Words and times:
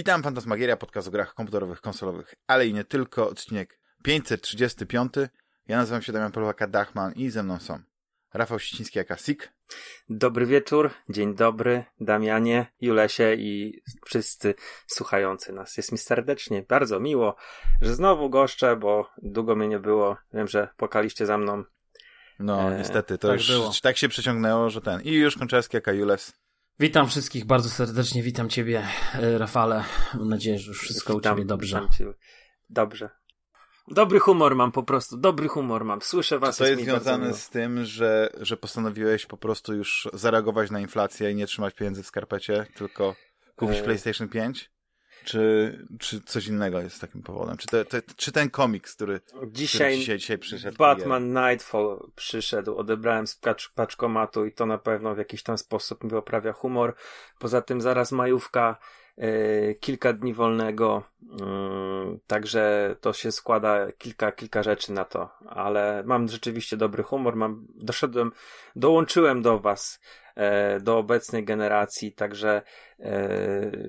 Witam, 0.00 0.22
Fantasmagieria, 0.22 0.76
podcast 0.76 1.08
o 1.08 1.10
grach 1.10 1.34
komputerowych, 1.34 1.80
konsolowych, 1.80 2.34
ale 2.46 2.66
i 2.66 2.74
nie 2.74 2.84
tylko, 2.84 3.28
odcinek 3.28 3.80
535. 4.02 5.12
Ja 5.68 5.76
nazywam 5.76 6.02
się 6.02 6.12
Damian 6.12 6.32
Polwaka-Dachman 6.32 7.12
i 7.16 7.30
ze 7.30 7.42
mną 7.42 7.58
są 7.58 7.78
Rafał 8.34 8.58
Ściński, 8.58 8.98
jaka 8.98 9.16
Sik. 9.16 9.52
Dobry 10.08 10.46
wieczór, 10.46 10.90
dzień 11.08 11.34
dobry, 11.34 11.84
Damianie, 12.00 12.66
Julesie 12.80 13.34
i 13.34 13.82
wszyscy 14.04 14.54
słuchający 14.86 15.52
nas. 15.52 15.76
Jest 15.76 15.92
mi 15.92 15.98
serdecznie, 15.98 16.62
bardzo 16.68 17.00
miło, 17.00 17.36
że 17.80 17.94
znowu 17.94 18.30
goszczę, 18.30 18.76
bo 18.76 19.10
długo 19.22 19.56
mnie 19.56 19.68
nie 19.68 19.78
było. 19.78 20.16
Wiem, 20.32 20.48
że 20.48 20.68
pokaliście 20.76 21.26
za 21.26 21.38
mną. 21.38 21.64
No, 22.38 22.72
e, 22.72 22.78
niestety, 22.78 23.18
to 23.18 23.28
tak 23.28 23.36
już 23.36 23.48
było. 23.48 23.72
tak 23.82 23.96
się 23.96 24.08
przeciągnęło, 24.08 24.70
że 24.70 24.80
ten. 24.80 25.00
I 25.00 25.12
już 25.12 25.36
Konczewski, 25.36 25.76
jaka 25.76 25.92
Jules. 25.92 26.40
Witam 26.80 27.08
wszystkich 27.08 27.44
bardzo 27.44 27.68
serdecznie, 27.68 28.22
witam 28.22 28.48
ciebie, 28.48 28.86
e, 29.14 29.38
Rafale. 29.38 29.84
Mam 30.14 30.28
nadzieję, 30.28 30.58
że 30.58 30.68
już 30.68 30.80
wszystko 30.80 31.14
witam, 31.14 31.32
u 31.32 31.36
ciebie 31.36 31.48
dobrze. 31.48 31.88
Dobrze. 32.70 33.10
Dobry 33.88 34.18
humor 34.18 34.56
mam 34.56 34.72
po 34.72 34.82
prostu, 34.82 35.16
dobry 35.16 35.48
humor 35.48 35.84
mam. 35.84 36.02
Słyszę 36.02 36.38
was. 36.38 36.56
Czy 36.56 36.58
to 36.58 36.68
jest, 36.68 36.80
jest 36.80 36.90
związane 36.90 37.34
z 37.34 37.50
tym, 37.50 37.84
że, 37.84 38.30
że 38.40 38.56
postanowiłeś 38.56 39.26
po 39.26 39.36
prostu 39.36 39.74
już 39.74 40.08
zareagować 40.12 40.70
na 40.70 40.80
inflację 40.80 41.30
i 41.30 41.34
nie 41.34 41.46
trzymać 41.46 41.74
pieniędzy 41.74 42.02
w 42.02 42.06
skarpecie, 42.06 42.66
tylko 42.74 43.16
kupić 43.56 43.78
e... 43.78 43.82
PlayStation 43.82 44.28
5? 44.28 44.70
Czy, 45.24 45.78
czy 45.98 46.20
coś 46.20 46.46
innego 46.46 46.80
jest 46.80 47.00
takim 47.00 47.22
powodem? 47.22 47.56
Czy, 47.56 47.66
te, 47.66 47.84
te, 47.84 48.02
czy 48.16 48.32
ten 48.32 48.50
komiks, 48.50 48.94
który 48.94 49.20
dzisiaj, 49.46 49.88
który 49.88 49.96
dzisiaj, 49.96 50.18
dzisiaj 50.18 50.38
przyszedł? 50.38 50.76
Batman 50.76 51.32
Nightfall 51.32 52.10
przyszedł, 52.16 52.76
odebrałem 52.76 53.26
z 53.26 53.36
pacz, 53.36 53.72
paczkomatu 53.74 54.46
i 54.46 54.52
to 54.52 54.66
na 54.66 54.78
pewno 54.78 55.14
w 55.14 55.18
jakiś 55.18 55.42
tam 55.42 55.58
sposób 55.58 56.04
mi 56.04 56.10
poprawia 56.10 56.52
humor. 56.52 56.94
Poza 57.38 57.62
tym 57.62 57.80
zaraz 57.80 58.12
majówka, 58.12 58.76
yy, 59.16 59.76
kilka 59.80 60.12
dni 60.12 60.34
wolnego, 60.34 61.02
yy, 61.22 62.18
także 62.26 62.96
to 63.00 63.12
się 63.12 63.32
składa 63.32 63.92
kilka, 63.92 64.32
kilka 64.32 64.62
rzeczy 64.62 64.92
na 64.92 65.04
to, 65.04 65.30
ale 65.46 66.02
mam 66.06 66.28
rzeczywiście 66.28 66.76
dobry 66.76 67.02
humor, 67.02 67.36
mam, 67.36 67.66
doszedłem, 67.74 68.32
dołączyłem 68.76 69.42
do 69.42 69.58
was 69.58 70.00
E, 70.40 70.80
do 70.80 70.98
obecnej 70.98 71.44
generacji, 71.44 72.12
także 72.12 72.62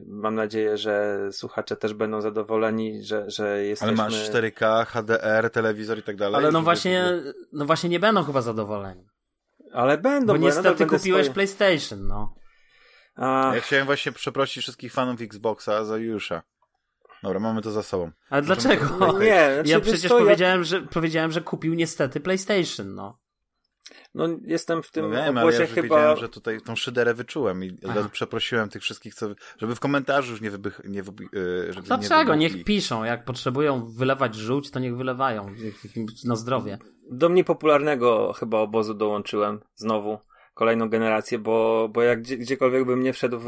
mam 0.08 0.36
nadzieję, 0.36 0.78
że 0.78 1.18
słuchacze 1.32 1.76
też 1.76 1.94
będą 1.94 2.22
zadowoleni, 2.22 3.04
że, 3.04 3.32
że 3.32 3.64
jesteśmy... 3.64 3.88
Ale 3.88 3.98
masz 3.98 4.30
4K, 4.30 4.86
HDR, 4.86 5.50
telewizor 5.50 5.98
i 5.98 6.04
tak 6.04 6.16
dalej. 6.16 6.36
Ale 6.36 6.52
no 6.52 6.62
właśnie, 6.62 7.06
no 7.54 7.66
właśnie 7.66 7.90
nie 7.90 8.00
będą 8.00 8.24
chyba 8.24 8.42
zadowoleni. 8.42 9.06
Ale 9.74 9.98
będą. 9.98 10.34
Bo 10.34 10.38
niestety 10.38 10.86
kupiłeś 10.86 11.26
swoje... 11.26 11.34
PlayStation, 11.34 12.08
no. 12.08 12.36
A... 13.16 13.52
Ja 13.56 13.62
chciałem 13.62 13.86
właśnie 13.86 14.12
przeprosić 14.12 14.64
wszystkich 14.64 14.94
fanów 14.94 15.22
Xboxa 15.22 15.86
za 15.86 15.98
Jusza. 15.98 16.42
Dobra, 17.24 17.40
mamy 17.40 17.62
to 17.62 17.72
za 17.72 17.84
sobą. 17.84 18.12
Ale 18.30 18.42
dlaczego? 18.42 18.86
Nie, 19.20 19.54
znaczy, 19.54 19.70
ja 19.70 19.80
przecież 19.80 20.12
powiedziałem, 20.12 20.60
ja... 20.60 20.64
że, 20.64 20.82
powiedziałem, 20.82 21.32
że 21.32 21.42
kupił 21.42 21.74
niestety 21.74 22.20
PlayStation, 22.20 22.96
no. 22.96 23.21
No 24.16 24.28
wiem, 24.28 24.84
w 24.84 24.92
tym 24.92 25.10
no 25.10 25.16
wiem, 25.16 25.38
ale 25.38 25.54
ja 25.54 25.68
chyba... 25.68 25.82
wiedziałem, 25.82 26.18
że 26.18 26.30
tutaj 26.30 26.62
tą 26.62 26.76
szyderę 26.76 27.14
wyczułem 27.14 27.64
i 27.64 27.78
Aha. 27.90 28.10
przeprosiłem 28.12 28.70
tych 28.70 28.82
wszystkich, 28.82 29.16
co, 29.16 29.28
żeby 29.58 29.76
w 29.76 29.80
komentarzu 29.80 30.32
już 30.32 30.42
nie 30.42 30.52
wybych... 30.52 30.82
Nie 30.86 31.04
wyby, 31.04 31.24
yy, 31.34 31.74
żeby 31.74 31.88
Dlaczego? 31.88 32.36
Nie 32.36 32.50
niech 32.50 32.64
piszą. 32.64 33.04
Jak 33.04 33.26
potrzebują 33.26 33.86
wylewać 33.86 34.36
żółć, 34.36 34.72
to 34.72 34.80
niech 34.80 34.98
wylewają. 34.98 35.56
Na 36.26 36.36
zdrowie. 36.36 36.78
Do 37.12 37.30
mnie 37.30 37.44
popularnego 37.44 38.34
chyba 38.34 38.58
obozu 38.58 38.94
dołączyłem 38.94 39.60
znowu 39.76 40.20
kolejną 40.54 40.90
generację, 40.90 41.40
bo, 41.40 41.90
bo 41.94 42.02
jak 42.02 42.22
gdzie, 42.22 42.38
gdziekolwiek 42.38 42.86
bym 42.86 43.04
nie 43.04 43.14
wszedł 43.14 43.38
w, 43.40 43.48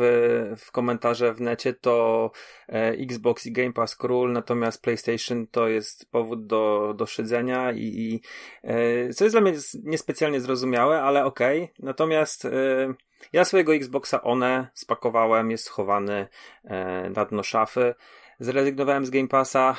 w 0.57 0.71
komentarze 0.71 1.33
w 1.33 1.41
necie, 1.41 1.73
to 1.73 2.31
e, 2.69 2.89
Xbox 2.89 3.45
i 3.45 3.51
Game 3.51 3.73
Pass 3.73 3.95
król, 3.95 4.31
natomiast 4.31 4.81
PlayStation 4.81 5.47
to 5.47 5.67
jest 5.67 6.11
powód 6.11 6.47
do, 6.47 6.93
do 6.97 7.05
szydzenia 7.05 7.71
i, 7.71 7.81
i 7.81 8.21
e, 8.63 9.09
co 9.13 9.25
jest 9.25 9.35
dla 9.35 9.41
mnie 9.41 9.53
niespecjalnie 9.83 10.41
zrozumiałe, 10.41 11.01
ale 11.01 11.25
okej. 11.25 11.63
Okay. 11.63 11.75
Natomiast 11.79 12.45
e, 12.45 12.49
ja 13.33 13.45
swojego 13.45 13.75
Xboxa 13.75 14.21
One 14.21 14.67
spakowałem, 14.73 15.51
jest 15.51 15.63
schowany 15.63 16.27
na 17.15 17.25
dno 17.25 17.43
szafy. 17.43 17.95
Zrezygnowałem 18.39 19.05
z 19.05 19.09
Game 19.09 19.27
Passa. 19.27 19.75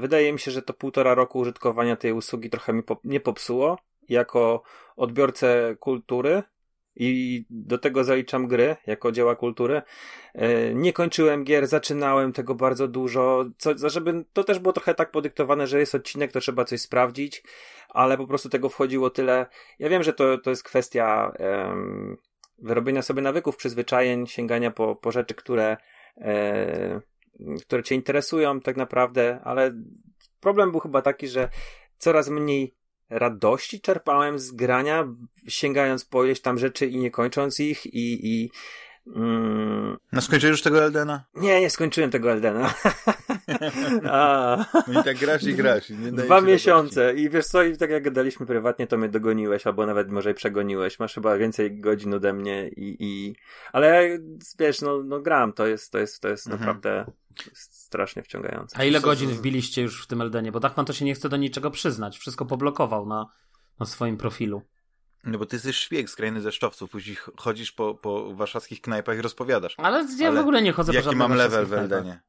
Wydaje 0.00 0.32
mi 0.32 0.38
się, 0.38 0.50
że 0.50 0.62
to 0.62 0.74
półtora 0.74 1.14
roku 1.14 1.38
użytkowania 1.38 1.96
tej 1.96 2.12
usługi 2.12 2.50
trochę 2.50 2.72
mi 2.72 2.82
nie 3.04 3.20
popsuło 3.20 3.78
jako 4.08 4.62
odbiorcę 4.96 5.76
kultury 5.80 6.42
i 6.96 7.44
do 7.50 7.78
tego 7.78 8.04
zaliczam 8.04 8.46
gry 8.46 8.76
jako 8.86 9.12
dzieła 9.12 9.36
kultury. 9.36 9.82
E, 10.34 10.74
nie 10.74 10.92
kończyłem 10.92 11.44
gier, 11.44 11.66
zaczynałem 11.66 12.32
tego 12.32 12.54
bardzo 12.54 12.88
dużo, 12.88 13.44
co, 13.58 13.88
żeby 13.88 14.24
to 14.32 14.44
też 14.44 14.58
było 14.58 14.72
trochę 14.72 14.94
tak 14.94 15.10
podyktowane, 15.10 15.66
że 15.66 15.78
jest 15.78 15.94
odcinek, 15.94 16.32
to 16.32 16.40
trzeba 16.40 16.64
coś 16.64 16.80
sprawdzić, 16.80 17.42
ale 17.88 18.16
po 18.16 18.26
prostu 18.26 18.48
tego 18.48 18.68
wchodziło 18.68 19.10
tyle. 19.10 19.46
Ja 19.78 19.88
wiem, 19.88 20.02
że 20.02 20.12
to, 20.12 20.38
to 20.38 20.50
jest 20.50 20.62
kwestia 20.62 21.32
um, 21.38 22.16
wyrobienia 22.58 23.02
sobie 23.02 23.22
nawyków, 23.22 23.56
przyzwyczajeń, 23.56 24.26
sięgania 24.26 24.70
po, 24.70 24.96
po 24.96 25.12
rzeczy, 25.12 25.34
które, 25.34 25.76
e, 26.16 27.00
które 27.60 27.82
cię 27.82 27.94
interesują 27.94 28.60
tak 28.60 28.76
naprawdę, 28.76 29.40
ale 29.44 29.74
problem 30.40 30.70
był 30.70 30.80
chyba 30.80 31.02
taki, 31.02 31.28
że 31.28 31.48
coraz 31.98 32.28
mniej 32.28 32.79
radości 33.10 33.80
czerpałem 33.80 34.38
z 34.38 34.52
grania, 34.52 35.14
sięgając 35.48 36.04
po 36.04 36.24
ileś 36.24 36.40
tam 36.40 36.58
rzeczy 36.58 36.86
i 36.86 36.96
nie 36.96 37.10
kończąc 37.10 37.60
ich 37.60 37.86
i, 37.86 38.26
i 38.32 38.50
mm... 39.16 39.96
No 40.12 40.20
skończyłeś 40.20 40.52
już 40.52 40.62
tego 40.62 40.84
Eldena? 40.84 41.24
Nie, 41.34 41.60
nie 41.60 41.70
skończyłem 41.70 42.10
tego 42.10 42.32
Eldena. 42.32 42.74
A... 44.10 44.56
No 44.88 45.00
i 45.00 45.04
tak 45.04 45.16
grasz 45.16 45.42
i 45.42 45.54
grasz. 45.54 45.92
Dwa 45.92 46.40
miesiące 46.40 47.14
i 47.14 47.30
wiesz 47.30 47.46
co, 47.46 47.62
i 47.62 47.76
tak 47.76 47.90
jak 47.90 48.02
gadaliśmy 48.02 48.46
prywatnie, 48.46 48.86
to 48.86 48.98
mnie 48.98 49.08
dogoniłeś, 49.08 49.66
albo 49.66 49.86
nawet 49.86 50.10
może 50.10 50.30
i 50.30 50.34
przegoniłeś. 50.34 50.98
Masz 50.98 51.14
chyba 51.14 51.36
więcej 51.36 51.80
godzin 51.80 52.14
ode 52.14 52.32
mnie 52.32 52.68
i... 52.68 52.96
i... 53.00 53.34
Ale 53.72 54.18
wiesz, 54.58 54.80
no, 54.80 55.02
no 55.02 55.20
gram, 55.20 55.52
to 55.52 55.66
jest, 55.66 55.92
to 55.92 55.98
jest, 55.98 56.22
to 56.22 56.28
jest 56.28 56.46
mhm. 56.46 56.60
naprawdę 56.60 57.12
strasznie 57.54 58.22
wciągające. 58.22 58.78
A 58.78 58.84
ile 58.84 59.00
godzin 59.00 59.30
wbiliście 59.30 59.82
już 59.82 60.04
w 60.04 60.06
tym 60.06 60.20
Eldenie? 60.20 60.52
Bo 60.52 60.60
Dachman 60.60 60.86
to 60.86 60.92
się 60.92 61.04
nie 61.04 61.14
chce 61.14 61.28
do 61.28 61.36
niczego 61.36 61.70
przyznać. 61.70 62.18
Wszystko 62.18 62.44
poblokował 62.44 63.06
na, 63.06 63.26
na 63.80 63.86
swoim 63.86 64.16
profilu. 64.16 64.62
No 65.24 65.38
bo 65.38 65.46
ty 65.46 65.56
jesteś 65.56 65.76
szpieg 65.76 66.10
skrajny 66.10 66.40
ze 66.40 66.52
szczowców, 66.52 66.90
później 66.90 67.16
chodzisz 67.36 67.72
po, 67.72 67.94
po 67.94 68.34
warszawskich 68.34 68.80
knajpach 68.80 69.18
i 69.18 69.22
rozpowiadasz. 69.22 69.74
Ale 69.76 70.06
ja 70.18 70.28
Ale 70.28 70.38
w 70.38 70.40
ogóle 70.40 70.62
nie 70.62 70.72
chodzę 70.72 70.92
po 70.92 70.98
Jaki 70.98 71.16
mam 71.16 71.34
level 71.34 71.66
w 71.66 71.72
Eldenie? 71.72 72.20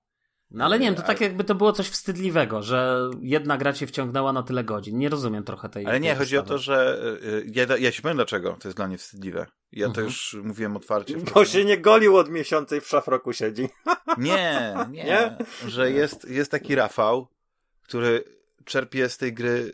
No 0.52 0.66
ale 0.66 0.80
nie 0.80 0.86
wiem, 0.86 0.96
to 0.96 1.02
tak 1.02 1.22
jakby 1.22 1.44
to 1.44 1.56
było 1.56 1.74
coś 1.74 1.90
wstydliwego, 1.90 2.64
że 2.64 3.10
jedna 3.22 3.58
gra 3.58 3.74
cię 3.74 3.88
wciągnęła 3.88 4.34
na 4.34 4.44
tyle 4.44 4.64
godzin. 4.64 4.98
Nie 4.98 5.10
rozumiem 5.10 5.44
trochę 5.44 5.70
tej 5.70 5.86
Ale 5.86 6.00
nie, 6.00 6.16
chodzi 6.16 6.38
o 6.38 6.44
to, 6.44 6.58
że 6.58 7.02
y, 7.24 7.28
y, 7.28 7.46
ja, 7.54 7.78
ja 7.78 7.92
się 7.92 8.02
powiem 8.02 8.18
dlaczego 8.18 8.58
to 8.60 8.68
jest 8.68 8.78
dla 8.78 8.88
mnie 8.88 8.98
wstydliwe. 8.98 9.46
Ja 9.72 9.88
mhm. 9.88 9.94
to 9.96 10.02
już 10.02 10.38
mówiłem 10.44 10.78
otwarcie. 10.78 11.18
Bo 11.34 11.46
się 11.46 11.66
nie 11.66 11.78
golił 11.78 12.18
od 12.18 12.30
miesiąca 12.30 12.76
i 12.76 12.82
w 12.82 12.88
szafroku 12.88 13.34
siedzi. 13.34 13.70
Nie, 14.18 14.76
nie, 14.90 15.04
nie? 15.04 15.38
Że 15.68 15.92
jest, 15.92 16.30
jest 16.30 16.52
taki 16.52 16.76
Rafał, 16.76 17.28
który 17.82 18.24
czerpie 18.66 19.10
z 19.10 19.18
tej 19.18 19.34
gry 19.34 19.74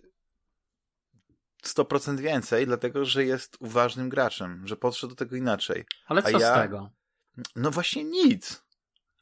100% 1.67 2.19
więcej, 2.19 2.66
dlatego 2.66 3.05
że 3.05 3.25
jest 3.25 3.57
uważnym 3.59 4.09
graczem, 4.09 4.68
że 4.68 4.77
podszedł 4.77 5.09
do 5.09 5.15
tego 5.15 5.36
inaczej. 5.36 5.86
Ale 6.07 6.24
co 6.24 6.39
ja... 6.39 6.53
z 6.53 6.62
tego? 6.62 6.89
No 7.56 7.71
właśnie 7.71 8.03
nic. 8.03 8.68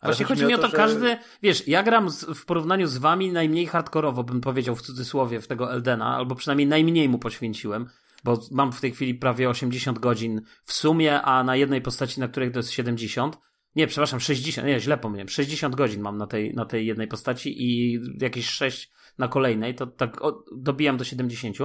Właśnie 0.03 0.25
chodzi 0.25 0.45
mi 0.45 0.53
o 0.53 0.57
to, 0.57 0.67
że... 0.67 0.77
każdy, 0.77 1.17
wiesz, 1.41 1.67
ja 1.67 1.83
gram 1.83 2.09
z, 2.09 2.23
w 2.23 2.45
porównaniu 2.45 2.87
z 2.87 2.97
wami 2.97 3.31
najmniej 3.31 3.67
hardkorowo, 3.67 4.23
bym 4.23 4.41
powiedział 4.41 4.75
w 4.75 4.81
cudzysłowie, 4.81 5.41
w 5.41 5.47
tego 5.47 5.73
Eldena, 5.73 6.15
albo 6.15 6.35
przynajmniej 6.35 6.67
najmniej 6.67 7.09
mu 7.09 7.19
poświęciłem, 7.19 7.89
bo 8.23 8.39
mam 8.51 8.71
w 8.71 8.81
tej 8.81 8.91
chwili 8.91 9.15
prawie 9.15 9.49
80 9.49 9.99
godzin 9.99 10.41
w 10.63 10.73
sumie, 10.73 11.21
a 11.21 11.43
na 11.43 11.55
jednej 11.55 11.81
postaci, 11.81 12.19
na 12.19 12.27
której 12.27 12.51
to 12.51 12.59
jest 12.59 12.71
70. 12.71 13.37
Nie, 13.75 13.87
przepraszam, 13.87 14.19
60, 14.19 14.67
nie, 14.67 14.79
źle 14.79 14.97
pomyliłem. 14.97 15.29
60 15.29 15.75
godzin 15.75 16.01
mam 16.01 16.17
na 16.17 16.27
tej, 16.27 16.53
na 16.53 16.65
tej 16.65 16.85
jednej 16.85 17.07
postaci 17.07 17.63
i 17.63 17.99
jakieś 18.21 18.49
6 18.49 18.91
na 19.17 19.27
kolejnej, 19.27 19.75
to 19.75 19.87
tak 19.87 20.21
o, 20.21 20.43
dobijam 20.57 20.97
do 20.97 21.03
70. 21.03 21.57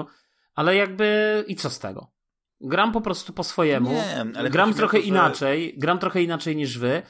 Ale 0.55 0.76
jakby, 0.76 1.44
i 1.49 1.56
co 1.56 1.70
z 1.70 1.79
tego? 1.79 2.12
Gram 2.61 2.93
po 2.93 3.00
prostu 3.00 3.32
po 3.32 3.44
swojemu. 3.44 3.91
Nie, 3.91 4.50
gram 4.50 4.75
trochę 4.75 4.97
to, 4.97 5.02
że... 5.02 5.08
inaczej, 5.08 5.75
gram 5.79 5.99
trochę 5.99 6.23
inaczej 6.23 6.56
niż 6.56 6.79
wy 6.79 7.02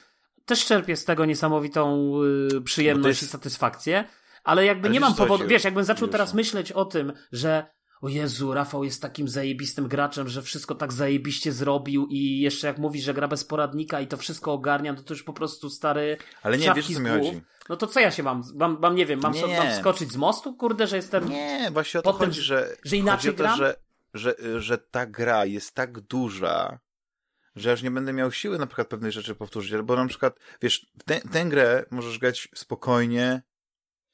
też 0.50 0.64
czerpię 0.64 0.96
z 0.96 1.04
tego 1.04 1.24
niesamowitą 1.24 2.12
y, 2.56 2.60
przyjemność 2.60 3.22
jest... 3.22 3.30
i 3.30 3.32
satysfakcję, 3.32 4.04
ale 4.44 4.64
jakby 4.64 4.88
ale 4.88 4.92
nie 4.92 5.00
mam 5.00 5.14
powodu, 5.14 5.46
wiesz, 5.46 5.64
jakbym 5.64 5.84
zaczął 5.84 6.08
teraz 6.08 6.34
myśleć 6.34 6.72
o 6.72 6.84
tym, 6.84 7.12
że 7.32 7.66
o 8.02 8.08
Jezu, 8.08 8.54
Rafał 8.54 8.84
jest 8.84 9.02
takim 9.02 9.28
zajebistym 9.28 9.88
graczem, 9.88 10.28
że 10.28 10.42
wszystko 10.42 10.74
tak 10.74 10.92
zajebiście 10.92 11.52
zrobił 11.52 12.06
i 12.10 12.40
jeszcze 12.40 12.66
jak 12.66 12.78
mówi, 12.78 13.00
że 13.00 13.14
gra 13.14 13.28
bez 13.28 13.44
poradnika 13.44 14.00
i 14.00 14.06
to 14.06 14.16
wszystko 14.16 14.52
ogarniam, 14.52 14.96
to 14.96 15.02
to 15.02 15.14
już 15.14 15.22
po 15.22 15.32
prostu 15.32 15.70
stary 15.70 16.16
Ale 16.42 16.58
nie, 16.58 16.72
wiesz 16.74 16.94
co 16.94 17.00
mi 17.00 17.10
chodzi. 17.10 17.40
No 17.70 17.76
to 17.76 17.86
co 17.86 18.00
ja 18.00 18.10
się 18.10 18.22
mam, 18.22 18.42
mam, 18.54 18.78
mam 18.80 18.94
nie 18.94 19.06
wiem, 19.06 19.20
mam, 19.20 19.32
nie. 19.32 19.40
So, 19.40 19.48
mam 19.48 19.72
skoczyć 19.80 20.12
z 20.12 20.16
mostu? 20.16 20.54
Kurde, 20.54 20.86
że 20.86 20.96
jestem... 20.96 21.28
Nie, 21.28 21.70
właśnie 21.72 22.00
o 22.00 22.02
to 22.02 22.12
chodzi, 22.12 22.40
że... 22.40 22.76
Że 22.84 22.96
inaczej 22.96 23.30
chodzi 23.30 23.42
o 23.42 23.48
to, 23.48 23.56
że, 23.56 23.76
że, 24.14 24.60
że 24.60 24.78
ta 24.78 25.06
gra 25.06 25.44
jest 25.44 25.74
tak 25.74 26.00
duża, 26.00 26.78
że 27.56 27.72
aż 27.72 27.82
nie 27.82 27.90
będę 27.90 28.12
miał 28.12 28.32
siły 28.32 28.58
na 28.58 28.66
przykład 28.66 28.88
pewnej 28.88 29.12
rzeczy 29.12 29.34
powtórzyć, 29.34 29.82
bo 29.82 29.96
na 29.96 30.06
przykład, 30.06 30.38
wiesz, 30.62 30.86
tę, 31.04 31.20
tę 31.20 31.44
grę 31.44 31.84
możesz 31.90 32.18
grać 32.18 32.48
spokojnie, 32.54 33.42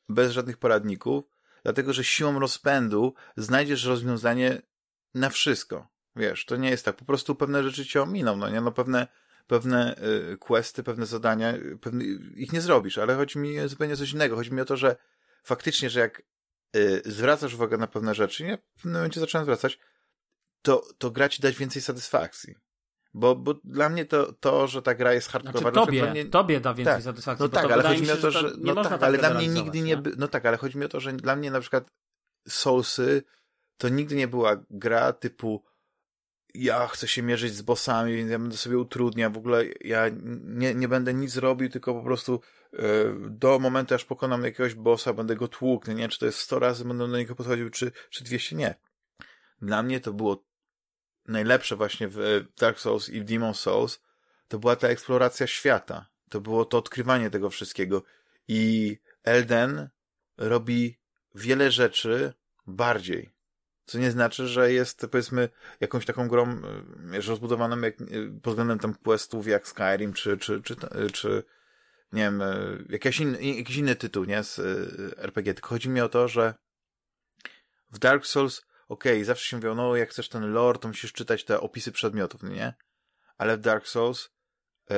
bez 0.09 0.33
żadnych 0.33 0.57
poradników, 0.57 1.25
dlatego, 1.63 1.93
że 1.93 2.05
siłą 2.05 2.39
rozpędu 2.39 3.15
znajdziesz 3.37 3.85
rozwiązanie 3.85 4.63
na 5.15 5.31
wszystko. 5.31 5.89
Wiesz, 6.17 6.45
to 6.45 6.57
nie 6.57 6.71
jest 6.71 6.85
tak, 6.85 6.97
po 6.97 7.05
prostu 7.05 7.35
pewne 7.35 7.63
rzeczy 7.63 7.87
cię 7.87 8.03
ominą, 8.03 8.37
no 8.37 8.49
nie, 8.49 8.61
no 8.61 8.73
pewne, 8.73 9.07
pewne 9.47 9.97
y, 10.33 10.37
questy, 10.39 10.83
pewne 10.83 11.07
zadania, 11.07 11.55
pewne, 11.81 12.05
ich 12.35 12.53
nie 12.53 12.61
zrobisz, 12.61 12.99
ale 12.99 13.15
chodzi 13.15 13.39
mi 13.39 13.69
zupełnie 13.69 13.97
coś 13.97 14.13
innego, 14.13 14.37
chodzi 14.37 14.53
mi 14.53 14.61
o 14.61 14.65
to, 14.65 14.77
że 14.77 14.97
faktycznie, 15.43 15.91
że 15.91 16.01
jak 16.01 16.23
y, 16.77 17.03
zwracasz 17.05 17.55
uwagę 17.55 17.77
na 17.77 17.87
pewne 17.87 18.15
rzeczy, 18.15 18.45
nie, 18.45 18.59
w 18.59 18.75
pewnym 18.75 18.95
momencie 18.95 19.21
zacząłem 19.21 19.45
zwracać, 19.45 19.79
to, 20.63 20.83
to 20.99 21.11
gra 21.11 21.29
ci 21.29 21.43
dać 21.43 21.57
więcej 21.57 21.83
satysfakcji. 21.83 22.55
Bo, 23.15 23.35
bo 23.35 23.55
dla 23.65 23.89
mnie 23.89 24.05
to, 24.05 24.33
to, 24.33 24.67
że 24.67 24.83
ta 24.83 24.95
gra 24.95 25.13
jest 25.13 25.29
hardcore. 25.29 25.59
Znaczy, 25.59 25.75
tobie, 25.75 26.11
mnie... 26.11 26.25
tobie 26.25 26.61
da 26.61 26.75
więcej 26.75 26.95
tak. 26.95 27.03
satysfakcji. 27.03 27.43
No 27.43 27.49
tak, 27.49 27.71
ale 27.71 27.83
chodzi 27.83 28.03
mi 28.03 28.11
o 28.11 28.17
to, 28.17 28.31
że. 28.31 28.51
No 28.59 28.75
tak, 28.75 28.89
tak 28.89 29.03
ale 29.03 29.19
dla 29.19 29.35
mnie 29.35 29.49
nigdy 29.49 29.81
nie. 29.81 29.97
By... 29.97 30.13
No 30.17 30.29
tak, 30.29 30.47
ale 30.47 30.57
chodzi 30.57 30.79
mi 30.79 30.85
o 30.85 30.89
to, 30.89 31.01
że 31.01 31.13
dla 31.13 31.37
mnie 31.37 31.51
na 31.51 31.61
przykład 31.61 31.91
Soulsy 32.49 33.23
to 33.77 33.89
nigdy 33.89 34.15
nie 34.15 34.29
była 34.29 34.65
gra 34.71 35.13
typu 35.13 35.65
ja 36.57 36.87
chcę 36.87 37.09
się 37.09 37.23
mierzyć 37.23 37.55
z 37.55 37.63
bossami, 37.63 38.17
więc 38.17 38.31
ja 38.31 38.39
będę 38.39 38.57
sobie 38.57 38.79
utrudniał, 38.79 39.33
w 39.33 39.37
ogóle 39.37 39.65
ja 39.81 40.05
nie, 40.45 40.75
nie 40.75 40.89
będę 40.89 41.15
nic 41.15 41.37
robił, 41.37 41.69
tylko 41.69 41.95
po 41.95 42.03
prostu 42.03 42.41
yy, 42.73 42.81
do 43.21 43.59
momentu, 43.59 43.95
aż 43.95 44.05
pokonam 44.05 44.45
jakiegoś 44.45 44.75
bossa, 44.75 45.13
będę 45.13 45.37
go 45.37 45.49
tłukł, 45.49 45.93
nie? 45.93 46.09
Czy 46.09 46.19
to 46.19 46.27
jest 46.27 46.39
100 46.39 46.59
razy 46.59 46.85
będę 46.85 47.09
do 47.09 47.19
niego 47.19 47.35
podchodził, 47.35 47.71
czy, 47.71 47.93
czy 48.11 48.25
200, 48.25 48.57
nie. 48.57 48.75
Dla 49.63 49.83
mnie 49.83 50.01
to 50.01 50.13
było 50.13 50.45
najlepsze 51.29 51.77
właśnie 51.77 52.09
w 52.09 52.45
Dark 52.61 52.79
Souls 52.79 53.09
i 53.09 53.21
w 53.21 53.25
Demon 53.25 53.55
Souls, 53.55 54.01
to 54.49 54.59
była 54.59 54.77
ta 54.77 54.89
eksploracja 54.89 55.47
świata. 55.47 56.07
To 56.29 56.41
było 56.41 56.65
to 56.65 56.79
odkrywanie 56.79 57.31
tego 57.31 57.51
wszystkiego. 57.51 58.03
I 58.49 58.99
Elden 59.25 59.89
robi 60.37 60.99
wiele 61.35 61.71
rzeczy 61.71 62.33
bardziej. 62.67 63.36
Co 63.87 63.99
nie 63.99 64.11
znaczy, 64.11 64.49
że 64.49 64.73
jest, 64.73 65.07
powiedzmy, 65.11 65.49
jakąś 65.81 66.07
taką 66.07 66.29
grą 66.29 66.63
wiesz, 67.11 67.27
rozbudowaną 67.27 67.81
jak, 67.81 67.97
pod 68.43 68.53
względem 68.53 68.79
tam 68.79 68.95
questów 68.95 69.47
jak 69.47 69.69
Skyrim, 69.69 70.13
czy, 70.13 70.39
czy, 70.39 70.63
czy, 70.63 70.77
czy 71.13 71.43
nie 72.13 72.23
wiem, 72.23 72.43
jakiś 72.89 73.21
inny, 73.21 73.43
jakiś 73.43 73.77
inny 73.77 73.97
tytuł, 73.97 74.25
nie, 74.25 74.43
z 74.43 74.59
RPG. 75.17 75.55
Tylko 75.55 75.69
chodzi 75.69 75.89
mi 75.89 76.01
o 76.01 76.09
to, 76.09 76.29
że 76.29 76.55
w 77.91 77.99
Dark 77.99 78.27
Souls 78.27 78.63
okej, 78.89 79.13
okay, 79.13 79.25
zawsze 79.25 79.47
się 79.47 79.57
mówią, 79.57 79.75
no 79.75 79.97
jak 79.97 80.11
chcesz 80.11 80.29
ten 80.29 80.53
lore, 80.53 80.79
to 80.79 80.89
musisz 80.89 81.13
czytać 81.13 81.45
te 81.45 81.61
opisy 81.61 81.93
przedmiotów, 81.93 82.43
no 82.43 82.49
nie? 82.49 82.75
Ale 83.39 83.57
w 83.57 83.61
Dark 83.61 83.89
Souls, 83.89 84.31
e, 84.91 84.97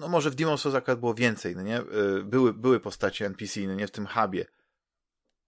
no 0.00 0.08
może 0.08 0.30
w 0.30 0.34
Demon 0.34 0.58
Souls 0.58 0.74
akurat 0.74 1.00
było 1.00 1.14
więcej, 1.14 1.56
no 1.56 1.62
nie? 1.62 1.78
E, 1.78 1.84
były, 2.24 2.54
były 2.54 2.80
postacie 2.80 3.26
NPC, 3.26 3.60
no 3.60 3.74
nie? 3.74 3.86
W 3.86 3.90
tym 3.90 4.06
hubie. 4.06 4.46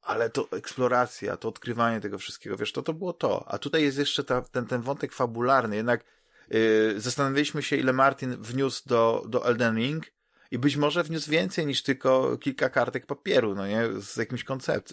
Ale 0.03 0.31
to 0.31 0.49
eksploracja, 0.53 1.37
to 1.37 1.49
odkrywanie 1.49 2.01
tego 2.01 2.19
wszystkiego, 2.19 2.57
wiesz, 2.57 2.73
to 2.73 2.83
to 2.83 2.93
było 2.93 3.13
to. 3.13 3.49
A 3.49 3.59
tutaj 3.59 3.83
jest 3.83 3.99
jeszcze 3.99 4.25
ta, 4.25 4.43
ten, 4.43 4.67
ten 4.67 4.83
wątek 4.83 5.13
fabularny, 5.13 5.77
jednak 5.77 6.05
e, 6.51 7.01
zastanawialiśmy 7.01 7.63
się, 7.63 7.77
ile 7.77 7.93
Martin 7.93 8.37
wniósł 8.37 8.89
do, 8.89 9.25
do 9.29 9.47
Elden 9.47 9.77
Ring 9.77 10.07
i 10.51 10.59
być 10.59 10.77
może 10.77 11.03
wniósł 11.05 11.31
więcej 11.31 11.67
niż 11.67 11.83
tylko 11.83 12.39
kilka 12.39 12.69
kartek 12.69 13.07
papieru, 13.07 13.55
no 13.55 13.67
nie? 13.67 13.89
Z 14.01 14.17
jakimś 14.17 14.45
koncept, 14.45 14.93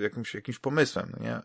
jakimś, 0.00 0.34
jakimś 0.34 0.58
pomysłem, 0.58 1.12
no 1.16 1.24
nie? 1.24 1.40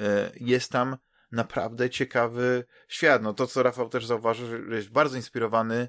E, 0.00 0.30
jest 0.40 0.72
tam 0.72 0.96
naprawdę 1.32 1.90
ciekawy 1.90 2.64
świat. 2.88 3.22
No 3.22 3.34
to, 3.34 3.46
co 3.46 3.62
Rafał 3.62 3.88
też 3.88 4.06
zauważył, 4.06 4.46
że 4.46 4.76
jest 4.76 4.90
bardzo 4.90 5.16
inspirowany 5.16 5.88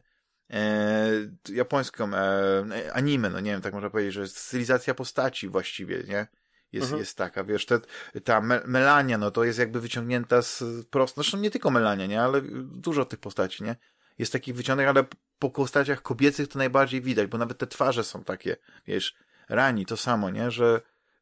e, 0.50 1.10
japońską 1.50 2.13
e, 2.13 2.94
anime, 2.94 3.30
no 3.30 3.39
nie 3.39 3.51
wiem, 3.51 3.62
tak 3.62 3.74
można 3.74 3.89
powiedzieć, 3.89 4.13
że 4.13 4.27
stylizacja 4.27 4.94
postaci 4.94 5.50
właściwie, 5.50 6.03
nie? 6.07 6.27
Jest, 6.72 6.86
mhm. 6.86 7.00
jest 7.00 7.18
taka, 7.18 7.44
wiesz, 7.44 7.66
te, 7.66 7.80
ta 8.24 8.42
me 8.42 8.62
Melania, 8.66 9.18
no 9.18 9.31
to 9.31 9.44
jest 9.44 9.60
jakby 9.60 9.81
wyciągnięta 9.81 10.42
z 10.42 10.64
prosto, 10.90 11.22
zresztą 11.22 11.38
nie 11.38 11.52
tylko 11.52 11.72
Melania, 11.72 12.06
nie? 12.06 12.22
Ale 12.22 12.42
dużo 12.64 13.06
tych 13.06 13.19
postaci, 13.19 13.64
nie? 13.64 13.75
Jest 14.18 14.34
takich 14.34 14.56
wyciągniętych, 14.56 14.98
ale 14.98 15.08
po 15.40 15.50
postaciach 15.50 16.02
kobiecych 16.02 16.48
to 16.48 16.60
najbardziej 16.60 17.02
widać, 17.02 17.28
bo 17.28 17.38
nawet 17.38 17.58
te 17.58 17.68
twarze 17.68 18.04
są 18.04 18.24
takie, 18.24 18.58
wiesz, 18.88 19.16
rani, 19.50 19.86
to 19.86 19.98
samo, 19.98 20.30
nie? 20.30 20.52
Że 20.52 20.81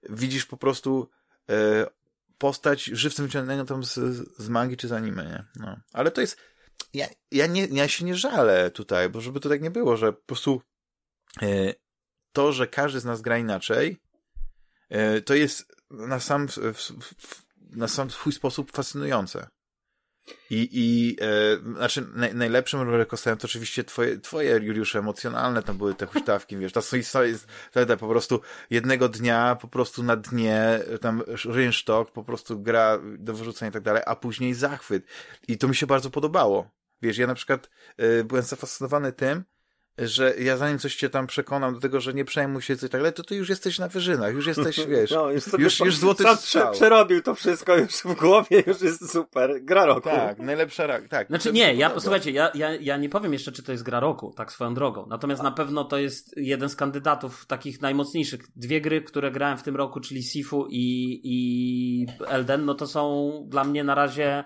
widzisz 0.10 0.46
po 0.46 0.58
prostu 0.58 1.10
e, 1.50 1.86
postać 2.38 2.84
żywcem 2.84 3.26
wyciągniętą 3.26 3.66
tam 3.66 3.84
z, 3.84 3.94
z 4.38 4.50
mangi 4.50 4.78
czy 4.78 4.88
z 4.88 4.92
anime, 4.92 5.26
nie? 5.26 5.44
No. 5.56 5.80
Ale 5.94 6.12
to 6.12 6.22
jest, 6.22 6.38
ja, 6.94 7.08
ja, 7.32 7.48
nie, 7.48 7.66
ja 7.66 7.88
się 7.88 8.06
nie 8.06 8.16
żalę 8.16 8.72
tutaj, 8.72 9.10
bo 9.10 9.22
żeby 9.22 9.40
to 9.40 9.50
tak 9.50 9.62
nie 9.62 9.72
było, 9.72 9.98
że 9.98 10.14
po 10.14 10.26
prostu 10.26 10.62
e, 11.42 11.74
to, 12.32 12.52
że 12.52 12.68
każdy 12.68 13.00
z 13.00 13.06
nas 13.06 13.22
gra 13.22 13.38
inaczej, 13.38 13.98
to 15.26 15.34
jest 15.34 15.76
na 15.90 16.20
sam, 16.20 16.48
na 17.72 17.88
sam 17.88 18.12
swój 18.12 18.34
sposób 18.34 18.72
fascynujące. 18.72 19.48
I, 20.50 20.70
i 20.72 21.18
e, 21.22 21.74
znaczy 21.76 22.08
naj, 22.16 22.36
najlepszym 22.36 22.82
rollercoasterem 22.82 23.40
to 23.40 23.46
oczywiście 23.46 23.84
twoje, 23.84 24.20
twoje 24.20 24.52
Juliusze, 24.52 25.00
emocjonalne 25.00 25.64
tam 25.64 25.78
były 25.78 25.96
te 25.96 26.06
huśtawki, 26.06 26.58
wiesz, 26.60 26.72
ta 26.72 26.82
historia 26.82 27.30
jest 27.30 27.48
wtedy 27.72 27.98
po 27.98 28.08
prostu 28.08 28.42
jednego 28.70 29.10
dnia 29.10 29.58
po 29.62 29.68
prostu 29.68 30.04
na 30.04 30.16
dnie 30.16 30.80
tam 31.02 31.24
rynsztok 31.46 32.12
po 32.12 32.24
prostu 32.24 32.60
gra 32.62 33.00
do 33.18 33.34
wyrzucenia 33.34 33.70
i 33.70 33.74
tak 33.74 33.84
dalej, 33.84 34.04
a 34.06 34.16
później 34.16 34.54
zachwyt. 34.54 35.06
I 35.48 35.58
to 35.58 35.68
mi 35.68 35.76
się 35.76 35.88
bardzo 35.88 36.10
podobało. 36.10 36.72
Wiesz, 37.02 37.18
ja 37.18 37.28
na 37.28 37.36
przykład 37.36 37.70
e, 37.98 38.24
byłem 38.24 38.44
zafascynowany 38.44 39.14
tym, 39.14 39.44
że 39.98 40.36
ja 40.40 40.58
zanim 40.58 40.80
coś 40.80 40.96
cię 40.96 41.10
tam 41.10 41.28
przekonam 41.28 41.74
do 41.74 41.80
tego, 41.80 42.02
że 42.02 42.14
nie 42.14 42.26
przejmuj 42.26 42.62
się 42.62 42.78
coś 42.78 42.90
tak 42.90 43.02
dalej, 43.02 43.14
to 43.14 43.24
ty 43.24 43.36
już 43.36 43.50
jesteś 43.50 43.80
na 43.80 43.88
wyżynach, 43.88 44.34
już 44.34 44.48
jesteś, 44.48 44.86
wiesz, 44.88 45.12
no, 45.12 45.32
już, 45.32 45.46
już, 45.58 45.80
już 45.80 45.98
złoty 45.98 46.24
strzał. 46.36 46.74
Przerobił 46.74 47.22
to 47.22 47.36
wszystko 47.36 47.78
już 47.78 47.92
w 47.92 48.16
głowie, 48.16 48.64
już 48.68 48.82
jest 48.82 49.12
super. 49.12 49.64
Gra 49.64 49.86
roku. 49.86 50.10
Tak, 50.10 50.40
najlepsza 50.40 50.88
rak, 50.88 51.08
tak. 51.08 51.28
Znaczy 51.28 51.54
nie, 51.54 51.76
ja, 51.76 52.00
słuchajcie, 52.00 52.32
ja, 52.32 52.52
ja, 52.54 52.76
ja 52.76 52.98
nie 52.98 53.10
powiem 53.10 53.34
jeszcze, 53.34 53.52
czy 53.52 53.64
to 53.64 53.72
jest 53.72 53.84
gra 53.84 54.00
roku, 54.00 54.34
tak 54.38 54.52
swoją 54.52 54.74
drogą. 54.74 55.06
Natomiast 55.10 55.42
A. 55.42 55.44
na 55.44 55.52
pewno 55.52 55.84
to 55.84 55.98
jest 55.98 56.38
jeden 56.38 56.70
z 56.70 56.76
kandydatów 56.76 57.46
takich 57.46 57.82
najmocniejszych. 57.82 58.42
Dwie 58.56 58.82
gry, 58.82 59.02
które 59.02 59.32
grałem 59.32 59.58
w 59.58 59.64
tym 59.64 59.76
roku, 59.76 60.00
czyli 60.00 60.24
Sifu 60.24 60.68
i, 60.70 61.20
i 61.24 62.06
Elden, 62.28 62.66
no 62.66 62.74
to 62.74 62.88
są 62.88 63.32
dla 63.48 63.64
mnie 63.64 63.84
na 63.84 63.96
razie 63.96 64.44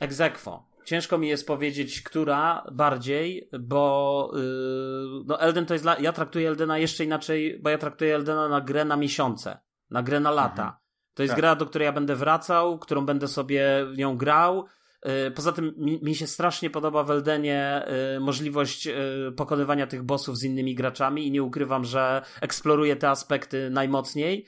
egzekwo 0.00 0.67
ciężko 0.88 1.18
mi 1.18 1.28
jest 1.28 1.46
powiedzieć, 1.46 2.02
która 2.02 2.64
bardziej, 2.72 3.48
bo 3.60 4.30
yy, 4.34 5.22
no 5.26 5.40
Elden 5.40 5.66
to 5.66 5.74
jest 5.74 5.84
dla, 5.84 5.98
ja 5.98 6.12
traktuję 6.12 6.48
Eldena 6.48 6.78
jeszcze 6.78 7.04
inaczej, 7.04 7.60
bo 7.62 7.70
ja 7.70 7.78
traktuję 7.78 8.14
Eldena 8.14 8.48
na 8.48 8.60
grę 8.60 8.84
na 8.84 8.96
miesiące, 8.96 9.58
na 9.90 10.02
grę 10.02 10.20
na 10.20 10.30
lata. 10.30 10.62
Mhm. 10.62 10.78
To 11.14 11.22
jest 11.22 11.32
tak. 11.32 11.40
gra, 11.40 11.56
do 11.56 11.66
której 11.66 11.86
ja 11.86 11.92
będę 11.92 12.16
wracał, 12.16 12.78
którą 12.78 13.06
będę 13.06 13.28
sobie 13.28 13.86
w 13.92 13.98
nią 13.98 14.16
grał. 14.16 14.64
Yy, 15.04 15.30
poza 15.30 15.52
tym 15.52 15.74
mi, 15.76 16.00
mi, 16.02 16.14
się 16.14 16.26
strasznie 16.26 16.70
podoba 16.70 17.02
w 17.02 17.10
Eldenie 17.10 17.86
yy, 18.14 18.20
możliwość 18.20 18.86
yy, 18.86 19.32
pokonywania 19.36 19.86
tych 19.86 20.02
bossów 20.02 20.38
z 20.38 20.44
innymi 20.44 20.74
graczami 20.74 21.26
i 21.26 21.30
nie 21.30 21.42
ukrywam, 21.42 21.84
że 21.84 22.22
eksploruję 22.40 22.96
te 22.96 23.10
aspekty 23.10 23.70
najmocniej 23.70 24.46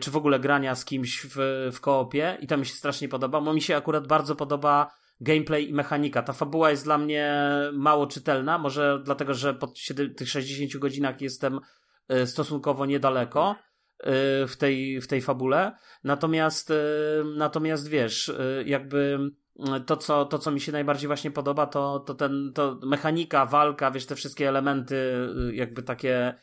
czy 0.00 0.10
w 0.10 0.16
ogóle 0.16 0.40
grania 0.40 0.74
z 0.74 0.84
kimś 0.84 1.26
w, 1.26 1.70
w 1.72 1.80
koopie 1.80 2.38
i 2.40 2.46
to 2.46 2.56
mi 2.56 2.66
się 2.66 2.74
strasznie 2.74 3.08
podoba, 3.08 3.40
bo 3.40 3.52
mi 3.52 3.62
się 3.62 3.76
akurat 3.76 4.06
bardzo 4.06 4.36
podoba 4.36 4.90
gameplay 5.20 5.68
i 5.68 5.74
mechanika. 5.74 6.22
Ta 6.22 6.32
fabuła 6.32 6.70
jest 6.70 6.84
dla 6.84 6.98
mnie 6.98 7.34
mało 7.72 8.06
czytelna, 8.06 8.58
może 8.58 9.00
dlatego, 9.04 9.34
że 9.34 9.54
po 9.54 9.72
tych 10.16 10.28
60 10.28 10.76
godzinach 10.76 11.20
jestem 11.20 11.60
e, 12.08 12.26
stosunkowo 12.26 12.86
niedaleko 12.86 13.56
e, 13.98 14.46
w 14.46 14.56
tej, 14.56 15.00
w 15.00 15.06
tej 15.06 15.20
fabule. 15.22 15.72
Natomiast, 16.04 16.70
e, 16.70 16.74
natomiast 17.36 17.88
wiesz, 17.88 18.32
jakby 18.64 19.18
to 19.86 19.96
co, 19.96 20.24
to, 20.24 20.38
co 20.38 20.50
mi 20.50 20.60
się 20.60 20.72
najbardziej 20.72 21.06
właśnie 21.06 21.30
podoba, 21.30 21.66
to, 21.66 22.00
to 22.00 22.14
ten, 22.14 22.52
to 22.54 22.80
mechanika, 22.86 23.46
walka, 23.46 23.90
wiesz, 23.90 24.06
te 24.06 24.14
wszystkie 24.14 24.48
elementy, 24.48 25.28
jakby 25.52 25.82
takie, 25.82 26.34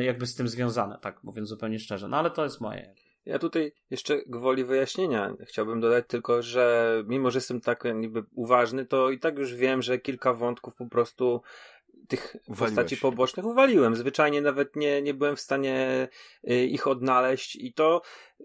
jakby 0.00 0.26
z 0.26 0.34
tym 0.34 0.48
związane, 0.48 0.98
tak 0.98 1.24
mówiąc 1.24 1.48
zupełnie 1.48 1.78
szczerze. 1.78 2.08
No 2.08 2.16
ale 2.16 2.30
to 2.30 2.44
jest 2.44 2.60
moje. 2.60 2.94
Ja 3.26 3.38
tutaj 3.38 3.72
jeszcze 3.90 4.22
gwoli 4.26 4.64
wyjaśnienia 4.64 5.34
chciałbym 5.46 5.80
dodać 5.80 6.04
tylko, 6.08 6.42
że 6.42 6.94
mimo, 7.06 7.30
że 7.30 7.36
jestem 7.36 7.60
tak 7.60 7.84
niby 7.94 8.24
uważny, 8.34 8.86
to 8.86 9.10
i 9.10 9.18
tak 9.18 9.38
już 9.38 9.54
wiem, 9.54 9.82
że 9.82 9.98
kilka 9.98 10.32
wątków 10.32 10.74
po 10.74 10.86
prostu 10.86 11.42
tych 12.08 12.36
Uwaliłeś. 12.48 12.58
postaci 12.58 12.96
pobocznych 12.96 13.46
uwaliłem. 13.46 13.96
Zwyczajnie 13.96 14.40
nawet 14.40 14.76
nie, 14.76 15.02
nie 15.02 15.14
byłem 15.14 15.36
w 15.36 15.40
stanie 15.40 16.08
y, 16.50 16.66
ich 16.66 16.86
odnaleźć 16.86 17.56
i 17.56 17.72
to 17.72 18.02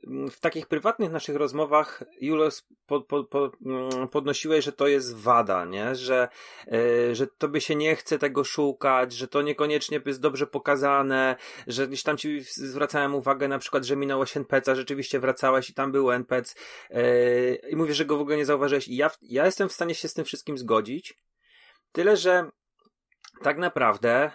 mm, 0.08 0.30
w 0.30 0.40
takich 0.40 0.68
prywatnych 0.68 1.12
naszych 1.12 1.36
rozmowach 1.36 2.04
Julos 2.22 2.68
po, 2.86 3.02
po, 3.02 3.24
po, 3.24 3.52
mm, 3.66 4.08
podnosiłeś, 4.08 4.66
że 4.66 4.72
to 4.72 4.88
jest 4.88 5.18
wada, 5.18 5.66
nie? 5.66 5.96
Że, 5.96 6.30
yy, 6.68 7.16
że 7.16 7.28
tobie 7.28 7.62
się 7.62 7.76
nie 7.76 7.96
chce 7.96 8.20
tego 8.20 8.44
szukać, 8.44 9.14
że 9.14 9.28
to 9.28 9.42
niekoniecznie 9.42 10.02
jest 10.06 10.22
dobrze 10.22 10.48
pokazane, 10.48 11.36
że 11.68 11.88
gdzieś 11.88 12.04
tam 12.04 12.18
ci 12.18 12.42
zwracałem 12.42 13.16
uwagę 13.16 13.48
na 13.48 13.60
przykład, 13.60 13.84
że 13.84 13.96
minąłeś 13.96 14.38
NPC, 14.38 14.76
rzeczywiście 14.76 15.20
wracałeś 15.20 15.70
i 15.70 15.74
tam 15.74 15.92
był 15.92 16.12
NPC 16.12 16.56
yy, 16.90 17.62
i 17.70 17.76
mówię, 17.76 17.94
że 17.94 18.06
go 18.06 18.18
w 18.18 18.22
ogóle 18.22 18.38
nie 18.38 18.46
zauważyłeś 18.46 18.88
i 18.88 18.96
ja, 18.96 19.10
ja 19.22 19.46
jestem 19.46 19.70
w 19.70 19.74
stanie 19.74 19.96
się 19.96 20.08
z 20.08 20.14
tym 20.14 20.26
wszystkim 20.26 20.58
zgodzić, 20.58 21.16
Tyle, 21.92 22.18
że 22.18 22.50
tak 23.44 23.58
naprawdę 23.58 24.32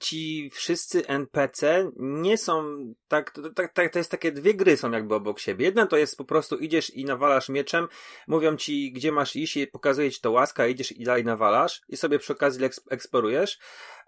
ci 0.00 0.50
wszyscy 0.50 1.06
NPC 1.06 1.90
nie 1.96 2.38
są 2.38 2.78
tak, 3.08 3.34
tak, 3.54 3.72
tak, 3.72 3.92
to 3.92 3.98
jest 3.98 4.10
takie 4.10 4.32
dwie 4.32 4.54
gry 4.54 4.76
są 4.76 4.90
jakby 4.90 5.14
obok 5.14 5.38
siebie. 5.38 5.64
Jedna 5.64 5.86
to 5.86 5.96
jest 5.96 6.16
po 6.16 6.24
prostu 6.24 6.56
idziesz 6.56 6.90
i 6.90 7.04
nawalasz 7.04 7.48
mieczem, 7.48 7.88
mówią 8.26 8.56
ci, 8.56 8.92
gdzie 8.92 9.12
masz 9.12 9.36
iść 9.36 9.56
i 9.56 9.66
pokazuje 9.66 10.10
ci 10.10 10.20
to 10.20 10.30
łaska, 10.30 10.66
idziesz 10.66 10.92
i 10.92 11.04
dalej 11.04 11.24
nawalasz 11.24 11.82
i 11.88 11.96
sobie 11.96 12.18
przy 12.18 12.32
okazji 12.32 12.64
eksplorujesz. 12.90 13.58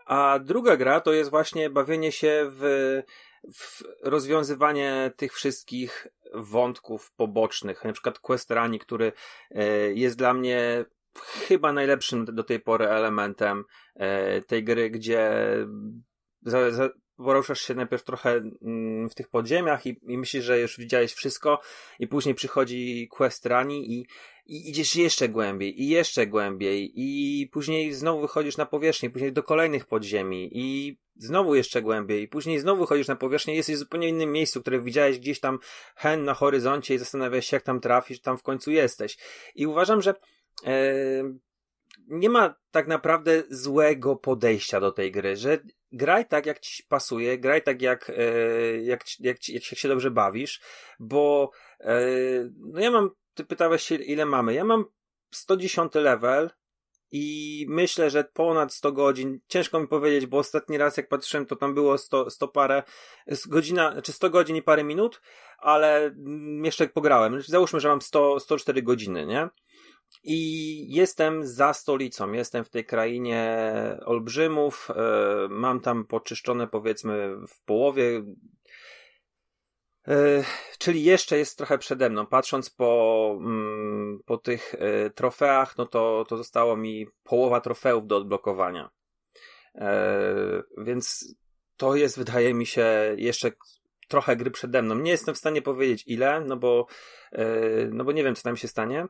A 0.06 0.38
druga 0.38 0.76
gra 0.76 1.00
to 1.00 1.12
jest 1.12 1.30
właśnie 1.30 1.70
bawienie 1.70 2.12
się 2.12 2.50
w, 2.50 2.62
w 3.54 3.82
rozwiązywanie 4.02 5.12
tych 5.16 5.34
wszystkich 5.34 6.06
wątków 6.34 7.12
pobocznych, 7.12 7.84
na 7.84 7.92
przykład 7.92 8.18
Quest 8.18 8.50
Rani, 8.50 8.78
który 8.78 9.12
e, 9.50 9.66
jest 9.92 10.18
dla 10.18 10.34
mnie 10.34 10.84
chyba 11.18 11.72
najlepszym 11.72 12.24
do 12.24 12.44
tej 12.44 12.60
pory 12.60 12.88
elementem 12.88 13.64
e, 13.94 14.40
tej 14.42 14.64
gry, 14.64 14.90
gdzie 14.90 15.30
za, 16.42 16.70
za, 16.70 16.88
poruszasz 17.24 17.60
się 17.60 17.74
najpierw 17.74 18.04
trochę 18.04 18.30
mm, 18.62 19.08
w 19.08 19.14
tych 19.14 19.28
podziemiach 19.28 19.86
i, 19.86 20.00
i 20.02 20.18
myślisz, 20.18 20.44
że 20.44 20.60
już 20.60 20.78
widziałeś 20.78 21.12
wszystko 21.12 21.60
i 21.98 22.06
później 22.06 22.34
przychodzi 22.34 23.08
quest 23.10 23.46
rani 23.46 23.92
i, 23.92 24.06
i 24.46 24.70
idziesz 24.70 24.96
jeszcze 24.96 25.28
głębiej 25.28 25.82
i 25.82 25.88
jeszcze 25.88 26.26
głębiej 26.26 26.92
i 26.94 27.48
później 27.52 27.92
znowu 27.92 28.20
wychodzisz 28.20 28.56
na 28.56 28.66
powierzchnię, 28.66 29.10
później 29.10 29.32
do 29.32 29.42
kolejnych 29.42 29.86
podziemi 29.86 30.50
i 30.52 30.98
znowu 31.16 31.54
jeszcze 31.54 31.82
głębiej 31.82 32.22
i 32.22 32.28
później 32.28 32.58
znowu 32.58 32.80
wychodzisz 32.80 33.08
na 33.08 33.16
powierzchnię 33.16 33.54
i 33.54 33.56
jesteś 33.56 33.76
w 33.76 33.78
zupełnie 33.78 34.08
innym 34.08 34.32
miejscu, 34.32 34.60
które 34.60 34.80
widziałeś 34.80 35.18
gdzieś 35.18 35.40
tam 35.40 35.58
hen 35.96 36.24
na 36.24 36.34
horyzoncie 36.34 36.94
i 36.94 36.98
zastanawiasz 36.98 37.46
się 37.46 37.56
jak 37.56 37.64
tam 37.64 37.80
trafisz, 37.80 38.20
tam 38.20 38.38
w 38.38 38.42
końcu 38.42 38.70
jesteś. 38.70 39.18
I 39.54 39.66
uważam, 39.66 40.02
że 40.02 40.14
nie 42.10 42.30
ma 42.30 42.54
tak 42.70 42.86
naprawdę 42.86 43.42
złego 43.50 44.16
podejścia 44.16 44.80
do 44.80 44.92
tej 44.92 45.12
gry, 45.12 45.36
że 45.36 45.58
graj 45.92 46.26
tak, 46.26 46.46
jak 46.46 46.60
ci 46.60 46.84
pasuje, 46.88 47.38
graj 47.38 47.62
tak, 47.62 47.82
jak, 47.82 48.10
e, 48.10 48.82
jak, 48.82 49.04
jak, 49.20 49.48
jak 49.48 49.64
się 49.64 49.88
dobrze 49.88 50.10
bawisz, 50.10 50.60
bo 50.98 51.50
e, 51.80 52.00
no 52.56 52.80
ja 52.80 52.90
mam, 52.90 53.10
ty 53.34 53.44
pytałeś 53.44 53.82
się, 53.82 53.94
ile 53.94 54.26
mamy. 54.26 54.54
Ja 54.54 54.64
mam 54.64 54.84
110 55.30 55.94
level 55.94 56.50
i 57.12 57.66
myślę, 57.68 58.10
że 58.10 58.24
ponad 58.24 58.74
100 58.74 58.92
godzin, 58.92 59.40
ciężko 59.48 59.80
mi 59.80 59.88
powiedzieć, 59.88 60.26
bo 60.26 60.38
ostatni 60.38 60.78
raz 60.78 60.96
jak 60.96 61.08
patrzyłem, 61.08 61.46
to 61.46 61.56
tam 61.56 61.74
było 61.74 61.98
100, 61.98 62.30
100 62.30 62.48
parę, 62.48 62.82
godzina, 63.48 63.88
czy 63.88 63.92
znaczy 63.92 64.12
100 64.12 64.30
godzin 64.30 64.56
i 64.56 64.62
parę 64.62 64.84
minut, 64.84 65.20
ale 65.58 66.04
mm, 66.04 66.64
jeszcze 66.64 66.88
pograłem. 66.88 67.42
Załóżmy, 67.42 67.80
że 67.80 67.88
mam 67.88 68.00
100, 68.00 68.40
104 68.40 68.82
godziny, 68.82 69.26
nie? 69.26 69.48
I 70.22 70.94
jestem 70.94 71.46
za 71.46 71.72
stolicą, 71.72 72.32
jestem 72.32 72.64
w 72.64 72.70
tej 72.70 72.84
krainie 72.84 73.62
olbrzymów, 74.04 74.88
e, 74.90 74.94
mam 75.50 75.80
tam 75.80 76.04
poczyszczone 76.04 76.68
powiedzmy 76.68 77.36
w 77.48 77.60
połowie, 77.64 78.22
e, 80.08 80.44
czyli 80.78 81.04
jeszcze 81.04 81.38
jest 81.38 81.58
trochę 81.58 81.78
przede 81.78 82.10
mną. 82.10 82.26
Patrząc 82.26 82.70
po, 82.70 83.36
mm, 83.40 84.20
po 84.26 84.38
tych 84.38 84.74
e, 84.74 85.10
trofeach, 85.10 85.76
no 85.78 85.86
to, 85.86 86.24
to 86.28 86.36
zostało 86.36 86.76
mi 86.76 87.06
połowa 87.24 87.60
trofeów 87.60 88.06
do 88.06 88.16
odblokowania. 88.16 88.90
Więc 90.78 91.34
to 91.76 91.96
jest, 91.96 92.18
wydaje 92.18 92.54
mi 92.54 92.66
się, 92.66 92.86
jeszcze 93.16 93.52
trochę 94.08 94.36
gry 94.36 94.50
przede 94.50 94.82
mną. 94.82 94.94
Nie 94.94 95.10
jestem 95.10 95.34
w 95.34 95.38
stanie 95.38 95.62
powiedzieć 95.62 96.04
ile, 96.06 96.40
no 96.40 96.56
bo, 96.56 96.86
no 97.90 98.04
bo 98.04 98.12
nie 98.12 98.24
wiem, 98.24 98.34
co 98.34 98.42
tam 98.42 98.56
się 98.56 98.68
stanie. 98.68 99.06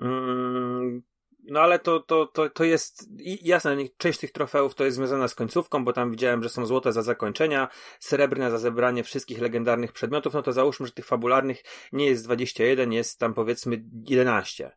Mm, 0.00 1.02
no 1.50 1.60
ale 1.60 1.78
to, 1.78 2.00
to, 2.00 2.26
to, 2.26 2.50
to 2.50 2.64
jest, 2.64 3.08
jasne, 3.42 3.76
część 3.96 4.18
tych 4.18 4.32
trofeów 4.32 4.74
to 4.74 4.84
jest 4.84 4.96
związana 4.96 5.28
z 5.28 5.34
końcówką, 5.34 5.84
bo 5.84 5.92
tam 5.92 6.10
widziałem, 6.10 6.42
że 6.42 6.48
są 6.48 6.66
złote 6.66 6.92
za 6.92 7.02
zakończenia, 7.02 7.68
srebrne 8.00 8.50
za 8.50 8.58
zebranie 8.58 9.04
wszystkich 9.04 9.40
legendarnych 9.40 9.92
przedmiotów, 9.92 10.34
no 10.34 10.42
to 10.42 10.52
załóżmy, 10.52 10.86
że 10.86 10.92
tych 10.92 11.06
fabularnych 11.06 11.62
nie 11.92 12.06
jest 12.06 12.24
21, 12.24 12.92
jest 12.92 13.18
tam 13.18 13.34
powiedzmy 13.34 13.84
11 14.08 14.72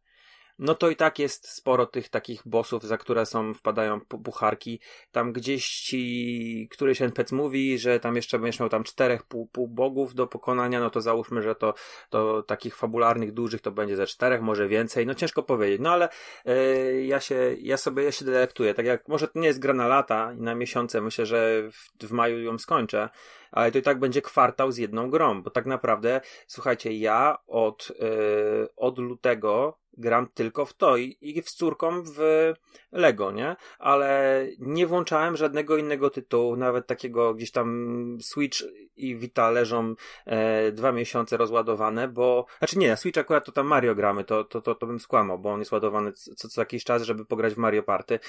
no 0.61 0.75
to 0.75 0.89
i 0.89 0.95
tak 0.95 1.19
jest 1.19 1.47
sporo 1.47 1.85
tych 1.85 2.09
takich 2.09 2.41
bossów, 2.45 2.83
za 2.83 2.97
które 2.97 3.25
są, 3.25 3.53
wpadają 3.53 4.01
pucharki. 4.01 4.79
Tam 5.11 5.33
gdzieś 5.33 5.69
ci, 5.69 6.67
któryś 6.71 7.01
NPC 7.01 7.35
mówi, 7.35 7.79
że 7.79 7.99
tam 7.99 8.15
jeszcze 8.15 8.39
będziesz 8.39 8.59
miał 8.59 8.69
tam 8.69 8.83
czterech 8.83 9.23
pół, 9.23 9.47
pół 9.47 9.67
bogów 9.67 10.15
do 10.15 10.27
pokonania, 10.27 10.79
no 10.79 10.89
to 10.89 11.01
załóżmy, 11.01 11.41
że 11.41 11.55
to, 11.55 11.73
to 12.09 12.43
takich 12.43 12.75
fabularnych, 12.75 13.31
dużych 13.31 13.61
to 13.61 13.71
będzie 13.71 13.95
ze 13.95 14.07
czterech, 14.07 14.41
może 14.41 14.67
więcej, 14.67 15.05
no 15.05 15.15
ciężko 15.15 15.43
powiedzieć, 15.43 15.81
no 15.81 15.91
ale 15.91 16.09
yy, 16.45 17.05
ja 17.05 17.19
się, 17.19 17.55
ja 17.59 17.77
sobie, 17.77 18.03
ja 18.03 18.11
się 18.11 18.25
delektuję, 18.25 18.73
tak 18.73 18.85
jak, 18.85 19.07
może 19.07 19.27
to 19.27 19.39
nie 19.39 19.47
jest 19.47 19.59
gra 19.59 19.73
na 19.73 19.87
lata 19.87 20.33
i 20.33 20.41
na 20.41 20.55
miesiące, 20.55 21.01
myślę, 21.01 21.25
że 21.25 21.69
w, 21.71 22.07
w 22.07 22.11
maju 22.11 22.39
ją 22.39 22.59
skończę, 22.59 23.09
ale 23.51 23.71
to 23.71 23.77
i 23.77 23.81
tak 23.81 23.99
będzie 23.99 24.21
kwartał 24.21 24.71
z 24.71 24.77
jedną 24.77 25.09
grą, 25.09 25.43
bo 25.43 25.49
tak 25.49 25.65
naprawdę, 25.65 26.21
słuchajcie, 26.47 26.93
ja 26.93 27.37
od, 27.47 27.91
yy, 27.99 28.67
od 28.75 28.99
lutego 28.99 29.81
gram 29.97 30.27
tylko 30.33 30.65
w 30.65 30.73
to 30.73 30.97
i, 30.97 31.17
i 31.21 31.41
z 31.41 31.53
córką 31.55 32.03
w 32.03 32.53
Lego, 32.91 33.31
nie? 33.31 33.55
Ale 33.79 34.47
nie 34.59 34.87
włączałem 34.87 35.37
żadnego 35.37 35.77
innego 35.77 36.09
tytułu, 36.09 36.55
nawet 36.55 36.87
takiego 36.87 37.33
gdzieś 37.33 37.51
tam 37.51 38.17
Switch 38.21 38.57
i 38.95 39.15
Vita 39.15 39.49
leżą 39.51 39.95
e, 40.25 40.71
dwa 40.71 40.91
miesiące 40.91 41.37
rozładowane, 41.37 42.07
bo, 42.07 42.45
znaczy 42.57 42.77
nie, 42.77 42.97
Switch 42.97 43.17
akurat 43.17 43.45
to 43.45 43.51
tam 43.51 43.67
Mario 43.67 43.95
gramy, 43.95 44.23
to, 44.23 44.43
to, 44.43 44.61
to, 44.61 44.75
to 44.75 44.87
bym 44.87 44.99
skłamał, 44.99 45.39
bo 45.39 45.51
on 45.51 45.59
jest 45.59 45.71
ładowany 45.71 46.11
co, 46.11 46.47
co 46.47 46.61
jakiś 46.61 46.83
czas, 46.83 47.03
żeby 47.03 47.25
pograć 47.25 47.53
w 47.53 47.57
Mario 47.57 47.83
Party 47.83 48.19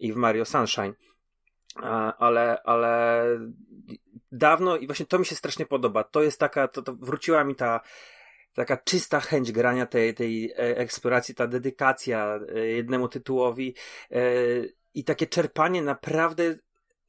i 0.00 0.12
w 0.12 0.16
Mario 0.16 0.44
Sunshine 0.44 0.94
ale, 2.18 2.62
ale 2.64 3.24
dawno 4.32 4.76
i 4.76 4.86
właśnie 4.86 5.06
to 5.06 5.18
mi 5.18 5.26
się 5.26 5.34
strasznie 5.34 5.66
podoba. 5.66 6.04
To 6.04 6.22
jest 6.22 6.40
taka, 6.40 6.68
to, 6.68 6.82
to 6.82 6.94
wróciła 6.94 7.44
mi 7.44 7.54
ta 7.54 7.80
taka 8.54 8.76
czysta 8.76 9.20
chęć 9.20 9.52
grania 9.52 9.86
tej, 9.86 10.14
tej 10.14 10.50
e, 10.50 10.56
eksploracji, 10.56 11.34
ta 11.34 11.46
dedykacja 11.46 12.40
e, 12.54 12.66
jednemu 12.66 13.08
tytułowi 13.08 13.74
e, 14.10 14.22
i 14.94 15.04
takie 15.04 15.26
czerpanie 15.26 15.82
naprawdę 15.82 16.54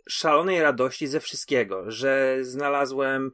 szalonej 0.09 0.61
radości 0.61 1.07
ze 1.07 1.19
wszystkiego, 1.19 1.91
że 1.91 2.37
znalazłem 2.41 3.31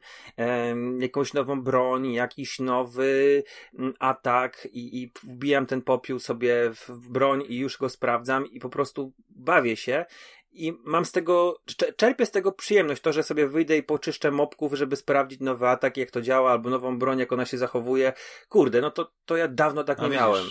jakąś 0.98 1.32
nową 1.32 1.62
broń, 1.62 2.12
jakiś 2.12 2.58
nowy 2.58 3.42
mm, 3.78 3.94
atak 3.98 4.68
i, 4.72 5.02
i 5.02 5.12
wbijam 5.22 5.66
ten 5.66 5.82
popiół 5.82 6.18
sobie 6.18 6.70
w 6.72 7.08
broń 7.08 7.44
i 7.48 7.58
już 7.58 7.78
go 7.78 7.88
sprawdzam 7.88 8.46
i 8.46 8.60
po 8.60 8.68
prostu 8.68 9.12
bawię 9.28 9.76
się 9.76 10.04
i 10.52 10.72
mam 10.84 11.04
z 11.04 11.12
tego, 11.12 11.60
czerpię 11.96 12.26
z 12.26 12.30
tego 12.30 12.52
przyjemność, 12.52 13.02
to, 13.02 13.12
że 13.12 13.22
sobie 13.22 13.48
wyjdę 13.48 13.76
i 13.76 13.82
poczyszczę 13.82 14.30
mopków, 14.30 14.74
żeby 14.74 14.96
sprawdzić 14.96 15.40
nowy 15.40 15.68
atak, 15.68 15.96
jak 15.96 16.10
to 16.10 16.22
działa, 16.22 16.50
albo 16.50 16.70
nową 16.70 16.98
broń, 16.98 17.18
jak 17.18 17.32
ona 17.32 17.46
się 17.46 17.58
zachowuje. 17.58 18.12
Kurde, 18.48 18.80
no 18.80 18.90
to, 18.90 19.12
to 19.26 19.36
ja 19.36 19.48
dawno 19.48 19.84
tak 19.84 20.00
nie 20.02 20.08
miałem. 20.08 20.44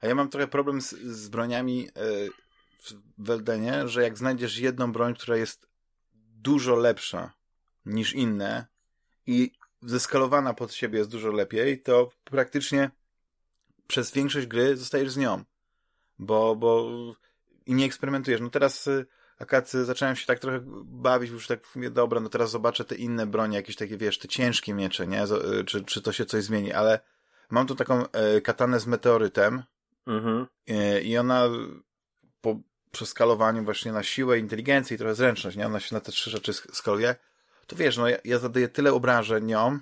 A 0.00 0.06
ja 0.06 0.14
mam 0.14 0.28
trochę 0.28 0.46
problem 0.46 0.80
z, 0.80 0.90
z 0.94 1.28
broniami 1.28 1.78
yy, 1.78 2.30
w 3.18 3.30
Eldenie, 3.30 3.88
że 3.88 4.02
jak 4.02 4.18
znajdziesz 4.18 4.58
jedną 4.58 4.92
broń, 4.92 5.14
która 5.14 5.36
jest 5.36 5.66
dużo 6.42 6.76
lepsza 6.76 7.32
niż 7.86 8.14
inne 8.14 8.66
i 9.26 9.52
zeskalowana 9.82 10.54
pod 10.54 10.74
siebie 10.74 10.98
jest 10.98 11.10
dużo 11.10 11.30
lepiej, 11.30 11.82
to 11.82 12.10
praktycznie 12.24 12.90
przez 13.86 14.12
większość 14.12 14.46
gry 14.46 14.76
zostajesz 14.76 15.10
z 15.10 15.16
nią. 15.16 15.44
Bo, 16.18 16.56
bo 16.56 16.88
i 17.66 17.74
nie 17.74 17.86
eksperymentujesz. 17.86 18.40
No 18.40 18.50
teraz 18.50 18.88
akad 19.38 19.70
zacząłem 19.70 20.16
się 20.16 20.26
tak 20.26 20.38
trochę 20.38 20.60
bawić, 20.84 21.30
już 21.30 21.46
tak 21.46 21.60
mówię, 21.74 21.90
dobra, 21.90 22.20
no 22.20 22.28
teraz 22.28 22.50
zobaczę 22.50 22.84
te 22.84 22.94
inne 22.94 23.26
bronie, 23.26 23.56
jakieś 23.56 23.76
takie, 23.76 23.96
wiesz, 23.96 24.18
te 24.18 24.28
ciężkie 24.28 24.74
miecze, 24.74 25.06
nie? 25.06 25.24
Y, 25.24 25.64
czy, 25.64 25.84
czy 25.84 26.02
to 26.02 26.12
się 26.12 26.26
coś 26.26 26.44
zmieni, 26.44 26.72
ale 26.72 27.00
mam 27.50 27.66
tu 27.66 27.74
taką 27.74 28.10
e, 28.10 28.40
katanę 28.40 28.80
z 28.80 28.86
meteorytem 28.86 29.62
mhm. 30.06 30.46
e, 30.66 31.00
i 31.00 31.18
ona 31.18 31.48
po 32.40 32.60
przeskalowaniu 32.90 33.64
właśnie 33.64 33.92
na 33.92 34.02
siłę, 34.02 34.38
inteligencję 34.38 34.94
i 34.94 34.98
trochę 34.98 35.14
zręczność, 35.14 35.56
nie? 35.56 35.66
Ona 35.66 35.80
się 35.80 35.94
na 35.94 36.00
te 36.00 36.12
trzy 36.12 36.30
rzeczy 36.30 36.52
skaluje. 36.52 37.14
To 37.66 37.76
wiesz, 37.76 37.96
no 37.96 38.08
ja, 38.08 38.16
ja 38.24 38.38
zadaję 38.38 38.68
tyle 38.68 38.92
obrażeń 38.92 39.44
nią, 39.44 39.78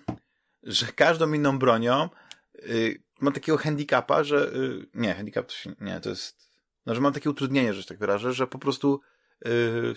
że 0.62 0.86
każdą 0.86 1.32
inną 1.32 1.58
bronią 1.58 2.08
y, 2.56 3.02
mam 3.20 3.32
takiego 3.32 3.58
handicapa, 3.58 4.24
że 4.24 4.52
y, 4.54 4.86
nie, 4.94 5.14
handicap 5.14 5.46
to 5.46 5.52
się, 5.52 5.74
nie, 5.80 6.00
to 6.00 6.10
jest 6.10 6.44
no, 6.86 6.94
że 6.94 7.00
mam 7.00 7.12
takie 7.12 7.30
utrudnienie, 7.30 7.74
że 7.74 7.82
się 7.82 7.88
tak 7.88 7.98
wyrażę, 7.98 8.32
że 8.32 8.46
po 8.46 8.58
prostu 8.58 9.00
Yy, 9.44 9.94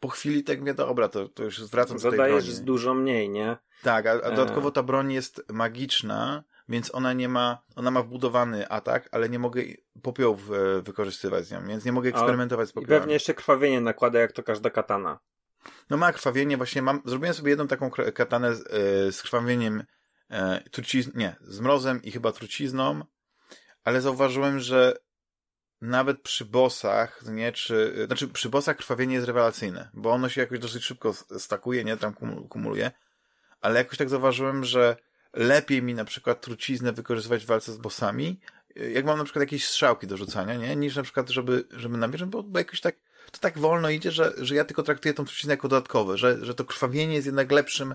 po 0.00 0.08
chwili 0.08 0.44
tak 0.44 0.60
mówię, 0.60 0.74
dobra, 0.74 1.08
to, 1.08 1.28
to 1.28 1.44
już 1.44 1.58
zwracam 1.58 1.96
do 1.96 2.02
tej 2.02 2.10
broni. 2.10 2.40
Zadajesz 2.40 2.60
dużo 2.60 2.94
mniej, 2.94 3.30
nie? 3.30 3.56
Tak, 3.82 4.06
a, 4.06 4.10
a 4.10 4.14
e. 4.14 4.36
dodatkowo 4.36 4.70
ta 4.70 4.82
broń 4.82 5.12
jest 5.12 5.42
magiczna, 5.52 6.44
więc 6.68 6.94
ona 6.94 7.12
nie 7.12 7.28
ma, 7.28 7.62
ona 7.76 7.90
ma 7.90 8.02
wbudowany 8.02 8.68
atak, 8.68 9.08
ale 9.12 9.28
nie 9.28 9.38
mogę 9.38 9.62
popiołów 10.02 10.50
e, 10.50 10.82
wykorzystywać 10.82 11.46
z 11.46 11.50
nią, 11.50 11.66
więc 11.66 11.84
nie 11.84 11.92
mogę 11.92 12.08
eksperymentować 12.10 12.68
z 12.68 12.72
popiołami. 12.72 12.96
I 12.96 13.00
pewnie 13.00 13.14
jeszcze 13.14 13.34
krwawienie 13.34 13.80
nakłada, 13.80 14.18
jak 14.18 14.32
to 14.32 14.42
każda 14.42 14.70
katana. 14.70 15.18
No 15.90 15.96
ma 15.96 16.12
krwawienie, 16.12 16.56
właśnie 16.56 16.82
mam, 16.82 17.02
zrobiłem 17.04 17.34
sobie 17.34 17.50
jedną 17.50 17.66
taką 17.66 17.90
katanę 18.14 18.54
z, 18.54 18.60
e, 18.60 19.12
z 19.12 19.22
krwawieniem 19.22 19.84
truciz, 20.70 21.14
nie, 21.14 21.36
z 21.40 21.60
mrozem 21.60 22.02
i 22.02 22.10
chyba 22.10 22.32
trucizną, 22.32 23.04
ale 23.84 24.00
zauważyłem, 24.00 24.60
że 24.60 24.96
nawet 25.80 26.22
przy 26.22 26.44
bossach, 26.44 27.22
nie, 27.26 27.52
czy, 27.52 28.04
znaczy 28.06 28.28
przy 28.28 28.48
bossach 28.48 28.76
krwawienie 28.76 29.14
jest 29.14 29.26
rewelacyjne, 29.26 29.88
bo 29.94 30.10
ono 30.10 30.28
się 30.28 30.40
jakoś 30.40 30.58
dosyć 30.58 30.84
szybko 30.84 31.14
stakuje, 31.38 31.84
nie, 31.84 31.96
tam 31.96 32.14
kumuluje, 32.48 32.90
ale 33.60 33.78
jakoś 33.78 33.98
tak 33.98 34.08
zauważyłem, 34.08 34.64
że 34.64 34.96
lepiej 35.32 35.82
mi 35.82 35.94
na 35.94 36.04
przykład 36.04 36.40
truciznę 36.40 36.92
wykorzystywać 36.92 37.44
w 37.44 37.46
walce 37.46 37.72
z 37.72 37.78
bossami, 37.78 38.40
jak 38.76 39.04
mam 39.04 39.18
na 39.18 39.24
przykład 39.24 39.40
jakieś 39.40 39.66
strzałki 39.66 40.06
do 40.06 40.16
rzucania, 40.16 40.54
nie, 40.54 40.76
niż 40.76 40.96
na 40.96 41.02
przykład, 41.02 41.28
żeby, 41.30 41.64
żeby 41.70 41.98
namierzyć, 41.98 42.28
bo, 42.28 42.42
bo 42.42 42.58
jakoś 42.58 42.80
tak, 42.80 42.96
to 43.32 43.38
tak 43.38 43.58
wolno 43.58 43.90
idzie, 43.90 44.10
że, 44.10 44.32
że 44.38 44.54
ja 44.54 44.64
tylko 44.64 44.82
traktuję 44.82 45.14
tą 45.14 45.24
truciznę 45.24 45.52
jako 45.52 45.68
dodatkowe, 45.68 46.18
że, 46.18 46.44
że 46.44 46.54
to 46.54 46.64
krwawienie 46.64 47.14
jest 47.14 47.26
jednak 47.26 47.52
lepszym, 47.52 47.94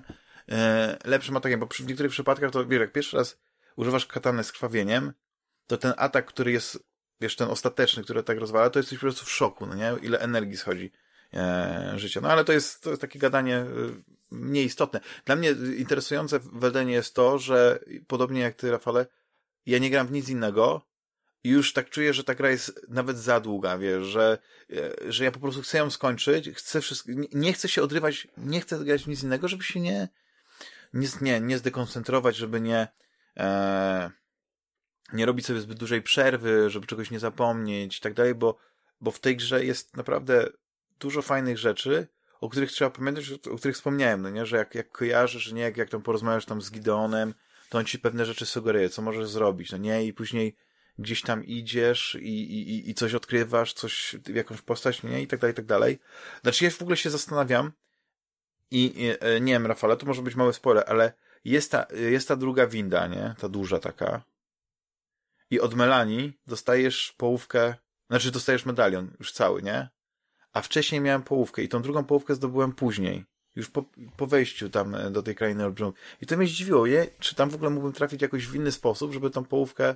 e, 0.51 0.97
lepszym 1.05 1.37
atakiem, 1.37 1.59
bo 1.59 1.67
przy, 1.67 1.83
w 1.83 1.87
niektórych 1.87 2.11
przypadkach 2.11 2.51
to, 2.51 2.65
wiesz, 2.65 2.79
jak 2.79 2.91
pierwszy 2.91 3.17
raz 3.17 3.37
używasz 3.75 4.05
katany 4.05 4.43
z 4.43 4.51
krwawieniem, 4.51 5.13
to 5.67 5.77
ten 5.77 5.93
atak, 5.97 6.25
który 6.25 6.51
jest, 6.51 6.83
wiesz, 7.21 7.35
ten 7.35 7.49
ostateczny, 7.49 8.03
który 8.03 8.23
tak 8.23 8.37
rozwala, 8.37 8.69
to 8.69 8.79
jesteś 8.79 8.97
po 8.97 9.01
prostu 9.01 9.25
w 9.25 9.31
szoku, 9.31 9.65
no 9.65 9.75
nie? 9.75 9.93
Ile 10.01 10.19
energii 10.19 10.57
schodzi 10.57 10.91
e, 11.33 11.93
życia. 11.95 12.21
No 12.21 12.29
ale 12.29 12.43
to 12.45 12.53
jest, 12.53 12.83
to 12.83 12.89
jest 12.89 13.01
takie 13.01 13.19
gadanie 13.19 13.57
e, 13.57 13.67
mniej 14.31 14.65
istotne. 14.65 14.99
Dla 15.25 15.35
mnie 15.35 15.51
interesujące 15.77 16.39
w 16.39 16.63
Eldenie 16.63 16.93
jest 16.93 17.15
to, 17.15 17.39
że 17.39 17.79
podobnie 18.07 18.41
jak 18.41 18.55
ty, 18.55 18.71
Rafale, 18.71 19.05
ja 19.65 19.77
nie 19.77 19.89
gram 19.89 20.07
w 20.07 20.11
nic 20.11 20.29
innego 20.29 20.81
i 21.43 21.49
już 21.49 21.73
tak 21.73 21.89
czuję, 21.89 22.13
że 22.13 22.23
ta 22.23 22.35
gra 22.35 22.49
jest 22.49 22.85
nawet 22.89 23.17
za 23.17 23.39
długa, 23.39 23.77
wiesz, 23.77 24.03
że, 24.03 24.37
e, 24.73 25.11
że 25.11 25.23
ja 25.23 25.31
po 25.31 25.39
prostu 25.39 25.61
chcę 25.61 25.77
ją 25.77 25.89
skończyć, 25.89 26.49
chcę 26.49 26.81
wszystko, 26.81 27.11
nie, 27.33 27.53
chcę 27.53 27.69
się 27.69 27.83
odrywać, 27.83 28.27
nie 28.37 28.61
chcę 28.61 28.85
grać 28.85 29.03
w 29.03 29.07
nic 29.07 29.23
innego, 29.23 29.47
żeby 29.47 29.63
się 29.63 29.79
nie, 29.79 30.09
nie, 30.93 31.07
nie, 31.21 31.41
nie 31.41 31.57
zdekoncentrować, 31.57 32.35
żeby 32.35 32.61
nie, 32.61 32.87
e, 33.37 34.11
nie 35.13 35.25
robić 35.25 35.45
sobie 35.45 35.59
zbyt 35.59 35.79
dużej 35.79 36.01
przerwy, 36.01 36.69
żeby 36.69 36.87
czegoś 36.87 37.11
nie 37.11 37.19
zapomnieć 37.19 37.97
i 37.97 38.01
tak 38.01 38.13
dalej, 38.13 38.35
bo, 38.35 38.57
bo 39.01 39.11
w 39.11 39.19
tej 39.19 39.37
grze 39.37 39.65
jest 39.65 39.97
naprawdę 39.97 40.49
dużo 40.99 41.21
fajnych 41.21 41.57
rzeczy, 41.57 42.07
o 42.41 42.49
których 42.49 42.71
trzeba 42.71 42.91
pamiętać, 42.91 43.31
o 43.31 43.57
których 43.57 43.75
wspomniałem, 43.75 44.21
no 44.21 44.29
nie, 44.29 44.45
że 44.45 44.57
jak, 44.57 44.75
jak 44.75 44.91
kojarzysz, 44.91 45.51
nie, 45.51 45.61
jak, 45.61 45.77
jak 45.77 45.89
tam 45.89 46.01
porozmawiasz 46.01 46.45
tam 46.45 46.61
z 46.61 46.71
Gideonem, 46.71 47.33
to 47.69 47.77
on 47.77 47.85
ci 47.85 47.99
pewne 47.99 48.25
rzeczy 48.25 48.45
sugeruje, 48.45 48.89
co 48.89 49.01
możesz 49.01 49.29
zrobić, 49.29 49.71
no 49.71 49.77
nie, 49.77 50.05
i 50.05 50.13
później 50.13 50.55
gdzieś 50.99 51.21
tam 51.21 51.45
idziesz 51.45 52.17
i, 52.21 52.59
i, 52.59 52.89
i 52.89 52.93
coś 52.93 53.13
odkrywasz, 53.13 53.73
coś, 53.73 54.15
jakąś 54.33 54.61
postać, 54.61 55.03
nie, 55.03 55.21
i 55.21 55.27
tak 55.27 55.39
dalej, 55.39 55.53
i 55.53 55.55
tak 55.55 55.65
dalej. 55.65 55.99
Znaczy 56.41 56.65
ja 56.65 56.71
w 56.71 56.81
ogóle 56.81 56.97
się 56.97 57.09
zastanawiam 57.09 57.71
i, 58.71 58.93
e, 59.19 59.41
nie 59.41 59.53
wiem, 59.53 59.65
Rafale, 59.65 59.97
to 59.97 60.05
może 60.05 60.21
być 60.21 60.35
mały 60.35 60.53
spoiler, 60.53 60.83
ale 60.87 61.13
jest 61.45 61.71
ta, 61.71 61.87
jest 61.95 62.27
ta 62.27 62.35
druga 62.35 62.67
winda, 62.67 63.07
nie, 63.07 63.35
ta 63.39 63.49
duża 63.49 63.79
taka, 63.79 64.23
i 65.49 65.59
od 65.59 65.75
Melanii 65.75 66.33
dostajesz 66.47 67.13
połówkę, 67.17 67.75
znaczy 68.09 68.31
dostajesz 68.31 68.65
medalion 68.65 69.15
już 69.19 69.31
cały, 69.31 69.61
nie? 69.61 69.89
A 70.53 70.61
wcześniej 70.61 71.01
miałem 71.01 71.23
połówkę 71.23 71.63
i 71.63 71.69
tą 71.69 71.81
drugą 71.81 72.03
połówkę 72.03 72.35
zdobyłem 72.35 72.71
później. 72.71 73.25
Już 73.55 73.69
po, 73.69 73.85
po 74.17 74.27
wejściu 74.27 74.69
tam 74.69 74.95
e, 74.95 75.11
do 75.11 75.23
tej 75.23 75.35
krainy 75.35 75.65
olbrzymów. 75.65 75.95
I 76.21 76.25
to 76.25 76.37
mnie 76.37 76.47
zdziwiło, 76.47 76.85
je, 76.85 77.07
czy 77.19 77.35
tam 77.35 77.49
w 77.49 77.55
ogóle 77.55 77.69
mógłbym 77.69 77.93
trafić 77.93 78.21
jakoś 78.21 78.47
w 78.47 78.55
inny 78.55 78.71
sposób, 78.71 79.13
żeby 79.13 79.29
tą 79.29 79.45
połówkę 79.45 79.95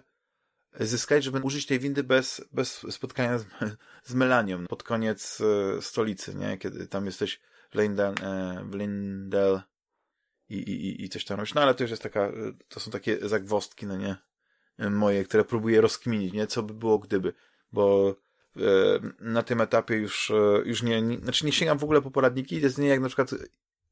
zyskać, 0.79 1.23
żeby 1.23 1.39
użyć 1.39 1.65
tej 1.65 1.79
windy 1.79 2.03
bez, 2.03 2.41
bez 2.51 2.85
spotkania 2.89 3.37
z, 3.37 3.45
z 4.09 4.13
Melanią 4.13 4.67
pod 4.67 4.83
koniec 4.83 5.41
e, 5.41 5.81
stolicy, 5.81 6.35
nie? 6.35 6.57
Kiedy 6.57 6.87
tam 6.87 7.05
jesteś 7.05 7.39
w 7.71 7.79
Lindel, 7.79 8.15
e, 8.21 8.63
w 8.69 8.75
Lindel 8.75 9.61
i, 10.49 10.57
i, 10.57 11.03
i 11.03 11.09
coś 11.09 11.25
tam 11.25 11.37
robisz. 11.37 11.53
No 11.53 11.61
ale 11.61 11.75
to 11.75 11.83
już 11.83 11.91
jest 11.91 12.03
taka, 12.03 12.27
e, 12.27 12.33
to 12.67 12.79
są 12.79 12.91
takie 12.91 13.27
zagwostki, 13.27 13.85
no 13.85 13.97
nie? 13.97 14.15
Moje, 14.79 15.23
które 15.23 15.45
próbuję 15.45 15.81
rozkminić, 15.81 16.33
nie? 16.33 16.47
Co 16.47 16.63
by 16.63 16.73
było 16.73 16.99
gdyby, 16.99 17.33
bo 17.71 18.15
e, 18.57 18.61
na 19.19 19.43
tym 19.43 19.61
etapie 19.61 19.95
już, 19.95 20.31
e, 20.31 20.61
już 20.65 20.83
nie, 20.83 21.01
nie, 21.01 21.17
znaczy 21.17 21.45
nie 21.45 21.51
sięgam 21.51 21.77
w 21.77 21.83
ogóle 21.83 22.01
po 22.01 22.11
poradniki, 22.11 22.61
jest 22.61 22.77
nie 22.77 22.87
jak 22.87 22.99
na 22.99 23.07
przykład 23.07 23.35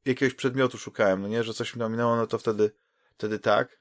jakiegoś 0.04 0.34
przedmiotu 0.34 0.78
szukałem, 0.78 1.22
no 1.22 1.28
nie, 1.28 1.44
że 1.44 1.54
coś 1.54 1.76
mi 1.76 1.82
ominęło, 1.82 2.16
no 2.16 2.26
to 2.26 2.38
wtedy, 2.38 2.70
wtedy 3.14 3.38
tak, 3.38 3.80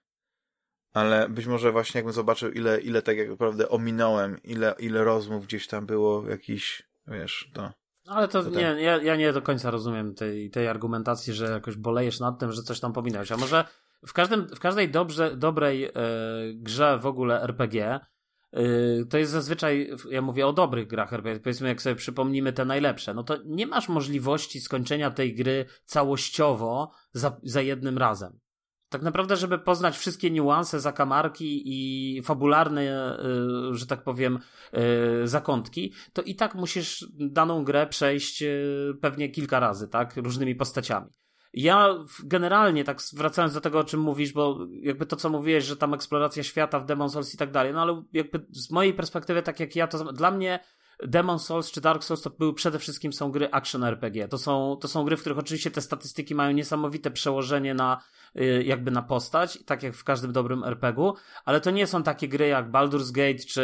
ale 0.94 1.30
być 1.30 1.46
może 1.46 1.72
właśnie 1.72 1.98
jakbym 1.98 2.14
zobaczył, 2.14 2.52
ile, 2.52 2.82
ile 2.82 3.02
tak 3.02 3.18
jak 3.18 3.30
naprawdę 3.30 3.70
ominąłem, 3.70 4.44
ile, 4.44 4.76
ile 4.80 5.04
rozmów 5.04 5.46
gdzieś 5.46 5.68
tam 5.68 5.86
było, 5.86 6.30
jakiś, 6.30 6.90
wiesz, 7.08 7.52
to... 7.54 7.72
Ale 8.08 8.28
to, 8.28 8.44
to 8.44 8.50
nie, 8.50 8.56
tak. 8.56 8.82
ja, 8.82 8.98
ja 8.98 9.16
nie 9.16 9.34
do 9.34 9.42
końca 9.42 9.72
rozumiem 9.72 10.16
tej, 10.16 10.50
tej 10.50 10.68
argumentacji, 10.68 11.34
że 11.34 11.46
jakoś 11.46 11.76
bolejesz 11.76 12.20
nad 12.20 12.40
tym, 12.40 12.52
że 12.52 12.64
coś 12.64 12.80
tam 12.80 12.94
pominąłeś, 12.94 13.32
a 13.32 13.38
może 13.38 13.66
w, 14.06 14.14
każdym, 14.14 14.48
w 14.48 14.60
każdej 14.60 14.90
dobrze, 14.90 15.38
dobrej 15.38 15.86
e, 15.86 15.92
grze 16.54 17.00
w 17.00 17.06
ogóle 17.06 17.42
RPG 17.42 18.00
e, 18.52 18.62
to 19.10 19.18
jest 19.18 19.32
zazwyczaj, 19.32 19.92
ja 20.10 20.22
mówię 20.22 20.48
o 20.48 20.54
dobrych 20.54 20.88
grach 20.88 21.14
RPG, 21.14 21.40
powiedzmy 21.40 21.68
jak 21.68 21.82
sobie 21.82 21.96
przypomnimy 21.96 22.54
te 22.54 22.66
najlepsze, 22.66 23.14
no 23.14 23.24
to 23.24 23.38
nie 23.46 23.68
masz 23.68 23.90
możliwości 23.90 24.62
skończenia 24.62 25.12
tej 25.12 25.36
gry 25.36 25.66
całościowo 25.86 26.92
za, 27.14 27.40
za 27.44 27.62
jednym 27.62 27.98
razem. 27.98 28.40
Tak 28.90 29.02
naprawdę, 29.02 29.36
żeby 29.36 29.60
poznać 29.60 29.98
wszystkie 29.98 30.32
niuanse, 30.32 30.80
zakamarki 30.80 31.62
i 31.66 32.22
fabularne, 32.24 32.82
e, 32.82 33.18
że 33.72 33.86
tak 33.88 34.04
powiem, 34.04 34.40
zakątki, 35.24 35.94
to 36.14 36.22
i 36.22 36.36
tak 36.36 36.56
musisz 36.56 37.06
daną 37.14 37.64
grę 37.64 37.88
przejść 37.88 38.44
pewnie 39.02 39.30
kilka 39.30 39.60
razy, 39.60 39.88
tak? 39.88 40.18
Różnymi 40.18 40.56
postaciami. 40.56 41.08
Ja 41.54 41.96
generalnie, 42.24 42.84
tak 42.84 42.98
wracając 43.14 43.54
do 43.54 43.62
tego, 43.62 43.80
o 43.80 43.84
czym 43.84 44.00
mówisz, 44.00 44.34
bo 44.34 44.60
jakby 44.82 45.06
to, 45.06 45.16
co 45.16 45.30
mówiłeś, 45.30 45.64
że 45.64 45.78
tam 45.78 45.94
eksploracja 45.94 46.44
świata 46.44 46.80
w 46.80 46.86
Demon 46.86 47.10
Souls 47.10 47.34
i 47.34 47.38
tak 47.38 47.52
dalej, 47.52 47.74
no 47.74 47.82
ale 47.82 48.04
jakby 48.14 48.46
z 48.52 48.72
mojej 48.72 48.94
perspektywy, 48.94 49.42
tak 49.42 49.60
jak 49.60 49.76
ja, 49.76 49.88
to 49.88 50.14
dla 50.14 50.32
mnie 50.32 50.60
Demon 51.04 51.40
Souls 51.40 51.72
czy 51.72 51.82
Dark 51.82 52.04
Souls 52.04 52.22
to 52.22 52.30
były 52.30 52.54
przede 52.54 52.80
wszystkim 52.80 53.14
są 53.14 53.32
gry 53.32 53.52
action 53.52 53.84
RPG. 53.84 54.28
To 54.28 54.38
są, 54.38 54.78
to 54.82 54.88
są 54.88 55.04
gry, 55.06 55.18
w 55.18 55.22
których 55.22 55.38
oczywiście 55.38 55.72
te 55.72 55.82
statystyki 55.82 56.36
mają 56.36 56.52
niesamowite 56.52 57.12
przełożenie 57.12 57.74
na 57.74 58.02
jakby 58.64 58.92
na 58.92 59.02
postać, 59.02 59.60
tak 59.66 59.84
jak 59.84 59.94
w 59.94 60.04
każdym 60.04 60.34
dobrym 60.34 60.64
RPG-u, 60.64 61.14
ale 61.46 61.62
to 61.62 61.72
nie 61.72 61.88
są 61.88 62.04
takie 62.04 62.28
gry 62.28 62.48
jak 62.48 62.72
Baldur's 62.72 63.12
Gate, 63.12 63.44
czy 63.44 63.62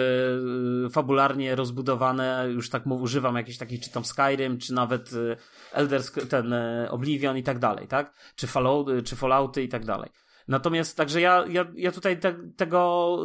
y, 0.88 0.90
fabularnie 0.90 1.56
rozbudowane, 1.56 2.48
już 2.50 2.70
tak 2.70 2.86
mów, 2.86 3.02
używam 3.02 3.36
jakichś 3.36 3.58
takich, 3.58 3.82
czy 3.82 3.92
tam 3.92 4.06
Skyrim, 4.06 4.58
czy 4.58 4.74
nawet 4.74 5.14
y, 5.14 5.38
Elder, 5.72 6.02
ten 6.30 6.56
Oblivion 6.90 7.38
i 7.38 7.44
tak 7.44 7.60
dalej, 7.60 7.88
tak? 7.88 8.14
Czy, 8.36 8.48
Fallout, 8.48 8.88
czy 9.06 9.16
Fallouty 9.16 9.64
i 9.64 9.70
tak 9.70 9.86
dalej. 9.86 10.10
Natomiast 10.48 10.98
także 10.98 11.22
ja, 11.22 11.46
ja, 11.50 11.66
ja 11.76 11.92
tutaj 11.92 12.20
te, 12.20 12.36
tego, 12.56 13.18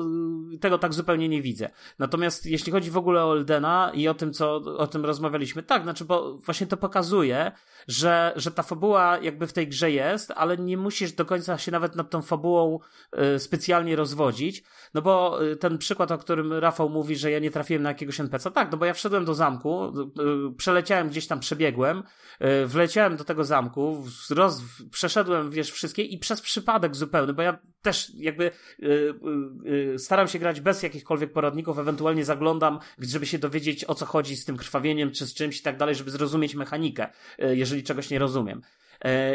tego 0.61 0.79
tak 0.79 0.95
zupełnie 0.95 1.29
nie 1.29 1.43
widzę. 1.43 1.71
Natomiast 1.99 2.47
jeśli 2.47 2.73
chodzi 2.73 2.91
w 2.91 2.97
ogóle 2.97 3.25
o 3.25 3.33
Eldena 3.33 3.93
i 3.95 4.09
o 4.09 4.15
tym, 4.15 4.33
co 4.33 4.55
o 4.57 4.87
tym 4.87 5.05
rozmawialiśmy, 5.05 5.63
tak, 5.63 5.83
znaczy, 5.83 6.05
bo 6.05 6.39
właśnie 6.39 6.67
to 6.67 6.77
pokazuje, 6.77 7.53
że, 7.89 8.33
że 8.37 8.51
ta 8.51 8.63
fabuła 8.63 9.19
jakby 9.23 9.47
w 9.47 9.53
tej 9.53 9.69
grze 9.69 9.91
jest, 9.91 10.33
ale 10.37 10.57
nie 10.57 10.77
musisz 10.77 11.13
do 11.13 11.25
końca 11.25 11.59
się 11.59 11.73
nawet 11.73 11.97
nad 11.97 12.11
tą 12.11 12.23
fabułą 12.23 12.79
y, 13.35 13.39
specjalnie 13.39 13.97
rozwodzić, 13.97 14.65
no 14.95 15.03
bo 15.03 15.45
y, 15.45 15.57
ten 15.57 15.79
przykład, 15.79 16.13
o 16.13 16.19
którym 16.19 16.53
Rafał 16.53 16.89
mówi, 16.89 17.17
że 17.17 17.31
ja 17.31 17.39
nie 17.39 17.51
trafiłem 17.51 17.83
na 17.83 17.89
jakiegoś 17.89 18.21
NPC, 18.21 18.51
tak, 18.51 18.73
no 18.73 18.79
bo 18.79 18.85
ja 18.85 18.95
wszedłem 18.95 19.25
do 19.25 19.35
zamku, 19.35 19.93
y, 20.51 20.57
przeleciałem 20.57 21.09
gdzieś 21.09 21.27
tam 21.27 21.41
przebiegłem, 21.41 22.03
wleciałem 22.67 23.17
do 23.17 23.25
tego 23.25 23.45
zamku, 23.45 24.05
roz, 24.31 24.63
przeszedłem, 24.91 25.51
wiesz, 25.51 25.71
wszystkie 25.71 26.03
i 26.03 26.19
przez 26.19 26.41
przypadek 26.41 26.97
zupełny, 27.09 27.33
bo 27.33 27.43
ja 27.43 27.59
też 27.83 28.13
jakby 28.15 28.45
y, 28.45 28.87
y, 28.87 29.95
y, 29.95 29.99
staram 29.99 30.29
się 30.29 30.39
grać 30.39 30.61
bez 30.61 30.83
jakichkolwiek 30.83 31.33
poradników, 31.33 31.79
ewentualnie 31.79 32.25
zaglądam, 32.25 32.79
żeby 32.99 33.27
się 33.27 33.39
dowiedzieć 33.39 33.85
o 33.85 33.95
co 33.95 34.07
chodzi 34.07 34.37
z 34.37 34.45
tym 34.45 34.57
krwawieniem 34.57 35.11
czy 35.11 35.27
z 35.27 35.35
czymś 35.35 35.61
i 35.61 35.63
tak 35.63 35.77
dalej, 35.77 35.95
żeby 35.95 36.11
zrozumieć 36.11 36.55
mechanikę, 36.55 37.09
jeżeli 37.39 37.83
czegoś 37.83 38.11
nie 38.11 38.19
rozumiem. 38.19 38.63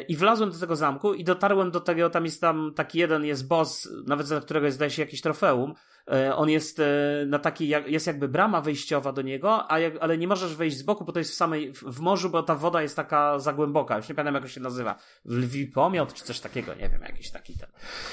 I 0.07 0.15
wlazłem 0.15 0.51
do 0.51 0.59
tego 0.59 0.75
zamku 0.75 1.13
i 1.13 1.23
dotarłem 1.23 1.71
do 1.71 1.79
tego, 1.79 2.09
tam 2.09 2.25
jest 2.25 2.41
tam 2.41 2.73
taki 2.75 2.99
jeden 2.99 3.25
jest 3.25 3.47
boss, 3.47 3.89
nawet 4.07 4.27
za 4.27 4.41
którego 4.41 4.65
jest, 4.65 4.75
zdaje 4.75 4.91
się 4.91 5.01
jakieś 5.01 5.21
trofeum, 5.21 5.73
E, 5.73 5.75
on 6.35 6.49
jest 6.49 6.79
e, 6.79 6.83
na 7.27 7.39
takiej, 7.39 7.69
jest 7.87 8.07
jakby 8.07 8.27
brama 8.27 8.61
wyjściowa 8.61 9.11
do 9.11 9.21
niego, 9.21 9.67
ale 10.01 10.17
nie 10.17 10.27
możesz 10.27 10.55
wejść 10.55 10.77
z 10.77 10.83
boku, 10.83 11.05
bo 11.05 11.11
to 11.11 11.19
jest 11.19 11.31
w 11.31 11.35
samej, 11.35 11.73
w 11.73 11.99
morzu, 11.99 12.29
bo 12.29 12.43
ta 12.43 12.55
woda 12.55 12.81
jest 12.81 12.95
taka 12.95 13.39
za 13.39 13.53
głęboka. 13.53 13.97
Już 13.97 14.09
nie 14.09 14.15
pamiętam, 14.15 14.43
jak 14.43 14.51
się 14.51 14.61
nazywa. 14.61 14.95
Lwi 15.25 15.67
pomiot, 15.67 16.13
czy 16.13 16.23
coś 16.23 16.39
takiego, 16.39 16.73
nie 16.73 16.89
wiem, 16.89 17.01
jakiś 17.01 17.31
taki 17.31 17.57
ten. 17.57 17.69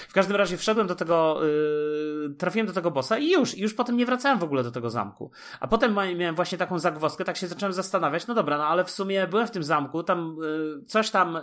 W 0.08 0.12
każdym 0.12 0.36
razie 0.36 0.56
wszedłem 0.56 0.86
do 0.86 0.94
tego, 0.94 1.40
yy, 1.42 2.34
trafiłem 2.38 2.66
do 2.66 2.72
tego 2.72 2.90
bossa 2.90 3.18
i 3.18 3.30
już, 3.30 3.54
i 3.54 3.60
już 3.62 3.74
potem 3.74 3.96
nie 3.96 4.06
wracałem 4.06 4.38
w 4.38 4.44
ogóle 4.44 4.62
do 4.62 4.70
tego 4.70 4.90
zamku. 4.90 5.30
A 5.60 5.68
potem 5.68 5.96
miałem 6.16 6.34
właśnie 6.34 6.58
taką 6.58 6.78
zagwozdkę, 6.78 7.24
tak 7.24 7.36
się 7.36 7.46
zacząłem 7.46 7.72
zastanawiać, 7.72 8.26
no 8.26 8.34
dobra, 8.34 8.58
no 8.58 8.66
ale 8.66 8.84
w 8.84 8.90
sumie 8.90 9.26
byłem 9.26 9.46
w 9.46 9.50
tym 9.50 9.62
zamku, 9.62 10.02
tam 10.02 10.36
coś 10.86 11.10
tam 11.10 11.38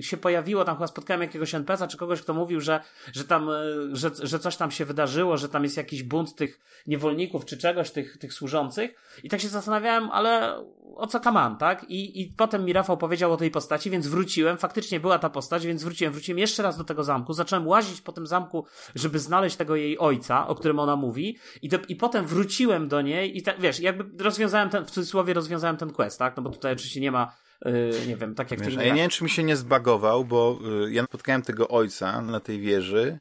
się 0.00 0.16
pojawiło, 0.16 0.64
tam 0.64 0.76
chyba 0.76 0.86
spotkałem 0.86 1.22
jakiegoś 1.22 1.54
NPC-a, 1.54 1.86
czy 1.86 1.96
kogoś, 1.96 2.22
kto 2.22 2.34
mówił, 2.34 2.60
że, 2.60 2.80
że 3.12 3.24
tam, 3.24 3.50
że, 3.92 4.10
że 4.22 4.38
coś 4.38 4.56
tam 4.56 4.70
się 4.70 4.84
wydarzyło, 4.84 5.36
że 5.36 5.48
tam 5.48 5.67
jest 5.68 5.76
jakiś 5.76 6.02
bunt 6.02 6.34
tych 6.34 6.60
niewolników 6.86 7.44
czy 7.44 7.58
czegoś, 7.58 7.90
tych, 7.90 8.18
tych 8.18 8.32
służących. 8.32 8.90
I 9.22 9.28
tak 9.28 9.40
się 9.40 9.48
zastanawiałem, 9.48 10.10
ale 10.10 10.62
o 10.94 11.06
co 11.06 11.20
kaman, 11.20 11.56
tak? 11.56 11.84
I, 11.90 12.20
I 12.20 12.26
potem 12.26 12.64
mi 12.64 12.72
Rafał 12.72 12.96
powiedział 12.96 13.32
o 13.32 13.36
tej 13.36 13.50
postaci, 13.50 13.90
więc 13.90 14.06
wróciłem. 14.06 14.58
Faktycznie 14.58 15.00
była 15.00 15.18
ta 15.18 15.30
postać, 15.30 15.66
więc 15.66 15.84
wróciłem. 15.84 16.12
Wróciłem 16.12 16.38
jeszcze 16.38 16.62
raz 16.62 16.78
do 16.78 16.84
tego 16.84 17.04
zamku. 17.04 17.32
Zacząłem 17.32 17.66
łazić 17.66 18.00
po 18.00 18.12
tym 18.12 18.26
zamku, 18.26 18.66
żeby 18.94 19.18
znaleźć 19.18 19.56
tego 19.56 19.76
jej 19.76 19.98
ojca, 19.98 20.48
o 20.48 20.54
którym 20.54 20.78
ona 20.78 20.96
mówi. 20.96 21.38
I, 21.62 21.68
do, 21.68 21.78
i 21.88 21.96
potem 21.96 22.26
wróciłem 22.26 22.88
do 22.88 23.02
niej 23.02 23.38
i 23.38 23.42
tak, 23.42 23.60
wiesz, 23.60 23.80
jakby 23.80 24.24
rozwiązałem 24.24 24.70
ten, 24.70 24.84
w 24.84 24.90
cudzysłowie 24.90 25.34
rozwiązałem 25.34 25.76
ten 25.76 25.90
quest, 25.90 26.18
tak? 26.18 26.36
No 26.36 26.42
bo 26.42 26.50
tutaj 26.50 26.72
oczywiście 26.72 27.00
nie 27.00 27.12
ma 27.12 27.32
Yy, 27.64 28.06
nie 28.06 28.16
wiem, 28.16 28.34
tak 28.34 28.50
jak 28.50 28.60
Wiesz, 28.60 28.74
Ja 28.74 28.94
nie 28.94 29.02
wiem, 29.02 29.10
czy 29.10 29.24
mi 29.24 29.30
się 29.30 29.42
nie 29.42 29.56
zbagował, 29.56 30.24
bo 30.24 30.58
yy, 30.62 30.92
ja 30.92 31.04
spotkałem 31.04 31.42
tego 31.42 31.68
ojca 31.68 32.22
na 32.22 32.40
tej 32.40 32.60
wieży 32.60 33.18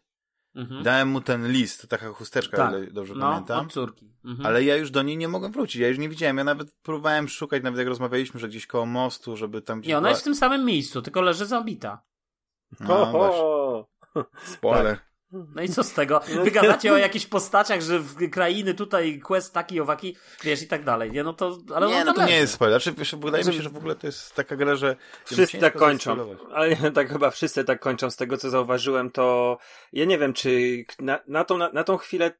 Mhm. 0.58 0.84
Dałem 0.84 1.08
mu 1.08 1.22
ten 1.22 1.52
list, 1.52 1.90
taka 1.90 2.14
chusteczka, 2.14 2.58
tak. 2.58 2.94
dobrze 2.94 3.14
no, 3.14 3.30
pamiętam. 3.30 3.66
Od 3.66 3.74
córki. 3.74 4.14
Mhm. 4.26 4.46
Ale 4.46 4.64
ja 4.64 4.76
już 4.76 4.92
do 4.92 5.02
niej 5.02 5.18
nie 5.18 5.28
mogłem 5.28 5.52
wrócić. 5.52 5.82
Ja 5.82 5.88
już 5.88 5.98
nie 5.98 6.10
widziałem. 6.10 6.38
Ja 6.38 6.44
nawet 6.44 6.72
próbowałem 6.72 7.28
szukać, 7.28 7.64
nawet 7.64 7.80
jak 7.80 7.88
rozmawialiśmy, 7.88 8.40
że 8.40 8.48
gdzieś 8.48 8.68
koło 8.68 8.86
mostu, 8.86 9.38
żeby 9.38 9.62
tam 9.62 9.80
gdzieś. 9.80 9.90
Nie, 9.90 9.98
ona 9.98 10.02
była... 10.02 10.10
jest 10.10 10.22
w 10.22 10.24
tym 10.24 10.36
samym 10.36 10.66
miejscu, 10.66 11.02
tylko 11.02 11.22
leży 11.22 11.46
zabita. 11.46 12.04
No, 12.80 13.88
Spoiler. 14.44 14.98
Tak. 14.98 15.08
No 15.32 15.62
i 15.62 15.70
co 15.70 15.84
z 15.84 15.94
tego? 15.94 16.22
No 16.36 16.44
Wygadacie 16.44 16.94
o 16.94 16.98
jakichś 16.98 17.26
postaciach, 17.26 17.82
że 17.82 18.00
w 18.00 18.30
krainy 18.30 18.74
tutaj 18.74 19.20
quest 19.20 19.54
taki, 19.54 19.80
owaki, 19.80 20.16
wiesz, 20.44 20.62
i 20.62 20.68
tak 20.68 20.84
dalej. 20.84 21.12
Nie, 21.12 21.24
no 21.24 21.34
to, 21.34 21.58
ale 21.76 21.88
nie, 21.88 22.06
no 22.06 22.14
to 22.14 22.22
leży. 22.22 22.34
nie 22.34 22.40
jest 22.40 22.54
spoiler. 22.54 22.82
Znaczy, 22.82 22.98
wiesz, 23.00 23.16
wydaje 23.16 23.44
mi 23.44 23.54
się, 23.54 23.62
że 23.62 23.70
w 23.70 23.78
ogóle 23.78 23.96
to 23.96 24.08
jest 24.08 24.36
taka 24.36 24.56
gra, 24.56 24.76
że... 24.76 24.96
Wszyscy 25.26 25.58
tak 25.58 25.76
kończą. 25.76 26.36
Ale 26.54 26.76
tak 26.92 27.10
chyba 27.10 27.30
wszyscy 27.32 27.64
tak 27.64 27.80
kończą. 27.80 28.10
Z 28.10 28.16
tego, 28.16 28.38
co 28.38 28.50
zauważyłem, 28.50 29.12
to 29.12 29.58
ja 29.94 30.06
nie 30.06 30.18
wiem, 30.18 30.34
czy 30.34 30.84
na, 31.00 31.20
na, 31.28 31.44
tą, 31.44 31.58
na, 31.58 31.70
na 31.70 31.84
tą 31.84 31.98
chwilę 31.98 32.32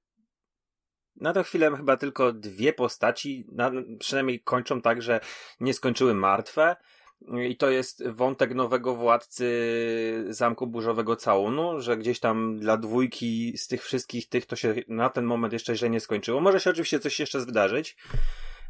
na 1.22 1.34
tę 1.34 1.44
chwilę 1.44 1.78
chyba 1.78 1.98
tylko 1.98 2.34
dwie 2.34 2.74
postaci, 2.74 3.46
na, 3.52 3.72
przynajmniej 4.00 4.44
kończą 4.44 4.82
tak, 4.82 5.02
że 5.02 5.20
nie 5.60 5.74
skończyły 5.74 6.14
martwe. 6.14 6.76
I 7.22 7.58
to 7.58 7.70
jest 7.70 8.08
wątek 8.08 8.56
nowego 8.56 8.96
władcy 8.96 10.26
Zamku 10.30 10.68
Burzowego 10.68 11.16
Całunu, 11.16 11.82
że 11.82 11.98
gdzieś 11.98 12.20
tam 12.20 12.60
dla 12.60 12.78
dwójki 12.78 13.58
z 13.58 13.68
tych 13.68 13.84
wszystkich 13.84 14.30
tych 14.30 14.46
to 14.46 14.56
się 14.56 14.76
na 14.88 15.10
ten 15.10 15.26
moment 15.26 15.54
jeszcze 15.54 15.76
źle 15.76 15.90
nie 15.90 16.00
skończyło. 16.00 16.42
Może 16.42 16.60
się 16.60 16.70
oczywiście 16.70 17.00
coś 17.00 17.20
jeszcze 17.20 17.40
wydarzyć, 17.40 17.98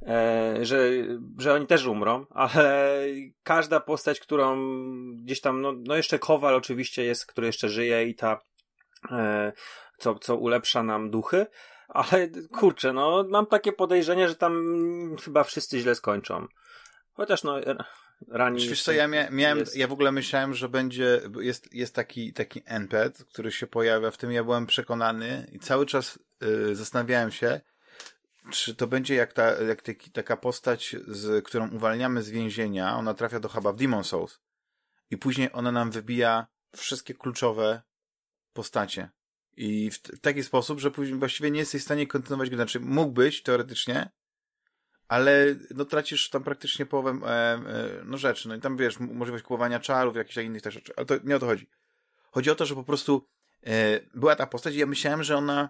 e, 0.02 0.58
że, 0.62 0.90
że 1.38 1.54
oni 1.54 1.68
też 1.68 1.86
umrą, 1.86 2.26
ale 2.30 3.00
każda 3.44 3.80
postać, 3.80 4.20
którą 4.20 4.58
gdzieś 5.16 5.42
tam, 5.42 5.62
no, 5.62 5.74
no 5.78 5.96
jeszcze 5.96 6.20
Kowal 6.20 6.56
oczywiście 6.56 7.04
jest, 7.04 7.26
który 7.26 7.48
jeszcze 7.48 7.70
żyje 7.70 8.08
i 8.08 8.16
ta, 8.16 8.40
e, 9.12 9.52
co, 9.98 10.16
co 10.16 10.36
ulepsza 10.36 10.84
nam 10.84 11.10
duchy, 11.10 11.46
ale 11.88 12.28
kurczę, 12.52 12.94
no 12.94 13.26
mam 13.30 13.46
takie 13.46 13.72
podejrzenie, 13.72 14.28
że 14.28 14.36
tam 14.36 14.66
chyba 15.24 15.44
wszyscy 15.44 15.80
źle 15.80 15.96
skończą. 15.96 16.48
Chociaż 17.14 17.44
no 17.44 17.56
rani. 18.28 18.70
Wiesz 18.70 18.84
co, 18.84 18.92
ja 18.92 19.08
mia 19.08 19.30
miałem, 19.30 19.58
jest... 19.58 19.76
ja 19.76 19.88
w 19.88 19.92
ogóle 19.92 20.12
myślałem, 20.12 20.54
że 20.54 20.70
będzie, 20.70 21.22
jest, 21.40 21.74
jest 21.74 21.96
taki, 21.96 22.34
taki 22.34 22.62
NPC, 22.66 23.26
który 23.26 23.52
się 23.52 23.68
pojawia 23.68 24.12
w 24.12 24.18
tym, 24.18 24.32
ja 24.32 24.44
byłem 24.44 24.66
przekonany 24.66 25.50
i 25.52 25.60
cały 25.60 25.86
czas 25.86 26.20
y, 26.44 26.76
zastanawiałem 26.76 27.32
się, 27.32 27.62
czy 28.52 28.76
to 28.76 28.88
będzie 28.88 29.16
jak, 29.16 29.34
ta, 29.34 29.62
jak 29.62 29.82
taki, 29.82 30.12
taka 30.12 30.38
postać, 30.38 30.96
z, 31.08 31.46
którą 31.46 31.70
uwalniamy 31.70 32.24
z 32.24 32.30
więzienia, 32.30 32.96
ona 32.96 33.14
trafia 33.14 33.40
do 33.40 33.50
huba 33.50 33.74
w 33.74 33.76
Demon 33.76 34.04
Souls 34.04 34.40
i 35.10 35.18
później 35.18 35.50
ona 35.54 35.72
nam 35.72 35.92
wybija 35.92 36.48
wszystkie 36.76 37.14
kluczowe 37.14 37.82
postacie. 38.54 39.10
I 39.58 39.92
w, 39.92 39.98
w 39.98 40.20
taki 40.20 40.44
sposób, 40.44 40.80
że 40.80 40.92
później 40.92 41.20
właściwie 41.20 41.52
nie 41.52 41.60
jesteś 41.60 41.82
w 41.82 41.86
stanie 41.86 42.08
kontynuować 42.08 42.50
gry. 42.50 42.58
Znaczy, 42.58 42.80
mógłbyś 42.80 43.44
teoretycznie, 43.44 44.10
ale 45.08 45.56
no 45.76 45.86
tracisz 45.86 46.30
tam 46.30 46.44
praktycznie 46.44 46.86
połowę 46.86 47.20
e, 47.26 47.30
e, 47.30 47.60
no 48.06 48.18
rzeczy. 48.18 48.50
No 48.50 48.56
i 48.56 48.60
tam 48.60 48.78
wiesz, 48.78 49.00
możliwość 49.00 49.44
kupowania 49.44 49.80
czarów, 49.80 50.16
jakichś 50.16 50.38
innych 50.38 50.62
też 50.62 50.74
rzeczy. 50.74 50.94
Ale 50.98 51.06
to 51.06 51.16
nie 51.24 51.36
o 51.36 51.40
to 51.40 51.46
chodzi. 51.46 51.70
Chodzi 52.32 52.50
o 52.50 52.56
to, 52.56 52.66
że 52.66 52.76
po 52.76 52.84
prostu 52.84 53.28
e, 53.66 54.00
była 54.14 54.36
ta 54.36 54.48
postać 54.48 54.76
i 54.76 54.78
ja 54.78 54.86
myślałem, 54.86 55.24
że 55.24 55.38
ona 55.38 55.70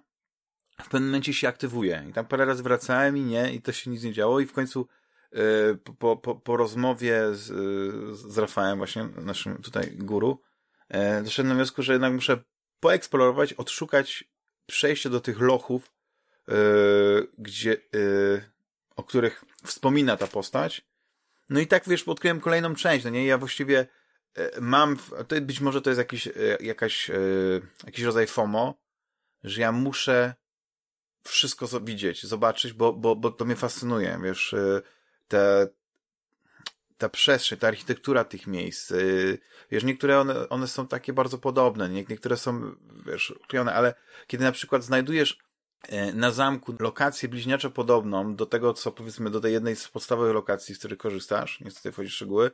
w 0.82 0.90
pewnym 0.90 1.10
momencie 1.10 1.34
się 1.34 1.48
aktywuje. 1.48 2.06
I 2.10 2.14
tam 2.14 2.26
parę 2.26 2.46
razy 2.46 2.64
wracałem 2.64 3.18
i 3.18 3.22
nie, 3.22 3.54
i 3.54 3.62
to 3.62 3.72
się 3.72 3.92
nic 3.92 4.04
nie 4.04 4.14
działo 4.14 4.40
i 4.40 4.46
w 4.46 4.54
końcu 4.54 4.88
e, 5.32 5.40
po, 6.00 6.18
po, 6.18 6.36
po 6.36 6.58
rozmowie 6.58 7.22
z, 7.34 7.46
z 8.18 8.38
Rafałem 8.38 8.78
właśnie, 8.78 9.10
naszym 9.18 9.62
tutaj 9.62 9.92
guru, 9.96 10.42
e, 10.90 11.24
doszedłem 11.24 11.50
do 11.50 11.56
wniosku, 11.56 11.84
że 11.84 11.94
jednak 11.94 12.14
muszę 12.14 12.38
poeksplorować, 12.80 13.54
odszukać 13.54 14.24
przejście 14.66 15.10
do 15.10 15.20
tych 15.20 15.40
lochów, 15.40 15.92
e, 16.50 16.54
gdzie 17.38 17.78
o 18.98 19.04
których 19.04 19.46
wspomina 19.64 20.18
ta 20.18 20.28
postać. 20.28 20.86
No 21.50 21.60
i 21.60 21.68
tak, 21.68 21.84
wiesz, 21.88 22.04
odkryłem 22.04 22.42
kolejną 22.42 22.76
część, 22.76 23.06
no 23.06 23.12
nie? 23.12 23.26
Ja 23.26 23.38
właściwie 23.38 23.88
e, 24.36 24.62
mam, 24.62 24.98
to 25.28 25.42
być 25.42 25.62
może 25.62 25.82
to 25.82 25.90
jest 25.90 25.98
jakiś, 25.98 26.28
e, 26.28 26.32
jakaś, 26.60 27.10
e, 27.10 27.14
jakiś 27.86 28.06
rodzaj 28.06 28.28
FOMO, 28.28 28.74
że 29.44 29.62
ja 29.62 29.72
muszę 29.72 30.34
wszystko 31.24 31.68
widzieć, 31.82 32.26
zobaczyć, 32.26 32.74
bo, 32.74 32.94
bo, 32.94 33.16
bo 33.16 33.32
to 33.32 33.46
mnie 33.46 33.56
fascynuje, 33.56 34.20
wiesz, 34.24 34.56
te, 35.28 35.68
ta 36.98 37.10
przestrzeń, 37.10 37.60
ta 37.60 37.68
architektura 37.68 38.24
tych 38.24 38.48
miejsc, 38.48 38.94
wiesz, 39.72 39.84
niektóre 39.84 40.20
one, 40.20 40.50
one 40.50 40.68
są 40.68 40.88
takie 40.88 41.14
bardzo 41.14 41.38
podobne, 41.38 41.90
niektóre 41.90 42.38
są, 42.38 42.76
wiesz, 43.06 43.32
ukryjone, 43.32 43.74
ale 43.74 43.94
kiedy 44.28 44.44
na 44.44 44.52
przykład 44.52 44.84
znajdujesz 44.84 45.47
na 46.14 46.32
zamku 46.32 46.76
lokację 46.80 47.30
bliźniaczo 47.30 47.72
podobną 47.72 48.36
do 48.36 48.46
tego, 48.46 48.74
co 48.74 48.92
powiedzmy 48.92 49.30
do 49.30 49.40
tej 49.40 49.54
jednej 49.54 49.76
z 49.76 49.88
podstawowych 49.88 50.34
lokacji, 50.34 50.76
z 50.76 50.78
której 50.80 50.98
korzystasz, 50.98 51.60
niestety 51.60 51.92
wchodzi 51.92 52.10
szczegóły, 52.10 52.52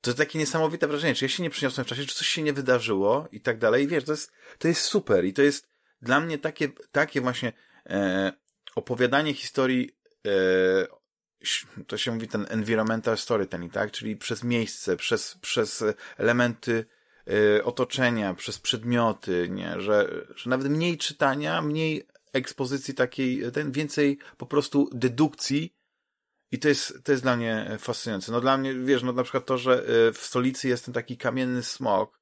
to 0.00 0.10
jest 0.10 0.18
takie 0.18 0.38
niesamowite 0.38 0.88
wrażenie, 0.88 1.14
czy 1.14 1.24
ja 1.24 1.28
się 1.28 1.42
nie 1.42 1.50
przyniosłem 1.50 1.84
w 1.84 1.88
czasie, 1.88 2.06
czy 2.06 2.14
coś 2.14 2.26
się 2.26 2.42
nie 2.42 2.52
wydarzyło 2.52 3.28
i 3.32 3.40
tak 3.40 3.58
dalej. 3.58 3.84
I 3.84 3.88
wiesz, 3.88 4.04
to 4.04 4.12
jest, 4.12 4.32
to 4.58 4.68
jest 4.68 4.80
super 4.80 5.24
i 5.24 5.32
to 5.32 5.42
jest 5.42 5.68
dla 6.02 6.20
mnie 6.20 6.38
takie, 6.38 6.68
takie 6.92 7.20
właśnie 7.20 7.52
e, 7.86 8.32
opowiadanie 8.74 9.34
historii, 9.34 9.96
e, 10.26 10.30
to 11.86 11.98
się 11.98 12.12
mówi 12.12 12.28
ten 12.28 12.46
environmental 12.48 13.18
storytelling, 13.18 13.72
tak? 13.72 13.90
Czyli 13.90 14.16
przez 14.16 14.44
miejsce, 14.44 14.96
przez, 14.96 15.38
przez 15.40 15.84
elementy 16.16 16.86
e, 17.26 17.64
otoczenia, 17.64 18.34
przez 18.34 18.58
przedmioty, 18.58 19.48
nie? 19.50 19.80
Że, 19.80 20.26
że 20.34 20.50
nawet 20.50 20.68
mniej 20.68 20.98
czytania, 20.98 21.62
mniej 21.62 22.06
ekspozycji 22.32 22.94
takiej, 22.94 23.52
ten 23.52 23.72
więcej 23.72 24.18
po 24.36 24.46
prostu 24.46 24.90
dedukcji 24.92 25.74
i 26.52 26.58
to 26.58 26.68
jest, 26.68 27.04
to 27.04 27.12
jest 27.12 27.24
dla 27.24 27.36
mnie 27.36 27.76
fascynujące. 27.78 28.32
No 28.32 28.40
dla 28.40 28.58
mnie, 28.58 28.74
wiesz, 28.74 29.02
no 29.02 29.12
na 29.12 29.22
przykład 29.22 29.46
to, 29.46 29.58
że 29.58 29.90
y, 30.08 30.12
w 30.12 30.18
stolicy 30.18 30.68
jest 30.68 30.84
ten 30.84 30.94
taki 30.94 31.16
kamienny 31.16 31.62
smok, 31.62 32.20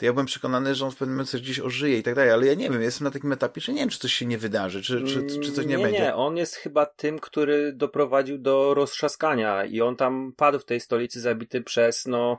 to 0.00 0.06
ja 0.06 0.12
byłem 0.12 0.26
przekonany, 0.26 0.74
że 0.74 0.84
on 0.84 0.90
w 0.90 0.96
pewnym 0.96 1.16
momencie 1.16 1.38
gdzieś 1.38 1.60
ożyje 1.60 1.98
i 1.98 2.02
tak 2.02 2.14
dalej, 2.14 2.30
ale 2.30 2.46
ja 2.46 2.54
nie 2.54 2.70
wiem, 2.70 2.82
jestem 2.82 3.04
na 3.04 3.10
takim 3.10 3.32
etapie, 3.32 3.60
że 3.60 3.72
nie 3.72 3.80
wiem, 3.80 3.88
czy 3.88 3.98
coś 3.98 4.12
się 4.12 4.26
nie 4.26 4.38
wydarzy, 4.38 4.82
czy, 4.82 5.04
czy, 5.04 5.40
czy 5.40 5.52
coś 5.52 5.66
nie, 5.66 5.76
nie 5.76 5.82
będzie. 5.82 6.00
Nie, 6.00 6.14
on 6.14 6.36
jest 6.36 6.54
chyba 6.54 6.86
tym, 6.86 7.18
który 7.18 7.72
doprowadził 7.72 8.38
do 8.38 8.74
roztrzaskania 8.74 9.64
i 9.64 9.80
on 9.80 9.96
tam 9.96 10.32
padł 10.36 10.58
w 10.58 10.64
tej 10.64 10.80
stolicy 10.80 11.20
zabity 11.20 11.62
przez, 11.62 12.06
no, 12.06 12.38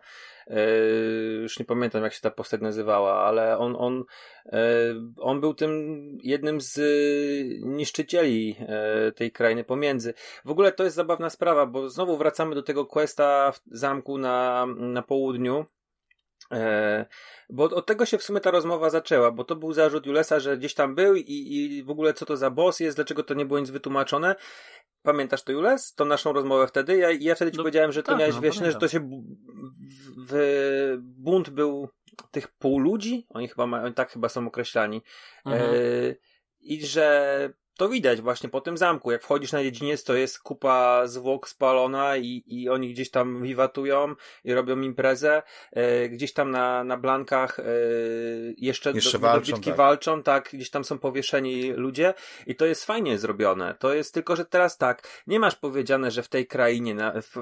już 1.41 1.59
nie 1.59 1.65
pamiętam 1.65 2.03
jak 2.03 2.13
się 2.13 2.21
ta 2.21 2.31
postać 2.31 2.61
nazywała, 2.61 3.23
ale 3.23 3.57
on, 3.57 3.75
on, 3.79 4.03
yy, 4.45 4.51
on 5.17 5.41
był 5.41 5.53
tym 5.53 6.01
jednym 6.23 6.61
z 6.61 6.79
niszczycieli 7.65 8.47
yy, 8.47 9.11
tej 9.11 9.31
krainy 9.31 9.63
pomiędzy. 9.63 10.13
W 10.45 10.51
ogóle 10.51 10.71
to 10.71 10.83
jest 10.83 10.95
zabawna 10.95 11.29
sprawa, 11.29 11.65
bo 11.65 11.89
znowu 11.89 12.17
wracamy 12.17 12.55
do 12.55 12.63
tego 12.63 12.85
questa 12.85 13.51
w 13.51 13.59
zamku 13.65 14.17
na, 14.17 14.65
na 14.77 15.01
południu. 15.01 15.65
Bo 17.49 17.63
od 17.63 17.85
tego 17.85 18.05
się 18.05 18.17
w 18.17 18.23
sumie 18.23 18.39
ta 18.39 18.51
rozmowa 18.51 18.89
zaczęła, 18.89 19.31
bo 19.31 19.43
to 19.43 19.55
był 19.55 19.73
zarzut 19.73 20.05
Julesa, 20.05 20.39
że 20.39 20.57
gdzieś 20.57 20.73
tam 20.73 20.95
był 20.95 21.15
i, 21.15 21.55
i 21.55 21.83
w 21.83 21.89
ogóle 21.89 22.13
co 22.13 22.25
to 22.25 22.37
za 22.37 22.49
boss 22.49 22.79
jest, 22.79 22.97
dlaczego 22.97 23.23
to 23.23 23.33
nie 23.33 23.45
było 23.45 23.59
nic 23.59 23.69
wytłumaczone. 23.69 24.35
Pamiętasz 25.03 25.43
to, 25.43 25.51
Jules? 25.51 25.93
Tą 25.93 26.05
naszą 26.05 26.33
rozmowę 26.33 26.67
wtedy? 26.67 26.97
Ja, 26.97 27.11
ja 27.11 27.35
wtedy 27.35 27.51
ci 27.51 27.57
no, 27.57 27.63
powiedziałem, 27.63 27.91
że 27.91 28.03
to 28.03 28.11
tak, 28.11 28.19
miałeś 28.19 28.35
no, 28.35 28.41
wieczne, 28.41 28.71
że 28.71 28.77
to 28.77 28.87
się 28.87 28.99
w, 28.99 29.23
w, 30.29 30.97
bunt 31.01 31.49
był 31.49 31.89
tych 32.31 32.47
półludzi, 32.47 33.27
oni 33.29 33.47
chyba 33.47 33.67
mają, 33.67 33.93
tak 33.93 34.11
chyba 34.11 34.29
są 34.29 34.47
określani, 34.47 35.01
mhm. 35.45 35.75
e, 35.75 35.75
i 36.59 36.85
że 36.85 37.53
to 37.81 37.89
widać 37.89 38.21
właśnie 38.21 38.49
po 38.49 38.61
tym 38.61 38.77
zamku. 38.77 39.11
Jak 39.11 39.23
wchodzisz 39.23 39.51
na 39.51 39.63
dziedziniec, 39.63 40.03
to 40.03 40.13
jest 40.13 40.39
kupa 40.39 41.07
zwłok 41.07 41.49
spalona 41.49 42.17
i, 42.17 42.43
i 42.47 42.69
oni 42.69 42.93
gdzieś 42.93 43.11
tam 43.11 43.43
wiwatują 43.43 44.15
i 44.43 44.53
robią 44.53 44.81
imprezę. 44.81 45.43
E, 45.71 46.09
gdzieś 46.09 46.33
tam 46.33 46.51
na, 46.51 46.83
na 46.83 46.97
blankach 46.97 47.59
e, 47.59 47.63
jeszcze, 48.57 48.91
jeszcze 48.91 49.19
do, 49.19 49.27
walczą, 49.27 49.51
dobitki 49.51 49.69
tak. 49.69 49.77
walczą, 49.77 50.23
tak, 50.23 50.49
gdzieś 50.53 50.69
tam 50.69 50.83
są 50.83 50.99
powieszeni 50.99 51.71
ludzie 51.71 52.13
i 52.47 52.55
to 52.55 52.65
jest 52.65 52.85
fajnie 52.85 53.17
zrobione. 53.17 53.75
To 53.79 53.93
jest 53.93 54.13
tylko, 54.13 54.35
że 54.35 54.45
teraz 54.45 54.77
tak, 54.77 55.23
nie 55.27 55.39
masz 55.39 55.55
powiedziane, 55.55 56.11
że 56.11 56.23
w 56.23 56.29
tej 56.29 56.47
krainie, 56.47 56.95
na, 56.95 57.11
w, 57.11 57.37
e, 57.37 57.41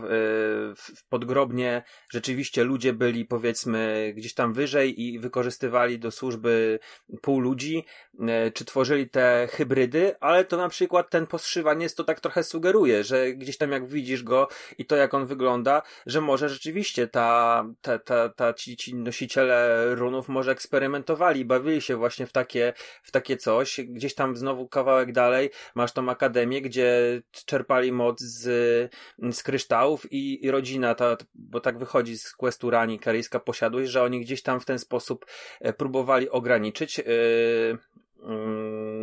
w, 0.76 0.92
w 0.96 1.08
podgrobnie 1.10 1.84
rzeczywiście 2.10 2.64
ludzie 2.64 2.94
byli 2.94 3.26
powiedzmy 3.26 4.14
gdzieś 4.16 4.34
tam 4.34 4.54
wyżej 4.54 5.02
i 5.02 5.20
wykorzystywali 5.20 6.00
do 6.00 6.12
służby 6.12 6.80
pół 7.22 7.40
ludzi, 7.40 7.86
e, 8.20 8.52
czy 8.52 8.66
tworzyli 8.66 9.10
te 9.10 9.48
hybrydy, 9.52 10.16
ale 10.30 10.46
to 10.46 10.58
na 10.58 10.70
przykład 10.70 11.10
ten 11.10 11.28
postrzywaniec 11.28 11.96
to 11.96 12.04
tak 12.04 12.20
trochę 12.20 12.44
sugeruje, 12.44 13.04
że 13.04 13.34
gdzieś 13.34 13.58
tam 13.58 13.72
jak 13.72 13.88
widzisz 13.88 14.24
go 14.24 14.48
i 14.78 14.86
to 14.86 14.96
jak 14.96 15.14
on 15.14 15.26
wygląda, 15.26 15.82
że 16.06 16.22
może 16.22 16.50
rzeczywiście 16.50 17.08
ta, 17.08 17.66
ta, 17.82 18.00
ta, 18.00 18.30
ta 18.30 18.54
ci, 18.54 18.78
ci 18.78 18.96
nosiciele 18.96 19.86
runów 19.96 20.30
może 20.30 20.52
eksperymentowali, 20.52 21.46
bawili 21.46 21.82
się 21.82 21.96
właśnie 21.96 22.28
w 22.28 22.32
takie, 22.32 22.74
w 23.04 23.12
takie 23.12 23.38
coś. 23.38 23.80
Gdzieś 23.82 24.16
tam 24.16 24.38
znowu 24.38 24.68
kawałek 24.68 25.12
dalej 25.12 25.50
masz 25.76 25.92
tą 25.92 26.10
akademię, 26.10 26.62
gdzie 26.62 27.22
czerpali 27.46 27.92
moc 27.92 28.22
z, 28.22 28.92
z 29.32 29.44
kryształów 29.44 30.12
i, 30.12 30.46
i 30.46 30.52
rodzina, 30.52 30.96
ta, 30.96 31.18
bo 31.36 31.60
tak 31.60 31.78
wychodzi 31.78 32.18
z 32.18 32.32
questu 32.36 32.70
Rani, 32.70 33.00
karyjska 33.00 33.40
posiadłość, 33.40 33.92
że 33.92 34.04
oni 34.04 34.22
gdzieś 34.22 34.42
tam 34.44 34.60
w 34.60 34.66
ten 34.66 34.80
sposób 34.80 35.26
e, 35.60 35.74
próbowali 35.74 36.30
ograniczyć. 36.30 36.98
Yy, 36.98 38.00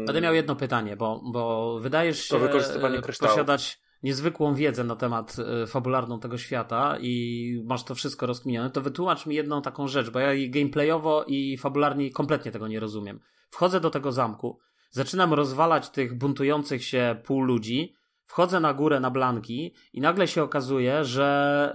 Będę 0.06 0.20
miał 0.20 0.34
jedno 0.34 0.56
pytanie, 0.56 0.96
bo, 0.96 1.22
bo 1.32 1.78
wydajesz 1.80 2.22
się 2.22 2.36
e, 2.36 3.02
posiadać 3.20 3.80
niezwykłą 4.02 4.54
wiedzę 4.54 4.84
na 4.84 4.96
temat 4.96 5.36
e, 5.62 5.66
fabularną 5.66 6.20
tego 6.20 6.38
świata 6.38 6.98
i 7.00 7.62
masz 7.64 7.84
to 7.84 7.94
wszystko 7.94 8.26
rozkminione, 8.26 8.70
to 8.70 8.80
wytłumacz 8.80 9.26
mi 9.26 9.34
jedną 9.34 9.62
taką 9.62 9.88
rzecz, 9.88 10.10
bo 10.10 10.18
ja 10.18 10.34
i 10.34 10.50
gameplayowo 10.50 11.24
i 11.28 11.56
fabularnie 11.56 12.10
kompletnie 12.10 12.52
tego 12.52 12.68
nie 12.68 12.80
rozumiem. 12.80 13.20
Wchodzę 13.50 13.80
do 13.80 13.90
tego 13.90 14.12
zamku, 14.12 14.58
zaczynam 14.90 15.34
rozwalać 15.34 15.90
tych 15.90 16.18
buntujących 16.18 16.84
się 16.84 17.16
pół 17.24 17.42
ludzi, 17.42 17.94
wchodzę 18.26 18.60
na 18.60 18.74
górę 18.74 19.00
na 19.00 19.10
blanki 19.10 19.74
i 19.92 20.00
nagle 20.00 20.28
się 20.28 20.42
okazuje, 20.42 21.04
że 21.04 21.74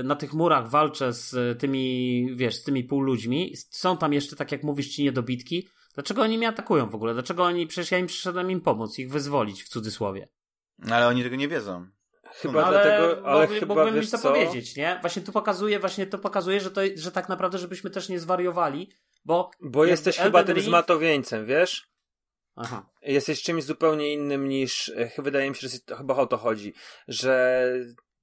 y, 0.00 0.04
na 0.04 0.16
tych 0.16 0.34
murach 0.34 0.70
walczę 0.70 1.12
z 1.12 1.58
tymi, 1.58 2.26
wiesz, 2.36 2.56
z 2.56 2.62
tymi 2.62 2.84
pół 2.84 3.00
ludźmi. 3.00 3.52
Są 3.70 3.96
tam 3.96 4.12
jeszcze, 4.12 4.36
tak 4.36 4.52
jak 4.52 4.62
mówisz, 4.62 4.88
ci 4.88 5.04
niedobitki. 5.04 5.68
Dlaczego 5.94 6.22
oni 6.22 6.38
mnie 6.38 6.48
atakują 6.48 6.90
w 6.90 6.94
ogóle? 6.94 7.14
Dlaczego 7.14 7.44
oni, 7.44 7.66
przecież 7.66 7.90
ja 7.90 7.98
im 7.98 8.06
przyszedłem 8.06 8.50
im 8.50 8.60
pomóc, 8.60 8.98
ich 8.98 9.10
wyzwolić 9.10 9.62
w 9.62 9.68
cudzysłowie. 9.68 10.28
No, 10.78 10.96
ale 10.96 11.06
oni 11.08 11.22
tego 11.22 11.36
nie 11.36 11.48
wiedzą. 11.48 11.86
Chyba 12.32 12.60
No, 12.60 12.66
ale 12.66 12.82
dlatego, 12.82 13.26
ale 13.26 13.40
mógłby- 13.40 13.60
chyba 13.60 13.74
mógłbym 13.74 13.94
wiesz 13.94 14.04
mi 14.04 14.10
to 14.10 14.18
co? 14.18 14.28
powiedzieć, 14.28 14.76
nie? 14.76 14.98
Właśnie 15.00 15.22
tu 15.22 15.32
pokazuje, 15.32 15.80
właśnie 15.80 16.06
to 16.06 16.18
pokazuje, 16.18 16.60
że 16.60 16.70
to, 16.70 16.80
że 16.96 17.12
tak 17.12 17.28
naprawdę, 17.28 17.58
żebyśmy 17.58 17.90
też 17.90 18.08
nie 18.08 18.20
zwariowali, 18.20 18.90
bo... 19.24 19.50
Bo 19.60 19.84
jesteś 19.84 20.18
Elden 20.18 20.26
chyba 20.32 20.44
tym 20.44 20.56
Ring- 20.56 20.64
zmatowieńcem, 20.64 21.46
wiesz? 21.46 21.90
Aha. 22.56 22.90
Jesteś 23.02 23.42
czymś 23.42 23.64
zupełnie 23.64 24.12
innym 24.12 24.48
niż, 24.48 24.88
e, 24.88 25.10
wydaje 25.22 25.50
mi 25.50 25.56
się, 25.56 25.68
że 25.68 25.96
chyba 25.96 26.16
o 26.16 26.26
to 26.26 26.36
chodzi, 26.36 26.74
że 27.08 27.64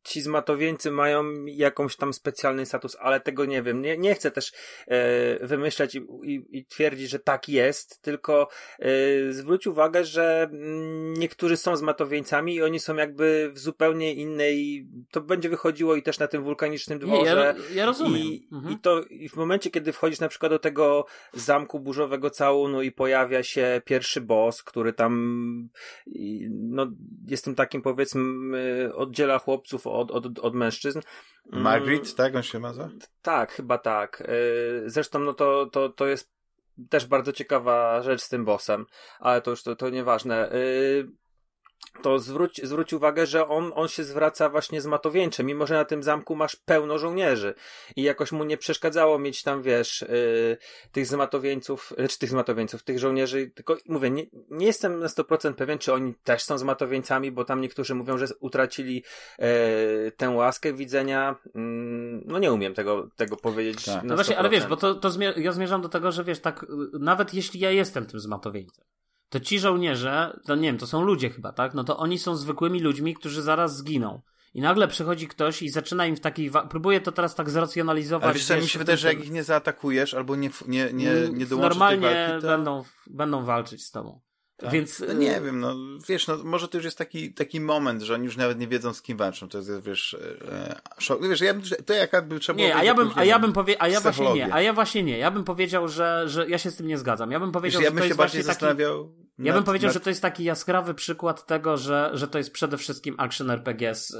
ci 0.07 0.21
zmatowieńcy 0.21 0.91
mają 0.91 1.45
jakąś 1.45 1.95
tam 1.95 2.13
specjalny 2.13 2.65
status, 2.65 2.97
ale 2.99 3.19
tego 3.19 3.45
nie 3.45 3.61
wiem. 3.61 3.81
Nie, 3.81 3.97
nie 3.97 4.15
chcę 4.15 4.31
też 4.31 4.51
e, 4.87 5.47
wymyślać 5.47 5.95
i, 5.95 5.97
i, 6.23 6.45
i 6.51 6.65
twierdzić, 6.65 7.09
że 7.09 7.19
tak 7.19 7.49
jest, 7.49 8.01
tylko 8.01 8.47
e, 8.79 8.89
zwróć 9.33 9.67
uwagę, 9.67 10.05
że 10.05 10.49
mm, 10.51 11.13
niektórzy 11.13 11.57
są 11.57 11.75
zmatowieńcami 11.75 12.55
i 12.55 12.61
oni 12.63 12.79
są 12.79 12.95
jakby 12.95 13.49
w 13.53 13.59
zupełnie 13.59 14.13
innej, 14.13 14.87
to 15.11 15.21
będzie 15.21 15.49
wychodziło 15.49 15.95
i 15.95 16.03
też 16.03 16.19
na 16.19 16.27
tym 16.27 16.43
wulkanicznym 16.43 16.99
Nie, 16.99 17.05
dworze. 17.05 17.55
ja, 17.69 17.75
ja 17.75 17.85
rozumiem. 17.85 18.17
I, 18.21 18.47
Mhm. 18.51 18.73
I 18.73 18.79
to 18.79 19.03
i 19.09 19.29
w 19.29 19.35
momencie, 19.35 19.69
kiedy 19.71 19.93
wchodzisz 19.93 20.19
na 20.19 20.27
przykład 20.27 20.51
do 20.51 20.59
tego 20.59 21.05
zamku 21.33 21.79
burzowego 21.79 22.29
całunu 22.29 22.81
i 22.81 22.91
pojawia 22.91 23.43
się 23.43 23.81
pierwszy 23.85 24.21
boss, 24.21 24.63
który 24.63 24.93
tam 24.93 25.69
no, 26.49 26.87
jest 27.27 27.45
tym 27.45 27.55
takim 27.55 27.81
powiedzmy 27.81 28.91
oddziela 28.95 29.39
chłopców 29.39 29.87
od, 29.99 30.11
od, 30.11 30.39
od 30.39 30.55
mężczyzn. 30.55 30.99
Mm, 31.51 31.63
Margaret, 31.63 32.15
tak 32.15 32.35
on 32.35 32.43
się 32.43 32.59
nazywa? 32.59 32.89
tak, 33.21 33.51
chyba 33.51 33.77
tak. 33.77 34.21
Y, 34.21 34.83
Zresztą 34.85 35.19
no 35.19 35.33
to, 35.33 35.65
to, 35.65 35.89
to 35.89 36.07
jest 36.07 36.31
też 36.89 37.05
bardzo 37.05 37.33
ciekawa 37.33 38.01
rzecz 38.01 38.21
z 38.21 38.29
tym 38.29 38.45
bossem, 38.45 38.85
ale 39.19 39.41
to 39.41 39.51
już 39.51 39.63
to, 39.63 39.75
to 39.75 39.89
nieważne. 39.89 40.53
Y, 40.53 41.07
To 42.01 42.19
zwróć, 42.19 42.61
zwróć 42.63 42.93
uwagę, 42.93 43.25
że 43.25 43.47
on, 43.47 43.71
on 43.75 43.87
się 43.87 44.03
zwraca 44.03 44.49
właśnie 44.49 44.81
z 44.81 44.85
matowieńczem, 44.85 45.45
mimo 45.45 45.67
że 45.67 45.73
na 45.73 45.85
tym 45.85 46.03
zamku 46.03 46.35
masz 46.35 46.55
pełno 46.55 46.97
żołnierzy 46.97 47.53
i 47.95 48.03
jakoś 48.03 48.31
mu 48.31 48.43
nie 48.43 48.57
przeszkadzało 48.57 49.19
mieć 49.19 49.43
tam, 49.43 49.61
wiesz, 49.61 50.01
y, 50.01 50.57
tych 50.91 51.05
zmatowieńców, 51.05 51.93
czy 52.09 52.19
tych 52.19 52.29
zmatowieńców, 52.29 52.83
tych 52.83 52.99
żołnierzy, 52.99 53.51
tylko 53.55 53.77
mówię, 53.89 54.09
nie, 54.09 54.25
nie 54.49 54.65
jestem 54.65 54.99
na 54.99 55.07
100% 55.07 55.53
pewien, 55.53 55.77
czy 55.79 55.93
oni 55.93 56.13
też 56.23 56.43
są 56.43 56.57
zmatowieńcami, 56.57 57.31
bo 57.31 57.45
tam 57.45 57.61
niektórzy 57.61 57.95
mówią, 57.95 58.17
że 58.17 58.25
utracili 58.39 59.03
y, 60.07 60.11
tę 60.11 60.29
łaskę 60.29 60.73
widzenia, 60.73 61.35
Mm, 61.55 62.23
no 62.25 62.39
nie 62.39 62.53
umiem 62.53 62.73
tego, 62.73 63.09
tego 63.15 63.37
powiedzieć 63.37 63.85
Tak. 63.85 63.95
na 63.95 64.09
No 64.09 64.15
właśnie, 64.15 64.37
ale 64.37 64.49
100%. 64.49 64.51
wiesz, 64.51 64.67
bo 64.67 64.77
to, 64.77 64.95
to 64.95 65.09
zmier- 65.09 65.39
ja 65.39 65.51
zmierzam 65.51 65.81
do 65.81 65.89
tego, 65.89 66.11
że 66.11 66.23
wiesz, 66.23 66.39
tak, 66.39 66.63
y, 66.63 66.67
nawet 66.99 67.33
jeśli 67.33 67.59
ja 67.59 67.71
jestem 67.71 68.05
tym 68.05 68.19
zmatowieńcem, 68.19 68.85
to 69.29 69.39
ci 69.39 69.59
żołnierze, 69.59 70.39
to 70.45 70.55
nie 70.55 70.61
wiem, 70.61 70.77
to 70.77 70.87
są 70.87 71.03
ludzie 71.03 71.29
chyba, 71.29 71.51
tak? 71.53 71.73
No 71.73 71.83
to 71.83 71.97
oni 71.97 72.19
są 72.19 72.35
zwykłymi 72.35 72.79
ludźmi, 72.79 73.13
którzy 73.13 73.41
zaraz 73.41 73.77
zginą. 73.77 74.21
I 74.53 74.61
nagle 74.61 74.87
przychodzi 74.87 75.27
ktoś 75.27 75.61
i 75.61 75.69
zaczyna 75.69 76.05
im 76.05 76.15
w 76.15 76.19
takiej. 76.19 76.49
Wa- 76.49 76.67
próbuję 76.67 77.01
to 77.01 77.11
teraz 77.11 77.35
tak 77.35 77.49
zracjonalizować. 77.49 78.25
Ale 78.25 78.33
wiesz 78.33 78.45
co, 78.45 78.55
mi 78.55 78.61
wiesz, 78.61 78.71
się 78.71 78.79
wydaje, 78.79 78.97
że 78.97 79.07
jak 79.07 79.23
ich 79.23 79.31
nie 79.31 79.43
zaatakujesz 79.43 80.13
albo 80.13 80.35
nie, 80.35 80.49
nie, 80.67 80.93
nie, 80.93 81.13
nie 81.33 81.45
dołączysz 81.45 81.69
Normalnie 81.69 82.07
walki, 82.07 82.41
to... 82.41 82.47
będą, 82.47 82.83
będą 83.07 83.45
walczyć 83.45 83.85
z 83.85 83.91
tobą. 83.91 84.21
Tak. 84.57 84.71
Więc. 84.71 85.03
No 85.07 85.13
nie 85.13 85.41
wiem, 85.41 85.59
no 85.59 85.75
wiesz, 86.09 86.27
no 86.27 86.37
może 86.43 86.67
to 86.67 86.77
już 86.77 86.85
jest 86.85 86.97
taki, 86.97 87.33
taki 87.33 87.61
moment, 87.61 88.01
że 88.01 88.13
oni 88.13 88.25
już 88.25 88.37
nawet 88.37 88.59
nie 88.59 88.67
wiedzą 88.67 88.93
z 88.93 89.01
kim 89.01 89.17
walczą, 89.17 89.49
to 89.49 89.57
jest, 89.57 89.81
wiesz, 89.83 90.13
e, 90.51 90.81
szok. 90.97 91.27
Wiesz, 91.27 91.41
ja, 91.41 91.53
bym- 91.53 91.63
to 91.85 91.93
jakby 91.93 92.39
trzeba 92.39 92.59
Nie, 92.59 92.75
a 92.75 92.83
ja 92.83 92.93
bym, 92.95 93.09
a 93.15 93.23
ja 93.25 93.39
bym 93.39 93.53
powie, 93.53 93.81
a 93.81 93.87
ja 93.87 94.01
właśnie 94.01 94.33
nie, 94.33 94.53
a 94.53 94.61
ja 94.61 94.73
właśnie 94.73 95.03
nie. 95.03 95.17
Ja 95.17 95.31
bym 95.31 95.43
powiedział, 95.43 95.87
że, 95.87 96.23
że 96.25 96.49
ja 96.49 96.57
się 96.57 96.71
z 96.71 96.75
tym 96.75 96.87
nie 96.87 96.97
zgadzam. 96.97 97.31
Ja 97.31 97.39
bym 97.39 97.49
Wiesz, 97.49 97.53
powiedział, 97.53 97.81
ja 97.81 97.87
że 97.87 97.91
bym 97.91 97.97
to 97.99 98.03
się 98.03 98.07
jest 98.07 98.17
bardziej 98.17 98.41
właśnie 98.43 98.53
taki, 98.53 98.61
zastanawiał 98.61 99.11
Ja 99.39 99.53
bym 99.53 99.55
nad- 99.59 99.65
powiedział, 99.65 99.87
nad- 99.87 99.93
że 99.93 99.99
to 99.99 100.09
jest 100.09 100.21
taki 100.21 100.43
jaskrawy 100.43 100.93
przykład 100.93 101.45
tego, 101.45 101.77
że, 101.77 102.09
że 102.13 102.27
to 102.27 102.37
jest 102.37 102.51
przede 102.51 102.77
wszystkim 102.77 103.15
action 103.17 103.51
RPG, 103.51 103.95
z, 103.95 104.11
y, 104.11 104.17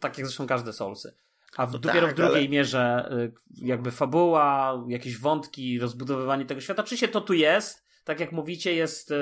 tak 0.00 0.18
jak 0.18 0.26
zresztą 0.26 0.46
każde 0.46 0.72
Soulsy. 0.72 1.14
A 1.56 1.66
w, 1.66 1.72
No 1.72 1.78
dopiero 1.78 2.06
tak, 2.06 2.14
w 2.14 2.16
drugiej 2.16 2.36
ale- 2.36 2.48
mierze 2.48 3.10
jakby 3.56 3.90
fabuła, 3.90 4.74
jakieś 4.88 5.18
wątki, 5.18 5.78
rozbudowywanie 5.78 6.44
tego 6.44 6.60
świata. 6.60 6.82
Oczywiście 6.82 7.08
to 7.08 7.20
tu 7.20 7.32
jest, 7.34 7.84
tak 8.04 8.20
jak 8.20 8.32
mówicie, 8.32 8.74
jest, 8.74 9.12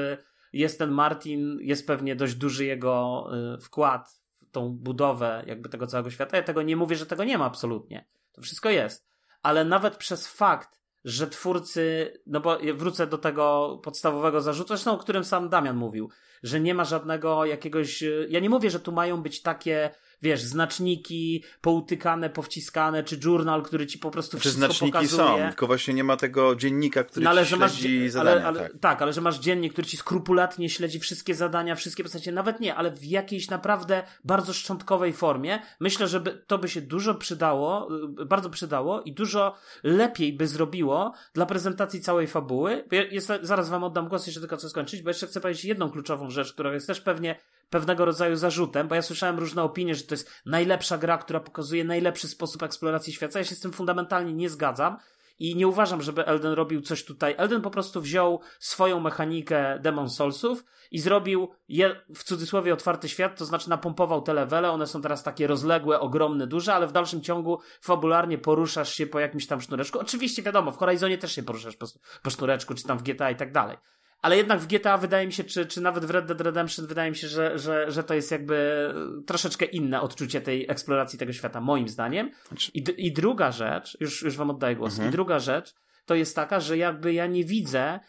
jest 0.52 0.78
ten 0.78 0.90
Martin, 0.90 1.58
jest 1.60 1.86
pewnie 1.86 2.16
dość 2.16 2.34
duży 2.34 2.64
jego 2.64 3.26
y, 3.54 3.60
wkład 3.60 4.20
w 4.48 4.50
tą 4.50 4.68
budowę 4.68 5.44
jakby 5.46 5.68
tego 5.68 5.86
całego 5.86 6.10
świata. 6.10 6.36
Ja 6.36 6.42
tego 6.42 6.62
nie 6.62 6.76
mówię, 6.76 6.96
że 6.96 7.06
tego 7.06 7.24
nie 7.24 7.38
ma 7.38 7.44
absolutnie. 7.44 8.06
To 8.32 8.42
wszystko 8.42 8.70
jest. 8.70 9.08
Ale 9.42 9.64
nawet 9.64 9.96
przez 9.96 10.26
fakt, 10.26 10.80
że 11.04 11.26
twórcy, 11.26 12.12
no 12.26 12.40
bo 12.40 12.58
wrócę 12.74 13.06
do 13.06 13.18
tego 13.18 13.78
podstawowego 13.84 14.40
zarzutu, 14.40 14.68
zresztą 14.68 14.92
o 14.92 14.98
którym 14.98 15.24
sam 15.24 15.48
Damian 15.48 15.76
mówił, 15.76 16.10
że 16.42 16.60
nie 16.60 16.74
ma 16.74 16.84
żadnego 16.84 17.44
jakiegoś, 17.44 18.02
y, 18.02 18.26
ja 18.30 18.40
nie 18.40 18.50
mówię, 18.50 18.70
że 18.70 18.80
tu 18.80 18.92
mają 18.92 19.22
być 19.22 19.42
takie, 19.42 19.90
wiesz, 20.22 20.42
znaczniki 20.42 21.44
poutykane, 21.60 22.30
powciskane, 22.30 23.04
czy 23.04 23.20
journal, 23.24 23.62
który 23.62 23.86
ci 23.86 23.98
po 23.98 24.10
prostu 24.10 24.36
Czy 24.36 24.40
wszystko 24.40 24.58
znaczniki 24.58 24.92
pokazuje. 24.92 25.26
są, 25.28 25.48
tylko 25.48 25.66
właśnie 25.66 25.94
nie 25.94 26.04
ma 26.04 26.16
tego 26.16 26.56
dziennika, 26.56 27.04
który 27.04 27.24
No 27.24 27.30
ale 27.30 27.42
ci 27.44 27.50
że 27.50 27.56
śledzi 27.56 28.10
zadania. 28.10 28.36
ale, 28.36 28.46
ale, 28.46 28.60
tak. 28.60 28.78
tak. 28.80 29.02
ale 29.02 29.12
że 29.12 29.20
masz 29.20 29.38
dziennik, 29.38 29.72
który 29.72 29.86
ci 29.88 29.96
skrupulatnie 29.96 30.70
śledzi 30.70 31.00
wszystkie 31.00 31.34
zadania, 31.34 31.74
wszystkie 31.74 32.02
postacie, 32.02 32.32
nawet 32.32 32.60
nie, 32.60 32.74
ale 32.74 32.90
w 32.90 33.04
jakiejś 33.04 33.50
naprawdę 33.50 34.02
bardzo 34.24 34.52
szczątkowej 34.52 35.12
formie. 35.12 35.58
Myślę, 35.80 36.08
że 36.08 36.20
by, 36.20 36.42
to 36.46 36.58
by 36.58 36.68
się 36.68 36.80
dużo 36.80 37.14
przydało, 37.14 37.88
y, 38.20 38.26
bardzo 38.26 38.50
przydało 38.50 39.02
i 39.02 39.12
dużo 39.12 39.54
lepiej 39.82 40.32
by 40.32 40.46
zrobiło 40.46 41.12
dla 41.34 41.46
prezentacji 41.46 42.00
całej 42.00 42.26
fabuły. 42.26 42.84
Jest, 43.10 43.32
zaraz 43.42 43.68
wam 43.68 43.84
oddam 43.84 44.08
głos 44.08 44.26
jeszcze 44.26 44.40
tylko 44.40 44.56
co 44.56 44.68
skończyć, 44.68 45.02
bo 45.02 45.10
jeszcze 45.10 45.26
chcę 45.26 45.40
powiedzieć 45.40 45.64
jedną 45.64 45.90
kluczową 45.90 46.30
rzecz, 46.30 46.52
która 46.52 46.74
jest 46.74 46.86
też 46.86 47.00
pewnie 47.00 47.38
pewnego 47.70 48.04
rodzaju 48.04 48.36
zarzutem, 48.36 48.88
bo 48.88 48.94
ja 48.94 49.02
słyszałem 49.02 49.38
różne 49.38 49.62
opinie, 49.62 49.94
że 49.94 50.02
to 50.02 50.14
jest 50.14 50.30
najlepsza 50.46 50.98
gra, 50.98 51.18
która 51.18 51.40
pokazuje 51.40 51.84
najlepszy 51.84 52.28
sposób 52.28 52.62
eksploracji 52.62 53.12
świata. 53.12 53.38
Ja 53.38 53.44
się 53.44 53.54
z 53.54 53.60
tym 53.60 53.72
fundamentalnie 53.72 54.32
nie 54.32 54.50
zgadzam. 54.50 54.96
I 55.38 55.56
nie 55.56 55.68
uważam, 55.68 56.02
żeby 56.02 56.26
Elden 56.26 56.52
robił 56.52 56.82
coś 56.82 57.04
tutaj. 57.04 57.34
Elden 57.38 57.62
po 57.62 57.70
prostu 57.70 58.00
wziął 58.00 58.40
swoją 58.58 59.00
mechanikę 59.00 59.78
Demon 59.82 60.10
Soulsów 60.10 60.64
i 60.90 60.98
zrobił 60.98 61.48
je, 61.68 62.00
w 62.14 62.24
cudzysłowie 62.24 62.72
otwarty 62.74 63.08
świat, 63.08 63.38
to 63.38 63.44
znaczy 63.44 63.70
napompował 63.70 64.22
te 64.22 64.34
levele, 64.34 64.70
one 64.70 64.86
są 64.86 65.02
teraz 65.02 65.22
takie 65.22 65.46
rozległe, 65.46 66.00
ogromne, 66.00 66.46
duże, 66.46 66.74
ale 66.74 66.86
w 66.86 66.92
dalszym 66.92 67.20
ciągu 67.20 67.60
fabularnie 67.80 68.38
poruszasz 68.38 68.94
się 68.94 69.06
po 69.06 69.20
jakimś 69.20 69.46
tam 69.46 69.60
sznureczku. 69.60 69.98
Oczywiście 69.98 70.42
wiadomo, 70.42 70.72
w 70.72 70.76
Horizonie 70.76 71.18
też 71.18 71.32
się 71.32 71.42
poruszasz 71.42 71.76
po, 71.76 71.86
po 72.22 72.30
sznureczku, 72.30 72.74
czy 72.74 72.84
tam 72.84 72.98
w 72.98 73.02
GTA 73.02 73.30
i 73.30 73.36
tak 73.36 73.52
dalej. 73.52 73.76
Ale 74.22 74.36
jednak 74.36 74.60
w 74.60 74.66
GTA 74.66 74.98
wydaje 74.98 75.26
mi 75.26 75.32
się, 75.32 75.44
czy, 75.44 75.66
czy 75.66 75.80
nawet 75.80 76.04
w 76.04 76.10
Red 76.10 76.26
Dead 76.26 76.40
Redemption 76.40 76.86
wydaje 76.86 77.10
mi 77.10 77.16
się, 77.16 77.28
że, 77.28 77.58
że, 77.58 77.90
że 77.90 78.04
to 78.04 78.14
jest 78.14 78.30
jakby 78.30 78.88
troszeczkę 79.26 79.64
inne 79.64 80.00
odczucie 80.00 80.40
tej 80.40 80.70
eksploracji 80.70 81.18
tego 81.18 81.32
świata, 81.32 81.60
moim 81.60 81.88
zdaniem. 81.88 82.30
Znaczy- 82.48 82.70
I, 82.74 82.84
i 83.06 83.12
druga 83.12 83.52
rzecz, 83.52 83.96
już, 84.00 84.22
już 84.22 84.36
wam 84.36 84.50
oddaję 84.50 84.76
głos, 84.76 84.92
mhm. 84.92 85.08
i 85.08 85.12
druga 85.12 85.38
rzecz, 85.38 85.74
to 86.06 86.14
jest 86.14 86.36
taka, 86.36 86.60
że 86.60 86.76
jakby 86.76 87.12
ja 87.12 87.26
nie 87.26 87.44
widzę 87.44 88.00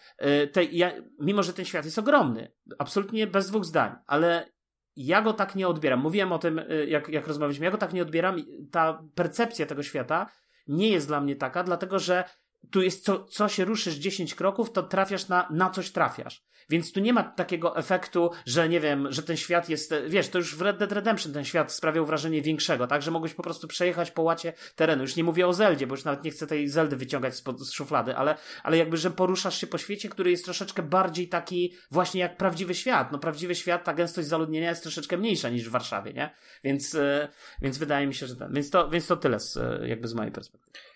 y, 0.43 0.47
tej, 0.47 0.77
ja, 0.77 0.91
mimo 1.19 1.43
że 1.43 1.53
ten 1.53 1.65
świat 1.65 1.85
jest 1.85 1.99
ogromny, 1.99 2.51
absolutnie 2.79 3.27
bez 3.27 3.47
dwóch 3.49 3.65
zdań, 3.65 3.95
ale 4.05 4.51
ja 4.95 5.21
go 5.21 5.33
tak 5.33 5.55
nie 5.55 5.67
odbieram. 5.67 5.99
Mówiłem 5.99 6.31
o 6.31 6.39
tym, 6.39 6.59
y, 6.59 6.85
jak, 6.89 7.09
jak 7.09 7.27
rozmawialiśmy, 7.27 7.65
ja 7.65 7.71
go 7.71 7.77
tak 7.77 7.93
nie 7.93 8.01
odbieram. 8.01 8.37
Ta 8.71 9.03
percepcja 9.15 9.65
tego 9.65 9.83
świata 9.83 10.29
nie 10.67 10.89
jest 10.89 11.07
dla 11.07 11.21
mnie 11.21 11.35
taka, 11.35 11.63
dlatego 11.63 11.99
że 11.99 12.23
tu 12.71 12.81
jest 12.81 13.03
co, 13.03 13.23
co 13.23 13.49
się 13.49 13.65
ruszysz 13.65 13.95
10 13.95 14.35
kroków, 14.35 14.71
to 14.71 14.83
trafiasz 14.83 15.27
na, 15.27 15.47
na 15.51 15.69
coś 15.69 15.91
trafiasz. 15.91 16.49
Więc 16.69 16.91
tu 16.91 16.99
nie 16.99 17.13
ma 17.13 17.23
takiego 17.23 17.77
efektu, 17.77 18.31
że 18.45 18.69
nie 18.69 18.79
wiem, 18.79 19.11
że 19.11 19.23
ten 19.23 19.37
świat 19.37 19.69
jest, 19.69 19.93
wiesz, 20.07 20.29
to 20.29 20.37
już 20.37 20.55
w 20.55 20.61
Red 20.61 20.77
Dead 20.77 20.91
Redemption 20.91 21.33
ten 21.33 21.45
świat 21.45 21.71
sprawiał 21.71 22.05
wrażenie 22.05 22.41
większego, 22.41 22.87
tak, 22.87 23.01
że 23.01 23.11
mogłeś 23.11 23.33
po 23.33 23.43
prostu 23.43 23.67
przejechać 23.67 24.11
po 24.11 24.21
łacie 24.21 24.53
terenu. 24.75 25.01
Już 25.01 25.15
nie 25.15 25.23
mówię 25.23 25.47
o 25.47 25.53
Zeldzie, 25.53 25.87
bo 25.87 25.95
już 25.95 26.03
nawet 26.03 26.23
nie 26.23 26.31
chcę 26.31 26.47
tej 26.47 26.67
Zeldy 26.67 26.95
wyciągać 26.95 27.35
z, 27.35 27.43
z 27.59 27.71
szuflady, 27.71 28.15
ale, 28.15 28.37
ale 28.63 28.77
jakby, 28.77 28.97
że 28.97 29.11
poruszasz 29.11 29.61
się 29.61 29.67
po 29.67 29.77
świecie, 29.77 30.09
który 30.09 30.31
jest 30.31 30.45
troszeczkę 30.45 30.83
bardziej 30.83 31.27
taki 31.27 31.73
właśnie 31.91 32.21
jak 32.21 32.37
prawdziwy 32.37 32.75
świat. 32.75 33.11
No 33.11 33.19
prawdziwy 33.19 33.55
świat, 33.55 33.83
ta 33.83 33.93
gęstość 33.93 34.27
zaludnienia 34.27 34.69
jest 34.69 34.83
troszeczkę 34.83 35.17
mniejsza 35.17 35.49
niż 35.49 35.69
w 35.69 35.71
Warszawie, 35.71 36.13
nie? 36.13 36.35
Więc, 36.63 36.93
yy, 36.93 37.27
więc 37.61 37.77
wydaje 37.77 38.07
mi 38.07 38.13
się, 38.13 38.27
że 38.27 38.35
ten, 38.35 38.53
więc 38.53 38.69
to, 38.69 38.89
więc 38.89 39.07
to 39.07 39.17
tyle 39.17 39.39
z, 39.39 39.59
jakby 39.87 40.07
z 40.07 40.13
mojej 40.13 40.31
perspektywy. 40.31 40.88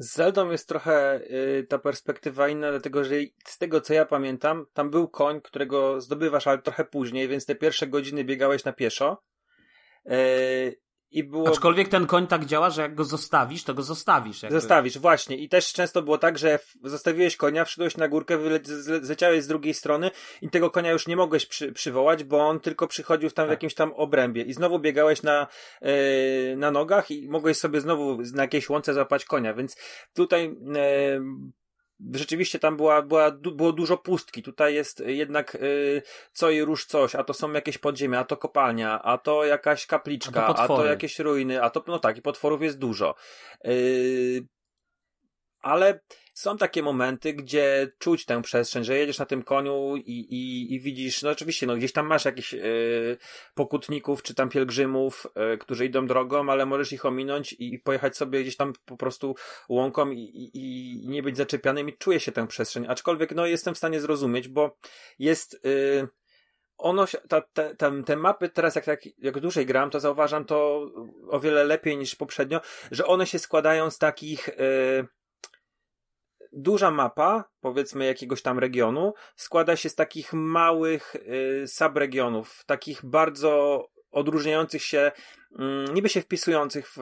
Z 0.00 0.14
Zeldą 0.14 0.50
jest 0.50 0.68
trochę 0.68 1.20
y, 1.30 1.66
ta 1.68 1.78
perspektywa 1.78 2.48
inna, 2.48 2.70
dlatego 2.70 3.04
że 3.04 3.14
z 3.44 3.58
tego 3.58 3.80
co 3.80 3.94
ja 3.94 4.04
pamiętam, 4.04 4.66
tam 4.72 4.90
był 4.90 5.08
koń, 5.08 5.40
którego 5.40 6.00
zdobywasz, 6.00 6.46
ale 6.46 6.58
trochę 6.58 6.84
później, 6.84 7.28
więc 7.28 7.46
te 7.46 7.54
pierwsze 7.54 7.86
godziny 7.86 8.24
biegałeś 8.24 8.64
na 8.64 8.72
pieszo. 8.72 9.22
Y, 10.06 10.80
i 11.10 11.24
było... 11.24 11.48
Aczkolwiek 11.48 11.88
ten 11.88 12.06
koń 12.06 12.26
tak 12.26 12.44
działa, 12.44 12.70
że 12.70 12.82
jak 12.82 12.94
go 12.94 13.04
zostawisz, 13.04 13.64
to 13.64 13.74
go 13.74 13.82
zostawisz. 13.82 14.42
Jakby. 14.42 14.60
Zostawisz, 14.60 14.98
właśnie. 14.98 15.36
I 15.36 15.48
też 15.48 15.72
często 15.72 16.02
było 16.02 16.18
tak, 16.18 16.38
że 16.38 16.58
zostawiłeś 16.84 17.36
konia, 17.36 17.64
wszedłeś 17.64 17.96
na 17.96 18.08
górkę, 18.08 18.38
zleciałeś 19.00 19.42
z 19.42 19.46
drugiej 19.46 19.74
strony 19.74 20.10
i 20.42 20.50
tego 20.50 20.70
konia 20.70 20.92
już 20.92 21.06
nie 21.06 21.16
mogłeś 21.16 21.46
przy, 21.46 21.72
przywołać, 21.72 22.24
bo 22.24 22.48
on 22.48 22.60
tylko 22.60 22.86
przychodził 22.86 23.30
w 23.30 23.34
tam 23.34 23.42
tak. 23.42 23.48
w 23.48 23.50
jakimś 23.50 23.74
tam 23.74 23.92
obrębie. 23.92 24.42
I 24.42 24.52
znowu 24.52 24.78
biegałeś 24.78 25.22
na, 25.22 25.46
yy, 25.82 25.90
na 26.56 26.70
nogach 26.70 27.10
i 27.10 27.28
mogłeś 27.28 27.56
sobie 27.56 27.80
znowu 27.80 28.18
na 28.34 28.42
jakiejś 28.42 28.68
łące 28.68 28.94
złapać 28.94 29.24
konia. 29.24 29.54
Więc 29.54 29.76
tutaj 30.14 30.56
yy, 30.62 31.22
rzeczywiście 32.14 32.58
tam 32.58 32.76
była, 32.76 33.02
była, 33.02 33.30
było 33.30 33.72
dużo 33.72 33.96
pustki. 33.96 34.42
Tutaj 34.42 34.74
jest 34.74 35.02
jednak 35.06 35.54
y, 35.54 36.02
co 36.32 36.50
i 36.50 36.62
róż 36.62 36.86
coś, 36.86 37.14
a 37.14 37.24
to 37.24 37.34
są 37.34 37.52
jakieś 37.52 37.78
podziemia, 37.78 38.18
a 38.18 38.24
to 38.24 38.36
kopalnia, 38.36 39.02
a 39.02 39.18
to 39.18 39.44
jakaś 39.44 39.86
kapliczka, 39.86 40.46
a 40.46 40.54
to, 40.54 40.60
a 40.60 40.68
to 40.68 40.86
jakieś 40.86 41.18
ruiny, 41.18 41.62
a 41.62 41.70
to, 41.70 41.84
no 41.86 41.98
tak, 41.98 42.18
i 42.18 42.22
potworów 42.22 42.62
jest 42.62 42.78
dużo. 42.78 43.14
Y, 43.66 44.46
ale 45.60 46.00
są 46.40 46.56
takie 46.56 46.82
momenty, 46.82 47.32
gdzie 47.32 47.92
czuć 47.98 48.24
tę 48.24 48.42
przestrzeń, 48.42 48.84
że 48.84 48.98
jedziesz 48.98 49.18
na 49.18 49.26
tym 49.26 49.42
koniu 49.42 49.96
i, 49.96 50.00
i, 50.10 50.74
i 50.74 50.80
widzisz, 50.80 51.22
no 51.22 51.30
oczywiście, 51.30 51.66
no 51.66 51.76
gdzieś 51.76 51.92
tam 51.92 52.06
masz 52.06 52.24
jakichś 52.24 52.52
yy, 52.52 53.16
pokutników, 53.54 54.22
czy 54.22 54.34
tam 54.34 54.48
pielgrzymów, 54.48 55.26
yy, 55.36 55.58
którzy 55.58 55.86
idą 55.86 56.06
drogą, 56.06 56.50
ale 56.50 56.66
możesz 56.66 56.92
ich 56.92 57.06
ominąć 57.06 57.52
i, 57.52 57.74
i 57.74 57.78
pojechać 57.78 58.16
sobie 58.16 58.42
gdzieś 58.42 58.56
tam 58.56 58.72
po 58.84 58.96
prostu 58.96 59.34
łąką 59.68 60.10
i, 60.10 60.18
i, 60.18 60.50
i 60.54 61.08
nie 61.08 61.22
być 61.22 61.36
zaczepianym 61.36 61.88
i 61.88 61.96
czuję 61.96 62.20
się 62.20 62.32
tę 62.32 62.46
przestrzeń. 62.46 62.86
Aczkolwiek, 62.88 63.34
no 63.34 63.46
jestem 63.46 63.74
w 63.74 63.78
stanie 63.78 64.00
zrozumieć, 64.00 64.48
bo 64.48 64.76
jest, 65.18 65.60
yy, 65.64 66.08
ono, 66.78 67.04
ta, 67.28 67.40
te, 67.40 67.74
te, 68.06 68.16
mapy 68.16 68.48
teraz 68.48 68.74
jak, 68.74 68.86
jak, 68.86 69.00
jak 69.18 69.40
dłużej 69.40 69.66
gram, 69.66 69.90
to 69.90 70.00
zauważam 70.00 70.44
to 70.44 70.86
o 71.28 71.40
wiele 71.40 71.64
lepiej 71.64 71.96
niż 71.96 72.14
poprzednio, 72.14 72.60
że 72.90 73.06
one 73.06 73.26
się 73.26 73.38
składają 73.38 73.90
z 73.90 73.98
takich, 73.98 74.48
yy, 74.48 75.06
duża 76.52 76.90
mapa, 76.90 77.44
powiedzmy 77.60 78.04
jakiegoś 78.04 78.42
tam 78.42 78.58
regionu, 78.58 79.14
składa 79.36 79.76
się 79.76 79.88
z 79.88 79.94
takich 79.94 80.32
małych 80.32 81.14
y, 81.14 81.64
subregionów, 81.68 82.64
takich 82.66 83.04
bardzo 83.04 83.84
odróżniających 84.10 84.84
się, 84.84 85.12
y, 85.52 85.56
niby 85.92 86.08
się 86.08 86.20
wpisujących 86.20 86.88
w, 86.88 86.98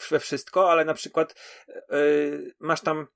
w, 0.00 0.10
we 0.10 0.20
wszystko, 0.20 0.70
ale 0.70 0.84
na 0.84 0.94
przykład 0.94 1.34
y, 1.92 2.54
masz 2.60 2.80
tam 2.80 3.06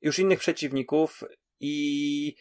już 0.00 0.18
innych 0.18 0.38
przeciwników 0.38 1.24
i 1.60 2.34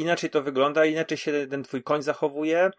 inaczej 0.00 0.30
to 0.30 0.42
wygląda, 0.42 0.84
inaczej 0.84 1.18
się 1.18 1.46
ten 1.46 1.62
twój 1.62 1.82
koń 1.82 2.02
zachowuje. 2.02 2.70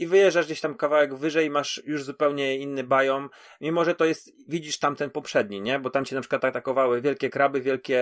I 0.00 0.06
wyjeżdżasz 0.06 0.46
gdzieś 0.46 0.60
tam 0.60 0.74
kawałek 0.74 1.14
wyżej, 1.14 1.50
masz 1.50 1.82
już 1.86 2.04
zupełnie 2.04 2.56
inny 2.56 2.84
biom, 2.84 3.30
mimo 3.60 3.84
że 3.84 3.94
to 3.94 4.04
jest, 4.04 4.32
widzisz 4.48 4.78
tam 4.78 4.96
ten 4.96 5.10
poprzedni, 5.10 5.60
nie? 5.60 5.78
Bo 5.78 5.90
tam 5.90 6.04
cię 6.04 6.14
na 6.14 6.20
przykład 6.20 6.44
atakowały 6.44 7.00
wielkie 7.00 7.30
kraby, 7.30 7.60
wielkie 7.60 8.00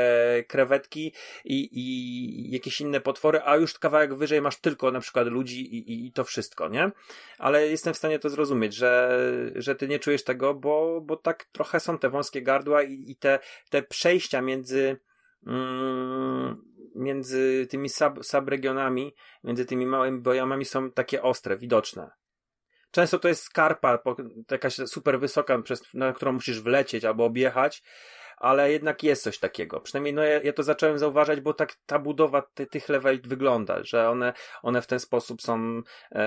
krewetki 0.48 1.12
i, 1.44 1.68
i 1.72 2.50
jakieś 2.50 2.80
inne 2.80 3.00
potwory, 3.00 3.40
a 3.44 3.56
już 3.56 3.78
kawałek 3.78 4.14
wyżej 4.14 4.40
masz 4.40 4.60
tylko 4.60 4.90
na 4.90 5.00
przykład 5.00 5.26
ludzi 5.26 5.74
i, 5.74 5.92
i, 5.92 6.06
i 6.06 6.12
to 6.12 6.24
wszystko, 6.24 6.68
nie? 6.68 6.90
Ale 7.38 7.68
jestem 7.68 7.94
w 7.94 7.98
stanie 7.98 8.18
to 8.18 8.30
zrozumieć, 8.30 8.74
że, 8.74 9.20
że 9.54 9.74
ty 9.74 9.88
nie 9.88 9.98
czujesz 9.98 10.24
tego, 10.24 10.54
bo, 10.54 11.00
bo 11.00 11.16
tak 11.16 11.44
trochę 11.44 11.80
są 11.80 11.98
te 11.98 12.08
wąskie 12.08 12.42
gardła 12.42 12.82
i, 12.82 13.04
i 13.10 13.16
te, 13.16 13.38
te 13.70 13.82
przejścia 13.82 14.40
między 14.42 14.96
mm, 15.46 16.67
między 16.98 17.66
tymi 17.70 17.88
sub, 17.88 18.24
subregionami, 18.24 19.14
między 19.44 19.66
tymi 19.66 19.86
małymi 19.86 20.20
bojamami 20.20 20.64
są 20.64 20.90
takie 20.90 21.22
ostre, 21.22 21.56
widoczne. 21.56 22.10
Często 22.90 23.18
to 23.18 23.28
jest 23.28 23.42
skarpa, 23.42 23.98
jakaś 24.50 24.74
super 24.74 25.20
wysoka, 25.20 25.62
przez, 25.62 25.94
na 25.94 26.12
którą 26.12 26.32
musisz 26.32 26.60
wlecieć 26.60 27.04
albo 27.04 27.24
objechać, 27.24 27.82
ale 28.36 28.72
jednak 28.72 29.02
jest 29.02 29.22
coś 29.22 29.38
takiego. 29.38 29.80
Przynajmniej 29.80 30.14
no, 30.14 30.22
ja, 30.22 30.42
ja 30.42 30.52
to 30.52 30.62
zacząłem 30.62 30.98
zauważać, 30.98 31.40
bo 31.40 31.54
tak 31.54 31.74
ta 31.86 31.98
budowa 31.98 32.42
ty, 32.54 32.66
tych 32.66 32.88
leveli 32.88 33.20
wygląda, 33.24 33.84
że 33.84 34.10
one, 34.10 34.32
one 34.62 34.82
w 34.82 34.86
ten 34.86 35.00
sposób 35.00 35.42
są. 35.42 35.82
E, 36.12 36.18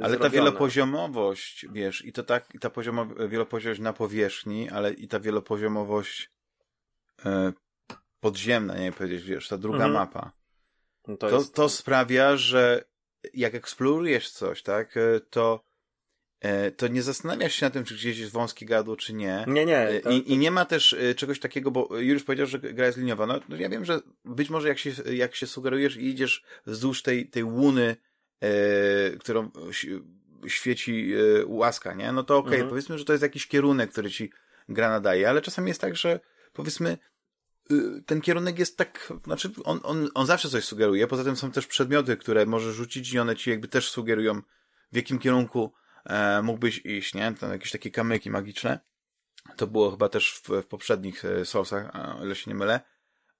ale 0.00 0.10
zrobione. 0.10 0.18
ta 0.18 0.28
wielopoziomowość, 0.30 1.66
wiesz, 1.72 2.04
i 2.04 2.12
to 2.12 2.22
tak, 2.22 2.54
i 2.54 2.58
ta 2.58 2.70
poziomowa, 2.70 3.28
wielopoziomowość 3.28 3.80
na 3.80 3.92
powierzchni, 3.92 4.70
ale 4.70 4.92
i 4.92 5.08
ta 5.08 5.20
wielopoziomowość 5.20 6.30
e, 7.26 7.52
podziemna, 8.24 8.78
nie 8.78 8.92
powiedzieć, 8.92 9.24
wiesz, 9.24 9.48
ta 9.48 9.58
druga 9.58 9.84
mhm. 9.84 9.92
mapa. 9.92 10.32
No 11.08 11.16
to, 11.16 11.28
to, 11.30 11.36
jest... 11.36 11.54
to, 11.54 11.68
sprawia, 11.68 12.36
że 12.36 12.84
jak 13.34 13.54
eksplorujesz 13.54 14.30
coś, 14.30 14.62
tak, 14.62 14.96
e, 14.96 15.20
to 15.30 15.64
e, 16.40 16.70
to 16.70 16.88
nie 16.88 17.02
zastanawiasz 17.02 17.54
się 17.54 17.66
na 17.66 17.70
tym, 17.70 17.84
czy 17.84 17.94
gdzieś 17.94 18.18
jest 18.18 18.32
wąski 18.32 18.66
gardło, 18.66 18.96
czy 18.96 19.12
nie. 19.12 19.44
Nie, 19.48 19.66
nie. 19.66 19.78
E, 19.78 20.00
to... 20.00 20.10
I, 20.10 20.32
I, 20.32 20.38
nie 20.38 20.50
ma 20.50 20.64
też 20.64 20.96
czegoś 21.16 21.40
takiego, 21.40 21.70
bo 21.70 21.98
już 21.98 22.24
powiedział, 22.24 22.46
że 22.46 22.58
gra 22.58 22.86
jest 22.86 22.98
liniowa. 22.98 23.26
No, 23.26 23.40
no, 23.48 23.56
ja 23.56 23.68
wiem, 23.68 23.84
że 23.84 24.00
być 24.24 24.50
może 24.50 24.68
jak 24.68 24.78
się, 24.78 24.90
jak 25.12 25.34
się 25.34 25.46
sugerujesz 25.46 25.96
i 25.96 26.08
idziesz 26.08 26.44
wzdłuż 26.66 27.02
tej, 27.02 27.28
tej 27.28 27.44
łuny, 27.44 27.96
e, 28.40 28.48
którą 29.10 29.50
świeci 30.46 31.12
e, 31.14 31.46
łaska, 31.46 31.94
nie? 31.94 32.12
No 32.12 32.22
to 32.22 32.36
okej, 32.36 32.48
okay, 32.48 32.54
mhm. 32.54 32.70
powiedzmy, 32.70 32.98
że 32.98 33.04
to 33.04 33.12
jest 33.12 33.22
jakiś 33.22 33.46
kierunek, 33.46 33.90
który 33.90 34.10
ci 34.10 34.32
gra 34.68 34.90
nadaje, 34.90 35.28
ale 35.28 35.42
czasami 35.42 35.68
jest 35.68 35.80
tak, 35.80 35.96
że 35.96 36.20
powiedzmy, 36.52 36.98
ten 38.06 38.20
kierunek 38.20 38.58
jest 38.58 38.78
tak, 38.78 39.12
znaczy 39.24 39.50
on, 39.64 39.80
on, 39.82 40.08
on 40.14 40.26
zawsze 40.26 40.48
coś 40.48 40.64
sugeruje, 40.64 41.06
poza 41.06 41.24
tym 41.24 41.36
są 41.36 41.50
też 41.50 41.66
przedmioty, 41.66 42.16
które 42.16 42.46
możesz 42.46 42.74
rzucić 42.74 43.12
i 43.12 43.18
one 43.18 43.36
ci 43.36 43.50
jakby 43.50 43.68
też 43.68 43.90
sugerują, 43.90 44.42
w 44.92 44.96
jakim 44.96 45.18
kierunku 45.18 45.72
e, 46.04 46.42
mógłbyś 46.42 46.78
iść, 46.84 47.14
nie? 47.14 47.34
Tam 47.40 47.50
jakieś 47.50 47.70
takie 47.70 47.90
kamyki 47.90 48.30
magiczne. 48.30 48.80
To 49.56 49.66
było 49.66 49.90
chyba 49.90 50.08
też 50.08 50.42
w, 50.44 50.48
w 50.62 50.66
poprzednich 50.66 51.24
e, 51.24 51.44
Soulsach, 51.44 51.96
o 52.20 52.24
ile 52.24 52.34
się 52.34 52.50
nie 52.50 52.54
mylę, 52.54 52.80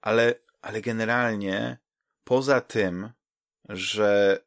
ale, 0.00 0.34
ale 0.62 0.80
generalnie 0.80 1.78
poza 2.24 2.60
tym, 2.60 3.10
że 3.68 4.38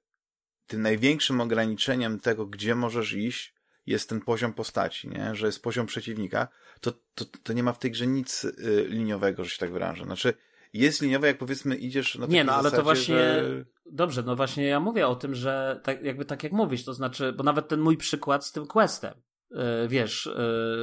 tym 0.68 0.82
największym 0.82 1.42
ograniczeniem 1.42 2.20
tego, 2.20 2.46
gdzie 2.46 2.76
możesz 2.76 3.13
iść, 3.13 3.57
jest 3.88 4.10
ten 4.10 4.21
poziom 4.21 4.54
postaci, 4.54 5.10
nie? 5.10 5.36
że 5.36 5.45
jest 5.45 5.63
poziom 5.63 5.86
przeciwnika, 5.86 6.47
to, 6.82 6.91
to, 7.15 7.26
to 7.43 7.54
nie 7.54 7.63
ma 7.63 7.73
w 7.73 7.80
tej 7.80 7.91
grze 7.91 8.08
nic 8.08 8.43
y, 8.43 8.86
liniowego, 8.89 9.43
że 9.43 9.50
się 9.50 9.58
tak 9.58 9.71
wyrażę. 9.71 10.04
Znaczy, 10.04 10.34
jest 10.73 11.02
liniowe, 11.02 11.28
jak 11.28 11.38
powiedzmy 11.38 11.76
idziesz 11.76 12.15
na 12.15 12.26
Nie, 12.26 12.43
no 12.43 12.54
ale 12.54 12.63
zasadzie, 12.63 12.78
to 12.78 12.84
właśnie. 12.84 13.15
Że... 13.15 13.65
Dobrze, 13.91 14.23
no 14.23 14.36
właśnie 14.36 14.65
ja 14.65 14.80
mówię 14.80 15.08
o 15.08 15.15
tym, 15.15 15.36
że 15.36 15.80
tak, 15.84 16.04
jakby 16.04 16.26
tak 16.26 16.43
jak 16.43 16.52
mówisz, 16.52 16.86
to 16.86 16.93
znaczy, 16.93 17.34
bo 17.34 17.43
nawet 17.43 17.67
ten 17.67 17.80
mój 17.80 17.97
przykład 17.97 18.45
z 18.45 18.52
tym 18.52 18.67
questem, 18.67 19.13
yy, 19.52 19.60
wiesz, 19.88 20.30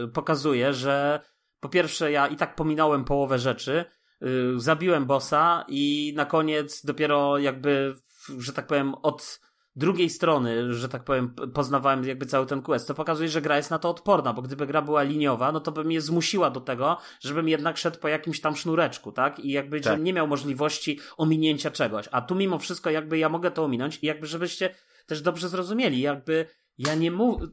yy, 0.02 0.08
pokazuje, 0.08 0.72
że 0.72 1.20
po 1.60 1.68
pierwsze 1.68 2.12
ja 2.12 2.26
i 2.26 2.36
tak 2.36 2.54
pominąłem 2.54 3.04
połowę 3.04 3.38
rzeczy, 3.38 3.84
yy, 4.20 4.60
zabiłem 4.60 5.06
bossa 5.06 5.64
i 5.68 6.12
na 6.16 6.24
koniec 6.24 6.84
dopiero 6.84 7.38
jakby, 7.38 7.94
że 8.38 8.52
tak 8.52 8.66
powiem, 8.66 8.94
od 8.94 9.40
drugiej 9.76 10.10
strony, 10.10 10.74
że 10.74 10.88
tak 10.88 11.04
powiem, 11.04 11.34
poznawałem 11.54 12.04
jakby 12.04 12.26
cały 12.26 12.46
ten 12.46 12.62
quest, 12.62 12.88
to 12.88 12.94
pokazuje, 12.94 13.28
że 13.28 13.42
gra 13.42 13.56
jest 13.56 13.70
na 13.70 13.78
to 13.78 13.90
odporna, 13.90 14.32
bo 14.32 14.42
gdyby 14.42 14.66
gra 14.66 14.82
była 14.82 15.02
liniowa, 15.02 15.52
no 15.52 15.60
to 15.60 15.72
by 15.72 15.84
mnie 15.84 16.00
zmusiła 16.00 16.50
do 16.50 16.60
tego, 16.60 16.98
żebym 17.20 17.48
jednak 17.48 17.76
szedł 17.76 17.98
po 17.98 18.08
jakimś 18.08 18.40
tam 18.40 18.56
sznureczku, 18.56 19.12
tak? 19.12 19.40
I 19.40 19.50
jakby, 19.50 19.80
tak. 19.80 19.92
żebym 19.92 20.04
nie 20.04 20.12
miał 20.12 20.26
możliwości 20.26 21.00
ominięcia 21.16 21.70
czegoś. 21.70 22.08
A 22.12 22.22
tu 22.22 22.34
mimo 22.34 22.58
wszystko 22.58 22.90
jakby 22.90 23.18
ja 23.18 23.28
mogę 23.28 23.50
to 23.50 23.64
ominąć 23.64 23.98
i 24.02 24.06
jakby 24.06 24.26
żebyście 24.26 24.74
też 25.06 25.22
dobrze 25.22 25.48
zrozumieli, 25.48 26.00
jakby 26.00 26.46
ja 26.78 26.94
nie 26.94 27.10
mówię, 27.10 27.46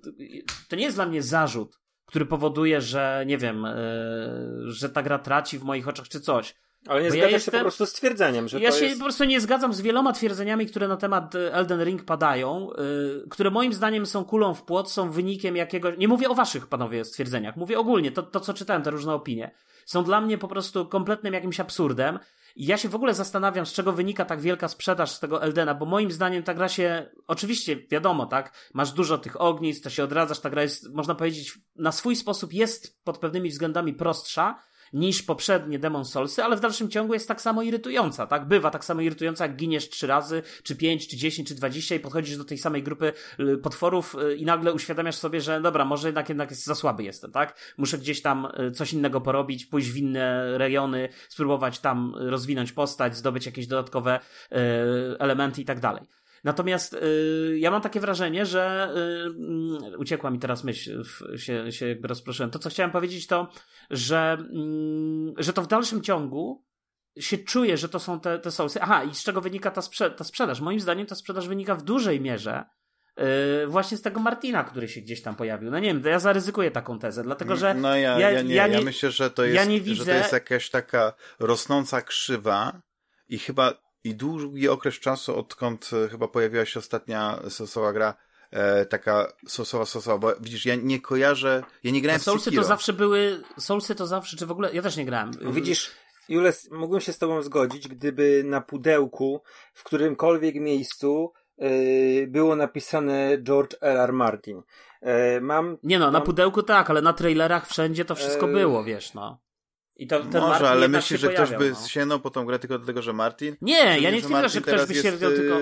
to 0.70 0.76
nie 0.76 0.84
jest 0.84 0.98
dla 0.98 1.06
mnie 1.06 1.24
zarzut, 1.24 1.80
który 2.06 2.26
powoduje, 2.26 2.82
że 2.82 3.24
nie 3.28 3.38
wiem, 3.38 3.64
yy, 3.64 4.72
że 4.72 4.90
ta 4.90 5.04
gra 5.04 5.20
traci 5.20 5.60
w 5.60 5.64
moich 5.64 5.88
oczach 5.88 6.08
czy 6.08 6.22
coś. 6.22 6.56
Ale 6.88 7.04
nie 7.04 7.12
zgadzasz 7.12 7.32
ja 7.32 7.40
się 7.40 7.52
po 7.52 7.60
prostu 7.60 7.86
z 7.86 7.94
twierdzeniem, 7.94 8.48
że 8.48 8.60
Ja 8.60 8.72
się 8.72 8.86
jest... 8.86 8.98
po 8.98 9.04
prostu 9.04 9.24
nie 9.24 9.42
zgadzam 9.42 9.74
z 9.74 9.82
wieloma 9.82 10.14
twierdzeniami, 10.14 10.66
które 10.66 10.88
na 10.88 10.98
temat 10.98 11.36
e, 11.36 11.54
Elden 11.54 11.84
Ring 11.84 12.04
padają, 12.06 12.70
yy, 12.78 13.28
które 13.30 13.52
moim 13.52 13.74
zdaniem 13.74 14.06
są 14.06 14.26
kulą 14.26 14.54
w 14.54 14.64
płot, 14.64 14.92
są 14.92 15.12
wynikiem 15.12 15.56
jakiegoś... 15.56 15.98
Nie 15.98 16.08
mówię 16.08 16.30
o 16.30 16.36
waszych, 16.36 16.68
panowie, 16.68 17.06
stwierdzeniach. 17.06 17.58
Mówię 17.58 17.80
ogólnie, 17.80 18.12
to, 18.12 18.24
to 18.24 18.40
co 18.40 18.54
czytałem, 18.54 18.84
te 18.84 18.92
różne 18.92 19.14
opinie. 19.14 19.52
Są 19.86 20.04
dla 20.04 20.22
mnie 20.22 20.38
po 20.38 20.48
prostu 20.48 20.86
kompletnym 20.86 21.34
jakimś 21.34 21.60
absurdem. 21.60 22.20
I 22.56 22.66
ja 22.66 22.78
się 22.78 22.90
w 22.90 22.96
ogóle 22.96 23.14
zastanawiam, 23.14 23.66
z 23.66 23.74
czego 23.74 23.94
wynika 23.94 24.26
tak 24.26 24.42
wielka 24.42 24.68
sprzedaż 24.68 25.12
z 25.12 25.20
tego 25.20 25.44
Eldena, 25.44 25.76
bo 25.76 25.86
moim 25.86 26.12
zdaniem 26.12 26.44
ta 26.44 26.54
gra 26.54 26.70
się, 26.70 27.10
oczywiście 27.28 27.78
wiadomo, 27.92 28.26
tak, 28.26 28.70
masz 28.74 28.92
dużo 28.92 29.18
tych 29.18 29.42
ognisk, 29.42 29.84
to 29.84 29.90
się 29.90 30.04
odradzasz, 30.04 30.40
ta 30.40 30.50
gra 30.50 30.62
jest, 30.62 30.94
można 30.94 31.16
powiedzieć, 31.16 31.58
na 31.76 31.92
swój 31.92 32.16
sposób 32.16 32.54
jest 32.54 33.04
pod 33.04 33.18
pewnymi 33.18 33.50
względami 33.50 33.94
prostsza, 33.94 34.60
niż 34.94 35.24
poprzednie 35.24 35.80
Demon 35.80 36.06
Soulsy, 36.06 36.44
ale 36.44 36.56
w 36.56 36.60
dalszym 36.60 36.90
ciągu 36.90 37.14
jest 37.14 37.28
tak 37.28 37.42
samo 37.42 37.62
irytująca, 37.62 38.28
tak? 38.28 38.48
Bywa 38.48 38.72
tak 38.72 38.86
samo 38.86 39.02
irytująca, 39.02 39.46
jak 39.46 39.56
giniesz 39.56 39.90
trzy 39.90 40.08
razy, 40.08 40.44
czy 40.64 40.76
pięć, 40.76 41.08
czy 41.08 41.18
dziesięć, 41.18 41.48
czy 41.48 41.56
dwadzieścia 41.56 41.96
i 41.96 42.00
podchodzisz 42.00 42.38
do 42.38 42.46
tej 42.46 42.58
samej 42.58 42.84
grupy 42.84 43.14
y, 43.40 43.58
potworów 43.58 44.16
y, 44.16 44.36
i 44.36 44.46
nagle 44.46 44.74
uświadamiasz 44.74 45.16
sobie, 45.16 45.42
że 45.42 45.62
dobra, 45.62 45.86
może 45.86 46.08
jednak, 46.08 46.30
jednak 46.30 46.54
za 46.54 46.76
słaby 46.76 47.04
jestem, 47.04 47.32
tak? 47.32 47.74
Muszę 47.78 47.98
gdzieś 47.98 48.22
tam 48.22 48.48
y, 48.68 48.72
coś 48.72 48.94
innego 48.94 49.22
porobić, 49.22 49.66
pójść 49.66 49.90
w 49.90 49.98
inne 49.98 50.58
rejony, 50.58 51.10
spróbować 51.30 51.80
tam 51.80 52.14
rozwinąć 52.16 52.72
postać, 52.72 53.18
zdobyć 53.18 53.46
jakieś 53.46 53.68
dodatkowe 53.68 54.20
elementy 55.20 55.62
i 55.62 55.66
tak 55.66 55.80
dalej. 55.80 56.21
Natomiast 56.44 56.94
y, 56.94 57.58
ja 57.60 57.72
mam 57.72 57.82
takie 57.82 58.00
wrażenie, 58.00 58.46
że 58.46 58.94
y, 59.94 59.98
uciekła 59.98 60.32
mi 60.32 60.40
teraz 60.40 60.64
myśl, 60.64 61.04
się, 61.38 61.72
się 61.72 61.88
jakby 61.88 62.08
rozproszyłem. 62.08 62.52
To, 62.52 62.60
co 62.60 62.70
chciałem 62.70 62.92
powiedzieć, 62.92 63.28
to, 63.28 63.52
że, 63.90 64.38
y, 65.40 65.44
że 65.44 65.54
to 65.54 65.62
w 65.62 65.68
dalszym 65.68 66.02
ciągu 66.02 66.66
się 67.20 67.38
czuje, 67.38 67.78
że 67.78 67.90
to 67.90 68.00
są 68.00 68.20
te, 68.20 68.40
te 68.40 68.52
soulsy. 68.52 68.82
Aha, 68.82 69.04
i 69.04 69.16
z 69.16 69.24
czego 69.24 69.42
wynika 69.42 69.72
ta, 69.72 69.82
sprze 69.82 70.12
ta 70.12 70.24
sprzedaż? 70.24 70.62
Moim 70.62 70.80
zdaniem 70.80 71.08
ta 71.08 71.16
sprzedaż 71.16 71.48
wynika 71.48 71.76
w 71.76 71.84
dużej 71.84 72.22
mierze 72.22 72.66
Yy, 73.18 73.68
właśnie 73.68 73.98
z 73.98 74.02
tego 74.02 74.20
Martina, 74.20 74.64
który 74.64 74.88
się 74.88 75.02
gdzieś 75.02 75.22
tam 75.22 75.36
pojawił. 75.36 75.72
No 75.72 75.80
nie 75.80 75.88
wiem, 75.88 76.04
ja 76.06 76.20
zaryzykuję 76.20 76.72
taką 76.72 77.00
tezę, 77.00 77.24
dlatego 77.24 77.56
że. 77.56 77.74
No 77.74 77.96
ja, 77.96 78.20
ja, 78.20 78.32
ja 78.32 78.42
nie, 78.42 78.56
ja, 78.56 78.68
nie, 78.68 78.74
ja 78.74 78.82
myślę, 78.82 79.12
że 79.12 79.32
to 79.32 79.44
jest, 79.44 79.56
ja 79.56 79.66
nie 79.66 79.82
widzę... 79.82 79.96
że 79.96 80.12
to 80.12 80.18
jest 80.18 80.32
jakaś 80.32 80.70
taka 80.70 81.14
rosnąca 81.40 82.02
krzywa 82.02 82.82
i 83.28 83.40
chyba 83.40 83.74
i 84.04 84.16
długi 84.16 84.70
okres 84.70 84.96
czasu, 84.96 85.40
odkąd 85.40 85.90
e, 86.06 86.10
chyba 86.10 86.28
pojawiła 86.28 86.66
się 86.66 86.80
ostatnia 86.80 87.40
sosowa 87.50 87.94
gra, 87.94 88.14
e, 88.52 88.86
taka 88.86 89.28
sosowa, 89.48 89.86
sosowa, 89.86 90.18
bo 90.18 90.34
widzisz, 90.42 90.66
ja 90.66 90.76
nie 90.76 91.02
kojarzę, 91.02 91.64
ja 91.84 91.92
nie 91.92 92.02
grałem 92.02 92.18
no, 92.18 92.22
w 92.22 92.24
Soulsy 92.24 92.52
to 92.52 92.64
zawsze 92.64 92.94
były, 92.94 93.44
Soulsy 93.60 93.96
to 93.96 94.08
zawsze, 94.08 94.38
czy 94.38 94.46
w 94.46 94.52
ogóle, 94.52 94.74
ja 94.74 94.82
też 94.82 94.98
nie 94.98 95.06
grałem. 95.06 95.32
Widzisz, 95.52 95.92
Jules, 96.30 96.72
mógłbym 96.72 97.02
się 97.02 97.14
z 97.14 97.18
tobą 97.18 97.42
zgodzić, 97.42 97.88
gdyby 97.88 98.44
na 98.46 98.62
pudełku 98.62 99.42
w 99.74 99.84
którymkolwiek 99.84 100.56
miejscu 100.56 101.34
yy, 101.58 102.28
było 102.28 102.56
napisane 102.56 103.38
George 103.44 103.76
R. 103.82 103.98
R. 103.98 104.14
Martin. 104.14 104.62
Yy, 105.02 105.42
mam... 105.42 105.78
Nie 105.84 106.00
no, 106.00 106.06
mam... 106.06 106.14
na 106.14 106.22
pudełku 106.22 106.64
tak, 106.64 106.90
ale 106.90 107.02
na 107.02 107.14
trailerach 107.14 107.68
wszędzie 107.68 108.06
to 108.06 108.16
wszystko 108.16 108.48
yy... 108.48 108.54
było, 108.54 108.84
wiesz, 108.84 109.14
no. 109.14 109.42
I 110.02 110.08
to, 110.08 110.20
ten 110.20 110.42
Może, 110.42 110.50
Martin 110.50 110.68
ale 110.68 110.88
myślisz, 110.88 111.22
że 111.22 111.34
ktoś 111.34 111.50
by 111.50 111.72
no. 111.72 111.88
sięgnął 111.88 112.20
po 112.20 112.30
tą 112.30 112.46
grę 112.46 112.60
tylko 112.60 112.78
dlatego, 112.78 113.02
że 113.02 113.14
Martin? 113.14 113.56
Nie, 113.62 114.00
ja 114.00 114.12
nie 114.12 114.22
twierdzę, 114.22 114.50
że 114.50 114.62
ktoś 114.62 114.88
by 114.88 114.96
sięgnął 114.96 115.32
tylko... 115.32 115.60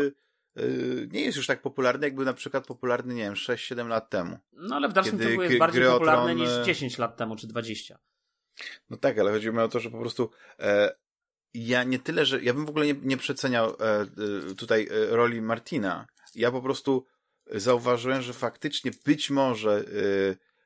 Yy, 0.55 1.07
nie 1.11 1.21
jest 1.21 1.37
już 1.37 1.47
tak 1.47 1.61
popularny, 1.61 2.07
jakby 2.07 2.25
na 2.25 2.33
przykład 2.33 2.67
popularny, 2.67 3.13
nie 3.13 3.23
wiem, 3.23 3.33
6-7 3.33 3.87
lat 3.87 4.09
temu. 4.09 4.37
No 4.53 4.75
ale 4.75 4.89
w 4.89 4.93
dalszym 4.93 5.19
ciągu 5.19 5.43
jest 5.43 5.57
bardziej 5.57 5.83
popularny 5.83 6.35
niż 6.35 6.49
10 6.65 6.97
lat 6.97 7.17
temu, 7.17 7.35
czy 7.35 7.47
20. 7.47 7.99
No 8.89 8.97
tak, 8.97 9.19
ale 9.19 9.31
chodzi 9.31 9.51
mi 9.51 9.59
o 9.59 9.67
to, 9.67 9.79
że 9.79 9.89
po 9.89 9.99
prostu 9.99 10.29
e, 10.59 10.95
ja 11.53 11.83
nie 11.83 11.99
tyle, 11.99 12.25
że 12.25 12.41
ja 12.41 12.53
bym 12.53 12.65
w 12.65 12.69
ogóle 12.69 12.85
nie, 12.85 12.95
nie 13.01 13.17
przeceniał 13.17 13.69
e, 13.69 14.05
tutaj 14.57 14.87
e, 14.91 15.15
roli 15.15 15.41
Martina. 15.41 16.07
Ja 16.35 16.51
po 16.51 16.61
prostu 16.61 17.05
zauważyłem, 17.51 18.21
że 18.21 18.33
faktycznie 18.33 18.91
być 19.05 19.29
może 19.29 19.83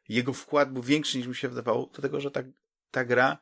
jego 0.10 0.34
wkład 0.34 0.74
był 0.74 0.84
większy 0.84 1.18
niż 1.18 1.28
mi 1.28 1.36
się 1.36 1.50
wydawało, 1.50 1.90
dlatego 1.94 2.20
że 2.20 2.32
ta, 2.32 2.42
ta 2.92 3.06
gra 3.06 3.38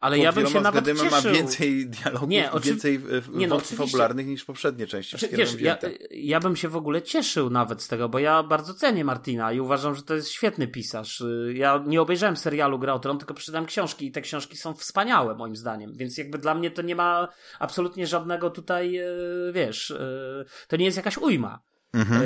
ale 0.00 0.18
ja 0.18 0.32
bym 0.32 0.46
się 0.46 0.60
nawet 0.60 0.86
cieszył. 0.86 1.10
ma 1.10 1.20
więcej 1.20 1.86
dialogów, 1.90 2.28
nie, 2.28 2.52
oczy... 2.52 2.68
więcej 2.68 3.00
nie, 3.32 3.48
no, 3.48 3.60
fabularnych 3.60 4.26
niż 4.26 4.44
poprzednie 4.44 4.86
części. 4.86 5.18
Znaczy, 5.18 5.36
wiesz, 5.36 5.60
ja, 5.60 5.78
ja 6.10 6.40
bym 6.40 6.56
się 6.56 6.68
w 6.68 6.76
ogóle 6.76 7.02
cieszył 7.02 7.50
nawet 7.50 7.82
z 7.82 7.88
tego, 7.88 8.08
bo 8.08 8.18
ja 8.18 8.42
bardzo 8.42 8.74
cenię 8.74 9.04
Martina 9.04 9.52
i 9.52 9.60
uważam, 9.60 9.94
że 9.94 10.02
to 10.02 10.14
jest 10.14 10.30
świetny 10.30 10.68
pisarz. 10.68 11.22
Ja 11.54 11.84
nie 11.86 12.02
obejrzałem 12.02 12.36
serialu 12.36 12.78
Gra 12.78 12.94
o 12.94 12.98
Tron, 12.98 13.18
tylko 13.18 13.34
przeczytałem 13.34 13.66
książki 13.66 14.06
i 14.06 14.12
te 14.12 14.20
książki 14.20 14.56
są 14.56 14.74
wspaniałe 14.74 15.34
moim 15.34 15.56
zdaniem, 15.56 15.92
więc 15.94 16.18
jakby 16.18 16.38
dla 16.38 16.54
mnie 16.54 16.70
to 16.70 16.82
nie 16.82 16.94
ma 16.96 17.28
absolutnie 17.58 18.06
żadnego 18.06 18.50
tutaj, 18.50 18.96
e, 18.96 19.06
wiesz, 19.52 19.90
e, 19.90 20.44
to 20.68 20.76
nie 20.76 20.84
jest 20.84 20.96
jakaś 20.96 21.18
ujma. 21.18 21.60
Mhm. 21.92 22.22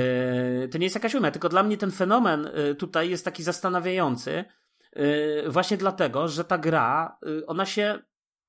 E, 0.64 0.68
to 0.68 0.78
nie 0.78 0.86
jest 0.86 0.96
jakaś 0.96 1.14
ujma, 1.14 1.30
tylko 1.30 1.48
dla 1.48 1.62
mnie 1.62 1.76
ten 1.76 1.90
fenomen 1.90 2.50
tutaj 2.78 3.10
jest 3.10 3.24
taki 3.24 3.42
zastanawiający, 3.42 4.44
właśnie 5.48 5.76
dlatego, 5.76 6.28
że 6.28 6.44
ta 6.44 6.58
gra, 6.58 7.18
y, 7.26 7.46
ona 7.46 7.66
się 7.66 7.98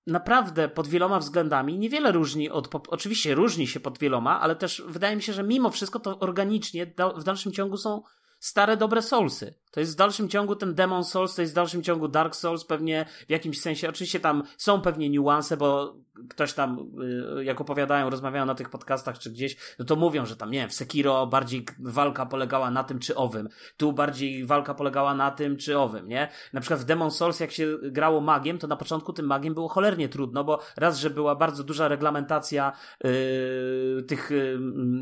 naprawdę 0.08 0.70
pod 0.70 0.88
wieloma 0.88 1.20
względami 1.20 1.78
niewiele 1.78 2.12
różni 2.12 2.50
od. 2.50 2.70
Oczywiście 2.88 3.36
różni 3.36 3.68
się 3.68 3.80
pod 3.80 4.00
wieloma, 4.00 4.42
ale 4.42 4.56
też 4.56 4.84
wydaje 4.88 5.16
mi 5.16 5.22
się, 5.22 5.34
że 5.34 5.44
mimo 5.44 5.70
wszystko 5.70 6.00
to 6.00 6.20
organicznie 6.20 6.94
w 7.16 7.24
dalszym 7.24 7.52
ciągu 7.52 7.78
są 7.78 8.02
stare, 8.44 8.78
dobre 8.78 9.02
Soulsy. 9.02 9.56
To 9.72 9.80
jest 9.80 9.94
w 9.94 9.96
dalszym 9.96 10.30
ciągu 10.30 10.56
ten 10.56 10.76
Demon 10.76 11.04
Souls, 11.04 11.36
to 11.36 11.42
jest 11.42 11.54
w 11.54 11.56
dalszym 11.56 11.84
ciągu 11.84 12.08
Dark 12.08 12.36
Souls, 12.36 12.66
pewnie 12.66 13.06
w 13.28 13.30
jakimś 13.30 13.62
sensie. 13.62 13.90
Oczywiście 13.90 14.20
tam 14.20 14.44
są 14.58 14.82
pewnie 14.82 15.10
niuanse, 15.10 15.58
bo 15.58 15.96
ktoś 16.30 16.54
tam, 16.54 16.92
y, 17.40 17.44
jak 17.44 17.62
opowiadają, 17.62 18.10
rozmawiają 18.10 18.46
na 18.46 18.56
tych 18.56 18.70
podcastach 18.70 19.20
czy 19.20 19.32
gdzieś, 19.32 19.58
no 19.80 19.86
to 19.86 19.96
mówią, 19.96 20.26
że 20.26 20.36
tam, 20.36 20.52
nie 20.52 20.60
wiem, 20.60 20.70
w 20.70 20.74
Sekiro 20.74 21.28
bardziej 21.28 21.66
walka 21.80 22.26
polegała 22.26 22.72
na 22.72 22.84
tym 22.84 23.00
czy 23.00 23.16
owym. 23.16 23.50
Tu 23.78 23.94
bardziej 23.94 24.46
walka 24.46 24.74
polegała 24.74 25.16
na 25.16 25.32
tym 25.32 25.58
czy 25.58 25.80
owym, 25.80 26.08
nie? 26.08 26.30
Na 26.54 26.62
przykład 26.62 26.80
w 26.80 26.86
Demon 26.86 27.12
Souls, 27.12 27.40
jak 27.40 27.52
się 27.52 27.78
grało 27.84 28.22
magiem, 28.22 28.58
to 28.58 28.68
na 28.68 28.76
początku 28.76 29.14
tym 29.14 29.26
magiem 29.26 29.54
było 29.54 29.68
cholernie 29.68 30.10
trudno, 30.10 30.44
bo 30.44 30.60
raz, 30.78 31.00
że 31.00 31.10
była 31.10 31.36
bardzo 31.36 31.64
duża 31.64 31.88
reglamentacja 31.88 32.72
yy, 33.04 34.04
tych 34.08 34.32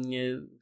yy, 0.09 0.60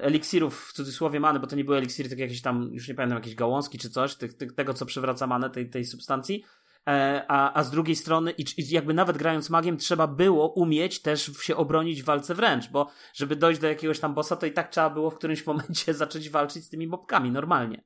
eliksirów 0.00 0.68
w 0.68 0.72
cudzysłowie 0.72 1.20
many, 1.20 1.40
bo 1.40 1.46
to 1.46 1.56
nie 1.56 1.64
były 1.64 1.76
eliksiry, 1.76 2.08
tylko 2.08 2.22
jakieś 2.22 2.42
tam, 2.42 2.70
już 2.72 2.88
nie 2.88 2.94
pamiętam, 2.94 3.18
jakieś 3.18 3.34
gałązki 3.34 3.78
czy 3.78 3.90
coś, 3.90 4.16
tego 4.56 4.74
co 4.74 4.86
przywraca 4.86 5.26
manę, 5.26 5.50
tej, 5.50 5.70
tej 5.70 5.84
substancji. 5.84 6.44
E, 6.88 7.24
a, 7.28 7.58
a 7.58 7.64
z 7.64 7.70
drugiej 7.70 7.96
strony, 7.96 8.30
i, 8.30 8.44
i 8.56 8.68
jakby 8.70 8.94
nawet 8.94 9.18
grając 9.18 9.50
magiem, 9.50 9.76
trzeba 9.76 10.06
było 10.06 10.52
umieć 10.52 11.02
też 11.02 11.32
się 11.42 11.56
obronić 11.56 12.02
w 12.02 12.04
walce 12.04 12.34
wręcz, 12.34 12.70
bo 12.70 12.90
żeby 13.14 13.36
dojść 13.36 13.60
do 13.60 13.68
jakiegoś 13.68 14.00
tam 14.00 14.14
bossa, 14.14 14.36
to 14.36 14.46
i 14.46 14.52
tak 14.52 14.68
trzeba 14.70 14.90
było 14.90 15.10
w 15.10 15.14
którymś 15.14 15.46
momencie 15.46 15.94
zacząć 15.94 16.30
walczyć 16.30 16.64
z 16.64 16.68
tymi 16.68 16.86
mobkami 16.86 17.30
normalnie 17.30 17.84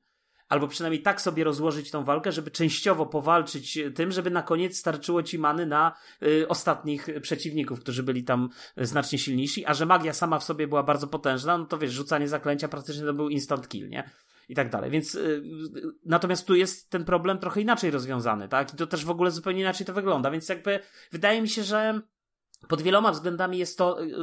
albo 0.49 0.67
przynajmniej 0.67 1.01
tak 1.01 1.21
sobie 1.21 1.43
rozłożyć 1.43 1.91
tą 1.91 2.03
walkę, 2.03 2.31
żeby 2.31 2.51
częściowo 2.51 3.05
powalczyć 3.05 3.79
tym, 3.95 4.11
żeby 4.11 4.31
na 4.31 4.41
koniec 4.41 4.77
starczyło 4.77 5.23
ci 5.23 5.39
many 5.39 5.65
na 5.65 5.95
y, 6.23 6.47
ostatnich 6.47 7.07
przeciwników, 7.21 7.79
którzy 7.79 8.03
byli 8.03 8.23
tam 8.23 8.49
znacznie 8.77 9.19
silniejsi, 9.19 9.65
a 9.65 9.73
że 9.73 9.85
magia 9.85 10.13
sama 10.13 10.39
w 10.39 10.43
sobie 10.43 10.67
była 10.67 10.83
bardzo 10.83 11.07
potężna, 11.07 11.57
no 11.57 11.65
to 11.65 11.77
wiesz, 11.77 11.91
rzucanie 11.91 12.27
zaklęcia 12.27 12.67
praktycznie 12.67 13.05
to 13.05 13.13
był 13.13 13.29
instant 13.29 13.67
kill, 13.67 13.89
nie? 13.89 14.09
I 14.49 14.55
tak 14.55 14.69
dalej. 14.69 14.91
Więc 14.91 15.15
y, 15.15 15.43
natomiast 16.05 16.47
tu 16.47 16.55
jest 16.55 16.89
ten 16.89 17.05
problem 17.05 17.37
trochę 17.37 17.61
inaczej 17.61 17.91
rozwiązany, 17.91 18.49
tak? 18.49 18.73
I 18.73 18.77
to 18.77 18.87
też 18.87 19.05
w 19.05 19.09
ogóle 19.09 19.31
zupełnie 19.31 19.61
inaczej 19.61 19.87
to 19.87 19.93
wygląda, 19.93 20.31
więc 20.31 20.49
jakby 20.49 20.79
wydaje 21.11 21.41
mi 21.41 21.49
się, 21.49 21.63
że 21.63 22.01
pod 22.67 22.81
wieloma 22.81 23.11
względami 23.11 23.57
jest 23.57 23.77
to, 23.77 24.01
yy, 24.01 24.17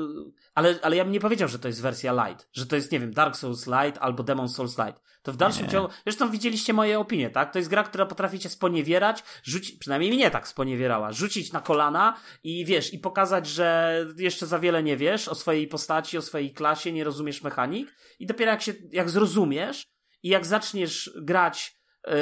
ale, 0.54 0.78
ale 0.82 0.96
ja 0.96 1.04
bym 1.04 1.12
nie 1.12 1.20
powiedział, 1.20 1.48
że 1.48 1.58
to 1.58 1.68
jest 1.68 1.82
wersja 1.82 2.12
light, 2.26 2.48
że 2.52 2.66
to 2.66 2.76
jest, 2.76 2.92
nie 2.92 3.00
wiem, 3.00 3.12
Dark 3.12 3.36
Souls 3.36 3.66
light 3.66 3.98
albo 4.00 4.22
Demon 4.22 4.48
Souls 4.48 4.78
light. 4.78 5.02
To 5.22 5.32
w 5.32 5.36
dalszym 5.36 5.66
nie. 5.66 5.72
ciągu, 5.72 5.92
zresztą 6.04 6.30
widzieliście 6.30 6.72
moje 6.72 6.98
opinie, 6.98 7.30
tak? 7.30 7.52
To 7.52 7.58
jest 7.58 7.70
gra, 7.70 7.84
która 7.84 8.06
potrafi 8.06 8.38
cię 8.38 8.48
sponiewierać, 8.48 9.24
rzucić, 9.42 9.78
przynajmniej 9.78 10.12
mnie 10.12 10.30
tak 10.30 10.48
sponiewierała, 10.48 11.12
rzucić 11.12 11.52
na 11.52 11.60
kolana 11.60 12.16
i 12.42 12.64
wiesz, 12.64 12.94
i 12.94 12.98
pokazać, 12.98 13.46
że 13.46 14.06
jeszcze 14.16 14.46
za 14.46 14.58
wiele 14.58 14.82
nie 14.82 14.96
wiesz 14.96 15.28
o 15.28 15.34
swojej 15.34 15.66
postaci, 15.66 16.18
o 16.18 16.22
swojej 16.22 16.52
klasie, 16.52 16.92
nie 16.92 17.04
rozumiesz 17.04 17.42
mechanik 17.42 17.94
i 18.18 18.26
dopiero 18.26 18.50
jak 18.50 18.62
się, 18.62 18.72
jak 18.92 19.10
zrozumiesz 19.10 19.86
i 20.22 20.28
jak 20.28 20.46
zaczniesz 20.46 21.10
grać 21.16 21.80
yy, 22.06 22.12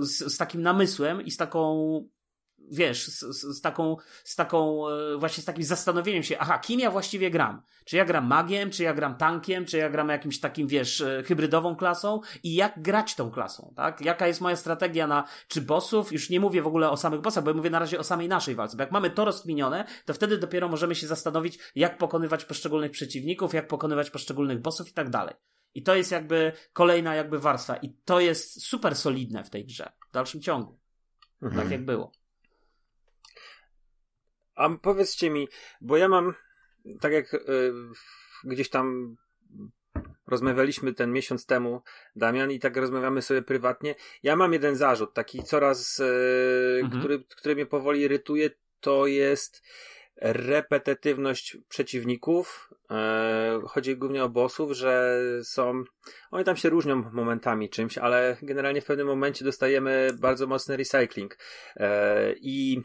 z, 0.00 0.34
z 0.34 0.36
takim 0.36 0.62
namysłem 0.62 1.22
i 1.22 1.30
z 1.30 1.36
taką 1.36 1.62
wiesz, 2.72 3.06
z, 3.06 3.20
z, 3.20 3.56
z, 3.56 3.60
taką, 3.60 3.96
z 4.24 4.36
taką, 4.36 4.88
e, 4.88 5.16
właśnie 5.16 5.42
z 5.42 5.46
takim 5.46 5.64
zastanowieniem 5.64 6.22
się, 6.22 6.38
aha, 6.38 6.58
kim 6.58 6.80
ja 6.80 6.90
właściwie 6.90 7.30
gram? 7.30 7.62
Czy 7.84 7.96
ja 7.96 8.04
gram 8.04 8.26
magiem, 8.26 8.70
czy 8.70 8.82
ja 8.82 8.94
gram 8.94 9.16
tankiem, 9.16 9.64
czy 9.64 9.78
ja 9.78 9.90
gram 9.90 10.08
jakimś 10.08 10.40
takim, 10.40 10.66
wiesz, 10.66 11.00
e, 11.00 11.22
hybrydową 11.26 11.76
klasą 11.76 12.20
i 12.42 12.54
jak 12.54 12.82
grać 12.82 13.14
tą 13.14 13.30
klasą, 13.30 13.72
tak? 13.76 14.00
Jaka 14.00 14.26
jest 14.26 14.40
moja 14.40 14.56
strategia 14.56 15.06
na, 15.06 15.24
czy 15.48 15.60
bossów, 15.62 16.12
już 16.12 16.30
nie 16.30 16.40
mówię 16.40 16.62
w 16.62 16.66
ogóle 16.66 16.90
o 16.90 16.96
samych 16.96 17.20
bossach, 17.20 17.44
bo 17.44 17.50
ja 17.50 17.56
mówię 17.56 17.70
na 17.70 17.78
razie 17.78 17.98
o 17.98 18.04
samej 18.04 18.28
naszej 18.28 18.54
walce, 18.54 18.76
bo 18.76 18.82
jak 18.82 18.92
mamy 18.92 19.10
to 19.10 19.24
rozkminione, 19.24 19.84
to 20.04 20.14
wtedy 20.14 20.38
dopiero 20.38 20.68
możemy 20.68 20.94
się 20.94 21.06
zastanowić, 21.06 21.58
jak 21.74 21.98
pokonywać 21.98 22.44
poszczególnych 22.44 22.90
przeciwników, 22.90 23.54
jak 23.54 23.68
pokonywać 23.68 24.10
poszczególnych 24.10 24.60
bossów 24.60 24.88
i 24.88 24.92
tak 24.92 25.10
dalej. 25.10 25.34
I 25.74 25.82
to 25.82 25.94
jest 25.94 26.12
jakby 26.12 26.52
kolejna 26.72 27.14
jakby 27.14 27.38
warstwa. 27.38 27.76
I 27.76 27.94
to 28.04 28.20
jest 28.20 28.62
super 28.66 28.96
solidne 28.96 29.44
w 29.44 29.50
tej 29.50 29.66
grze. 29.66 29.92
W 30.10 30.12
dalszym 30.12 30.40
ciągu. 30.40 30.78
Mhm. 31.42 31.62
Tak 31.62 31.72
jak 31.72 31.84
było. 31.84 32.12
A 34.62 34.68
powiedzcie 34.82 35.30
mi, 35.30 35.48
bo 35.80 35.96
ja 35.96 36.08
mam, 36.08 36.34
tak 37.00 37.12
jak 37.12 37.34
y, 37.34 37.72
gdzieś 38.44 38.68
tam 38.70 39.16
rozmawialiśmy 40.26 40.94
ten 40.94 41.12
miesiąc 41.12 41.46
temu, 41.46 41.82
Damian, 42.16 42.50
i 42.50 42.58
tak 42.58 42.76
rozmawiamy 42.76 43.22
sobie 43.22 43.42
prywatnie. 43.42 43.94
Ja 44.22 44.36
mam 44.36 44.52
jeden 44.52 44.76
zarzut, 44.76 45.14
taki 45.14 45.42
coraz, 45.42 45.98
y, 46.00 46.80
mhm. 46.82 47.00
który, 47.00 47.24
który 47.24 47.54
mnie 47.54 47.66
powoli 47.66 48.00
irytuje, 48.00 48.50
to 48.80 49.06
jest 49.06 49.62
repetytywność 50.16 51.56
przeciwników. 51.68 52.70
E, 52.90 53.60
chodzi 53.66 53.96
głównie 53.96 54.24
o 54.24 54.28
bossów, 54.28 54.72
że 54.72 55.18
są. 55.44 55.84
Oni 56.30 56.44
tam 56.44 56.56
się 56.56 56.70
różnią 56.70 57.10
momentami 57.12 57.70
czymś, 57.70 57.98
ale 57.98 58.36
generalnie 58.42 58.80
w 58.80 58.84
pewnym 58.84 59.06
momencie 59.06 59.44
dostajemy 59.44 60.10
bardzo 60.20 60.46
mocny 60.46 60.76
recycling. 60.76 61.38
E, 61.76 62.34
I 62.40 62.82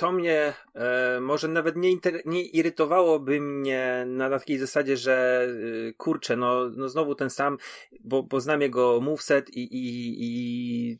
to 0.00 0.12
mnie 0.12 0.52
e, 0.74 1.20
może 1.20 1.48
nawet 1.48 1.76
nie, 1.76 1.90
inter, 1.90 2.22
nie 2.24 2.42
irytowałoby 2.42 3.40
mnie 3.40 4.04
na, 4.06 4.30
takiej 4.30 4.58
zasadzie, 4.58 4.96
że 4.96 5.46
y, 5.48 5.94
kurczę, 5.96 6.36
no, 6.36 6.70
no 6.76 6.88
znowu 6.88 7.14
ten 7.14 7.30
sam, 7.30 7.58
bo, 8.04 8.22
bo 8.22 8.40
znam 8.40 8.60
jego 8.60 9.00
moveset 9.00 9.50
i, 9.50 9.60
i, 9.60 10.24
i, 10.24 10.98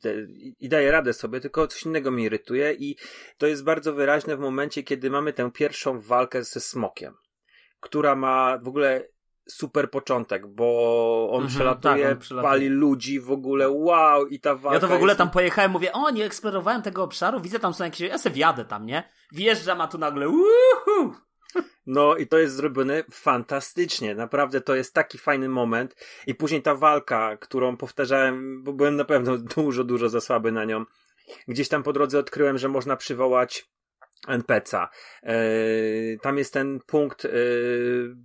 i 0.60 0.68
daję 0.68 0.90
radę 0.90 1.12
sobie, 1.12 1.40
tylko 1.40 1.66
coś 1.66 1.82
innego 1.82 2.10
mnie 2.10 2.24
irytuje 2.24 2.72
i 2.72 2.96
to 3.38 3.46
jest 3.46 3.64
bardzo 3.64 3.92
wyraźne 3.94 4.36
w 4.36 4.40
momencie, 4.40 4.82
kiedy 4.82 5.10
mamy 5.10 5.32
tę 5.32 5.50
pierwszą 5.50 6.00
walkę 6.00 6.44
ze 6.44 6.60
smokiem, 6.60 7.14
która 7.80 8.16
ma 8.16 8.58
w 8.58 8.68
ogóle 8.68 9.08
super 9.50 9.90
początek, 9.90 10.46
bo 10.46 11.28
on 11.30 11.42
mhm, 11.42 11.54
przelatuje, 11.54 12.04
tak, 12.04 12.12
on 12.12 12.18
przelatuje, 12.18 12.50
pali 12.50 12.68
ludzi 12.68 13.20
w 13.20 13.30
ogóle, 13.30 13.70
wow, 13.70 14.26
i 14.26 14.40
ta 14.40 14.54
walka 14.54 14.74
Ja 14.74 14.80
to 14.80 14.88
w 14.88 14.92
ogóle 14.92 15.10
jest... 15.10 15.18
tam 15.18 15.30
pojechałem, 15.30 15.70
mówię, 15.70 15.92
o, 15.92 16.10
nie 16.10 16.24
eksplorowałem 16.24 16.82
tego 16.82 17.02
obszaru, 17.02 17.40
widzę 17.40 17.58
tam 17.58 17.74
są 17.74 17.84
jakieś, 17.84 18.00
ja 18.00 18.18
se 18.18 18.30
wjadę 18.30 18.64
tam, 18.64 18.86
nie? 18.86 19.02
Wjeżdżam, 19.32 19.80
a 19.80 19.88
tu 19.88 19.98
nagle, 19.98 20.28
uhu! 20.28 21.14
No 21.86 22.16
i 22.16 22.26
to 22.26 22.38
jest 22.38 22.54
zrobione 22.54 23.04
fantastycznie, 23.10 24.14
naprawdę 24.14 24.60
to 24.60 24.74
jest 24.74 24.94
taki 24.94 25.18
fajny 25.18 25.48
moment 25.48 25.94
i 26.26 26.34
później 26.34 26.62
ta 26.62 26.74
walka, 26.74 27.36
którą 27.36 27.76
powtarzałem, 27.76 28.62
bo 28.62 28.72
byłem 28.72 28.96
na 28.96 29.04
pewno 29.04 29.38
dużo, 29.56 29.84
dużo 29.84 30.08
za 30.08 30.20
słaby 30.20 30.52
na 30.52 30.64
nią. 30.64 30.84
Gdzieś 31.48 31.68
tam 31.68 31.82
po 31.82 31.92
drodze 31.92 32.18
odkryłem, 32.18 32.58
że 32.58 32.68
można 32.68 32.96
przywołać 32.96 33.70
NPC'a. 34.28 34.88
Yy, 35.22 36.18
tam 36.22 36.38
jest 36.38 36.52
ten 36.52 36.80
punkt 36.86 37.24
yy, 37.24 38.16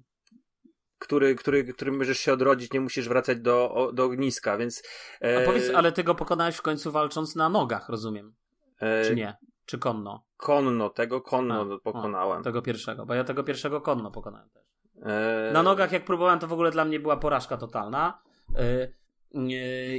który, 1.05 1.35
który, 1.35 1.63
który 1.63 1.91
możesz 1.91 2.19
się 2.19 2.33
odrodzić, 2.33 2.73
nie 2.73 2.79
musisz 2.79 3.09
wracać 3.09 3.39
do, 3.39 3.89
do 3.93 4.03
ogniska, 4.03 4.57
więc... 4.57 4.83
E... 5.21 5.43
A 5.43 5.45
powiedz, 5.45 5.71
ale 5.75 5.91
ty 5.91 6.03
go 6.03 6.15
pokonałeś 6.15 6.55
w 6.55 6.61
końcu 6.61 6.91
walcząc 6.91 7.35
na 7.35 7.49
nogach, 7.49 7.89
rozumiem? 7.89 8.33
E... 8.79 9.05
Czy 9.05 9.15
nie? 9.15 9.37
Czy 9.65 9.77
konno? 9.77 10.25
Konno, 10.37 10.89
tego 10.89 11.21
konno 11.21 11.67
a, 11.75 11.79
pokonałem. 11.79 12.39
A, 12.39 12.43
tego 12.43 12.61
pierwszego, 12.61 13.05
bo 13.05 13.13
ja 13.13 13.23
tego 13.23 13.43
pierwszego 13.43 13.81
konno 13.81 14.11
pokonałem 14.11 14.49
też. 14.49 14.63
E... 15.01 15.51
Na 15.53 15.63
nogach 15.63 15.91
jak 15.91 16.05
próbowałem, 16.05 16.39
to 16.39 16.47
w 16.47 16.53
ogóle 16.53 16.71
dla 16.71 16.85
mnie 16.85 16.99
była 16.99 17.17
porażka 17.17 17.57
totalna. 17.57 18.21
E... 18.55 19.05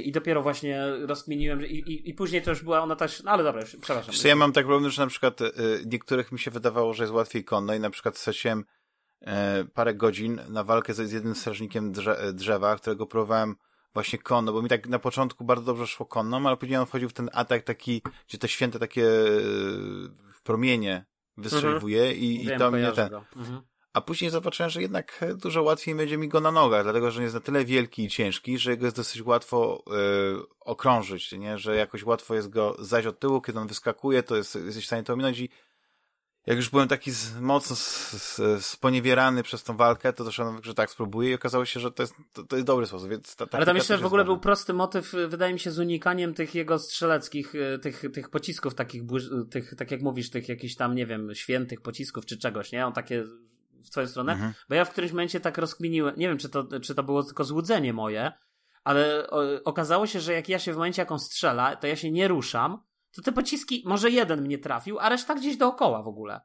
I 0.03 0.11
dopiero 0.11 0.41
właśnie 0.41 0.81
rozkminiłem, 1.07 1.65
i, 1.65 1.75
i, 1.75 2.09
i, 2.09 2.13
później 2.13 2.41
to 2.41 2.49
już 2.49 2.63
była 2.63 2.81
ona 2.81 2.95
też, 2.95 3.23
no 3.23 3.31
ale 3.31 3.43
dobra, 3.43 3.63
przepraszam. 3.81 4.11
Wiesz, 4.13 4.23
ja 4.23 4.35
mam 4.35 4.51
tak 4.51 4.65
problem, 4.65 4.91
że 4.91 5.01
na 5.01 5.07
przykład 5.07 5.41
y, 5.41 5.53
niektórych 5.85 6.31
mi 6.31 6.39
się 6.39 6.51
wydawało, 6.51 6.93
że 6.93 7.03
jest 7.03 7.13
łatwiej 7.13 7.43
konno 7.43 7.73
i 7.73 7.79
na 7.79 7.89
przykład 7.89 8.17
straciłem 8.17 8.59
E, 8.59 8.76
parę 9.73 9.95
godzin 9.95 10.41
na 10.49 10.63
walkę 10.63 10.93
z, 10.93 11.11
jednym 11.11 11.35
strażnikiem 11.35 11.91
drze, 11.91 12.33
drzewa, 12.33 12.75
którego 12.75 13.05
próbowałem 13.05 13.55
właśnie 13.93 14.19
konno, 14.19 14.53
bo 14.53 14.61
mi 14.61 14.69
tak 14.69 14.87
na 14.87 14.99
początku 14.99 15.43
bardzo 15.43 15.65
dobrze 15.65 15.87
szło 15.87 16.05
konną, 16.05 16.47
ale 16.47 16.57
później 16.57 16.77
on 16.77 16.85
wchodził 16.85 17.09
w 17.09 17.13
ten 17.13 17.29
atak 17.33 17.63
taki, 17.63 18.01
gdzie 18.27 18.37
te 18.37 18.47
święte 18.47 18.79
takie 18.79 19.05
e, 19.05 19.29
promienie 20.43 21.05
wystrzeliwuje 21.37 22.01
mhm. 22.01 22.19
i, 22.19 22.45
i 22.45 22.57
to 22.57 22.71
mnie 22.71 22.91
ten... 22.91 23.09
Mhm. 23.35 23.61
A 23.93 24.01
później 24.01 24.31
zobaczyłem, 24.31 24.69
że 24.69 24.81
jednak 24.81 25.25
dużo 25.35 25.63
łatwiej 25.63 25.95
będzie 25.95 26.17
mi 26.17 26.27
go 26.27 26.41
na 26.41 26.51
nogach, 26.51 26.83
dlatego 26.83 27.11
że 27.11 27.17
on 27.17 27.23
jest 27.23 27.35
na 27.35 27.41
tyle 27.41 27.65
wielki 27.65 28.03
i 28.03 28.09
ciężki, 28.09 28.57
że 28.57 28.71
jego 28.71 28.85
jest 28.85 28.95
dosyć 28.95 29.21
łatwo 29.21 29.83
okrążyć, 30.59 31.31
nie? 31.31 31.57
że 31.57 31.75
jakoś 31.75 32.03
łatwo 32.03 32.35
jest 32.35 32.49
go 32.49 32.75
zajść 32.79 33.07
od 33.07 33.19
tyłu, 33.19 33.41
kiedy 33.41 33.59
on 33.59 33.67
wyskakuje, 33.67 34.23
to 34.23 34.35
jest, 34.35 34.55
jesteś 34.55 34.83
w 34.83 34.87
stanie 34.87 35.03
to 35.03 35.13
ominąć 35.13 35.39
i 35.39 35.49
jak 36.47 36.57
już 36.57 36.69
byłem 36.69 36.87
taki 36.87 37.11
z, 37.11 37.39
mocno 37.39 37.75
sponiewierany 38.59 39.43
przez 39.43 39.63
tą 39.63 39.77
walkę, 39.77 40.13
to 40.13 40.23
doszedłem, 40.23 40.63
że 40.63 40.73
tak 40.73 40.89
spróbuję 40.89 41.31
i 41.31 41.33
okazało 41.33 41.65
się, 41.65 41.79
że 41.79 41.91
to 41.91 42.03
jest, 42.03 42.15
to, 42.33 42.43
to 42.43 42.55
jest 42.55 42.67
dobry 42.67 42.85
sposób. 42.85 43.09
Więc 43.09 43.35
ta, 43.35 43.45
Ale 43.51 43.65
tam 43.65 43.75
jeszcze 43.75 43.97
w 43.97 44.05
ogóle 44.05 44.25
był 44.25 44.39
prosty 44.39 44.73
motyw, 44.73 45.13
wydaje 45.27 45.53
mi 45.53 45.59
się, 45.59 45.71
z 45.71 45.79
unikaniem 45.79 46.33
tych 46.33 46.55
jego 46.55 46.79
strzeleckich, 46.79 47.55
e, 47.55 47.79
tych, 47.79 48.03
tych 48.13 48.29
pocisków 48.29 48.75
takich, 48.75 49.01
tych, 49.51 49.75
tak 49.75 49.91
jak 49.91 50.01
mówisz, 50.01 50.29
tych 50.29 50.49
jakichś 50.49 50.75
tam, 50.75 50.95
nie 50.95 51.05
wiem, 51.05 51.35
świętych 51.35 51.81
pocisków 51.81 52.25
czy 52.25 52.37
czegoś, 52.37 52.71
nie? 52.71 52.85
On 52.85 52.93
takie 52.93 53.23
w 53.83 53.89
twoją 53.89 54.07
stronę. 54.07 54.33
Mhm. 54.33 54.53
Bo 54.69 54.75
ja 54.75 54.85
w 54.85 54.91
którymś 54.91 55.11
momencie 55.11 55.39
tak 55.39 55.57
rozkminiłem, 55.57 56.15
nie 56.17 56.27
wiem, 56.27 56.37
czy 56.37 56.49
to, 56.49 56.79
czy 56.81 56.95
to 56.95 57.03
było 57.03 57.23
tylko 57.23 57.43
złudzenie 57.43 57.93
moje, 57.93 58.31
ale 58.83 59.29
okazało 59.65 60.07
się, 60.07 60.19
że 60.19 60.33
jak 60.33 60.49
ja 60.49 60.59
się 60.59 60.73
w 60.73 60.75
momencie, 60.75 61.01
jak 61.01 61.11
on 61.11 61.19
strzela, 61.19 61.75
to 61.75 61.87
ja 61.87 61.95
się 61.95 62.11
nie 62.11 62.27
ruszam, 62.27 62.86
to 63.17 63.21
te 63.21 63.31
pociski, 63.31 63.83
może 63.85 64.11
jeden 64.11 64.41
mnie 64.41 64.57
trafił, 64.57 64.99
a 64.99 65.09
reszta 65.09 65.35
gdzieś 65.35 65.57
dookoła 65.57 66.03
w 66.03 66.07
ogóle. 66.07 66.41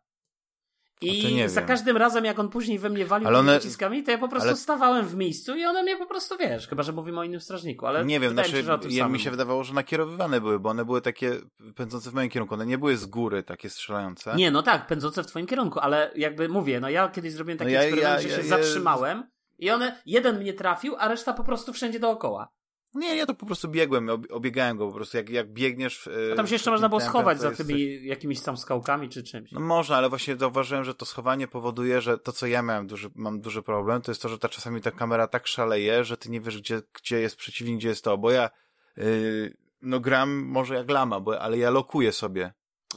I 1.03 1.49
za 1.49 1.61
wiem. 1.61 1.69
każdym 1.69 1.97
razem, 1.97 2.25
jak 2.25 2.39
on 2.39 2.49
później 2.49 2.79
we 2.79 2.91
mnie 2.91 3.07
walił 3.07 3.29
one... 3.29 3.55
pociskami, 3.55 4.03
to 4.03 4.11
ja 4.11 4.19
po 4.19 4.29
prostu 4.29 4.49
ale... 4.49 4.57
stawałem 4.57 5.07
w 5.07 5.17
miejscu 5.17 5.57
i 5.57 5.65
one 5.65 5.83
mnie 5.83 5.97
po 5.97 6.07
prostu, 6.07 6.37
wiesz, 6.39 6.69
chyba, 6.69 6.83
że 6.83 6.93
mówimy 6.93 7.21
o 7.21 7.25
innym 7.25 7.41
strażniku, 7.41 7.87
ale 7.87 8.05
nie 8.05 8.21
wiem, 8.21 8.33
znaczy, 8.33 8.65
mi, 8.89 8.95
ja, 8.95 9.09
mi 9.09 9.21
się 9.21 9.31
wydawało, 9.31 9.65
że 9.65 9.75
nakierowywane 9.75 10.41
były, 10.41 10.61
bo 10.61 10.71
one 10.71 10.85
były 10.85 11.01
takie 11.01 11.37
pędzące 11.75 12.11
w 12.11 12.15
moim 12.15 12.31
kierunku, 12.31 12.55
one 12.55 12.67
nie 12.67 12.79
były 12.79 12.97
z 12.97 13.07
góry 13.07 13.43
takie 13.43 13.71
strzelające. 13.71 14.35
Nie, 14.37 14.51
no 14.51 14.63
tak, 14.63 14.87
pędzące 14.87 15.23
w 15.23 15.27
twoim 15.27 15.47
kierunku, 15.47 15.81
ale 15.81 16.13
jakby 16.17 16.49
mówię, 16.49 16.81
no 16.81 16.91
ja 16.91 17.09
kiedyś 17.09 17.33
zrobiłem 17.33 17.59
taki 17.59 17.71
no 17.71 17.75
ja, 17.75 17.83
eksperyment, 17.83 18.23
ja, 18.23 18.29
że 18.29 18.37
się 18.37 18.49
zatrzymałem 18.49 19.31
i 19.59 19.71
one, 19.71 20.03
jeden 20.07 20.39
mnie 20.39 20.53
trafił, 20.53 20.97
a 20.99 21.09
reszta 21.09 21.33
po 21.33 21.45
prostu 21.45 21.73
wszędzie 21.73 22.01
dookoła. 22.01 22.49
Nie, 22.95 23.17
ja 23.17 23.27
to 23.27 23.35
po 23.35 23.47
prostu 23.47 23.69
biegłem, 23.69 24.09
obiegałem 24.31 24.77
go 24.77 24.89
po 24.89 24.95
prostu, 24.95 25.17
jak, 25.17 25.31
jak 25.31 25.53
biegniesz... 25.53 25.99
W, 25.99 26.33
A 26.33 26.37
tam 26.37 26.47
się 26.47 26.55
jeszcze 26.55 26.71
można 26.71 26.89
było 26.89 27.01
schować 27.01 27.41
za 27.41 27.51
tymi 27.51 28.07
jakimiś 28.07 28.41
tam 28.41 28.57
skałkami 28.57 29.09
czy 29.09 29.23
czymś. 29.23 29.53
No 29.53 29.61
można, 29.61 29.97
ale 29.97 30.09
właśnie 30.09 30.37
zauważyłem, 30.37 30.85
że 30.85 30.95
to 30.95 31.07
schowanie 31.07 31.49
powoduje, 31.49 32.01
że 32.01 32.19
to, 32.19 32.33
co 32.33 32.47
ja 32.47 32.63
miałem 32.63 32.87
duży, 32.87 33.11
mam 33.15 33.41
duży 33.41 33.63
problem, 33.63 34.03
to 34.03 34.11
jest 34.11 34.23
to, 34.23 34.29
że 34.29 34.39
ta 34.39 34.49
czasami 34.49 34.81
ta 34.81 34.91
kamera 34.91 35.27
tak 35.27 35.47
szaleje, 35.47 36.05
że 36.05 36.17
ty 36.17 36.31
nie 36.31 36.41
wiesz, 36.41 36.59
gdzie, 36.59 36.83
gdzie 36.95 37.21
jest 37.21 37.37
przeciwnik, 37.37 37.79
gdzie 37.79 37.89
jest 37.89 38.05
to, 38.05 38.19
bo 38.19 38.31
ja 38.31 38.51
yy, 38.97 39.57
no 39.83 40.01
gram 40.01 40.45
może 40.47 40.75
jak 40.75 40.91
lama, 40.91 41.21
bo, 41.21 41.41
ale 41.41 41.59
ja 41.59 41.71
lokuję 41.71 42.13
sobie. 42.13 42.53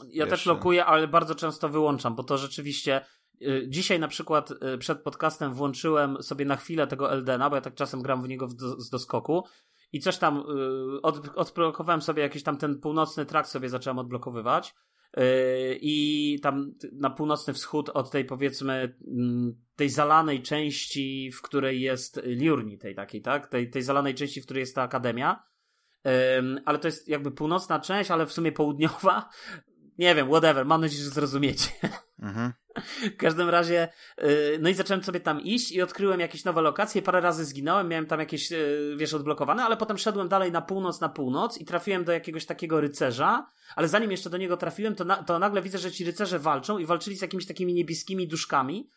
Ja 0.08 0.26
wiesz, 0.26 0.30
też 0.30 0.46
lokuję, 0.46 0.86
ale 0.86 1.08
bardzo 1.08 1.36
często 1.36 1.70
wyłączam, 1.70 2.16
bo 2.16 2.24
to 2.24 2.38
rzeczywiście 2.38 3.06
y, 3.42 3.66
Dzisiaj 3.68 4.00
na 4.00 4.08
przykład 4.08 4.52
y, 4.52 4.78
przed 4.78 5.02
podcastem 5.02 5.54
włączyłem 5.54 6.24
sobie 6.24 6.46
na 6.46 6.56
chwilę 6.56 6.88
tego 6.88 7.12
Eldena, 7.12 7.50
bo 7.50 7.56
ja 7.56 7.62
tak 7.62 7.76
czasem 7.76 8.02
gram 8.02 8.22
w 8.22 8.28
niego 8.28 8.48
do, 8.48 8.82
z 8.82 8.90
doskoku 8.90 9.44
i 9.96 10.00
coś 10.00 10.18
tam 10.18 10.44
yy, 10.48 11.02
od, 11.02 11.38
odblokowałem 11.38 12.02
sobie 12.02 12.24
jakiś 12.24 12.44
tam 12.44 12.58
ten 12.58 12.80
północny 12.80 13.26
trakt 13.26 13.50
sobie 13.50 13.70
zacząłem 13.70 14.00
odblokowywać 14.00 14.76
yy, 15.18 15.24
i 15.82 16.40
tam 16.44 16.74
na 16.92 17.10
północny 17.10 17.54
wschód 17.54 17.90
od 17.90 18.12
tej 18.12 18.26
powiedzmy 18.26 18.98
mm, 19.08 19.56
tej 19.76 19.90
zalanej 19.90 20.42
części, 20.42 21.32
w 21.32 21.42
której 21.42 21.82
jest 21.82 22.22
Liurni 22.24 22.78
tej 22.78 22.96
takiej, 22.96 23.22
tak? 23.22 23.48
Tej, 23.48 23.70
tej 23.70 23.82
zalanej 23.82 24.16
części, 24.16 24.42
w 24.42 24.46
której 24.46 24.62
jest 24.62 24.76
ta 24.76 24.82
akademia. 24.82 25.44
Ale 26.66 26.80
to 26.80 26.88
jest 26.88 27.10
jakby 27.10 27.32
północna 27.32 27.80
część, 27.80 28.12
ale 28.12 28.26
w 28.26 28.34
sumie 28.34 28.52
południowa. 28.52 29.30
Nie 29.98 30.16
wiem, 30.16 30.28
whatever, 30.28 30.66
mam 30.66 30.82
nadzieję, 30.82 31.04
że 31.04 31.10
zrozumiecie. 31.10 31.70
Mhm. 32.20 32.54
W 33.14 33.18
każdym 33.18 33.50
razie, 33.50 33.90
y, 34.24 34.60
no 34.62 34.70
i 34.70 34.74
zacząłem 34.74 35.04
sobie 35.04 35.20
tam 35.20 35.42
iść 35.42 35.72
i 35.72 35.82
odkryłem 35.82 36.20
jakieś 36.20 36.46
nowe 36.46 36.62
lokacje, 36.62 37.02
parę 37.02 37.22
razy 37.22 37.46
zginąłem, 37.46 37.88
miałem 37.88 38.06
tam 38.06 38.20
jakieś, 38.20 38.52
y, 38.52 38.96
wiesz, 38.98 39.14
odblokowane, 39.14 39.64
ale 39.64 39.78
potem 39.78 39.98
szedłem 39.98 40.28
dalej 40.28 40.52
na 40.52 40.62
północ, 40.62 41.02
na 41.02 41.10
północ 41.10 41.58
i 41.58 41.66
trafiłem 41.66 42.04
do 42.04 42.12
jakiegoś 42.12 42.46
takiego 42.46 42.82
rycerza, 42.82 43.48
ale 43.76 43.88
zanim 43.88 44.12
jeszcze 44.12 44.30
do 44.30 44.38
niego 44.38 44.58
trafiłem, 44.58 44.96
to, 44.96 45.06
na, 45.06 45.24
to 45.24 45.40
nagle 45.40 45.62
widzę, 45.62 45.78
że 45.78 45.92
ci 45.92 46.06
rycerze 46.06 46.40
walczą 46.40 46.78
i 46.78 46.86
walczyli 46.86 47.18
z 47.18 47.22
jakimiś 47.22 47.46
takimi 47.46 47.74
niebieskimi 47.74 48.28
duszkami. 48.28 48.90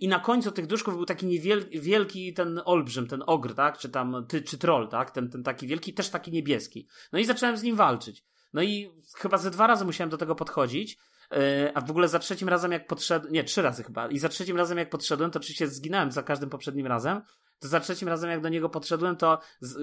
I 0.00 0.08
na 0.08 0.18
końcu 0.18 0.52
tych 0.52 0.66
duszków 0.66 0.96
był 0.96 1.04
taki 1.04 1.26
niewielki 1.26 1.80
wielki 1.80 2.34
ten 2.34 2.60
olbrzym, 2.64 3.06
ten 3.06 3.22
ogr, 3.26 3.54
tak? 3.54 3.78
Czy 3.78 3.88
tam, 3.88 4.26
ty, 4.28 4.42
czy 4.42 4.58
troll, 4.58 4.88
tak? 4.88 5.10
Ten, 5.10 5.30
ten 5.30 5.42
taki 5.42 5.66
wielki, 5.66 5.94
też 5.94 6.08
taki 6.08 6.32
niebieski. 6.32 6.88
No 7.12 7.18
i 7.18 7.24
zacząłem 7.24 7.56
z 7.56 7.62
nim 7.62 7.76
walczyć. 7.76 8.24
No 8.52 8.62
i 8.62 8.90
chyba 9.16 9.38
ze 9.38 9.50
dwa 9.50 9.66
razy 9.66 9.84
musiałem 9.84 10.10
do 10.10 10.18
tego 10.18 10.34
podchodzić. 10.34 10.98
E, 11.32 11.72
a 11.74 11.80
w 11.80 11.90
ogóle 11.90 12.08
za 12.08 12.18
trzecim 12.18 12.48
razem 12.48 12.72
jak 12.72 12.86
podszedłem, 12.86 13.32
nie, 13.32 13.44
trzy 13.44 13.62
razy 13.62 13.84
chyba. 13.84 14.08
I 14.08 14.18
za 14.18 14.28
trzecim 14.28 14.56
razem 14.56 14.78
jak 14.78 14.90
podszedłem, 14.90 15.30
to 15.30 15.38
oczywiście 15.38 15.68
zginąłem 15.68 16.12
za 16.12 16.22
każdym 16.22 16.50
poprzednim 16.50 16.86
razem. 16.86 17.22
To 17.58 17.68
za 17.68 17.80
trzecim 17.80 18.08
razem 18.08 18.30
jak 18.30 18.40
do 18.40 18.48
niego 18.48 18.68
podszedłem, 18.68 19.16
to 19.16 19.40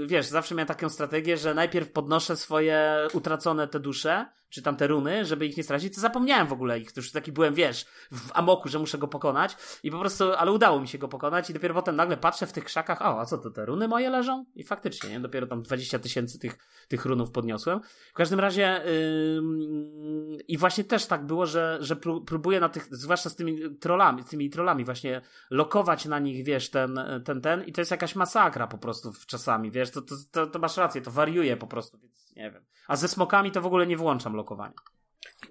wiesz, 0.08 0.26
zawsze 0.26 0.56
miałem 0.56 0.68
taką 0.68 0.90
strategię, 0.90 1.38
że 1.38 1.54
najpierw 1.54 1.92
podnoszę 1.92 2.36
swoje 2.36 3.08
utracone 3.14 3.68
te 3.68 3.80
dusze, 3.80 4.26
czy 4.50 4.62
tam 4.62 4.76
te 4.76 4.88
runy, 4.88 5.26
żeby 5.26 5.46
ich 5.46 5.58
nie 5.58 5.64
stracić, 5.64 5.96
to 5.96 6.02
zapomniałem 6.02 6.48
w 6.48 6.54
ogóle 6.54 6.80
ich. 6.80 6.92
To 6.92 7.00
już 7.00 7.12
taki 7.12 7.32
byłem, 7.32 7.54
wiesz, 7.54 7.86
w 8.12 8.32
amoku, 8.34 8.70
że 8.70 8.80
muszę 8.80 8.98
go 8.98 9.08
pokonać. 9.08 9.58
I 9.84 9.92
po 9.92 10.00
prostu, 10.00 10.34
ale 10.34 10.52
udało 10.52 10.82
mi 10.82 10.88
się 10.88 10.98
go 10.98 11.08
pokonać 11.08 11.50
i 11.50 11.54
dopiero 11.54 11.74
potem 11.74 11.96
nagle 11.96 12.18
patrzę 12.18 12.48
w 12.48 12.54
tych 12.54 12.64
krzakach, 12.64 13.02
o, 13.02 13.20
a 13.20 13.26
co 13.26 13.38
to, 13.38 13.50
te 13.50 13.66
runy 13.66 13.88
moje 13.88 14.10
leżą? 14.10 14.46
I 14.56 14.64
faktycznie, 14.64 15.10
nie? 15.10 15.20
Dopiero 15.20 15.48
tam 15.48 15.62
20 15.62 16.00
tysięcy 16.00 16.40
tych, 16.40 16.58
tych 16.88 17.06
runów 17.06 17.32
podniosłem. 17.32 17.80
W 18.12 18.14
każdym 18.14 18.40
razie 18.40 18.82
yy, 18.86 20.38
i 20.48 20.58
właśnie 20.58 20.84
też 20.84 21.06
tak 21.06 21.26
było, 21.26 21.46
że, 21.46 21.78
że 21.82 21.96
próbuję 22.26 22.60
na 22.60 22.70
tych, 22.70 22.88
zwłaszcza 22.92 23.30
z 23.30 23.36
tymi 23.36 23.78
trollami, 23.80 24.24
z 24.24 24.26
tymi 24.26 24.50
trollami 24.50 24.86
właśnie 24.86 25.22
lokować 25.50 26.06
na 26.06 26.20
nich, 26.20 26.46
wiesz, 26.46 26.70
ten, 26.70 27.00
ten, 27.26 27.42
ten 27.42 27.64
i 27.64 27.72
to 27.72 27.82
jest 27.82 27.92
jakaś 27.92 28.16
masakra 28.16 28.68
po 28.68 28.78
prostu 28.78 29.12
czasami, 29.28 29.72
wiesz, 29.72 29.92
to, 29.92 30.02
to, 30.02 30.16
to, 30.32 30.48
to 30.48 30.60
masz 30.60 30.78
rację, 30.78 31.02
to 31.02 31.12
wariuje 31.12 31.58
po 31.58 31.68
prostu, 31.68 31.98
więc 31.98 32.27
nie 32.38 32.52
wiem. 32.52 32.66
A 32.88 32.96
ze 32.96 33.08
smokami 33.08 33.52
to 33.52 33.62
w 33.62 33.66
ogóle 33.66 33.88
nie 33.88 33.98
włączam 33.98 34.36
lokowania. 34.36 34.74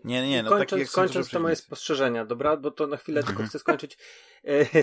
Nie, 0.04 0.28
nie, 0.28 0.42
no 0.42 0.50
kończąc, 0.50 0.82
tak 0.82 0.90
kończąc 0.90 1.30
to 1.30 1.40
moje 1.40 1.56
spostrzeżenia, 1.56 2.24
dobra? 2.24 2.56
Bo 2.56 2.70
to 2.70 2.86
na 2.86 2.96
chwilę 2.96 3.20
tylko 3.20 3.30
mhm. 3.30 3.48
chcę 3.48 3.58
skończyć. 3.58 3.98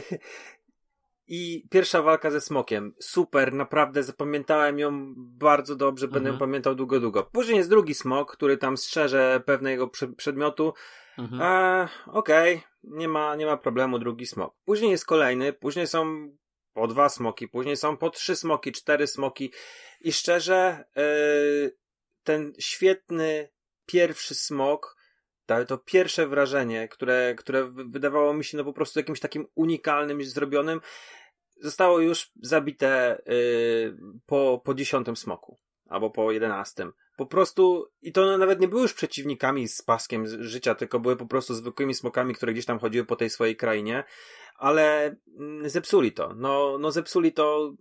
I 1.28 1.68
pierwsza 1.70 2.02
walka 2.02 2.32
ze 2.32 2.42
smokiem. 2.42 2.94
Super, 3.00 3.54
naprawdę 3.54 4.04
zapamiętałem 4.04 4.80
ją 4.80 5.14
bardzo 5.18 5.76
dobrze, 5.76 6.08
będę 6.08 6.30
ją 6.30 6.34
mhm. 6.34 6.50
pamiętał 6.50 6.76
długo, 6.76 7.00
długo. 7.00 7.24
Później 7.24 7.58
jest 7.58 7.70
drugi 7.70 7.94
smok, 7.94 8.32
który 8.32 8.58
tam 8.58 8.78
strzeże 8.78 9.42
pewnego 9.46 9.90
przedmiotu. 10.18 10.74
Mhm. 11.18 11.42
E, 11.42 11.88
Okej, 12.08 12.56
okay. 12.56 12.70
nie, 12.84 13.08
ma, 13.08 13.36
nie 13.36 13.46
ma 13.46 13.58
problemu, 13.58 14.00
drugi 14.00 14.26
smok. 14.26 14.56
Później 14.66 14.92
jest 14.92 15.06
kolejny, 15.06 15.54
później 15.54 15.88
są 15.88 16.30
po 16.74 16.88
dwa 16.88 17.10
smoki, 17.10 17.48
później 17.48 17.78
są 17.78 17.98
po 17.98 18.10
trzy 18.10 18.36
smoki, 18.36 18.72
cztery 18.72 19.08
smoki. 19.08 19.52
I 20.02 20.14
szczerze, 20.14 20.84
yy, 20.96 21.78
ten 22.24 22.54
świetny 22.60 23.50
pierwszy 23.86 24.36
smok, 24.36 24.98
to, 25.68 25.78
pierwsze 25.78 26.28
wrażenie, 26.28 26.88
które, 26.88 27.36
które 27.38 27.66
wydawało 27.72 28.34
mi 28.34 28.44
się 28.44 28.58
no 28.58 28.64
po 28.64 28.74
prostu 28.74 29.00
jakimś 29.00 29.20
takim 29.20 29.48
unikalnym, 29.56 30.24
zrobionym, 30.24 30.82
zostało 31.62 32.00
już 32.00 32.32
zabite 32.42 33.22
yy, 33.26 33.98
po, 34.26 34.62
po 34.66 34.74
dziesiątym 34.74 35.16
smoku. 35.16 35.60
Albo 35.90 36.10
po 36.10 36.32
jedenastym. 36.32 36.94
Po 37.18 37.26
prostu, 37.26 37.88
i 38.02 38.12
to 38.12 38.38
nawet 38.38 38.60
nie 38.60 38.68
były 38.68 38.82
już 38.82 38.94
przeciwnikami 38.94 39.68
z 39.68 39.82
paskiem 39.82 40.44
życia, 40.44 40.76
tylko 40.76 41.00
były 41.00 41.16
po 41.16 41.26
prostu 41.26 41.54
zwykłymi 41.54 41.94
smokami, 41.94 42.34
które 42.34 42.54
gdzieś 42.54 42.66
tam 42.66 42.80
chodziły 42.80 43.06
po 43.06 43.16
tej 43.16 43.30
swojej 43.30 43.56
krainie, 43.56 44.04
ale 44.56 45.16
mm, 45.40 45.70
zepsuli 45.70 46.12
to. 46.12 46.34
No, 46.36 46.78
no 46.80 46.92
zepsuli 46.92 47.34
to 47.34 47.74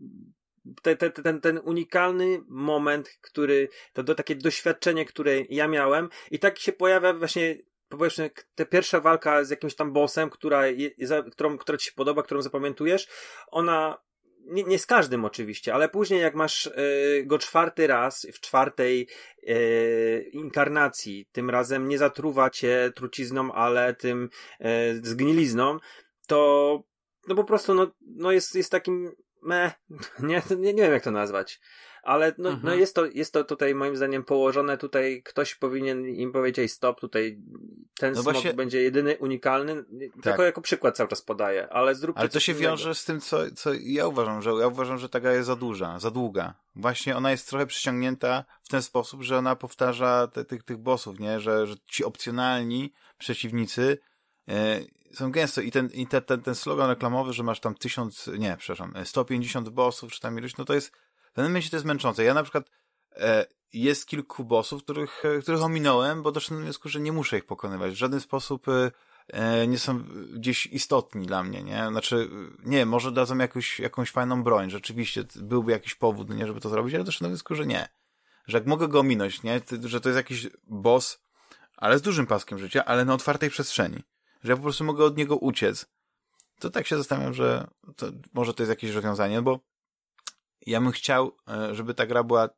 te, 0.83 0.97
te, 0.97 1.11
ten, 1.11 1.41
ten 1.41 1.61
unikalny 1.65 2.41
moment, 2.49 3.09
który, 3.21 3.69
to, 3.93 4.05
to 4.05 4.15
takie 4.15 4.35
doświadczenie, 4.35 5.05
które 5.05 5.41
ja 5.41 5.69
miałem. 5.69 6.09
I 6.31 6.39
tak 6.39 6.59
się 6.59 6.73
pojawia 6.73 7.15
właśnie 7.15 7.59
powiedzmy, 7.89 8.31
ta 8.55 8.65
pierwsza 8.65 9.01
walka 9.01 9.45
z 9.45 9.51
jakimś 9.51 9.75
tam 9.75 9.93
bossem, 9.93 10.31
która, 10.31 10.67
je, 10.67 10.91
którą, 11.33 11.59
która 11.59 11.79
ci 11.79 11.87
się 11.87 11.93
podoba, 11.93 12.23
którą 12.23 12.43
zapamiętujesz, 12.43 13.09
ona 13.51 13.99
nie, 14.45 14.63
nie 14.63 14.79
z 14.79 14.87
każdym 14.87 15.25
oczywiście, 15.25 15.75
ale 15.75 15.89
później 15.89 16.21
jak 16.21 16.35
masz 16.35 16.67
y, 16.67 17.25
go 17.27 17.39
czwarty 17.39 17.87
raz 17.87 18.27
w 18.33 18.41
czwartej 18.41 19.09
y, 19.49 20.31
inkarnacji, 20.33 21.27
tym 21.33 21.51
razem 21.51 21.89
nie 21.89 21.99
zatruwa 21.99 22.51
cię 22.51 22.93
trucizną, 22.95 23.53
ale 23.53 23.95
tym 23.95 24.29
y, 24.61 24.65
zgnilizną, 25.03 25.79
to 26.27 26.83
no 27.29 27.35
po 27.35 27.45
prostu 27.45 27.75
no, 27.75 27.87
no 28.01 28.33
jest, 28.33 28.55
jest 28.55 28.71
takim 28.71 29.13
me, 29.43 29.73
nie, 30.21 30.43
nie, 30.51 30.75
nie 30.75 30.83
wiem 30.83 30.93
jak 30.93 31.05
to 31.05 31.11
nazwać. 31.11 31.61
Ale 32.03 32.29
no, 32.29 32.35
no 32.39 32.51
mhm. 32.51 32.67
no 32.67 32.75
jest, 32.75 32.95
to, 32.95 33.07
jest 33.07 33.33
to 33.33 33.45
tutaj 33.45 33.75
moim 33.75 33.97
zdaniem 33.97 34.25
położone, 34.25 34.79
tutaj 34.79 35.23
ktoś 35.23 35.55
powinien 35.55 36.07
im 36.07 36.33
powiedzieć 36.33 36.73
stop, 36.73 37.01
tutaj 37.01 37.39
ten 37.99 38.15
no 38.15 38.23
smok 38.23 38.33
właśnie... 38.33 38.55
będzie 38.55 38.83
jedyny, 38.83 39.17
unikalny, 39.19 39.85
tak. 40.15 40.23
tylko 40.23 40.43
jako 40.43 40.61
przykład 40.61 40.97
cały 40.97 41.09
czas 41.09 41.23
podaję, 41.23 41.69
ale 41.69 41.95
zrób 41.95 42.19
Ale 42.19 42.29
to 42.29 42.41
się 42.41 42.53
innego. 42.53 42.69
wiąże 42.69 42.95
z 42.95 43.05
tym, 43.05 43.21
co, 43.21 43.39
co 43.55 43.71
ja 43.83 44.07
uważam, 44.07 44.43
że 44.43 44.51
ja 44.51 44.67
uważam, 44.67 44.99
że 44.99 45.09
ta 45.09 45.21
gra 45.21 45.33
jest 45.33 45.47
za 45.47 45.57
duża, 45.57 45.99
za 45.99 46.11
długa. 46.11 46.55
Właśnie 46.77 47.17
ona 47.17 47.31
jest 47.31 47.49
trochę 47.49 47.67
przyciągnięta 47.67 48.45
w 48.63 48.69
ten 48.69 48.83
sposób, 48.83 49.23
że 49.23 49.39
ona 49.39 49.57
powtarza 49.57 50.29
te, 50.33 50.45
tych, 50.45 50.63
tych 50.63 50.77
bossów, 50.77 51.21
nie? 51.21 51.41
Że, 51.41 51.67
że 51.67 51.75
ci 51.87 52.05
opcjonalni 52.05 52.93
przeciwnicy 53.19 53.99
e, 54.49 54.81
są 55.15 55.31
gęsto 55.33 55.61
i 55.61 55.71
ten, 55.71 55.89
i 55.95 56.07
te, 56.07 56.23
ten, 56.23 56.43
ten 56.43 56.55
slogan 56.55 56.91
reklamowy, 56.91 57.33
że 57.33 57.43
masz 57.43 57.61
tam 57.61 57.75
tysiąc, 57.75 58.31
nie, 58.39 58.57
przepraszam, 58.59 58.95
150 59.05 59.69
bossów, 59.69 60.13
czy 60.13 60.21
tam 60.21 60.39
ilość, 60.39 60.57
no 60.57 60.65
to 60.65 60.75
jest, 60.75 60.89
w 61.33 61.33
pewnym 61.33 61.53
momencie 61.53 61.71
to 61.71 61.77
jest 61.77 61.87
męczące. 61.87 62.25
Ja 62.25 62.35
na 62.35 62.43
przykład, 62.43 62.71
e, 63.17 63.47
jest 63.73 64.07
kilku 64.07 64.45
bossów, 64.45 64.83
których, 64.83 65.25
e, 65.25 65.39
których 65.39 65.63
ominąłem, 65.63 66.23
bo 66.23 66.33
doszedłem 66.33 66.61
do 66.61 66.65
wniosku, 66.65 66.89
że 66.89 67.01
nie 67.01 67.13
muszę 67.13 67.39
ich 67.39 67.45
pokonywać. 67.45 67.93
W 67.93 67.97
żaden 67.97 68.21
sposób 68.21 68.69
e, 68.69 68.91
e 69.29 69.67
nie 69.67 69.79
są 69.79 70.05
gdzieś 70.35 70.67
istotni 70.67 71.27
dla 71.27 71.43
mnie, 71.43 71.63
nie? 71.63 71.87
Znaczy, 71.89 72.31
nie, 72.65 72.87
może 72.87 73.13
dadzą 73.13 73.39
jakąś, 73.39 73.81
jakąś 73.81 74.11
fajną 74.11 74.43
broń, 74.43 74.71
rzeczywiście 74.71 75.25
byłby 75.37 75.73
jakiś 75.73 75.95
powód, 75.95 76.31
nie, 76.31 76.47
żeby 76.47 76.61
to 76.61 76.69
zrobić, 76.69 76.95
ale 76.95 77.05
doszedłem 77.05 77.31
do 77.31 77.35
wniosku, 77.35 77.55
że 77.55 77.67
nie. 77.67 77.89
Że 78.47 78.59
jak 78.59 78.67
mogę 78.67 78.89
go 78.89 79.01
ominąć, 79.01 79.43
nie? 79.43 79.61
Że 79.85 80.01
to 80.01 80.09
jest 80.09 80.17
jakiś 80.17 80.49
boss, 80.63 81.23
ale 81.77 81.99
z 81.99 82.03
dużym 82.03 82.27
paskiem 82.27 82.59
życia, 82.59 82.85
ale 82.85 83.05
na 83.05 83.15
otwartej 83.15 83.51
przestrzeni 83.51 84.03
że 84.43 84.53
ja 84.53 84.57
po 84.57 84.63
prostu 84.63 84.85
mogę 84.85 85.05
od 85.05 85.17
niego 85.17 85.37
uciec. 85.37 85.87
To 86.61 86.71
tak 86.71 86.87
się 86.87 86.97
zastanawiam, 86.97 87.35
że 87.35 87.67
to, 87.97 88.07
może 88.33 88.55
to 88.55 88.63
jest 88.63 88.71
jakieś 88.71 88.91
rozwiązanie, 88.91 89.43
bo 89.43 89.61
ja 90.67 90.81
bym 90.81 90.91
chciał, 90.91 91.37
e, 91.49 91.75
żeby 91.75 91.95
ta 91.95 92.07
gra 92.07 92.25
była 92.25 92.49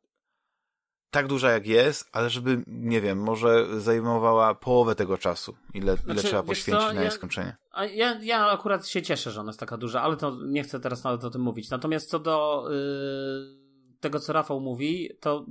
tak 1.15 1.27
duża 1.27 1.51
jak 1.51 1.67
jest, 1.67 2.09
ale 2.11 2.29
żeby, 2.29 2.63
nie 2.67 3.01
wiem, 3.01 3.19
może 3.19 3.81
zajmowała 3.81 4.55
połowę 4.55 4.95
tego 4.95 5.17
czasu, 5.17 5.55
ile, 5.73 5.95
znaczy, 5.95 6.11
ile 6.11 6.23
trzeba 6.23 6.43
poświęcić 6.43 6.87
co, 6.87 6.93
na 6.93 7.01
jej 7.01 7.05
ja, 7.05 7.11
skończenie. 7.11 7.57
Ja, 7.93 8.19
ja 8.21 8.47
akurat 8.47 8.87
się 8.87 9.01
cieszę, 9.01 9.31
że 9.31 9.41
ona 9.41 9.49
jest 9.49 9.59
taka 9.59 9.77
duża, 9.77 10.01
ale 10.01 10.17
to 10.17 10.37
nie 10.45 10.63
chcę 10.63 10.79
teraz 10.79 11.03
nawet 11.03 11.23
o 11.23 11.29
tym 11.29 11.41
mówić. 11.41 11.69
Natomiast 11.69 12.09
co 12.09 12.19
do 12.19 12.67
yy, 12.69 13.99
tego, 13.99 14.19
co 14.19 14.33
Rafał 14.33 14.59
mówi, 14.59 15.09
to 15.19 15.45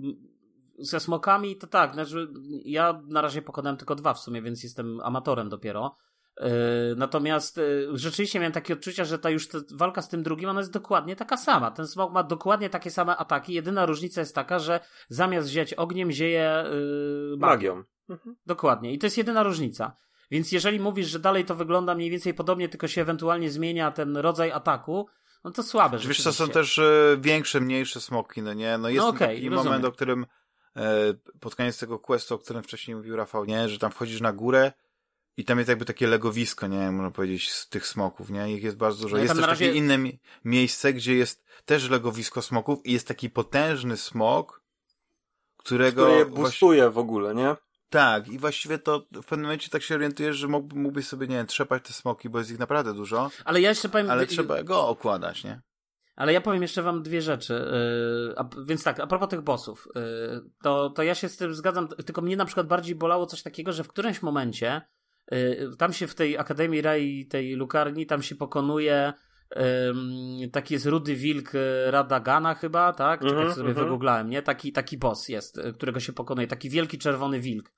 ze 0.79 1.01
smokami 1.01 1.57
to 1.57 1.67
tak, 1.67 1.95
znaczy 1.95 2.29
ja 2.65 3.03
na 3.07 3.21
razie 3.21 3.43
pokonałem 3.43 3.77
tylko 3.77 3.95
dwa 3.95 4.15
w 4.15 4.21
sumie, 4.21 4.43
więc 4.43 4.63
jestem 4.63 5.01
amatorem 5.01 5.49
dopiero. 5.49 5.97
E, 6.37 6.51
natomiast 6.97 7.59
e, 7.59 7.63
rzeczywiście 7.93 8.39
miałem 8.39 8.53
takie 8.53 8.75
odczucia, 8.75 9.05
że 9.05 9.19
ta 9.19 9.31
już 9.31 9.49
ta 9.49 9.59
walka 9.75 10.03
z 10.03 10.09
tym 10.09 10.23
drugim, 10.23 10.49
ona 10.49 10.61
jest 10.61 10.73
dokładnie 10.73 11.17
taka 11.17 11.37
sama. 11.37 11.71
Ten 11.71 11.87
smok 11.87 12.13
ma 12.13 12.23
dokładnie 12.23 12.71
takie 12.71 12.91
same 12.91 13.17
ataki. 13.17 13.55
Jedyna 13.55 13.87
różnica 13.87 14.21
jest 14.21 14.35
taka, 14.35 14.59
że 14.59 14.81
zamiast 15.09 15.49
ziać 15.49 15.75
ogniem, 15.75 16.11
zieje 16.11 16.65
yy, 17.31 17.37
magią. 17.37 17.85
Mhm. 18.09 18.37
Dokładnie. 18.47 18.93
I 18.93 18.99
to 18.99 19.07
jest 19.07 19.19
jedyna 19.19 19.43
różnica. 19.43 19.97
Więc 20.31 20.53
jeżeli 20.53 20.81
mówisz, 20.81 21.07
że 21.07 21.19
dalej 21.19 21.45
to 21.45 21.55
wygląda 21.55 21.95
mniej 21.95 22.11
więcej 22.11 22.35
podobnie, 22.35 22.69
tylko 22.69 22.89
się 22.89 23.01
ewentualnie 23.01 23.51
zmienia 23.51 23.91
ten 23.91 24.17
rodzaj 24.17 24.53
ataku, 24.53 25.09
no 25.45 25.51
to 25.51 25.63
słabe. 25.63 25.99
Wiesz, 25.99 26.23
to 26.23 26.33
są 26.33 26.49
też 26.49 26.79
y, 26.79 27.19
większe, 27.21 27.61
mniejsze 27.61 28.01
smoki, 28.01 28.43
no 28.43 28.53
nie? 28.53 28.79
No 28.79 28.89
jest 28.89 29.03
no 29.03 29.09
okay, 29.09 29.29
taki 29.29 29.49
rozumiem. 29.49 29.65
moment, 29.65 29.85
o 29.85 29.93
którym 29.93 30.27
e, 30.77 31.15
pod 31.41 31.55
koniec 31.55 31.79
tego 31.79 31.99
questu, 31.99 32.35
o 32.35 32.39
którym 32.39 32.63
wcześniej 32.63 32.97
mówił 32.97 33.17
Rafał, 33.17 33.45
nie? 33.45 33.69
Że 33.69 33.79
tam 33.79 33.91
wchodzisz 33.91 34.21
na 34.21 34.33
górę 34.33 34.73
i 35.37 35.45
tam 35.45 35.59
jest 35.59 35.69
jakby 35.69 35.85
takie 35.85 36.07
legowisko, 36.07 36.67
nie 36.67 36.91
można 36.91 37.11
powiedzieć, 37.11 37.53
z 37.53 37.69
tych 37.69 37.87
smoków, 37.87 38.31
nie? 38.31 38.55
Ich 38.55 38.63
jest 38.63 38.77
bardzo 38.77 39.03
dużo. 39.03 39.17
No 39.17 39.23
jest 39.23 39.35
też 39.35 39.47
razie... 39.47 39.67
takie 39.67 39.79
inne 39.79 39.99
mi 39.99 40.21
miejsce, 40.45 40.93
gdzie 40.93 41.15
jest 41.15 41.45
też 41.65 41.91
legowisko 41.91 42.43
smoków 42.43 42.87
i 42.87 42.93
jest 42.93 43.09
taki 43.09 43.31
potężny 43.31 43.97
smok, 43.97 44.63
którego... 45.57 46.03
Który 46.03 46.19
je 46.19 46.27
bustuje 46.27 46.83
właśnie... 46.83 46.91
w 46.91 46.99
ogóle, 46.99 47.35
nie? 47.35 47.57
Tak, 47.89 48.29
i 48.29 48.39
właściwie 48.39 48.79
to 48.79 49.07
w 49.13 49.27
pewnym 49.27 49.43
momencie 49.43 49.71
tak 49.71 49.83
się 49.83 49.95
orientujesz, 49.95 50.37
że 50.37 50.49
mógł, 50.49 50.77
mógłbyś 50.77 51.07
sobie, 51.07 51.27
nie 51.27 51.37
wiem, 51.37 51.47
trzepać 51.47 51.83
te 51.87 51.93
smoki, 51.93 52.29
bo 52.29 52.39
jest 52.39 52.51
ich 52.51 52.59
naprawdę 52.59 52.95
dużo. 52.95 53.31
Ale 53.45 53.61
ja 53.61 53.69
jeszcze 53.69 53.89
powiem... 53.89 54.11
Ale 54.11 54.27
trzeba 54.27 54.63
go 54.63 54.89
okładać, 54.89 55.45
nie? 55.45 55.61
Ale 56.17 56.33
ja 56.33 56.41
powiem 56.41 56.63
jeszcze 56.63 56.83
wam 56.83 57.03
dwie 57.03 57.23
rzeczy. 57.23 57.53
Yy, 58.29 58.35
a, 58.37 58.49
więc 58.67 58.85
tak, 58.85 59.01
a 59.01 59.07
propos 59.07 59.29
tych 59.29 59.41
bossów, 59.41 59.89
yy, 59.95 60.03
to, 60.63 60.91
to 60.91 61.03
ja 61.03 61.15
się 61.15 61.29
z 61.29 61.37
tym 61.37 61.55
zgadzam, 61.55 61.89
tylko 61.89 62.23
mnie 62.23 62.37
na 62.37 62.45
przykład 62.45 62.67
bardziej 62.67 62.95
bolało 62.95 63.27
coś 63.27 63.43
takiego, 63.43 63.73
że 63.73 63.85
w 63.85 63.89
którymś 63.89 64.23
momencie 64.23 64.83
tam 65.79 65.93
się 65.93 66.07
w 66.07 66.15
tej 66.15 66.39
Akademii 66.39 66.83
Rai, 66.83 67.27
tej 67.27 67.55
lukarni, 67.55 68.07
tam 68.07 68.23
się 68.23 68.35
pokonuje 68.35 69.13
taki 70.53 70.75
jest 70.75 70.87
Rudy 70.87 71.17
Wilk 71.17 71.55
y, 71.55 71.91
Radagana 71.91 72.55
chyba, 72.55 72.93
tak? 72.93 73.21
Czekaj, 73.21 73.37
mm 73.37 73.49
-hmm, 73.49 73.55
sobie 73.55 73.71
mm 73.71 73.75
-hmm. 73.77 73.85
wygooglałem, 73.85 74.31
nie? 74.31 74.43
Taki, 74.43 74.73
taki 74.73 74.99
boss 74.99 75.29
jest, 75.29 75.59
y, 75.59 75.73
którego 75.73 76.01
się 76.01 76.13
pokonuje. 76.13 76.47
Taki 76.47 76.71
wielki 76.71 76.99
czerwony 76.99 77.41
wilk. 77.41 77.73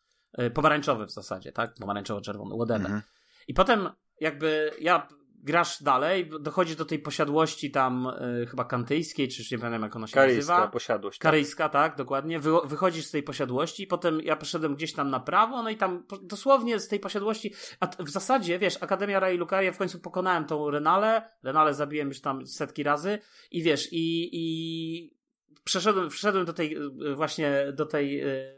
Pomarańczowy 0.55 1.07
w 1.07 1.11
zasadzie, 1.11 1.53
tak? 1.53 1.75
Pomarańczowo-czerwony, 1.81 2.55
whatever. 2.55 2.87
Mm 2.87 3.01
-hmm. 3.01 3.03
I 3.49 3.55
potem 3.55 3.89
jakby 4.21 4.71
ja 4.81 5.09
grasz 5.47 5.83
dalej, 5.83 6.31
dochodzisz 6.41 6.77
do 6.77 6.85
tej 6.85 6.99
posiadłości 6.99 7.71
tam 7.71 8.07
y, 8.43 8.47
chyba 8.47 8.65
kantyjskiej, 8.65 9.29
czy 9.29 9.43
już 9.43 9.51
nie 9.51 9.59
pamiętam 9.59 9.83
jak 9.83 9.97
ona 9.97 10.07
się 10.07 10.15
Karyjska 10.15 10.53
nazywa. 10.53 10.69
posiadłość. 10.69 11.19
Tak. 11.19 11.23
Karyjska, 11.23 11.69
tak, 11.69 11.97
dokładnie. 11.97 12.41
Wy, 12.41 12.51
wychodzisz 12.65 13.07
z 13.07 13.11
tej 13.11 13.23
posiadłości 13.23 13.83
i 13.83 13.87
potem 13.87 14.21
ja 14.21 14.37
poszedłem 14.37 14.75
gdzieś 14.75 14.93
tam 14.93 15.11
na 15.11 15.21
prawo, 15.21 15.63
no 15.63 15.71
i 15.71 15.77
tam 15.77 16.07
dosłownie 16.23 16.81
z 16.81 16.89
tej 16.89 17.01
posiadłości, 17.01 17.55
a 17.81 17.87
w 17.87 18.11
zasadzie, 18.11 18.59
wiesz, 18.59 18.83
Akademia 18.83 19.21
Rai 19.21 19.37
Lucaria 19.37 19.73
w 19.73 19.79
końcu 19.79 20.01
pokonałem 20.01 20.45
tą 20.45 20.71
Renale, 20.71 21.31
Renale 21.43 21.75
zabiłem 21.75 22.09
już 22.09 22.21
tam 22.21 22.47
setki 22.47 22.83
razy 22.83 23.19
i 23.51 23.63
wiesz, 23.63 23.89
i, 23.93 24.29
i 24.33 25.17
przeszedłem, 25.65 26.09
przeszedłem 26.09 26.45
do 26.45 26.53
tej 26.53 26.77
y, 26.77 27.15
właśnie, 27.15 27.73
do 27.73 27.87
tej, 27.87 28.25
y, 28.25 28.57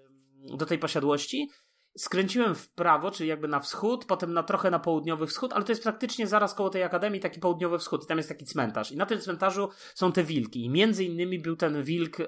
do 0.56 0.66
tej 0.66 0.78
posiadłości 0.78 1.48
skręciłem 1.98 2.54
w 2.54 2.70
prawo, 2.70 3.10
czyli 3.10 3.28
jakby 3.28 3.48
na 3.48 3.60
wschód, 3.60 4.04
potem 4.04 4.32
na 4.32 4.42
trochę 4.42 4.70
na 4.70 4.78
południowy 4.78 5.26
wschód, 5.26 5.52
ale 5.52 5.64
to 5.64 5.72
jest 5.72 5.82
praktycznie 5.82 6.26
zaraz 6.26 6.54
koło 6.54 6.70
tej 6.70 6.82
akademii 6.82 7.20
taki 7.20 7.40
południowy 7.40 7.78
wschód 7.78 8.06
tam 8.06 8.16
jest 8.16 8.28
taki 8.28 8.44
cmentarz. 8.44 8.92
I 8.92 8.96
na 8.96 9.06
tym 9.06 9.20
cmentarzu 9.20 9.68
są 9.94 10.12
te 10.12 10.24
wilki. 10.24 10.64
I 10.64 10.70
między 10.70 11.04
innymi 11.04 11.38
był 11.38 11.56
ten 11.56 11.82
wilk, 11.82 12.20
e, 12.20 12.26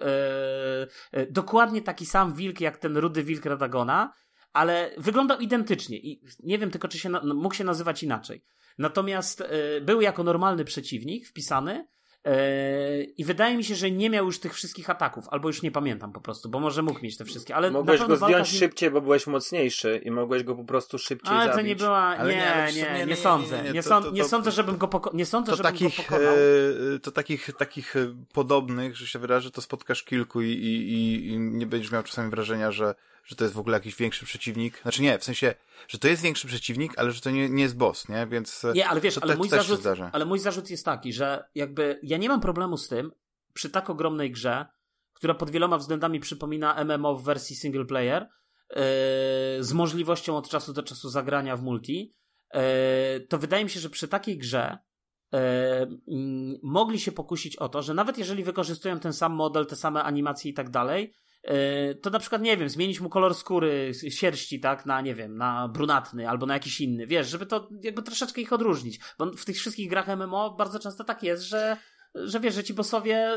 e, 1.12 1.26
dokładnie 1.26 1.82
taki 1.82 2.06
sam 2.06 2.34
wilk 2.34 2.60
jak 2.60 2.78
ten 2.78 2.96
rudy 2.96 3.24
wilk 3.24 3.46
Radagona, 3.46 4.12
ale 4.52 4.90
wyglądał 4.98 5.38
identycznie. 5.38 5.98
I 5.98 6.22
nie 6.42 6.58
wiem 6.58 6.70
tylko, 6.70 6.88
czy 6.88 6.98
się 6.98 7.08
na, 7.08 7.22
mógł 7.34 7.54
się 7.54 7.64
nazywać 7.64 8.02
inaczej. 8.02 8.44
Natomiast 8.78 9.40
e, 9.40 9.80
był 9.80 10.00
jako 10.00 10.24
normalny 10.24 10.64
przeciwnik 10.64 11.28
wpisany, 11.28 11.88
I 13.16 13.24
wydaje 13.24 13.56
mi 13.56 13.64
się, 13.64 13.74
że 13.74 13.90
nie 13.90 14.10
miał 14.10 14.26
już 14.26 14.40
tych 14.40 14.54
wszystkich 14.54 14.90
ataków, 14.90 15.28
albo 15.28 15.48
już 15.48 15.62
nie 15.62 15.70
pamiętam 15.70 16.12
po 16.12 16.20
prostu, 16.20 16.48
bo 16.48 16.60
może 16.60 16.82
mógł 16.82 17.00
mieć 17.02 17.16
te 17.16 17.24
wszystkie, 17.24 17.54
ale 17.56 17.70
Mogłeś 17.70 18.00
go 18.04 18.16
zdjąć 18.16 18.48
szybciej, 18.48 18.90
bo 18.90 19.00
byłeś 19.00 19.26
mocniejszy 19.26 20.00
i 20.04 20.10
mogłeś 20.10 20.42
go 20.42 20.54
po 20.54 20.64
prostu 20.64 20.98
szybciej 20.98 21.34
ale 21.34 21.40
zabić. 21.40 21.54
Ale 21.54 21.62
to 21.62 21.68
nie 21.68 21.76
była, 21.76 22.16
nie, 22.16 22.72
nie, 22.74 22.98
nie, 22.98 23.06
nie, 23.06 23.16
sądzę. 23.16 23.62
Nie, 24.12 24.24
sądzę, 24.24 24.50
żebym 24.50 24.76
go, 24.76 24.88
poko... 24.88 25.10
nie 25.14 25.26
sądzę, 25.26 25.56
żebym 25.56 25.72
takich, 25.72 25.96
go 25.96 26.02
pokonał. 26.02 26.34
E, 26.96 26.98
to 26.98 27.10
takich, 27.10 27.50
takich 27.58 27.96
e, 27.96 28.14
podobnych, 28.32 28.96
że 28.96 29.06
się 29.06 29.18
wyrażę, 29.18 29.50
to 29.50 29.60
spotkasz 29.60 30.02
kilku 30.02 30.42
i, 30.42 30.48
i, 30.48 31.26
i 31.28 31.38
nie 31.38 31.66
będziesz 31.66 31.92
miał 31.92 32.02
czasami 32.02 32.30
wrażenia, 32.30 32.72
że 32.72 32.94
że 33.24 33.36
to 33.36 33.44
jest 33.44 33.54
w 33.54 33.58
ogóle 33.58 33.76
jakiś 33.76 33.96
większy 33.96 34.24
przeciwnik. 34.24 34.82
Znaczy 34.82 35.02
nie, 35.02 35.18
w 35.18 35.24
sensie, 35.24 35.54
że 35.88 35.98
to 35.98 36.08
jest 36.08 36.22
większy 36.22 36.46
przeciwnik, 36.46 36.98
ale 36.98 37.10
że 37.10 37.20
to 37.20 37.30
nie, 37.30 37.48
nie 37.48 37.62
jest 37.62 37.76
boss, 37.76 38.08
nie? 38.08 38.26
Więc. 38.26 38.66
Nie, 38.74 38.88
ale 38.88 39.00
wiesz, 39.00 39.18
ale, 39.18 39.36
mój 39.36 39.48
zarzut, 39.48 39.80
ale 40.12 40.24
mój 40.24 40.38
zarzut 40.38 40.70
jest 40.70 40.84
taki, 40.84 41.12
że 41.12 41.44
jakby 41.54 42.00
ja 42.02 42.18
nie 42.18 42.28
mam 42.28 42.40
problemu 42.40 42.76
z 42.76 42.88
tym, 42.88 43.12
przy 43.52 43.70
tak 43.70 43.90
ogromnej 43.90 44.30
grze, 44.30 44.66
która 45.12 45.34
pod 45.34 45.50
wieloma 45.50 45.78
względami 45.78 46.20
przypomina 46.20 46.84
MMO 46.84 47.14
w 47.16 47.24
wersji 47.24 47.56
single 47.56 47.84
player, 47.84 48.22
yy, 48.70 48.76
z 49.60 49.72
możliwością 49.72 50.36
od 50.36 50.48
czasu 50.48 50.72
do 50.72 50.82
czasu 50.82 51.08
zagrania 51.08 51.56
w 51.56 51.62
multi, 51.62 52.14
yy, 52.54 52.60
to 53.28 53.38
wydaje 53.38 53.64
mi 53.64 53.70
się, 53.70 53.80
że 53.80 53.90
przy 53.90 54.08
takiej 54.08 54.38
grze 54.38 54.78
yy, 55.32 55.38
mogli 56.62 57.00
się 57.00 57.12
pokusić 57.12 57.56
o 57.56 57.68
to, 57.68 57.82
że 57.82 57.94
nawet 57.94 58.18
jeżeli 58.18 58.44
wykorzystują 58.44 59.00
ten 59.00 59.12
sam 59.12 59.32
model, 59.32 59.66
te 59.66 59.76
same 59.76 60.02
animacje 60.02 60.50
i 60.50 60.54
tak 60.54 60.70
dalej, 60.70 61.14
E, 61.14 61.29
to 62.02 62.10
na 62.10 62.18
przykład, 62.18 62.42
nie 62.42 62.56
wiem, 62.56 62.68
zmienić 62.68 63.00
mu 63.00 63.08
kolor 63.08 63.34
skóry, 63.34 63.92
sierści, 64.08 64.60
tak, 64.60 64.86
na, 64.86 65.00
nie 65.00 65.14
wiem, 65.14 65.36
na 65.36 65.68
brunatny 65.68 66.28
albo 66.28 66.46
na 66.46 66.54
jakiś 66.54 66.80
inny, 66.80 67.06
wiesz, 67.06 67.28
żeby 67.28 67.46
to 67.46 67.68
jakby 67.82 68.02
troszeczkę 68.02 68.40
ich 68.40 68.52
odróżnić, 68.52 69.00
bo 69.18 69.26
w 69.26 69.44
tych 69.44 69.56
wszystkich 69.56 69.90
grach 69.90 70.08
MMO 70.08 70.54
bardzo 70.58 70.78
często 70.78 71.04
tak 71.04 71.22
jest, 71.22 71.42
że 71.42 71.76
że 72.14 72.40
wiesz, 72.40 72.54
że 72.54 72.64
ci 72.64 72.74
bossowie 72.74 73.30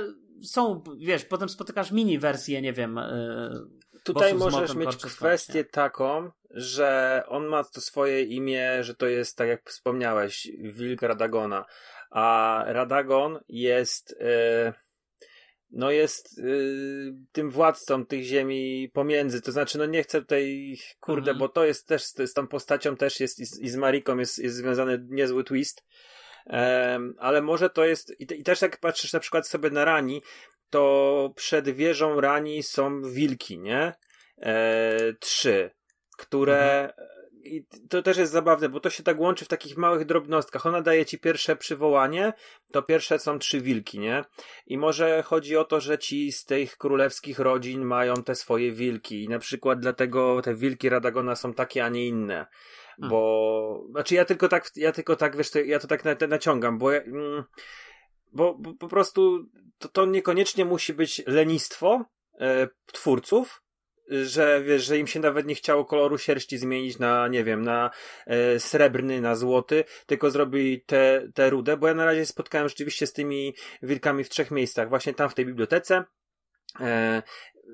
są, 0.43 0.83
wiesz, 0.97 1.25
potem 1.25 1.49
spotykasz 1.49 1.91
mini 1.91 2.19
wersję, 2.19 2.61
nie 2.61 2.73
wiem. 2.73 2.95
Yy, 2.95 4.01
Tutaj 4.03 4.33
możesz 4.33 4.75
mieć 4.75 4.95
kwestię 4.97 5.63
taką, 5.63 6.31
że 6.49 7.23
on 7.27 7.45
ma 7.45 7.63
to 7.63 7.81
swoje 7.81 8.23
imię, 8.23 8.83
że 8.83 8.95
to 8.95 9.07
jest, 9.07 9.37
tak 9.37 9.47
jak 9.47 9.69
wspomniałeś, 9.69 10.47
Wilk 10.59 11.01
Radagona, 11.01 11.65
a 12.11 12.63
Radagon 12.67 13.39
jest. 13.47 14.15
Yy 14.19 14.82
no 15.73 15.91
jest 15.91 16.37
y, 16.39 17.13
tym 17.31 17.49
władcą 17.51 18.05
tych 18.05 18.23
ziemi 18.23 18.89
pomiędzy, 18.93 19.41
to 19.41 19.51
znaczy 19.51 19.77
no 19.77 19.85
nie 19.85 20.03
chcę 20.03 20.21
tutaj, 20.21 20.75
kurde, 20.99 21.31
mhm. 21.31 21.37
bo 21.37 21.49
to 21.49 21.65
jest 21.65 21.87
też, 21.87 22.03
z 22.03 22.33
tą 22.33 22.47
postacią 22.47 22.95
też 22.95 23.19
jest 23.19 23.39
i 23.39 23.45
z, 23.45 23.59
i 23.59 23.69
z 23.69 23.75
Mariką 23.75 24.17
jest, 24.17 24.39
jest 24.39 24.55
związany 24.55 25.05
niezły 25.09 25.43
twist, 25.43 25.83
um, 26.45 27.13
ale 27.17 27.41
może 27.41 27.69
to 27.69 27.85
jest, 27.85 28.19
i, 28.19 28.23
i 28.39 28.43
też 28.43 28.61
jak 28.61 28.79
patrzysz 28.79 29.13
na 29.13 29.19
przykład 29.19 29.47
sobie 29.47 29.69
na 29.69 29.85
Rani, 29.85 30.21
to 30.69 31.33
przed 31.35 31.69
wieżą 31.69 32.21
Rani 32.21 32.63
są 32.63 33.01
wilki, 33.01 33.59
nie? 33.59 33.93
E, 34.41 35.13
trzy, 35.19 35.71
które 36.17 36.81
mhm 36.81 37.12
i 37.43 37.65
to 37.89 38.01
też 38.01 38.17
jest 38.17 38.31
zabawne, 38.31 38.69
bo 38.69 38.79
to 38.79 38.89
się 38.89 39.03
tak 39.03 39.19
łączy 39.19 39.45
w 39.45 39.47
takich 39.47 39.77
małych 39.77 40.05
drobnostkach. 40.05 40.65
Ona 40.65 40.81
daje 40.81 41.05
ci 41.05 41.19
pierwsze 41.19 41.55
przywołanie, 41.55 42.33
to 42.71 42.81
pierwsze 42.81 43.19
są 43.19 43.39
trzy 43.39 43.61
wilki, 43.61 43.99
nie? 43.99 44.23
I 44.65 44.77
może 44.77 45.23
chodzi 45.23 45.57
o 45.57 45.63
to, 45.63 45.79
że 45.79 45.97
ci 45.97 46.31
z 46.31 46.45
tych 46.45 46.77
królewskich 46.77 47.39
rodzin 47.39 47.85
mają 47.85 48.13
te 48.13 48.35
swoje 48.35 48.71
wilki 48.71 49.23
i 49.23 49.29
na 49.29 49.39
przykład 49.39 49.79
dlatego 49.79 50.41
te 50.41 50.55
wilki 50.55 50.89
Radagona 50.89 51.35
są 51.35 51.53
takie, 51.53 51.85
a 51.85 51.89
nie 51.89 52.07
inne. 52.07 52.47
Hmm. 52.95 53.09
Bo, 53.09 53.85
znaczy 53.91 54.15
ja 54.15 54.25
tylko 54.25 54.47
tak, 54.47 54.71
ja 54.75 54.91
tylko 54.91 55.15
tak, 55.15 55.37
wiesz, 55.37 55.51
ja 55.65 55.79
to 55.79 55.87
tak 55.87 56.05
na, 56.05 56.27
naciągam, 56.27 56.77
bo, 56.77 56.95
mm, 56.95 57.43
bo, 58.33 58.55
bo 58.59 58.73
po 58.73 58.87
prostu 58.87 59.45
to, 59.77 59.87
to 59.87 60.05
niekoniecznie 60.05 60.65
musi 60.65 60.93
być 60.93 61.23
lenistwo 61.27 62.05
e, 62.39 62.67
twórców, 62.85 63.62
że 64.09 64.63
wiesz, 64.63 64.83
że 64.83 64.97
im 64.97 65.07
się 65.07 65.19
nawet 65.19 65.45
nie 65.45 65.55
chciało 65.55 65.85
koloru 65.85 66.17
sierści 66.17 66.57
zmienić 66.57 66.99
na, 66.99 67.27
nie 67.27 67.43
wiem, 67.43 67.61
na 67.61 67.89
e, 68.25 68.59
srebrny, 68.59 69.21
na 69.21 69.35
złoty, 69.35 69.83
tylko 70.05 70.31
zrobili 70.31 70.81
te, 70.81 71.27
te 71.33 71.49
rude, 71.49 71.77
bo 71.77 71.87
ja 71.87 71.93
na 71.93 72.05
razie 72.05 72.25
spotkałem 72.25 72.69
rzeczywiście 72.69 73.07
z 73.07 73.13
tymi 73.13 73.55
wilkami 73.81 74.23
w 74.23 74.29
trzech 74.29 74.51
miejscach, 74.51 74.89
właśnie 74.89 75.13
tam 75.13 75.29
w 75.29 75.33
tej 75.33 75.45
bibliotece, 75.45 76.03
e, 76.79 77.23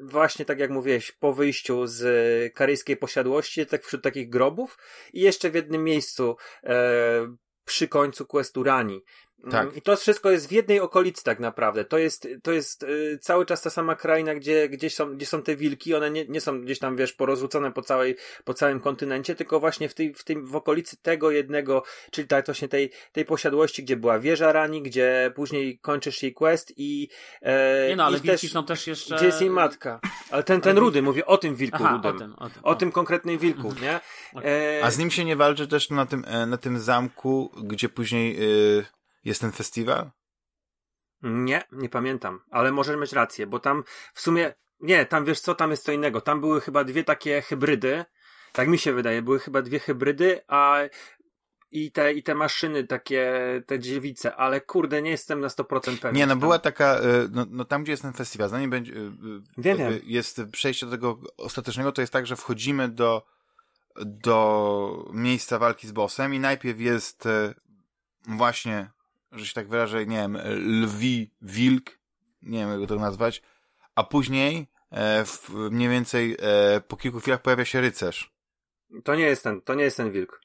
właśnie 0.01 0.45
tak 0.45 0.59
jak 0.59 0.69
mówiłeś, 0.69 1.11
po 1.11 1.33
wyjściu 1.33 1.87
z 1.87 2.53
karyjskiej 2.53 2.97
posiadłości, 2.97 3.65
tak 3.65 3.85
wśród 3.85 4.03
takich 4.03 4.29
grobów 4.29 4.77
i 5.13 5.21
jeszcze 5.21 5.49
w 5.49 5.55
jednym 5.55 5.83
miejscu 5.83 6.35
e, 6.63 7.35
przy 7.65 7.87
końcu 7.87 8.25
questu 8.25 8.63
Rani. 8.63 9.03
Tak. 9.43 9.61
Mm, 9.61 9.75
I 9.75 9.81
to 9.81 9.95
wszystko 9.95 10.31
jest 10.31 10.47
w 10.49 10.51
jednej 10.51 10.79
okolicy 10.79 11.23
tak 11.23 11.39
naprawdę. 11.39 11.85
To 11.85 11.97
jest, 11.97 12.27
to 12.43 12.51
jest 12.51 12.83
y, 12.83 13.19
cały 13.21 13.45
czas 13.45 13.61
ta 13.61 13.69
sama 13.69 13.95
kraina, 13.95 14.35
gdzie, 14.35 14.69
gdzie, 14.69 14.89
są, 14.89 15.15
gdzie 15.15 15.25
są 15.25 15.41
te 15.41 15.55
wilki. 15.55 15.95
One 15.95 16.11
nie, 16.11 16.25
nie 16.25 16.41
są 16.41 16.61
gdzieś 16.61 16.79
tam, 16.79 16.95
wiesz, 16.95 17.13
porozrzucone 17.13 17.71
po, 17.71 17.81
całej, 17.81 18.15
po 18.43 18.53
całym 18.53 18.79
kontynencie, 18.79 19.35
tylko 19.35 19.59
właśnie 19.59 19.89
w, 19.89 19.93
tej, 19.93 20.13
w, 20.13 20.23
tym, 20.23 20.45
w 20.45 20.55
okolicy 20.55 20.97
tego 21.01 21.31
jednego, 21.31 21.83
czyli 22.11 22.27
tak 22.27 22.45
właśnie 22.45 22.67
tej, 22.67 22.91
tej 23.11 23.25
posiadłości, 23.25 23.83
gdzie 23.83 23.97
była 23.97 24.19
wieża 24.19 24.51
Rani, 24.51 24.81
gdzie 24.81 25.31
później 25.35 25.79
kończysz 25.79 26.23
jej 26.23 26.33
quest 26.33 26.73
i... 26.77 27.09
E, 27.41 27.89
nie 27.89 27.95
no, 27.95 28.05
ale 28.05 28.19
wilki 28.19 28.47
też, 28.47 28.51
są 28.51 28.65
też 28.65 28.87
jeszcze... 28.87 29.15
Gdzie 29.15 29.25
jest 29.25 29.41
jej 29.41 29.49
matka. 29.49 29.99
Ale 30.31 30.43
ten, 30.43 30.61
ten 30.61 30.77
rudy, 30.77 31.01
mówię 31.01 31.25
o 31.25 31.37
tym 31.37 31.55
wilku 31.55 31.77
Aha, 31.79 32.01
rudym. 32.03 32.15
O 32.15 32.19
tym, 32.19 32.33
o 32.37 32.49
tym, 32.49 32.63
o 32.63 32.75
tym 32.75 32.91
konkretnym 32.91 33.37
wilku, 33.37 33.67
mhm. 33.69 33.81
nie? 33.81 33.99
E... 34.49 34.83
A 34.83 34.91
z 34.91 34.97
nim 34.97 35.11
się 35.11 35.25
nie 35.25 35.35
walczy 35.35 35.67
też 35.67 35.89
na 35.89 36.05
tym, 36.05 36.25
e, 36.27 36.45
na 36.45 36.57
tym 36.57 36.79
zamku, 36.79 37.51
gdzie 37.63 37.89
później... 37.89 38.37
Y 38.79 38.98
jest 39.29 39.41
ten 39.41 39.51
festiwal? 39.51 40.11
Nie, 41.21 41.63
nie 41.71 41.89
pamiętam, 41.89 42.41
ale 42.51 42.71
możesz 42.71 42.97
mieć 42.97 43.13
rację, 43.13 43.47
bo 43.47 43.59
tam 43.59 43.83
w 44.13 44.21
sumie, 44.21 44.53
nie, 44.79 45.05
tam 45.05 45.25
wiesz 45.25 45.39
co, 45.39 45.55
tam 45.55 45.71
jest 45.71 45.83
co 45.83 45.91
innego. 45.91 46.21
Tam 46.21 46.41
były 46.41 46.61
chyba 46.61 46.83
dwie 46.83 47.03
takie 47.03 47.41
hybrydy, 47.41 48.05
tak 48.53 48.67
mi 48.67 48.77
się 48.77 48.93
wydaje, 48.93 49.21
były 49.21 49.39
chyba 49.39 49.61
dwie 49.61 49.79
hybrydy, 49.79 50.41
a 50.47 50.79
i 51.71 51.91
te, 51.91 52.13
i 52.13 52.23
te 52.23 52.35
maszyny, 52.35 52.83
takie, 52.87 53.33
te 53.65 53.79
dziewice, 53.79 54.35
ale 54.35 54.61
kurde, 54.61 55.01
nie 55.01 55.11
jestem 55.11 55.39
na 55.39 55.47
100% 55.47 55.97
pewien. 55.97 56.15
Nie, 56.15 56.25
no 56.25 56.35
była 56.35 56.59
taka, 56.59 56.95
e, 56.95 57.27
no, 57.31 57.45
no 57.49 57.65
tam, 57.65 57.83
gdzie 57.83 57.91
jest 57.91 58.01
ten 58.03 58.13
festiwal, 58.13 58.49
zanim 58.49 58.69
będzie, 58.69 58.93
e, 58.93 58.95
wiem, 59.57 59.77
wiem. 59.77 59.99
jest 60.03 60.41
przejście 60.51 60.85
do 60.85 60.91
tego 60.91 61.19
ostatecznego, 61.37 61.91
to 61.91 62.01
jest 62.01 62.13
tak, 62.13 62.27
że 62.27 62.35
wchodzimy 62.35 62.89
do, 62.89 63.25
do 64.05 65.09
miejsca 65.13 65.59
walki 65.59 65.87
z 65.87 65.91
bossem 65.91 66.33
i 66.33 66.39
najpierw 66.39 66.79
jest 66.79 67.25
e, 67.25 67.53
właśnie 68.27 68.89
że 69.31 69.45
się 69.45 69.53
tak 69.53 69.67
wyrażę, 69.67 70.05
nie 70.05 70.17
wiem, 70.17 70.37
lwi, 70.83 71.31
wilk, 71.41 71.99
nie 72.41 72.59
wiem 72.59 72.79
jak 72.79 72.89
to 72.89 72.95
nazwać, 72.95 73.41
a 73.95 74.03
później 74.03 74.67
e, 74.91 75.25
w, 75.25 75.49
mniej 75.49 75.89
więcej 75.89 76.37
e, 76.39 76.81
po 76.81 76.97
kilku 76.97 77.19
chwilach 77.19 77.41
pojawia 77.41 77.65
się 77.65 77.81
rycerz. 77.81 78.33
To 79.03 79.15
nie 79.15 79.23
jest 79.23 79.43
ten, 79.43 79.61
to 79.61 79.73
nie 79.73 79.83
jest 79.83 79.97
ten 79.97 80.11
wilk. 80.11 80.41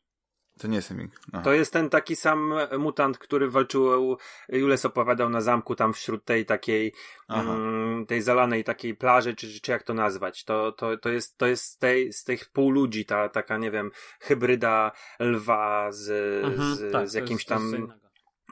To 0.58 0.68
nie 0.68 0.76
jest 0.76 0.88
ten 0.88 0.98
wilk. 0.98 1.20
To 1.44 1.52
jest 1.52 1.72
ten 1.72 1.90
taki 1.90 2.16
sam 2.16 2.54
mutant, 2.78 3.18
który 3.18 3.50
walczył, 3.50 4.16
Jules 4.48 4.84
opowiadał 4.84 5.28
na 5.30 5.40
zamku 5.40 5.74
tam 5.74 5.92
wśród 5.92 6.24
tej 6.24 6.46
takiej, 6.46 6.92
mm, 7.28 8.06
tej 8.06 8.22
zalanej 8.22 8.64
takiej 8.64 8.94
plaży, 8.94 9.34
czy, 9.34 9.60
czy 9.60 9.70
jak 9.70 9.82
to 9.82 9.94
nazwać. 9.94 10.44
To, 10.44 10.72
to, 10.72 10.96
to 10.96 11.08
jest, 11.08 11.38
to 11.38 11.46
jest 11.46 11.64
z, 11.64 11.78
tej, 11.78 12.12
z 12.12 12.24
tych 12.24 12.50
pół 12.52 12.70
ludzi, 12.70 13.04
ta 13.04 13.28
taka, 13.28 13.58
nie 13.58 13.70
wiem, 13.70 13.90
hybryda 14.20 14.92
lwa 15.20 15.92
z, 15.92 16.10
mhm, 16.44 16.74
z, 16.74 16.92
tak, 16.92 17.08
z 17.08 17.14
jakimś 17.14 17.44
tam 17.44 17.92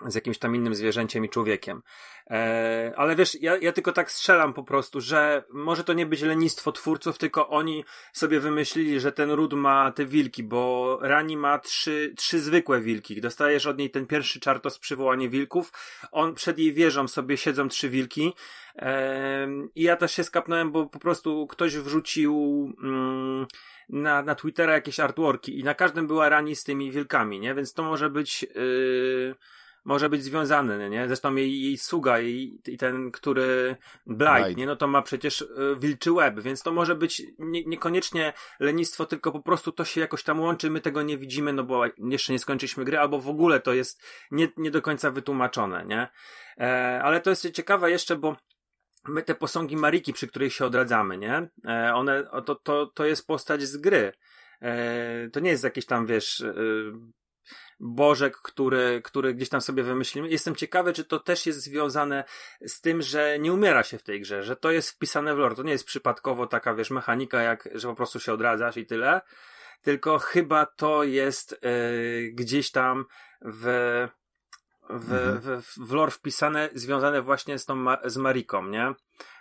z 0.06 0.14
jakimś 0.14 0.38
tam 0.38 0.54
innym 0.56 0.74
zwierzęciem 0.74 1.24
i 1.24 1.28
człowiekiem. 1.28 1.82
E, 2.30 2.92
ale 2.96 3.16
wiesz, 3.16 3.42
ja, 3.42 3.56
ja 3.56 3.72
tylko 3.72 3.92
tak 3.92 4.10
strzelam 4.10 4.52
po 4.52 4.64
prostu, 4.64 5.00
że 5.00 5.44
może 5.50 5.84
to 5.84 5.92
nie 5.92 6.06
być 6.06 6.22
lenistwo 6.22 6.72
twórców, 6.72 7.18
tylko 7.18 7.48
oni 7.48 7.84
sobie 8.12 8.40
wymyślili, 8.40 9.00
że 9.00 9.12
ten 9.12 9.30
ród 9.30 9.52
ma 9.52 9.92
te 9.92 10.06
wilki, 10.06 10.42
bo 10.42 10.98
Rani 11.02 11.36
ma 11.36 11.58
trzy, 11.58 12.14
trzy 12.16 12.40
zwykłe 12.40 12.80
wilki. 12.80 13.20
Dostajesz 13.20 13.66
od 13.66 13.78
niej 13.78 13.90
ten 13.90 14.06
pierwszy 14.06 14.40
czar, 14.40 14.60
to 14.60 14.70
z 14.70 14.78
przywołanie 14.78 15.28
wilków. 15.28 15.72
On 16.12 16.34
przed 16.34 16.58
jej 16.58 16.72
wieżą 16.72 17.08
sobie 17.08 17.36
siedzą 17.36 17.68
trzy 17.68 17.88
wilki. 17.88 18.32
E, 18.76 19.48
I 19.74 19.82
ja 19.82 19.96
też 19.96 20.12
się 20.12 20.24
skapnąłem, 20.24 20.72
bo 20.72 20.86
po 20.86 20.98
prostu 20.98 21.46
ktoś 21.46 21.76
wrzucił 21.76 22.34
mm, 22.82 23.46
na, 23.88 24.22
na 24.22 24.34
Twittera 24.34 24.72
jakieś 24.72 25.00
artworki 25.00 25.58
i 25.58 25.64
na 25.64 25.74
każdym 25.74 26.06
była 26.06 26.28
Rani 26.28 26.56
z 26.56 26.64
tymi 26.64 26.90
wilkami, 26.90 27.40
nie? 27.40 27.54
Więc 27.54 27.74
to 27.74 27.82
może 27.82 28.10
być... 28.10 28.42
Yy 28.42 29.34
może 29.84 30.08
być 30.08 30.24
związany, 30.24 30.90
nie? 30.90 31.06
Zresztą 31.06 31.34
jej, 31.34 31.62
jej 31.62 31.78
sługa 31.78 32.20
i, 32.20 32.60
i 32.66 32.78
ten, 32.78 33.10
który 33.10 33.76
Blight, 34.06 34.34
Blight, 34.34 34.56
nie? 34.56 34.66
No 34.66 34.76
to 34.76 34.86
ma 34.86 35.02
przecież 35.02 35.40
y, 35.40 35.76
wilczy 35.78 36.12
łeb, 36.12 36.40
więc 36.40 36.62
to 36.62 36.72
może 36.72 36.94
być 36.94 37.22
nie, 37.38 37.64
niekoniecznie 37.64 38.32
lenistwo, 38.60 39.06
tylko 39.06 39.32
po 39.32 39.42
prostu 39.42 39.72
to 39.72 39.84
się 39.84 40.00
jakoś 40.00 40.22
tam 40.22 40.40
łączy, 40.40 40.70
my 40.70 40.80
tego 40.80 41.02
nie 41.02 41.18
widzimy, 41.18 41.52
no 41.52 41.64
bo 41.64 41.84
jeszcze 41.98 42.32
nie 42.32 42.38
skończyliśmy 42.38 42.84
gry, 42.84 42.98
albo 42.98 43.20
w 43.20 43.28
ogóle 43.28 43.60
to 43.60 43.72
jest 43.72 44.02
nie, 44.30 44.48
nie 44.56 44.70
do 44.70 44.82
końca 44.82 45.10
wytłumaczone, 45.10 45.84
nie? 45.84 46.08
E, 46.58 47.00
ale 47.02 47.20
to 47.20 47.30
jest 47.30 47.50
ciekawe 47.50 47.90
jeszcze, 47.90 48.16
bo 48.16 48.36
my 49.08 49.22
te 49.22 49.34
posągi 49.34 49.76
Mariki, 49.76 50.12
przy 50.12 50.28
których 50.28 50.52
się 50.52 50.66
odradzamy, 50.66 51.18
nie? 51.18 51.48
E, 51.68 51.94
one, 51.94 52.24
to, 52.46 52.54
to, 52.54 52.86
to 52.86 53.06
jest 53.06 53.26
postać 53.26 53.62
z 53.62 53.76
gry. 53.76 54.12
E, 54.60 55.28
to 55.30 55.40
nie 55.40 55.50
jest 55.50 55.64
jakieś 55.64 55.86
tam, 55.86 56.06
wiesz, 56.06 56.40
y, 56.40 56.92
bożek, 57.82 58.36
który, 58.36 59.00
który 59.04 59.34
gdzieś 59.34 59.48
tam 59.48 59.60
sobie 59.60 59.82
wymyślimy. 59.82 60.28
Jestem 60.28 60.56
ciekawy, 60.56 60.92
czy 60.92 61.04
to 61.04 61.20
też 61.20 61.46
jest 61.46 61.60
związane 61.60 62.24
z 62.60 62.80
tym, 62.80 63.02
że 63.02 63.38
nie 63.38 63.52
umiera 63.52 63.82
się 63.82 63.98
w 63.98 64.02
tej 64.02 64.20
grze, 64.20 64.42
że 64.42 64.56
to 64.56 64.70
jest 64.70 64.90
wpisane 64.90 65.34
w 65.34 65.38
lore. 65.38 65.54
To 65.54 65.62
nie 65.62 65.72
jest 65.72 65.84
przypadkowo 65.84 66.46
taka, 66.46 66.74
wiesz, 66.74 66.90
mechanika, 66.90 67.42
jak, 67.42 67.68
że 67.74 67.88
po 67.88 67.94
prostu 67.94 68.20
się 68.20 68.32
odradzasz 68.32 68.76
i 68.76 68.86
tyle. 68.86 69.20
Tylko 69.82 70.18
chyba 70.18 70.66
to 70.66 71.04
jest 71.04 71.58
yy, 71.62 72.30
gdzieś 72.32 72.70
tam 72.70 73.04
w, 73.40 73.64
w, 74.90 75.12
mhm. 75.12 75.40
w, 75.40 75.88
w 75.88 75.92
lore 75.92 76.10
wpisane, 76.10 76.68
związane 76.74 77.22
właśnie 77.22 77.58
z 77.58 77.66
tą, 77.66 77.84
z 78.04 78.16
Mariką, 78.16 78.66
nie? 78.66 78.94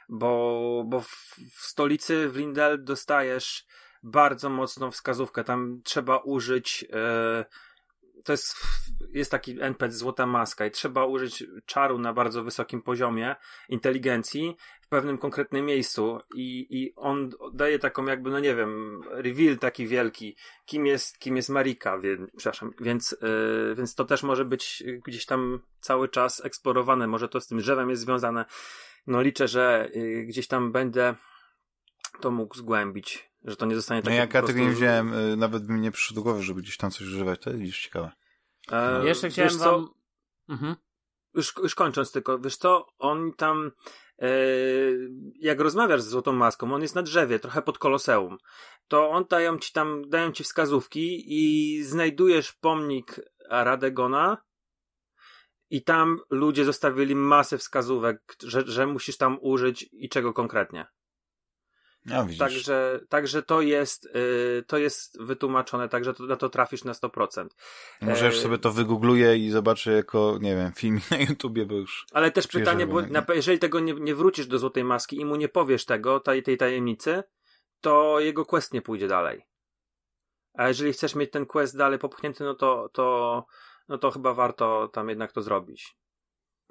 Bo, 0.10 0.84
bo 0.88 1.02
w, 1.02 1.10
w 1.56 1.66
stolicy 1.66 2.30
w 2.30 2.36
Lindel 2.36 2.84
dostajesz 2.84 3.66
bardzo 4.04 4.50
mocną 4.50 4.92
wskazówkę. 4.92 5.44
Tam 5.44 5.82
trzeba 5.84 6.18
użyć, 6.18 6.82
yy, 6.82 7.46
to 8.24 8.34
jest, 8.34 8.56
jest 9.14 9.32
taki 9.32 9.62
NPC 9.62 9.98
Złota 9.98 10.26
Maska 10.26 10.66
i 10.66 10.72
trzeba 10.72 11.06
użyć 11.06 11.44
czaru 11.66 12.00
na 12.00 12.14
bardzo 12.14 12.44
wysokim 12.44 12.82
poziomie 12.82 13.36
inteligencji 13.70 14.58
w 14.82 14.88
pewnym 14.88 15.18
konkretnym 15.18 15.66
miejscu 15.66 16.20
i, 16.36 16.68
i 16.70 16.94
on 16.96 17.30
daje 17.54 17.80
taką 17.80 18.06
jakby, 18.06 18.30
no 18.30 18.40
nie 18.40 18.56
wiem, 18.56 19.02
reveal 19.12 19.58
taki 19.58 19.88
wielki, 19.88 20.36
kim 20.66 20.86
jest, 20.86 21.20
kim 21.20 21.36
jest 21.36 21.50
Marika, 21.50 22.00
wie, 22.00 22.18
przepraszam, 22.38 22.74
więc, 22.82 23.18
yy, 23.22 23.76
więc 23.76 23.96
to 23.96 24.06
też 24.06 24.24
może 24.24 24.46
być 24.46 24.84
gdzieś 25.06 25.26
tam 25.26 25.60
cały 25.82 26.10
czas 26.10 26.46
eksplorowane, 26.46 27.08
może 27.08 27.30
to 27.30 27.42
z 27.42 27.48
tym 27.48 27.58
drzewem 27.58 27.90
jest 27.90 28.02
związane. 28.02 28.46
No 29.08 29.22
liczę, 29.22 29.48
że 29.48 29.90
yy, 29.94 30.24
gdzieś 30.24 30.48
tam 30.48 30.72
będę 30.72 31.16
to 32.20 32.32
mógł 32.32 32.56
zgłębić 32.58 33.32
że 33.44 33.56
to 33.56 33.66
nie 33.66 33.76
zostanie 33.76 34.02
tak. 34.02 34.14
No 34.14 34.20
ja 34.40 34.48
tego 34.48 34.60
nie 34.60 34.70
wziąłem, 34.70 35.40
nawet 35.40 35.70
mi 35.70 35.80
nie 35.80 35.92
przyszło 35.92 36.16
do 36.16 36.22
głowy, 36.22 36.44
żeby 36.44 36.62
gdzieś 36.62 36.78
tam 36.78 36.92
coś 36.92 37.02
używać. 37.02 37.42
To 37.42 37.50
jest 37.50 37.78
ciekawe. 37.78 38.12
E, 38.72 39.06
Jeszcze 39.06 39.30
chciałem 39.30 39.58
wam... 39.58 39.88
Mhm. 40.50 40.76
Już, 41.34 41.54
już 41.64 41.76
kończąc 41.76 42.12
tylko, 42.12 42.40
wiesz 42.40 42.58
co, 42.58 42.88
on 43.00 43.34
tam 43.34 43.72
e, 44.20 44.30
jak 45.40 45.60
rozmawiasz 45.60 46.02
z 46.02 46.08
Złotą 46.08 46.34
Maską, 46.34 46.74
on 46.74 46.82
jest 46.82 46.96
na 46.96 47.02
drzewie, 47.04 47.40
trochę 47.40 47.62
pod 47.62 47.78
koloseum, 47.78 48.38
to 48.88 49.10
on 49.10 49.26
dają 49.30 49.58
ci 49.58 49.74
tam, 49.74 50.10
dają 50.10 50.32
ci 50.32 50.44
wskazówki 50.44 51.24
i 51.28 51.84
znajdujesz 51.84 52.54
pomnik 52.54 53.22
Radegona 53.50 54.38
i 55.70 55.84
tam 55.84 56.20
ludzie 56.30 56.66
zostawili 56.66 57.16
masę 57.16 57.58
wskazówek, 57.58 58.36
że, 58.44 58.62
że 58.66 58.88
musisz 58.88 59.18
tam 59.18 59.38
użyć 59.42 59.90
i 59.92 60.10
czego 60.10 60.34
konkretnie. 60.34 60.86
No, 62.06 62.28
także, 62.40 63.00
także 63.10 63.44
to 63.44 63.62
jest, 63.62 64.10
yy, 64.14 64.64
to 64.68 64.78
jest 64.78 65.22
wytłumaczone, 65.22 65.90
także 65.90 66.14
to, 66.14 66.24
na 66.24 66.36
to 66.36 66.50
trafisz 66.50 66.84
na 66.84 66.94
100%. 66.94 67.48
Możesz 68.02 68.38
e... 68.38 68.42
sobie 68.42 68.58
to 68.58 68.72
wygoogluję 68.72 69.38
i 69.38 69.50
zobaczę 69.50 69.92
jako, 69.92 70.38
nie 70.42 70.56
wiem, 70.56 70.72
film 70.72 71.00
na 71.12 71.18
YouTubie, 71.18 71.66
bo 71.66 71.76
już... 71.76 72.06
Ale 72.12 72.32
też 72.32 72.48
pytanie, 72.48 72.88
bo 72.88 73.02
na, 73.02 73.26
jeżeli 73.36 73.60
tego 73.60 73.80
nie, 73.80 73.94
nie 73.94 74.16
wrócisz 74.16 74.48
do 74.48 74.60
Złotej 74.60 74.84
Maski 74.84 75.20
i 75.22 75.26
mu 75.26 75.36
nie 75.36 75.50
powiesz 75.50 75.86
tego, 75.86 76.20
tej, 76.20 76.44
tej 76.44 76.58
tajemnicy, 76.58 77.24
to 77.82 78.20
jego 78.20 78.46
quest 78.46 78.74
nie 78.74 78.82
pójdzie 78.82 79.08
dalej. 79.08 79.46
A 80.54 80.68
jeżeli 80.68 80.94
chcesz 80.94 81.16
mieć 81.16 81.32
ten 81.32 81.46
quest 81.46 81.78
dalej 81.78 82.00
popchnięty, 82.00 82.44
no 82.44 82.54
to, 82.54 82.90
to, 82.94 83.46
no 83.90 83.98
to 83.98 84.12
chyba 84.12 84.34
warto 84.34 84.88
tam 84.88 85.10
jednak 85.10 85.32
to 85.32 85.42
zrobić. 85.42 85.96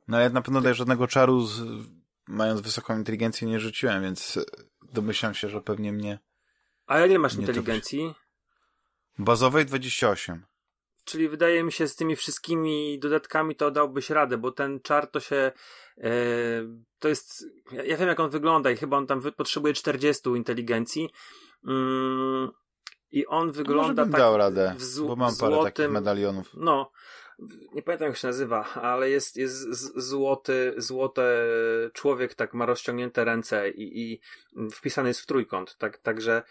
No 0.08 0.20
ja 0.20 0.28
na 0.28 0.42
pewno 0.42 0.60
daję 0.60 0.74
żadnego 0.74 1.06
czaru 1.06 1.40
z, 1.46 1.62
mając 2.28 2.60
wysoką 2.60 2.96
inteligencję 2.96 3.48
nie 3.48 3.60
rzuciłem, 3.60 4.02
więc 4.02 4.38
domyślam 4.92 5.34
się, 5.34 5.48
że 5.48 5.60
pewnie 5.60 5.92
mnie. 5.92 6.18
A 6.86 7.06
ile 7.06 7.18
masz 7.18 7.34
inteligencji? 7.34 8.14
Bazowej 9.18 9.66
28. 9.66 10.46
Czyli 11.04 11.28
wydaje 11.28 11.64
mi 11.64 11.72
się, 11.72 11.88
z 11.88 11.96
tymi 11.96 12.16
wszystkimi 12.16 12.98
dodatkami 12.98 13.56
to 13.56 13.70
dałbyś 13.70 14.10
radę, 14.10 14.38
bo 14.38 14.52
ten 14.52 14.80
czar 14.80 15.06
to 15.06 15.20
się. 15.20 15.52
Yy, 15.96 16.02
to 16.98 17.08
jest. 17.08 17.44
Ja, 17.72 17.84
ja, 17.84 17.96
wiem, 17.96 18.08
jak 18.08 18.20
on 18.20 18.30
wygląda, 18.30 18.70
i 18.70 18.76
chyba 18.76 18.96
on 18.96 19.06
tam 19.06 19.22
potrzebuje 19.36 19.74
40 19.74 20.28
inteligencji. 20.28 21.10
Yy, 21.64 22.48
I 23.10 23.26
on 23.26 23.52
wygląda 23.52 24.02
tak. 24.02 24.12
dał 24.12 24.36
radę, 24.36 24.74
w 24.78 25.00
bo 25.00 25.16
mam 25.16 25.36
parę 25.36 25.54
złotym, 25.54 25.72
takich 25.72 25.90
medalionów. 25.90 26.50
No, 26.54 26.90
nie 27.72 27.82
pamiętam 27.82 28.08
jak 28.08 28.16
się 28.16 28.26
nazywa, 28.26 28.64
ale 28.74 29.10
jest, 29.10 29.36
jest 29.36 29.62
złoty, 29.96 30.74
złote 30.76 31.46
człowiek, 31.92 32.34
tak 32.34 32.54
ma 32.54 32.66
rozciągnięte 32.66 33.24
ręce 33.24 33.70
i, 33.70 34.12
i 34.12 34.20
wpisany 34.72 35.08
jest 35.08 35.20
w 35.20 35.26
trójkąt, 35.26 35.76
tak, 35.78 35.98
także 35.98 36.42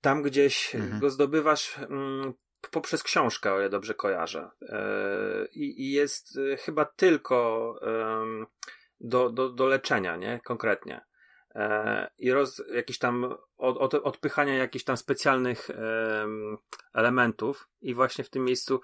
tam 0.00 0.22
gdzieś 0.22 0.74
mhm. 0.74 1.00
go 1.00 1.10
zdobywasz 1.10 1.78
mm, 1.78 2.32
poprzez 2.70 3.02
książkę, 3.02 3.52
o 3.52 3.58
ile 3.58 3.70
dobrze 3.70 3.94
kojarzę. 3.94 4.50
E, 4.62 5.46
I, 5.52 5.92
jest 5.92 6.38
e, 6.52 6.56
chyba 6.56 6.84
tylko 6.84 7.74
do, 9.00 9.30
do, 9.30 9.48
do 9.48 9.66
leczenia, 9.66 10.16
nie? 10.16 10.40
Konkretnie. 10.44 11.00
E, 11.54 12.10
I 12.18 12.32
roz, 12.32 12.62
jakieś 12.74 12.98
tam 12.98 13.34
od, 13.56 13.76
od, 13.76 13.94
odpychania 13.94 14.54
jakichś 14.54 14.84
tam 14.84 14.96
specjalnych 14.96 15.68
elementów 16.94 17.68
i 17.80 17.94
właśnie 17.94 18.24
w 18.24 18.30
tym 18.30 18.44
miejscu 18.44 18.80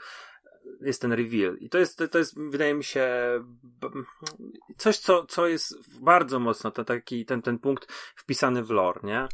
jest 0.80 1.02
ten 1.02 1.12
reveal. 1.12 1.56
I 1.56 1.68
to 1.68 1.78
jest, 1.78 2.02
to 2.10 2.18
jest 2.18 2.40
wydaje 2.50 2.74
mi 2.74 2.84
się, 2.84 3.08
coś, 4.76 4.98
co, 4.98 5.26
co 5.26 5.46
jest 5.46 6.00
bardzo 6.00 6.38
mocno, 6.38 6.70
to 6.70 6.84
taki, 6.84 7.24
ten, 7.24 7.42
ten 7.42 7.58
punkt 7.58 7.92
wpisany 7.92 8.64
w 8.64 8.70
lore, 8.70 9.00
nie? 9.04 9.28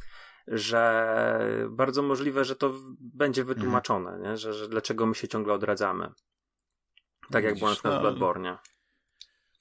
Że 0.47 1.67
bardzo 1.71 2.03
możliwe, 2.03 2.45
że 2.45 2.57
to 2.57 2.75
będzie 3.01 3.45
wytłumaczone, 3.45 4.11
mhm. 4.11 4.31
nie? 4.31 4.37
Że, 4.37 4.53
że 4.53 4.69
dlaczego 4.69 5.07
my 5.07 5.15
się 5.15 5.29
ciągle 5.29 5.55
odradzamy. 5.55 6.13
Tak 7.31 7.45
jak 7.45 7.59
było 7.59 7.71
na 7.71 7.75
przykład 7.75 7.95
w 7.95 7.97
no, 7.97 8.01
Bloodborne. 8.01 8.59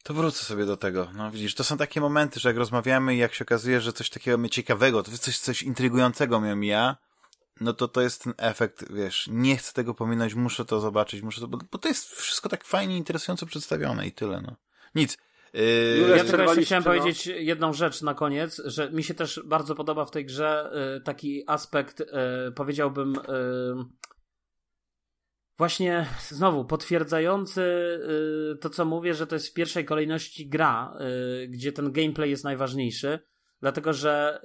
To 0.04 0.14
wrócę 0.14 0.46
sobie 0.46 0.66
do 0.66 0.78
tego. 0.78 1.08
No 1.16 1.32
widzisz, 1.32 1.56
to 1.56 1.64
są 1.64 1.78
takie 1.78 2.02
momenty, 2.02 2.40
że 2.40 2.50
jak 2.50 2.58
rozmawiamy 2.58 3.16
i 3.16 3.18
jak 3.18 3.34
się 3.34 3.46
okazuje, 3.46 3.82
że 3.82 3.94
coś 3.94 4.10
takiego 4.10 4.38
mnie 4.38 4.50
ciekawego, 4.50 5.04
to 5.04 5.12
coś, 5.12 5.40
coś 5.40 5.64
intrygującego 5.64 6.40
mnie 6.40 6.56
mija, 6.56 6.98
no 7.62 7.74
to 7.74 7.88
to 7.88 8.02
jest 8.02 8.24
ten 8.24 8.34
efekt, 8.38 8.94
wiesz, 8.94 9.30
nie 9.32 9.58
chcę 9.58 9.74
tego 9.74 9.94
pominąć, 9.94 10.34
muszę 10.34 10.66
to 10.66 10.80
zobaczyć, 10.80 11.22
muszę 11.22 11.42
to, 11.42 11.48
bo, 11.48 11.58
bo 11.72 11.78
to 11.78 11.88
jest 11.88 12.12
wszystko 12.12 12.50
tak 12.50 12.64
fajnie, 12.64 12.98
interesująco 12.98 13.46
przedstawione 13.46 14.08
i 14.08 14.12
tyle, 14.12 14.42
no. 14.42 14.56
Nic. 14.96 15.18
Yy, 15.54 16.16
ja 16.18 16.24
tylko 16.24 16.42
jeszcze 16.42 16.62
chciałem 16.62 16.84
no. 16.84 16.92
powiedzieć 16.92 17.28
jedną 17.28 17.74
rzecz 17.74 18.02
na 18.02 18.14
koniec, 18.14 18.62
że 18.66 18.92
mi 18.92 19.04
się 19.04 19.14
też 19.14 19.42
bardzo 19.46 19.76
podoba 19.76 20.06
w 20.06 20.12
tej 20.12 20.26
grze 20.26 20.72
yy, 20.96 21.02
taki 21.02 21.44
aspekt, 21.48 22.00
yy, 22.00 22.52
powiedziałbym, 22.56 23.14
yy, 23.14 23.86
właśnie 25.58 26.06
znowu 26.30 26.66
potwierdzający 26.66 27.64
to, 28.62 28.70
co 28.70 28.86
mówię, 28.86 29.14
że 29.14 29.28
to 29.28 29.36
jest 29.36 29.48
w 29.48 29.54
pierwszej 29.54 29.86
kolejności 29.86 30.50
gra, 30.50 30.98
gdzie 31.48 31.72
ten 31.72 31.92
gameplay 31.92 32.30
jest 32.30 32.44
najważniejszy 32.44 33.20
Dlatego, 33.64 33.94
że 33.94 34.42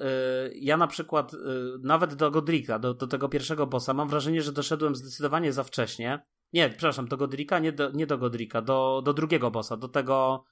y, 0.49 0.59
ja 0.59 0.77
na 0.77 0.87
przykład 0.87 1.35
y, 1.35 1.39
nawet 1.83 2.15
do 2.15 2.31
Godrika, 2.31 2.79
do, 2.79 2.95
do 2.95 3.07
tego 3.07 3.29
pierwszego 3.29 3.67
bossa, 3.67 3.95
mam 3.95 4.09
wrażenie, 4.09 4.43
że 4.43 4.53
doszedłem 4.53 4.97
zdecydowanie 4.97 5.53
za 5.53 5.65
wcześnie. 5.65 6.27
Nie, 6.53 6.69
przepraszam, 6.69 7.09
do 7.09 7.17
Godrika, 7.17 7.59
nie 7.59 7.73
do, 7.73 7.91
nie 7.91 8.07
do 8.07 8.19
Godrika, 8.19 8.63
do, 8.63 9.03
do 9.05 9.13
drugiego 9.13 9.51
bossa, 9.51 9.77
do 9.77 9.89
tego. 9.89 10.45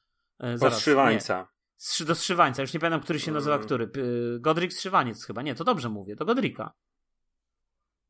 Y, 0.45 0.59
zaraz, 0.59 0.81
Szywańca. 0.81 1.49
Do 2.07 2.15
Strzywańca, 2.15 2.63
już 2.63 2.75
nie 2.75 2.81
pamiętam, 2.81 3.01
który 3.01 3.21
się 3.21 3.33
nazywa, 3.33 3.55
mm. 3.55 3.67
który. 3.67 3.91
Y, 3.97 4.41
Godrik 4.41 4.73
Strzywaniec 4.73 5.25
chyba, 5.25 5.43
nie, 5.43 5.55
to 5.55 5.65
dobrze 5.65 5.89
mówię, 5.89 6.17
do 6.17 6.25
Godrika. 6.25 6.73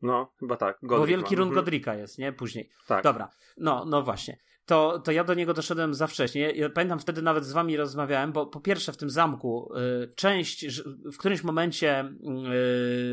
No, 0.02 0.32
chyba 0.40 0.56
tak. 0.56 0.78
Godric 0.82 1.00
Bo 1.00 1.06
wielki 1.06 1.36
run 1.36 1.48
mhm. 1.48 1.54
Godrika 1.54 1.94
jest, 1.94 2.18
nie? 2.18 2.32
Później. 2.32 2.70
Tak. 2.86 3.04
Dobra. 3.04 3.28
No, 3.56 3.84
no 3.84 4.02
właśnie. 4.02 4.38
To, 4.66 4.98
to 4.98 5.12
ja 5.12 5.24
do 5.24 5.34
niego 5.34 5.54
doszedłem 5.54 5.94
za 5.94 6.06
wcześnie. 6.06 6.50
Ja 6.50 6.70
pamiętam 6.70 6.98
wtedy 6.98 7.22
nawet 7.22 7.44
z 7.44 7.52
wami 7.52 7.76
rozmawiałem, 7.76 8.32
bo 8.32 8.46
po 8.46 8.60
pierwsze 8.60 8.92
w 8.92 8.96
tym 8.96 9.10
zamku 9.10 9.72
y, 10.04 10.14
część, 10.14 10.66
w 11.12 11.16
którymś 11.18 11.42
momencie 11.42 12.12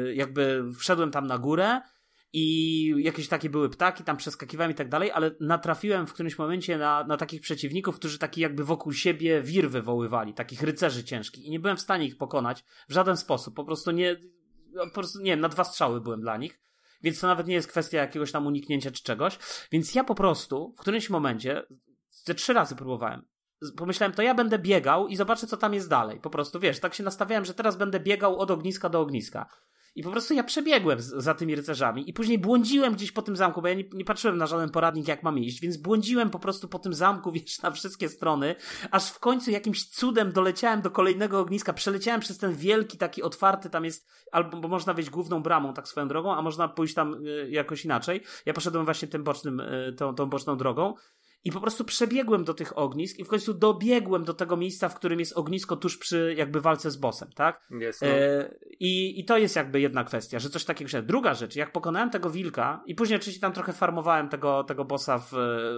y, 0.10 0.16
jakby 0.16 0.64
wszedłem 0.80 1.12
tam 1.12 1.28
na 1.28 1.38
górę 1.38 1.82
i 2.34 2.96
jakieś 2.98 3.28
takie 3.28 3.50
były 3.50 3.70
ptaki, 3.70 4.04
tam 4.04 4.18
przeskakiwałem 4.18 4.72
i 4.72 4.76
tak 4.76 4.90
dalej, 4.90 5.12
ale 5.12 5.32
natrafiłem 5.40 6.08
w 6.08 6.14
którymś 6.14 6.38
momencie 6.38 6.78
na, 6.78 7.04
na 7.04 7.18
takich 7.18 7.42
przeciwników, 7.42 7.96
którzy 7.96 8.20
taki 8.20 8.42
jakby 8.42 8.64
wokół 8.64 8.94
siebie 8.94 9.42
wir 9.42 9.70
wywoływali, 9.70 10.34
takich 10.34 10.62
rycerzy 10.62 11.04
ciężkich 11.04 11.46
i 11.46 11.52
nie 11.52 11.60
byłem 11.60 11.78
w 11.78 11.82
stanie 11.82 12.06
ich 12.06 12.18
pokonać 12.18 12.64
w 12.90 12.94
żaden 12.94 13.18
sposób, 13.18 13.56
po 13.56 13.66
prostu 13.66 13.92
nie, 13.92 14.16
po 14.74 14.94
prostu 14.94 15.20
nie 15.20 15.32
wiem, 15.32 15.40
na 15.40 15.50
dwa 15.50 15.64
strzały 15.64 16.02
byłem 16.02 16.22
dla 16.22 16.38
nich. 16.38 16.60
Więc 17.04 17.20
to 17.20 17.28
nawet 17.28 17.48
nie 17.48 17.54
jest 17.54 17.68
kwestia 17.68 17.98
jakiegoś 17.98 18.32
tam 18.32 18.48
uniknięcia 18.48 18.92
czy 18.92 19.04
czegoś. 19.04 19.40
Więc 19.72 19.96
ja 19.96 20.04
po 20.04 20.16
prostu 20.16 20.74
w 20.78 20.82
którymś 20.82 21.10
momencie, 21.10 21.64
ze 22.10 22.36
trzy 22.36 22.54
razy 22.54 22.76
próbowałem, 22.76 23.26
pomyślałem, 23.78 24.14
to 24.14 24.22
ja 24.22 24.34
będę 24.34 24.60
biegał 24.60 25.08
i 25.08 25.16
zobaczę, 25.16 25.48
co 25.48 25.58
tam 25.58 25.74
jest 25.74 25.90
dalej. 25.90 26.20
Po 26.20 26.30
prostu, 26.30 26.60
wiesz, 26.60 26.80
tak 26.80 26.94
się 26.94 27.04
nastawiałem, 27.04 27.46
że 27.46 27.54
teraz 27.54 27.76
będę 27.76 28.00
biegał 28.00 28.40
od 28.40 28.52
ogniska 28.52 28.90
do 28.90 29.00
ogniska. 29.00 29.46
I 29.96 30.04
po 30.04 30.12
prostu 30.12 30.34
ja 30.34 30.44
przebiegłem 30.44 31.02
za 31.02 31.34
tymi 31.34 31.56
rycerzami 31.56 32.10
i 32.10 32.14
później 32.14 32.40
błądziłem 32.40 32.94
gdzieś 32.94 33.12
po 33.12 33.22
tym 33.22 33.36
zamku, 33.36 33.62
bo 33.62 33.68
ja 33.68 33.74
nie, 33.74 33.84
nie, 33.94 34.06
patrzyłem 34.06 34.38
na 34.38 34.48
żaden 34.48 34.70
poradnik, 34.70 35.08
jak 35.08 35.24
mam 35.24 35.40
iść, 35.40 35.62
więc 35.62 35.78
błądziłem 35.78 36.30
po 36.30 36.40
prostu 36.40 36.68
po 36.68 36.80
tym 36.80 36.94
zamku, 36.94 37.32
wiesz, 37.36 37.62
na 37.62 37.72
wszystkie 37.72 38.10
strony, 38.10 38.56
aż 38.92 39.10
w 39.10 39.20
końcu 39.20 39.52
jakimś 39.52 39.90
cudem 39.90 40.32
doleciałem 40.32 40.82
do 40.82 40.92
kolejnego 40.92 41.40
ogniska, 41.40 41.74
przeleciałem 41.74 42.22
przez 42.22 42.38
ten 42.38 42.56
wielki, 42.56 42.98
taki 42.98 43.24
otwarty, 43.24 43.70
tam 43.70 43.86
jest, 43.86 44.08
albo 44.32 44.58
bo 44.58 44.68
można 44.68 44.94
wejść 44.94 45.10
główną 45.10 45.44
bramą, 45.44 45.74
tak 45.74 45.88
swoją 45.88 46.08
drogą, 46.08 46.36
a 46.36 46.42
można 46.42 46.68
pójść 46.68 46.94
tam 46.94 47.28
y, 47.28 47.48
jakoś 47.50 47.86
inaczej. 47.86 48.22
Ja 48.46 48.54
poszedłem 48.54 48.86
właśnie 48.86 49.08
tym 49.08 49.24
bocznym, 49.24 49.60
y, 49.60 49.94
tą, 49.98 50.16
tą 50.16 50.26
boczną 50.26 50.58
drogą 50.58 50.94
i 51.44 51.52
po 51.52 51.62
prostu 51.62 51.86
przebiegłem 51.86 52.44
do 52.44 52.54
tych 52.54 52.78
ognisk 52.78 53.20
i 53.20 53.24
w 53.24 53.28
końcu 53.28 53.54
dobiegłem 53.54 54.24
do 54.24 54.34
tego 54.34 54.58
miejsca, 54.58 54.90
w 54.90 54.96
którym 54.96 55.20
jest 55.20 55.34
ognisko 55.38 55.76
tuż 55.76 55.98
przy 55.98 56.36
jakby 56.38 56.62
walce 56.62 56.92
z 56.92 56.98
bossem, 56.98 57.30
tak? 57.36 57.68
Jest, 57.70 58.02
no. 58.02 58.08
e, 58.08 58.56
i, 58.80 59.20
I 59.20 59.26
to 59.26 59.38
jest 59.38 59.56
jakby 59.56 59.82
jedna 59.82 60.04
kwestia, 60.04 60.40
że 60.40 60.50
coś 60.50 60.66
takiego 60.66 60.90
się... 60.90 61.02
Druga 61.02 61.34
rzecz, 61.34 61.56
jak 61.56 61.72
pokonałem 61.72 62.10
tego 62.10 62.30
wilka 62.30 62.84
i 62.86 62.96
później 62.96 63.18
oczywiście 63.18 63.42
tam 63.42 63.54
trochę 63.54 63.74
farmowałem 63.74 64.30
tego, 64.30 64.64
tego 64.64 64.86
bossa 64.86 65.18
w, 65.18 65.32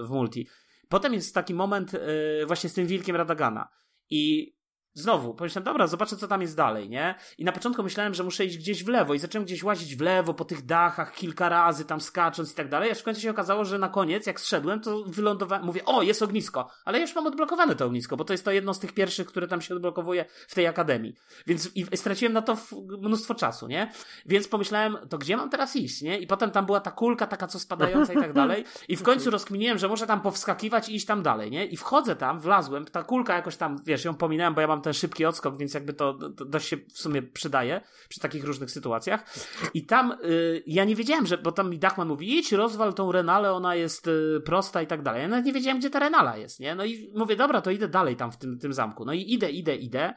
w 0.06 0.10
multi. 0.10 0.48
Potem 0.88 1.14
jest 1.14 1.34
taki 1.34 1.54
moment 1.54 1.94
e, 1.94 1.98
właśnie 2.46 2.70
z 2.70 2.74
tym 2.74 2.86
wilkiem 2.86 3.16
Radagana. 3.16 3.68
I 4.10 4.55
Znowu, 4.96 5.34
pomyślałem, 5.34 5.64
dobra, 5.64 5.86
zobaczę 5.86 6.16
co 6.16 6.28
tam 6.28 6.42
jest 6.42 6.56
dalej, 6.56 6.88
nie? 6.88 7.14
I 7.38 7.44
na 7.44 7.52
początku 7.52 7.82
myślałem, 7.82 8.14
że 8.14 8.24
muszę 8.24 8.44
iść 8.44 8.58
gdzieś 8.58 8.84
w 8.84 8.88
lewo 8.88 9.14
i 9.14 9.18
zacząłem 9.18 9.44
gdzieś 9.44 9.62
łazić 9.62 9.96
w 9.96 10.00
lewo 10.00 10.34
po 10.34 10.44
tych 10.44 10.66
dachach 10.66 11.14
kilka 11.14 11.48
razy, 11.48 11.84
tam 11.84 12.00
skacząc 12.00 12.52
i 12.52 12.54
tak 12.54 12.68
dalej, 12.68 12.90
aż 12.90 12.98
w 12.98 13.02
końcu 13.02 13.20
się 13.20 13.30
okazało, 13.30 13.64
że 13.64 13.78
na 13.78 13.88
koniec, 13.88 14.26
jak 14.26 14.40
zszedłem, 14.40 14.80
to 14.80 15.04
wylądowałem, 15.04 15.64
mówię, 15.64 15.84
o, 15.84 16.02
jest 16.02 16.22
ognisko, 16.22 16.70
ale 16.84 17.00
już 17.00 17.14
mam 17.14 17.26
odblokowane 17.26 17.74
to 17.74 17.84
ognisko, 17.86 18.16
bo 18.16 18.24
to 18.24 18.32
jest 18.32 18.44
to 18.44 18.50
jedno 18.50 18.74
z 18.74 18.78
tych 18.78 18.92
pierwszych, 18.92 19.26
które 19.26 19.48
tam 19.48 19.60
się 19.60 19.74
odblokowuje 19.74 20.24
w 20.48 20.54
tej 20.54 20.66
akademii. 20.66 21.14
Więc 21.46 21.70
i 21.74 21.96
straciłem 21.96 22.32
na 22.32 22.42
to 22.42 22.56
mnóstwo 23.00 23.34
czasu, 23.34 23.66
nie? 23.66 23.92
Więc 24.26 24.48
pomyślałem, 24.48 24.96
to 25.08 25.18
gdzie 25.18 25.36
mam 25.36 25.50
teraz 25.50 25.76
iść, 25.76 26.02
nie? 26.02 26.18
I 26.18 26.26
potem 26.26 26.50
tam 26.50 26.66
była 26.66 26.80
ta 26.80 26.90
kulka 26.90 27.26
taka, 27.26 27.46
co 27.46 27.60
spadająca 27.60 28.12
i 28.12 28.16
tak 28.16 28.32
dalej 28.32 28.64
i 28.88 28.96
w 28.96 29.02
końcu 29.02 29.30
rozkminiłem, 29.30 29.78
że 29.78 29.88
muszę 29.88 30.06
tam 30.06 30.20
powskakiwać 30.20 30.88
i 30.88 30.94
iść 30.94 31.06
tam 31.06 31.22
dalej, 31.22 31.50
nie? 31.50 31.66
I 31.66 31.76
wchodzę 31.76 32.16
tam, 32.16 32.40
wlazłem, 32.40 32.84
ta 32.84 33.02
kulka 33.02 33.36
jakoś 33.36 33.56
tam, 33.56 33.78
wiesz, 33.84 34.04
ją 34.04 34.14
pominąłem, 34.14 34.54
bo 34.54 34.60
ja 34.60 34.66
mam 34.66 34.82
ten 34.86 34.94
szybki 34.94 35.24
odskok, 35.24 35.58
więc 35.58 35.74
jakby 35.74 35.92
to, 35.92 36.14
to 36.14 36.44
dość 36.44 36.68
się 36.68 36.76
w 36.76 36.98
sumie 36.98 37.22
przydaje 37.22 37.80
przy 38.08 38.20
takich 38.20 38.44
różnych 38.44 38.70
sytuacjach. 38.70 39.34
I 39.74 39.86
tam 39.86 40.12
y, 40.24 40.62
ja 40.66 40.84
nie 40.84 40.96
wiedziałem, 40.96 41.26
że, 41.26 41.38
bo 41.38 41.52
tam 41.52 41.70
mi 41.70 41.78
Dachman 41.78 42.08
mówi, 42.08 42.38
idź, 42.38 42.52
rozwal 42.52 42.94
tą 42.94 43.12
Renalę, 43.12 43.52
ona 43.52 43.74
jest 43.74 44.08
y, 44.08 44.40
prosta 44.44 44.82
i 44.82 44.86
tak 44.86 45.02
dalej. 45.02 45.22
Ja 45.22 45.28
nawet 45.28 45.44
nie 45.44 45.52
wiedziałem, 45.52 45.78
gdzie 45.78 45.90
ta 45.90 45.98
Renala 45.98 46.36
jest, 46.36 46.60
nie? 46.60 46.74
No 46.74 46.84
i 46.84 47.12
mówię, 47.16 47.36
dobra, 47.36 47.60
to 47.60 47.70
idę 47.70 47.88
dalej 47.88 48.16
tam 48.16 48.32
w 48.32 48.36
tym, 48.36 48.58
tym 48.58 48.72
zamku. 48.72 49.04
No 49.04 49.12
i 49.12 49.32
idę, 49.32 49.50
idę, 49.50 49.76
idę. 49.76 50.14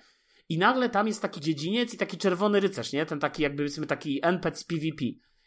I 0.49 0.57
nagle 0.57 0.89
tam 0.89 1.07
jest 1.07 1.21
taki 1.21 1.41
dziedziniec 1.41 1.93
i 1.93 1.97
taki 1.97 2.17
czerwony 2.17 2.59
rycerz, 2.59 2.93
nie? 2.93 3.05
Ten 3.05 3.19
taki 3.19 3.43
jakby 3.43 3.57
powiedzmy 3.57 3.87
taki 3.87 4.19
NPC 4.23 4.65
PvP. 4.67 5.05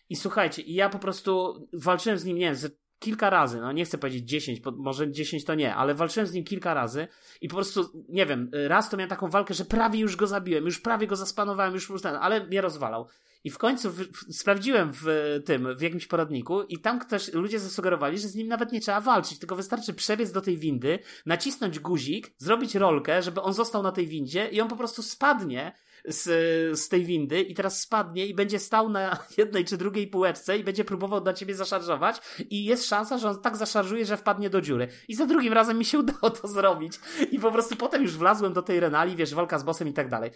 I 0.08 0.16
słuchajcie, 0.16 0.62
i 0.62 0.74
ja 0.74 0.88
po 0.88 0.98
prostu 0.98 1.54
walczyłem 1.72 2.18
z 2.18 2.24
nim, 2.24 2.38
nie 2.38 2.46
wiem, 2.46 2.70
kilka 3.02 3.30
razy, 3.30 3.60
no 3.60 3.72
nie 3.72 3.84
chcę 3.84 3.98
powiedzieć 3.98 4.28
10, 4.28 4.60
może 4.76 5.12
10 5.12 5.44
to 5.44 5.54
nie, 5.54 5.74
ale 5.74 5.94
walczyłem 5.94 6.26
z 6.26 6.32
nim 6.32 6.44
kilka 6.44 6.74
razy 6.74 7.08
i 7.40 7.48
po 7.48 7.54
prostu, 7.54 8.04
nie 8.08 8.26
wiem, 8.26 8.50
raz 8.68 8.90
to 8.90 8.96
miałem 8.96 9.10
taką 9.10 9.30
walkę, 9.30 9.54
że 9.54 9.64
prawie 9.64 10.00
już 10.00 10.16
go 10.16 10.26
zabiłem, 10.26 10.64
już 10.64 10.80
prawie 10.80 11.06
go 11.06 11.16
zaspanowałem, 11.16 11.74
już 11.74 12.02
ten, 12.02 12.16
ale 12.16 12.46
mnie 12.46 12.60
rozwalał. 12.60 13.08
I 13.44 13.50
w 13.50 13.58
końcu 13.58 13.90
w, 13.90 13.96
w, 13.96 14.34
sprawdziłem 14.34 14.92
w 14.94 15.06
tym, 15.44 15.76
w 15.76 15.80
jakimś 15.80 16.06
poradniku 16.06 16.62
i 16.62 16.78
tam 16.78 16.98
ktoś, 16.98 17.32
ludzie 17.32 17.58
zasugerowali, 17.58 18.18
że 18.18 18.28
z 18.28 18.34
nim 18.34 18.48
nawet 18.48 18.72
nie 18.72 18.80
trzeba 18.80 19.00
walczyć, 19.00 19.38
tylko 19.38 19.56
wystarczy 19.56 19.94
przebiec 19.94 20.32
do 20.32 20.40
tej 20.40 20.58
windy, 20.58 20.98
nacisnąć 21.26 21.78
guzik, 21.78 22.34
zrobić 22.38 22.74
rolkę, 22.74 23.22
żeby 23.22 23.40
on 23.40 23.54
został 23.54 23.82
na 23.82 23.92
tej 23.92 24.06
windzie 24.06 24.48
i 24.48 24.60
on 24.60 24.68
po 24.68 24.76
prostu 24.76 25.02
spadnie 25.02 25.72
z, 26.04 26.24
z 26.78 26.88
tej 26.88 27.04
windy 27.04 27.40
i 27.40 27.54
teraz 27.54 27.80
spadnie 27.80 28.26
i 28.26 28.34
będzie 28.34 28.58
stał 28.58 28.88
na 28.88 29.18
jednej 29.38 29.64
czy 29.64 29.76
drugiej 29.76 30.06
półeczce 30.06 30.58
i 30.58 30.64
będzie 30.64 30.84
próbował 30.84 31.24
na 31.24 31.32
ciebie 31.32 31.54
zaszarżować 31.54 32.20
i 32.50 32.64
jest 32.64 32.86
szansa, 32.86 33.18
że 33.18 33.28
on 33.28 33.40
tak 33.40 33.56
zaszarżuje, 33.56 34.04
że 34.04 34.16
wpadnie 34.16 34.50
do 34.50 34.60
dziury. 34.60 34.88
I 35.08 35.14
za 35.14 35.26
drugim 35.26 35.52
razem 35.52 35.78
mi 35.78 35.84
się 35.84 35.98
udało 36.04 36.30
to 36.30 36.48
zrobić. 36.48 37.00
I 37.30 37.38
po 37.38 37.52
prostu 37.52 37.76
potem 37.76 38.02
już 38.02 38.16
wlazłem 38.16 38.52
do 38.52 38.62
tej 38.62 38.80
renali, 38.80 39.16
wiesz, 39.16 39.34
walka 39.34 39.58
z 39.58 39.62
bossem 39.62 39.88
i 39.88 39.92
tak 39.92 40.08
dalej. 40.08 40.30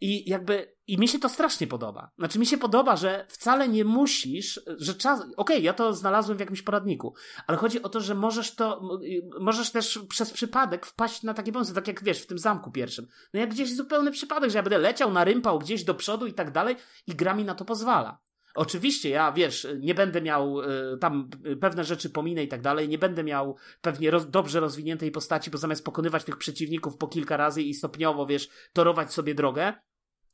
I 0.00 0.30
jakby, 0.30 0.76
i 0.86 0.98
mi 0.98 1.08
się 1.08 1.18
to 1.18 1.28
strasznie 1.28 1.66
podoba. 1.66 2.10
Znaczy, 2.18 2.38
mi 2.38 2.46
się 2.46 2.58
podoba, 2.58 2.96
że 2.96 3.26
wcale 3.28 3.68
nie 3.68 3.84
musisz, 3.84 4.60
że 4.66 4.94
czas, 4.94 5.20
okej, 5.20 5.34
okay, 5.36 5.60
ja 5.60 5.72
to 5.72 5.94
znalazłem 5.94 6.36
w 6.36 6.40
jakimś 6.40 6.62
poradniku, 6.62 7.14
ale 7.46 7.58
chodzi 7.58 7.82
o 7.82 7.88
to, 7.88 8.00
że 8.00 8.14
możesz 8.14 8.54
to, 8.54 8.98
możesz 9.40 9.70
też 9.70 9.98
przez 10.08 10.30
przypadek 10.30 10.86
wpaść 10.86 11.22
na 11.22 11.34
takie 11.34 11.52
pomysły, 11.52 11.74
tak 11.74 11.88
jak 11.88 12.04
wiesz, 12.04 12.22
w 12.22 12.26
tym 12.26 12.38
zamku 12.38 12.70
pierwszym. 12.70 13.06
No 13.34 13.40
jak 13.40 13.50
gdzieś 13.50 13.76
zupełny 13.76 14.10
przypadek, 14.10 14.50
że 14.50 14.58
ja 14.58 14.62
będę 14.62 14.78
leciał, 14.78 15.12
narympał 15.12 15.58
gdzieś 15.58 15.84
do 15.84 15.94
przodu 15.94 16.26
i 16.26 16.32
tak 16.32 16.50
dalej 16.50 16.76
i 17.06 17.14
gra 17.14 17.34
mi 17.34 17.44
na 17.44 17.54
to 17.54 17.64
pozwala. 17.64 18.18
Oczywiście 18.54 19.08
ja, 19.08 19.32
wiesz, 19.32 19.66
nie 19.80 19.94
będę 19.94 20.22
miał 20.22 20.60
y, 20.60 20.98
tam 21.00 21.30
pewne 21.60 21.84
rzeczy 21.84 22.10
pominę 22.10 22.44
i 22.44 22.48
tak 22.48 22.60
dalej, 22.60 22.88
nie 22.88 22.98
będę 22.98 23.24
miał 23.24 23.56
pewnie 23.80 24.10
roz, 24.10 24.30
dobrze 24.30 24.60
rozwiniętej 24.60 25.10
postaci, 25.10 25.50
bo 25.50 25.58
zamiast 25.58 25.84
pokonywać 25.84 26.24
tych 26.24 26.36
przeciwników 26.36 26.96
po 26.96 27.08
kilka 27.08 27.36
razy 27.36 27.62
i 27.62 27.74
stopniowo, 27.74 28.26
wiesz, 28.26 28.48
torować 28.72 29.12
sobie 29.12 29.34
drogę, 29.34 29.72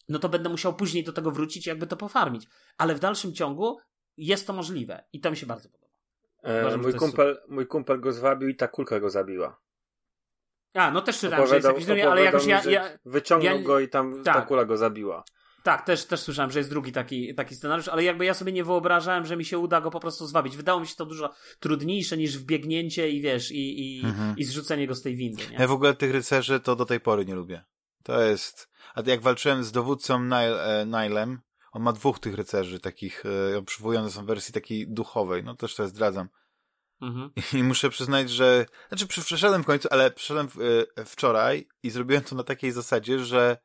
no 0.08 0.18
to 0.18 0.28
będę 0.28 0.48
musiał 0.48 0.74
później 0.74 1.04
do 1.04 1.12
tego 1.12 1.30
wrócić 1.30 1.66
i 1.66 1.68
jakby 1.68 1.86
to 1.86 1.96
pofarmić. 1.96 2.46
Ale 2.78 2.94
w 2.94 3.00
dalszym 3.00 3.34
ciągu 3.34 3.78
jest 4.16 4.46
to 4.46 4.52
możliwe 4.52 5.04
i 5.12 5.20
to 5.20 5.30
mi 5.30 5.36
się 5.36 5.46
bardzo 5.46 5.68
podoba. 5.68 5.92
E, 6.42 6.60
Uważam, 6.60 6.82
mój, 6.82 6.94
kumpel, 6.94 7.38
mój 7.48 7.66
kumpel 7.66 8.00
go 8.00 8.12
zwabił 8.12 8.48
i 8.48 8.56
ta 8.56 8.68
kulka 8.68 9.00
go 9.00 9.10
zabiła. 9.10 9.60
A, 10.74 10.90
no 10.90 11.02
też 11.02 11.18
czytałem, 11.18 11.46
że 11.46 11.54
jest 11.54 11.68
jakiś 11.68 11.86
drugi, 11.86 12.02
ale 12.02 12.22
jakoś 12.22 12.46
ja, 12.46 12.62
ja... 12.64 12.98
Wyciągnął 13.04 13.56
ja, 13.56 13.62
go 13.62 13.80
i 13.80 13.88
tam 13.88 14.22
tak. 14.24 14.34
ta 14.34 14.42
kula 14.42 14.64
go 14.64 14.76
zabiła. 14.76 15.24
Tak, 15.62 15.86
też, 15.86 16.04
też 16.04 16.20
słyszałem, 16.20 16.50
że 16.50 16.58
jest 16.58 16.70
drugi 16.70 16.92
taki, 16.92 17.34
taki 17.34 17.54
scenariusz, 17.54 17.88
ale 17.88 18.04
jakby 18.04 18.24
ja 18.24 18.34
sobie 18.34 18.52
nie 18.52 18.64
wyobrażałem, 18.64 19.26
że 19.26 19.36
mi 19.36 19.44
się 19.44 19.58
uda 19.58 19.80
go 19.80 19.90
po 19.90 20.00
prostu 20.00 20.26
zwabić. 20.26 20.56
Wydało 20.56 20.80
mi 20.80 20.86
się 20.86 20.94
to 20.96 21.06
dużo 21.06 21.34
trudniejsze 21.60 22.16
niż 22.16 22.38
wbiegnięcie 22.38 23.10
i 23.10 23.20
wiesz, 23.20 23.52
i, 23.52 23.98
i, 23.98 24.04
mhm. 24.04 24.36
i 24.36 24.44
zrzucenie 24.44 24.86
go 24.86 24.94
z 24.94 25.02
tej 25.02 25.16
windy. 25.16 25.42
Nie? 25.50 25.56
Ja 25.56 25.66
w 25.66 25.72
ogóle 25.72 25.94
tych 25.94 26.12
rycerzy 26.12 26.60
to 26.60 26.76
do 26.76 26.84
tej 26.84 27.00
pory 27.00 27.24
nie 27.24 27.34
lubię. 27.34 27.64
To 28.02 28.22
jest... 28.22 28.68
A 28.96 29.02
jak 29.06 29.20
walczyłem 29.20 29.64
z 29.64 29.72
dowódcą 29.72 30.22
Nile, 30.22 30.80
e, 30.80 30.86
Nilem, 30.86 31.40
on 31.72 31.82
ma 31.82 31.92
dwóch 31.92 32.18
tych 32.18 32.34
rycerzy, 32.34 32.80
takich, 32.80 33.22
e, 33.56 33.62
przywołujące 33.62 34.10
są 34.10 34.22
w 34.22 34.26
wersji 34.26 34.54
takiej 34.54 34.88
duchowej, 34.88 35.44
no 35.44 35.54
też 35.54 35.74
to 35.74 35.88
zdradzam. 35.88 36.28
Mhm. 37.00 37.30
I 37.52 37.62
muszę 37.62 37.90
przyznać, 37.90 38.30
że, 38.30 38.66
znaczy 38.88 39.06
przeszedłem 39.06 39.62
w 39.62 39.66
końcu, 39.66 39.88
ale 39.90 40.10
przeszedłem 40.10 40.48
w, 40.48 40.60
e, 40.96 41.04
wczoraj 41.04 41.68
i 41.82 41.90
zrobiłem 41.90 42.22
to 42.22 42.34
na 42.34 42.44
takiej 42.44 42.72
zasadzie, 42.72 43.18
że 43.18 43.56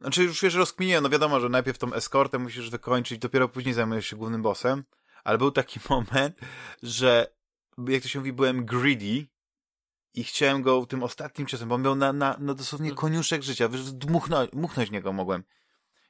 znaczy 0.00 0.24
już 0.24 0.42
wiesz, 0.42 0.54
rozkminiłem, 0.54 1.02
no 1.02 1.08
wiadomo, 1.08 1.40
że 1.40 1.48
najpierw 1.48 1.78
tą 1.78 1.92
eskortę 1.92 2.38
musisz 2.38 2.70
wykończyć, 2.70 3.18
dopiero 3.18 3.48
później 3.48 3.74
zajmujesz 3.74 4.06
się 4.06 4.16
głównym 4.16 4.42
bossem, 4.42 4.84
ale 5.24 5.38
był 5.38 5.50
taki 5.50 5.80
moment, 5.90 6.36
że 6.82 7.36
jak 7.88 8.02
to 8.02 8.08
się 8.08 8.18
mówi, 8.18 8.32
byłem 8.32 8.64
greedy 8.64 9.26
i 10.16 10.24
chciałem 10.24 10.62
go 10.62 10.86
tym 10.86 11.02
ostatnim 11.02 11.46
czasem, 11.46 11.68
bo 11.68 11.74
on 11.74 11.82
miał 11.82 11.96
na, 11.96 12.12
na, 12.12 12.36
na 12.38 12.54
dosłownie 12.54 12.90
mhm. 12.90 13.00
koniuszek 13.00 13.42
życia, 13.42 13.68
dmuchnąć, 13.92 14.50
dmuchnąć 14.50 14.90
niego 14.90 15.12
mogłem. 15.12 15.44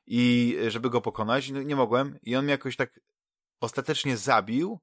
I 0.06 0.56
żeby 0.68 0.90
go 0.90 1.00
pokonać, 1.00 1.50
no, 1.50 1.62
nie 1.62 1.76
mogłem. 1.76 2.18
I 2.22 2.36
on 2.36 2.44
mnie 2.44 2.50
jakoś 2.50 2.76
tak 2.76 3.00
ostatecznie 3.60 4.16
zabił, 4.16 4.78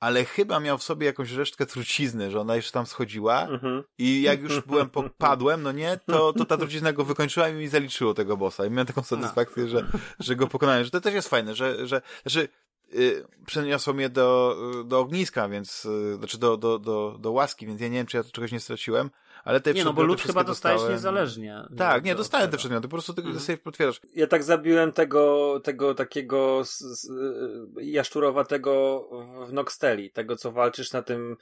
ale 0.00 0.24
chyba 0.24 0.60
miał 0.60 0.78
w 0.78 0.82
sobie 0.82 1.06
jakąś 1.06 1.32
resztkę 1.32 1.66
trucizny, 1.66 2.30
że 2.30 2.40
ona 2.40 2.56
jeszcze 2.56 2.72
tam 2.72 2.86
schodziła 2.86 3.42
mhm. 3.42 3.82
i 3.98 4.22
jak 4.22 4.40
już 4.40 4.60
byłem, 4.60 4.90
padłem, 5.18 5.62
no 5.62 5.72
nie, 5.72 5.98
to, 6.06 6.32
to 6.32 6.44
ta 6.44 6.56
trucizna 6.56 6.92
go 6.92 7.04
wykończyła 7.04 7.48
i 7.48 7.54
mi 7.54 7.68
zaliczyło 7.68 8.14
tego 8.14 8.36
bossa 8.36 8.66
i 8.66 8.70
miałem 8.70 8.86
taką 8.86 9.02
satysfakcję, 9.02 9.62
no. 9.62 9.68
że, 9.68 9.86
że 10.18 10.36
go 10.36 10.46
pokonałem, 10.46 10.84
że 10.84 10.90
to 10.90 11.00
też 11.00 11.14
jest 11.14 11.28
fajne, 11.28 11.54
że, 11.54 11.86
że, 11.86 12.02
znaczy, 12.22 12.48
yy, 12.92 13.26
przeniosło 13.46 13.94
mnie 13.94 14.08
do, 14.08 14.56
do 14.84 14.98
ogniska, 14.98 15.48
więc, 15.48 15.84
yy, 15.84 16.14
znaczy 16.14 16.38
do, 16.38 16.56
do, 16.56 16.78
do, 16.78 17.16
do 17.20 17.32
łaski, 17.32 17.66
więc 17.66 17.80
ja 17.80 17.88
nie 17.88 17.96
wiem, 17.96 18.06
czy 18.06 18.16
ja 18.16 18.22
to 18.22 18.30
czegoś 18.30 18.52
nie 18.52 18.60
straciłem, 18.60 19.10
ale 19.44 19.60
te 19.60 19.72
Nie, 19.72 19.84
no 19.84 19.92
bo 19.92 20.02
lód 20.02 20.22
chyba 20.22 20.44
dostajesz 20.44 20.76
dostałem... 20.76 20.96
niezależnie. 20.96 21.62
Tak, 21.78 22.04
nie, 22.04 22.14
dostałem 22.14 22.50
te 22.50 22.56
przedmioty, 22.56 22.88
po 22.88 22.96
prostu 22.96 23.14
tego 23.14 23.28
mhm. 23.28 23.44
sobie 23.44 23.58
potwierdzasz. 23.58 24.00
Ja 24.14 24.26
tak 24.26 24.42
zabiłem 24.42 24.92
tego, 24.92 25.60
tego 25.64 25.94
takiego 25.94 26.62
jaszczurowatego 27.80 29.08
w 29.46 29.52
Noxteli, 29.52 30.10
tego 30.10 30.36
co 30.36 30.52
walczysz 30.52 30.92
na 30.92 31.02
tym 31.02 31.36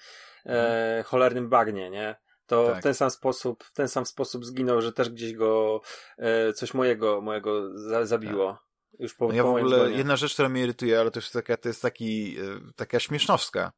e, 0.47 0.49
mhm. 0.49 1.05
cholernym 1.05 1.49
bagnie, 1.49 1.91
nie? 1.91 2.17
to 2.51 2.67
tak. 2.67 2.79
w 2.79 2.83
ten 2.83 2.95
sam 2.95 3.11
sposób, 3.11 3.65
w 3.65 3.73
ten 3.73 3.89
sam 3.89 4.07
sposób 4.07 4.47
zginął, 4.47 4.81
że 4.81 4.93
też 4.93 5.11
gdzieś 5.11 5.33
go 5.33 5.81
e, 6.19 6.53
coś 6.53 6.75
mojego, 6.75 7.21
mojego 7.21 7.79
za, 7.79 8.07
zabiło. 8.07 8.59
Już 8.99 9.15
po, 9.15 9.29
no 9.29 9.35
ja 9.35 9.43
w 9.43 9.47
ogóle, 9.47 9.91
jedna 9.91 10.17
rzecz, 10.17 10.33
która 10.33 10.49
mnie 10.49 10.63
irytuje, 10.63 11.01
ale 11.01 11.11
to 11.11 11.21
jest 11.21 11.33
taka, 11.33 11.57
to 11.57 11.69
jest 11.69 11.83
taki, 11.83 12.39
e, 12.39 12.43
taka 12.77 13.01
śmiesznowska, 13.01 13.73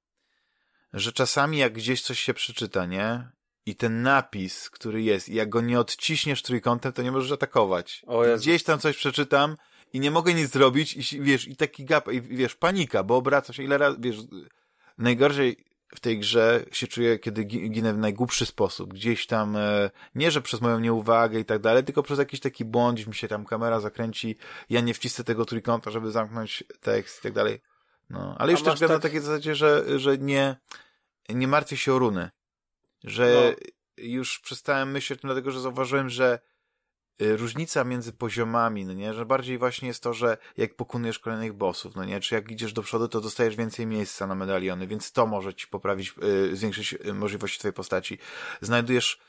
że 0.93 1.13
czasami 1.13 1.59
jak 1.59 1.73
gdzieś 1.73 2.03
coś 2.03 2.21
się 2.21 2.35
przeczyta, 2.35 2.87
nie? 2.87 3.31
I 3.67 3.77
ten 3.77 4.03
napis, 4.03 4.71
który 4.71 5.03
jest, 5.03 5.29
i 5.29 5.35
jak 5.35 5.49
go 5.49 5.61
nie 5.61 5.81
odciśniesz 5.81 6.43
trójkątem, 6.43 6.93
to 6.93 7.03
nie 7.03 7.13
możesz 7.13 7.33
atakować. 7.33 8.03
Gdzieś 8.37 8.63
tam 8.63 8.79
coś 8.79 8.97
przeczytam 8.97 9.57
i 9.93 10.01
nie 10.01 10.11
mogę 10.11 10.35
nic 10.35 10.51
zrobić 10.51 10.97
i 10.97 11.21
wiesz, 11.21 11.49
i 11.49 11.57
taki 11.57 11.85
gap, 11.85 12.13
i 12.13 12.21
wiesz, 12.21 12.55
panika, 12.55 13.03
bo 13.03 13.17
obraca 13.17 13.53
się 13.53 13.63
ile 13.63 13.79
razy, 13.79 13.97
wiesz, 14.01 14.17
najgorzej 14.99 15.65
w 15.95 16.01
tej 16.01 16.19
grze 16.19 16.65
się 16.73 16.87
czuję, 16.87 17.19
kiedy 17.19 17.45
ginę 17.45 17.95
w 17.95 17.99
najgłupszy 17.99 18.47
sposób. 18.47 18.95
Gdzieś 18.95 19.27
tam, 19.27 19.57
e, 19.57 19.91
nie 20.15 20.31
że 20.31 20.43
przez 20.43 20.61
moją 20.61 20.81
nieuwagę 20.81 21.41
i 21.41 21.45
tak 21.45 21.59
dalej, 21.59 21.85
tylko 21.85 22.03
przez 22.03 22.19
jakiś 22.19 22.41
taki 22.41 22.65
błąd, 22.65 22.95
gdzieś 22.95 23.07
mi 23.07 23.15
się 23.15 23.29
tam 23.29 23.45
kamera 23.45 23.81
zakręci, 23.81 24.37
ja 24.71 24.81
nie 24.81 24.95
wcisnę 24.95 25.25
tego 25.25 25.45
trójkąta, 25.45 25.91
żeby 25.91 26.11
zamknąć 26.11 26.65
tekst 26.81 27.19
i 27.19 27.23
tak 27.23 27.33
dalej. 27.33 27.61
No, 28.11 28.37
ale 28.39 28.53
już 28.53 28.63
też 28.63 28.79
gram 28.79 28.89
tak... 28.89 28.99
na 28.99 29.03
takiej 29.03 29.21
zasadzie, 29.21 29.55
że, 29.55 29.99
że 29.99 30.19
nie, 30.19 30.57
nie 31.29 31.49
martwię 31.49 31.77
się 31.77 31.95
o 31.95 31.99
runy. 31.99 32.31
Że 33.05 33.55
no. 33.59 33.67
już 33.97 34.39
przestałem 34.39 34.91
myśleć 34.91 35.21
tym, 35.21 35.29
dlatego 35.29 35.51
że 35.51 35.61
zauważyłem, 35.61 36.11
że 36.11 36.39
różnica 37.37 37.85
między 37.85 38.13
poziomami, 38.13 38.85
no 38.85 38.93
nie, 38.93 39.15
że 39.15 39.27
bardziej 39.27 39.59
właśnie 39.59 39.89
jest 39.89 40.03
to, 40.03 40.15
że 40.15 40.39
jak 40.57 40.75
pokonujesz 40.75 41.19
kolejnych 41.19 41.53
bossów, 41.53 41.97
no 41.97 42.05
nie, 42.05 42.21
czy 42.21 42.35
jak 42.35 42.51
idziesz 42.51 42.73
do 42.73 42.83
przodu, 42.83 43.09
to 43.09 43.21
dostajesz 43.21 43.57
więcej 43.57 43.87
miejsca 43.87 44.27
na 44.27 44.35
medaliony, 44.35 44.87
więc 44.87 45.13
to 45.13 45.27
może 45.27 45.55
ci 45.55 45.67
poprawić, 45.67 46.15
yy, 46.23 46.57
zwiększyć 46.57 46.93
y, 46.93 47.15
możliwości 47.15 47.59
twojej 47.59 47.73
postaci. 47.73 48.19
Znajdujesz 48.61 49.21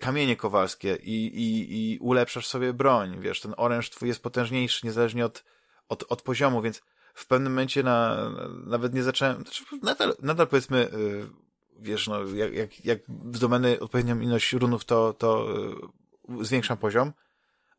kamienie 0.00 0.36
kowalskie 0.36 0.98
i, 1.02 1.26
i, 1.26 1.76
i 1.94 1.98
ulepszasz 1.98 2.46
sobie 2.46 2.72
broń, 2.72 3.16
wiesz, 3.20 3.40
ten 3.40 3.54
oręż 3.56 3.90
twój 3.90 4.08
jest 4.08 4.22
potężniejszy, 4.22 4.86
niezależnie 4.86 5.26
od, 5.26 5.44
od, 5.88 6.04
od 6.08 6.22
poziomu, 6.22 6.62
więc 6.62 6.82
w 7.14 7.26
pewnym 7.26 7.52
momencie 7.52 7.82
na, 7.82 8.30
nawet 8.66 8.94
nie 8.94 9.02
zacząłem, 9.02 9.42
znaczy 9.42 9.64
nadal, 9.82 10.16
nadal 10.22 10.46
powiedzmy, 10.46 10.88
wiesz, 11.78 12.08
no, 12.08 12.24
jak, 12.24 12.52
jak, 12.52 12.84
jak 12.84 12.98
zdobędę 13.32 13.80
odpowiednią 13.80 14.20
ilość 14.20 14.52
runów, 14.52 14.84
to, 14.84 15.12
to 15.12 15.46
zwiększam 16.40 16.76
poziom, 16.76 17.12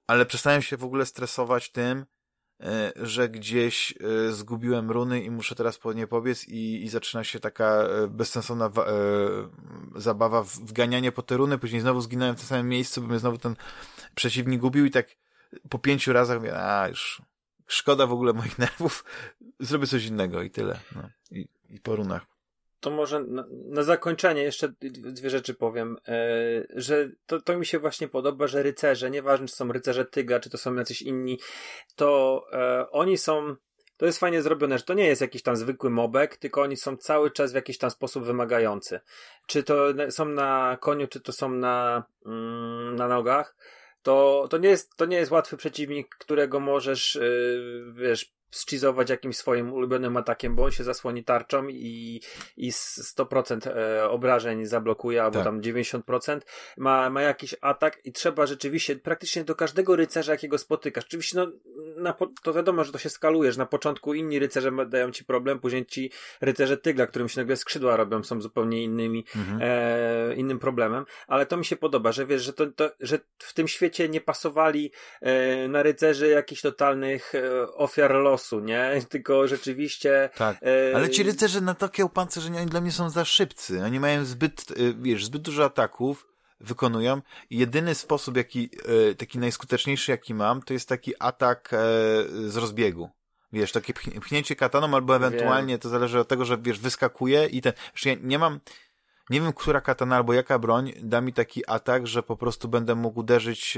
ale 0.07 0.25
przestałem 0.25 0.61
się 0.61 0.77
w 0.77 0.83
ogóle 0.83 1.05
stresować 1.05 1.71
tym, 1.71 2.05
e, 2.61 2.91
że 2.95 3.29
gdzieś 3.29 3.91
e, 3.91 4.31
zgubiłem 4.31 4.91
runy 4.91 5.23
i 5.23 5.31
muszę 5.31 5.55
teraz 5.55 5.77
po 5.77 5.93
nie 5.93 6.07
pobiec 6.07 6.47
i, 6.47 6.83
i 6.83 6.89
zaczyna 6.89 7.23
się 7.23 7.39
taka 7.39 7.65
e, 7.65 8.07
bezsensowna 8.07 8.71
zabawa 9.95 10.43
w 10.43 10.49
wganianie 10.49 11.11
po 11.11 11.21
te 11.21 11.37
runy, 11.37 11.57
później 11.57 11.81
znowu 11.81 12.01
zginąłem 12.01 12.35
w 12.35 12.39
tym 12.39 12.47
samym 12.47 12.69
miejscu, 12.69 13.01
bo 13.01 13.07
mnie 13.07 13.19
znowu 13.19 13.37
ten 13.37 13.55
przeciwnik 14.15 14.61
gubił 14.61 14.85
i 14.85 14.91
tak 14.91 15.07
po 15.69 15.79
pięciu 15.79 16.13
razach 16.13 16.37
mówię, 16.37 16.57
a 16.57 16.87
już 16.87 17.21
szkoda 17.67 18.07
w 18.07 18.11
ogóle 18.11 18.33
moich 18.33 18.59
nerwów, 18.59 19.05
zrobię 19.59 19.87
coś 19.87 20.05
innego 20.05 20.41
i 20.41 20.51
tyle. 20.51 20.79
No. 20.95 21.09
I, 21.31 21.47
I 21.69 21.79
po 21.79 21.95
runach 21.95 22.36
to 22.79 22.89
może 22.89 23.23
na, 23.23 23.45
na, 23.49 23.83
zakończenie 23.83 24.43
jeszcze 24.43 24.73
dwie 24.81 25.29
rzeczy 25.29 25.53
powiem, 25.53 25.97
e, 26.07 26.19
że 26.75 27.09
to, 27.25 27.41
to 27.41 27.57
mi 27.57 27.65
się 27.65 27.79
właśnie 27.79 28.07
podoba, 28.07 28.47
że 28.47 28.63
rycerze, 28.63 29.11
nieważne 29.11 29.47
czy 29.47 29.55
są 29.55 29.71
rycerze 29.71 30.05
tyga, 30.05 30.39
czy 30.39 30.49
to 30.49 30.57
są 30.57 30.75
jacyś 30.75 31.01
inni, 31.01 31.39
to 31.95 32.43
e, 32.53 32.91
oni 32.91 33.17
są, 33.17 33.55
to 33.97 34.05
jest 34.05 34.19
fajnie 34.19 34.41
zrobione, 34.41 34.77
że 34.77 34.83
to 34.83 34.93
nie 34.93 35.07
jest 35.07 35.21
jakiś 35.21 35.43
tam 35.43 35.55
zwykły 35.55 35.89
mobek, 35.89 36.37
tylko 36.37 36.61
oni 36.61 36.77
są 36.77 36.97
cały 36.97 37.31
czas 37.31 37.51
w 37.51 37.55
jakiś 37.55 37.77
tam 37.77 37.91
sposób 37.91 38.23
wymagający. 38.23 38.99
Czy 39.47 39.63
to 39.63 39.85
są 40.09 40.25
na 40.25 40.77
koniu, 40.81 41.07
czy 41.07 41.19
to 41.19 41.31
są 41.31 41.49
na, 41.49 42.03
mm, 42.25 42.95
na 42.95 43.07
nogach, 43.07 43.55
to, 44.01 44.47
to, 44.49 44.57
nie 44.57 44.69
jest, 44.69 44.95
to 44.95 45.05
nie 45.05 45.17
jest 45.17 45.31
łatwy 45.31 45.57
przeciwnik, 45.57 46.15
którego 46.15 46.59
możesz, 46.59 47.15
yy, 47.15 47.91
wiesz, 47.91 48.36
schizować 48.51 49.09
jakimś 49.09 49.37
swoim 49.37 49.73
ulubionym 49.73 50.17
atakiem, 50.17 50.55
bo 50.55 50.63
on 50.63 50.71
się 50.71 50.83
zasłoni 50.83 51.23
tarczą 51.23 51.67
i, 51.67 52.21
i 52.57 52.71
100% 52.71 53.67
e, 53.67 54.09
obrażeń 54.09 54.65
zablokuje, 54.65 55.23
albo 55.23 55.35
tak. 55.35 55.43
tam 55.43 55.61
90%. 55.61 56.39
Ma, 56.77 57.09
ma 57.09 57.21
jakiś 57.21 57.55
atak 57.61 57.99
i 58.05 58.11
trzeba 58.11 58.45
rzeczywiście 58.45 58.95
praktycznie 58.95 59.43
do 59.43 59.55
każdego 59.55 59.95
rycerza, 59.95 60.31
jakiego 60.31 60.57
spotykasz. 60.57 61.03
Oczywiście, 61.03 61.37
no, 61.37 61.47
na, 61.97 62.15
to 62.43 62.53
wiadomo, 62.53 62.83
że 62.83 62.91
to 62.91 62.97
się 62.97 63.09
skalujesz. 63.09 63.57
Na 63.57 63.65
początku 63.65 64.13
inni 64.13 64.39
rycerze 64.39 64.71
dają 64.87 65.11
ci 65.11 65.25
problem, 65.25 65.59
później 65.59 65.85
ci 65.85 66.11
rycerze 66.41 66.77
tygla, 66.77 67.07
którym 67.07 67.29
się 67.29 67.41
nagle 67.41 67.55
skrzydła 67.55 67.95
robią, 67.95 68.23
są 68.23 68.41
zupełnie 68.41 68.83
innymi, 68.83 69.25
mhm. 69.35 69.59
e, 69.61 70.35
innym 70.35 70.59
problemem, 70.59 71.05
ale 71.27 71.45
to 71.45 71.57
mi 71.57 71.65
się 71.65 71.75
podoba, 71.75 72.11
że 72.11 72.25
wiesz, 72.25 72.43
że, 72.43 72.53
to, 72.53 72.67
to 72.67 72.89
że 72.99 73.19
w 73.39 73.53
tym 73.53 73.67
świecie 73.67 74.09
nie 74.09 74.21
pasowali 74.21 74.91
e, 75.21 75.67
na 75.67 75.83
rycerzy 75.83 76.27
jakichś 76.27 76.61
totalnych 76.61 77.35
e, 77.35 77.73
ofiar 77.73 78.11
losu, 78.11 78.36
losu, 78.37 78.59
nie? 78.59 78.91
Tylko 79.09 79.47
rzeczywiście... 79.47 80.29
Tak, 80.35 80.57
e... 80.61 80.95
ale 80.95 81.09
ci 81.09 81.23
rycerze 81.23 81.61
na 81.61 81.73
takie 81.73 82.05
opancerzenia, 82.05 82.61
oni 82.61 82.69
dla 82.69 82.81
mnie 82.81 82.91
są 82.91 83.09
za 83.09 83.25
szybcy. 83.25 83.83
Oni 83.83 83.99
mają 83.99 84.25
zbyt, 84.25 84.71
e, 84.71 84.93
wiesz, 84.93 85.25
zbyt 85.25 85.41
dużo 85.41 85.65
ataków, 85.65 86.27
wykonują 86.59 87.21
jedyny 87.49 87.95
sposób, 87.95 88.37
jaki, 88.37 88.69
e, 89.11 89.15
taki 89.15 89.39
najskuteczniejszy, 89.39 90.11
jaki 90.11 90.33
mam, 90.33 90.61
to 90.61 90.73
jest 90.73 90.89
taki 90.89 91.13
atak 91.19 91.69
z 92.47 92.57
rozbiegu. 92.57 93.09
Wiesz, 93.53 93.71
takie 93.71 93.93
pchnięcie 93.93 94.55
kataną, 94.55 94.95
albo 94.95 95.15
ewentualnie 95.15 95.73
Wiem. 95.73 95.79
to 95.79 95.89
zależy 95.89 96.19
od 96.19 96.27
tego, 96.27 96.45
że 96.45 96.57
wiesz, 96.57 96.79
wyskakuje 96.79 97.45
i 97.45 97.61
ten. 97.61 97.73
Ja 98.05 98.15
nie 98.21 98.39
mam. 98.39 98.59
Nie 99.29 99.41
wiem, 99.41 99.53
która 99.53 99.81
katana 99.81 100.15
albo 100.15 100.33
jaka 100.33 100.59
broń 100.59 100.93
da 101.01 101.21
mi 101.21 101.33
taki 101.33 101.69
atak, 101.69 102.07
że 102.07 102.23
po 102.23 102.37
prostu 102.37 102.67
będę 102.67 102.95
mógł 102.95 103.19
uderzyć 103.19 103.77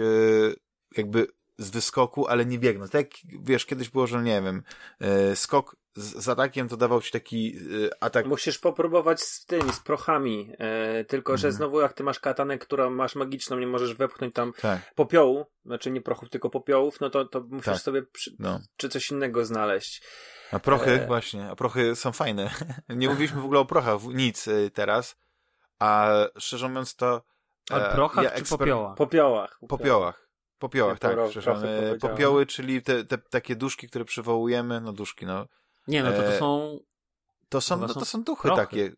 jakby 0.98 1.28
z 1.60 1.70
wyskoku, 1.70 2.28
ale 2.28 2.46
nie 2.46 2.60
biegnąc. 2.60 2.92
Tak 2.92 3.02
jak, 3.02 3.42
wiesz, 3.44 3.66
kiedyś 3.66 3.90
było, 3.90 4.08
że 4.08 4.24
nie 4.24 4.42
wiem, 4.42 4.64
e, 5.00 5.36
skok 5.36 5.76
z, 5.96 6.24
z, 6.24 6.30
atakiem 6.30 6.70
to 6.70 6.78
dawał 6.78 7.02
ci 7.02 7.12
taki 7.12 7.58
e, 7.86 8.04
atak. 8.04 8.26
Musisz 8.26 8.60
popróbować 8.60 9.22
z 9.22 9.46
tymi, 9.46 9.74
z 9.74 9.80
prochami, 9.80 10.54
e, 10.60 11.04
tylko 11.04 11.38
że 11.38 11.48
mhm. 11.48 11.58
znowu 11.58 11.82
jak 11.82 11.94
ty 11.94 12.04
masz 12.04 12.20
katanę, 12.20 12.58
która 12.58 12.90
masz 12.90 13.16
magiczną, 13.16 13.60
nie 13.60 13.68
możesz 13.68 13.94
wepchnąć 13.94 14.34
tam 14.34 14.54
tak. 14.62 14.94
popiołu, 14.96 15.46
znaczy 15.66 15.92
nie 15.92 16.02
prochów, 16.02 16.30
tylko 16.30 16.50
popiołów, 16.50 17.00
no 17.02 17.10
to, 17.10 17.26
to 17.26 17.42
musisz 17.42 17.66
tak. 17.66 17.78
sobie 17.82 18.04
przy, 18.04 18.36
no. 18.40 18.60
czy 18.78 18.90
coś 18.90 19.12
innego 19.12 19.46
znaleźć. 19.46 20.04
A 20.52 20.60
prochy, 20.60 20.92
e... 20.92 21.08
właśnie, 21.08 21.50
a 21.50 21.56
prochy 21.56 21.96
są 21.96 22.12
fajne. 22.12 22.50
nie 22.90 23.10
mówiliśmy 23.10 23.42
w 23.42 23.46
ogóle 23.46 23.60
o 23.60 23.66
prochach, 23.66 24.04
nic 24.04 24.50
teraz, 24.74 25.16
a 25.80 26.12
szczerze 26.38 26.70
mówiąc 26.70 26.96
to... 26.96 27.22
A 27.72 27.80
prochach 27.80 28.24
ja 28.24 28.30
czy 28.30 28.36
eksper... 28.36 28.60
popiołach? 28.60 28.98
Popiołach. 28.98 29.60
Popiołach. 29.68 30.29
Popiołach, 30.60 31.00
tak, 31.00 31.18
przepraszam. 31.30 31.66
E, 31.66 31.98
popioły, 31.98 32.46
czyli 32.46 32.82
te, 32.82 33.04
te 33.06 33.18
takie 33.18 33.56
duszki, 33.56 33.88
które 33.88 34.06
przywołujemy, 34.06 34.82
no 34.82 34.94
duszki, 34.94 35.26
no. 35.26 35.46
Nie, 35.88 36.04
no 36.04 36.12
to, 36.12 36.18
to 36.18 36.34
e, 36.34 36.40
są... 36.40 36.80
To 37.50 37.62
są, 37.62 37.78
no, 37.78 37.88
to 37.88 38.06
są 38.06 38.24
duchy 38.24 38.48
prochy. 38.48 38.62
takie. 38.62 38.92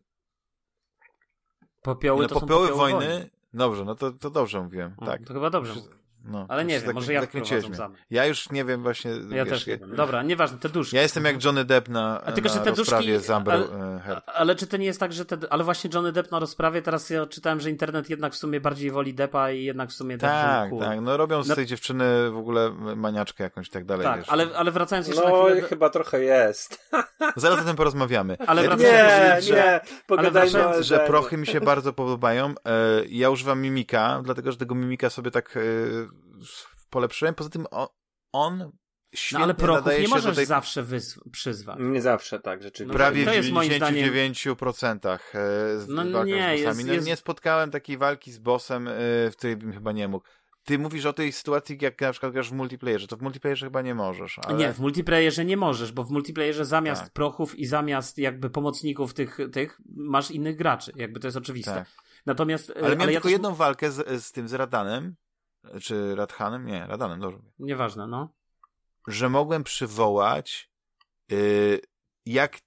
Popioły 1.82 2.22
no, 2.22 2.28
to 2.28 2.40
popioły 2.40 2.68
są 2.68 2.72
popioły 2.72 2.92
wojny. 2.92 3.08
wojny. 3.08 3.30
Dobrze, 3.54 3.84
no 3.84 3.94
to, 3.94 4.12
to 4.12 4.30
dobrze 4.30 4.62
mówiłem, 4.62 4.94
no, 5.00 5.06
tak. 5.06 5.24
To 5.26 5.34
chyba 5.34 5.50
dobrze. 5.50 5.74
No, 6.24 6.46
Ale 6.48 6.64
nie 6.64 6.74
wiem, 6.74 6.86
tak, 6.86 6.94
może 6.94 7.12
ja 7.12 7.22
wprowadzam 7.22 7.74
zamek. 7.74 8.00
Ja 8.10 8.26
już 8.26 8.50
nie 8.50 8.64
wiem 8.64 8.82
właśnie. 8.82 9.10
Ja 9.10 9.44
wiesz, 9.44 9.48
też 9.48 9.66
nie 9.66 9.78
wiem. 9.78 9.96
Dobra, 9.96 10.22
nieważne, 10.22 10.58
te 10.58 10.68
duszki. 10.68 10.96
Ja 10.96 11.02
jestem 11.02 11.24
jak 11.24 11.44
Johnny 11.44 11.64
Depp 11.64 11.88
na, 11.88 12.20
A 12.24 12.32
tylko, 12.32 12.48
na 12.48 12.54
że 12.54 12.60
te 12.60 12.70
rozprawie 12.70 13.12
duszki, 13.12 13.26
z 13.26 13.30
Amber 13.30 13.54
ale, 13.54 13.96
e, 13.96 14.00
Heard. 14.00 14.24
Ale 14.26 14.54
czy 14.56 14.66
to 14.66 14.76
nie 14.76 14.86
jest 14.86 15.00
tak, 15.00 15.12
że 15.12 15.24
te... 15.24 15.38
Ale 15.50 15.64
właśnie 15.64 15.90
Johnny 15.94 16.12
Depp 16.12 16.30
na 16.30 16.38
rozprawie, 16.38 16.82
teraz 16.82 17.10
ja 17.10 17.26
czytałem, 17.26 17.60
że 17.60 17.70
internet 17.70 18.10
jednak 18.10 18.32
w 18.32 18.36
sumie 18.36 18.60
bardziej 18.60 18.90
woli 18.90 19.14
Deppa 19.14 19.50
i 19.50 19.64
jednak 19.64 19.90
w 19.90 19.92
sumie 19.92 20.18
Tak, 20.18 20.70
tak, 20.70 20.80
tak. 20.80 21.00
No 21.00 21.16
robią 21.16 21.42
z 21.42 21.48
no... 21.48 21.54
tej 21.54 21.66
dziewczyny 21.66 22.30
w 22.30 22.36
ogóle 22.36 22.70
maniaczkę 22.96 23.44
jakąś 23.44 23.68
i 23.68 23.70
tak 23.70 23.84
dalej. 23.84 24.04
Tak, 24.04 24.18
wiesz. 24.18 24.28
ale, 24.28 24.46
ale 24.56 24.70
wracając 24.70 25.08
jeszcze 25.08 25.22
no, 25.28 25.42
na 25.42 25.50
chwilę... 25.50 25.68
chyba 25.68 25.90
trochę 25.90 26.20
jest. 26.20 26.90
Zaraz 27.36 27.60
o 27.60 27.64
tym 27.64 27.76
porozmawiamy. 27.76 28.36
Ale 28.46 28.62
wracając... 28.62 29.46
Nie, 29.46 29.54
że, 29.54 29.54
nie, 29.54 29.80
pogadajmy 30.06 30.64
ale 30.64 30.82
że 30.82 30.98
prochy 30.98 31.36
mi 31.36 31.46
się 31.46 31.60
bardzo 31.60 31.92
podobają. 31.92 32.48
E, 32.48 32.52
ja 33.08 33.30
używam 33.30 33.60
mimika, 33.60 34.20
dlatego, 34.24 34.52
że 34.52 34.58
tego 34.58 34.74
mimika 34.74 35.10
sobie 35.10 35.30
tak 35.30 35.58
polepszyłem. 36.90 37.34
Poza 37.34 37.50
tym 37.50 37.66
on, 37.70 37.86
on 38.32 38.72
świetnie 39.14 39.38
no 39.38 39.44
ale 39.44 39.54
prochów 39.54 39.92
nie 40.00 40.08
możesz 40.08 40.36
tej... 40.36 40.46
zawsze 40.46 40.86
przyzwać. 41.32 41.76
Nie 41.80 42.02
zawsze, 42.02 42.40
tak, 42.40 42.62
rzeczywiście. 42.62 42.96
Prawie 42.96 43.24
to 43.24 43.32
jest 43.32 43.48
w 43.48 43.52
99% 43.52 44.98
zdaniem... 44.98 45.80
z 45.80 45.88
no 45.88 46.24
nie, 46.24 46.58
z 46.58 46.60
jest, 46.60 46.86
no, 46.86 46.92
jest... 46.92 47.06
nie 47.06 47.16
spotkałem 47.16 47.70
takiej 47.70 47.98
walki 47.98 48.32
z 48.32 48.38
bossem, 48.38 48.88
e, 48.88 48.92
w 49.30 49.32
której 49.36 49.56
bym 49.56 49.72
chyba 49.72 49.92
nie 49.92 50.08
mógł. 50.08 50.26
Ty 50.64 50.78
mówisz 50.78 51.06
o 51.06 51.12
tej 51.12 51.32
sytuacji, 51.32 51.78
jak 51.80 52.00
na 52.00 52.10
przykład 52.10 52.32
grasz 52.32 52.50
w 52.50 52.52
multiplayerze, 52.52 53.06
to 53.06 53.16
w 53.16 53.22
multiplayerze 53.22 53.66
chyba 53.66 53.82
nie 53.82 53.94
możesz. 53.94 54.38
Ale... 54.38 54.58
Nie, 54.58 54.72
w 54.72 54.78
multiplayerze 54.78 55.44
nie 55.44 55.56
możesz, 55.56 55.92
bo 55.92 56.04
w 56.04 56.10
multiplayerze 56.10 56.64
zamiast 56.64 57.02
tak. 57.02 57.12
prochów 57.12 57.58
i 57.58 57.66
zamiast 57.66 58.18
jakby 58.18 58.50
pomocników 58.50 59.14
tych, 59.14 59.38
tych 59.52 59.80
masz 59.96 60.30
innych 60.30 60.56
graczy, 60.56 60.92
jakby 60.96 61.20
to 61.20 61.26
jest 61.26 61.36
oczywiste. 61.36 61.74
Tak. 61.74 61.88
Natomiast... 62.26 62.70
Ale 62.70 62.82
miałem 62.82 63.00
ale 63.00 63.12
tylko 63.12 63.28
ja 63.28 63.32
jedną 63.32 63.54
walkę 63.54 63.90
z, 63.90 64.24
z 64.24 64.32
tym, 64.32 64.48
z 64.48 64.52
Radanem, 64.52 65.14
czy 65.82 66.14
Radhanem? 66.14 66.66
Nie, 66.66 66.86
Radanem, 66.86 67.20
dobrze. 67.20 67.38
Nieważne, 67.58 68.06
no. 68.06 68.28
Że 69.06 69.28
mogłem 69.28 69.64
przywołać 69.64 70.70
yy, 71.28 71.80
jak, 72.26 72.58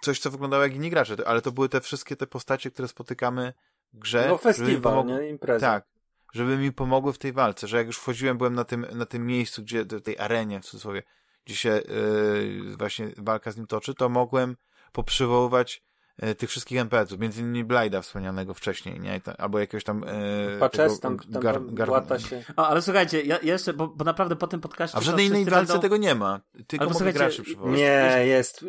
coś, 0.00 0.18
co 0.20 0.30
wyglądało 0.30 0.62
jak 0.62 0.74
inni 0.74 0.90
gracze, 0.90 1.16
ale 1.26 1.42
to 1.42 1.52
były 1.52 1.68
te 1.68 1.80
wszystkie 1.80 2.16
te 2.16 2.26
postacie, 2.26 2.70
które 2.70 2.88
spotykamy 2.88 3.52
w 3.92 3.98
grze. 3.98 4.26
No 4.28 4.38
festiwal, 4.38 5.06
nie? 5.06 5.28
Impreza. 5.28 5.66
Tak, 5.66 5.86
żeby 6.32 6.56
mi 6.56 6.72
pomogły 6.72 7.12
w 7.12 7.18
tej 7.18 7.32
walce, 7.32 7.66
że 7.66 7.76
jak 7.76 7.86
już 7.86 7.98
wchodziłem, 7.98 8.38
byłem 8.38 8.54
na 8.54 8.64
tym, 8.64 8.86
na 8.94 9.06
tym 9.06 9.26
miejscu, 9.26 9.62
gdzie, 9.62 9.86
tej 9.86 10.18
arenie 10.18 10.60
w 10.60 10.64
cudzysłowie, 10.64 11.02
gdzie 11.44 11.56
się 11.56 11.68
yy, 11.68 12.76
właśnie 12.76 13.08
walka 13.16 13.50
z 13.50 13.56
nim 13.56 13.66
toczy, 13.66 13.94
to 13.94 14.08
mogłem 14.08 14.56
poprzywoływać 14.92 15.82
tych 16.38 16.50
wszystkich 16.50 16.78
NPC-ów, 16.78 17.20
między 17.20 17.40
innymi 17.40 17.64
Blida 17.64 18.02
wspomnianego 18.02 18.54
wcześniej, 18.54 19.00
nie? 19.00 19.20
Albo 19.38 19.58
jakiegoś 19.58 19.84
tam... 19.84 20.04
E, 20.06 20.58
Paczes, 20.58 21.00
tam, 21.00 21.18
tam, 21.18 21.42
gar, 21.42 21.60
gar... 22.04 22.20
się. 22.22 22.42
O, 22.56 22.66
ale 22.66 22.82
słuchajcie, 22.82 23.22
ja, 23.22 23.38
jeszcze, 23.42 23.72
bo, 23.72 23.88
bo 23.88 24.04
naprawdę 24.04 24.36
po 24.36 24.46
tym 24.46 24.60
podcaście... 24.60 24.98
A 24.98 25.00
w 25.00 25.04
żadnej 25.04 25.26
innej 25.26 25.44
walce 25.44 25.72
będą... 25.72 25.82
tego 25.82 25.96
nie 25.96 26.14
ma. 26.14 26.40
Tylko 26.66 26.90
mogę 26.90 27.12
graczy 27.12 27.42
przywołać. 27.42 27.78
Nie, 27.78 28.26
jest. 28.26 28.64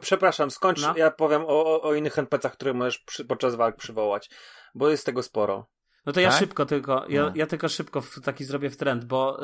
Przepraszam, 0.00 0.50
skończ, 0.50 0.82
no? 0.82 0.96
ja 0.96 1.10
powiem 1.10 1.42
o, 1.46 1.82
o 1.82 1.94
innych 1.94 2.18
NPC-ach, 2.18 2.52
które 2.52 2.74
możesz 2.74 2.98
przy, 2.98 3.24
podczas 3.24 3.54
walk 3.54 3.76
przywołać, 3.76 4.30
bo 4.74 4.90
jest 4.90 5.06
tego 5.06 5.22
sporo. 5.22 5.66
No 6.06 6.12
to 6.12 6.20
ja 6.20 6.30
tak? 6.30 6.38
szybko 6.38 6.66
tylko, 6.66 7.04
ja, 7.08 7.22
no. 7.22 7.32
ja 7.34 7.46
tylko 7.46 7.68
szybko 7.68 8.02
taki 8.24 8.44
zrobię 8.44 8.70
w 8.70 8.76
trend, 8.76 9.04
bo 9.04 9.40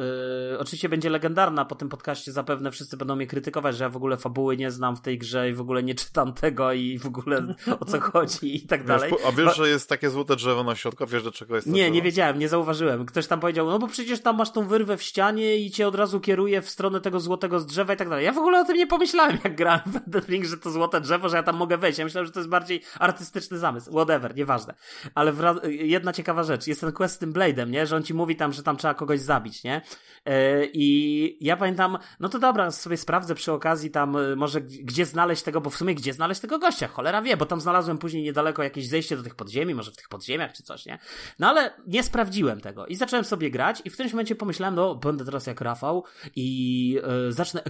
yy, 0.51 0.59
oczywiście 0.59 0.89
będzie 0.89 1.11
legendarna 1.11 1.65
po 1.65 1.75
tym 1.75 1.89
podcaście, 1.89 2.33
zapewne 2.33 2.71
wszyscy 2.71 2.97
będą 2.97 3.17
mnie 3.17 3.27
krytykować, 3.27 3.77
że 3.77 3.85
ja 3.85 3.91
w 3.91 3.97
ogóle 3.97 4.17
fabuły 4.17 4.57
nie 4.57 4.71
znam 4.71 4.97
w 4.97 5.01
tej 5.01 5.19
grze 5.19 5.51
i 5.51 5.53
w 5.53 5.61
ogóle 5.61 5.83
nie 5.83 5.95
czytam 5.95 6.33
tego 6.33 6.73
i 6.73 6.99
w 6.99 7.07
ogóle 7.07 7.55
o 7.81 7.85
co 7.85 8.01
chodzi 8.13 8.57
i 8.57 8.67
tak 8.67 8.85
dalej. 8.85 9.13
a 9.27 9.33
wiesz, 9.33 9.47
bo... 9.47 9.55
że 9.55 9.69
jest 9.69 9.89
takie 9.89 10.11
złote 10.11 10.37
drzewo 10.37 10.65
na 10.65 10.75
środku, 10.75 11.07
wiesz 11.07 11.23
do 11.23 11.33
czego 11.33 11.57
jest 11.57 11.67
Nie, 11.67 11.91
nie 11.91 12.03
wiedziałem, 12.03 12.39
nie 12.39 12.49
zauważyłem. 12.49 13.07
Ktoś 13.07 13.27
tam 13.27 13.41
powiedział, 13.41 13.67
no 13.67 13.79
bo 13.79 13.89
przecież 13.89 14.21
tam 14.21 14.37
masz 14.37 14.53
tą 14.53 14.69
wyrwę 14.69 14.97
w 14.97 15.03
ścianie 15.03 15.57
i 15.57 15.71
cię 15.71 15.89
od 15.89 15.95
razu 15.95 16.21
kieruje 16.21 16.63
w 16.63 16.71
stronę 16.71 17.01
tego 17.01 17.21
złotego 17.21 17.61
drzewa 17.61 17.95
i 17.95 17.97
tak 17.97 18.09
dalej. 18.09 18.25
Ja 18.25 18.33
w 18.33 18.39
ogóle 18.39 18.61
o 18.61 18.65
tym 18.65 18.77
nie 18.77 18.87
pomyślałem, 18.87 19.39
jak 19.45 19.57
grałem 19.57 19.81
w 19.87 19.97
Elden 19.97 20.23
Ring, 20.29 20.45
że 20.45 20.57
to 20.57 20.71
złote 20.71 21.01
drzewo, 21.01 21.29
że 21.29 21.37
ja 21.37 21.43
tam 21.43 21.57
mogę 21.57 21.79
wejść. 21.79 21.99
Ja 21.99 22.05
myślałem, 22.05 22.27
że 22.27 22.33
to 22.33 22.41
jest 22.41 22.51
bardziej 22.51 22.83
artystyczny 22.99 23.59
zamysł. 23.59 23.91
Whatever, 23.91 24.37
nieważne. 24.37 24.75
Ale 25.15 25.33
jedna 25.65 26.13
ciekawa 26.13 26.45
rzecz, 26.47 26.67
jest 26.67 26.81
ten 26.81 26.93
quest 26.93 27.21
tym 27.21 27.33
Blade'em, 27.33 27.71
nie? 27.71 27.87
Że 27.87 27.97
on 27.97 28.03
ci 28.03 28.15
mówi 28.15 28.37
tam, 28.37 28.53
że 28.53 28.63
tam 28.63 28.77
trzeba 28.77 28.95
kogoś 28.95 29.21
zabić, 29.21 29.65
nie? 29.65 29.83
E, 30.27 30.65
I 30.65 31.37
ja 31.41 31.57
pamiętam, 31.57 31.99
no 32.21 32.29
to 32.29 32.39
dobra, 32.39 32.71
sobie 32.71 32.97
sprawdzę 32.97 33.35
przy 33.35 33.53
okazji 33.53 33.91
tam 33.91 34.17
e, 34.17 34.37
może 34.37 34.61
gdzie 34.61 35.07
znaleźć 35.07 35.43
tego, 35.43 35.61
bo 35.61 35.71
w 35.71 35.77
sumie 35.77 35.95
gdzie 35.95 36.13
znaleźć 36.13 36.41
tego 36.41 36.59
gościa, 36.59 36.89
cholera 36.89 37.23
wie, 37.23 37.37
bo 37.37 37.47
tam 37.47 37.61
znalazłem 37.61 37.99
później 37.99 38.23
niedaleko 38.23 38.63
jakieś 38.63 38.89
zejście 38.89 39.17
do 39.17 39.23
tych 39.23 39.35
podziemi, 39.35 39.75
może 39.75 39.91
w 39.91 39.97
tych 39.97 40.09
podziemiach 40.09 40.53
czy 40.53 40.63
coś, 40.63 40.87
nie? 40.87 40.99
No 41.39 41.49
ale 41.49 41.75
nie 41.87 42.03
sprawdziłem 42.03 42.61
tego 42.61 42.87
i 42.87 42.97
zacząłem 42.97 43.25
sobie 43.25 43.51
grać 43.51 43.83
i 43.85 43.91
w 43.91 43.93
którymś 43.93 44.13
momencie 44.13 44.35
pomyślałem, 44.35 44.75
no 44.75 44.95
będę 44.95 45.25
teraz 45.25 45.47
jak 45.47 45.61
Rafał 45.61 46.05
i 46.37 47.01
y, 47.29 47.33
zacznę 47.33 47.63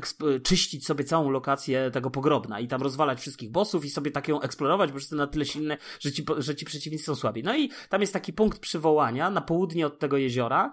czyścić 0.43 0.87
sobie 0.87 1.05
całą 1.05 1.31
lokację 1.31 1.91
tego 1.91 2.11
pogrobna 2.11 2.61
i 2.61 2.69
tam 2.69 2.83
rozwalać 2.83 3.21
wszystkich 3.21 3.51
bossów 3.51 3.85
i 3.85 3.91
sobie 3.91 4.11
tak 4.11 4.29
ją 4.29 4.41
eksplorować, 4.41 4.93
bo 4.93 4.99
jestem 4.99 5.19
na 5.19 5.27
tyle 5.27 5.45
silny, 5.45 5.77
że 6.01 6.13
ci, 6.13 6.25
że 6.39 6.57
ci 6.57 6.65
przeciwnicy 6.65 7.05
są 7.05 7.15
słabi. 7.15 7.43
No 7.43 7.57
i 7.57 7.71
tam 7.89 8.01
jest 8.01 8.13
taki 8.13 8.33
punkt 8.33 8.59
przywołania 8.67 9.31
na 9.31 9.41
południe 9.41 9.87
od 9.87 9.99
tego 9.99 10.17
jeziora, 10.17 10.73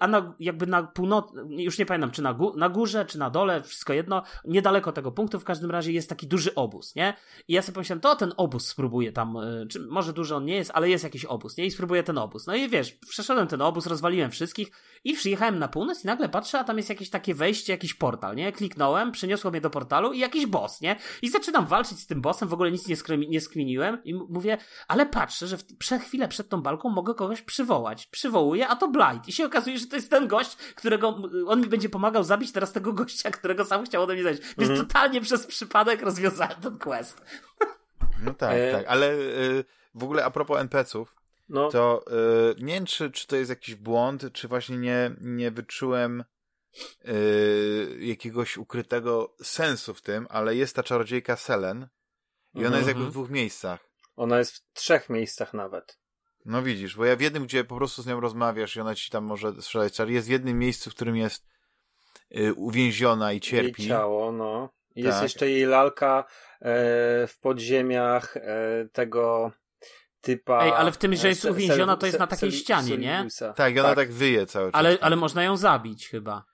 a 0.00 0.06
na, 0.08 0.34
jakby 0.40 0.66
na 0.66 0.82
północ, 0.82 1.32
już 1.48 1.78
nie 1.78 1.86
pamiętam, 1.86 2.10
czy 2.10 2.22
na, 2.22 2.34
gó 2.34 2.56
na 2.56 2.68
górze, 2.68 3.04
czy 3.04 3.18
na 3.18 3.30
dole, 3.30 3.62
wszystko 3.62 3.92
jedno, 3.92 4.22
niedaleko 4.44 4.92
tego 4.92 5.12
punktu 5.12 5.40
w 5.40 5.44
każdym 5.44 5.70
razie 5.70 5.92
jest 5.92 6.08
taki 6.08 6.26
duży 6.26 6.54
obóz, 6.54 6.94
nie? 6.94 7.14
I 7.48 7.52
ja 7.52 7.62
sobie 7.62 7.74
pomyślałem, 7.74 8.00
to 8.00 8.16
ten 8.16 8.32
obóz 8.36 8.66
spróbuję 8.66 9.12
tam, 9.12 9.36
y, 9.36 9.66
czy 9.66 9.80
może 9.80 10.12
duży 10.12 10.36
on 10.36 10.44
nie 10.44 10.54
jest, 10.54 10.70
ale 10.74 10.88
jest 10.88 11.04
jakiś 11.04 11.24
obóz, 11.24 11.56
nie? 11.56 11.66
I 11.66 11.70
spróbuję 11.70 12.02
ten 12.02 12.18
obóz. 12.18 12.46
No 12.46 12.54
i 12.54 12.68
wiesz, 12.68 12.92
przeszedłem 12.92 13.46
ten 13.46 13.62
obóz, 13.62 13.86
rozwaliłem 13.86 14.30
wszystkich 14.30 14.70
i 15.04 15.14
przyjechałem 15.14 15.58
na 15.58 15.68
północ 15.68 16.04
i 16.04 16.06
nagle 16.06 16.28
patrzę, 16.28 16.58
a 16.58 16.64
tam 16.64 16.76
jest 16.76 16.88
jakieś 16.88 17.10
takie 17.10 17.34
wejście, 17.34 17.72
jakiś 17.72 17.94
portal, 17.94 18.36
nie? 18.36 18.52
Kliknąłem, 18.52 19.12
przeniosło 19.12 19.50
mnie 19.50 19.60
do 19.60 19.70
portalu 19.70 20.12
i 20.12 20.18
jakiś 20.18 20.46
boss, 20.46 20.80
nie? 20.80 20.96
I 21.22 21.30
zaczynam 21.30 21.66
walczyć 21.66 21.98
z 21.98 22.06
tym 22.06 22.20
bossem, 22.20 22.48
w 22.48 22.54
ogóle 22.54 22.70
nic 22.70 22.88
nie, 22.88 22.96
nie 23.28 23.40
skminiłem 23.40 24.04
i 24.04 24.14
mówię, 24.14 24.58
ale 24.88 25.06
patrzę, 25.06 25.46
że 25.46 25.56
w, 25.56 25.76
przez 25.78 26.02
chwilę 26.02 26.28
przed 26.28 26.48
tą 26.48 26.62
walką 26.80 26.90
mogę 26.90 27.14
kogoś 27.14 27.42
przywołać. 27.42 28.06
Przywołuję, 28.06 28.68
a 28.68 28.76
to 28.76 28.88
Blight. 28.88 29.28
I 29.28 29.32
się 29.32 29.44
okazuje, 29.44 29.78
że 29.78 29.86
to 29.86 29.96
jest 29.96 30.10
ten 30.10 30.28
gość, 30.28 30.56
którego 30.56 31.08
on 31.46 31.60
mi 31.60 31.66
będzie 31.66 31.88
pomagał 31.88 32.24
zabić 32.24 32.52
teraz 32.52 32.72
tego 32.72 32.92
gościa, 32.92 33.30
którego 33.30 33.64
sam 33.64 33.84
chciał 33.84 34.02
ode 34.02 34.14
mnie 34.14 34.22
zabić. 34.22 34.40
Więc 34.40 34.70
mhm. 34.70 34.86
totalnie 34.86 35.20
przez 35.20 35.46
przypadek 35.46 36.02
rozwiązałem 36.02 36.60
ten 36.62 36.78
quest. 36.78 37.20
No 38.24 38.34
tak, 38.34 38.52
e... 38.54 38.72
tak. 38.72 38.86
Ale 38.88 39.14
y, 39.14 39.64
w 39.94 40.04
ogóle 40.04 40.24
a 40.24 40.30
propos 40.30 40.60
NPC-ów, 40.60 41.14
no. 41.48 41.68
to 41.68 42.04
y, 42.50 42.62
nie 42.62 42.74
wiem, 42.74 42.86
czy, 42.86 43.10
czy 43.10 43.26
to 43.26 43.36
jest 43.36 43.50
jakiś 43.50 43.74
błąd, 43.74 44.24
czy 44.32 44.48
właśnie 44.48 44.78
nie, 44.78 45.10
nie 45.20 45.50
wyczułem 45.50 46.24
y, 47.08 47.98
jakiegoś 48.00 48.56
ukrytego 48.56 49.34
sensu 49.42 49.94
w 49.94 50.02
tym, 50.02 50.26
ale 50.30 50.56
jest 50.56 50.76
ta 50.76 50.82
czarodziejka 50.82 51.36
Selen 51.36 51.88
i 52.54 52.66
ona 52.66 52.76
jest 52.76 52.88
jakby 52.88 53.04
w 53.04 53.06
mhm. 53.06 53.10
dwóch 53.10 53.30
miejscach. 53.30 53.80
Ona 54.16 54.38
jest 54.38 54.56
w 54.56 54.72
trzech 54.72 55.10
miejscach 55.10 55.54
nawet. 55.54 56.00
No 56.44 56.62
widzisz, 56.62 56.96
bo 56.96 57.04
ja 57.04 57.16
w 57.16 57.20
jednym, 57.20 57.44
gdzie 57.44 57.64
po 57.64 57.76
prostu 57.76 58.02
z 58.02 58.06
nią 58.06 58.20
rozmawiasz 58.20 58.76
i 58.76 58.80
ona 58.80 58.94
ci 58.94 59.10
tam 59.10 59.24
może 59.24 59.62
strzelać 59.62 59.92
czar, 59.92 60.08
jest 60.08 60.28
w 60.28 60.30
jednym 60.30 60.58
miejscu, 60.58 60.90
w 60.90 60.94
którym 60.94 61.16
jest 61.16 61.46
y, 62.36 62.54
uwięziona 62.54 63.32
i 63.32 63.40
cierpi. 63.40 63.82
Jej 63.82 63.88
ciało, 63.88 64.32
no. 64.32 64.68
I 64.96 65.02
tak. 65.02 65.12
Jest 65.12 65.22
jeszcze 65.22 65.50
jej 65.50 65.66
lalka 65.66 66.24
e, 66.60 66.64
w 67.26 67.38
podziemiach 67.40 68.36
e, 68.36 68.40
tego 68.92 69.52
typa... 70.20 70.64
Ej, 70.64 70.72
ale 70.72 70.92
w 70.92 70.96
tym, 70.96 71.16
że 71.16 71.28
jest 71.28 71.44
e, 71.44 71.50
uwięziona, 71.50 71.96
to 71.96 72.06
jest 72.06 72.18
na 72.18 72.26
takiej 72.26 72.52
ścianie, 72.52 72.98
nie? 72.98 73.26
Tak, 73.56 73.74
i 73.74 73.80
ona 73.80 73.88
tak. 73.88 73.98
tak 73.98 74.12
wyje 74.12 74.46
cały 74.46 74.72
czas. 74.72 74.78
Ale, 74.78 74.98
ale 75.00 75.16
można 75.16 75.42
ją 75.42 75.56
zabić 75.56 76.08
chyba. 76.08 76.44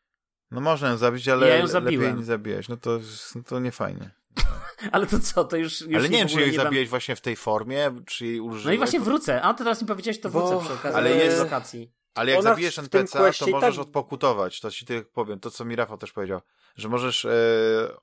No 0.50 0.60
można 0.60 0.88
ją 0.88 0.96
zabić, 0.96 1.28
ale 1.28 1.48
ja 1.48 1.56
ją 1.56 1.66
lepiej 1.66 2.14
nie 2.14 2.24
zabijać. 2.24 2.68
No 2.68 2.76
to, 2.76 2.98
no 3.34 3.42
to 3.42 3.60
nie 3.60 3.72
fajnie. 3.72 4.10
Ale 4.92 5.06
to 5.06 5.18
co, 5.18 5.44
to 5.44 5.56
już. 5.56 5.80
już 5.80 5.96
ale 5.96 6.08
nie 6.08 6.18
wiem, 6.18 6.28
czy 6.28 6.40
jej 6.40 6.54
zabijać 6.54 6.88
właśnie 6.88 7.16
w 7.16 7.20
tej 7.20 7.36
formie, 7.36 7.90
czy 8.06 8.26
jej 8.26 8.40
używać. 8.40 8.64
No 8.64 8.72
i 8.72 8.78
właśnie 8.78 9.00
wrócę. 9.00 9.42
A 9.42 9.54
ty 9.54 9.58
teraz 9.58 9.82
mi 9.82 9.88
powiedziałeś, 9.88 10.20
to 10.20 10.30
wrócę 10.30 10.54
Bo... 10.54 10.60
przy 10.60 10.72
okazji 10.72 10.98
ale 10.98 11.10
jest... 11.10 11.38
lokacji. 11.38 11.92
Ale 12.14 12.30
jak 12.30 12.40
Ona 12.40 12.50
zabijesz 12.50 12.78
NPC, 12.78 13.12
to 13.12 13.50
możesz 13.50 13.76
tak... 13.76 13.78
odpokutować. 13.78 14.60
To 14.60 14.70
ci 14.70 14.86
tylko 14.86 15.10
powiem, 15.12 15.40
to 15.40 15.50
co 15.50 15.64
mi 15.64 15.76
Rafał 15.76 15.98
też 15.98 16.12
powiedział, 16.12 16.40
że 16.76 16.88
możesz 16.88 17.24
e, 17.24 17.30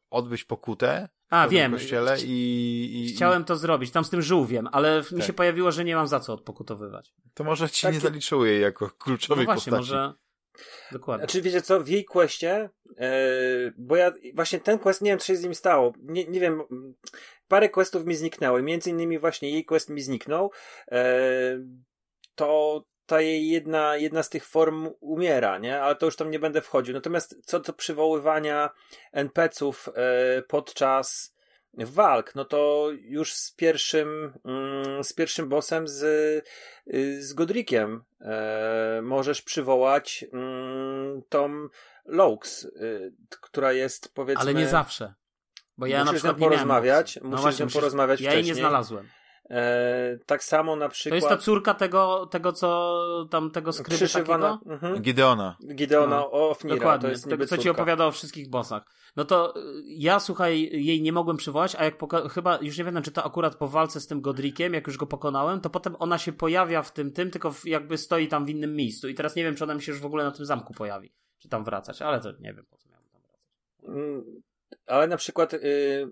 odbyć 0.09 0.43
pokutę 0.43 1.09
A, 1.29 1.47
wiem. 1.47 1.71
kościele 1.71 2.17
i, 2.21 3.03
i, 3.03 3.13
Chciałem 3.15 3.43
to 3.43 3.55
zrobić, 3.55 3.91
tam 3.91 4.05
z 4.05 4.09
tym 4.09 4.21
żółwiem, 4.21 4.69
ale 4.71 5.03
tak. 5.03 5.11
mi 5.11 5.21
się 5.21 5.33
pojawiło, 5.33 5.71
że 5.71 5.85
nie 5.85 5.95
mam 5.95 6.07
za 6.07 6.19
co 6.19 6.33
odpokutowywać. 6.33 7.13
To 7.33 7.43
może 7.43 7.69
ci 7.69 7.81
tak... 7.81 7.93
nie 7.93 7.99
zaliczyło 7.99 8.45
jej 8.45 8.61
jako 8.61 8.89
kluczowej 8.89 9.45
no 9.45 9.53
właśnie, 9.53 9.71
postaci. 9.71 9.91
może 9.91 10.13
Dokładnie. 10.91 11.25
Znaczy, 11.25 11.41
wiecie 11.41 11.61
co, 11.61 11.79
w 11.79 11.87
jej 11.87 12.05
questie, 12.05 12.69
yy, 12.85 13.73
bo 13.77 13.95
ja 13.95 14.11
właśnie 14.33 14.59
ten 14.59 14.79
quest, 14.79 15.01
nie 15.01 15.11
wiem, 15.11 15.19
co 15.19 15.25
się 15.25 15.35
z 15.35 15.43
nim 15.43 15.55
stało. 15.55 15.93
Nie, 16.01 16.25
nie 16.25 16.39
wiem, 16.39 16.63
parę 17.47 17.69
questów 17.69 18.05
mi 18.05 18.15
zniknęło 18.15 18.61
między 18.61 18.89
innymi 18.89 19.19
właśnie 19.19 19.49
jej 19.51 19.65
quest 19.65 19.89
mi 19.89 20.01
zniknął. 20.01 20.51
Yy, 20.91 20.97
to 22.35 22.83
ta 23.05 23.21
jej 23.21 23.49
jedna, 23.49 23.97
jedna 23.97 24.23
z 24.23 24.29
tych 24.29 24.45
form 24.45 24.89
umiera, 24.99 25.57
nie? 25.57 25.81
Ale 25.81 25.95
to 25.95 26.05
już 26.05 26.15
tam 26.15 26.31
nie 26.31 26.39
będę 26.39 26.61
wchodził. 26.61 26.93
Natomiast 26.93 27.35
co 27.45 27.59
do 27.59 27.73
przywoływania 27.73 28.69
NPC-ów 29.11 29.89
yy, 30.35 30.43
podczas 30.47 31.32
walk, 31.77 32.35
no 32.35 32.45
to 32.45 32.89
już 33.01 33.33
z 33.33 33.51
pierwszym, 33.51 34.33
mm, 34.45 35.03
z 35.03 35.13
pierwszym 35.13 35.49
bossem 35.49 35.87
z, 35.87 36.03
y, 36.93 37.23
z 37.23 37.33
Godrikiem 37.33 38.03
e, 38.21 38.99
możesz 39.03 39.41
przywołać 39.41 40.25
mm, 40.33 41.21
tą 41.29 41.67
y, 42.65 43.13
która 43.29 43.73
jest 43.73 44.13
powiedzmy... 44.13 44.41
Ale 44.41 44.53
nie 44.53 44.67
zawsze. 44.67 45.13
Bo 45.77 45.85
ja 45.85 45.99
musisz 45.99 46.13
na 46.13 46.13
przykład 46.13 46.39
nie 46.39 46.49
porozmawiać, 46.49 47.19
no 47.21 47.29
musisz 47.29 47.41
właśnie, 47.41 47.67
porozmawiać 47.67 48.21
ja 48.21 48.33
jej 48.33 48.43
nie 48.43 48.55
znalazłem. 48.55 49.09
E, 49.49 50.17
tak 50.25 50.43
samo 50.43 50.75
na 50.75 50.89
przykład. 50.89 51.21
To 51.21 51.27
jest 51.27 51.39
ta 51.39 51.45
córka 51.45 51.73
tego, 51.73 52.25
tego 52.25 52.53
co 52.53 53.27
tam 53.31 53.51
tego 53.51 53.73
skrypy 53.73 54.09
takiego? 54.13 54.59
Mhm. 54.65 55.01
Gideona. 55.01 55.57
Gideona 55.75 56.15
no, 56.15 56.31
Ofnira. 56.31 56.75
Dokładnie, 56.75 57.07
to 57.07 57.11
jest 57.11 57.29
tego 57.29 57.45
co 57.45 57.57
ci 57.57 57.69
opowiada 57.69 58.05
o 58.05 58.11
wszystkich 58.11 58.49
bossach. 58.49 58.83
No 59.15 59.25
to 59.25 59.57
y, 59.57 59.61
ja 59.85 60.19
słuchaj, 60.19 60.69
jej 60.71 61.01
nie 61.01 61.11
mogłem 61.11 61.37
przywołać, 61.37 61.75
a 61.75 61.83
jak 61.83 61.95
chyba, 62.31 62.59
już 62.61 62.77
nie 62.77 62.83
wiem, 62.83 63.01
czy 63.01 63.11
to 63.11 63.23
akurat 63.23 63.55
po 63.55 63.67
walce 63.67 64.01
z 64.01 64.07
tym 64.07 64.21
Godrikiem, 64.21 64.73
jak 64.73 64.87
już 64.87 64.97
go 64.97 65.07
pokonałem, 65.07 65.61
to 65.61 65.69
potem 65.69 65.95
ona 65.99 66.17
się 66.17 66.33
pojawia 66.33 66.81
w 66.81 66.91
tym 66.91 67.11
tym, 67.11 67.31
tylko 67.31 67.55
jakby 67.65 67.97
stoi 67.97 68.27
tam 68.27 68.45
w 68.45 68.49
innym 68.49 68.75
miejscu. 68.75 69.09
I 69.09 69.15
teraz 69.15 69.35
nie 69.35 69.43
wiem, 69.43 69.55
czy 69.55 69.63
ona 69.63 69.75
mi 69.75 69.81
się 69.81 69.91
już 69.91 70.01
w 70.01 70.05
ogóle 70.05 70.23
na 70.23 70.31
tym 70.31 70.45
zamku 70.45 70.73
pojawi. 70.73 71.13
Czy 71.39 71.49
tam 71.49 71.63
wracać, 71.63 72.01
ale 72.01 72.21
to 72.21 72.31
nie 72.31 72.53
wiem, 72.53 72.65
po 72.69 72.77
co 72.77 72.89
miałem 72.89 73.09
tam 73.09 73.21
wracać. 73.21 73.41
Mm, 73.87 74.41
ale 74.87 75.07
na 75.07 75.17
przykład 75.17 75.53
y, 75.53 76.07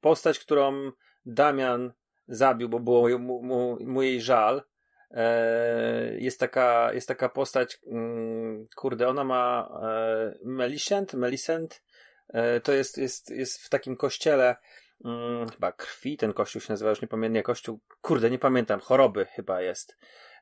postać, 0.00 0.38
którą 0.38 0.92
Damian 1.26 1.92
zabił, 2.28 2.68
bo 2.68 2.80
było 2.80 3.18
mu, 3.18 3.42
mu, 3.42 3.78
mu 3.80 4.02
jej 4.02 4.20
żal. 4.20 4.62
E, 5.10 6.18
jest, 6.18 6.40
taka, 6.40 6.92
jest 6.92 7.08
taka 7.08 7.28
postać, 7.28 7.78
mm, 7.86 8.66
kurde, 8.76 9.08
ona 9.08 9.24
ma 9.24 9.68
e, 9.82 10.34
Melicent, 10.44 11.14
Melicent, 11.14 11.82
e, 12.28 12.60
to 12.60 12.72
jest, 12.72 12.98
jest, 12.98 13.30
jest 13.30 13.62
w 13.62 13.68
takim 13.68 13.96
kościele 13.96 14.56
mm, 15.04 15.48
chyba 15.48 15.72
krwi, 15.72 16.16
ten 16.16 16.32
kościół 16.32 16.62
się 16.62 16.72
nazywa, 16.72 16.90
już 16.90 17.02
nie 17.02 17.08
pamiętam, 17.08 17.34
nie, 17.34 17.42
kościół, 17.42 17.80
kurde, 18.00 18.30
nie 18.30 18.38
pamiętam, 18.38 18.80
choroby 18.80 19.26
chyba 19.26 19.62
jest. 19.62 19.96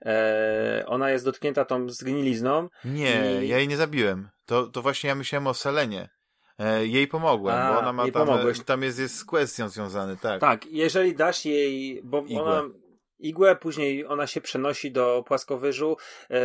E, 0.07 0.85
ona 0.87 1.11
jest 1.11 1.25
dotknięta 1.25 1.65
tą 1.65 1.89
zgnilizną. 1.89 2.69
Nie, 2.85 3.43
i... 3.43 3.49
ja 3.49 3.59
jej 3.59 3.69
nie 3.69 3.77
zabiłem. 3.77 4.29
To, 4.47 4.67
to 4.67 4.83
właśnie 4.83 5.09
ja 5.09 5.15
myślałem 5.15 5.47
o 5.47 5.55
Selenie. 5.55 6.09
E, 6.59 6.87
jej 6.87 7.09
pomogłem, 7.09 7.57
A, 7.57 7.73
bo 7.73 7.79
ona 7.79 7.93
ma 7.93 8.11
tam, 8.11 8.29
tam 8.67 8.83
jest, 8.83 8.99
jest 8.99 9.17
z 9.17 9.25
kwestią 9.25 9.69
związany, 9.69 10.17
tak. 10.17 10.41
Tak, 10.41 10.67
jeżeli 10.67 11.15
dasz 11.15 11.45
jej, 11.45 12.01
bo 12.05 12.23
Igłę. 12.23 12.43
ona 12.43 12.63
igłę, 13.19 13.57
później 13.57 14.07
ona 14.07 14.27
się 14.27 14.41
przenosi 14.41 14.93
do 14.93 15.25
płaskowyżu 15.27 15.97
e, 16.31 16.37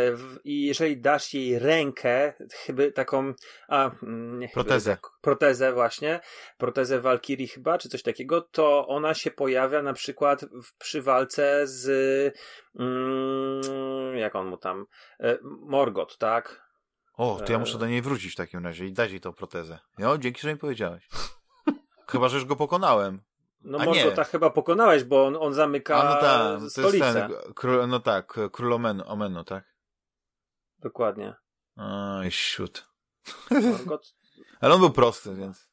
i 0.43 0.65
jeżeli 0.65 0.97
dasz 0.97 1.33
jej 1.33 1.59
rękę, 1.59 2.33
chyba 2.65 2.83
taką 2.95 3.33
a, 3.67 3.91
mm, 4.03 4.39
nie, 4.39 4.49
protezę. 4.49 4.95
Chyba, 4.95 5.07
protezę 5.21 5.73
właśnie, 5.73 6.19
protezę 6.57 7.01
Walkirii 7.01 7.47
chyba, 7.47 7.77
czy 7.77 7.89
coś 7.89 8.03
takiego, 8.03 8.41
to 8.41 8.87
ona 8.87 9.13
się 9.13 9.31
pojawia 9.31 9.81
na 9.81 9.93
przykład 9.93 10.45
w, 10.63 10.77
przy 10.77 11.01
walce 11.01 11.67
z 11.67 11.87
mm, 12.79 14.17
jak 14.17 14.35
on 14.35 14.47
mu 14.47 14.57
tam 14.57 14.85
e, 15.19 15.37
Morgot, 15.43 16.17
tak? 16.17 16.70
O, 17.21 17.39
to 17.45 17.51
ja 17.51 17.59
muszę 17.59 17.77
do 17.77 17.87
niej 17.87 18.01
wrócić 18.01 18.33
w 18.33 18.35
takim 18.35 18.65
razie 18.65 18.85
i 18.85 18.93
dać 18.93 19.11
jej 19.11 19.21
tą 19.21 19.33
protezę. 19.33 19.79
No, 19.97 20.17
dzięki, 20.17 20.41
że 20.41 20.53
mi 20.53 20.59
powiedziałeś. 20.59 21.09
Chyba, 22.07 22.29
że 22.29 22.37
już 22.37 22.45
go 22.45 22.55
pokonałem. 22.55 23.21
No 23.61 23.77
A 23.77 24.15
tak 24.15 24.27
chyba 24.27 24.49
pokonałeś, 24.49 25.03
bo 25.03 25.25
on, 25.25 25.37
on 25.39 25.53
zamyka 25.53 26.01
A, 26.01 26.15
no 26.15 26.21
tak, 26.21 26.69
stolicę. 26.71 27.13
To 27.13 27.19
jest 27.19 27.43
ten, 27.43 27.53
król, 27.53 27.87
no 27.87 27.99
tak, 27.99 28.39
król 28.51 28.73
Omenu, 28.73 29.03
Omenu, 29.07 29.43
tak? 29.43 29.63
Dokładnie. 30.79 31.35
Oj, 31.75 32.31
siód. 32.31 32.87
Ale 34.61 34.73
on 34.73 34.79
był 34.79 34.91
prosty, 34.91 35.35
więc... 35.35 35.70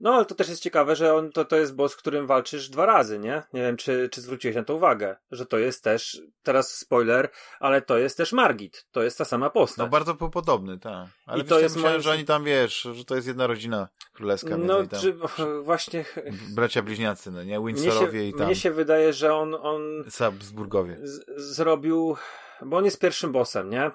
No, 0.00 0.14
ale 0.14 0.24
to 0.24 0.34
też 0.34 0.48
jest 0.48 0.62
ciekawe, 0.62 0.96
że 0.96 1.14
on 1.14 1.32
to, 1.32 1.44
to 1.44 1.56
jest 1.56 1.74
boss, 1.74 1.92
z 1.92 1.96
którym 1.96 2.26
walczysz 2.26 2.68
dwa 2.68 2.86
razy, 2.86 3.18
nie? 3.18 3.42
Nie 3.52 3.62
wiem, 3.62 3.76
czy, 3.76 4.08
czy 4.12 4.20
zwróciłeś 4.20 4.56
na 4.56 4.64
to 4.64 4.74
uwagę, 4.74 5.16
że 5.30 5.46
to 5.46 5.58
jest 5.58 5.84
też, 5.84 6.22
teraz 6.42 6.76
spoiler, 6.76 7.28
ale 7.60 7.82
to 7.82 7.98
jest 7.98 8.16
też 8.16 8.32
Margit. 8.32 8.86
To 8.92 9.02
jest 9.02 9.18
ta 9.18 9.24
sama 9.24 9.50
postać. 9.50 9.78
No, 9.78 9.88
bardzo 9.88 10.14
podobny, 10.14 10.78
tak. 10.78 11.08
Ale 11.26 11.42
I 11.42 11.46
to 11.46 11.60
jest 11.60 11.76
myślałem, 11.76 12.02
że 12.02 12.10
oni 12.10 12.24
tam, 12.24 12.44
wiesz, 12.44 12.88
że 12.92 13.04
to 13.04 13.14
jest 13.14 13.26
jedna 13.26 13.46
rodzina 13.46 13.88
królewska. 14.12 14.56
No, 14.56 14.86
tam... 14.86 15.00
czy 15.00 15.14
właśnie... 15.70 16.04
Bracia 16.54 16.82
bliźniacy, 16.82 17.30
no 17.30 17.44
nie? 17.44 17.60
Windsorowie 17.60 18.28
i 18.28 18.34
tam. 18.34 18.46
Mnie 18.46 18.56
się 18.56 18.70
wydaje, 18.70 19.12
że 19.12 19.34
on... 19.34 19.54
on 19.54 20.04
Habsburgowie. 20.18 20.96
zrobił... 21.36 22.16
Bo 22.62 22.76
on 22.76 22.84
jest 22.84 23.00
pierwszym 23.00 23.32
bossem, 23.32 23.70
nie? 23.70 23.90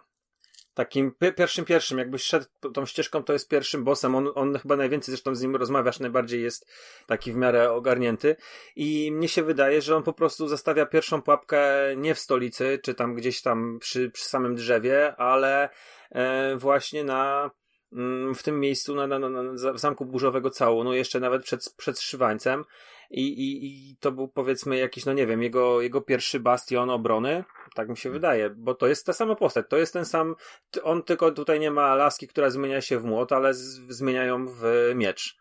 Takim 0.74 1.12
pierwszym 1.36 1.66
pierwszym, 1.66 1.98
jakbyś 1.98 2.24
szedł 2.24 2.46
tą 2.74 2.86
ścieżką, 2.86 3.24
to 3.24 3.34
jest 3.34 3.50
pierwszym 3.50 3.84
bossem. 3.84 4.16
On, 4.16 4.32
on 4.36 4.60
chyba 4.60 4.76
najwięcej 4.76 5.12
zresztą 5.12 5.36
z 5.36 5.42
nim 5.42 5.56
rozmawiasz, 5.56 6.00
najbardziej 6.00 6.44
jest 6.44 6.72
taki 7.08 7.32
w 7.32 7.36
miarę 7.36 7.72
ogarnięty. 7.72 8.36
I 8.76 9.12
mnie 9.12 9.28
się 9.28 9.44
wydaje, 9.44 9.82
że 9.82 9.96
on 9.96 10.04
po 10.04 10.14
prostu 10.14 10.48
zostawia 10.48 10.86
pierwszą 10.86 11.22
pułapkę 11.22 11.62
nie 11.98 12.16
w 12.16 12.20
stolicy, 12.20 12.80
czy 12.84 12.94
tam 12.94 13.16
gdzieś 13.16 13.42
tam 13.42 13.80
przy, 13.80 14.10
przy 14.10 14.26
samym 14.26 14.56
drzewie, 14.56 15.16
ale 15.16 15.70
e, 16.12 16.56
właśnie 16.56 17.04
na 17.04 17.52
mm, 17.94 18.36
w 18.36 18.44
tym 18.44 18.60
miejscu 18.60 18.96
na, 18.96 19.08
na, 19.08 19.20
na, 19.20 19.30
na, 19.30 19.74
w 19.74 19.80
zamku 19.80 20.06
burzowego 20.06 20.50
całunu, 20.50 20.94
jeszcze 20.94 21.20
nawet 21.20 21.44
przed, 21.44 21.74
przed 21.78 22.00
Szywańcem 22.00 22.66
i, 23.10 23.28
i, 23.28 23.90
i 23.92 23.98
to 23.98 24.12
był 24.12 24.28
powiedzmy 24.28 24.78
jakiś, 24.78 25.06
no 25.06 25.14
nie 25.14 25.28
wiem, 25.28 25.44
jego, 25.44 25.82
jego 25.82 26.02
pierwszy 26.02 26.40
bastion 26.40 26.90
obrony, 26.90 27.44
tak 27.76 27.90
mi 27.90 27.98
się 27.98 28.04
hmm. 28.04 28.22
wydaje, 28.22 28.50
bo 28.50 28.76
to 28.76 28.88
jest 28.88 29.06
ta 29.06 29.14
sama 29.14 29.36
postać, 29.36 29.66
to 29.70 29.78
jest 29.78 29.94
ten 29.94 30.06
sam, 30.06 30.36
on 30.84 31.04
tylko 31.04 31.32
tutaj 31.32 31.60
nie 31.60 31.72
ma 31.72 31.96
laski, 31.96 32.28
która 32.28 32.50
zmienia 32.50 32.82
się 32.82 33.00
w 33.00 33.04
młot, 33.04 33.32
ale 33.32 33.54
z, 33.54 33.80
zmieniają 33.90 34.48
w 34.48 34.92
miecz. 34.96 35.38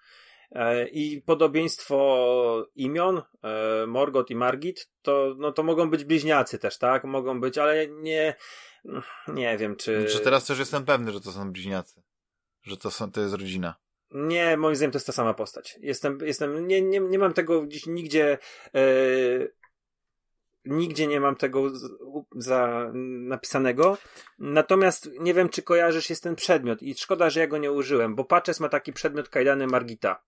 E, 0.53 0.89
I 0.89 1.23
podobieństwo 1.23 2.67
imion, 2.75 3.23
e, 3.43 3.87
Morgot 3.87 4.31
i 4.31 4.37
Margit, 4.37 4.91
to, 5.03 5.35
no, 5.39 5.53
to 5.53 5.63
mogą 5.63 5.91
być 5.91 6.05
bliźniacy 6.05 6.59
też, 6.59 6.79
tak? 6.79 7.05
Mogą 7.05 7.41
być, 7.41 7.59
ale 7.59 7.89
nie, 7.89 8.35
nie 9.29 9.59
wiem, 9.59 9.77
czy... 9.77 10.07
Czy 10.13 10.21
teraz 10.21 10.47
też 10.47 10.59
jestem 10.59 10.85
pewny, 10.85 11.13
że 11.13 11.21
to 11.21 11.33
są 11.33 11.53
bliźniacy? 11.53 12.03
Że 12.63 12.77
to, 12.77 12.91
są, 12.91 13.13
to 13.13 13.21
jest 13.21 13.35
rodzina? 13.35 13.75
Nie, 14.11 14.57
moim 14.57 14.77
zdaniem 14.77 14.93
to 14.93 14.97
jest 14.97 15.07
ta 15.07 15.13
sama 15.13 15.35
postać. 15.35 15.79
Jestem, 15.81 16.19
jestem, 16.23 16.69
nie, 16.69 16.83
nie, 16.83 17.01
nie 17.01 17.19
mam 17.19 17.33
tego 17.33 17.63
gdzieś 17.63 17.87
nigdzie, 17.87 18.39
e, 18.75 18.81
nigdzie 20.65 21.07
nie 21.07 21.21
mam 21.21 21.37
tego 21.37 21.71
za 22.37 22.91
napisanego. 22.95 23.99
Natomiast 24.39 25.11
nie 25.21 25.35
wiem, 25.35 25.49
czy 25.49 25.63
kojarzysz 25.63 26.11
jest 26.11 26.23
ten 26.23 26.37
przedmiot 26.37 26.83
i 26.83 26.95
szkoda, 26.95 27.31
że 27.31 27.41
ja 27.41 27.47
go 27.47 27.59
nie 27.59 27.73
użyłem, 27.73 28.15
bo 28.15 28.25
Patches 28.25 28.61
ma 28.61 28.69
taki 28.69 28.93
przedmiot 28.93 29.29
kajdany 29.29 29.67
Margita. 29.67 30.23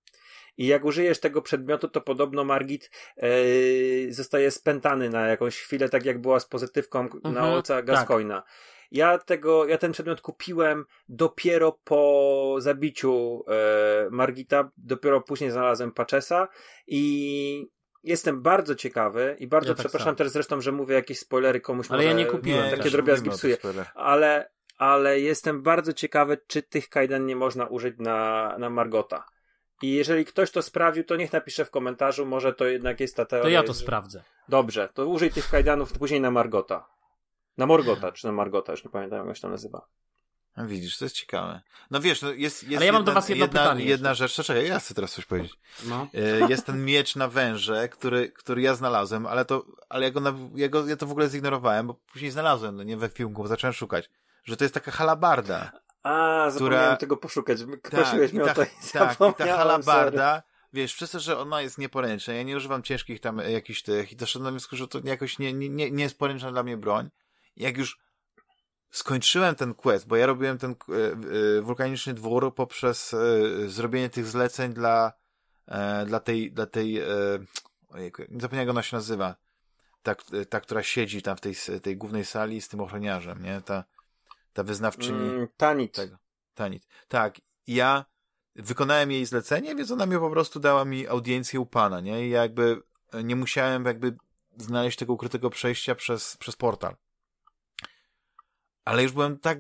I 0.57 0.67
jak 0.67 0.85
użyjesz 0.85 1.21
tego 1.21 1.43
przedmiotu, 1.43 1.89
to 1.89 2.01
podobno 2.01 2.45
Margit 2.45 2.91
e, 3.17 3.31
zostaje 4.13 4.51
spętany 4.51 5.11
na 5.11 5.27
jakąś 5.27 5.57
chwilę, 5.61 5.89
tak 5.89 6.05
jak 6.05 6.21
była 6.21 6.41
z 6.41 6.47
pozytywką 6.47 7.01
mhm, 7.01 7.35
na 7.35 7.55
ojca 7.55 7.83
Gascoina. 7.83 8.43
Tak. 8.43 8.51
Ja 8.91 9.19
tego, 9.19 9.67
ja 9.67 9.79
ten 9.79 9.93
przedmiot 9.93 10.21
kupiłem 10.21 10.85
dopiero 11.09 11.79
po 11.85 12.57
zabiciu 12.59 13.45
e, 13.49 14.11
Margita, 14.11 14.71
dopiero 14.77 15.21
później 15.21 15.51
znalazłem 15.51 15.93
Paczesa 15.93 16.49
i 16.87 17.71
jestem 18.05 18.43
bardzo 18.43 18.75
ciekawy 18.75 19.37
i 19.39 19.47
bardzo 19.47 19.69
ja 19.69 19.75
tak 19.75 19.87
przepraszam 19.87 20.17
teraz 20.17 20.33
zresztą, 20.33 20.61
że 20.61 20.73
mówię 20.73 20.95
jakieś 20.95 21.19
spoilery 21.19 21.61
komuś. 21.61 21.87
Ale 21.91 22.05
ja 22.05 22.13
nie 22.13 22.27
kupiłem. 22.27 22.65
Nie, 22.65 22.77
takie 22.77 22.91
drobiazgi 22.91 23.31
psuję. 23.31 23.57
Ale, 23.95 24.51
ale 24.79 25.21
jestem 25.21 25.63
bardzo 25.63 25.93
ciekawy, 25.93 26.39
czy 26.47 26.63
tych 26.63 26.89
kajdan 26.89 27.27
nie 27.27 27.37
można 27.37 27.67
użyć 27.67 27.95
na, 27.99 28.55
na 28.59 28.71
Margota. 28.71 29.25
I 29.83 29.93
jeżeli 29.93 30.25
ktoś 30.25 30.51
to 30.51 30.63
sprawdził, 30.63 31.05
to 31.05 31.17
niech 31.17 31.33
napisze 31.33 31.65
w 31.65 31.71
komentarzu, 31.71 32.27
może 32.27 32.53
to 32.53 32.67
jednak 32.67 33.01
jest 33.01 33.17
ta 33.17 33.25
teoria. 33.25 33.45
To 33.45 33.49
ja 33.49 33.63
to 33.63 33.75
sprawdzę. 33.75 34.23
Dobrze, 34.49 34.89
to 34.95 35.07
użyj 35.07 35.31
tych 35.31 35.51
kajdanów 35.51 35.93
później 35.93 36.21
na 36.21 36.31
Margota. 36.31 36.87
Na 37.59 37.67
Morgota, 37.67 38.13
czy 38.13 38.27
na 38.27 38.33
Margota, 38.33 38.73
już 38.73 38.85
nie 38.85 38.91
pamiętam 38.91 39.27
jak 39.27 39.37
się 39.37 39.43
to 39.43 39.49
nazywa. 39.49 39.87
No 40.57 40.67
widzisz, 40.67 40.99
to 40.99 41.05
jest 41.05 41.17
ciekawe. 41.17 41.61
No 41.91 42.01
wiesz, 42.01 42.23
no 42.23 42.31
jest, 42.31 42.63
jest 42.63 42.77
Ale 42.77 42.87
ja 42.87 42.93
mam 42.93 43.01
jedna, 43.01 43.13
do 43.13 43.15
was 43.15 43.29
jedno 43.29 43.45
jedna, 43.45 43.61
pytanie. 43.61 43.85
Jedna 43.85 44.15
rzecz, 44.15 44.35
czekaj, 44.35 44.69
ja 44.69 44.79
chcę 44.79 44.95
teraz 44.95 45.13
coś 45.13 45.27
powiedzieć. 45.27 45.59
No. 45.85 46.07
E, 46.15 46.49
jest 46.49 46.67
ten 46.67 46.85
miecz 46.85 47.17
na 47.17 47.29
węże, 47.29 47.89
który, 47.89 48.33
który 48.33 48.63
ja 48.63 48.75
znalazłem, 48.75 49.27
ale 49.27 49.45
to, 49.45 49.67
ale 49.89 50.05
ja 50.05 50.11
go, 50.11 50.21
na, 50.21 50.35
ja 50.55 50.69
go, 50.69 50.87
ja 50.87 50.97
to 50.97 51.07
w 51.07 51.11
ogóle 51.11 51.29
zignorowałem, 51.29 51.87
bo 51.87 51.95
później 51.95 52.31
znalazłem, 52.31 52.77
no 52.77 52.83
nie 52.83 52.97
we 52.97 53.09
filmku, 53.09 53.43
bo 53.43 53.49
zacząłem 53.49 53.75
szukać, 53.75 54.11
że 54.45 54.57
to 54.57 54.65
jest 54.65 54.75
taka 54.75 54.91
halabarda. 54.91 55.73
A, 56.03 56.47
zapomniałem 56.51 56.87
która... 56.87 56.97
tego 56.97 57.17
poszukać. 57.17 57.59
Prosiłeś 57.83 58.31
tak, 58.31 58.41
mnie 58.41 58.53
o 58.53 58.55
to 58.55 58.63
Tak, 58.93 59.19
i 59.31 59.35
ta 59.35 59.57
halabarda, 59.57 60.43
wiesz, 60.73 60.95
przez 60.95 61.11
to, 61.11 61.21
że 61.21 61.39
ona 61.39 61.63
jest 61.63 61.79
nieporęczna, 61.79 62.35
ja 62.35 62.43
nie 62.43 62.57
używam 62.57 62.83
ciężkich 62.83 63.21
tam 63.21 63.39
jakichś 63.39 63.83
tych 63.83 64.13
i 64.13 64.17
doszedłem 64.17 64.45
do 64.45 64.51
wniosku, 64.51 64.77
że 64.77 64.89
to 64.89 65.01
jakoś 65.05 65.39
nie, 65.39 65.53
nie, 65.53 65.69
nie, 65.69 65.91
nie 65.91 66.03
jest 66.03 66.19
poręczna 66.19 66.53
dla 66.53 66.63
mnie 66.63 66.77
broń. 66.77 67.11
Jak 67.61 67.79
już 67.79 67.99
skończyłem 68.91 69.55
ten 69.55 69.75
quest, 69.75 70.07
bo 70.07 70.17
ja 70.17 70.27
robiłem 70.27 70.59
ten 70.59 70.71
e, 70.71 70.95
e, 71.59 71.63
wulkaniczny 71.63 72.15
dwór 72.15 72.55
poprzez 72.55 73.15
e, 73.15 73.19
zrobienie 73.69 74.11
tych 74.11 74.27
zleceń 74.27 74.73
dla, 74.73 75.13
dla 76.07 76.21
tej, 76.21 76.53
dla 76.53 76.67
tej, 76.67 77.03
ojejku, 77.89 78.23
nie 78.29 78.41
zapomniałem 78.41 78.69
jak 78.69 78.75
ona 78.75 78.83
się 78.83 78.97
nazywa, 78.97 79.35
ta, 80.03 80.15
ta, 80.49 80.61
która 80.61 80.83
siedzi 80.83 81.23
tam 81.23 81.37
w 81.37 81.41
tej, 81.41 81.55
tej 81.83 81.97
głównej 81.97 82.25
sali 82.25 82.61
z 82.61 82.69
tym 82.69 82.81
ochroniarzem, 82.81 83.43
nie? 83.43 83.61
Ta, 83.61 83.85
ta 84.53 84.63
wyznawczyni. 84.63 85.31
Mm, 85.31 85.49
tanit. 85.57 85.93
Tego. 85.95 86.19
Tanit. 86.55 86.87
Tak. 87.09 87.41
Ja 87.67 88.05
wykonałem 88.55 89.11
jej 89.11 89.27
zlecenie, 89.27 89.75
więc 89.75 89.91
ona 89.91 90.07
mi 90.07 90.19
po 90.19 90.31
prostu 90.31 90.61
dała 90.61 90.85
mi 90.85 91.09
audiencję 91.09 91.61
u 91.61 91.67
pana, 91.67 92.01
nie? 92.01 92.27
I 92.27 92.31
ja 92.31 92.43
jakby 92.43 92.83
nie 93.25 93.37
musiałem 93.37 93.85
jakby 93.85 94.17
znaleźć 94.57 94.99
tego 94.99 95.13
ukrytego 95.13 95.51
przejścia 95.51 95.95
przez, 95.95 96.37
przez 96.37 96.57
portal. 96.57 96.97
Ale 98.91 99.03
już 99.03 99.13
byłem 99.13 99.39
tak 99.39 99.59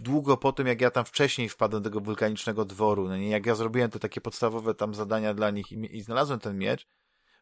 długo 0.00 0.36
po 0.36 0.52
tym, 0.52 0.66
jak 0.66 0.80
ja 0.80 0.90
tam 0.90 1.04
wcześniej 1.04 1.48
wpadłem 1.48 1.82
do 1.82 1.90
tego 1.90 2.00
wulkanicznego 2.00 2.64
dworu, 2.64 3.08
no 3.08 3.16
nie, 3.16 3.28
jak 3.28 3.46
ja 3.46 3.54
zrobiłem 3.54 3.90
te 3.90 3.98
takie 3.98 4.20
podstawowe 4.20 4.74
tam 4.74 4.94
zadania 4.94 5.34
dla 5.34 5.50
nich 5.50 5.72
i, 5.72 5.96
i 5.96 6.02
znalazłem 6.02 6.40
ten 6.40 6.58
miecz, 6.58 6.86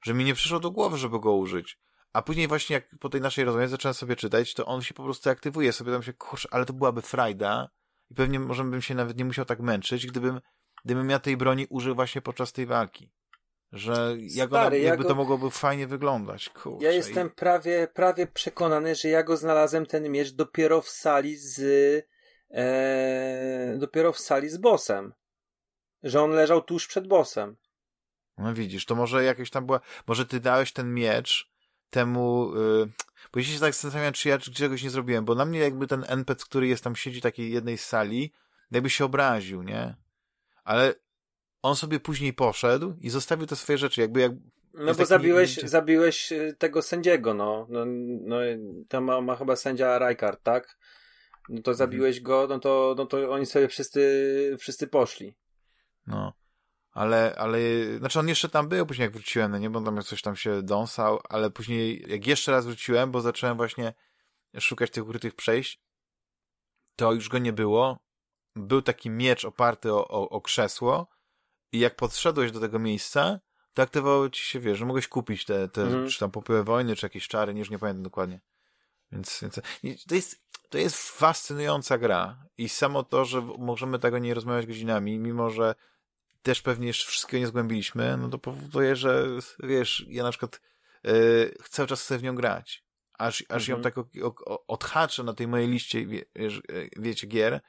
że 0.02 0.14
mi 0.14 0.24
nie 0.24 0.34
przyszło 0.34 0.60
do 0.60 0.70
głowy, 0.70 0.98
żeby 0.98 1.20
go 1.20 1.32
użyć. 1.32 1.78
A 2.12 2.22
później 2.22 2.48
właśnie 2.48 2.74
jak 2.74 2.98
po 3.00 3.08
tej 3.08 3.20
naszej 3.20 3.44
rozmowie 3.44 3.68
zacząłem 3.68 3.94
sobie 3.94 4.16
czytać, 4.16 4.54
to 4.54 4.66
on 4.66 4.82
się 4.82 4.94
po 4.94 5.04
prostu 5.04 5.30
aktywuje. 5.30 5.72
Sobie 5.72 5.92
tam 5.92 6.02
się, 6.02 6.12
kurczę, 6.12 6.48
ale 6.52 6.66
to 6.66 6.72
byłaby 6.72 7.02
frajda 7.02 7.68
i 8.10 8.14
pewnie 8.14 8.40
może 8.40 8.64
bym 8.64 8.82
się 8.82 8.94
nawet 8.94 9.18
nie 9.18 9.24
musiał 9.24 9.44
tak 9.44 9.60
męczyć, 9.60 10.06
gdybym, 10.06 10.40
gdybym 10.84 11.10
ja 11.10 11.18
tej 11.18 11.36
broni 11.36 11.66
użył 11.70 11.94
właśnie 11.94 12.22
podczas 12.22 12.52
tej 12.52 12.66
walki. 12.66 13.10
Że 13.72 14.16
jak 14.18 14.48
Stary, 14.48 14.66
ona, 14.66 14.76
jakby 14.76 14.86
ja 14.86 14.96
go... 14.96 15.04
to 15.04 15.14
mogłoby 15.14 15.50
fajnie 15.50 15.86
wyglądać. 15.86 16.48
Kurczę, 16.48 16.84
ja 16.84 16.92
jestem 16.92 17.30
prawie, 17.30 17.88
prawie 17.94 18.26
przekonany, 18.26 18.94
że 18.94 19.08
ja 19.08 19.22
go 19.22 19.36
znalazłem 19.36 19.86
ten 19.86 20.10
miecz 20.10 20.32
dopiero 20.32 20.82
w 20.82 20.88
sali 20.88 21.36
z 21.36 21.60
e... 22.50 23.76
dopiero 23.78 24.12
w 24.12 24.18
sali 24.18 24.48
z 24.48 24.56
bossem. 24.56 25.14
Że 26.02 26.22
on 26.22 26.30
leżał 26.30 26.62
tuż 26.62 26.86
przed 26.86 27.06
bossem. 27.06 27.56
No 28.38 28.54
widzisz, 28.54 28.86
to 28.86 28.94
może 28.94 29.24
jakieś 29.24 29.50
tam 29.50 29.66
była, 29.66 29.80
może 30.06 30.26
ty 30.26 30.40
dałeś 30.40 30.72
ten 30.72 30.94
miecz 30.94 31.50
temu, 31.90 32.54
yy, 32.54 32.88
bo 33.32 33.40
jeśli 33.40 33.54
się 33.54 33.60
tak 33.60 33.74
zastanawiam, 33.74 34.12
czy 34.12 34.28
ja 34.28 34.38
czegoś 34.38 34.82
nie 34.82 34.90
zrobiłem, 34.90 35.24
bo 35.24 35.34
na 35.34 35.44
mnie 35.44 35.58
jakby 35.58 35.86
ten 35.86 36.04
NPC, 36.08 36.44
który 36.44 36.66
jest 36.66 36.84
tam, 36.84 36.96
siedzi 36.96 37.20
w 37.20 37.22
takiej 37.22 37.52
jednej 37.52 37.78
sali, 37.78 38.32
jakby 38.70 38.90
się 38.90 39.04
obraził, 39.04 39.62
nie? 39.62 39.96
Ale 40.64 40.94
on 41.62 41.76
sobie 41.76 42.00
później 42.00 42.32
poszedł 42.32 42.94
i 43.00 43.10
zostawił 43.10 43.46
te 43.46 43.56
swoje 43.56 43.78
rzeczy, 43.78 44.00
jakby 44.00 44.20
jak... 44.20 44.32
No 44.74 44.94
bo 44.94 45.04
zabiłeś, 45.04 45.56
zabiłeś 45.56 46.32
y, 46.32 46.56
tego 46.58 46.82
sędziego, 46.82 47.34
no. 47.34 47.66
no, 47.70 47.84
no 48.20 48.36
tam 48.88 49.04
ma, 49.04 49.20
ma 49.20 49.36
chyba 49.36 49.56
sędzia 49.56 49.98
Rijkaard, 49.98 50.42
tak? 50.42 50.78
No 51.48 51.62
to 51.62 51.70
mhm. 51.70 51.76
zabiłeś 51.76 52.20
go, 52.20 52.46
no 52.48 52.58
to, 52.58 52.94
no 52.98 53.06
to 53.06 53.30
oni 53.30 53.46
sobie 53.46 53.68
wszyscy, 53.68 54.56
wszyscy 54.60 54.86
poszli. 54.86 55.34
No. 56.06 56.32
Ale, 56.92 57.34
ale, 57.38 57.58
znaczy 57.98 58.18
on 58.18 58.28
jeszcze 58.28 58.48
tam 58.48 58.68
był 58.68 58.86
później 58.86 59.04
jak 59.04 59.12
wróciłem, 59.12 59.50
no 59.50 59.58
nie, 59.58 59.70
bo 59.70 59.80
tam 59.80 60.02
coś 60.02 60.22
tam 60.22 60.36
się 60.36 60.62
dąsał, 60.62 61.20
ale 61.28 61.50
później 61.50 62.04
jak 62.08 62.26
jeszcze 62.26 62.52
raz 62.52 62.66
wróciłem, 62.66 63.10
bo 63.10 63.20
zacząłem 63.20 63.56
właśnie 63.56 63.94
szukać 64.58 64.90
tych 64.90 65.04
ukrytych 65.04 65.34
przejść, 65.34 65.80
to 66.96 67.12
już 67.12 67.28
go 67.28 67.38
nie 67.38 67.52
było. 67.52 67.98
Był 68.56 68.82
taki 68.82 69.10
miecz 69.10 69.44
oparty 69.44 69.92
o, 69.92 70.08
o, 70.08 70.28
o 70.28 70.40
krzesło 70.40 71.17
i 71.72 71.78
jak 71.78 71.96
podszedłeś 71.96 72.52
do 72.52 72.60
tego 72.60 72.78
miejsca, 72.78 73.40
to 73.74 73.82
aktywowało 73.82 74.30
ci 74.30 74.44
się, 74.44 74.60
wiesz, 74.60 74.78
że 74.78 74.86
mogłeś 74.86 75.08
kupić 75.08 75.44
te, 75.44 75.68
te 75.68 75.82
mhm. 75.82 76.08
czy 76.08 76.18
tam 76.18 76.30
popyły 76.30 76.64
wojny, 76.64 76.96
czy 76.96 77.06
jakieś 77.06 77.28
czary, 77.28 77.52
już 77.52 77.70
nie 77.70 77.78
pamiętam 77.78 78.02
dokładnie. 78.02 78.40
Więc, 79.12 79.38
więc 79.42 79.54
to 80.08 80.14
jest, 80.14 80.42
to 80.68 80.78
jest 80.78 80.96
fascynująca 80.96 81.98
gra 81.98 82.44
i 82.58 82.68
samo 82.68 83.02
to, 83.02 83.24
że 83.24 83.40
możemy 83.40 83.98
tego 83.98 84.18
nie 84.18 84.34
rozmawiać 84.34 84.66
godzinami, 84.66 85.18
mimo 85.18 85.50
że 85.50 85.74
też 86.42 86.62
pewnie 86.62 86.86
jeszcze 86.86 87.10
wszystkiego 87.10 87.40
nie 87.40 87.46
zgłębiliśmy, 87.46 88.16
no 88.16 88.28
to 88.28 88.38
powoduje, 88.38 88.96
że 88.96 89.26
wiesz, 89.62 90.06
ja 90.08 90.22
na 90.22 90.30
przykład 90.30 90.60
yy, 91.04 91.54
cały 91.70 91.88
czas 91.88 92.02
chcę 92.02 92.18
w 92.18 92.22
nią 92.22 92.34
grać. 92.34 92.84
Aż, 93.18 93.44
aż 93.48 93.68
mhm. 93.68 93.78
ją 93.78 93.82
tak 93.82 93.98
o, 93.98 94.06
o, 94.46 94.66
odhaczę 94.66 95.22
na 95.22 95.34
tej 95.34 95.48
mojej 95.48 95.68
liście, 95.68 96.06
wie, 96.06 96.24
wiecie, 96.96 97.26
gier 97.26 97.60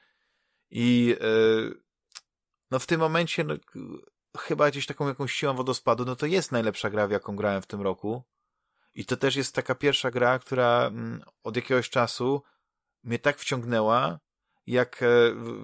i 0.70 1.16
yy, 1.20 1.82
no 2.70 2.78
w 2.78 2.86
tym 2.86 3.00
momencie 3.00 3.44
no, 3.44 3.54
chyba 4.38 4.70
gdzieś 4.70 4.86
taką 4.86 5.08
jakąś 5.08 5.32
siłą 5.32 5.54
wodospadu, 5.54 6.04
no 6.04 6.16
to 6.16 6.26
jest 6.26 6.52
najlepsza 6.52 6.90
gra, 6.90 7.06
w 7.06 7.10
jaką 7.10 7.36
grałem 7.36 7.62
w 7.62 7.66
tym 7.66 7.80
roku. 7.80 8.22
I 8.94 9.04
to 9.04 9.16
też 9.16 9.36
jest 9.36 9.54
taka 9.54 9.74
pierwsza 9.74 10.10
gra, 10.10 10.38
która 10.38 10.86
mm, 10.86 11.22
od 11.44 11.56
jakiegoś 11.56 11.90
czasu 11.90 12.42
mnie 13.02 13.18
tak 13.18 13.38
wciągnęła, 13.38 14.18
jak, 14.66 15.02
e, 15.02 15.06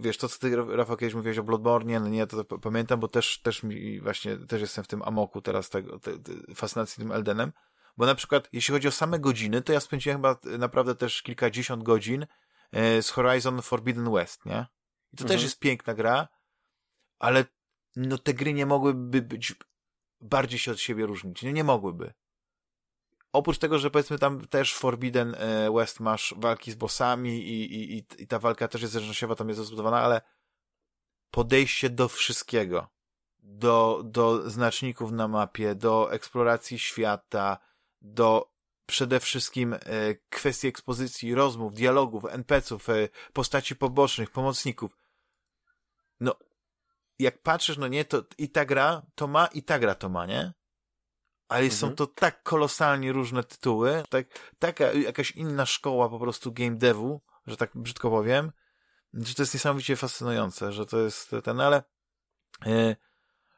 wiesz, 0.00 0.16
to 0.16 0.28
co 0.28 0.38
ty, 0.38 0.56
Rafał, 0.56 0.96
kiedyś 0.96 1.14
mówiłeś 1.14 1.38
o 1.38 1.42
Bloodborne, 1.42 2.00
no 2.00 2.08
nie, 2.08 2.26
to, 2.26 2.44
to 2.44 2.58
pamiętam, 2.58 3.00
bo 3.00 3.08
też, 3.08 3.42
też 3.42 3.62
mi 3.62 4.00
właśnie, 4.00 4.36
też 4.36 4.60
jestem 4.60 4.84
w 4.84 4.88
tym 4.88 5.02
amoku 5.02 5.42
teraz 5.42 5.70
tego, 5.70 5.98
te, 5.98 6.18
te, 6.18 6.32
fascynacji 6.54 7.02
tym 7.02 7.12
Eldenem, 7.12 7.52
bo 7.96 8.06
na 8.06 8.14
przykład, 8.14 8.48
jeśli 8.52 8.72
chodzi 8.72 8.88
o 8.88 8.90
same 8.90 9.18
godziny, 9.18 9.62
to 9.62 9.72
ja 9.72 9.80
spędziłem 9.80 10.18
chyba 10.18 10.36
naprawdę 10.58 10.94
też 10.94 11.22
kilkadziesiąt 11.22 11.82
godzin 11.82 12.26
e, 12.72 13.02
z 13.02 13.10
Horizon 13.10 13.62
Forbidden 13.62 14.12
West, 14.12 14.46
nie? 14.46 14.66
I 15.12 15.16
to 15.16 15.24
mhm. 15.24 15.28
też 15.28 15.42
jest 15.42 15.58
piękna 15.58 15.94
gra, 15.94 16.28
ale 17.18 17.44
no 17.96 18.18
te 18.18 18.34
gry 18.34 18.52
nie 18.52 18.66
mogłyby 18.66 19.22
być 19.22 19.54
bardziej 20.20 20.58
się 20.58 20.72
od 20.72 20.80
siebie 20.80 21.06
różnić. 21.06 21.42
No 21.42 21.50
nie 21.50 21.64
mogłyby. 21.64 22.12
Oprócz 23.32 23.58
tego, 23.58 23.78
że 23.78 23.90
powiedzmy 23.90 24.18
tam 24.18 24.46
też 24.46 24.74
Forbidden 24.74 25.34
e, 25.34 25.70
West 25.70 26.00
masz 26.00 26.34
walki 26.38 26.72
z 26.72 26.74
bossami 26.74 27.48
i, 27.48 27.74
i, 27.96 28.04
i 28.18 28.26
ta 28.26 28.38
walka 28.38 28.68
też 28.68 28.82
jest 28.82 28.92
zręcznościowa, 28.92 29.34
tam 29.34 29.48
jest 29.48 29.58
rozbudowana, 29.58 30.00
ale 30.00 30.20
podejście 31.30 31.90
do 31.90 32.08
wszystkiego, 32.08 32.88
do, 33.38 34.02
do 34.04 34.50
znaczników 34.50 35.12
na 35.12 35.28
mapie, 35.28 35.74
do 35.74 36.12
eksploracji 36.12 36.78
świata, 36.78 37.58
do 38.00 38.56
przede 38.86 39.20
wszystkim 39.20 39.74
e, 39.74 39.78
kwestii 40.28 40.68
ekspozycji, 40.68 41.34
rozmów, 41.34 41.72
dialogów, 41.72 42.24
NPC-ów, 42.24 42.88
e, 42.88 43.08
postaci 43.32 43.76
pobocznych, 43.76 44.30
pomocników. 44.30 44.96
No, 46.20 46.34
jak 47.18 47.42
patrzysz, 47.42 47.78
no 47.78 47.88
nie, 47.88 48.04
to 48.04 48.22
i 48.38 48.48
ta 48.48 48.64
gra 48.64 49.02
to 49.14 49.26
ma, 49.26 49.46
i 49.46 49.62
ta 49.62 49.78
gra 49.78 49.94
to 49.94 50.08
ma, 50.08 50.26
nie? 50.26 50.52
Ale 51.48 51.62
mhm. 51.62 51.78
są 51.78 51.94
to 51.94 52.06
tak 52.06 52.42
kolosalnie 52.42 53.12
różne 53.12 53.44
tytuły, 53.44 54.02
tak, 54.08 54.26
taka 54.58 54.92
jakaś 54.92 55.30
inna 55.30 55.66
szkoła 55.66 56.08
po 56.08 56.18
prostu 56.18 56.52
game 56.52 56.76
devu, 56.76 57.20
że 57.46 57.56
tak 57.56 57.70
brzydko 57.74 58.10
powiem, 58.10 58.52
że 59.14 59.34
to 59.34 59.42
jest 59.42 59.54
niesamowicie 59.54 59.96
fascynujące, 59.96 60.72
że 60.72 60.86
to 60.86 61.00
jest 61.00 61.30
ten, 61.44 61.60
ale 61.60 61.82
e, 62.66 62.96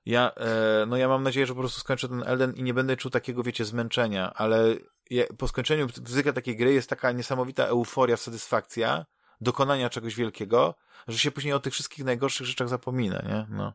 ja, 0.07 0.33
e, 0.35 0.87
no 0.87 0.97
ja 0.97 1.09
mam 1.09 1.23
nadzieję, 1.23 1.47
że 1.47 1.55
po 1.55 1.61
prostu 1.61 1.81
skończę 1.81 2.09
ten 2.09 2.23
Elden 2.27 2.55
i 2.55 2.63
nie 2.63 2.75
będę 2.75 2.97
czuł 2.97 3.11
takiego, 3.11 3.43
wiecie, 3.43 3.65
zmęczenia, 3.65 4.33
ale 4.35 4.75
je, 5.11 5.27
po 5.27 5.49
skończeniu 5.49 5.87
zwykle 6.05 6.33
takiej 6.33 6.57
gry 6.57 6.73
jest 6.73 6.91
taka 6.91 7.13
niesamowita 7.13 7.65
euforia, 7.65 8.17
satysfakcja 8.17 9.07
dokonania 9.41 9.91
czegoś 9.91 10.15
wielkiego, 10.15 10.75
że 11.09 11.19
się 11.19 11.31
później 11.31 11.53
o 11.53 11.61
tych 11.61 11.73
wszystkich 11.73 12.05
najgorszych 12.05 12.47
rzeczach 12.47 12.69
zapomina, 12.69 13.23
nie? 13.23 13.47
No. 13.51 13.73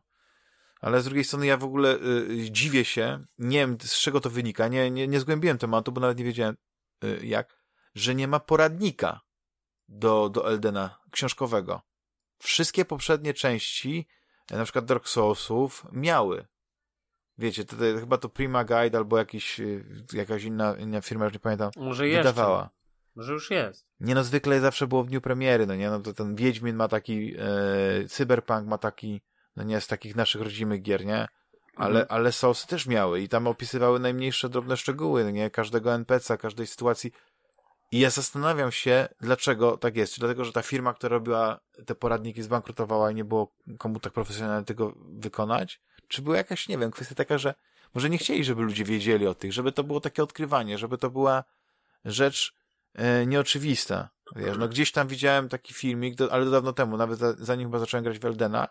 Ale 0.80 1.00
z 1.00 1.04
drugiej 1.04 1.24
strony 1.24 1.46
ja 1.46 1.56
w 1.56 1.64
ogóle 1.64 1.96
y, 1.96 2.50
dziwię 2.50 2.84
się, 2.84 3.24
nie 3.38 3.58
wiem 3.58 3.76
z 3.80 3.98
czego 4.00 4.20
to 4.20 4.30
wynika, 4.30 4.68
nie, 4.68 4.90
nie, 4.90 5.08
nie 5.08 5.20
zgłębiłem 5.20 5.58
tematu, 5.58 5.92
bo 5.92 6.00
nawet 6.00 6.18
nie 6.18 6.24
wiedziałem 6.24 6.56
y, 7.04 7.26
jak, 7.26 7.58
że 7.94 8.14
nie 8.14 8.28
ma 8.28 8.40
poradnika 8.40 9.20
do, 9.88 10.28
do 10.28 10.50
Eldena 10.50 10.98
książkowego. 11.10 11.82
Wszystkie 12.38 12.84
poprzednie 12.84 13.34
części, 13.34 14.06
e, 14.50 14.56
na 14.56 14.64
przykład 14.64 14.84
Dark 14.84 15.08
Soulsów, 15.08 15.86
miały. 15.92 16.46
Wiecie, 17.38 17.64
to, 17.64 17.76
to, 17.76 17.82
chyba 17.82 18.18
to 18.18 18.28
Prima 18.28 18.64
Guide 18.64 18.98
albo 18.98 19.18
jakiś, 19.18 19.60
y, 19.60 19.84
jakaś 20.12 20.44
inna, 20.44 20.76
inna 20.76 21.00
firma, 21.00 21.24
już 21.24 21.34
nie 21.34 21.40
pamiętam, 21.40 21.70
Może 21.76 22.04
wydawała. 22.04 22.62
Jeszcze. 22.62 22.83
Może 23.16 23.32
już 23.32 23.50
jest. 23.50 23.86
Nie 24.00 24.14
no, 24.14 24.24
zwykle 24.24 24.60
zawsze 24.60 24.86
było 24.86 25.04
w 25.04 25.08
dniu 25.08 25.20
premiery, 25.20 25.66
no 25.66 25.74
nie, 25.74 25.90
no 25.90 26.00
to 26.00 26.12
ten 26.12 26.34
Wiedźmin 26.34 26.76
ma 26.76 26.88
taki, 26.88 27.34
e, 27.38 28.08
Cyberpunk 28.08 28.66
ma 28.66 28.78
taki, 28.78 29.20
no 29.56 29.64
nie, 29.64 29.80
z 29.80 29.86
takich 29.86 30.16
naszych 30.16 30.42
rodzimych 30.42 30.82
gier, 30.82 31.06
nie? 31.06 31.28
Ale, 31.76 32.00
mhm. 32.00 32.06
ale 32.08 32.32
Soulsy 32.32 32.66
też 32.66 32.86
miały 32.86 33.20
i 33.20 33.28
tam 33.28 33.46
opisywały 33.46 34.00
najmniejsze 34.00 34.48
drobne 34.48 34.76
szczegóły, 34.76 35.24
no 35.24 35.30
nie? 35.30 35.50
Każdego 35.50 35.94
NPC-a, 35.94 36.36
każdej 36.36 36.66
sytuacji. 36.66 37.12
I 37.92 37.98
ja 37.98 38.10
zastanawiam 38.10 38.72
się, 38.72 39.08
dlaczego 39.20 39.76
tak 39.76 39.96
jest. 39.96 40.14
Czy 40.14 40.20
dlatego, 40.20 40.44
że 40.44 40.52
ta 40.52 40.62
firma, 40.62 40.94
która 40.94 41.16
robiła 41.16 41.60
te 41.86 41.94
poradniki 41.94 42.42
zbankrutowała 42.42 43.10
i 43.10 43.14
nie 43.14 43.24
było 43.24 43.54
komu 43.78 44.00
tak 44.00 44.12
profesjonalnie 44.12 44.64
tego 44.64 44.94
wykonać? 44.96 45.80
Czy 46.08 46.22
była 46.22 46.36
jakaś, 46.36 46.68
nie 46.68 46.78
wiem, 46.78 46.90
kwestia 46.90 47.14
taka, 47.14 47.38
że 47.38 47.54
może 47.94 48.10
nie 48.10 48.18
chcieli, 48.18 48.44
żeby 48.44 48.62
ludzie 48.62 48.84
wiedzieli 48.84 49.26
o 49.26 49.34
tych, 49.34 49.52
żeby 49.52 49.72
to 49.72 49.84
było 49.84 50.00
takie 50.00 50.22
odkrywanie, 50.22 50.78
żeby 50.78 50.98
to 50.98 51.10
była 51.10 51.44
rzecz 52.04 52.54
nieoczywista. 53.26 54.08
Wiesz, 54.36 54.56
no 54.58 54.68
gdzieś 54.68 54.92
tam 54.92 55.08
widziałem 55.08 55.48
taki 55.48 55.74
filmik, 55.74 56.14
do, 56.14 56.32
ale 56.32 56.50
dawno 56.50 56.72
temu, 56.72 56.96
nawet 56.96 57.18
zanim 57.38 57.68
chyba 57.68 57.78
zacząłem 57.78 58.04
grać 58.04 58.18
w 58.18 58.24
Eldena, 58.24 58.68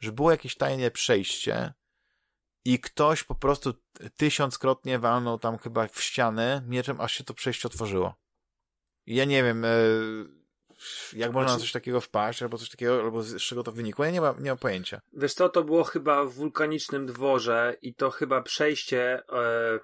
że 0.00 0.12
było 0.12 0.30
jakieś 0.30 0.56
tajne 0.56 0.90
przejście 0.90 1.72
i 2.64 2.80
ktoś 2.80 3.24
po 3.24 3.34
prostu 3.34 3.74
tysiąckrotnie 4.16 4.98
walnął 4.98 5.38
tam 5.38 5.58
chyba 5.58 5.88
w 5.88 6.02
ścianę 6.02 6.62
mieczem, 6.66 7.00
aż 7.00 7.12
się 7.12 7.24
to 7.24 7.34
przejście 7.34 7.68
otworzyło. 7.68 8.14
I 9.06 9.14
ja 9.14 9.24
nie 9.24 9.42
wiem, 9.42 9.64
e, 9.64 9.68
jak 11.12 11.32
można 11.32 11.52
na 11.52 11.58
coś 11.58 11.72
takiego 11.72 12.00
wpaść, 12.00 12.42
albo 12.42 12.58
coś 12.58 12.70
takiego, 12.70 13.00
albo 13.00 13.22
z 13.22 13.42
czego 13.42 13.62
to 13.62 13.72
wynikło, 13.72 14.04
ja 14.04 14.10
nie 14.10 14.20
mam, 14.20 14.42
nie 14.42 14.50
mam 14.50 14.58
pojęcia. 14.58 15.00
Wiesz 15.12 15.34
co, 15.34 15.48
to 15.48 15.64
było 15.64 15.84
chyba 15.84 16.24
w 16.24 16.32
wulkanicznym 16.32 17.06
dworze 17.06 17.76
i 17.82 17.94
to 17.94 18.10
chyba 18.10 18.42
przejście... 18.42 19.22
E 19.32 19.78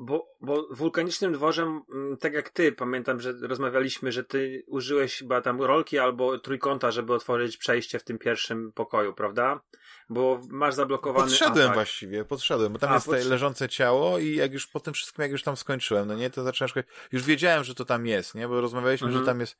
bo, 0.00 0.28
bo 0.40 0.66
wulkanicznym 0.70 1.32
dworzem, 1.32 1.82
mm, 1.94 2.16
tak 2.16 2.32
jak 2.32 2.50
ty, 2.50 2.72
pamiętam, 2.72 3.20
że 3.20 3.32
rozmawialiśmy, 3.32 4.12
że 4.12 4.24
ty 4.24 4.64
użyłeś 4.66 5.18
chyba 5.18 5.40
tam 5.40 5.62
rolki 5.62 5.98
albo 5.98 6.38
trójkąta, 6.38 6.90
żeby 6.90 7.14
otworzyć 7.14 7.56
przejście 7.56 7.98
w 7.98 8.04
tym 8.04 8.18
pierwszym 8.18 8.72
pokoju, 8.72 9.14
prawda? 9.14 9.60
Bo 10.08 10.42
masz 10.48 10.74
zablokowany 10.74 11.26
Podszedłem 11.26 11.64
atak. 11.64 11.74
właściwie, 11.74 12.24
podszedłem, 12.24 12.72
bo 12.72 12.78
tam 12.78 12.90
A, 12.90 12.94
jest 12.94 13.28
leżące 13.28 13.68
ciało 13.68 14.18
i 14.18 14.34
jak 14.34 14.52
już 14.52 14.66
po 14.66 14.80
tym 14.80 14.94
wszystkim, 14.94 15.22
jak 15.22 15.30
już 15.30 15.42
tam 15.42 15.56
skończyłem, 15.56 16.08
no 16.08 16.14
nie, 16.14 16.30
to 16.30 16.42
zacząłem 16.42 16.68
szukać, 16.68 16.86
już 17.12 17.22
wiedziałem, 17.22 17.64
że 17.64 17.74
to 17.74 17.84
tam 17.84 18.06
jest, 18.06 18.34
nie, 18.34 18.48
bo 18.48 18.60
rozmawialiśmy, 18.60 19.06
mhm. 19.06 19.24
że 19.24 19.30
tam 19.30 19.40
jest, 19.40 19.56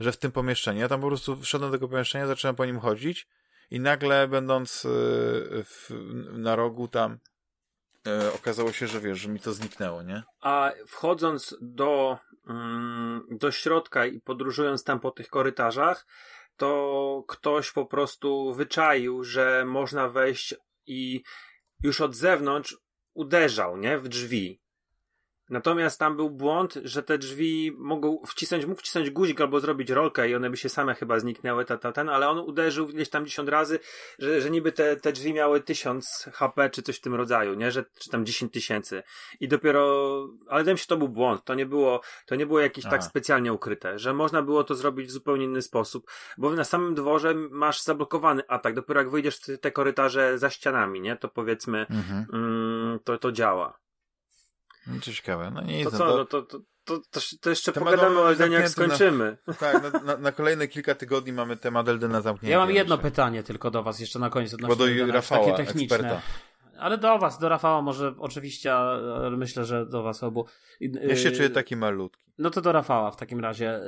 że 0.00 0.12
w 0.12 0.16
tym 0.16 0.32
pomieszczeniu, 0.32 0.80
ja 0.80 0.88
tam 0.88 1.00
po 1.00 1.06
prostu 1.06 1.36
wszedłem 1.36 1.70
do 1.70 1.76
tego 1.78 1.88
pomieszczenia, 1.88 2.26
zacząłem 2.26 2.56
po 2.56 2.64
nim 2.64 2.80
chodzić 2.80 3.28
i 3.70 3.80
nagle 3.80 4.28
będąc 4.28 4.84
y, 4.84 4.88
w, 5.64 5.90
na 6.32 6.56
rogu 6.56 6.88
tam 6.88 7.18
e, 8.06 8.32
okazało 8.32 8.72
się, 8.72 8.86
że 8.86 9.00
wiesz, 9.00 9.18
że 9.18 9.28
mi 9.28 9.40
to 9.40 9.52
zniknęło, 9.52 10.02
nie? 10.02 10.22
A 10.40 10.72
wchodząc 10.86 11.56
do, 11.60 12.18
mm, 12.48 13.26
do 13.30 13.50
środka 13.50 14.06
i 14.06 14.20
podróżując 14.20 14.84
tam 14.84 15.00
po 15.00 15.10
tych 15.10 15.28
korytarzach, 15.28 16.06
to 16.56 17.24
ktoś 17.28 17.72
po 17.72 17.86
prostu 17.86 18.54
wyczaił, 18.54 19.24
że 19.24 19.64
można 19.66 20.08
wejść 20.08 20.54
i 20.86 21.22
już 21.82 22.00
od 22.00 22.14
zewnątrz 22.14 22.76
uderzał, 23.14 23.76
nie? 23.76 23.98
W 23.98 24.08
drzwi. 24.08 24.63
Natomiast 25.50 25.98
tam 25.98 26.16
był 26.16 26.30
błąd, 26.30 26.78
że 26.84 27.02
te 27.02 27.18
drzwi 27.18 27.72
mogą 27.78 28.22
wcisnąć, 28.26 28.66
mógł 28.66 28.80
wcisnąć 28.80 29.10
guzik 29.10 29.40
albo 29.40 29.60
zrobić 29.60 29.90
rolkę 29.90 30.28
i 30.28 30.34
one 30.34 30.50
by 30.50 30.56
się 30.56 30.68
same 30.68 30.94
chyba 30.94 31.18
zniknęły, 31.18 31.64
ta, 31.64 31.78
ta, 31.78 31.92
ten, 31.92 32.08
ale 32.08 32.28
on 32.28 32.38
uderzył 32.38 32.86
gdzieś 32.86 33.08
tam 33.08 33.26
10 33.26 33.48
razy, 33.48 33.78
że, 34.18 34.40
że 34.40 34.50
niby 34.50 34.72
te, 34.72 34.96
te 34.96 35.12
drzwi 35.12 35.34
miały 35.34 35.60
1000 35.60 36.28
HP 36.32 36.70
czy 36.70 36.82
coś 36.82 36.96
w 36.96 37.00
tym 37.00 37.14
rodzaju, 37.14 37.54
nie? 37.54 37.70
Że, 37.70 37.84
czy 37.98 38.10
tam 38.10 38.26
10 38.26 38.52
tysięcy. 38.52 39.02
I 39.40 39.48
dopiero, 39.48 39.84
ale 40.48 40.60
wydaje 40.60 40.74
mi 40.74 40.78
się, 40.78 40.82
że 40.82 40.86
to 40.86 40.96
był 40.96 41.08
błąd. 41.08 41.44
To 41.44 41.54
nie 41.54 41.66
było, 41.66 42.00
to 42.26 42.34
nie 42.34 42.46
było 42.46 42.60
jakieś 42.60 42.84
tak 42.84 43.04
specjalnie 43.04 43.52
ukryte, 43.52 43.98
że 43.98 44.14
można 44.14 44.42
było 44.42 44.64
to 44.64 44.74
zrobić 44.74 45.06
w 45.06 45.10
zupełnie 45.10 45.44
inny 45.44 45.62
sposób, 45.62 46.10
bo 46.38 46.52
na 46.52 46.64
samym 46.64 46.94
dworze 46.94 47.34
masz 47.34 47.82
zablokowany 47.82 48.42
atak. 48.48 48.74
Dopiero 48.74 49.00
jak 49.00 49.10
wyjdziesz 49.10 49.40
te 49.60 49.72
korytarze 49.72 50.38
za 50.38 50.50
ścianami, 50.50 51.00
nie? 51.00 51.16
To 51.16 51.28
powiedzmy, 51.28 51.86
mhm. 51.90 52.26
mm, 52.32 52.98
to, 53.04 53.18
to 53.18 53.32
działa. 53.32 53.83
No, 54.86 55.00
to 55.00 55.12
ciekawe. 55.12 55.50
No 55.50 55.62
nie 55.62 55.84
to 55.84 55.90
co, 55.90 55.98
to... 55.98 56.16
no 56.16 56.24
to, 56.24 56.42
to, 56.42 56.60
to, 56.84 57.20
to, 57.40 57.50
jeszcze 57.50 57.72
temat 57.72 57.90
pogadamy 57.90 58.20
o 58.20 58.28
Eldenie, 58.28 58.56
jak 58.56 58.68
skończymy. 58.68 59.36
Na, 59.46 59.54
tak, 59.54 60.04
na, 60.04 60.16
na, 60.16 60.32
kolejne 60.32 60.68
kilka 60.68 60.94
tygodni 60.94 61.32
mamy 61.32 61.56
temat 61.56 61.88
Eldena 61.88 62.20
zamknięty. 62.20 62.52
Ja 62.52 62.58
mam 62.58 62.70
jedno 62.70 62.98
pytanie 62.98 63.42
tylko 63.42 63.70
do 63.70 63.82
was 63.82 64.00
jeszcze 64.00 64.18
na 64.18 64.30
koniec. 64.30 64.56
Bo 64.56 64.76
do 64.76 64.86
Rafała, 65.12 65.46
takie 65.46 65.64
techniczne. 65.64 65.96
Eksperta. 65.96 66.22
Ale 66.78 66.98
do 66.98 67.18
was, 67.18 67.38
do 67.38 67.48
Rafała 67.48 67.82
może 67.82 68.14
oczywiście, 68.18 68.74
ale 68.74 69.36
myślę, 69.36 69.64
że 69.64 69.86
do 69.86 70.02
was 70.02 70.22
obu. 70.22 70.46
Ja 70.80 71.16
się 71.16 71.30
czuję 71.30 71.50
taki 71.50 71.76
malutki. 71.76 72.24
No 72.38 72.50
to 72.50 72.60
do 72.60 72.72
Rafała 72.72 73.10
w 73.10 73.16
takim 73.16 73.40
razie. 73.40 73.80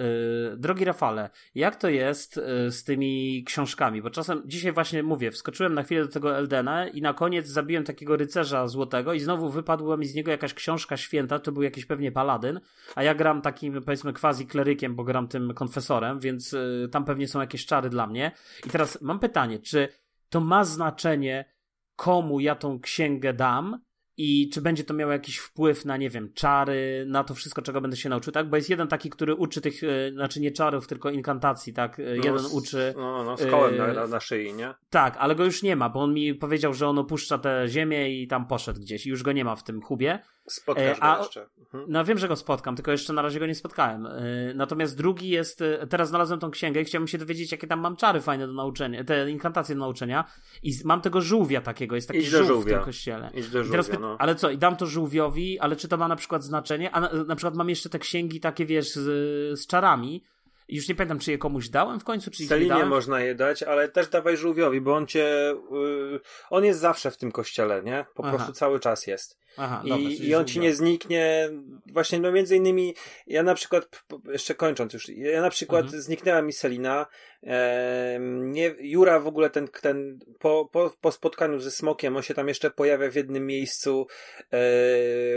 Y, 0.52 0.56
drogi 0.56 0.84
Rafale, 0.84 1.30
jak 1.54 1.76
to 1.76 1.88
jest 1.88 2.38
y, 2.38 2.70
z 2.70 2.84
tymi 2.84 3.44
książkami? 3.46 4.02
Bo 4.02 4.10
czasem, 4.10 4.42
dzisiaj 4.44 4.72
właśnie 4.72 5.02
mówię, 5.02 5.30
wskoczyłem 5.30 5.74
na 5.74 5.82
chwilę 5.82 6.02
do 6.02 6.12
tego 6.12 6.36
Eldena 6.36 6.88
i 6.88 7.02
na 7.02 7.14
koniec 7.14 7.46
zabiłem 7.46 7.84
takiego 7.84 8.16
rycerza 8.16 8.68
złotego 8.68 9.12
i 9.12 9.20
znowu 9.20 9.50
wypadła 9.50 9.96
mi 9.96 10.06
z 10.06 10.14
niego 10.14 10.30
jakaś 10.30 10.54
książka 10.54 10.96
święta, 10.96 11.38
to 11.38 11.52
był 11.52 11.62
jakiś 11.62 11.86
pewnie 11.86 12.12
paladyn, 12.12 12.60
a 12.94 13.02
ja 13.02 13.14
gram 13.14 13.42
takim, 13.42 13.82
powiedzmy, 13.82 14.12
quasi 14.12 14.46
klerykiem, 14.46 14.94
bo 14.94 15.04
gram 15.04 15.28
tym 15.28 15.54
konfesorem, 15.54 16.20
więc 16.20 16.52
y, 16.52 16.88
tam 16.92 17.04
pewnie 17.04 17.28
są 17.28 17.40
jakieś 17.40 17.66
czary 17.66 17.88
dla 17.88 18.06
mnie. 18.06 18.32
I 18.66 18.70
teraz 18.70 19.02
mam 19.02 19.18
pytanie, 19.18 19.58
czy 19.58 19.88
to 20.28 20.40
ma 20.40 20.64
znaczenie, 20.64 21.55
komu 21.96 22.40
ja 22.40 22.54
tą 22.54 22.80
księgę 22.80 23.32
dam, 23.32 23.86
i 24.16 24.50
czy 24.50 24.60
będzie 24.60 24.84
to 24.84 24.94
miało 24.94 25.12
jakiś 25.12 25.38
wpływ 25.38 25.84
na, 25.84 25.96
nie 25.96 26.10
wiem, 26.10 26.32
czary, 26.34 27.04
na 27.08 27.24
to 27.24 27.34
wszystko, 27.34 27.62
czego 27.62 27.80
będę 27.80 27.96
się 27.96 28.08
nauczył, 28.08 28.32
tak? 28.32 28.50
Bo 28.50 28.56
jest 28.56 28.70
jeden 28.70 28.88
taki, 28.88 29.10
który 29.10 29.34
uczy 29.34 29.60
tych, 29.60 29.84
e, 29.84 30.12
znaczy 30.12 30.40
nie 30.40 30.50
czarów, 30.50 30.86
tylko 30.86 31.10
inkantacji, 31.10 31.72
tak? 31.72 32.00
E, 32.00 32.02
no, 32.02 32.24
jeden 32.24 32.46
uczy... 32.52 32.94
No, 32.96 33.24
no, 33.24 33.36
z 33.36 33.46
kołem 33.50 33.76
na, 33.76 33.92
na, 33.92 34.06
na 34.06 34.20
szyi, 34.20 34.54
nie? 34.54 34.74
Tak, 34.90 35.16
ale 35.18 35.34
go 35.34 35.44
już 35.44 35.62
nie 35.62 35.76
ma, 35.76 35.90
bo 35.90 36.00
on 36.00 36.14
mi 36.14 36.34
powiedział, 36.34 36.74
że 36.74 36.88
on 36.88 36.98
opuszcza 36.98 37.38
tę 37.38 37.64
ziemię 37.68 38.22
i 38.22 38.28
tam 38.28 38.46
poszedł 38.46 38.80
gdzieś 38.80 39.06
i 39.06 39.10
już 39.10 39.22
go 39.22 39.32
nie 39.32 39.44
ma 39.44 39.56
w 39.56 39.64
tym 39.64 39.82
hubie. 39.82 40.18
Spotkasz 40.48 40.98
A, 41.00 41.16
go 41.16 41.22
jeszcze. 41.22 41.46
Mhm. 41.58 41.84
No 41.88 42.04
wiem, 42.04 42.18
że 42.18 42.28
go 42.28 42.36
spotkam, 42.36 42.76
tylko 42.76 42.90
jeszcze 42.90 43.12
na 43.12 43.22
razie 43.22 43.40
go 43.40 43.46
nie 43.46 43.54
spotkałem. 43.54 44.08
Natomiast 44.54 44.96
drugi 44.96 45.28
jest, 45.28 45.64
teraz 45.90 46.08
znalazłem 46.08 46.40
tą 46.40 46.50
księgę 46.50 46.80
i 46.80 46.84
chciałbym 46.84 47.08
się 47.08 47.18
dowiedzieć, 47.18 47.52
jakie 47.52 47.66
tam 47.66 47.80
mam 47.80 47.96
czary 47.96 48.20
fajne 48.20 48.46
do 48.46 48.52
nauczenia, 48.52 49.04
te 49.04 49.30
inkantacje 49.30 49.74
do 49.74 49.80
nauczenia 49.80 50.24
i 50.62 50.72
mam 50.84 51.00
tego 51.00 51.20
żółwia 51.20 51.60
takiego, 51.60 51.94
jest 51.94 52.08
taki 52.08 52.20
Idź 52.20 52.26
żółw 52.26 52.64
w 52.64 52.68
tym 52.68 52.80
kościele. 52.80 53.30
Idź 53.34 53.48
do 53.48 53.64
żółwia, 53.64 53.82
teraz, 53.82 54.00
no. 54.00 54.16
Ale 54.18 54.34
co, 54.34 54.50
i 54.50 54.58
dam 54.58 54.76
to 54.76 54.86
żółwiowi, 54.86 55.58
ale 55.58 55.76
czy 55.76 55.88
to 55.88 55.96
ma 55.96 56.08
na 56.08 56.16
przykład 56.16 56.44
znaczenie? 56.44 56.90
A 56.90 57.00
na, 57.00 57.10
na 57.12 57.36
przykład 57.36 57.54
mam 57.54 57.68
jeszcze 57.68 57.88
te 57.88 57.98
księgi 57.98 58.40
takie, 58.40 58.66
wiesz, 58.66 58.92
z, 58.92 59.60
z 59.60 59.66
czarami, 59.66 60.22
już 60.68 60.88
nie 60.88 60.94
pamiętam, 60.94 61.18
czy 61.18 61.30
je 61.30 61.38
komuś 61.38 61.68
dałem 61.68 62.00
w 62.00 62.04
końcu, 62.04 62.30
czy 62.30 62.44
Stalinie 62.44 62.74
nie 62.74 62.84
można 62.84 63.20
je 63.20 63.34
dać, 63.34 63.62
ale 63.62 63.88
też 63.88 64.08
dawaj 64.08 64.36
żółwiowi, 64.36 64.80
bo 64.80 64.94
on 64.94 65.06
cię. 65.06 65.54
Yy, 65.70 66.20
on 66.50 66.64
jest 66.64 66.80
zawsze 66.80 67.10
w 67.10 67.16
tym 67.16 67.32
kościele, 67.32 67.82
nie? 67.82 68.06
Po 68.14 68.24
Aha. 68.24 68.36
prostu 68.36 68.52
cały 68.52 68.80
czas 68.80 69.06
jest. 69.06 69.38
Aha, 69.56 69.82
I, 69.84 69.88
dobra, 69.88 70.08
I 70.08 70.34
on 70.34 70.44
ci 70.44 70.60
nie 70.60 70.74
zniknie. 70.74 71.50
Właśnie, 71.92 72.20
no 72.20 72.32
między 72.32 72.56
innymi, 72.56 72.94
ja 73.26 73.42
na 73.42 73.54
przykład, 73.54 74.04
jeszcze 74.24 74.54
kończąc 74.54 74.92
już, 74.92 75.08
ja 75.08 75.40
na 75.40 75.50
przykład 75.50 75.84
mhm. 75.84 76.02
zniknęła 76.02 76.42
mi 76.42 76.52
Selina. 76.52 77.06
E, 77.42 78.18
nie, 78.20 78.74
Jura 78.80 79.20
w 79.20 79.26
ogóle 79.26 79.50
ten, 79.50 79.68
ten 79.68 80.18
po, 80.38 80.68
po, 80.72 80.94
po 81.00 81.12
spotkaniu 81.12 81.58
ze 81.58 81.70
smokiem, 81.70 82.16
on 82.16 82.22
się 82.22 82.34
tam 82.34 82.48
jeszcze 82.48 82.70
pojawia 82.70 83.10
w 83.10 83.14
jednym 83.14 83.46
miejscu 83.46 84.06
e, 84.40 84.46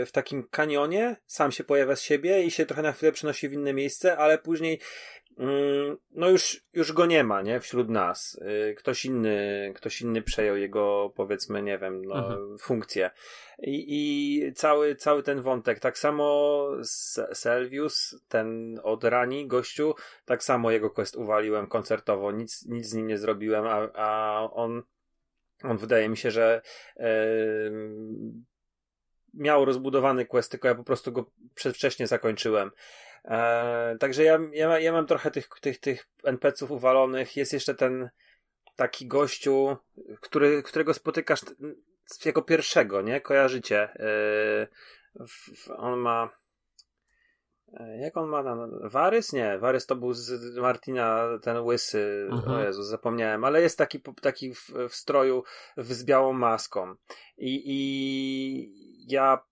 w 0.06 0.08
takim 0.12 0.48
kanionie, 0.50 1.16
sam 1.26 1.52
się 1.52 1.64
pojawia 1.64 1.96
z 1.96 2.02
siebie 2.02 2.42
i 2.42 2.50
się 2.50 2.66
trochę 2.66 2.82
na 2.82 2.92
chwilę 2.92 3.12
przenosi 3.12 3.48
w 3.48 3.52
inne 3.52 3.72
miejsce, 3.72 4.16
ale 4.16 4.38
później 4.38 4.80
no 6.10 6.28
już, 6.28 6.64
już 6.72 6.92
go 6.92 7.06
nie 7.06 7.24
ma, 7.24 7.42
nie, 7.42 7.60
wśród 7.60 7.88
nas. 7.88 8.40
Y, 8.70 8.74
ktoś 8.74 9.04
inny, 9.04 9.72
ktoś 9.76 10.02
inny 10.02 10.22
przejął 10.22 10.56
jego, 10.56 11.12
powiedzmy, 11.16 11.62
nie 11.62 11.78
wiem, 11.78 12.04
no, 12.04 12.14
mhm. 12.14 12.58
funkcję. 12.58 13.10
I, 13.58 13.84
I 13.88 14.52
cały, 14.52 14.94
cały 14.94 15.22
ten 15.22 15.42
wątek, 15.42 15.80
tak 15.80 15.98
samo 15.98 16.66
Selvius, 17.32 18.16
ten 18.28 18.80
od 18.82 19.04
Rani, 19.04 19.46
gościu, 19.46 19.94
tak 20.24 20.44
samo 20.44 20.70
jego 20.70 20.90
quest 20.90 21.16
uwaliłem 21.16 21.66
koncertowo, 21.66 22.32
nic, 22.32 22.66
nic 22.66 22.86
z 22.86 22.94
nim 22.94 23.06
nie 23.06 23.18
zrobiłem, 23.18 23.66
a, 23.66 23.88
a 23.94 24.40
on, 24.52 24.82
on 25.62 25.78
wydaje 25.78 26.08
mi 26.08 26.16
się, 26.16 26.30
że 26.30 26.62
yy, 26.96 27.04
miał 29.34 29.64
rozbudowany 29.64 30.26
quest, 30.26 30.50
tylko 30.50 30.68
ja 30.68 30.74
po 30.74 30.84
prostu 30.84 31.12
go 31.12 31.30
przedwcześnie 31.54 32.06
zakończyłem. 32.06 32.70
E, 33.24 33.96
także 34.00 34.24
ja, 34.24 34.38
ja, 34.52 34.78
ja 34.78 34.92
mam 34.92 35.06
trochę 35.06 35.30
tych, 35.30 35.48
tych, 35.60 35.78
tych 35.78 36.06
NPC-ów 36.24 36.70
uwalonych. 36.70 37.36
Jest 37.36 37.52
jeszcze 37.52 37.74
ten 37.74 38.10
taki 38.76 39.06
gościu, 39.06 39.76
który, 40.20 40.62
którego 40.62 40.94
spotykasz 40.94 41.40
jako 42.24 42.42
pierwszego, 42.42 43.02
nie? 43.02 43.20
Kojarzycie. 43.20 43.82
E, 43.82 44.66
w, 45.26 45.70
on 45.76 45.98
ma. 45.98 46.30
E, 47.72 47.98
jak 47.98 48.16
on 48.16 48.28
ma 48.28 48.42
na. 48.42 48.68
Warys? 48.88 49.32
Nie, 49.32 49.58
Warys 49.58 49.86
to 49.86 49.96
był 49.96 50.14
z 50.14 50.56
Martina, 50.56 51.28
ten 51.42 51.56
łysy. 51.56 52.28
Mhm. 52.30 52.56
O 52.56 52.60
Jezus, 52.60 52.86
zapomniałem, 52.86 53.44
ale 53.44 53.62
jest 53.62 53.78
taki, 53.78 54.00
taki 54.22 54.54
w, 54.54 54.70
w 54.88 54.94
stroju 54.94 55.44
w, 55.76 55.92
z 55.92 56.04
białą 56.04 56.32
maską. 56.32 56.94
I, 57.38 57.62
I 57.66 59.12
ja 59.12 59.49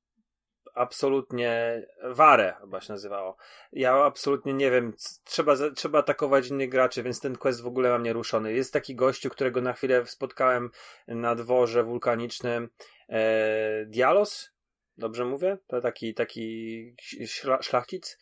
absolutnie 0.79 1.83
Warę 2.05 2.55
chyba 2.61 2.81
się 2.81 2.93
nazywało. 2.93 3.37
Ja 3.73 4.05
absolutnie 4.05 4.55
nie 4.55 4.71
wiem, 4.71 4.95
trzeba, 5.25 5.55
trzeba 5.77 5.99
atakować 5.99 6.49
innych 6.49 6.69
graczy, 6.69 7.03
więc 7.03 7.21
ten 7.21 7.37
quest 7.37 7.63
w 7.63 7.67
ogóle 7.67 7.91
mam 7.91 8.03
nieruszony. 8.03 8.53
Jest 8.53 8.73
taki 8.73 8.95
gościu, 8.95 9.31
którego 9.31 9.61
na 9.61 9.73
chwilę 9.73 10.07
spotkałem 10.07 10.71
na 11.09 11.35
dworze 11.35 11.85
wulkanicznym 11.85 12.69
e, 13.09 13.85
Dialos, 13.87 14.51
dobrze 14.97 15.25
mówię? 15.25 15.59
To 15.67 15.81
taki, 15.81 16.15
taki 16.15 16.97
szla, 17.27 17.63
szlachcic. 17.63 18.19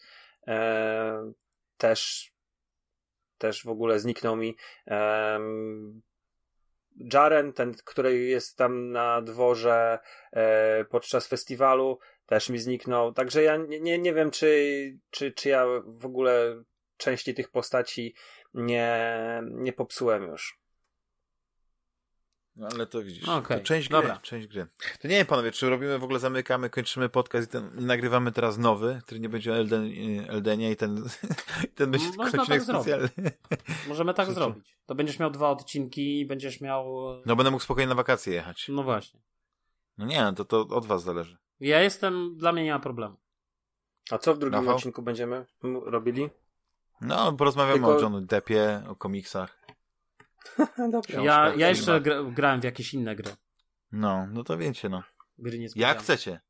E, 0.46 1.32
też 1.78 2.32
też 3.38 3.64
w 3.64 3.68
ogóle 3.68 3.98
zniknął 3.98 4.36
mi. 4.36 4.56
E, 4.86 5.40
Jaren, 7.12 7.52
ten, 7.52 7.74
który 7.84 8.18
jest 8.18 8.56
tam 8.56 8.92
na 8.92 9.22
dworze 9.22 9.98
e, 10.32 10.84
podczas 10.84 11.26
festiwalu, 11.26 11.98
też 12.26 12.48
mi 12.48 12.58
zniknął. 12.58 13.12
Także 13.12 13.42
ja 13.42 13.56
nie, 13.56 13.80
nie, 13.80 13.98
nie 13.98 14.14
wiem, 14.14 14.30
czy, 14.30 14.98
czy, 15.10 15.32
czy 15.32 15.48
ja 15.48 15.66
w 15.86 16.06
ogóle 16.06 16.62
części 16.96 17.34
tych 17.34 17.50
postaci 17.50 18.14
nie, 18.54 19.02
nie 19.50 19.72
popsułem 19.72 20.22
już. 20.22 20.58
No 22.56 22.68
ale 22.74 22.86
to 22.86 23.02
widzisz, 23.02 23.28
okay. 23.28 23.58
to 23.58 23.64
część 23.64 23.88
gry, 23.88 23.98
Dobra. 23.98 24.18
część 24.22 24.46
gry. 24.46 24.66
To 25.00 25.08
nie 25.08 25.16
wiem, 25.16 25.26
panowie, 25.26 25.52
czy 25.52 25.70
robimy 25.70 25.98
w 25.98 26.04
ogóle, 26.04 26.18
zamykamy, 26.18 26.70
kończymy 26.70 27.08
podcast 27.08 27.48
i, 27.48 27.52
ten, 27.52 27.70
i 27.78 27.84
nagrywamy 27.84 28.32
teraz 28.32 28.58
nowy, 28.58 29.00
który 29.04 29.20
nie 29.20 29.28
będzie 29.28 29.52
o 29.52 29.56
Elden, 29.56 29.90
Eldenie 30.28 30.70
i 30.70 30.76
ten, 30.76 31.04
ten 31.74 31.90
będzie 31.90 32.06
Można 32.16 32.44
tak 32.44 32.62
specjalny. 32.62 33.08
Możemy 33.88 34.14
tak 34.14 34.32
zrobić. 34.34 34.76
To 34.86 34.94
będziesz 34.94 35.18
miał 35.18 35.30
dwa 35.30 35.50
odcinki 35.50 36.20
i 36.20 36.26
będziesz 36.26 36.60
miał... 36.60 36.86
No 37.26 37.36
będę 37.36 37.50
mógł 37.50 37.64
spokojnie 37.64 37.88
na 37.88 37.94
wakacje 37.94 38.34
jechać. 38.34 38.66
No 38.68 38.82
właśnie. 38.82 39.20
No 39.98 40.06
nie, 40.06 40.32
to, 40.36 40.44
to 40.44 40.60
od 40.60 40.86
was 40.86 41.02
zależy. 41.02 41.36
Ja 41.60 41.82
jestem, 41.82 42.36
dla 42.36 42.52
mnie 42.52 42.64
nie 42.64 42.72
ma 42.72 42.78
problemu. 42.78 43.16
A 44.10 44.18
co 44.18 44.34
w 44.34 44.38
drugim 44.38 44.58
Rafał? 44.60 44.76
odcinku 44.76 45.02
będziemy 45.02 45.46
robili? 45.62 46.30
No, 47.00 47.32
porozmawiamy 47.32 47.78
Tylko... 47.78 47.96
o 47.96 48.00
Johnu 48.00 48.20
Deppie, 48.20 48.82
o 48.88 48.96
komiksach. 48.96 49.58
Dobrze. 50.92 51.24
Ja, 51.24 51.54
ja 51.56 51.68
jeszcze 51.68 52.00
gra, 52.00 52.22
grałem 52.22 52.60
w 52.60 52.64
jakieś 52.64 52.94
inne 52.94 53.16
gry. 53.16 53.30
No, 53.92 54.26
no 54.26 54.44
to 54.44 54.58
wiecie, 54.58 54.88
no. 54.88 55.02
Gry 55.38 55.58
nie 55.58 55.68
Jak 55.76 55.98
chcecie. 55.98 56.40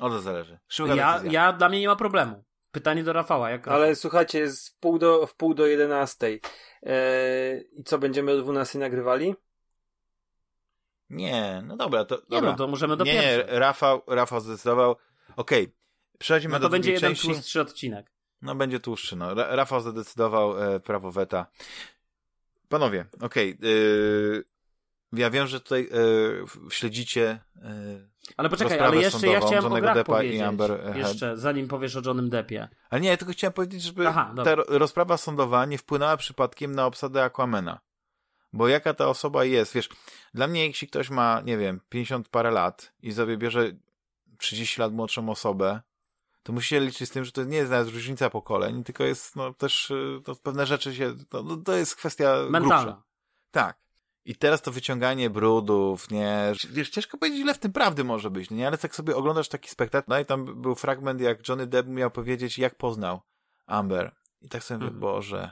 O 0.00 0.10
to 0.10 0.20
zależy. 0.20 0.58
ja, 0.96 1.22
ja, 1.24 1.52
dla 1.52 1.68
mnie 1.68 1.80
nie 1.80 1.88
ma 1.88 1.96
problemu. 1.96 2.44
Pytanie 2.70 3.04
do 3.04 3.12
Rafała. 3.12 3.50
Jak 3.50 3.68
Ale 3.68 3.94
słuchajcie, 3.94 4.38
jest 4.38 4.68
w 4.68 4.78
pół 4.78 4.98
do, 4.98 5.26
w 5.26 5.34
pół 5.36 5.54
do 5.54 5.66
jedenastej. 5.66 6.40
Eee, 6.82 7.64
I 7.72 7.84
co, 7.84 7.98
będziemy 7.98 8.32
o 8.32 8.36
dwunastej 8.38 8.80
nagrywali? 8.80 9.34
Nie, 11.10 11.62
no 11.66 11.76
dobra, 11.76 12.04
to. 12.04 12.14
Nie, 12.14 12.22
dobra. 12.28 12.50
no 12.50 12.56
to 12.56 12.68
możemy 12.68 12.96
do 12.96 13.04
Nie, 13.04 13.14
nie 13.14 13.44
Rafał, 13.46 14.02
Rafał 14.06 14.40
zdecydował. 14.40 14.96
Okej, 15.36 15.64
okay. 15.64 15.74
przechodzimy 16.18 16.52
no 16.52 16.58
to 16.58 16.62
do 16.62 16.70
będzie 16.70 16.92
jeden 16.92 17.10
części. 17.10 17.28
tłustszy 17.28 17.60
odcinek. 17.60 18.12
No 18.42 18.54
będzie 18.54 18.80
tłustszy, 18.80 19.16
no. 19.16 19.34
Rafał 19.34 19.80
zadecydował 19.80 20.74
e, 20.74 20.80
prawo 20.80 21.12
weta. 21.12 21.46
Panowie, 22.68 23.06
okej. 23.20 23.56
Okay, 23.58 24.44
ja 25.12 25.30
wiem, 25.30 25.46
że 25.46 25.60
tutaj 25.60 25.88
e, 25.92 26.70
śledzicie 26.70 27.40
e, 27.62 27.70
Ale 28.36 28.48
poczekaj, 28.48 28.78
ale 28.78 28.96
jeszcze 28.96 29.26
ja 29.26 29.40
chciałem 29.40 29.72
o 29.72 29.76
grach 29.76 29.94
Deppa 29.94 30.12
powiedzieć. 30.12 30.38
I 30.38 30.42
Amber 30.42 30.96
jeszcze, 30.96 31.36
zanim 31.36 31.68
powiesz 31.68 31.96
o 31.96 32.00
Johnem 32.06 32.30
Deppie. 32.30 32.68
Ale 32.90 33.00
nie, 33.00 33.08
ja 33.08 33.16
tylko 33.16 33.32
chciałem 33.32 33.52
powiedzieć, 33.52 33.82
żeby 33.82 34.08
Aha, 34.08 34.34
ta 34.44 34.54
rozprawa 34.54 35.16
sądowa 35.16 35.66
nie 35.66 35.78
wpłynęła 35.78 36.16
przypadkiem 36.16 36.74
na 36.74 36.86
obsadę 36.86 37.22
Aquamena. 37.22 37.80
Bo 38.52 38.68
jaka 38.68 38.94
ta 38.94 39.08
osoba 39.08 39.44
jest, 39.44 39.74
wiesz, 39.74 39.88
dla 40.34 40.46
mnie 40.46 40.66
jeśli 40.66 40.88
ktoś 40.88 41.10
ma, 41.10 41.40
nie 41.44 41.58
wiem, 41.58 41.80
50 41.88 42.28
parę 42.28 42.50
lat 42.50 42.92
i 43.02 43.12
sobie 43.12 43.36
bierze 43.36 43.72
30 44.38 44.80
lat 44.80 44.92
młodszą 44.92 45.28
osobę, 45.28 45.80
to 46.42 46.52
musi 46.52 46.68
się 46.68 46.80
liczyć 46.80 47.08
z 47.08 47.12
tym, 47.12 47.24
że 47.24 47.32
to 47.32 47.44
nie 47.44 47.56
jest 47.56 47.70
nawet 47.70 47.88
różnica 47.88 48.30
pokoleń, 48.30 48.84
tylko 48.84 49.04
jest 49.04 49.36
no, 49.36 49.54
też 49.54 49.92
to 50.24 50.36
pewne 50.36 50.66
rzeczy 50.66 50.94
się, 50.94 51.14
to, 51.28 51.42
no, 51.42 51.56
to 51.56 51.76
jest 51.76 51.96
kwestia 51.96 52.36
mentalna. 52.50 52.84
Grubsza. 52.84 53.02
Tak. 53.50 53.78
I 54.24 54.34
teraz 54.36 54.62
to 54.62 54.72
wyciąganie 54.72 55.30
brudów, 55.30 56.10
nie, 56.10 56.52
wiesz, 56.70 56.90
ciężko 56.90 57.18
powiedzieć, 57.18 57.40
ile 57.40 57.54
w 57.54 57.58
tym 57.58 57.72
prawdy 57.72 58.04
może 58.04 58.30
być, 58.30 58.50
nie, 58.50 58.66
ale 58.66 58.78
tak 58.78 58.94
sobie 58.94 59.16
oglądasz 59.16 59.48
taki 59.48 59.68
spektakl, 59.68 60.06
no 60.10 60.18
i 60.18 60.24
tam 60.24 60.62
był 60.62 60.74
fragment, 60.74 61.20
jak 61.20 61.48
Johnny 61.48 61.66
Depp 61.66 61.90
miał 61.90 62.10
powiedzieć, 62.10 62.58
jak 62.58 62.74
poznał 62.74 63.20
Amber. 63.66 64.14
I 64.40 64.48
tak 64.48 64.64
sobie 64.64 64.76
mhm. 64.76 64.92
mówię, 64.92 65.00
Boże, 65.00 65.50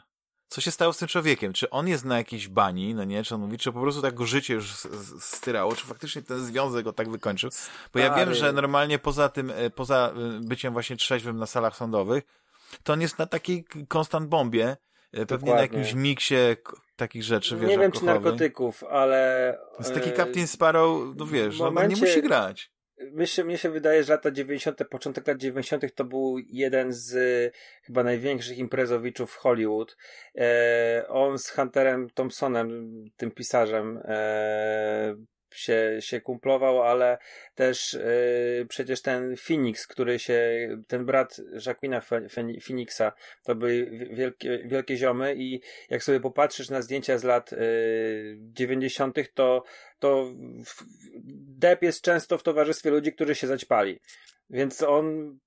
co 0.49 0.61
się 0.61 0.71
stało 0.71 0.93
z 0.93 0.99
tym 0.99 1.09
człowiekiem? 1.09 1.53
Czy 1.53 1.71
on 1.71 1.89
jest 1.89 2.05
na 2.05 2.19
jakiejś 2.19 2.49
bani, 2.49 2.95
no 2.95 3.05
nie? 3.05 3.25
Czy 3.25 3.35
on 3.35 3.41
mówi, 3.41 3.59
czy 3.59 3.73
po 3.73 3.81
prostu 3.81 4.03
tak 4.03 4.15
go 4.15 4.27
życie 4.27 4.55
już 4.55 4.75
styrało, 5.21 5.75
czy 5.75 5.87
faktycznie 5.87 6.23
ten 6.23 6.45
związek 6.45 6.85
go 6.85 6.93
tak 6.93 7.11
wykończył? 7.11 7.51
Bo 7.93 7.99
ja 7.99 8.15
wiem, 8.15 8.35
że 8.35 8.53
normalnie 8.53 8.99
poza 8.99 9.29
tym, 9.29 9.51
e, 9.51 9.71
poza 9.71 10.13
e, 10.17 10.41
byciem 10.41 10.73
właśnie 10.73 10.97
trzeźwym 10.97 11.37
na 11.37 11.47
salach 11.47 11.77
sądowych, 11.77 12.25
to 12.83 12.93
on 12.93 13.01
jest 13.01 13.19
na 13.19 13.27
takiej 13.27 13.65
konstant 13.89 14.29
bombie, 14.29 14.63
e, 14.63 14.77
pewnie 15.13 15.27
Dokładnie. 15.27 15.55
na 15.55 15.61
jakimś 15.61 15.95
miksie 15.95 16.35
takich 16.97 17.23
rzeczy, 17.23 17.57
wiesz, 17.57 17.71
Nie 17.71 17.79
wiem, 17.79 17.93
czy 17.93 18.05
narkotyków, 18.05 18.85
ale... 18.85 19.59
To 19.77 19.83
jest 19.83 19.95
taki 19.95 20.13
Captain 20.13 20.47
Sparrow, 20.47 21.03
no 21.17 21.27
wiesz, 21.27 21.59
momencie... 21.59 21.95
on 21.95 22.01
nie 22.01 22.07
musi 22.07 22.23
grać 22.23 22.76
myślę, 23.13 23.45
mnie 23.45 23.59
się 23.59 23.71
wydaje, 23.71 24.05
że 24.05 24.13
lata 24.13 24.31
90., 24.31 24.89
początek 24.91 25.27
lat 25.27 25.39
90. 25.39 25.95
to 25.95 26.05
był 26.05 26.39
jeden 26.39 26.93
z 26.93 27.15
chyba 27.83 28.03
największych 28.03 28.59
imprezowiczów 28.59 29.33
w 29.33 29.37
Hollywood. 29.37 29.97
E, 30.39 31.05
on 31.09 31.39
z 31.39 31.51
Hunterem 31.51 32.11
Thompsonem, 32.11 32.91
tym 33.17 33.31
pisarzem, 33.31 34.01
e, 34.05 35.17
się, 35.59 35.97
się 36.01 36.21
kumplował, 36.21 36.83
ale 36.83 37.19
też 37.55 37.93
yy, 37.93 38.67
przecież 38.69 39.03
ten 39.03 39.37
Phoenix, 39.37 39.87
który 39.87 40.19
się, 40.19 40.41
ten 40.87 41.07
brat 41.07 41.41
Jacquina 41.67 42.03
Phoenixa, 42.63 43.13
to 43.45 43.55
były 43.55 43.91
wielkie, 44.11 44.59
wielkie 44.65 44.97
ziomy 44.97 45.35
i 45.37 45.61
jak 45.91 46.03
sobie 46.03 46.21
popatrzysz 46.21 46.71
na 46.71 46.83
zdjęcia 46.83 47.19
z 47.19 47.25
lat 47.25 47.53
yy, 47.53 47.59
90., 48.39 49.17
to, 49.35 49.63
to 49.99 50.33
Depp 51.59 51.87
jest 51.87 52.03
często 52.03 52.39
w 52.39 52.43
towarzystwie 52.43 52.91
ludzi, 52.91 53.13
którzy 53.13 53.35
się 53.35 53.47
zaćpali. 53.47 54.01
Więc 54.51 54.83
on 54.83 55.39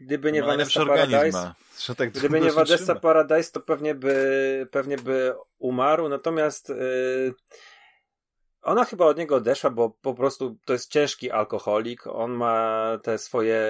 gdyby 0.00 0.32
nie 0.32 0.42
Vanessa 0.42 0.86
Paradise, 0.86 1.54
tak 1.96 2.10
gdyby 2.10 2.40
nie 2.40 2.52
Vanessa 2.52 2.94
Paradise, 2.94 3.52
to 3.52 3.60
pewnie 3.60 3.94
by, 3.94 4.68
pewnie 4.70 4.96
by 4.96 5.32
umarł. 5.58 6.08
Natomiast 6.08 6.68
yy, 6.68 7.34
ona 8.62 8.84
chyba 8.84 9.06
od 9.06 9.18
niego 9.18 9.36
odeszła, 9.36 9.70
bo 9.70 9.90
po 9.90 10.14
prostu 10.14 10.56
to 10.64 10.72
jest 10.72 10.90
ciężki 10.90 11.30
alkoholik. 11.30 12.06
On 12.06 12.32
ma 12.32 12.98
te 13.02 13.18
swoje, 13.18 13.62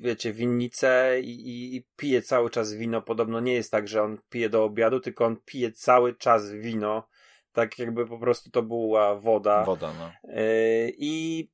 wiecie, 0.00 0.32
winnice 0.32 1.20
i, 1.20 1.30
i, 1.30 1.76
i, 1.76 1.86
pije 1.96 2.22
cały 2.22 2.50
czas 2.50 2.72
wino. 2.72 3.02
Podobno 3.02 3.40
nie 3.40 3.52
jest 3.52 3.70
tak, 3.70 3.88
że 3.88 4.02
on 4.02 4.18
pije 4.30 4.48
do 4.48 4.64
obiadu, 4.64 5.00
tylko 5.00 5.24
on 5.24 5.36
pije 5.44 5.72
cały 5.72 6.14
czas 6.14 6.50
wino. 6.50 7.08
Tak 7.52 7.78
jakby 7.78 8.06
po 8.06 8.18
prostu 8.18 8.50
to 8.50 8.62
była 8.62 9.14
woda. 9.14 9.64
Woda, 9.64 9.92
no. 9.98 10.32
Yy, 10.34 10.92
I 10.98 11.48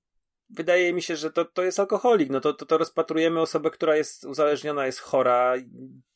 wydaje 0.51 0.93
mi 0.93 1.03
się, 1.03 1.17
że 1.17 1.31
to, 1.31 1.45
to 1.45 1.63
jest 1.63 1.81
alkoholik. 1.81 2.31
No 2.31 2.41
to, 2.41 2.53
to, 2.53 2.67
to 2.67 2.79
rozpatrujemy 2.79 3.41
osobę, 3.41 3.71
która 3.71 3.97
jest 3.97 4.25
uzależniona, 4.25 4.87
jest 4.87 5.01
chora. 5.01 5.55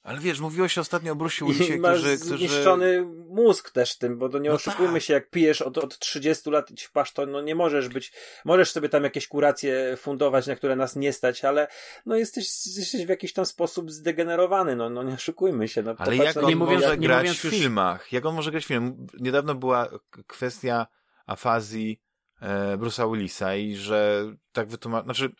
Ale 0.02 0.20
wiesz, 0.20 0.40
mówiłeś 0.40 0.78
ostatnio 0.78 1.12
o 1.12 1.16
Bruce 1.16 1.44
Willisie, 1.44 1.78
ma 1.78 1.92
którzy, 1.92 2.16
zniszczony 2.16 3.02
mózg 3.28 3.70
też 3.70 3.98
tym, 3.98 4.18
bo 4.18 4.38
nie 4.38 4.48
no 4.48 4.54
oszukujmy 4.54 4.92
tak. 4.92 5.02
się, 5.02 5.14
jak 5.14 5.30
pijesz 5.30 5.62
od, 5.62 5.78
od 5.78 5.98
30 5.98 6.50
lat 6.50 6.70
i 6.70 6.74
ćpasz, 6.74 7.12
to 7.12 7.26
no 7.26 7.40
nie 7.40 7.54
możesz 7.54 7.88
być, 7.88 8.12
możesz 8.44 8.70
sobie 8.70 8.88
tam 8.88 9.04
jakieś 9.04 9.28
kuracje 9.28 9.96
fundować, 9.96 10.46
na 10.46 10.56
które 10.56 10.76
nas 10.76 10.96
nie 10.96 11.12
stać, 11.12 11.44
ale 11.44 11.68
no 12.06 12.16
jesteś, 12.16 12.44
jesteś 12.76 13.06
w 13.06 13.08
jakiś 13.08 13.32
tam 13.32 13.46
sposób 13.46 13.90
zdegenerowany, 13.90 14.76
no, 14.76 14.90
no 14.90 15.02
nie 15.02 15.14
oszukujmy 15.14 15.68
się. 15.68 15.82
No, 15.82 15.94
ale 15.98 16.16
jak 16.16 16.36
on 16.36 16.46
nie 16.46 16.56
może 16.56 16.74
jak, 16.74 17.00
grać 17.00 17.30
w 17.30 17.40
filmach? 17.40 18.12
Jak 18.12 18.26
on 18.26 18.34
może 18.34 18.50
grać 18.50 18.64
w 18.64 18.68
filmach? 18.68 18.92
Niedawno 19.20 19.54
była 19.54 19.88
kwestia 20.26 20.86
afazji 21.26 22.00
e, 22.42 22.76
Bruce'a 22.76 23.12
Willisa 23.12 23.56
i 23.56 23.74
że 23.74 24.24
tak 24.52 24.68
wytłumacz... 24.68 25.04
Znaczy, 25.04 25.34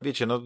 wiecie, 0.00 0.26
no, 0.26 0.40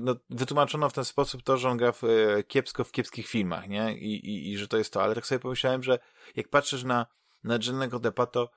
no, 0.00 0.16
wytłumaczono 0.30 0.88
w 0.88 0.92
ten 0.92 1.04
sposób 1.04 1.42
to, 1.42 1.56
że 1.56 1.70
on 1.70 1.76
gra 1.76 1.92
w, 1.92 2.04
e, 2.04 2.42
kiepsko 2.42 2.84
w 2.84 2.92
kiepskich 2.92 3.26
filmach, 3.26 3.68
nie? 3.68 3.98
I, 3.98 4.26
i, 4.26 4.52
I 4.52 4.58
że 4.58 4.68
to 4.68 4.76
jest 4.76 4.92
to. 4.92 5.02
Ale 5.02 5.14
tak 5.14 5.26
sobie 5.26 5.38
pomyślałem, 5.38 5.82
że 5.82 5.98
jak 6.36 6.48
patrzysz 6.48 6.84
na, 6.84 7.06
na 7.44 7.58
Jennego 7.66 7.98
Deppa, 7.98 8.26
to 8.26 8.50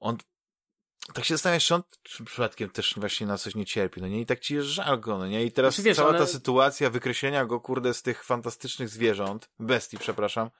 on 0.00 0.16
tak 1.14 1.24
się 1.24 1.34
zastanawiasz, 1.34 1.66
czy 1.66 1.74
on 1.74 1.82
czy 2.02 2.24
przypadkiem 2.24 2.70
też 2.70 2.94
właśnie 2.96 3.26
na 3.26 3.38
coś 3.38 3.54
nie 3.54 3.66
cierpi, 3.66 4.00
no 4.00 4.08
nie? 4.08 4.20
I 4.20 4.26
tak 4.26 4.40
ci 4.40 4.54
jest 4.54 4.68
żal 4.68 5.00
go, 5.00 5.18
no 5.18 5.26
nie? 5.26 5.44
I 5.44 5.52
teraz 5.52 5.74
znaczy, 5.74 5.86
wiesz, 5.86 5.96
cała 5.96 6.14
ta 6.14 6.26
sytuacja 6.26 6.90
wykreślenia 6.90 7.46
go, 7.46 7.60
kurde, 7.60 7.94
z 7.94 8.02
tych 8.02 8.24
fantastycznych 8.24 8.88
zwierząt, 8.88 9.50
bestii, 9.58 9.98
przepraszam, 9.98 10.50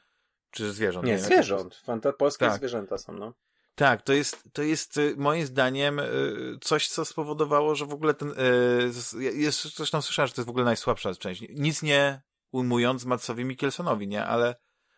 czy 0.50 0.72
zwierząt? 0.72 1.06
Nie, 1.06 1.12
nie 1.12 1.18
zwierząt. 1.18 1.74
Fanta 1.74 2.12
polskie 2.12 2.46
tak. 2.46 2.58
zwierzęta 2.58 2.98
są, 2.98 3.12
no. 3.12 3.34
Tak, 3.78 4.02
to 4.02 4.12
jest, 4.12 4.48
to 4.52 4.62
jest 4.62 4.96
y, 4.96 5.14
moim 5.16 5.46
zdaniem 5.46 5.98
y, 5.98 6.58
coś, 6.60 6.88
co 6.88 7.04
spowodowało, 7.04 7.74
że 7.74 7.86
w 7.86 7.92
ogóle 7.92 8.14
ten, 8.14 8.30
y, 8.30 9.22
jest, 9.22 9.74
coś 9.74 9.90
tam 9.90 10.02
słyszałem, 10.02 10.26
że 10.26 10.34
to 10.34 10.40
jest 10.40 10.46
w 10.46 10.50
ogóle 10.50 10.64
najsłabsza 10.64 11.14
część. 11.14 11.44
Nic 11.50 11.82
nie 11.82 12.22
ujmując 12.52 13.04
Matsowi 13.04 13.44
Mikkelsonowi, 13.44 14.08
nie? 14.08 14.24
Ale, 14.24 14.56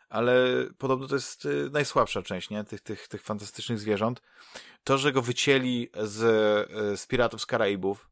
ale 0.08 0.34
podobno 0.78 1.08
to 1.08 1.14
jest 1.14 1.48
najsłabsza 1.70 2.22
część, 2.22 2.50
nie? 2.50 2.64
Tych, 2.64 2.80
tych, 2.80 3.08
tych 3.08 3.22
fantastycznych 3.22 3.78
zwierząt. 3.78 4.22
To, 4.84 4.98
że 4.98 5.12
go 5.12 5.22
wycięli 5.22 5.90
z, 6.02 6.16
z 7.00 7.06
Piratów 7.06 7.40
z 7.42 7.46
Karaibów, 7.46 8.10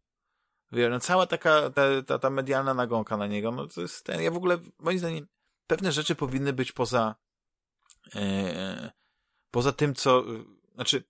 Wie, 0.73 0.89
no 0.89 1.01
cała 1.01 1.27
taka, 1.27 1.71
ta, 1.71 1.83
ta, 2.07 2.19
ta 2.19 2.31
medialna 2.31 2.75
nagonka 2.75 3.17
na 3.17 3.27
niego, 3.27 3.51
no 3.51 3.67
to 3.67 3.81
jest 3.81 4.05
ten, 4.05 4.23
ja 4.23 4.31
w 4.31 4.37
ogóle, 4.37 4.59
moim 4.79 4.99
zdaniem, 4.99 5.27
pewne 5.67 5.93
rzeczy 5.93 6.15
powinny 6.15 6.53
być 6.53 6.73
poza, 6.73 7.15
poza 9.51 9.73
tym, 9.73 9.95
co, 9.95 10.25
znaczy, 10.79 11.05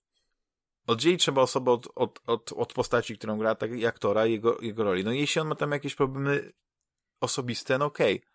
oddzielić 0.87 1.21
trzeba 1.21 1.43
osobę 1.43 1.71
od, 1.71 1.89
od, 1.95 2.21
od, 2.27 2.53
od 2.53 2.73
postaci, 2.73 3.19
którą 3.19 3.39
gra, 3.39 3.55
tak 3.55 3.73
i 3.73 3.87
aktora, 3.87 4.27
jego, 4.27 4.59
jego 4.61 4.85
roli. 4.85 5.05
No 5.05 5.13
jeśli 5.13 5.41
on 5.41 5.49
ma 5.49 5.55
tam 5.55 5.73
jakieś 5.73 5.95
problemy 5.95 6.53
osobiste, 7.21 7.79
no 7.79 7.85
okej. 7.85 8.17
Okay. 8.17 8.29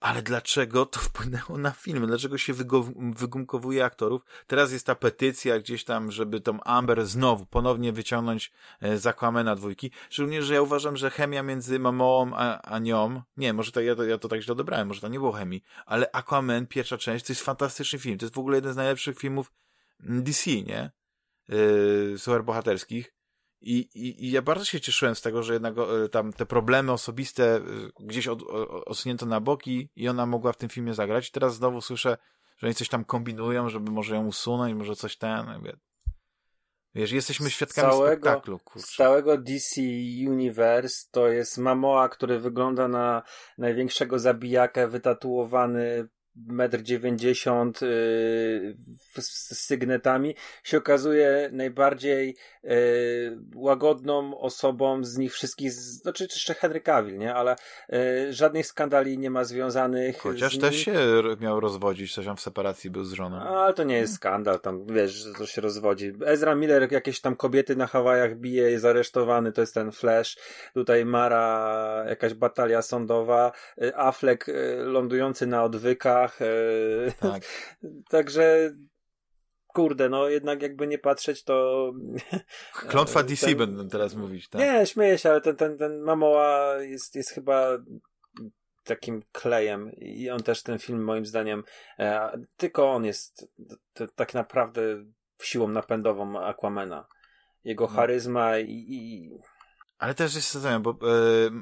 Ale 0.00 0.22
dlaczego 0.22 0.86
to 0.86 1.00
wpłynęło 1.00 1.58
na 1.58 1.70
film? 1.70 2.06
Dlaczego 2.06 2.38
się 2.38 2.52
wygumkowuje 2.96 3.84
aktorów? 3.84 4.22
Teraz 4.46 4.72
jest 4.72 4.86
ta 4.86 4.94
petycja 4.94 5.58
gdzieś 5.58 5.84
tam, 5.84 6.12
żeby 6.12 6.40
tą 6.40 6.60
Amber 6.60 7.06
znowu 7.06 7.46
ponownie 7.46 7.92
wyciągnąć 7.92 8.52
e, 8.80 8.98
z 8.98 9.06
Aquamena 9.06 9.56
dwójki. 9.56 9.90
Szczególnie, 10.10 10.42
że 10.42 10.54
ja 10.54 10.62
uważam, 10.62 10.96
że 10.96 11.10
chemia 11.10 11.42
między 11.42 11.78
Mamoą 11.78 12.30
a, 12.34 12.60
a 12.60 12.78
nią, 12.78 13.22
nie, 13.36 13.52
może 13.52 13.72
to, 13.72 13.80
ja, 13.80 13.96
to, 13.96 14.04
ja 14.04 14.18
to 14.18 14.28
tak 14.28 14.40
źle 14.40 14.52
odebrałem, 14.52 14.88
może 14.88 15.00
to 15.00 15.08
nie 15.08 15.18
było 15.18 15.32
chemii, 15.32 15.62
ale 15.86 16.10
Aquaman, 16.12 16.66
pierwsza 16.66 16.98
część, 16.98 17.26
to 17.26 17.32
jest 17.32 17.42
fantastyczny 17.42 17.98
film. 17.98 18.18
To 18.18 18.24
jest 18.24 18.34
w 18.34 18.38
ogóle 18.38 18.56
jeden 18.56 18.72
z 18.72 18.76
najlepszych 18.76 19.18
filmów 19.18 19.52
DC, 20.02 20.50
nie? 20.50 20.90
Yy, 21.48 22.14
superbohaterskich. 22.18 23.12
I, 23.62 23.78
i, 23.78 24.26
I 24.26 24.30
ja 24.30 24.42
bardzo 24.42 24.64
się 24.64 24.80
cieszyłem 24.80 25.14
z 25.14 25.20
tego, 25.20 25.42
że 25.42 25.52
jednak 25.52 25.74
e, 25.78 26.08
tam 26.08 26.32
te 26.32 26.46
problemy 26.46 26.92
osobiste 26.92 27.56
e, 27.56 27.60
gdzieś 28.00 28.28
od, 28.28 28.42
odsunięto 28.86 29.26
na 29.26 29.40
boki 29.40 29.90
i 29.96 30.08
ona 30.08 30.26
mogła 30.26 30.52
w 30.52 30.56
tym 30.56 30.68
filmie 30.68 30.94
zagrać. 30.94 31.28
I 31.28 31.32
teraz 31.32 31.54
znowu 31.54 31.80
słyszę, 31.80 32.16
że 32.58 32.66
oni 32.66 32.74
coś 32.74 32.88
tam 32.88 33.04
kombinują, 33.04 33.68
żeby 33.68 33.90
może 33.90 34.14
ją 34.14 34.26
usunąć, 34.26 34.74
może 34.74 34.96
coś 34.96 35.16
ten. 35.16 35.46
Wiesz, 36.94 37.12
jesteśmy 37.12 37.50
świadkami 37.50 37.90
całego, 37.90 38.12
spektaklu. 38.12 38.58
Kurczę. 38.58 38.86
Z 38.86 38.96
całego 38.96 39.38
DC 39.38 39.80
Universe 40.26 41.06
to 41.10 41.28
jest 41.28 41.58
Mamoa, 41.58 42.08
który 42.08 42.38
wygląda 42.38 42.88
na 42.88 43.22
największego 43.58 44.18
zabijaka, 44.18 44.86
wytatuowany 44.86 46.08
metr 46.46 46.82
dziewięćdziesiąt 46.82 47.82
y, 47.82 48.76
z 49.18 49.66
sygnetami 49.66 50.34
się 50.64 50.78
okazuje 50.78 51.50
najbardziej 51.52 52.36
y, 52.64 53.38
łagodną 53.54 54.38
osobą 54.38 55.04
z 55.04 55.16
nich 55.16 55.32
wszystkich, 55.32 55.72
znaczy 55.72 56.24
jeszcze 56.24 56.54
Henry 56.54 56.80
Cavill, 56.80 57.18
nie? 57.18 57.34
Ale 57.34 57.56
y, 57.92 58.32
żadnych 58.32 58.66
skandali 58.66 59.18
nie 59.18 59.30
ma 59.30 59.44
związanych 59.44 60.18
Chociaż 60.18 60.58
też 60.58 60.76
się 60.76 60.94
miał 61.40 61.60
rozwodzić, 61.60 62.14
coś 62.14 62.26
tam 62.26 62.36
w 62.36 62.40
separacji 62.40 62.90
był 62.90 63.04
z 63.04 63.12
żoną. 63.12 63.40
Ale 63.40 63.74
to 63.74 63.84
nie 63.84 63.96
jest 63.96 64.14
skandal, 64.14 64.60
tam 64.60 64.86
wiesz, 64.86 65.12
że 65.12 65.32
to 65.34 65.46
się 65.46 65.60
rozwodzi. 65.60 66.12
Ezra 66.26 66.54
Miller 66.54 66.92
jakieś 66.92 67.20
tam 67.20 67.36
kobiety 67.36 67.76
na 67.76 67.86
Hawajach 67.86 68.36
bije, 68.36 68.70
jest 68.70 68.84
aresztowany, 68.84 69.52
to 69.52 69.60
jest 69.60 69.74
ten 69.74 69.92
Flash. 69.92 70.38
Tutaj 70.74 71.04
Mara, 71.04 72.04
jakaś 72.08 72.34
batalia 72.34 72.82
sądowa, 72.82 73.52
Affleck 73.94 74.46
lądujący 74.84 75.46
na 75.46 75.64
odwykach, 75.64 76.29
E, 76.40 77.12
tak. 77.12 77.42
Także 78.10 78.70
kurde, 79.66 80.08
no 80.08 80.28
jednak 80.28 80.62
jakby 80.62 80.86
nie 80.86 80.98
patrzeć, 80.98 81.44
to... 81.44 81.92
Klątwa 82.72 83.22
DC 83.22 83.46
ten... 83.46 83.56
będę 83.58 83.88
teraz 83.88 84.14
mówić, 84.14 84.48
tak? 84.48 84.60
Nie, 84.60 84.86
śmieję 84.86 85.18
się, 85.18 85.30
ale 85.30 85.40
ten, 85.40 85.56
ten, 85.56 85.78
ten 85.78 86.00
Mamoła 86.00 86.74
jest, 86.80 87.14
jest 87.14 87.30
chyba 87.30 87.78
takim 88.84 89.22
klejem 89.32 89.92
i 89.92 90.30
on 90.30 90.42
też 90.42 90.62
ten 90.62 90.78
film 90.78 91.04
moim 91.04 91.26
zdaniem 91.26 91.64
e, 91.98 92.30
tylko 92.56 92.90
on 92.90 93.04
jest 93.04 93.48
t, 93.92 94.06
tak 94.14 94.34
naprawdę 94.34 94.82
siłą 95.42 95.68
napędową 95.68 96.40
Aquamena. 96.40 97.06
Jego 97.64 97.84
no. 97.84 97.90
charyzma 97.90 98.58
i, 98.58 98.86
i... 98.88 99.30
Ale 100.00 100.14
też 100.14 100.34
jest 100.34 100.48
sezon, 100.48 100.82
bo 100.82 100.90
e, 100.90 100.96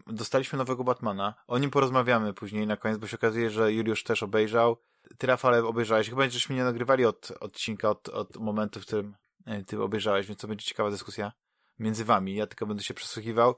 dostaliśmy 0.07 0.59
nowego 0.59 0.85
Batmana. 0.85 1.35
O 1.47 1.59
nim 1.59 1.71
porozmawiamy 1.71 2.35
później 2.35 2.67
na 2.67 2.77
koniec, 2.77 2.99
bo 2.99 3.07
się 3.07 3.17
okazuje, 3.17 3.51
że 3.51 3.73
Juliusz 3.73 4.05
też 4.05 4.23
obejrzał. 4.23 4.77
Ty, 5.19 5.27
Rafale, 5.27 5.65
obejrzałeś. 5.65 6.11
Chyba 6.11 6.29
żeśmy 6.29 6.55
nie 6.57 6.65
nagrywali 6.65 7.05
od 7.05 7.33
odcinka, 7.41 7.91
od, 7.91 8.09
od 8.09 8.37
momentu, 8.37 8.81
w 8.81 8.87
którym 8.87 9.17
e, 9.47 9.65
ty 9.65 9.83
obejrzałeś, 9.83 10.27
więc 10.27 10.41
to 10.41 10.49
będzie 10.49 10.67
ciekawa 10.67 10.91
dyskusja 10.91 11.33
między 11.79 12.05
wami. 12.05 12.35
Ja 12.35 12.47
tylko 12.47 12.67
będę 12.67 12.83
się 12.83 12.95
przesłuchiwał. 12.95 13.55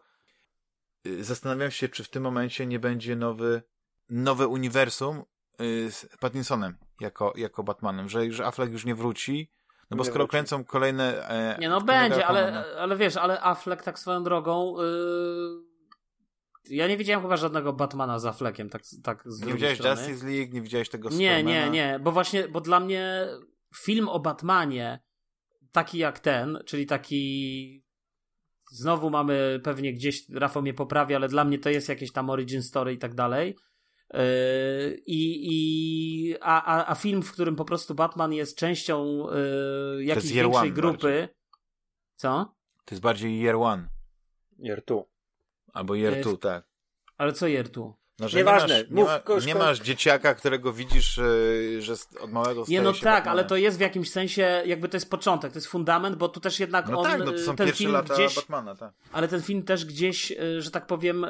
Y, 1.07 1.25
zastanawiam 1.25 1.71
się, 1.71 1.89
czy 1.89 2.05
w 2.05 2.09
tym 2.09 2.23
momencie 2.23 2.67
nie 2.67 2.79
będzie 2.79 3.17
nowy, 3.17 3.63
nowe 4.11 4.49
uniwersum 4.49 5.23
y, 5.61 5.91
z 5.91 6.17
Pattinsonem 6.21 6.77
jako, 7.01 7.33
jako 7.37 7.63
Batmanem, 7.63 8.09
że, 8.09 8.33
że 8.33 8.47
Affleck 8.47 8.73
już 8.73 8.85
nie 8.85 8.95
wróci, 8.95 9.51
no 9.91 9.97
bo 9.97 10.05
skoro 10.05 10.29
kręcą 10.29 10.65
kolejne... 10.65 11.29
E, 11.29 11.59
nie 11.61 11.69
no 11.69 11.81
będzie, 11.81 12.27
ale, 12.27 12.65
ale 12.79 12.97
wiesz, 12.97 13.17
ale 13.17 13.41
Affleck 13.41 13.83
tak 13.83 13.99
swoją 13.99 14.23
drogą... 14.23 14.75
Yy... 14.79 15.71
Ja 16.71 16.89
nie 16.89 16.97
widziałem 16.97 17.23
chyba 17.23 17.37
żadnego 17.37 17.73
Batmana 17.73 18.19
z 18.19 18.27
Affleckiem, 18.27 18.71
tak, 18.71 18.83
tak 19.03 19.23
z 19.27 19.41
Nie 19.43 19.53
widziałeś 19.53 19.79
strony. 19.79 20.01
Justice 20.01 20.27
League, 20.27 20.53
nie 20.53 20.63
widziałeś 20.63 20.89
tego 20.89 21.09
Nie, 21.09 21.43
nie, 21.43 21.71
nie, 21.71 22.01
bo 22.03 22.13
właśnie, 22.13 22.49
bo 22.49 22.61
dla 22.61 22.81
mnie 22.81 23.29
film 23.77 24.09
o 24.09 24.21
Batmanie 24.21 25.01
taki 25.73 25.99
jak 25.99 26.19
ten, 26.19 26.59
czyli 26.67 26.87
taki 26.87 27.85
Znowu 28.71 29.11
mamy 29.11 29.61
pewnie 29.65 29.93
gdzieś, 29.93 30.29
Rafał 30.29 30.63
mnie 30.63 30.75
poprawia, 30.75 31.17
ale 31.17 31.29
dla 31.29 31.45
mnie 31.45 31.59
to 31.59 31.71
jest 31.71 31.89
jakieś 31.89 32.13
tam 32.13 32.31
origin 32.31 32.63
story 32.63 32.93
i 32.93 32.99
tak 32.99 33.15
dalej. 33.15 33.57
Yy, 34.15 35.03
I, 35.07 35.49
i, 35.53 36.37
a, 36.41 36.65
a, 36.65 36.91
a 36.91 36.95
film, 36.95 37.23
w 37.23 37.33
którym 37.33 37.57
po 37.57 37.65
prostu 37.65 37.95
Batman 37.95 38.33
jest 38.33 38.57
częścią 38.57 39.27
yy, 39.97 40.05
jakiejś 40.05 40.33
większej 40.33 40.73
grupy. 40.73 41.21
Bardziej. 41.21 41.37
Co? 42.17 42.55
To 42.85 42.95
jest 42.95 43.03
bardziej 43.03 43.43
year 43.43 43.57
one. 43.57 43.89
Year 44.59 44.85
two. 44.85 45.05
Albo 45.73 45.95
year 45.95 46.23
two, 46.23 46.37
tak. 46.37 46.69
Ale 47.19 47.33
co 47.33 47.47
year 47.47 47.69
two? 47.69 48.00
No, 48.21 48.27
Nieważne. 48.37 48.85
Nie 48.91 49.05
masz, 49.05 49.21
nie, 49.27 49.35
ma, 49.35 49.41
nie 49.47 49.55
masz 49.55 49.81
dzieciaka, 49.81 50.35
którego 50.35 50.73
widzisz, 50.73 51.19
e, 51.19 51.23
że 51.83 51.95
od 52.21 52.33
małego 52.33 52.65
Nie, 52.69 52.83
no 52.83 52.93
tak, 52.93 53.27
ale 53.27 53.45
to 53.45 53.57
jest 53.57 53.79
w 53.79 53.81
jakimś 53.81 54.11
sensie, 54.11 54.63
jakby 54.67 54.89
to 54.89 54.97
jest 54.97 55.11
początek, 55.11 55.53
to 55.53 55.59
jest 55.59 55.69
fundament, 55.69 56.17
bo 56.17 56.29
tu 56.29 56.41
też 56.41 56.61
jednak 56.61 56.89
no 56.89 57.01
on, 57.01 57.07
tak, 57.07 57.19
no 57.19 57.33
to 57.33 57.39
są 57.39 57.57
ten 57.57 57.73
film 57.73 57.93
lata 57.93 58.15
gdzieś, 58.15 58.37
Batmana, 58.37 58.75
tak. 58.75 58.93
ale 59.13 59.29
ten 59.29 59.43
film 59.43 59.63
też 59.63 59.85
gdzieś, 59.85 60.33
e, 60.33 60.63
że 60.63 60.71
tak 60.71 60.87
powiem, 60.87 61.27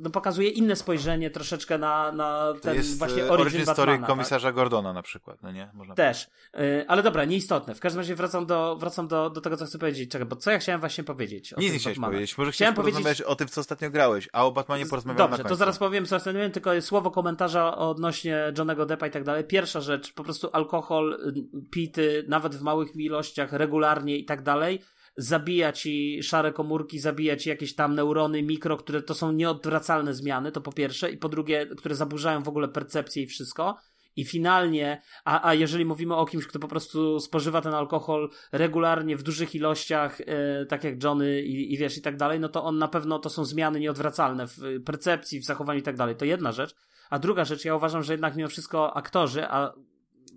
no 0.00 0.10
pokazuje 0.10 0.48
inne 0.48 0.76
spojrzenie 0.76 1.30
troszeczkę 1.30 1.78
na, 1.78 2.12
na 2.12 2.54
ten 2.62 2.74
jest 2.74 2.98
właśnie 2.98 3.24
origin, 3.24 3.40
origin 3.40 3.66
Batmana, 3.66 3.74
story 3.74 4.06
komisarza 4.06 4.48
tak? 4.48 4.54
Gordona 4.54 4.92
na 4.92 5.02
przykład, 5.02 5.42
no 5.42 5.52
nie? 5.52 5.70
Można 5.74 5.94
też, 5.94 6.26
powiedzieć. 6.52 6.84
ale 6.88 7.02
dobra, 7.02 7.24
nieistotne. 7.24 7.74
W 7.74 7.80
każdym 7.80 8.00
razie 8.00 8.14
wracam 8.14 8.46
do, 8.46 8.76
wracam 8.76 9.08
do, 9.08 9.30
do 9.30 9.40
tego, 9.40 9.56
co 9.56 9.66
chcę 9.66 9.78
powiedzieć. 9.78 10.10
Czekaj, 10.10 10.26
bo 10.26 10.36
co 10.36 10.50
ja 10.50 10.58
chciałem 10.58 10.80
właśnie 10.80 11.04
powiedzieć? 11.04 11.54
Nic 11.58 11.72
nie 11.72 11.78
chciałeś 11.78 11.98
powiedzieć. 11.98 12.38
Może 12.38 12.52
chciałem 12.52 12.74
powiedzieć 12.74 13.22
o 13.22 13.36
tym, 13.36 13.48
co 13.48 13.60
ostatnio 13.60 13.90
grałeś, 13.90 14.28
a 14.32 14.46
o 14.46 14.52
Batmanie 14.52 14.86
porozmawiamy 14.86 15.30
Dobrze, 15.30 15.44
to 15.44 15.56
zaraz 15.56 15.78
powiem, 15.78 15.91
co 16.06 16.16
ostatnio 16.16 16.50
tylko 16.50 16.80
słowo 16.80 17.10
komentarza 17.10 17.76
odnośnie 17.76 18.52
Johnego 18.58 18.86
Deppa 18.86 19.06
i 19.06 19.10
tak 19.10 19.24
dalej. 19.24 19.44
Pierwsza 19.44 19.80
rzecz, 19.80 20.12
po 20.12 20.24
prostu 20.24 20.48
alkohol, 20.52 21.12
y, 21.12 21.70
pity, 21.70 22.24
nawet 22.28 22.54
w 22.54 22.62
małych 22.62 22.96
ilościach, 22.96 23.52
regularnie 23.52 24.16
i 24.16 24.24
tak 24.24 24.42
dalej, 24.42 24.80
zabija 25.16 25.72
ci 25.72 26.22
szare 26.22 26.52
komórki, 26.52 26.98
zabija 26.98 27.36
ci 27.36 27.48
jakieś 27.48 27.74
tam 27.74 27.94
neurony, 27.94 28.42
mikro, 28.42 28.76
które 28.76 29.02
to 29.02 29.14
są 29.14 29.32
nieodwracalne 29.32 30.14
zmiany, 30.14 30.52
to 30.52 30.60
po 30.60 30.72
pierwsze, 30.72 31.10
i 31.10 31.16
po 31.16 31.28
drugie, 31.28 31.66
które 31.66 31.94
zaburzają 31.94 32.42
w 32.42 32.48
ogóle 32.48 32.68
percepcję 32.68 33.22
i 33.22 33.26
wszystko. 33.26 33.76
I 34.16 34.24
finalnie, 34.24 35.02
a, 35.24 35.48
a 35.48 35.54
jeżeli 35.54 35.84
mówimy 35.84 36.16
o 36.16 36.26
kimś, 36.26 36.46
kto 36.46 36.58
po 36.58 36.68
prostu 36.68 37.20
spożywa 37.20 37.60
ten 37.60 37.74
alkohol 37.74 38.30
regularnie 38.52 39.16
w 39.16 39.22
dużych 39.22 39.54
ilościach, 39.54 40.20
e, 40.20 40.66
tak 40.66 40.84
jak 40.84 41.04
Johnny 41.04 41.42
i, 41.42 41.74
i 41.74 41.78
wiesz 41.78 41.98
i 41.98 42.02
tak 42.02 42.16
dalej, 42.16 42.40
no 42.40 42.48
to 42.48 42.64
on 42.64 42.78
na 42.78 42.88
pewno 42.88 43.18
to 43.18 43.30
są 43.30 43.44
zmiany 43.44 43.80
nieodwracalne 43.80 44.46
w 44.46 44.58
percepcji, 44.84 45.40
w 45.40 45.44
zachowaniu 45.44 45.80
i 45.80 45.82
tak 45.82 45.96
dalej. 45.96 46.16
To 46.16 46.24
jedna 46.24 46.52
rzecz. 46.52 46.74
A 47.10 47.18
druga 47.18 47.44
rzecz, 47.44 47.64
ja 47.64 47.76
uważam, 47.76 48.02
że 48.02 48.12
jednak 48.12 48.36
mimo 48.36 48.48
wszystko 48.48 48.96
aktorzy, 48.96 49.44
a 49.48 49.72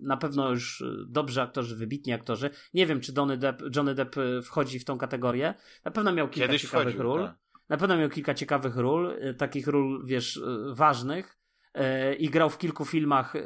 na 0.02 0.16
pewno 0.16 0.50
już 0.50 0.84
dobrzy 1.08 1.42
aktorzy, 1.42 1.76
wybitni 1.76 2.12
aktorzy. 2.12 2.50
Nie 2.74 2.86
wiem, 2.86 3.00
czy 3.00 3.12
Johnny 3.16 3.36
Depp, 3.36 3.62
Johnny 3.76 3.94
Depp 3.94 4.18
e, 4.18 4.42
wchodzi 4.42 4.78
w 4.78 4.84
tą 4.84 4.98
kategorię. 4.98 5.54
Na 5.84 5.90
pewno 5.90 6.12
miał 6.12 6.28
kilka 6.28 6.46
Kiedyś 6.46 6.62
ciekawych 6.62 6.94
wchodził, 6.94 7.02
ról. 7.02 7.22
Tak. 7.26 7.36
Na 7.68 7.76
pewno 7.76 7.96
miał 7.96 8.08
kilka 8.08 8.34
ciekawych 8.34 8.76
ról, 8.76 9.16
takich 9.38 9.66
ról, 9.66 10.06
wiesz, 10.06 10.40
ważnych. 10.72 11.38
E, 11.76 12.14
i 12.14 12.30
grał 12.30 12.50
w 12.50 12.58
kilku 12.58 12.84
filmach 12.84 13.36
e, 13.36 13.40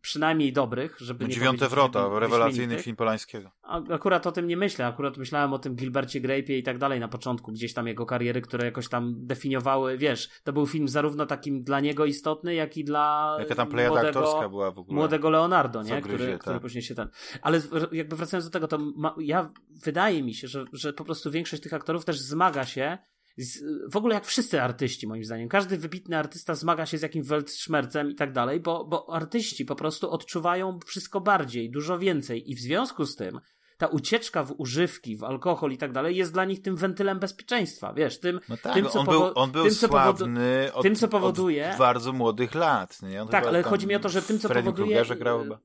przynajmniej 0.00 0.52
dobrych, 0.52 0.96
żeby 1.00 1.24
nie 1.24 1.30
Dziewiąte 1.30 1.68
Wrota, 1.68 2.08
rewelacyjny 2.18 2.78
film 2.78 2.96
Polańskiego. 2.96 3.50
Akurat 3.90 4.26
o 4.26 4.32
tym 4.32 4.46
nie 4.46 4.56
myślę, 4.56 4.86
akurat 4.86 5.16
myślałem 5.16 5.52
o 5.52 5.58
tym 5.58 5.74
Gilbercie 5.74 6.20
Grape'ie 6.20 6.52
i 6.52 6.62
tak 6.62 6.78
dalej 6.78 7.00
na 7.00 7.08
początku, 7.08 7.52
gdzieś 7.52 7.74
tam 7.74 7.86
jego 7.86 8.06
kariery, 8.06 8.40
które 8.40 8.64
jakoś 8.64 8.88
tam 8.88 9.14
definiowały, 9.26 9.98
wiesz, 9.98 10.30
to 10.44 10.52
był 10.52 10.66
film 10.66 10.88
zarówno 10.88 11.26
takim 11.26 11.62
dla 11.62 11.80
niego 11.80 12.04
istotny, 12.04 12.54
jak 12.54 12.76
i 12.76 12.84
dla 12.84 13.36
Jaka 13.38 13.54
tam 13.54 13.68
plejada 13.68 13.94
młodego, 13.94 14.20
aktorska 14.20 14.48
była 14.48 14.70
w 14.70 14.78
ogóle. 14.78 14.96
Młodego 14.96 15.30
Leonardo, 15.30 15.82
nie? 15.82 16.00
Gryzie, 16.00 16.16
który, 16.16 16.32
tak. 16.32 16.40
który 16.40 16.60
później 16.60 16.82
się 16.82 16.94
ten... 16.94 17.08
Ale 17.42 17.60
jakby 17.92 18.16
wracając 18.16 18.44
do 18.44 18.50
tego, 18.50 18.68
to 18.68 18.78
ma... 18.78 19.14
ja, 19.18 19.52
wydaje 19.84 20.22
mi 20.22 20.34
się, 20.34 20.48
że, 20.48 20.64
że 20.72 20.92
po 20.92 21.04
prostu 21.04 21.30
większość 21.30 21.62
tych 21.62 21.74
aktorów 21.74 22.04
też 22.04 22.20
zmaga 22.20 22.64
się 22.64 22.98
z, 23.40 23.62
w 23.92 23.96
ogóle 23.96 24.14
jak 24.14 24.26
wszyscy 24.26 24.62
artyści, 24.62 25.06
moim 25.06 25.24
zdaniem. 25.24 25.48
Każdy 25.48 25.78
wybitny 25.78 26.18
artysta 26.18 26.54
zmaga 26.54 26.86
się 26.86 26.98
z 26.98 27.02
jakimś 27.02 27.26
weltschmerzem 27.26 28.10
i 28.10 28.14
tak 28.14 28.32
dalej, 28.32 28.60
bo, 28.60 28.84
bo 28.84 29.14
artyści 29.14 29.64
po 29.64 29.76
prostu 29.76 30.10
odczuwają 30.10 30.78
wszystko 30.86 31.20
bardziej, 31.20 31.70
dużo 31.70 31.98
więcej 31.98 32.50
i 32.50 32.54
w 32.54 32.60
związku 32.60 33.06
z 33.06 33.16
tym 33.16 33.40
ta 33.80 33.86
ucieczka 33.86 34.44
w 34.44 34.54
używki, 34.58 35.16
w 35.16 35.24
alkohol 35.24 35.72
i 35.72 35.78
tak 35.78 35.92
dalej 35.92 36.16
jest 36.16 36.32
dla 36.32 36.44
nich 36.44 36.62
tym 36.62 36.76
wentylem 36.76 37.18
bezpieczeństwa, 37.18 37.92
wiesz, 37.92 38.20
tym, 38.20 38.40
no 38.48 38.56
tak, 38.56 38.74
tym 38.74 38.86
co 38.86 39.00
on, 39.00 39.06
był, 39.06 39.32
on 39.34 39.50
był 39.50 39.64
tym, 39.64 39.74
co 39.74 39.88
sławny 39.88 40.70
od, 40.74 40.82
tym, 40.82 40.94
co 40.94 41.08
powoduje, 41.08 41.70
od 41.70 41.78
bardzo 41.78 42.12
młodych 42.12 42.54
lat. 42.54 43.02
Nie? 43.02 43.26
tak, 43.30 43.46
ale 43.46 43.62
chodzi 43.62 43.86
mi 43.86 43.94
o 43.94 44.00
to, 44.00 44.08
że 44.08 44.22
tym, 44.22 44.38
co 44.38 44.48
powoduje... 44.48 45.04
grał 45.04 45.42
chyba. 45.42 45.58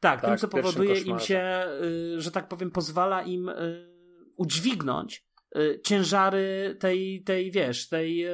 Tak, 0.00 0.20
tak, 0.20 0.30
tym, 0.30 0.38
co 0.38 0.48
powoduje 0.48 1.00
im 1.00 1.18
się, 1.18 1.66
y, 2.16 2.20
że 2.20 2.30
tak 2.30 2.48
powiem, 2.48 2.70
pozwala 2.70 3.22
im 3.22 3.48
y, 3.48 3.90
udźwignąć 4.36 5.29
ciężary 5.84 6.76
tej, 6.80 7.22
tej 7.22 7.50
wiesz, 7.50 7.88
tej 7.88 8.24
e, 8.24 8.32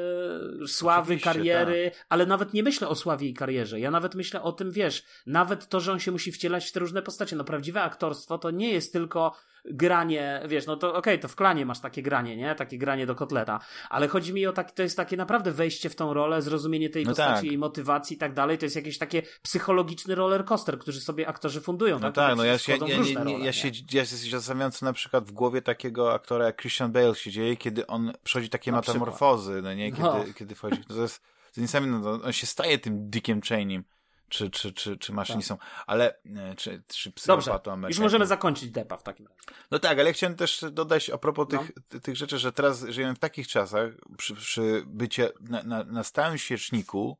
sławy, 0.67 1.03
Oczywiście, 1.03 1.33
kariery, 1.33 1.91
tak. 1.91 2.07
ale 2.09 2.27
nawet 2.27 2.55
nie 2.55 2.63
myślę 2.63 2.89
o 2.89 2.95
sławie 2.95 3.29
i 3.29 3.35
karierze. 3.35 3.81
Ja 3.81 3.91
nawet 3.91 4.15
myślę 4.15 4.43
o 4.43 4.53
tym, 4.53 4.71
wiesz, 4.71 5.03
nawet 5.27 5.69
to, 5.69 5.81
że 5.81 5.93
on 5.93 5.99
się 5.99 6.13
musi 6.13 6.33
wcielać 6.33 6.69
w 6.69 6.73
te 6.73 6.81
różne 6.81 7.03
postacie. 7.03 7.37
No 7.37 7.45
prawdziwe 7.45 7.83
aktorstwo 7.83 8.39
to 8.39 8.51
nie 8.51 8.73
jest 8.73 8.93
tylko 8.93 9.33
granie, 9.71 10.43
wiesz, 10.49 10.67
no 10.67 10.77
to 10.77 10.89
okej, 10.89 10.99
okay, 10.99 11.19
to 11.19 11.29
w 11.29 11.37
klanie 11.37 11.67
masz 11.67 11.81
takie 11.81 12.03
granie, 12.03 12.37
nie? 12.37 12.55
Takie 12.55 12.79
granie 12.79 13.07
do 13.07 13.15
kotleta, 13.15 13.61
ale 13.91 14.09
chodzi 14.09 14.35
mi 14.35 14.47
o 14.47 14.53
takie, 14.53 14.73
to 14.73 14.83
jest 14.83 14.97
takie 14.97 15.17
naprawdę 15.17 15.53
wejście 15.53 15.91
w 15.91 15.97
tą 15.97 16.15
rolę, 16.15 16.43
zrozumienie 16.43 16.91
tej 16.91 17.05
no 17.05 17.11
postaci, 17.11 17.35
tak. 17.35 17.45
jej 17.45 17.59
motywacji 17.59 18.17
i 18.17 18.19
tak 18.19 18.35
dalej, 18.35 18.59
to 18.59 18.67
jest 18.67 18.77
jakiś 18.77 18.99
takie 18.99 19.23
psychologiczny 19.43 20.15
roller 20.15 20.45
coaster, 20.45 20.79
który 20.79 21.01
sobie 21.01 21.29
aktorzy 21.29 21.61
fundują. 21.61 21.99
No 21.99 22.13
tak, 22.13 22.15
tak 22.15 22.37
no 22.37 22.45
ja 22.45 22.59
się, 22.59 22.73
ja, 22.73 22.79
ja, 22.87 23.25
role, 23.25 23.39
ja, 23.39 23.53
się, 23.53 23.71
ja 23.93 24.07
się 24.07 24.17
zastanawiam, 24.17 24.73
co 24.73 24.87
na 24.87 24.93
przykład 24.93 25.25
w 25.25 25.33
głowie 25.33 25.63
takiego 25.63 26.15
aktora 26.15 26.47
jak 26.47 26.61
Christian 26.61 26.93
Bale 26.93 27.15
się 27.15 27.31
dzieje, 27.31 27.57
kiedy 27.57 27.87
on 27.87 28.13
przechodzi 28.25 28.49
takie 28.49 28.73
na 28.73 28.77
metamorfozy, 28.77 29.53
przykład. 29.53 29.65
no 29.65 29.75
nie? 29.75 29.91
Kiedy, 29.91 30.03
no. 30.03 30.25
kiedy 30.39 30.55
wchodzi, 30.55 30.85
to 30.85 31.03
jest, 31.03 31.23
to 31.23 31.37
jest 31.47 31.59
niesamowite, 31.59 31.99
no, 31.99 32.25
on 32.25 32.33
się 32.33 32.47
staje 32.47 32.79
tym 32.79 33.11
Dickiem 33.11 33.41
Cheney'm 33.41 33.83
czy, 34.29 34.51
czy, 34.51 34.73
czy, 34.73 34.97
czy 34.97 35.13
maszynistą, 35.13 35.57
tak. 35.57 35.85
ale 35.87 36.19
e, 36.37 36.55
czy, 36.57 36.83
czy 36.89 37.13
Dobrze, 37.27 37.61
już 37.89 37.99
możemy 37.99 38.27
zakończyć 38.27 38.71
depa 38.71 38.97
w 38.97 39.03
takim 39.03 39.27
razie. 39.27 39.41
No 39.71 39.79
tak, 39.79 39.99
ale 39.99 40.13
chciałem 40.13 40.37
też 40.37 40.65
dodać 40.73 41.11
a 41.11 41.19
propos 41.19 41.47
no. 41.53 41.59
tych, 41.59 42.03
tych 42.03 42.17
rzeczy, 42.17 42.39
że 42.39 42.53
teraz 42.53 42.85
żyjemy 42.89 43.15
w 43.15 43.19
takich 43.19 43.49
czasach, 43.49 43.91
przy, 44.17 44.35
przy 44.35 44.83
bycie 44.87 45.31
na, 45.41 45.63
na, 45.63 45.85
na 45.85 46.05
stałym 46.05 46.39
świeczniku 46.39 47.19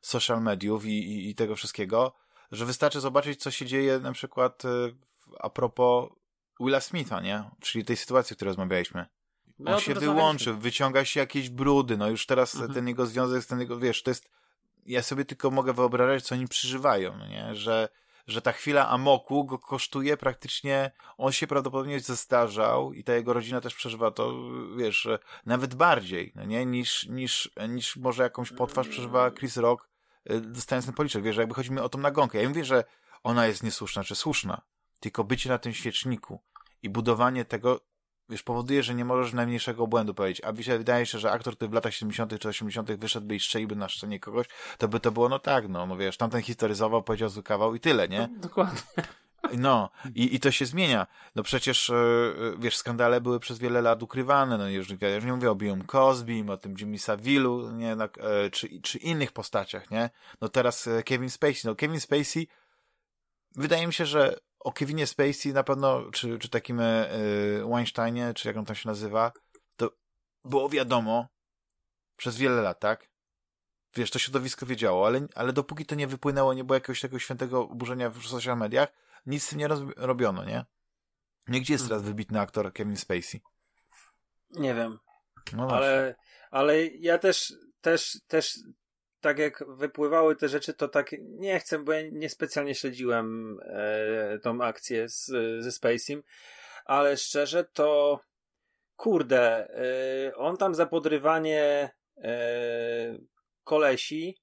social 0.00 0.42
mediów 0.42 0.84
i, 0.84 0.88
i, 0.88 1.30
i 1.30 1.34
tego 1.34 1.56
wszystkiego, 1.56 2.12
że 2.52 2.66
wystarczy 2.66 3.00
zobaczyć, 3.00 3.42
co 3.42 3.50
się 3.50 3.66
dzieje 3.66 3.98
na 3.98 4.12
przykład 4.12 4.64
e, 4.64 4.68
a 5.40 5.50
propos 5.50 6.10
Willa 6.60 6.80
Smitha, 6.80 7.20
nie? 7.20 7.44
Czyli 7.60 7.84
tej 7.84 7.96
sytuacji, 7.96 8.34
o 8.34 8.36
której 8.36 8.50
rozmawialiśmy. 8.50 9.06
On 9.66 9.80
się 9.80 9.94
wyłączy, 9.94 10.54
wyciąga 10.54 11.04
się 11.04 11.20
jakieś 11.20 11.48
brudy, 11.48 11.96
no 11.96 12.10
już 12.10 12.26
teraz 12.26 12.54
mhm. 12.54 12.74
ten 12.74 12.88
jego 12.88 13.06
związek, 13.06 13.44
ten 13.44 13.60
jego, 13.60 13.78
wiesz, 13.78 14.02
to 14.02 14.10
jest 14.10 14.30
ja 14.86 15.02
sobie 15.02 15.24
tylko 15.24 15.50
mogę 15.50 15.72
wyobrażać, 15.72 16.24
co 16.24 16.34
oni 16.34 16.48
przeżywają, 16.48 17.16
no 17.18 17.26
nie? 17.26 17.54
Że, 17.54 17.88
że 18.26 18.42
ta 18.42 18.52
chwila 18.52 18.88
amoku 18.88 19.44
go 19.44 19.58
kosztuje 19.58 20.16
praktycznie, 20.16 20.90
on 21.18 21.32
się 21.32 21.46
prawdopodobnie 21.46 22.00
zestarzał 22.00 22.92
i 22.92 23.04
ta 23.04 23.14
jego 23.14 23.32
rodzina 23.32 23.60
też 23.60 23.74
przeżywa 23.74 24.10
to, 24.10 24.34
wiesz, 24.76 25.08
nawet 25.46 25.74
bardziej, 25.74 26.32
no 26.34 26.44
nie? 26.44 26.66
Niż, 26.66 27.06
niż, 27.06 27.50
niż 27.68 27.96
może 27.96 28.22
jakąś 28.22 28.52
potwarz 28.52 28.88
przeżywa 28.88 29.30
Chris 29.30 29.56
Rock, 29.56 29.88
y, 30.30 30.40
dostając 30.40 30.86
ten 30.86 30.94
policzek, 30.94 31.22
wiesz, 31.22 31.36
jakby 31.36 31.54
chodzi 31.54 31.72
mi 31.72 31.80
o 31.80 31.88
tą 31.88 31.98
nagonkę. 31.98 32.42
Ja 32.42 32.48
mówię, 32.48 32.64
że 32.64 32.84
ona 33.22 33.46
jest 33.46 33.62
niesłuszna, 33.62 34.04
czy 34.04 34.14
słuszna, 34.14 34.62
tylko 35.00 35.24
bycie 35.24 35.48
na 35.48 35.58
tym 35.58 35.74
świeczniku 35.74 36.40
i 36.82 36.90
budowanie 36.90 37.44
tego, 37.44 37.80
wiesz, 38.28 38.42
powoduje, 38.42 38.82
że 38.82 38.94
nie 38.94 39.04
możesz 39.04 39.32
najmniejszego 39.32 39.86
błędu 39.86 40.14
powiedzieć. 40.14 40.44
A 40.44 40.52
wydaje 40.52 41.06
się, 41.06 41.18
że 41.18 41.32
aktor, 41.32 41.56
który 41.56 41.68
w 41.68 41.72
latach 41.72 41.94
70. 41.94 42.38
czy 42.38 42.48
80. 42.48 42.92
wyszedłby 42.92 43.36
i 43.36 43.40
strzeliłby 43.40 43.76
na 43.76 43.88
scenie 43.88 44.20
kogoś, 44.20 44.46
to 44.78 44.88
by 44.88 45.00
to 45.00 45.12
było, 45.12 45.28
no 45.28 45.38
tak, 45.38 45.68
no, 45.68 45.86
no 45.86 45.96
wiesz, 45.96 46.16
tamten 46.16 46.42
historyzował, 46.42 47.02
powiedział 47.02 47.28
zły 47.28 47.42
kawał 47.42 47.74
i 47.74 47.80
tyle, 47.80 48.08
nie? 48.08 48.28
No, 48.32 48.40
dokładnie. 48.40 48.80
No, 49.58 49.90
i, 50.14 50.34
i 50.34 50.40
to 50.40 50.50
się 50.50 50.66
zmienia. 50.66 51.06
No 51.34 51.42
przecież, 51.42 51.88
yy, 51.88 52.56
wiesz, 52.58 52.76
skandale 52.76 53.20
były 53.20 53.40
przez 53.40 53.58
wiele 53.58 53.82
lat 53.82 54.02
ukrywane, 54.02 54.58
no 54.58 54.68
już, 54.68 54.90
już 54.90 55.24
nie 55.24 55.32
mówię 55.32 55.50
o 55.50 55.54
Billum 55.54 55.82
Cosby, 55.82 56.44
o 56.48 56.56
tym 56.56 56.74
Jimmy 56.78 56.98
Savilu, 56.98 57.70
nie, 57.70 57.96
no, 57.96 58.08
czy, 58.52 58.80
czy 58.82 58.98
innych 58.98 59.32
postaciach, 59.32 59.90
nie? 59.90 60.10
No 60.40 60.48
teraz 60.48 60.88
Kevin 61.04 61.30
Spacey, 61.30 61.60
no 61.64 61.74
Kevin 61.74 62.00
Spacey, 62.00 62.48
wydaje 63.54 63.86
mi 63.86 63.92
się, 63.92 64.06
że 64.06 64.36
o 64.58 64.72
Kevinie 64.72 65.06
Spacey 65.06 65.52
na 65.52 65.62
pewno, 65.62 66.10
czy, 66.10 66.38
czy 66.38 66.48
takim 66.48 66.78
yy, 66.78 67.64
Weinsteinie, 67.70 68.34
czy 68.34 68.48
jak 68.48 68.56
on 68.56 68.64
tam 68.64 68.76
się 68.76 68.88
nazywa, 68.88 69.32
to 69.76 69.90
było 70.44 70.68
wiadomo 70.68 71.28
przez 72.16 72.36
wiele 72.36 72.62
lat, 72.62 72.80
tak? 72.80 73.08
Wiesz, 73.94 74.10
to 74.10 74.18
środowisko 74.18 74.66
wiedziało, 74.66 75.06
ale, 75.06 75.26
ale 75.34 75.52
dopóki 75.52 75.86
to 75.86 75.94
nie 75.94 76.06
wypłynęło, 76.06 76.54
nie 76.54 76.64
było 76.64 76.74
jakiegoś 76.74 77.00
takiego 77.00 77.18
świętego 77.18 77.60
oburzenia 77.60 78.10
w 78.10 78.26
social 78.26 78.56
mediach, 78.56 78.88
nic 79.26 79.44
z 79.44 79.48
tym 79.48 79.58
nie 79.58 79.68
robiono, 79.96 80.44
nie? 80.44 80.64
Nigdzie 81.48 81.72
jest 81.72 81.88
teraz 81.88 82.02
wybitny 82.02 82.40
aktor 82.40 82.72
Kevin 82.72 82.96
Spacey? 82.96 83.40
Nie 84.50 84.74
wiem. 84.74 84.98
No 85.52 85.68
ale, 85.70 86.14
ale 86.50 86.86
ja 86.86 87.18
też, 87.18 87.54
też, 87.80 88.18
też 88.26 88.58
tak 89.20 89.38
jak 89.38 89.64
wypływały 89.68 90.36
te 90.36 90.48
rzeczy, 90.48 90.74
to 90.74 90.88
tak 90.88 91.10
nie 91.20 91.60
chcę, 91.60 91.78
bo 91.78 91.92
ja 91.92 92.00
niespecjalnie 92.12 92.74
śledziłem 92.74 93.58
e, 93.62 94.38
tą 94.38 94.62
akcję 94.62 95.08
z, 95.08 95.26
ze 95.64 95.72
Spacem, 95.72 96.22
ale 96.84 97.16
szczerze 97.16 97.64
to 97.64 98.20
kurde, 98.96 99.68
e, 99.70 100.36
on 100.36 100.56
tam 100.56 100.74
za 100.74 100.86
podrywanie 100.86 101.90
e, 102.16 103.18
kolesi 103.64 104.38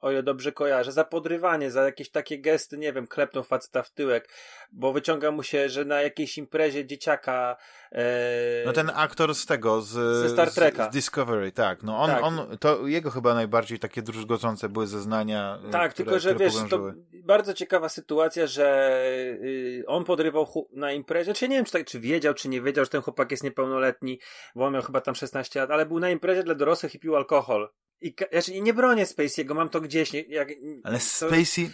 o 0.00 0.10
ile 0.10 0.22
dobrze 0.22 0.52
kojarzę, 0.52 0.92
za 0.92 1.04
podrywanie, 1.04 1.70
za 1.70 1.82
jakieś 1.82 2.10
takie 2.10 2.38
gesty, 2.38 2.78
nie 2.78 2.92
wiem, 2.92 3.06
klepnął 3.06 3.44
faceta 3.44 3.82
w 3.82 3.90
tyłek, 3.90 4.28
bo 4.72 4.92
wyciąga 4.92 5.30
mu 5.30 5.42
się, 5.42 5.68
że 5.68 5.84
na 5.84 6.02
jakiejś 6.02 6.38
imprezie 6.38 6.86
dzieciaka... 6.86 7.56
E... 7.92 8.04
No 8.66 8.72
ten 8.72 8.90
aktor 8.94 9.34
z 9.34 9.46
tego, 9.46 9.82
z, 9.82 9.88
ze 10.22 10.28
Star 10.28 10.50
Treka. 10.50 10.90
Z, 10.90 10.94
Discovery, 10.94 11.52
tak. 11.52 11.82
No 11.82 11.98
on, 11.98 12.10
tak. 12.10 12.22
on, 12.22 12.58
to 12.60 12.86
jego 12.86 13.10
chyba 13.10 13.34
najbardziej 13.34 13.78
takie 13.78 14.02
druzgocące 14.02 14.68
były 14.68 14.86
zeznania, 14.86 15.58
e, 15.68 15.70
Tak, 15.70 15.92
które, 15.92 16.04
tylko 16.04 16.20
że 16.20 16.34
wiesz, 16.34 16.54
to 16.70 16.92
bardzo 17.24 17.54
ciekawa 17.54 17.88
sytuacja, 17.88 18.46
że 18.46 18.90
y, 19.42 19.84
on 19.86 20.04
podrywał 20.04 20.68
na 20.72 20.92
imprezie, 20.92 21.34
czy 21.34 21.48
nie 21.48 21.56
wiem, 21.56 21.64
czy, 21.64 21.72
tak, 21.72 21.86
czy 21.86 22.00
wiedział, 22.00 22.34
czy 22.34 22.48
nie 22.48 22.62
wiedział, 22.62 22.84
że 22.84 22.90
ten 22.90 23.02
chłopak 23.02 23.30
jest 23.30 23.44
niepełnoletni, 23.44 24.20
bo 24.54 24.64
on 24.64 24.72
miał 24.72 24.82
chyba 24.82 25.00
tam 25.00 25.14
16 25.14 25.60
lat, 25.60 25.70
ale 25.70 25.86
był 25.86 26.00
na 26.00 26.10
imprezie 26.10 26.42
dla 26.42 26.54
dorosłych 26.54 26.94
i 26.94 26.98
pił 26.98 27.16
alkohol. 27.16 27.68
I, 28.00 28.14
znaczy, 28.32 28.60
nie 28.60 28.74
bronię 28.74 29.06
Spacey'ego, 29.06 29.54
mam 29.54 29.68
to 29.68 29.80
gdzieś. 29.80 30.12
Nie, 30.12 30.22
jak, 30.22 30.48
ale 30.84 30.98
to, 30.98 31.04
Spacey 31.04 31.70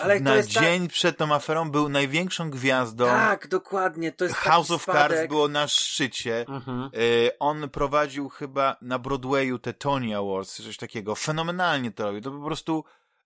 ale 0.00 0.20
na 0.20 0.42
dzień 0.42 0.88
ta... 0.88 0.92
przed 0.92 1.16
tą 1.16 1.34
aferą 1.34 1.70
był 1.70 1.88
największą 1.88 2.50
gwiazdą. 2.50 3.06
Tak, 3.06 3.48
dokładnie. 3.48 4.12
To 4.12 4.24
jest 4.24 4.36
House 4.36 4.70
of 4.70 4.82
spadek. 4.82 5.18
Cards 5.18 5.28
było 5.28 5.48
na 5.48 5.68
szczycie. 5.68 6.46
Mhm. 6.48 6.90
Y, 6.94 7.30
on 7.38 7.70
prowadził 7.70 8.28
chyba 8.28 8.76
na 8.80 8.98
Broadwayu 8.98 9.58
te 9.58 9.74
Tony 9.74 10.16
Awards, 10.16 10.62
coś 10.62 10.76
takiego. 10.76 11.14
Fenomenalnie 11.14 11.92
to 11.92 12.04
robił. 12.04 12.20
To 12.20 12.30
po 12.30 12.44
prostu 12.44 12.84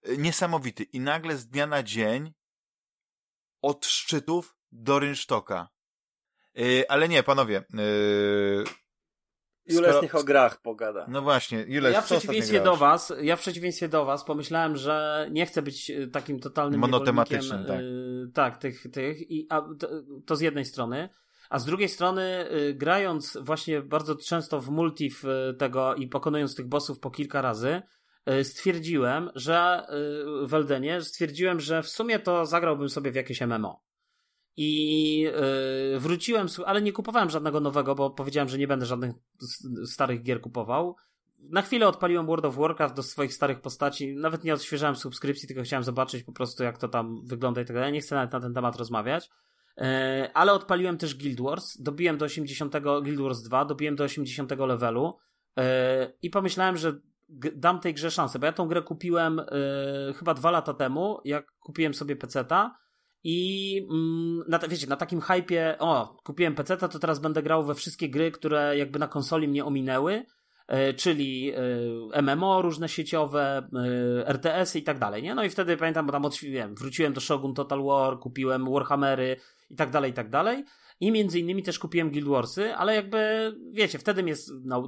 y, 0.09 0.19
niesamowity. 0.19 0.83
I 0.83 1.01
nagle 1.01 1.37
z 1.37 1.47
dnia 1.47 1.67
na 1.67 1.83
dzień 1.83 2.33
od 3.63 3.87
szczytów 3.87 4.57
do 4.73 4.99
rynsztoka. 4.99 5.69
Y, 6.59 6.85
ale 6.89 7.09
nie, 7.09 7.23
panowie. 7.23 7.65
Jules 9.71 9.91
Skoro... 9.91 10.03
niech 10.03 10.15
o 10.15 10.25
grach 10.25 10.63
pogada. 10.63 11.07
No 11.09 11.23
właśnie, 11.23 11.65
Jules, 11.69 11.93
ja 11.93 12.01
w 12.01 12.05
przeciwieństwie 12.05 12.61
do 12.61 12.77
was, 12.77 13.13
ja 13.23 13.37
w 13.37 13.41
przeciwieństwie 13.41 13.89
do 13.89 14.05
was 14.05 14.25
pomyślałem, 14.25 14.77
że 14.77 15.27
nie 15.31 15.47
chcę 15.47 15.63
być 15.63 15.91
e, 15.91 16.07
takim 16.07 16.41
totalnym 16.41 16.81
monotematycznym, 16.81 17.65
tak. 17.65 17.81
Yy, 17.81 18.31
tak, 18.35 18.59
tych, 18.59 18.91
tych 18.93 19.31
i 19.31 19.47
a, 19.51 19.63
to, 19.79 19.89
to, 20.27 20.37
z 20.37 20.41
jednej 20.41 20.65
strony, 20.65 21.09
a 21.51 21.59
z 21.59 21.65
drugiej 21.65 21.89
strony 21.89 22.47
yy, 22.51 22.75
grając 22.75 23.39
właśnie 23.41 23.83
bardzo 23.83 24.17
często 24.17 24.61
w 24.61 24.71
multi 24.71 25.11
w 25.11 25.25
tego 25.59 25.95
i 25.95 26.09
pokonując 26.09 26.55
tych 26.55 26.67
bossów 26.67 27.01
po 27.01 27.11
kilka 27.11 27.43
razy, 27.43 27.83
yy, 28.27 28.45
stwierdziłem, 28.45 29.31
że 29.35 29.87
w 30.43 30.55
Eldenie, 30.55 31.03
stwierdziłem, 31.03 31.61
że 31.61 31.83
w 31.83 31.89
sumie 31.89 32.19
to 32.19 32.47
zagrałbym 32.47 32.89
sobie 32.89 33.13
w 33.13 33.15
jakieś 33.15 33.41
MMO. 33.41 33.90
I 34.63 35.19
yy, 35.93 36.01
wróciłem, 36.01 36.47
ale 36.67 36.83
nie 36.83 36.93
kupowałem 36.93 37.31
żadnego 37.31 37.61
nowego, 37.61 37.95
bo 37.95 38.11
powiedziałem, 38.11 38.49
że 38.49 38.59
nie 38.59 38.69
będę 38.69 38.87
żadnych 38.87 39.13
starych 39.85 40.23
gier 40.23 40.41
kupował. 40.41 40.97
Na 41.39 41.63
chwilę 41.63 41.89
odpaliłem 41.89 42.27
World 42.27 42.45
of 42.45 42.57
Warcraft 42.57 42.95
do 42.95 43.03
swoich 43.03 43.35
starych 43.35 43.61
postaci. 43.61 44.17
Nawet 44.17 44.45
nie 44.45 44.55
odświeżałem 44.55 44.97
subskrypcji, 44.97 45.49
tylko 45.49 45.63
chciałem 45.63 45.85
zobaczyć 45.85 46.23
po 46.23 46.33
prostu, 46.33 46.65
jak 46.65 46.79
to 46.79 46.89
tam 46.89 47.27
wygląda 47.27 47.61
i 47.61 47.65
tak 47.65 47.77
dalej. 47.77 47.93
Nie 47.93 48.01
chcę 48.01 48.15
nawet 48.15 48.33
na 48.33 48.41
ten 48.41 48.55
temat 48.55 48.77
rozmawiać. 48.77 49.31
Yy, 49.77 49.85
ale 50.35 50.53
odpaliłem 50.53 50.99
też 50.99 51.15
Guild 51.15 51.41
Wars. 51.41 51.83
Dobiłem 51.83 52.19
do 52.19 52.25
80. 52.25 52.75
Guild 53.03 53.21
Wars 53.21 53.43
2, 53.43 53.65
dobiłem 53.65 53.97
do 53.97 54.05
80 54.05 54.51
levelu. 54.59 55.19
Yy, 55.57 55.65
I 56.23 56.31
pomyślałem, 56.31 56.77
że 56.77 57.01
dam 57.55 57.81
tej 57.81 57.95
grze 57.95 58.11
szansę, 58.11 58.39
bo 58.39 58.47
ja 58.47 58.53
tą 58.53 58.69
grę 58.69 58.83
kupiłem 58.83 59.41
chyba 60.19 60.35
dwa 60.35 60.51
lata 60.51 60.75
temu, 60.75 61.21
jak 61.25 61.53
kupiłem 61.61 61.95
sobie 61.95 62.17
peceta 62.17 62.81
i 63.25 63.79
mm, 63.91 64.45
na, 64.49 64.59
wiecie, 64.59 64.87
na 64.87 64.97
takim 64.97 65.21
hypie, 65.21 65.77
o, 65.79 66.17
kupiłem 66.25 66.55
PC, 66.55 66.77
to 66.77 66.99
teraz 66.99 67.19
będę 67.19 67.43
grał 67.43 67.65
we 67.65 67.75
wszystkie 67.75 68.09
gry, 68.09 68.31
które 68.31 68.79
jakby 68.79 68.99
na 68.99 69.09
konsoli 69.09 69.49
mnie 69.49 69.65
ominęły, 69.65 70.25
e, 70.69 70.95
czyli 70.95 71.53
e, 72.13 72.23
MMO 72.23 72.63
różne 72.63 72.89
sieciowe, 72.89 73.69
e, 74.23 74.29
RTS-y 74.29 74.79
i 74.79 74.83
tak 74.83 74.99
dalej, 74.99 75.23
nie? 75.23 75.35
No 75.35 75.45
i 75.45 75.51
wtedy 75.51 75.77
pamiętam, 75.77 76.07
bo 76.07 76.13
tam 76.13 76.23
wiem, 76.43 76.75
wróciłem 76.75 77.13
do 77.13 77.21
Shogun 77.21 77.55
Total 77.55 77.83
War, 77.85 78.19
kupiłem 78.19 78.73
Warhammery 78.73 79.37
i 79.71 79.77
tak 79.77 79.91
dalej, 79.91 80.11
i 80.11 80.15
tak 80.15 80.31
dalej. 80.31 80.65
I 81.01 81.13
między 81.13 81.39
innymi 81.39 81.63
też 81.63 81.79
kupiłem 81.79 82.11
Guild 82.11 82.29
Warsy, 82.29 82.75
ale 82.75 82.95
jakby, 82.95 83.53
wiecie, 83.73 83.99
wtedy 83.99 84.23
mnie 84.23 84.35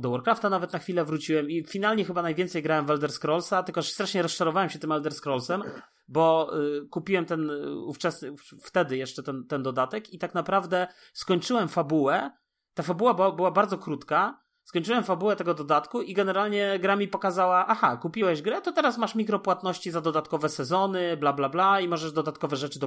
do 0.01 0.11
Warcrafta 0.11 0.51
nawet 0.51 0.73
na 0.73 0.79
chwilę 0.79 1.05
wróciłem 1.05 1.51
i 1.51 1.65
finalnie 1.65 2.05
chyba 2.05 2.23
najwięcej 2.23 2.63
grałem 2.63 2.87
w 2.87 2.91
Elder 2.91 3.13
Scrollsa, 3.13 3.63
tylko 3.63 3.83
strasznie 3.83 4.23
rozczarowałem 4.23 4.71
się 4.71 4.79
tym 4.79 4.93
Elder 4.93 5.15
Scrollsem, 5.15 5.63
bo 6.09 6.51
y, 6.61 6.89
kupiłem 6.91 7.25
ten 7.25 7.51
y, 7.51 7.77
ówczesny, 7.77 8.35
wtedy 8.63 8.97
jeszcze 8.97 9.23
ten, 9.23 9.47
ten 9.47 9.63
dodatek 9.63 10.15
i 10.15 10.19
tak 10.19 10.35
naprawdę 10.35 10.87
skończyłem 11.13 11.69
fabułę. 11.69 12.31
Ta 12.75 12.83
fabuła 12.83 13.15
była, 13.15 13.33
była 13.33 13.51
bardzo 13.51 13.79
krótka, 13.79 14.43
Skończyłem 14.65 15.05
fabułę 15.05 15.37
tego 15.37 15.55
dodatku 15.55 16.03
i 16.03 16.15
generalnie 16.15 16.79
gra 16.83 16.97
mi 16.97 17.09
pokazała, 17.09 17.67
aha, 17.67 17.97
kupiłeś 17.97 18.43
grę, 18.43 18.61
to 18.61 18.73
teraz 18.73 18.99
masz 18.99 19.15
mikropłatności 19.15 19.91
za 19.91 20.01
dodatkowe 20.01 20.49
sezony, 20.49 21.17
bla 21.17 21.33
bla 21.33 21.49
bla 21.49 21.81
i 21.81 21.89
możesz 21.89 22.13
dodatkowe 22.13 22.57
rzeczy 22.57 22.79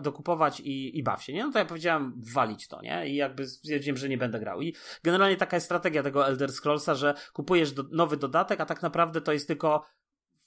dokupować 0.00 0.60
i, 0.60 0.98
i 0.98 1.02
baw 1.02 1.22
się, 1.22 1.32
nie? 1.32 1.44
No 1.44 1.52
to 1.52 1.58
ja 1.58 1.64
powiedziałem 1.64 2.14
walić 2.34 2.68
to, 2.68 2.82
nie? 2.82 3.08
I 3.08 3.14
jakby 3.14 3.46
stwierdziłem, 3.46 3.96
że 3.96 4.08
nie 4.08 4.18
będę 4.18 4.40
grał. 4.40 4.62
I 4.62 4.74
generalnie 5.02 5.36
taka 5.36 5.56
jest 5.56 5.66
strategia 5.66 6.02
tego 6.02 6.26
Elder 6.26 6.52
Scrollsa, 6.52 6.94
że 6.94 7.14
kupujesz 7.32 7.72
do, 7.72 7.82
nowy 7.90 8.16
dodatek, 8.16 8.60
a 8.60 8.66
tak 8.66 8.82
naprawdę 8.82 9.20
to 9.20 9.32
jest 9.32 9.46
tylko 9.46 9.84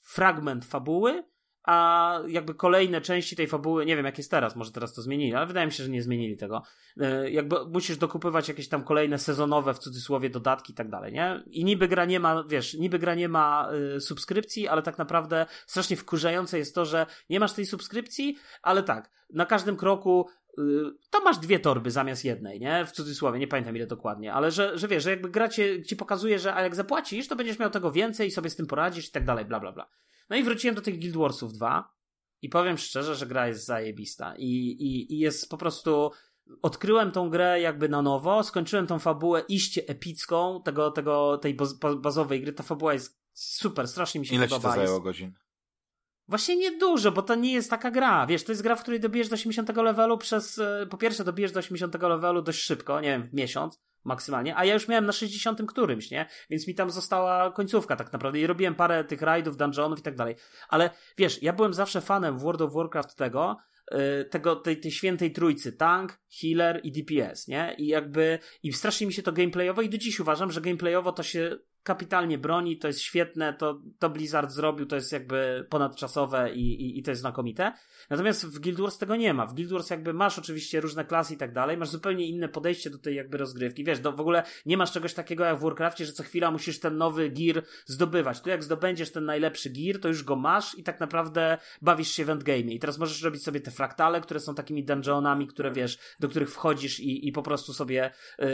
fragment 0.02 0.64
fabuły, 0.64 1.24
a 1.66 2.20
jakby 2.28 2.54
kolejne 2.54 3.00
części 3.00 3.36
tej 3.36 3.46
fabuły, 3.46 3.86
nie 3.86 3.96
wiem 3.96 4.04
jak 4.04 4.18
jest 4.18 4.30
teraz, 4.30 4.56
może 4.56 4.72
teraz 4.72 4.94
to 4.94 5.02
zmienili, 5.02 5.34
ale 5.34 5.46
wydaje 5.46 5.66
mi 5.66 5.72
się, 5.72 5.84
że 5.84 5.90
nie 5.90 6.02
zmienili 6.02 6.36
tego. 6.36 6.62
E, 7.00 7.30
jakby 7.30 7.56
musisz 7.66 7.96
dokupywać 7.96 8.48
jakieś 8.48 8.68
tam 8.68 8.84
kolejne 8.84 9.18
sezonowe, 9.18 9.74
w 9.74 9.78
cudzysłowie, 9.78 10.30
dodatki 10.30 10.72
i 10.72 10.74
tak 10.74 10.90
dalej, 10.90 11.12
nie? 11.12 11.42
I 11.46 11.64
niby 11.64 11.88
gra 11.88 12.04
nie 12.04 12.20
ma, 12.20 12.44
wiesz, 12.48 12.74
niby 12.74 12.98
gra 12.98 13.14
nie 13.14 13.28
ma 13.28 13.70
y, 13.96 14.00
subskrypcji, 14.00 14.68
ale 14.68 14.82
tak 14.82 14.98
naprawdę 14.98 15.46
strasznie 15.66 15.96
wkurzające 15.96 16.58
jest 16.58 16.74
to, 16.74 16.84
że 16.84 17.06
nie 17.30 17.40
masz 17.40 17.52
tej 17.52 17.66
subskrypcji, 17.66 18.36
ale 18.62 18.82
tak, 18.82 19.10
na 19.30 19.46
każdym 19.46 19.76
kroku 19.76 20.28
y, 20.58 20.62
to 21.10 21.20
masz 21.20 21.38
dwie 21.38 21.58
torby 21.58 21.90
zamiast 21.90 22.24
jednej, 22.24 22.60
nie? 22.60 22.86
W 22.86 22.92
cudzysłowie, 22.92 23.38
nie 23.38 23.48
pamiętam 23.48 23.76
ile 23.76 23.86
dokładnie, 23.86 24.32
ale 24.32 24.50
że, 24.50 24.78
że 24.78 24.88
wiesz, 24.88 25.04
że 25.04 25.10
jakby 25.10 25.30
gra 25.30 25.48
ci, 25.48 25.82
ci 25.82 25.96
pokazuje, 25.96 26.38
że 26.38 26.54
a 26.54 26.62
jak 26.62 26.74
zapłacisz, 26.74 27.28
to 27.28 27.36
będziesz 27.36 27.58
miał 27.58 27.70
tego 27.70 27.92
więcej 27.92 28.28
i 28.28 28.30
sobie 28.30 28.50
z 28.50 28.56
tym 28.56 28.66
poradzisz 28.66 29.08
i 29.08 29.12
tak 29.12 29.24
dalej, 29.24 29.44
bla, 29.44 29.60
bla, 29.60 29.72
bla. 29.72 29.88
No 30.30 30.36
i 30.36 30.42
wróciłem 30.42 30.74
do 30.74 30.82
tych 30.82 30.98
Guild 30.98 31.16
Warsów 31.16 31.52
2 31.52 31.96
i 32.42 32.48
powiem 32.48 32.78
szczerze, 32.78 33.14
że 33.14 33.26
gra 33.26 33.48
jest 33.48 33.66
zajebista 33.66 34.34
i, 34.36 34.44
i, 34.44 35.14
i 35.14 35.18
jest 35.18 35.50
po 35.50 35.56
prostu 35.56 36.10
odkryłem 36.62 37.12
tą 37.12 37.30
grę 37.30 37.60
jakby 37.60 37.88
na 37.88 38.02
nowo, 38.02 38.42
skończyłem 38.42 38.86
tą 38.86 38.98
fabułę 38.98 39.44
iście 39.48 39.82
epicką 39.88 40.62
tego, 40.64 40.90
tego, 40.90 41.38
tej 41.38 41.56
bazowej 41.98 42.42
gry. 42.42 42.52
Ta 42.52 42.62
fabuła 42.62 42.92
jest 42.92 43.20
super, 43.32 43.88
strasznie 43.88 44.20
mi 44.20 44.26
się 44.26 44.34
Ile 44.34 44.48
podoba. 44.48 44.68
Ile 44.68 44.74
ci 44.74 44.74
to 44.74 44.80
zajęło 44.80 45.00
godzin? 45.00 45.32
Właśnie 46.28 46.56
niedużo, 46.56 47.12
bo 47.12 47.22
to 47.22 47.34
nie 47.34 47.52
jest 47.52 47.70
taka 47.70 47.90
gra. 47.90 48.26
Wiesz, 48.26 48.44
to 48.44 48.52
jest 48.52 48.62
gra, 48.62 48.76
w 48.76 48.82
której 48.82 49.00
dobijesz 49.00 49.28
do 49.28 49.34
80 49.34 49.76
levelu 49.76 50.18
przez, 50.18 50.58
e, 50.58 50.86
po 50.90 50.96
pierwsze 50.96 51.24
dobijesz 51.24 51.52
do 51.52 51.58
80 51.58 52.02
levelu 52.02 52.42
dość 52.42 52.60
szybko, 52.60 53.00
nie 53.00 53.08
wiem, 53.08 53.28
w 53.28 53.34
miesiąc 53.34 53.80
maksymalnie, 54.06 54.56
a 54.56 54.64
ja 54.64 54.74
już 54.74 54.88
miałem 54.88 55.06
na 55.06 55.12
60 55.12 55.62
którymś, 55.66 56.10
nie? 56.10 56.26
Więc 56.50 56.68
mi 56.68 56.74
tam 56.74 56.90
została 56.90 57.52
końcówka 57.52 57.96
tak 57.96 58.12
naprawdę 58.12 58.38
i 58.38 58.46
robiłem 58.46 58.74
parę 58.74 59.04
tych 59.04 59.22
rajdów, 59.22 59.56
dungeonów 59.56 59.98
i 59.98 60.02
tak 60.02 60.16
dalej. 60.16 60.34
Ale 60.68 60.90
wiesz, 61.18 61.42
ja 61.42 61.52
byłem 61.52 61.74
zawsze 61.74 62.00
fanem 62.00 62.38
w 62.38 62.42
World 62.42 62.62
of 62.62 62.74
Warcraft 62.74 63.16
tego, 63.16 63.56
y, 63.92 64.24
tego, 64.24 64.56
tej, 64.56 64.80
tej 64.80 64.90
świętej 64.90 65.32
trójcy, 65.32 65.72
tank, 65.72 66.18
healer 66.40 66.80
i 66.84 66.92
DPS, 66.92 67.48
nie? 67.48 67.74
I 67.78 67.86
jakby, 67.86 68.38
i 68.62 68.72
strasznie 68.72 69.06
mi 69.06 69.12
się 69.12 69.22
to 69.22 69.32
gameplayowo 69.32 69.82
i 69.82 69.88
do 69.88 69.98
dziś 69.98 70.20
uważam, 70.20 70.50
że 70.50 70.60
gameplayowo 70.60 71.12
to 71.12 71.22
się 71.22 71.58
kapitalnie 71.86 72.38
broni, 72.38 72.78
to 72.78 72.86
jest 72.86 73.00
świetne, 73.00 73.54
to, 73.54 73.80
to 73.98 74.10
Blizzard 74.10 74.50
zrobił, 74.50 74.86
to 74.86 74.96
jest 74.96 75.12
jakby 75.12 75.66
ponadczasowe 75.70 76.52
i, 76.54 76.82
i, 76.82 76.98
i 76.98 77.02
to 77.02 77.10
jest 77.10 77.20
znakomite. 77.20 77.72
Natomiast 78.10 78.46
w 78.46 78.58
Guild 78.58 78.80
Wars 78.80 78.98
tego 78.98 79.16
nie 79.16 79.34
ma. 79.34 79.46
W 79.46 79.54
Guild 79.54 79.70
Wars 79.70 79.90
jakby 79.90 80.12
masz 80.12 80.38
oczywiście 80.38 80.80
różne 80.80 81.04
klasy 81.04 81.34
i 81.34 81.36
tak 81.36 81.52
dalej, 81.52 81.76
masz 81.76 81.88
zupełnie 81.88 82.26
inne 82.26 82.48
podejście 82.48 82.90
do 82.90 82.98
tej 82.98 83.16
jakby 83.16 83.38
rozgrywki. 83.38 83.84
Wiesz, 83.84 84.00
do, 84.00 84.12
w 84.12 84.20
ogóle 84.20 84.42
nie 84.66 84.76
masz 84.76 84.92
czegoś 84.92 85.14
takiego 85.14 85.44
jak 85.44 85.58
w 85.58 85.62
Warcraftie, 85.62 86.04
że 86.04 86.12
co 86.12 86.22
chwila 86.22 86.50
musisz 86.50 86.80
ten 86.80 86.96
nowy 86.96 87.30
gear 87.30 87.62
zdobywać. 87.84 88.40
Tu 88.40 88.50
jak 88.50 88.64
zdobędziesz 88.64 89.12
ten 89.12 89.24
najlepszy 89.24 89.70
gear, 89.70 90.00
to 90.00 90.08
już 90.08 90.24
go 90.24 90.36
masz 90.36 90.78
i 90.78 90.82
tak 90.82 91.00
naprawdę 91.00 91.58
bawisz 91.82 92.10
się 92.10 92.24
w 92.24 92.30
endgame. 92.30 92.60
I 92.60 92.78
teraz 92.78 92.98
możesz 92.98 93.22
robić 93.22 93.42
sobie 93.42 93.60
te 93.60 93.70
fraktale, 93.70 94.20
które 94.20 94.40
są 94.40 94.54
takimi 94.54 94.84
dungeonami, 94.84 95.46
które 95.46 95.72
wiesz, 95.72 95.98
do 96.20 96.28
których 96.28 96.50
wchodzisz 96.50 97.00
i, 97.00 97.28
i 97.28 97.32
po 97.32 97.42
prostu 97.42 97.72
sobie 97.72 98.10
yy, 98.38 98.46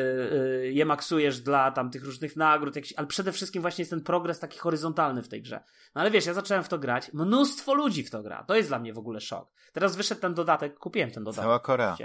yy, 0.65 0.73
je 0.73 0.85
maksujesz 0.85 1.41
dla 1.41 1.71
tam 1.71 1.91
tych 1.91 2.05
różnych 2.05 2.37
nagród, 2.37 2.77
jakiś, 2.77 2.93
ale 2.97 3.07
przede 3.23 3.33
wszystkim 3.33 3.63
właśnie 3.63 3.83
jest 3.83 3.91
ten 3.91 4.01
progres 4.01 4.39
taki 4.39 4.59
horyzontalny 4.59 5.23
w 5.23 5.29
tej 5.29 5.43
grze. 5.43 5.65
No 5.95 6.01
ale 6.01 6.11
wiesz, 6.11 6.27
ja 6.27 6.35
zacząłem 6.35 6.65
w 6.65 6.69
to 6.69 6.79
grać, 6.79 7.13
mnóstwo 7.13 7.75
ludzi 7.75 8.05
w 8.05 8.11
to 8.11 8.23
gra. 8.23 8.45
To 8.45 8.55
jest 8.55 8.71
dla 8.71 8.79
mnie 8.79 8.93
w 8.93 8.99
ogóle 8.99 9.21
szok. 9.21 9.53
Teraz 9.73 9.97
wyszedł 9.97 10.21
ten 10.21 10.35
dodatek, 10.35 10.79
kupiłem 10.79 11.11
ten 11.11 11.25
dodatek. 11.25 11.45
Cała 11.45 11.59
Korea. 11.59 11.97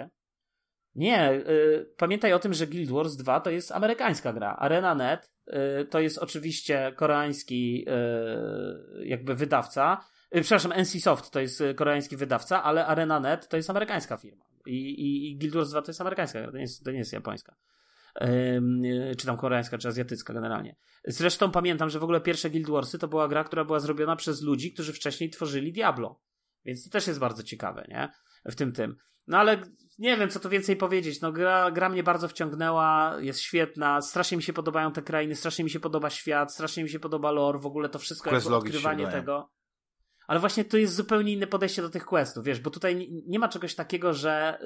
Nie, 0.96 1.32
y, 1.32 1.94
pamiętaj 1.98 2.34
o 2.34 2.40
tym, 2.40 2.54
że 2.54 2.68
Guild 2.68 2.92
Wars 2.92 3.16
2 3.16 3.40
to 3.40 3.50
jest 3.50 3.72
amerykańska 3.72 4.34
gra. 4.34 4.56
Arena.net 4.60 5.32
y, 5.48 5.86
to 5.86 6.00
jest 6.00 6.18
oczywiście 6.18 6.94
koreański 6.96 7.86
y, 7.90 9.06
jakby 9.06 9.36
wydawca. 9.36 10.06
Y, 10.36 10.42
przepraszam, 10.42 10.74
NCSoft 10.82 11.32
to 11.32 11.40
jest 11.40 11.64
koreański 11.76 12.18
wydawca, 12.18 12.64
ale 12.64 12.86
Arena.net 12.86 13.48
to 13.48 13.58
jest 13.58 13.70
amerykańska 13.70 14.18
firma. 14.18 14.46
I, 14.66 14.72
i, 14.72 15.32
I 15.32 15.38
Guild 15.38 15.56
Wars 15.56 15.70
2 15.70 15.82
to 15.82 15.90
jest 15.90 16.02
amerykańska 16.02 16.42
gra, 16.42 16.52
to 16.52 16.58
nie 16.58 16.64
jest, 16.64 16.84
to 16.84 16.92
nie 16.92 16.98
jest 16.98 17.14
japońska 17.14 17.56
czy 19.18 19.26
tam 19.26 19.38
koreańska, 19.38 19.78
czy 19.78 19.88
azjatycka 19.88 20.34
generalnie. 20.34 20.76
Zresztą 21.06 21.52
pamiętam, 21.52 21.90
że 21.90 22.00
w 22.00 22.04
ogóle 22.04 22.22
pierwsze 22.22 22.50
Guild 22.50 22.70
Warsy 22.70 23.00
to 23.00 23.08
była 23.08 23.28
gra, 23.28 23.44
która 23.44 23.66
była 23.66 23.80
zrobiona 23.80 24.16
przez 24.16 24.42
ludzi, 24.42 24.74
którzy 24.74 24.94
wcześniej 24.94 25.30
tworzyli 25.30 25.74
Diablo. 25.74 26.22
Więc 26.66 26.84
to 26.84 26.90
też 26.90 27.08
jest 27.08 27.20
bardzo 27.20 27.44
ciekawe, 27.44 27.86
nie? 27.90 28.12
W 28.46 28.56
tym 28.56 28.72
tym. 28.72 28.96
No 29.28 29.38
ale 29.38 29.62
nie 30.00 30.18
wiem, 30.18 30.30
co 30.30 30.40
tu 30.40 30.50
więcej 30.50 30.76
powiedzieć. 30.76 31.22
No 31.22 31.32
gra, 31.32 31.72
gra 31.72 31.90
mnie 31.90 32.04
bardzo 32.04 32.28
wciągnęła, 32.28 33.16
jest 33.20 33.40
świetna, 33.40 34.02
strasznie 34.02 34.38
mi 34.38 34.44
się 34.44 34.54
podobają 34.54 34.92
te 34.92 35.02
krainy, 35.02 35.36
strasznie 35.36 35.64
mi 35.64 35.70
się 35.70 35.80
podoba 35.80 36.10
świat, 36.10 36.54
strasznie 36.54 36.84
mi 36.84 36.90
się 36.90 37.00
podoba 37.00 37.32
lore, 37.32 37.60
w 37.60 37.66
ogóle 37.66 37.90
to 37.90 38.00
wszystko, 38.00 38.36
jakby 38.36 38.56
odkrywanie 38.56 39.08
tego. 39.08 39.52
Ale 40.28 40.40
właśnie 40.40 40.66
to 40.66 40.78
jest 40.78 40.96
zupełnie 40.96 41.34
inne 41.34 41.48
podejście 41.48 41.82
do 41.82 41.90
tych 41.90 42.06
questów, 42.06 42.46
wiesz, 42.46 42.60
bo 42.60 42.70
tutaj 42.70 43.10
nie 43.28 43.40
ma 43.40 43.50
czegoś 43.50 43.76
takiego, 43.76 44.14
że 44.14 44.60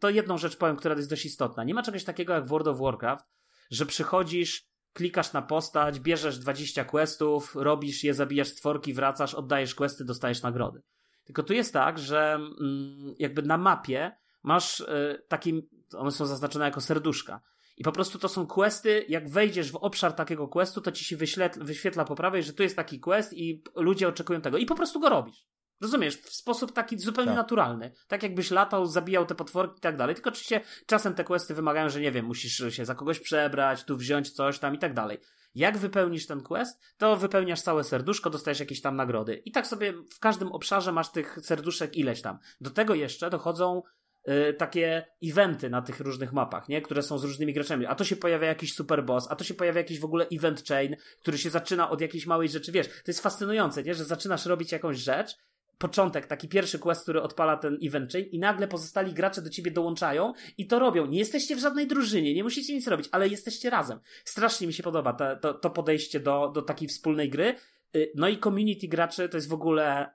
to 0.00 0.10
jedną 0.10 0.38
rzecz 0.38 0.56
powiem, 0.56 0.76
która 0.76 0.94
jest 0.94 1.10
dość 1.10 1.24
istotna. 1.24 1.64
Nie 1.64 1.74
ma 1.74 1.82
czegoś 1.82 2.04
takiego 2.04 2.32
jak 2.32 2.46
w 2.46 2.48
World 2.48 2.68
of 2.68 2.78
Warcraft, 2.78 3.26
że 3.70 3.86
przychodzisz, 3.86 4.66
klikasz 4.92 5.32
na 5.32 5.42
postać, 5.42 6.00
bierzesz 6.00 6.38
20 6.38 6.84
questów, 6.84 7.56
robisz 7.56 8.04
je, 8.04 8.14
zabijasz 8.14 8.48
stworki, 8.48 8.94
wracasz, 8.94 9.34
oddajesz 9.34 9.74
questy, 9.74 10.04
dostajesz 10.04 10.42
nagrody. 10.42 10.82
Tylko 11.24 11.42
tu 11.42 11.52
jest 11.52 11.72
tak, 11.72 11.98
że 11.98 12.32
mm, 12.34 13.14
jakby 13.18 13.42
na 13.42 13.58
mapie 13.58 14.16
masz 14.42 14.80
y, 14.80 15.22
takie, 15.28 15.52
one 15.96 16.10
są 16.10 16.26
zaznaczone 16.26 16.64
jako 16.64 16.80
serduszka. 16.80 17.40
I 17.76 17.84
po 17.84 17.92
prostu 17.92 18.18
to 18.18 18.28
są 18.28 18.46
questy, 18.46 19.04
jak 19.08 19.30
wejdziesz 19.30 19.72
w 19.72 19.76
obszar 19.76 20.12
takiego 20.12 20.48
questu, 20.48 20.80
to 20.80 20.92
ci 20.92 21.04
się 21.04 21.16
wyświetla 21.56 22.04
po 22.04 22.14
prawej, 22.14 22.42
że 22.42 22.52
tu 22.52 22.62
jest 22.62 22.76
taki 22.76 23.00
quest 23.00 23.32
i 23.32 23.62
ludzie 23.74 24.08
oczekują 24.08 24.40
tego. 24.40 24.58
I 24.58 24.66
po 24.66 24.74
prostu 24.74 25.00
go 25.00 25.08
robisz. 25.08 25.46
Rozumiesz? 25.80 26.16
W 26.16 26.34
sposób 26.34 26.72
taki 26.72 26.98
zupełnie 26.98 27.30
tak. 27.30 27.36
naturalny. 27.36 27.92
Tak 28.08 28.22
jakbyś 28.22 28.50
latał, 28.50 28.86
zabijał 28.86 29.26
te 29.26 29.34
potworki 29.34 29.78
i 29.78 29.80
tak 29.80 29.96
dalej. 29.96 30.14
Tylko 30.14 30.30
oczywiście 30.30 30.60
czasem 30.86 31.14
te 31.14 31.24
questy 31.24 31.54
wymagają, 31.54 31.88
że 31.88 32.00
nie 32.00 32.12
wiem, 32.12 32.26
musisz 32.26 32.62
się 32.68 32.84
za 32.84 32.94
kogoś 32.94 33.20
przebrać, 33.20 33.84
tu 33.84 33.96
wziąć 33.96 34.30
coś 34.30 34.58
tam 34.58 34.74
i 34.74 34.78
tak 34.78 34.94
dalej. 34.94 35.18
Jak 35.54 35.78
wypełnisz 35.78 36.26
ten 36.26 36.40
quest, 36.40 36.80
to 36.96 37.16
wypełniasz 37.16 37.60
całe 37.60 37.84
serduszko, 37.84 38.30
dostajesz 38.30 38.60
jakieś 38.60 38.80
tam 38.80 38.96
nagrody. 38.96 39.42
I 39.44 39.52
tak 39.52 39.66
sobie 39.66 39.92
w 39.92 40.18
każdym 40.18 40.52
obszarze 40.52 40.92
masz 40.92 41.12
tych 41.12 41.38
serduszek 41.42 41.96
ileś 41.96 42.22
tam. 42.22 42.38
Do 42.60 42.70
tego 42.70 42.94
jeszcze 42.94 43.30
dochodzą 43.30 43.82
y, 44.28 44.54
takie 44.54 45.06
eventy 45.24 45.70
na 45.70 45.82
tych 45.82 46.00
różnych 46.00 46.32
mapach, 46.32 46.68
nie? 46.68 46.82
Które 46.82 47.02
są 47.02 47.18
z 47.18 47.24
różnymi 47.24 47.52
graczami. 47.52 47.86
A 47.86 47.94
to 47.94 48.04
się 48.04 48.16
pojawia 48.16 48.48
jakiś 48.48 48.74
super 48.74 49.04
boss, 49.04 49.26
a 49.30 49.36
to 49.36 49.44
się 49.44 49.54
pojawia 49.54 49.80
jakiś 49.80 50.00
w 50.00 50.04
ogóle 50.04 50.26
event 50.32 50.68
chain, 50.68 50.96
który 51.20 51.38
się 51.38 51.50
zaczyna 51.50 51.90
od 51.90 52.00
jakiejś 52.00 52.26
małej 52.26 52.48
rzeczy. 52.48 52.72
Wiesz, 52.72 52.88
to 52.88 53.04
jest 53.06 53.20
fascynujące, 53.20 53.82
nie? 53.82 53.94
Że 53.94 54.04
zaczynasz 54.04 54.46
robić 54.46 54.72
jakąś 54.72 54.98
rzecz 54.98 55.36
początek, 55.78 56.26
taki 56.26 56.48
pierwszy 56.48 56.78
quest, 56.78 57.02
który 57.02 57.22
odpala 57.22 57.56
ten 57.56 57.78
event 57.82 58.12
chain 58.12 58.24
i 58.24 58.38
nagle 58.38 58.68
pozostali 58.68 59.12
gracze 59.12 59.42
do 59.42 59.50
ciebie 59.50 59.70
dołączają 59.70 60.32
i 60.58 60.66
to 60.66 60.78
robią. 60.78 61.06
Nie 61.06 61.18
jesteście 61.18 61.56
w 61.56 61.58
żadnej 61.58 61.86
drużynie, 61.86 62.34
nie 62.34 62.42
musicie 62.42 62.74
nic 62.74 62.88
robić, 62.88 63.08
ale 63.12 63.28
jesteście 63.28 63.70
razem. 63.70 64.00
Strasznie 64.24 64.66
mi 64.66 64.72
się 64.72 64.82
podoba 64.82 65.12
to, 65.12 65.36
to, 65.36 65.54
to 65.54 65.70
podejście 65.70 66.20
do, 66.20 66.50
do 66.54 66.62
takiej 66.62 66.88
wspólnej 66.88 67.30
gry. 67.30 67.54
Y, 67.96 68.12
no 68.14 68.28
i 68.28 68.38
community 68.38 68.88
graczy 68.88 69.28
to 69.28 69.36
jest 69.36 69.48
w 69.48 69.54
ogóle 69.54 70.10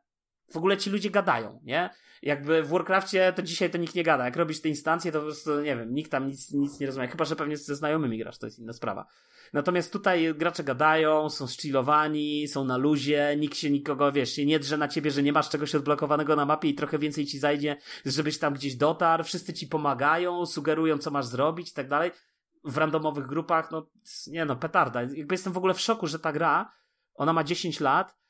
w 0.54 0.58
ogóle 0.58 0.78
ci 0.78 0.90
ludzie 0.90 1.10
gadają, 1.10 1.60
nie? 1.64 1.90
Jakby 2.22 2.64
w 2.64 2.70
Warcraftie 2.70 3.34
to 3.36 3.42
dzisiaj 3.42 3.70
to 3.70 3.78
nikt 3.78 3.96
nie 3.96 4.04
gada. 4.04 4.26
Jak 4.26 4.36
robisz 4.36 4.62
te 4.62 4.70
instancje, 4.70 5.12
to 5.12 5.20
po 5.20 5.26
prostu, 5.26 5.62
nie 5.62 5.76
wiem, 5.76 5.94
nikt 5.94 6.12
tam 6.12 6.28
nic, 6.28 6.52
nic 6.52 6.80
nie 6.80 6.88
rozumie. 6.88 7.08
Chyba, 7.08 7.26
że 7.26 7.36
pewnie 7.36 7.58
ze 7.58 7.76
znajomymi 7.76 8.18
grasz, 8.18 8.38
to 8.38 8.46
jest 8.46 8.60
inna 8.60 8.74
sprawa. 8.74 9.06
Natomiast 9.54 9.94
tutaj 9.94 10.36
gracze 10.36 10.64
gadają, 10.64 11.30
są 11.30 11.48
szchillowani, 11.48 12.48
są 12.48 12.66
na 12.66 12.78
luzie, 12.78 13.36
nikt 13.40 13.58
się 13.58 13.70
nikogo, 13.70 14.12
wiesz, 14.12 14.38
nie 14.38 14.60
drze 14.60 14.78
na 14.78 14.88
ciebie, 14.88 15.12
że 15.12 15.24
nie 15.24 15.34
masz 15.34 15.50
czegoś 15.50 15.76
odblokowanego 15.76 16.36
na 16.36 16.46
mapie 16.46 16.70
i 16.70 16.76
trochę 16.76 16.98
więcej 16.98 17.26
ci 17.26 17.40
zajdzie, 17.40 17.78
żebyś 18.06 18.40
tam 18.40 18.54
gdzieś 18.54 18.76
dotarł, 18.76 19.24
wszyscy 19.24 19.54
ci 19.54 19.68
pomagają, 19.68 20.46
sugerują, 20.46 20.98
co 20.98 21.12
masz 21.12 21.26
zrobić 21.26 21.72
i 21.72 21.74
tak 21.74 21.88
dalej. 21.88 22.12
W 22.64 22.78
randomowych 22.78 23.26
grupach, 23.26 23.72
no, 23.72 23.88
nie 24.28 24.46
no, 24.46 24.56
petarda. 24.56 25.02
Jakby 25.02 25.34
jestem 25.34 25.54
w 25.54 25.58
ogóle 25.58 25.74
w 25.74 25.82
szoku, 25.82 26.08
że 26.08 26.20
ta 26.20 26.32
gra, 26.32 26.72
ona 27.14 27.34
ma 27.34 27.44
10 27.44 27.80
lat, 27.80 28.21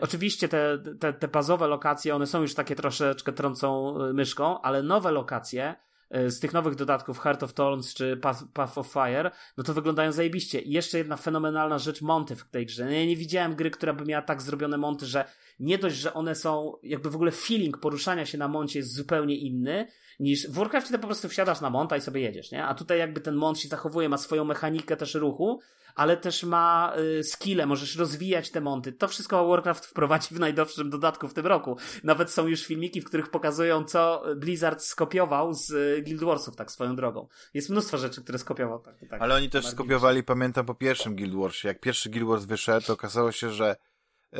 oczywiście 0.00 0.48
te, 0.48 0.78
te, 1.00 1.12
te 1.12 1.28
bazowe 1.28 1.66
lokacje, 1.66 2.14
one 2.14 2.26
są 2.26 2.42
już 2.42 2.54
takie 2.54 2.76
troszeczkę 2.76 3.32
trącą 3.32 4.00
y, 4.02 4.12
myszką, 4.14 4.60
ale 4.60 4.82
nowe 4.82 5.12
lokacje, 5.12 5.74
E, 6.10 6.30
z 6.30 6.40
tych 6.40 6.52
nowych 6.52 6.74
dodatków 6.74 7.18
Heart 7.18 7.42
of 7.42 7.54
Thorns 7.54 7.94
czy 7.94 8.16
Path, 8.16 8.44
Path 8.52 8.78
of 8.78 8.86
Fire, 8.86 9.30
no 9.56 9.64
to 9.64 9.74
wyglądają 9.74 10.12
zajebiście. 10.12 10.60
I 10.60 10.72
jeszcze 10.72 10.98
jedna 10.98 11.16
fenomenalna 11.16 11.78
rzecz, 11.78 12.02
monty 12.02 12.36
w 12.36 12.44
tej 12.44 12.66
grze. 12.66 12.84
No 12.84 12.90
ja 12.90 13.06
nie 13.06 13.16
widziałem 13.16 13.54
gry, 13.54 13.70
która 13.70 13.92
by 13.92 14.04
miała 14.04 14.22
tak 14.22 14.42
zrobione 14.42 14.78
monty, 14.78 15.06
że 15.06 15.24
nie 15.60 15.78
dość, 15.78 15.96
że 15.96 16.14
one 16.14 16.34
są, 16.34 16.72
jakby 16.82 17.10
w 17.10 17.14
ogóle 17.14 17.30
feeling 17.30 17.78
poruszania 17.78 18.26
się 18.26 18.38
na 18.38 18.48
moncie 18.48 18.78
jest 18.78 18.94
zupełnie 18.94 19.36
inny, 19.36 19.88
niż 20.18 20.48
w 20.48 20.52
Warcraftie 20.52 20.92
to 20.92 20.98
po 20.98 21.06
prostu 21.06 21.28
wsiadasz 21.28 21.60
na 21.60 21.70
monta 21.70 21.96
i 21.96 22.00
sobie 22.00 22.20
jedziesz, 22.20 22.52
nie? 22.52 22.64
A 22.64 22.74
tutaj 22.74 22.98
jakby 22.98 23.20
ten 23.20 23.34
mont 23.34 23.58
się 23.58 23.68
zachowuje, 23.68 24.08
ma 24.08 24.18
swoją 24.18 24.44
mechanikę 24.44 24.96
też 24.96 25.14
ruchu, 25.14 25.60
ale 25.94 26.16
też 26.16 26.44
ma 26.44 26.92
y, 27.18 27.24
skille, 27.24 27.66
możesz 27.66 27.96
rozwijać 27.96 28.50
te 28.50 28.60
monty. 28.60 28.92
To 28.92 29.08
wszystko 29.08 29.48
Warcraft 29.48 29.86
wprowadzi 29.86 30.34
w 30.34 30.40
najdowszym 30.40 30.90
dodatku 30.90 31.28
w 31.28 31.34
tym 31.34 31.46
roku. 31.46 31.76
Nawet 32.04 32.30
są 32.30 32.46
już 32.46 32.64
filmiki, 32.64 33.00
w 33.00 33.04
których 33.04 33.30
pokazują, 33.30 33.84
co 33.84 34.22
Blizzard 34.36 34.82
skopiował 34.82 35.54
z 35.54 35.70
y, 35.70 36.02
Guild 36.02 36.24
Warsów, 36.24 36.56
tak 36.56 36.70
swoją 36.70 36.96
drogą. 36.96 37.28
Jest 37.54 37.70
mnóstwo 37.70 37.98
rzeczy, 37.98 38.22
które 38.22 38.38
skopiował. 38.38 38.78
Tak, 38.78 38.94
tak, 39.10 39.22
ale 39.22 39.34
oni 39.34 39.50
też 39.50 39.66
skopiowali, 39.66 40.22
pamiętam, 40.22 40.66
po 40.66 40.74
pierwszym 40.74 41.16
Guild 41.16 41.34
Warsie. 41.34 41.68
Jak 41.68 41.80
pierwszy 41.80 42.10
Guild 42.10 42.26
Wars 42.26 42.44
wyszedł, 42.44 42.86
to 42.86 42.92
okazało 42.92 43.32
się, 43.32 43.50
że 43.50 43.76
y, 44.34 44.38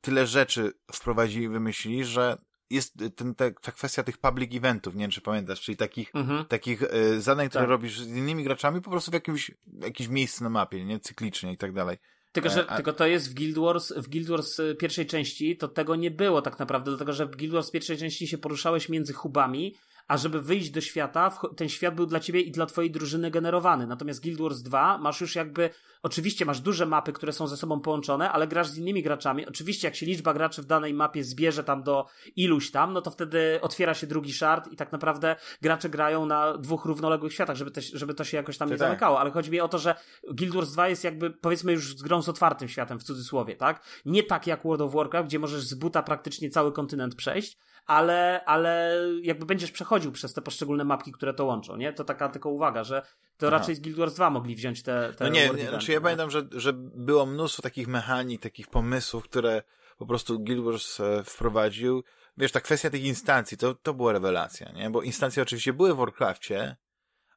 tyle 0.00 0.26
rzeczy 0.26 0.72
wprowadzili, 0.92 1.48
wymyślili, 1.48 2.04
że 2.04 2.36
jest 2.70 2.94
ten, 3.16 3.34
te, 3.34 3.52
ta 3.52 3.72
kwestia 3.72 4.02
tych 4.02 4.18
public 4.18 4.54
eventów, 4.54 4.94
nie 4.94 5.00
wiem 5.00 5.10
czy 5.10 5.20
pamiętasz, 5.20 5.60
czyli 5.60 5.76
takich, 5.76 6.14
mhm. 6.14 6.44
takich 6.44 6.82
y, 6.82 7.20
zadań, 7.20 7.48
które 7.48 7.64
tak. 7.64 7.70
robisz 7.70 8.00
z 8.00 8.08
innymi 8.08 8.44
graczami 8.44 8.80
po 8.80 8.90
prostu 8.90 9.10
w 9.10 9.14
jakimś, 9.14 9.50
jakimś 9.80 10.08
miejscu 10.08 10.44
na 10.44 10.50
mapie, 10.50 10.84
nie? 10.84 11.00
Cyklicznie 11.00 11.52
i 11.52 11.56
tak 11.56 11.72
dalej. 11.72 11.98
Tylko, 12.32 12.48
że, 12.48 12.60
e, 12.60 12.70
A... 12.70 12.76
tylko 12.76 12.92
to 12.92 13.06
jest 13.06 13.30
w 13.30 13.34
Guild 13.34 13.58
Wars, 13.58 13.92
w 13.96 14.08
Guild 14.08 14.28
Wars 14.28 14.60
e, 14.60 14.74
pierwszej 14.74 15.06
części, 15.06 15.56
to 15.56 15.68
tego 15.68 15.96
nie 15.96 16.10
było 16.10 16.42
tak 16.42 16.58
naprawdę, 16.58 16.90
dlatego 16.90 17.12
że 17.12 17.26
w 17.26 17.36
Guild 17.36 17.52
Wars 17.52 17.70
pierwszej 17.70 17.98
części 17.98 18.28
się 18.28 18.38
poruszałeś 18.38 18.88
między 18.88 19.12
hubami, 19.12 19.74
a 20.08 20.16
żeby 20.16 20.42
wyjść 20.42 20.70
do 20.70 20.80
świata, 20.80 21.38
ten 21.56 21.68
świat 21.68 21.94
był 21.94 22.06
dla 22.06 22.20
ciebie 22.20 22.40
i 22.40 22.50
dla 22.50 22.66
twojej 22.66 22.90
drużyny 22.90 23.30
generowany. 23.30 23.86
Natomiast 23.86 24.22
Guild 24.22 24.40
Wars 24.40 24.62
2 24.62 24.98
masz 24.98 25.20
już 25.20 25.34
jakby, 25.34 25.70
oczywiście 26.02 26.44
masz 26.44 26.60
duże 26.60 26.86
mapy, 26.86 27.12
które 27.12 27.32
są 27.32 27.46
ze 27.46 27.56
sobą 27.56 27.80
połączone, 27.80 28.32
ale 28.32 28.46
grasz 28.46 28.68
z 28.68 28.78
innymi 28.78 29.02
graczami. 29.02 29.46
Oczywiście 29.46 29.88
jak 29.88 29.94
się 29.94 30.06
liczba 30.06 30.34
graczy 30.34 30.62
w 30.62 30.66
danej 30.66 30.94
mapie 30.94 31.24
zbierze 31.24 31.64
tam 31.64 31.82
do 31.82 32.06
iluś 32.36 32.70
tam, 32.70 32.92
no 32.92 33.02
to 33.02 33.10
wtedy 33.10 33.58
otwiera 33.62 33.94
się 33.94 34.06
drugi 34.06 34.32
shard 34.32 34.72
i 34.72 34.76
tak 34.76 34.92
naprawdę 34.92 35.36
gracze 35.62 35.88
grają 35.88 36.26
na 36.26 36.58
dwóch 36.58 36.84
równoległych 36.84 37.32
światach, 37.32 37.56
żeby 37.56 37.70
to, 37.70 37.80
żeby 37.94 38.14
to 38.14 38.24
się 38.24 38.36
jakoś 38.36 38.58
tam 38.58 38.68
nie 38.68 38.76
tak. 38.76 38.88
zamykało. 38.88 39.20
Ale 39.20 39.30
chodzi 39.30 39.50
mi 39.50 39.60
o 39.60 39.68
to, 39.68 39.78
że 39.78 39.94
Guild 40.30 40.54
Wars 40.54 40.72
2 40.72 40.88
jest 40.88 41.04
jakby, 41.04 41.30
powiedzmy 41.30 41.72
już 41.72 41.96
z 41.96 42.02
grą 42.02 42.22
z 42.22 42.28
otwartym 42.28 42.68
światem, 42.68 42.98
w 42.98 43.02
cudzysłowie, 43.02 43.56
tak? 43.56 43.84
Nie 44.04 44.22
tak 44.22 44.46
jak 44.46 44.64
World 44.64 44.80
of 44.80 44.92
Warcraft, 44.94 45.28
gdzie 45.28 45.38
możesz 45.38 45.62
z 45.62 45.74
buta 45.74 46.02
praktycznie 46.02 46.50
cały 46.50 46.72
kontynent 46.72 47.14
przejść, 47.14 47.58
ale, 47.86 48.44
ale 48.44 49.00
jakby 49.22 49.46
będziesz 49.46 49.70
przechodził 49.70 50.12
przez 50.12 50.34
te 50.34 50.42
poszczególne 50.42 50.84
mapki, 50.84 51.12
które 51.12 51.34
to 51.34 51.44
łączą, 51.44 51.76
nie? 51.76 51.92
To 51.92 52.04
taka 52.04 52.28
tylko 52.28 52.50
uwaga, 52.50 52.84
że 52.84 53.02
to 53.36 53.46
Aha. 53.46 53.58
raczej 53.58 53.74
z 53.74 53.80
Guild 53.80 53.96
Wars 53.96 54.14
2 54.14 54.30
mogli 54.30 54.54
wziąć 54.54 54.82
te, 54.82 55.12
te 55.16 55.24
No 55.24 55.30
nie, 55.30 55.48
nie 55.48 55.68
znaczy 55.68 55.92
ja 55.92 56.00
pamiętam, 56.00 56.30
że, 56.30 56.42
że 56.52 56.72
było 56.76 57.26
mnóstwo 57.26 57.62
takich 57.62 57.88
mechanik, 57.88 58.42
takich 58.42 58.68
pomysłów, 58.68 59.24
które 59.24 59.62
po 59.98 60.06
prostu 60.06 60.40
Guild 60.40 60.64
Wars 60.64 61.00
e, 61.00 61.24
wprowadził, 61.24 62.04
wiesz, 62.36 62.52
ta 62.52 62.60
kwestia 62.60 62.90
tych 62.90 63.04
instancji, 63.04 63.56
to, 63.56 63.74
to 63.74 63.94
była 63.94 64.12
rewelacja, 64.12 64.72
nie? 64.72 64.90
Bo 64.90 65.02
instancje 65.02 65.42
oczywiście 65.42 65.72
były 65.72 65.94
w 65.94 65.96
Warcraftie, 65.96 66.76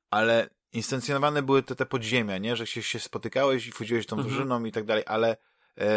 ale 0.10 0.50
instancjonowane 0.74 1.42
były 1.42 1.64
te, 1.64 1.76
te 1.76 1.86
podziemia, 1.86 2.38
nie? 2.38 2.56
Że 2.56 2.68
się, 2.68 2.84
się 2.84 3.00
spotykałeś 3.00 3.68
i 3.68 3.72
wchodziłeś 3.72 4.06
tą 4.06 4.16
mhm. 4.16 4.34
drużyną 4.34 4.66
i 4.66 4.72
tak 4.72 4.86
dalej, 4.86 5.04
ale 5.08 5.38
e, 5.78 5.88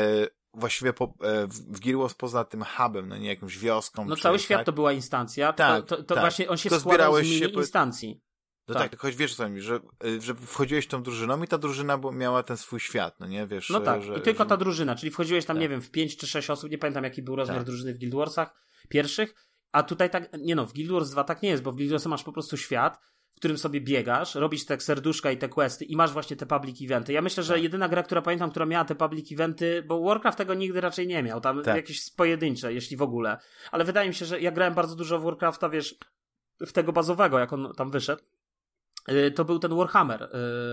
właściwie 0.54 0.92
po, 0.92 1.04
e, 1.04 1.46
w 1.46 1.80
Guild 1.80 1.98
Wars 1.98 2.14
poza 2.14 2.44
tym 2.44 2.64
hubem, 2.64 3.08
no 3.08 3.16
nie 3.16 3.28
jakąś 3.28 3.58
wioską. 3.58 4.04
No 4.04 4.16
cały 4.16 4.38
świat 4.38 4.58
tak? 4.58 4.66
to 4.66 4.72
była 4.72 4.92
instancja, 4.92 5.52
tak, 5.52 5.86
to, 5.86 5.96
to, 5.96 6.02
to 6.02 6.14
tak. 6.14 6.22
właśnie 6.22 6.48
on 6.48 6.56
się 6.56 6.70
to 6.70 6.80
składał 6.80 7.16
z 7.16 7.22
mini 7.22 7.54
instancji. 7.54 8.20
No 8.68 8.74
tak, 8.74 8.90
tak 8.90 9.00
choć 9.00 9.16
wiesz 9.16 9.34
co 9.34 9.48
mi, 9.48 9.60
że, 9.60 9.80
y, 10.04 10.20
że 10.20 10.34
wchodziłeś 10.34 10.86
tą 10.86 11.02
drużyną 11.02 11.42
i 11.42 11.46
ta 11.46 11.58
drużyna 11.58 12.00
miała 12.12 12.42
ten 12.42 12.56
swój 12.56 12.80
świat, 12.80 13.20
no 13.20 13.26
nie, 13.26 13.46
wiesz. 13.46 13.70
No 13.70 13.80
tak, 13.80 14.02
że, 14.02 14.18
i 14.18 14.20
tylko 14.20 14.44
że... 14.44 14.48
ta 14.48 14.56
drużyna, 14.56 14.96
czyli 14.96 15.12
wchodziłeś 15.12 15.44
tam, 15.44 15.56
tak. 15.56 15.60
nie 15.60 15.68
wiem, 15.68 15.82
w 15.82 15.90
pięć 15.90 16.16
czy 16.16 16.26
sześć 16.26 16.50
osób, 16.50 16.70
nie 16.70 16.78
pamiętam 16.78 17.04
jaki 17.04 17.22
był 17.22 17.36
rozmiar 17.36 17.56
tak. 17.56 17.66
drużyny 17.66 17.94
w 17.94 17.98
Guild 17.98 18.14
Warsach 18.14 18.54
pierwszych, 18.88 19.34
a 19.72 19.82
tutaj 19.82 20.10
tak, 20.10 20.30
nie 20.38 20.54
no, 20.54 20.66
w 20.66 20.72
Guild 20.72 20.90
Wars 20.90 21.10
2 21.10 21.24
tak 21.24 21.42
nie 21.42 21.48
jest, 21.48 21.62
bo 21.62 21.72
w 21.72 21.76
Guild 21.76 21.90
Wars 21.90 22.06
masz 22.06 22.22
po 22.22 22.32
prostu 22.32 22.56
świat, 22.56 23.00
w 23.34 23.36
którym 23.40 23.58
sobie 23.58 23.80
biegasz, 23.80 24.34
robisz 24.34 24.64
te 24.64 24.80
serduszka 24.80 25.30
i 25.30 25.36
te 25.36 25.48
questy 25.48 25.84
i 25.84 25.96
masz 25.96 26.12
właśnie 26.12 26.36
te 26.36 26.46
public 26.46 26.82
eventy. 26.82 27.12
Ja 27.12 27.22
myślę, 27.22 27.42
że 27.42 27.54
tak. 27.54 27.62
jedyna 27.62 27.88
gra, 27.88 28.02
która 28.02 28.22
pamiętam, 28.22 28.50
która 28.50 28.66
miała 28.66 28.84
te 28.84 28.94
public 28.94 29.32
eventy, 29.32 29.82
bo 29.86 30.00
Warcraft 30.00 30.38
tego 30.38 30.54
nigdy 30.54 30.80
raczej 30.80 31.06
nie 31.06 31.22
miał, 31.22 31.40
tam 31.40 31.62
tak. 31.62 31.76
jakieś 31.76 32.10
pojedyncze, 32.10 32.74
jeśli 32.74 32.96
w 32.96 33.02
ogóle. 33.02 33.38
Ale 33.70 33.84
wydaje 33.84 34.08
mi 34.08 34.14
się, 34.14 34.26
że 34.26 34.40
ja 34.40 34.50
grałem 34.50 34.74
bardzo 34.74 34.96
dużo 34.96 35.18
w 35.18 35.22
Warcrafta, 35.22 35.68
wiesz, 35.68 35.98
w 36.60 36.72
tego 36.72 36.92
bazowego, 36.92 37.38
jak 37.38 37.52
on 37.52 37.72
tam 37.76 37.90
wyszedł. 37.90 38.22
Y, 39.08 39.30
to 39.30 39.44
był 39.44 39.58
ten 39.58 39.76
Warhammer 39.76 40.30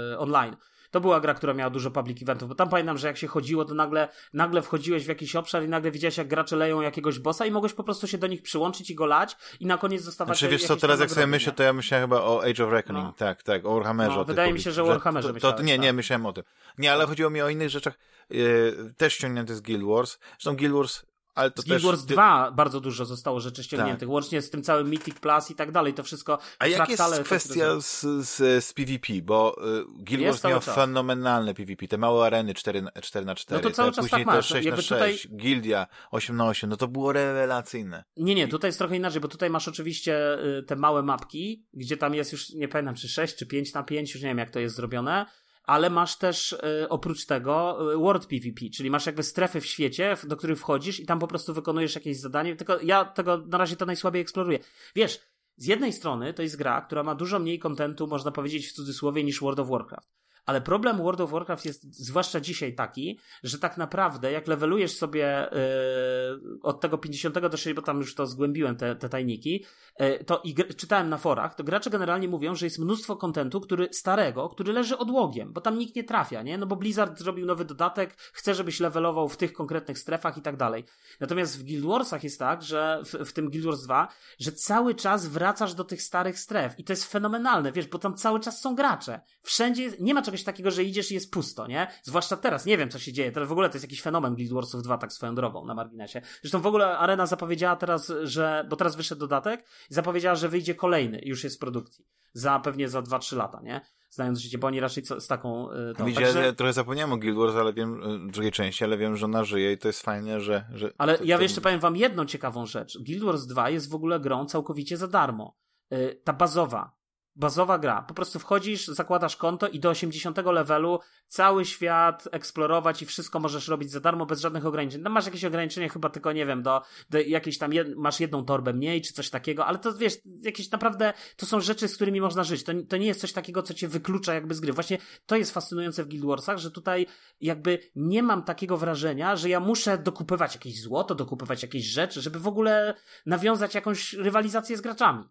yy, 0.09 0.17
online. 0.17 0.55
To 0.91 1.01
była 1.01 1.19
gra, 1.19 1.33
która 1.33 1.53
miała 1.53 1.69
dużo 1.69 1.91
public 1.91 2.21
eventów, 2.21 2.49
bo 2.49 2.55
tam 2.55 2.69
pamiętam, 2.69 2.97
że 2.97 3.07
jak 3.07 3.17
się 3.17 3.27
chodziło, 3.27 3.65
to 3.65 3.73
nagle, 3.73 4.09
nagle 4.33 4.61
wchodziłeś 4.61 5.05
w 5.05 5.07
jakiś 5.07 5.35
obszar 5.35 5.63
i 5.63 5.67
nagle 5.67 5.91
widziałeś, 5.91 6.17
jak 6.17 6.27
gracze 6.27 6.55
leją 6.55 6.81
jakiegoś 6.81 7.19
bossa 7.19 7.45
i 7.45 7.51
mogłeś 7.51 7.73
po 7.73 7.83
prostu 7.83 8.07
się 8.07 8.17
do 8.17 8.27
nich 8.27 8.41
przyłączyć 8.41 8.89
i 8.89 8.95
go 8.95 9.05
lać 9.05 9.37
i 9.59 9.65
na 9.65 9.77
koniec 9.77 10.01
zostawać 10.01 10.37
Znaczy 10.37 10.51
wiesz 10.51 10.63
co, 10.63 10.77
teraz 10.77 10.99
jak 10.99 11.09
sobie 11.09 11.27
myślę, 11.27 11.53
to 11.53 11.63
ja 11.63 11.73
myślałem 11.73 12.09
chyba 12.09 12.21
o 12.21 12.43
Age 12.43 12.65
of 12.65 12.71
Reckoning, 12.71 13.05
no. 13.05 13.13
tak, 13.17 13.43
tak, 13.43 13.65
o 13.65 13.75
Warhammerze. 13.75 14.17
No, 14.17 14.25
wydaje 14.25 14.53
mi 14.53 14.61
się, 14.61 14.71
że 14.71 14.83
o 14.83 14.85
Warhammerze 14.85 15.33
to, 15.33 15.53
to, 15.53 15.63
Nie, 15.63 15.77
nie, 15.77 15.87
tak. 15.87 15.95
myślałem 15.95 16.25
o 16.25 16.33
tym. 16.33 16.43
Nie, 16.77 16.93
ale 16.93 17.05
chodziło 17.05 17.29
mi 17.29 17.41
o 17.41 17.49
innych 17.49 17.69
rzeczach, 17.69 17.97
yy, 18.29 18.93
też 18.97 19.13
ściągnięte 19.13 19.55
z 19.55 19.61
Guild 19.61 19.83
Wars. 19.83 20.17
Zresztą 20.29 20.55
Guild 20.55 20.73
Wars 20.73 21.05
ale 21.37 21.51
to 21.51 21.61
z 21.61 21.65
Guild 21.65 21.83
Wars 21.83 22.05
2 22.05 22.51
bardzo 22.51 22.81
dużo 22.81 23.05
zostało 23.05 23.39
rzeczy 23.39 23.63
ściągniętych, 23.63 24.07
tak. 24.07 24.09
łącznie 24.09 24.41
z 24.41 24.49
tym 24.49 24.63
całym 24.63 24.87
Mythic 24.87 25.19
Plus 25.19 25.51
i 25.51 25.55
tak 25.55 25.71
dalej, 25.71 25.93
to 25.93 26.03
wszystko. 26.03 26.39
A 26.59 26.67
jak 26.67 26.89
jest 26.89 27.03
kwestia 27.23 27.79
z, 27.79 28.01
z, 28.01 28.65
z 28.65 28.73
PvP, 28.73 29.13
bo 29.23 29.55
y, 29.79 29.85
Guild 30.03 30.23
Wars 30.23 30.43
miał 30.43 30.59
czas. 30.59 30.75
fenomenalne 30.75 31.53
PvP, 31.53 31.87
te 31.87 31.97
małe 31.97 32.25
areny 32.25 32.53
4 32.53 32.81
na 32.81 32.91
4, 33.01 33.25
na 33.25 33.35
4 33.35 33.63
no 33.63 33.69
to 33.69 33.75
cały 33.75 33.89
te, 33.89 33.95
czas 33.95 34.05
później 34.05 34.25
tak 34.25 34.35
te 34.35 34.43
6 34.43 34.67
na 34.67 34.75
6, 34.75 34.87
tutaj... 34.89 35.17
Gildia 35.37 35.87
8 36.11 36.37
na 36.37 36.47
8, 36.47 36.69
no 36.69 36.77
to 36.77 36.87
było 36.87 37.13
rewelacyjne. 37.13 38.03
Nie, 38.17 38.35
nie, 38.35 38.47
tutaj 38.47 38.67
jest 38.67 38.77
trochę 38.77 38.95
inaczej, 38.95 39.21
bo 39.21 39.27
tutaj 39.27 39.49
masz 39.49 39.67
oczywiście 39.67 40.43
y, 40.59 40.63
te 40.63 40.75
małe 40.75 41.03
mapki, 41.03 41.65
gdzie 41.73 41.97
tam 41.97 42.15
jest 42.15 42.31
już, 42.31 42.49
nie 42.49 42.67
pamiętam, 42.67 42.95
czy 42.95 43.09
6, 43.09 43.35
czy 43.35 43.45
5 43.45 43.73
na 43.73 43.83
5, 43.83 44.13
już 44.13 44.23
nie 44.23 44.29
wiem 44.29 44.37
jak 44.37 44.49
to 44.49 44.59
jest 44.59 44.75
zrobione, 44.75 45.25
ale 45.67 45.89
masz 45.89 46.17
też 46.17 46.51
y, 46.51 46.89
oprócz 46.89 47.25
tego 47.25 47.77
y, 47.93 47.97
World 47.97 48.25
PvP, 48.25 48.69
czyli 48.75 48.89
masz 48.89 49.05
jakby 49.05 49.23
strefy 49.23 49.61
w 49.61 49.65
świecie, 49.65 50.17
do 50.23 50.37
których 50.37 50.59
wchodzisz 50.59 50.99
i 50.99 51.05
tam 51.05 51.19
po 51.19 51.27
prostu 51.27 51.53
wykonujesz 51.53 51.95
jakieś 51.95 52.19
zadanie, 52.19 52.55
tylko 52.55 52.81
ja 52.81 53.05
tego 53.05 53.37
na 53.37 53.57
razie 53.57 53.75
to 53.75 53.85
najsłabiej 53.85 54.21
eksploruję. 54.21 54.59
Wiesz, 54.95 55.19
z 55.57 55.65
jednej 55.65 55.93
strony 55.93 56.33
to 56.33 56.41
jest 56.41 56.57
gra, 56.57 56.81
która 56.81 57.03
ma 57.03 57.15
dużo 57.15 57.39
mniej 57.39 57.59
kontentu, 57.59 58.07
można 58.07 58.31
powiedzieć 58.31 58.67
w 58.67 58.73
cudzysłowie, 58.73 59.23
niż 59.23 59.41
World 59.41 59.59
of 59.59 59.69
Warcraft. 59.69 60.09
Ale 60.47 60.61
problem 60.61 60.97
World 60.97 61.21
of 61.21 61.31
Warcraft 61.31 61.65
jest 61.65 62.05
zwłaszcza 62.05 62.39
dzisiaj 62.39 62.75
taki, 62.75 63.19
że 63.43 63.59
tak 63.59 63.77
naprawdę 63.77 64.31
jak 64.31 64.47
levelujesz 64.47 64.97
sobie 64.97 65.49
yy, 65.51 66.59
od 66.61 66.81
tego 66.81 66.97
50 66.97 67.39
do 67.39 67.57
60, 67.57 67.75
bo 67.75 67.81
tam 67.81 67.97
już 67.97 68.15
to 68.15 68.27
zgłębiłem 68.27 68.75
te, 68.75 68.95
te 68.95 69.09
tajniki, 69.09 69.65
yy, 69.99 70.23
to 70.23 70.41
i 70.43 70.55
czytałem 70.55 71.09
na 71.09 71.17
forach, 71.17 71.55
to 71.55 71.63
gracze 71.63 71.89
generalnie 71.89 72.27
mówią, 72.27 72.55
że 72.55 72.65
jest 72.65 72.79
mnóstwo 72.79 73.15
kontentu, 73.15 73.61
który 73.61 73.87
starego, 73.91 74.49
który 74.49 74.73
leży 74.73 74.97
odłogiem, 74.97 75.53
bo 75.53 75.61
tam 75.61 75.77
nikt 75.77 75.95
nie 75.95 76.03
trafia, 76.03 76.41
nie? 76.41 76.57
No 76.57 76.65
bo 76.65 76.75
Blizzard 76.75 77.19
zrobił 77.19 77.45
nowy 77.45 77.65
dodatek, 77.65 78.15
chce, 78.33 78.55
żebyś 78.55 78.79
levelował 78.79 79.29
w 79.29 79.37
tych 79.37 79.53
konkretnych 79.53 79.99
strefach 79.99 80.37
i 80.37 80.41
tak 80.41 80.57
dalej. 80.57 80.85
Natomiast 81.19 81.59
w 81.59 81.63
Guild 81.63 81.85
Warsach 81.85 82.23
jest 82.23 82.39
tak, 82.39 82.61
że 82.61 83.01
w, 83.05 83.13
w 83.13 83.33
tym 83.33 83.49
Guild 83.49 83.65
Wars 83.65 83.83
2, 83.83 84.07
że 84.39 84.51
cały 84.51 84.95
czas 84.95 85.27
wracasz 85.27 85.73
do 85.73 85.83
tych 85.83 86.01
starych 86.01 86.39
stref 86.39 86.79
i 86.79 86.83
to 86.83 86.93
jest 86.93 87.11
fenomenalne, 87.11 87.71
wiesz, 87.71 87.87
bo 87.87 87.99
tam 87.99 88.15
cały 88.15 88.39
czas 88.39 88.61
są 88.61 88.75
gracze. 88.75 89.21
Wszędzie 89.41 89.91
nie 89.99 90.13
ma 90.13 90.21
czegoś 90.21 90.36
czegoś 90.37 90.45
takiego, 90.45 90.71
że 90.71 90.83
idziesz 90.83 91.11
i 91.11 91.13
jest 91.13 91.31
pusto, 91.31 91.67
nie? 91.67 91.87
Zwłaszcza 92.03 92.37
teraz, 92.37 92.65
nie 92.65 92.77
wiem 92.77 92.89
co 92.89 92.99
się 92.99 93.13
dzieje, 93.13 93.31
teraz 93.31 93.49
w 93.49 93.51
ogóle 93.51 93.69
to 93.69 93.75
jest 93.75 93.85
jakiś 93.85 94.01
fenomen 94.01 94.35
Guild 94.35 94.53
Warsów 94.53 94.83
2 94.83 94.97
tak 94.97 95.13
swoją 95.13 95.35
drogą 95.35 95.65
na 95.65 95.73
marginesie. 95.73 96.21
Zresztą 96.41 96.61
w 96.61 96.67
ogóle 96.67 96.97
Arena 96.97 97.25
zapowiedziała 97.25 97.75
teraz, 97.75 98.13
że, 98.23 98.65
bo 98.69 98.75
teraz 98.75 98.95
wyszedł 98.95 99.19
dodatek 99.19 99.65
i 99.91 99.93
zapowiedziała, 99.93 100.35
że 100.35 100.49
wyjdzie 100.49 100.75
kolejny 100.75 101.21
już 101.23 101.43
jest 101.43 101.55
w 101.55 101.59
produkcji. 101.59 102.05
Za 102.33 102.59
pewnie 102.59 102.89
za 102.89 103.01
2-3 103.01 103.37
lata, 103.37 103.61
nie? 103.63 103.81
Znając 104.09 104.39
życie, 104.39 104.57
bo 104.57 104.67
oni 104.67 104.79
raczej 104.79 105.03
co, 105.03 105.21
z 105.21 105.27
taką... 105.27 105.71
Yy, 105.71 105.93
tą, 105.93 106.13
także... 106.13 106.45
ja 106.45 106.53
trochę 106.53 106.73
zapomniałem 106.73 107.13
o 107.13 107.17
Guild 107.17 107.37
Wars, 107.37 107.55
ale 107.55 107.73
wiem, 107.73 108.03
y, 108.27 108.31
drugiej 108.31 108.51
części, 108.51 108.83
ale 108.83 108.97
wiem, 108.97 109.15
że 109.15 109.25
ona 109.25 109.43
żyje 109.43 109.71
i 109.71 109.77
to 109.77 109.87
jest 109.87 110.01
fajne, 110.01 110.41
że... 110.41 110.65
że 110.73 110.93
ale 110.97 111.17
to, 111.17 111.23
ja 111.23 111.37
to... 111.37 111.43
jeszcze 111.43 111.61
powiem 111.61 111.79
wam 111.79 111.95
jedną 111.95 112.25
ciekawą 112.25 112.65
rzecz. 112.65 112.97
Guild 113.03 113.23
Wars 113.23 113.45
2 113.45 113.69
jest 113.69 113.89
w 113.89 113.95
ogóle 113.95 114.19
grą 114.19 114.45
całkowicie 114.45 114.97
za 114.97 115.07
darmo. 115.07 115.57
Yy, 115.91 116.21
ta 116.23 116.33
bazowa, 116.33 116.96
bazowa 117.37 117.77
gra. 117.77 118.01
Po 118.01 118.13
prostu 118.13 118.39
wchodzisz, 118.39 118.87
zakładasz 118.87 119.35
konto 119.35 119.67
i 119.67 119.79
do 119.79 119.89
80 119.89 120.37
levelu 120.37 120.99
cały 121.27 121.65
świat 121.65 122.27
eksplorować 122.31 123.01
i 123.01 123.05
wszystko 123.05 123.39
możesz 123.39 123.67
robić 123.67 123.91
za 123.91 123.99
darmo, 123.99 124.25
bez 124.25 124.41
żadnych 124.41 124.65
ograniczeń. 124.65 125.01
No 125.01 125.09
masz 125.09 125.25
jakieś 125.25 125.45
ograniczenia 125.45 125.89
chyba 125.89 126.09
tylko, 126.09 126.31
nie 126.31 126.45
wiem, 126.45 126.63
do, 126.63 126.81
do 127.09 127.19
jakiejś 127.19 127.57
tam, 127.57 127.73
jed, 127.73 127.95
masz 127.95 128.19
jedną 128.19 128.45
torbę 128.45 128.73
mniej, 128.73 129.01
czy 129.01 129.13
coś 129.13 129.29
takiego, 129.29 129.65
ale 129.65 129.77
to 129.77 129.93
wiesz, 129.93 130.17
jakieś 130.41 130.71
naprawdę, 130.71 131.13
to 131.35 131.45
są 131.45 131.61
rzeczy, 131.61 131.87
z 131.87 131.95
którymi 131.95 132.21
można 132.21 132.43
żyć. 132.43 132.63
To, 132.63 132.71
to 132.89 132.97
nie 132.97 133.07
jest 133.07 133.21
coś 133.21 133.33
takiego, 133.33 133.63
co 133.63 133.73
cię 133.73 133.87
wyklucza 133.87 134.33
jakby 134.33 134.55
z 134.55 134.59
gry. 134.59 134.73
Właśnie 134.73 134.97
to 135.25 135.35
jest 135.35 135.53
fascynujące 135.53 136.03
w 136.03 136.07
Guild 136.07 136.25
Warsach, 136.25 136.57
że 136.57 136.71
tutaj 136.71 137.07
jakby 137.41 137.79
nie 137.95 138.23
mam 138.23 138.43
takiego 138.43 138.77
wrażenia, 138.77 139.35
że 139.35 139.49
ja 139.49 139.59
muszę 139.59 139.97
dokupywać 139.97 140.55
jakieś 140.55 140.81
złoto, 140.81 141.15
dokupywać 141.15 141.63
jakieś 141.63 141.85
rzeczy, 141.85 142.21
żeby 142.21 142.39
w 142.39 142.47
ogóle 142.47 142.93
nawiązać 143.25 143.75
jakąś 143.75 144.13
rywalizację 144.13 144.77
z 144.77 144.81
graczami 144.81 145.23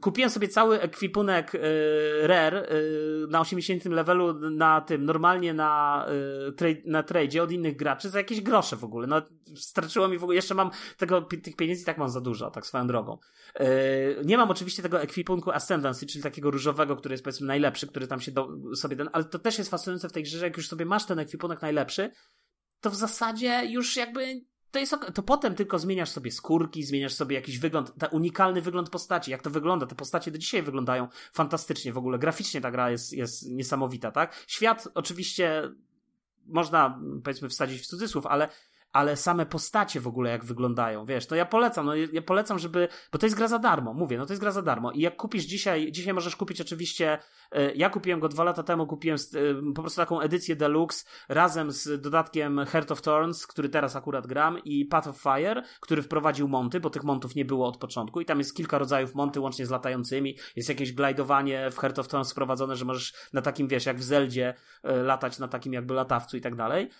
kupiłem 0.00 0.30
sobie 0.30 0.48
cały 0.48 0.80
ekwipunek 0.80 1.54
y, 1.54 1.60
Rare 2.22 2.54
y, 2.54 3.26
na 3.28 3.40
80 3.40 3.84
levelu 3.84 4.50
na 4.50 4.80
tym, 4.80 5.04
normalnie 5.04 5.54
na, 5.54 6.06
y, 6.62 6.82
na 6.86 7.02
tradzie 7.02 7.42
od 7.42 7.52
innych 7.52 7.76
graczy 7.76 8.10
za 8.10 8.18
jakieś 8.18 8.40
grosze 8.40 8.76
w 8.76 8.84
ogóle. 8.84 9.06
No, 9.06 9.22
straciło 9.56 10.08
mi 10.08 10.18
w 10.18 10.22
ogóle, 10.22 10.36
jeszcze 10.36 10.54
mam 10.54 10.70
tego, 10.96 11.22
tych 11.22 11.56
pieniędzy 11.56 11.84
tak 11.84 11.98
mam 11.98 12.08
za 12.08 12.20
dużo, 12.20 12.50
tak 12.50 12.66
swoją 12.66 12.86
drogą. 12.86 13.18
Nie 14.24 14.36
mam 14.36 14.50
oczywiście 14.50 14.82
tego 14.82 15.02
ekwipunku 15.02 15.50
Ascendancy, 15.50 16.06
czyli 16.06 16.22
takiego 16.22 16.50
różowego, 16.50 16.96
który 16.96 17.12
jest 17.12 17.24
powiedzmy 17.24 17.46
najlepszy, 17.46 17.86
który 17.86 18.06
tam 18.06 18.20
się 18.20 18.32
do, 18.32 18.48
sobie 18.76 18.96
ten, 18.96 19.08
ale 19.12 19.24
to 19.24 19.38
też 19.38 19.58
jest 19.58 19.70
fascynujące 19.70 20.08
w 20.08 20.12
tej 20.12 20.22
grze, 20.22 20.38
że 20.38 20.46
jak 20.46 20.56
już 20.56 20.68
sobie 20.68 20.84
masz 20.84 21.06
ten 21.06 21.18
ekwipunek 21.18 21.62
najlepszy, 21.62 22.10
to 22.80 22.90
w 22.90 22.96
zasadzie 22.96 23.62
już 23.66 23.96
jakby 23.96 24.44
to 24.74 24.78
jest 24.80 24.96
to 25.14 25.22
potem 25.22 25.54
tylko 25.54 25.78
zmieniasz 25.78 26.10
sobie 26.10 26.30
skórki, 26.30 26.82
zmieniasz 26.82 27.14
sobie 27.14 27.36
jakiś 27.36 27.58
wygląd, 27.58 27.94
ten 27.98 28.08
unikalny 28.12 28.60
wygląd 28.60 28.90
postaci, 28.90 29.30
jak 29.30 29.42
to 29.42 29.50
wygląda, 29.50 29.86
te 29.86 29.94
postacie 29.94 30.30
do 30.30 30.38
dzisiaj 30.38 30.62
wyglądają 30.62 31.08
fantastycznie. 31.32 31.92
W 31.92 31.98
ogóle, 31.98 32.18
graficznie 32.18 32.60
ta 32.60 32.70
gra 32.70 32.90
jest, 32.90 33.12
jest 33.12 33.50
niesamowita, 33.50 34.10
tak? 34.10 34.44
Świat 34.46 34.88
oczywiście 34.94 35.70
można 36.46 37.00
powiedzmy 37.24 37.48
wsadzić 37.48 37.82
w 37.82 37.86
cudzysłów, 37.86 38.26
ale 38.26 38.48
ale 38.94 39.16
same 39.16 39.46
postacie 39.46 40.00
w 40.00 40.06
ogóle 40.06 40.30
jak 40.30 40.44
wyglądają, 40.44 41.04
wiesz, 41.06 41.26
to 41.26 41.34
ja 41.34 41.46
polecam, 41.46 41.86
no 41.86 41.94
ja 41.94 42.22
polecam, 42.22 42.58
żeby, 42.58 42.88
bo 43.12 43.18
to 43.18 43.26
jest 43.26 43.36
gra 43.36 43.48
za 43.48 43.58
darmo, 43.58 43.94
mówię, 43.94 44.18
no 44.18 44.26
to 44.26 44.32
jest 44.32 44.40
gra 44.40 44.50
za 44.50 44.62
darmo 44.62 44.92
i 44.92 45.00
jak 45.00 45.16
kupisz 45.16 45.44
dzisiaj, 45.44 45.92
dzisiaj 45.92 46.14
możesz 46.14 46.36
kupić 46.36 46.60
oczywiście, 46.60 47.18
e, 47.52 47.74
ja 47.74 47.90
kupiłem 47.90 48.20
go 48.20 48.28
dwa 48.28 48.44
lata 48.44 48.62
temu, 48.62 48.86
kupiłem 48.86 49.18
e, 49.34 49.72
po 49.74 49.82
prostu 49.82 49.96
taką 49.96 50.20
edycję 50.20 50.56
deluxe 50.56 51.04
razem 51.28 51.72
z 51.72 52.00
dodatkiem 52.00 52.64
Heart 52.66 52.90
of 52.90 53.02
Thorns, 53.02 53.46
który 53.46 53.68
teraz 53.68 53.96
akurat 53.96 54.26
gram 54.26 54.58
i 54.64 54.84
Path 54.84 55.08
of 55.08 55.16
Fire, 55.16 55.62
który 55.80 56.02
wprowadził 56.02 56.48
monty, 56.48 56.80
bo 56.80 56.90
tych 56.90 57.04
montów 57.04 57.34
nie 57.34 57.44
było 57.44 57.68
od 57.68 57.76
początku 57.76 58.20
i 58.20 58.24
tam 58.24 58.38
jest 58.38 58.56
kilka 58.56 58.78
rodzajów 58.78 59.14
monty 59.14 59.40
łącznie 59.40 59.66
z 59.66 59.70
latającymi, 59.70 60.36
jest 60.56 60.68
jakieś 60.68 60.92
glajdowanie 60.92 61.70
w 61.70 61.78
Heart 61.78 61.98
of 61.98 62.08
Thorns 62.08 62.32
wprowadzone, 62.32 62.76
że 62.76 62.84
możesz 62.84 63.14
na 63.32 63.42
takim, 63.42 63.68
wiesz, 63.68 63.86
jak 63.86 63.98
w 63.98 64.02
Zeldzie 64.02 64.54
e, 64.82 64.96
latać 64.96 65.38
na 65.38 65.48
takim 65.48 65.72
jakby 65.72 65.94
latawcu 65.94 66.36
i 66.36 66.40
tak 66.40 66.54
dalej. 66.56 66.90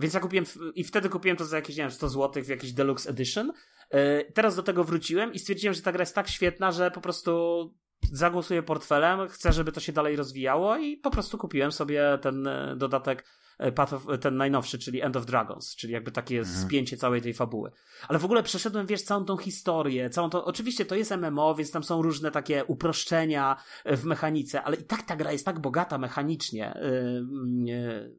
Więc 0.00 0.14
ja 0.14 0.20
kupiłem, 0.20 0.44
i 0.74 0.84
wtedy 0.84 1.08
kupiłem 1.08 1.36
to 1.36 1.44
za 1.44 1.56
jakieś, 1.56 1.76
nie 1.76 1.82
wiem, 1.82 1.90
100 1.90 2.08
zł 2.08 2.44
w 2.44 2.48
jakiś 2.48 2.72
Deluxe 2.72 3.10
Edition. 3.10 3.52
E, 3.90 4.24
teraz 4.32 4.56
do 4.56 4.62
tego 4.62 4.84
wróciłem 4.84 5.32
i 5.32 5.38
stwierdziłem, 5.38 5.74
że 5.74 5.82
ta 5.82 5.92
gra 5.92 6.02
jest 6.02 6.14
tak 6.14 6.28
świetna, 6.28 6.72
że 6.72 6.90
po 6.90 7.00
prostu 7.00 7.74
zagłosuję 8.12 8.62
portfelem, 8.62 9.28
chcę, 9.28 9.52
żeby 9.52 9.72
to 9.72 9.80
się 9.80 9.92
dalej 9.92 10.16
rozwijało 10.16 10.76
i 10.76 10.96
po 10.96 11.10
prostu 11.10 11.38
kupiłem 11.38 11.72
sobie 11.72 12.18
ten 12.22 12.46
e, 12.46 12.76
dodatek 12.76 13.24
Path 13.74 13.92
of, 13.92 14.06
ten 14.20 14.36
najnowszy, 14.36 14.78
czyli 14.78 15.02
End 15.02 15.16
of 15.16 15.26
Dragons, 15.26 15.76
czyli 15.76 15.92
jakby 15.92 16.12
takie 16.12 16.38
mhm. 16.38 16.66
spięcie 16.66 16.96
całej 16.96 17.22
tej 17.22 17.34
fabuły. 17.34 17.70
Ale 18.08 18.18
w 18.18 18.24
ogóle 18.24 18.42
przeszedłem, 18.42 18.86
wiesz, 18.86 19.02
całą 19.02 19.24
tą 19.24 19.36
historię, 19.36 20.10
całą 20.10 20.30
to, 20.30 20.44
oczywiście 20.44 20.84
to 20.84 20.94
jest 20.94 21.10
MMO, 21.10 21.54
więc 21.54 21.70
tam 21.70 21.84
są 21.84 22.02
różne 22.02 22.30
takie 22.30 22.64
uproszczenia 22.64 23.56
e, 23.84 23.96
w 23.96 24.04
mechanice, 24.04 24.62
ale 24.62 24.76
i 24.76 24.84
tak 24.84 25.02
ta 25.02 25.16
gra 25.16 25.32
jest 25.32 25.44
tak 25.44 25.60
bogata 25.60 25.98
mechanicznie 25.98 26.78
yy, 26.82 27.72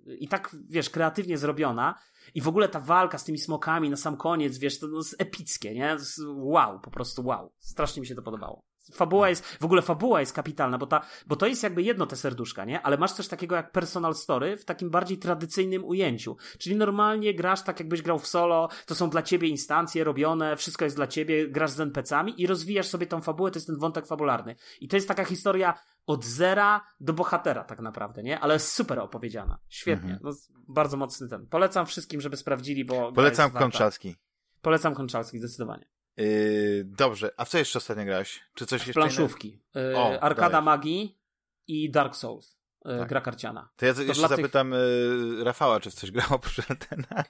yy, 0.05 0.17
i 0.17 0.27
tak, 0.27 0.55
wiesz, 0.69 0.89
kreatywnie 0.89 1.37
zrobiona, 1.37 1.95
I 2.33 2.41
w 2.41 2.47
ogóle 2.47 2.69
ta 2.69 2.79
walka 2.79 3.17
z 3.17 3.23
tymi 3.23 3.37
smokami 3.37 3.89
na 3.89 3.97
sam 3.97 4.17
koniec, 4.17 4.57
wiesz, 4.57 4.79
to, 4.79 4.87
to 4.87 4.97
jest 4.97 5.15
epickie, 5.19 5.73
nie? 5.73 5.85
Jest 5.85 6.19
wow, 6.35 6.79
po 6.79 6.91
prostu 6.91 7.25
wow. 7.25 7.51
Strasznie 7.59 8.01
mi 8.01 8.07
się 8.07 8.15
to 8.15 8.21
podobało. 8.21 8.63
Fabuła 8.93 9.29
jest, 9.29 9.45
w 9.45 9.65
ogóle 9.65 9.81
fabuła 9.81 10.19
jest 10.19 10.33
kapitalna, 10.33 10.77
bo, 10.77 10.87
ta, 10.87 11.01
bo 11.27 11.35
to 11.35 11.47
jest 11.47 11.63
jakby 11.63 11.83
jedno 11.83 12.05
te 12.05 12.15
serduszka, 12.15 12.65
nie? 12.65 12.81
Ale 12.81 12.97
masz 12.97 13.11
coś 13.11 13.27
takiego 13.27 13.55
jak 13.55 13.71
personal 13.71 14.15
story 14.15 14.57
w 14.57 14.65
takim 14.65 14.89
bardziej 14.89 15.17
tradycyjnym 15.17 15.85
ujęciu. 15.85 16.37
Czyli 16.57 16.75
normalnie 16.75 17.33
grasz 17.33 17.61
tak, 17.61 17.79
jakbyś 17.79 18.01
grał 18.01 18.19
w 18.19 18.27
solo, 18.27 18.69
to 18.85 18.95
są 18.95 19.09
dla 19.09 19.21
ciebie 19.21 19.47
instancje 19.47 20.03
robione, 20.03 20.57
wszystko 20.57 20.85
jest 20.85 20.95
dla 20.95 21.07
ciebie, 21.07 21.49
grasz 21.49 21.71
z 21.71 21.79
NPC-ami 21.79 22.41
i 22.41 22.47
rozwijasz 22.47 22.87
sobie 22.87 23.07
tą 23.07 23.21
fabułę, 23.21 23.51
to 23.51 23.57
jest 23.57 23.67
ten 23.67 23.77
wątek 23.77 24.07
fabularny. 24.07 24.55
I 24.81 24.87
to 24.87 24.95
jest 24.95 25.07
taka 25.07 25.25
historia 25.25 25.73
od 26.07 26.25
zera 26.25 26.81
do 26.99 27.13
bohatera 27.13 27.63
tak 27.63 27.79
naprawdę, 27.79 28.23
nie? 28.23 28.39
Ale 28.39 28.59
super 28.59 28.99
opowiedziana. 28.99 29.59
Świetnie. 29.69 30.13
Mhm. 30.13 30.19
No, 30.23 30.31
bardzo 30.67 30.97
mocny 30.97 31.27
ten. 31.27 31.47
Polecam 31.47 31.85
wszystkim, 31.85 32.21
żeby 32.21 32.37
sprawdzili, 32.37 32.85
bo... 32.85 33.11
Polecam 33.11 33.51
Konczalski. 33.51 34.15
Polecam 34.61 34.95
Konczalski, 34.95 35.39
zdecydowanie. 35.39 35.85
Yy, 36.17 36.83
dobrze, 36.85 37.31
a 37.37 37.45
w 37.45 37.49
co 37.49 37.57
jeszcze 37.57 37.79
ostatnio 37.79 38.05
grałeś? 38.05 38.43
Czy 38.53 38.65
coś 38.65 38.81
w 38.81 38.87
jeszcze 38.87 38.99
planszówki. 38.99 39.61
Yy, 39.75 39.97
o, 39.97 40.21
Arkada 40.21 40.49
dajesz. 40.49 40.65
Magii 40.65 41.19
i 41.67 41.91
Dark 41.91 42.15
Souls. 42.15 42.57
Yy, 42.85 42.97
tak. 42.99 43.09
Gra 43.09 43.21
karciana. 43.21 43.69
To 43.75 43.85
ja 43.85 43.93
to 43.93 44.01
jeszcze 44.01 44.27
zapytam 44.27 44.71
tych... 44.71 45.45
Rafała, 45.45 45.79
czy 45.79 45.91
w 45.91 45.93
coś 45.93 46.11
grało 46.11 46.39
przy 46.49 46.63
Altena. 46.69 47.23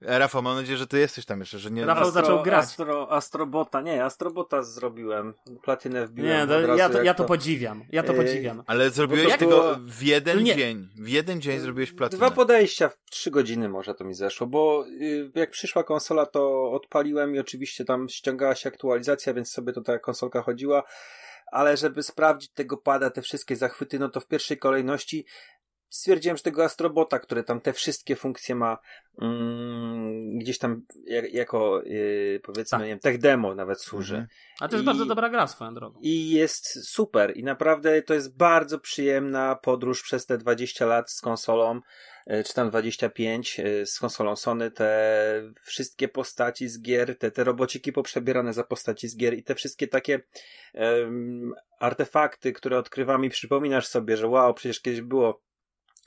Rafał, 0.00 0.42
mam 0.42 0.56
nadzieję, 0.56 0.78
że 0.78 0.86
ty 0.86 0.98
jesteś 0.98 1.24
tam 1.24 1.40
jeszcze, 1.40 1.58
że 1.58 1.70
nie... 1.70 1.86
Rafał 1.86 2.08
Astro, 2.08 2.22
zaczął 2.22 2.42
grać. 2.42 2.64
Astro, 2.64 3.12
Astrobota, 3.12 3.80
nie, 3.80 4.04
Astrobota 4.04 4.62
zrobiłem. 4.62 5.34
Platynę 5.62 6.06
wbiłem. 6.06 6.30
Nie, 6.30 6.46
to, 6.46 6.76
ja, 6.76 6.88
to, 6.88 7.02
ja 7.02 7.14
to 7.14 7.24
podziwiam, 7.24 7.84
ja 7.92 8.02
to 8.02 8.14
podziwiam. 8.14 8.62
Ale 8.66 8.90
zrobiłeś 8.90 9.36
tego 9.36 9.78
w 9.80 10.02
jeden 10.02 10.42
nie. 10.42 10.56
dzień. 10.56 10.88
W 10.94 11.08
jeden 11.08 11.40
dzień 11.40 11.60
zrobiłeś 11.60 11.92
platynę. 11.92 12.18
Dwa 12.18 12.30
podejścia, 12.30 12.88
w 12.88 13.10
trzy 13.10 13.30
godziny 13.30 13.68
może 13.68 13.94
to 13.94 14.04
mi 14.04 14.14
zeszło, 14.14 14.46
bo 14.46 14.84
y, 15.00 15.30
jak 15.34 15.50
przyszła 15.50 15.84
konsola, 15.84 16.26
to 16.26 16.72
odpaliłem 16.72 17.34
i 17.34 17.38
oczywiście 17.38 17.84
tam 17.84 18.08
ściągała 18.08 18.54
się 18.54 18.68
aktualizacja, 18.68 19.34
więc 19.34 19.50
sobie 19.50 19.72
to 19.72 19.80
ta 19.80 19.98
konsolka 19.98 20.42
chodziła 20.42 20.82
ale 21.46 21.76
żeby 21.76 22.02
sprawdzić 22.02 22.50
tego 22.50 22.76
pada, 22.76 23.10
te 23.10 23.22
wszystkie 23.22 23.56
zachwyty, 23.56 23.98
no 23.98 24.08
to 24.08 24.20
w 24.20 24.26
pierwszej 24.26 24.58
kolejności 24.58 25.26
stwierdziłem, 25.96 26.36
że 26.36 26.42
tego 26.42 26.64
Astrobota, 26.64 27.18
który 27.18 27.44
tam 27.44 27.60
te 27.60 27.72
wszystkie 27.72 28.16
funkcje 28.16 28.54
ma 28.54 28.78
mm, 29.22 30.38
gdzieś 30.38 30.58
tam 30.58 30.82
jak, 31.06 31.32
jako 31.32 31.82
yy, 31.84 32.40
powiedzmy, 32.42 32.78
tak. 32.78 32.80
nie 32.80 32.88
wiem, 32.88 32.98
tech 32.98 33.18
demo 33.18 33.54
nawet 33.54 33.80
służy. 33.80 34.14
Mhm. 34.14 34.28
A 34.60 34.68
to 34.68 34.76
jest 34.76 34.82
I, 34.82 34.86
bardzo 34.86 35.06
dobra 35.06 35.28
gra 35.28 35.46
swoją 35.46 35.74
drogą. 35.74 35.98
I 36.02 36.30
jest 36.30 36.88
super 36.88 37.36
i 37.36 37.44
naprawdę 37.44 38.02
to 38.02 38.14
jest 38.14 38.36
bardzo 38.36 38.78
przyjemna 38.78 39.56
podróż 39.56 40.02
przez 40.02 40.26
te 40.26 40.38
20 40.38 40.86
lat 40.86 41.10
z 41.10 41.20
konsolą 41.20 41.80
y, 42.30 42.44
czy 42.44 42.54
tam 42.54 42.68
25 42.68 43.60
y, 43.60 43.86
z 43.86 43.98
konsolą 43.98 44.36
Sony, 44.36 44.70
te 44.70 45.52
wszystkie 45.62 46.08
postaci 46.08 46.68
z 46.68 46.82
gier, 46.82 47.18
te, 47.18 47.30
te 47.30 47.44
robociki 47.44 47.92
poprzebierane 47.92 48.52
za 48.52 48.64
postaci 48.64 49.08
z 49.08 49.16
gier 49.16 49.34
i 49.34 49.42
te 49.42 49.54
wszystkie 49.54 49.88
takie 49.88 50.20
um, 50.74 51.52
artefakty, 51.80 52.52
które 52.52 52.78
odkrywam 52.78 53.24
i 53.24 53.30
przypominasz 53.30 53.86
sobie, 53.86 54.16
że 54.16 54.28
wow, 54.28 54.54
przecież 54.54 54.80
kiedyś 54.80 55.00
było 55.00 55.45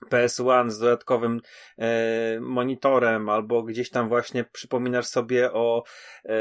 PS1 0.05 0.69
z 0.69 0.79
dodatkowym 0.79 1.41
e, 1.77 2.39
monitorem, 2.39 3.29
albo 3.29 3.63
gdzieś 3.63 3.89
tam 3.89 4.07
właśnie 4.07 4.43
przypominasz 4.43 5.07
sobie 5.07 5.53
o 5.53 5.83
e, 6.25 6.33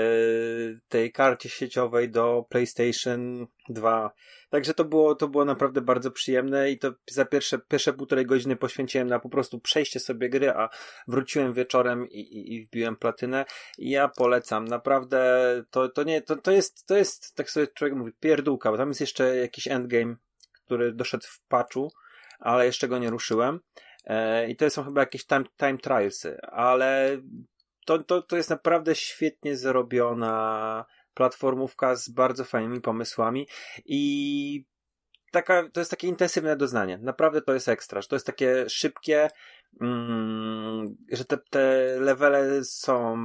tej 0.89 1.13
karcie 1.13 1.49
sieciowej 1.49 2.11
do 2.11 2.45
PlayStation 2.49 3.47
2. 3.69 4.11
Także 4.51 4.75
to 4.75 4.85
było, 4.85 5.15
to 5.15 5.29
było 5.29 5.45
naprawdę 5.45 5.81
bardzo 5.81 6.11
przyjemne 6.11 6.71
i 6.71 6.79
to 6.79 6.93
za 7.11 7.25
pierwsze, 7.25 7.59
pierwsze 7.59 7.93
półtorej 7.93 8.27
godziny 8.27 8.57
poświęciłem 8.57 9.09
na 9.09 9.19
po 9.19 9.29
prostu 9.29 9.61
przejście 9.61 10.01
sobie 10.01 10.29
gry, 10.29 10.51
a 10.51 10.69
wróciłem 11.09 11.53
wieczorem 11.53 12.09
i, 12.09 12.21
i, 12.21 12.55
i 12.55 12.65
wbiłem 12.65 12.97
platynę. 12.97 13.45
I 13.79 13.91
ja 13.91 14.09
polecam, 14.09 14.65
naprawdę 14.65 15.29
to, 15.71 15.89
to 15.89 16.03
nie, 16.03 16.23
to, 16.23 16.37
to 16.37 16.51
jest, 16.51 16.87
to 16.87 16.97
jest, 16.97 17.35
tak 17.37 17.51
sobie 17.51 17.67
człowiek 17.67 17.97
mówi, 17.97 18.13
pierdółka, 18.21 18.71
bo 18.71 18.77
tam 18.77 18.89
jest 18.89 19.01
jeszcze 19.01 19.37
jakiś 19.37 19.69
endgame, 19.69 20.17
który 20.65 20.93
doszedł 20.93 21.27
w 21.27 21.41
patchu, 21.49 21.93
ale 22.39 22.67
jeszcze 22.67 22.89
go 22.89 22.99
nie 22.99 23.11
ruszyłem. 23.11 23.61
E, 24.05 24.49
I 24.51 24.57
to 24.57 24.71
są 24.71 24.85
chyba 24.85 25.01
jakieś 25.01 25.27
time, 25.27 25.45
time 25.57 25.79
trialsy, 25.79 26.41
ale 26.43 27.21
to, 27.87 27.99
to, 27.99 28.23
to 28.23 28.37
jest 28.37 28.51
naprawdę 28.51 28.95
świetnie 28.95 29.57
zrobiona 29.57 30.85
platformówka 31.15 31.97
z 31.97 32.09
bardzo 32.09 32.45
fajnymi 32.45 32.81
pomysłami 32.81 33.49
i 33.85 34.65
taka, 35.33 35.69
to 35.73 35.81
jest 35.81 35.91
takie 35.91 36.09
intensywne 36.09 36.57
doznanie. 36.57 36.99
Naprawdę 36.99 37.43
to 37.43 37.55
jest 37.55 37.69
ekstra, 37.69 38.03
że 38.03 38.09
to 38.09 38.17
jest 38.17 38.27
takie 38.27 38.69
szybkie, 38.69 39.29
mm, 39.81 40.97
że 41.13 41.25
te, 41.25 41.39
te 41.51 41.97
levele 42.01 42.65
są 42.65 43.19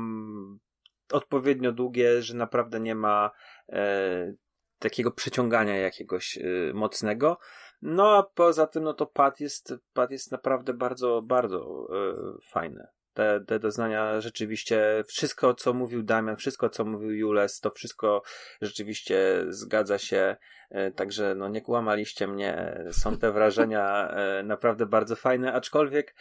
odpowiednio 1.11 1.72
długie, 1.72 2.22
że 2.22 2.34
naprawdę 2.34 2.80
nie 2.80 2.95
ma 2.95 3.31
e, 3.69 4.34
takiego 4.80 5.11
przeciągania 5.11 5.76
jakiegoś 5.76 6.38
e, 6.38 6.41
mocnego. 6.73 7.38
No 7.85 8.18
a 8.18 8.23
poza 8.23 8.68
tym, 8.68 8.84
no 8.84 8.93
to 8.93 9.05
pad 9.05 9.39
jest, 9.39 9.73
pad 9.93 10.11
jest 10.11 10.31
naprawdę 10.31 10.73
bardzo, 10.73 11.22
bardzo 11.22 11.88
yy, 11.91 12.38
fajny. 12.51 12.88
Te, 13.14 13.41
te 13.47 13.60
doznania 13.60 14.22
rzeczywiście, 14.22 15.03
wszystko 15.07 15.53
co 15.53 15.73
mówił 15.73 16.03
Damian, 16.03 16.35
wszystko 16.35 16.69
co 16.69 16.85
mówił 16.85 17.11
Jules, 17.11 17.60
to 17.60 17.69
wszystko 17.72 18.22
rzeczywiście 18.61 19.45
zgadza 19.47 19.97
się. 19.97 20.35
E, 20.74 20.91
także 20.91 21.36
no 21.36 21.48
nie 21.48 21.62
kłamaliście 21.62 22.28
mnie, 22.28 22.84
są 22.91 23.18
te 23.18 23.32
wrażenia 23.32 24.10
e, 24.10 24.44
naprawdę 24.44 24.86
bardzo 24.86 25.16
fajne, 25.16 25.54
aczkolwiek 25.54 26.16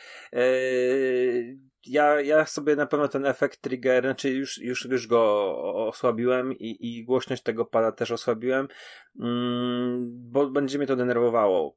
ja, 1.87 2.21
ja 2.21 2.47
sobie 2.47 2.77
na 2.77 2.87
pewno 2.87 3.09
ten 3.09 3.27
efekt 3.27 3.61
trigger, 3.61 4.05
znaczy 4.05 4.31
już, 4.31 4.59
już, 4.59 4.85
już 4.85 5.07
go 5.07 5.55
osłabiłem 5.87 6.53
i, 6.53 6.77
i 6.81 7.05
głośność 7.05 7.43
tego 7.43 7.65
pada 7.65 7.93
też 7.93 8.11
osłabiłem, 8.11 8.69
mm, 9.21 10.11
bo 10.31 10.51
będzie 10.51 10.79
mnie 10.79 10.87
to 10.87 10.97
denerwowało 10.97 11.77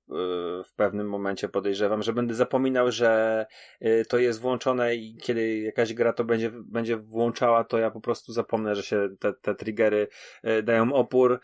w 0.66 0.74
pewnym 0.76 1.10
momencie, 1.10 1.50
podejrzewam, 1.50 2.04
że 2.04 2.14
będę 2.14 2.34
zapominał, 2.34 2.92
że 2.92 3.46
to 4.10 4.18
jest 4.18 4.42
włączone 4.42 4.96
i 4.96 5.18
kiedy 5.18 5.58
jakaś 5.60 5.94
gra 5.94 6.14
to 6.14 6.24
będzie, 6.24 6.52
będzie 6.54 6.98
włączała, 6.98 7.64
to 7.64 7.78
ja 7.78 7.92
po 7.92 8.02
prostu 8.02 8.34
zapomnę, 8.34 8.76
że 8.76 8.84
się 8.84 9.10
te, 9.20 9.34
te 9.34 9.56
triggery 9.56 10.08
dają 10.64 10.94
opór. 10.94 11.40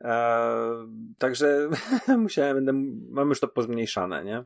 E, 0.00 0.88
także 1.18 1.68
musiałem, 2.18 2.56
będę, 2.56 2.72
mam 3.10 3.28
już 3.28 3.40
to 3.40 3.48
pozmniejszane, 3.48 4.24
nie? 4.24 4.44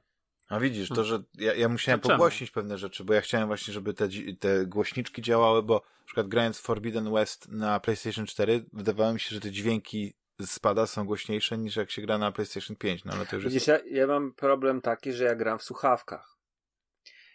A 0.48 0.60
widzisz, 0.60 0.88
to, 0.88 1.04
że 1.04 1.22
ja, 1.34 1.54
ja 1.54 1.68
musiałem 1.68 2.00
pogłosić 2.00 2.50
pewne 2.50 2.78
rzeczy, 2.78 3.04
bo 3.04 3.14
ja 3.14 3.20
chciałem 3.20 3.46
właśnie, 3.46 3.74
żeby 3.74 3.94
te, 3.94 4.08
te 4.38 4.66
głośniczki 4.66 5.22
działały, 5.22 5.62
bo 5.62 5.74
na 5.74 6.06
przykład 6.06 6.28
grając 6.28 6.58
Forbidden 6.58 7.12
West 7.12 7.48
na 7.48 7.80
PlayStation 7.80 8.26
4, 8.26 8.64
wydawało 8.72 9.12
mi 9.12 9.20
się, 9.20 9.34
że 9.34 9.40
te 9.40 9.50
dźwięki 9.50 10.14
spada 10.42 10.86
są 10.86 11.04
głośniejsze 11.04 11.58
niż 11.58 11.76
jak 11.76 11.90
się 11.90 12.02
gra 12.02 12.18
na 12.18 12.32
PlayStation 12.32 12.76
5, 12.76 13.04
no 13.04 13.12
ale 13.12 13.26
to 13.26 13.36
już 13.36 13.44
Widzisz, 13.44 13.66
jest... 13.66 13.86
ja, 13.86 14.00
ja 14.00 14.06
mam 14.06 14.32
problem 14.32 14.80
taki, 14.80 15.12
że 15.12 15.24
ja 15.24 15.34
gram 15.34 15.58
w 15.58 15.62
słuchawkach. 15.62 16.33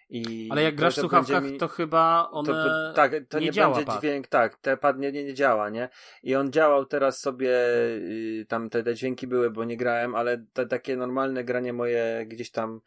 I 0.09 0.49
Ale 0.51 0.63
jak 0.63 0.75
grasz 0.75 0.95
w 0.95 0.99
słuchawkach, 0.99 1.43
mi... 1.43 1.57
to 1.57 1.67
chyba 1.67 2.29
one 2.31 2.53
to, 2.53 2.93
tak, 2.93 3.11
to 3.29 3.39
nie, 3.39 3.45
nie 3.45 3.51
działa 3.51 3.75
będzie 3.75 3.85
pad. 3.85 3.99
dźwięk, 3.99 4.27
tak, 4.27 4.57
te 4.57 4.77
pad 4.77 4.99
nie, 4.99 5.11
nie, 5.11 5.23
nie 5.23 5.33
działa, 5.33 5.69
nie? 5.69 5.89
I 6.23 6.35
on 6.35 6.51
działał 6.51 6.85
teraz 6.85 7.19
sobie, 7.19 7.49
y, 7.49 8.45
tam 8.47 8.69
te, 8.69 8.83
te 8.83 8.95
dźwięki 8.95 9.27
były, 9.27 9.49
bo 9.49 9.63
nie 9.63 9.77
grałem, 9.77 10.15
ale 10.15 10.45
te, 10.53 10.65
takie 10.65 10.97
normalne 10.97 11.43
granie 11.43 11.73
moje 11.73 12.25
gdzieś 12.27 12.51
tam 12.51 12.81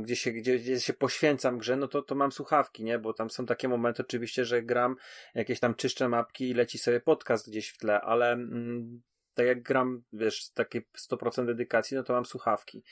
gdzie 0.00 0.16
się, 0.16 0.32
gdzie, 0.32 0.58
gdzie 0.58 0.80
się 0.80 0.92
poświęcam 0.92 1.58
grze, 1.58 1.76
no 1.76 1.88
to, 1.88 2.02
to 2.02 2.14
mam 2.14 2.32
słuchawki, 2.32 2.84
nie? 2.84 2.98
Bo 2.98 3.12
tam 3.12 3.30
są 3.30 3.46
takie 3.46 3.68
momenty 3.68 4.02
oczywiście, 4.02 4.44
że 4.44 4.62
gram 4.62 4.96
jakieś 5.34 5.60
tam 5.60 5.74
czyszczę 5.74 6.08
mapki 6.08 6.50
i 6.50 6.54
leci 6.54 6.78
sobie 6.78 7.00
podcast 7.00 7.50
gdzieś 7.50 7.68
w 7.68 7.78
tle, 7.78 8.00
ale 8.00 8.32
mm, 8.32 9.02
tak 9.34 9.46
jak 9.46 9.62
gram, 9.62 10.02
wiesz, 10.12 10.50
takie 10.50 10.82
100% 11.10 11.46
dedykacji, 11.46 11.96
no 11.96 12.02
to 12.02 12.12
mam 12.12 12.26
słuchawki, 12.26 12.82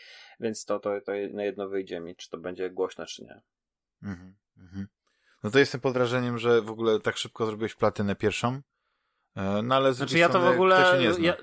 więc 0.41 0.65
to, 0.65 0.79
to, 0.79 1.01
to 1.01 1.13
na 1.33 1.45
jedno 1.45 1.69
wyjdzie 1.69 2.01
mi, 2.01 2.17
czy 2.17 2.31
to 2.31 2.39
będzie 2.39 2.71
głośno, 2.71 3.07
czy 3.07 3.25
nie. 3.25 3.41
Mhm, 4.03 4.35
mhm. 4.59 4.87
No 5.43 5.51
to 5.51 5.59
jestem 5.59 5.81
pod 5.81 5.95
wrażeniem, 5.95 6.39
że 6.39 6.63
w 6.63 6.71
ogóle 6.71 7.01
tak 7.01 7.17
szybko 7.17 7.47
zrobiłeś 7.47 7.75
platynę 7.75 8.17
pierwszą, 8.17 8.61
e, 9.37 9.63
no 9.63 9.75
ale 9.75 9.93
z 9.93 9.97
znaczy 9.97 10.19
ja 10.19 10.29
to 10.29 10.41
w 10.41 10.47
ogóle, 10.47 10.99
ja, 11.21 11.37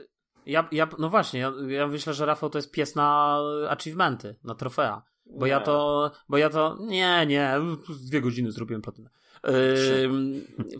ja, 0.45 0.67
ja, 0.71 0.89
no 0.99 1.09
właśnie, 1.09 1.39
ja, 1.39 1.53
ja 1.67 1.87
myślę, 1.87 2.13
że 2.13 2.25
Rafał 2.25 2.49
to 2.49 2.57
jest 2.57 2.71
pies 2.71 2.95
na 2.95 3.39
achievementy, 3.69 4.35
na 4.43 4.55
trofea. 4.55 5.03
Bo 5.25 5.45
nie. 5.45 5.51
ja 5.51 5.59
to, 5.59 6.11
bo 6.29 6.37
ja 6.37 6.49
to, 6.49 6.77
nie, 6.79 7.25
nie, 7.25 7.55
dwie 7.89 8.21
godziny 8.21 8.51
zrobiłem 8.51 8.81
platynę. 8.81 9.09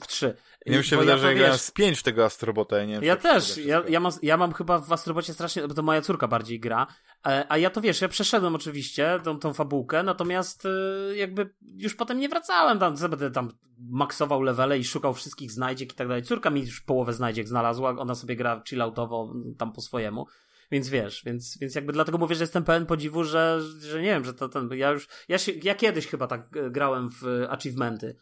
W 0.02 0.08
trzy. 0.08 0.36
Nie 0.66 0.78
mi 0.78 0.84
się 0.84 0.98
wydaje, 0.98 1.18
ja 1.18 1.28
że 1.28 1.36
grałem 1.36 1.58
z 1.58 1.72
pięć 1.72 2.04
tego 2.04 2.26
Astrobota. 2.26 2.78
Ja, 2.78 2.86
nie 2.86 2.94
wiem, 2.94 3.04
ja 3.04 3.16
też. 3.16 3.58
Ja, 3.58 3.84
ja, 3.90 4.00
mam, 4.00 4.12
ja 4.22 4.38
mam 4.38 4.54
chyba 4.54 4.80
w 4.80 4.92
Astrobocie 4.92 5.34
strasznie, 5.34 5.68
bo 5.68 5.74
to 5.74 5.84
moja 5.84 6.02
córka 6.02 6.28
bardziej 6.28 6.60
gra. 6.60 6.88
E, 7.28 7.46
a 7.50 7.58
ja 7.58 7.70
to 7.70 7.82
wiesz, 7.82 8.02
ja 8.02 8.08
przeszedłem 8.08 8.56
oczywiście 8.56 9.20
tą, 9.24 9.40
tą 9.40 9.54
fabułkę, 9.54 10.04
natomiast 10.04 10.66
e, 10.66 10.70
jakby 11.16 11.50
już 11.78 11.96
potem 11.96 12.20
nie 12.20 12.30
wracałem 12.30 12.80
tam, 12.80 12.96
będę 13.10 13.32
tam 13.32 13.52
maksował 13.90 14.42
levele 14.42 14.80
i 14.80 14.84
szukał 14.84 15.14
wszystkich 15.14 15.52
znajdziek 15.52 15.94
i 15.94 15.96
tak 15.96 16.08
dalej. 16.08 16.24
Córka 16.24 16.50
mi 16.50 16.62
już 16.62 16.82
połowę 16.82 17.14
znajdziek 17.14 17.48
znalazła, 17.48 17.90
ona 17.90 18.16
sobie 18.16 18.36
gra 18.36 18.64
chilloutowo 18.70 19.34
tam 19.58 19.74
po 19.74 19.82
swojemu. 19.82 20.26
Więc 20.72 20.90
wiesz, 20.90 21.24
więc, 21.26 21.58
więc 21.58 21.76
jakby 21.76 21.94
dlatego 21.94 22.18
mówię, 22.18 22.36
że 22.36 22.44
jestem 22.44 22.64
pełen 22.64 22.86
podziwu, 22.86 23.24
że, 23.24 23.62
że 23.80 24.02
nie 24.02 24.10
wiem, 24.10 24.26
że 24.26 24.34
to 24.34 24.50
ten, 24.50 24.70
ja 24.74 24.92
już, 24.92 25.08
ja, 25.28 25.38
się, 25.38 25.52
ja 25.64 25.76
kiedyś 25.76 26.08
chyba 26.08 26.28
tak 26.28 26.58
e, 26.58 26.70
grałem 26.70 27.10
w 27.10 27.46
achievementy 27.50 28.16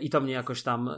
i 0.00 0.10
to 0.10 0.20
mnie 0.20 0.32
jakoś 0.32 0.62
tam, 0.62 0.88
e, 0.88 0.94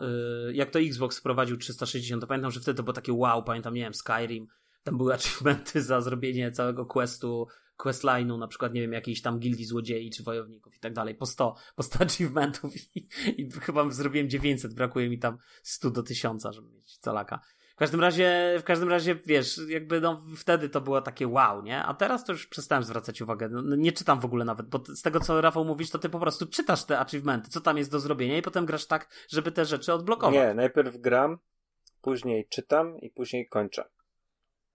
jak 0.52 0.70
to 0.70 0.80
Xbox 0.80 1.18
wprowadził 1.18 1.56
360, 1.56 2.20
to 2.20 2.26
pamiętam, 2.26 2.50
że 2.50 2.60
wtedy 2.60 2.76
to 2.76 2.82
było 2.82 2.94
takie 2.94 3.12
wow, 3.12 3.42
pamiętam, 3.44 3.74
nie 3.74 3.80
wiem, 3.80 3.94
Skyrim, 3.94 4.46
tam 4.82 4.96
były 4.96 5.14
achievementy 5.14 5.82
za 5.82 6.00
zrobienie 6.00 6.52
całego 6.52 6.86
questu, 6.86 7.46
questline'u, 7.78 8.38
na 8.38 8.48
przykład, 8.48 8.74
nie 8.74 8.80
wiem, 8.80 8.92
jakiejś 8.92 9.22
tam 9.22 9.38
gildii 9.38 9.64
złodziei 9.64 10.10
czy 10.10 10.22
wojowników 10.22 10.76
i 10.76 10.80
tak 10.80 10.92
dalej, 10.92 11.14
po 11.14 11.26
100, 11.26 11.54
po 11.76 11.82
100 11.82 11.98
achievementów 12.04 12.96
i, 12.96 13.08
i 13.36 13.50
chyba 13.50 13.90
zrobiłem 13.90 14.28
900, 14.28 14.74
brakuje 14.74 15.08
mi 15.08 15.18
tam 15.18 15.38
100 15.62 15.90
do 15.90 16.02
1000, 16.02 16.44
żeby 16.50 16.68
mieć 16.68 16.98
calaka. 16.98 17.40
Każdym 17.80 18.00
razie, 18.00 18.56
w 18.58 18.64
każdym 18.64 18.88
razie, 18.88 19.14
wiesz, 19.26 19.60
jakby 19.68 20.00
no 20.00 20.22
wtedy 20.36 20.68
to 20.68 20.80
było 20.80 21.02
takie 21.02 21.28
wow, 21.28 21.62
nie? 21.62 21.82
A 21.82 21.94
teraz 21.94 22.24
to 22.24 22.32
już 22.32 22.46
przestałem 22.46 22.84
zwracać 22.84 23.22
uwagę. 23.22 23.48
No, 23.48 23.62
no 23.62 23.76
nie 23.76 23.92
czytam 23.92 24.20
w 24.20 24.24
ogóle 24.24 24.44
nawet, 24.44 24.66
bo 24.66 24.82
z 24.88 25.02
tego 25.02 25.20
co 25.20 25.40
Rafał 25.40 25.64
mówisz, 25.64 25.90
to 25.90 25.98
ty 25.98 26.08
po 26.08 26.20
prostu 26.20 26.46
czytasz 26.46 26.84
te 26.84 26.98
achievementy, 26.98 27.50
co 27.50 27.60
tam 27.60 27.78
jest 27.78 27.90
do 27.90 28.00
zrobienia 28.00 28.36
i 28.36 28.42
potem 28.42 28.66
grasz 28.66 28.86
tak, 28.86 29.08
żeby 29.28 29.52
te 29.52 29.64
rzeczy 29.64 29.92
odblokować. 29.92 30.34
Nie, 30.34 30.54
najpierw 30.54 30.96
gram, 30.96 31.38
później 32.02 32.48
czytam 32.48 32.98
i 32.98 33.10
później 33.10 33.48
kończę. 33.48 33.84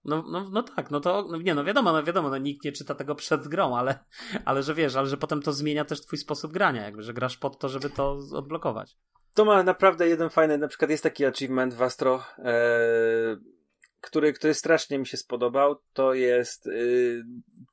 No, 0.06 0.24
no, 0.28 0.48
no 0.52 0.62
tak, 0.62 0.90
no 0.90 1.00
to 1.00 1.26
no 1.30 1.36
nie, 1.36 1.54
no 1.54 1.64
wiadomo, 1.64 1.92
no 1.92 2.02
wiadomo, 2.02 2.30
no 2.30 2.38
nikt 2.38 2.64
nie 2.64 2.72
czyta 2.72 2.94
tego 2.94 3.14
przed 3.14 3.48
grą, 3.48 3.76
ale, 3.76 3.98
ale 4.44 4.62
że 4.62 4.74
wiesz, 4.74 4.96
ale 4.96 5.06
że 5.06 5.16
potem 5.16 5.42
to 5.42 5.52
zmienia 5.52 5.84
też 5.84 6.00
twój 6.00 6.18
sposób 6.18 6.52
grania, 6.52 6.82
jakby, 6.82 7.02
że 7.02 7.14
grasz 7.14 7.36
pod 7.36 7.58
to, 7.58 7.68
żeby 7.68 7.90
to 7.90 8.18
odblokować. 8.32 8.96
To 9.34 9.44
ma 9.44 9.62
naprawdę 9.62 10.08
jeden 10.08 10.30
fajny, 10.30 10.58
na 10.58 10.68
przykład 10.68 10.90
jest 10.90 11.02
taki 11.02 11.24
achievement 11.24 11.74
w 11.74 11.82
Astro, 11.82 12.22
e, 12.38 13.36
który, 14.00 14.32
który 14.32 14.54
strasznie 14.54 14.98
mi 14.98 15.06
się 15.06 15.16
spodobał, 15.16 15.76
to 15.92 16.14
jest 16.14 16.66
y, 16.66 17.24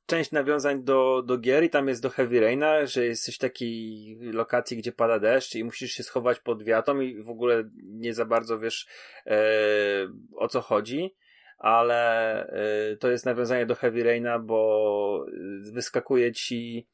część 0.06 0.32
nawiązań 0.32 0.84
do, 0.84 1.22
do 1.26 1.38
gier 1.38 1.64
i 1.64 1.70
tam 1.70 1.88
jest 1.88 2.02
do 2.02 2.10
Heavy 2.10 2.40
Raina, 2.40 2.86
że 2.86 3.06
jesteś 3.06 3.36
w 3.36 3.38
takiej 3.38 4.18
lokacji, 4.20 4.76
gdzie 4.76 4.92
pada 4.92 5.18
deszcz 5.18 5.54
i 5.54 5.64
musisz 5.64 5.92
się 5.92 6.02
schować 6.02 6.40
pod 6.40 6.62
wiatą 6.62 7.00
i 7.00 7.22
w 7.22 7.30
ogóle 7.30 7.70
nie 7.82 8.14
za 8.14 8.24
bardzo 8.24 8.58
wiesz 8.58 8.86
e, 9.26 9.38
o 10.36 10.48
co 10.48 10.60
chodzi 10.60 11.14
ale 11.58 12.46
y, 12.92 12.96
to 12.96 13.10
jest 13.10 13.26
nawiązanie 13.26 13.66
do 13.66 13.74
Heavy 13.74 14.04
Raina, 14.04 14.38
bo 14.38 15.26
wyskakuje 15.72 16.32
ci 16.32 16.88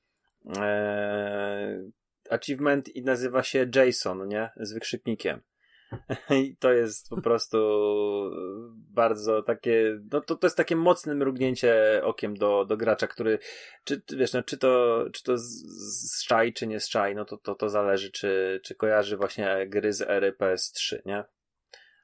e, 0.57 1.83
achievement 2.31 2.89
i 2.89 3.03
nazywa 3.03 3.43
się 3.43 3.67
Jason, 3.75 4.29
nie? 4.29 4.51
Z 4.57 4.73
wykrzyknikiem. 4.73 5.41
I 6.45 6.57
to 6.57 6.73
jest 6.73 7.09
po 7.09 7.23
prostu 7.23 7.59
bardzo 8.75 9.43
takie, 9.43 10.01
no 10.13 10.21
to, 10.21 10.37
to 10.37 10.47
jest 10.47 10.57
takie 10.57 10.77
mocne 10.77 11.15
mrugnięcie 11.15 12.01
okiem 12.05 12.37
do, 12.37 12.65
do 12.65 12.77
gracza, 12.77 13.07
który, 13.07 13.39
czy, 13.85 14.03
wiesz, 14.17 14.33
no, 14.33 14.43
czy 14.43 14.59
to, 14.59 15.05
czy 15.13 15.23
to 15.23 15.39
z, 15.39 16.23
szczaj, 16.23 16.53
czy 16.53 16.67
nie 16.67 16.81
z 16.81 16.87
szczaj, 16.87 17.15
no 17.15 17.25
to, 17.25 17.37
to, 17.37 17.55
to 17.55 17.69
zależy, 17.69 18.11
czy, 18.11 18.61
czy 18.65 18.75
kojarzy 18.75 19.17
właśnie 19.17 19.67
gry 19.69 19.93
z 19.93 20.01
ery 20.01 20.33
PS3, 20.33 20.99
nie? 21.07 21.25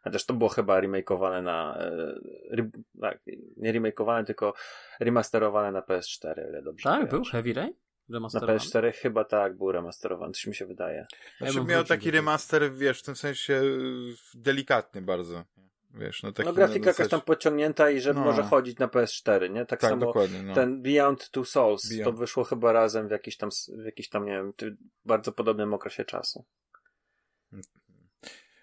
Chociaż 0.07 0.25
to 0.25 0.35
było 0.35 0.51
chyba 0.51 0.81
remakeowane 0.81 1.43
na. 1.43 1.79
E, 1.79 2.71
tak, 3.01 3.21
nie 3.57 3.73
remakeowane, 3.73 4.25
tylko 4.25 4.55
remasterowane 5.01 5.73
na 5.73 5.81
PS4, 5.81 6.49
ile 6.49 6.63
dobrze. 6.63 6.89
Tak, 6.89 7.11
był 7.11 7.25
Heavy 7.25 7.53
Rain? 7.53 7.73
Na 8.09 8.21
PS4 8.21 8.93
chyba 8.93 9.25
tak, 9.25 9.57
był 9.57 9.73
remasterowany, 9.73 10.33
coś 10.33 10.47
mi 10.47 10.55
się 10.55 10.67
wydaje. 10.67 11.07
Znaczy, 11.39 11.59
ja 11.59 11.65
miał 11.65 11.85
taki 11.85 12.11
remaster, 12.11 12.75
wiesz, 12.75 13.01
w 13.01 13.03
tym 13.03 13.17
sensie 13.17 13.63
delikatny 14.35 15.03
bardzo. 15.03 15.45
Wiesz, 15.95 16.23
no, 16.23 16.33
taki 16.33 16.49
no 16.49 16.55
grafika 16.55 16.91
jakaś 16.91 17.09
tam 17.09 17.21
pociągnięta 17.21 17.91
i 17.91 18.01
że 18.01 18.15
no. 18.15 18.21
może 18.21 18.43
chodzić 18.43 18.79
na 18.79 18.87
PS4, 18.87 19.51
nie? 19.51 19.67
Tak, 19.67 19.81
tak 19.81 19.91
samo 19.91 20.15
no. 20.45 20.55
ten 20.55 20.83
Beyond 20.83 21.31
Two 21.31 21.45
Souls, 21.45 21.89
Beyond. 21.89 22.05
to 22.05 22.13
wyszło 22.13 22.45
chyba 22.45 22.73
razem 22.73 23.09
w 23.09 23.11
jakiś 23.11 23.37
tam, 23.37 23.51
w 23.79 23.85
jakiś 23.85 24.09
tam, 24.09 24.25
nie 24.27 24.33
wiem, 24.33 24.53
bardzo 25.05 25.33
podobnym 25.33 25.75
okresie 25.75 26.05
czasu. 26.05 26.45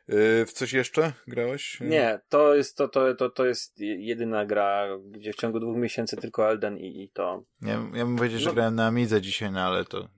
W 0.07 0.51
coś 0.53 0.73
jeszcze 0.73 1.13
grałeś? 1.27 1.79
Nie, 1.81 2.19
to 2.29 2.55
jest, 2.55 2.77
to, 2.77 2.87
to, 2.87 3.15
to, 3.15 3.29
to 3.29 3.45
jest 3.45 3.79
jedyna 3.79 4.45
gra, 4.45 4.87
gdzie 5.05 5.33
w 5.33 5.35
ciągu 5.35 5.59
dwóch 5.59 5.77
miesięcy 5.77 6.17
tylko 6.17 6.49
Elden 6.49 6.77
i, 6.77 7.03
i 7.03 7.09
to. 7.09 7.43
Ja, 7.61 7.73
ja 7.93 8.05
bym 8.05 8.15
powiedział, 8.15 8.39
że 8.39 8.49
no. 8.49 8.53
grałem 8.53 8.75
na 8.75 8.87
Amidze 8.87 9.21
dzisiaj, 9.21 9.51
no 9.51 9.61
ale 9.61 9.85
to 9.85 10.09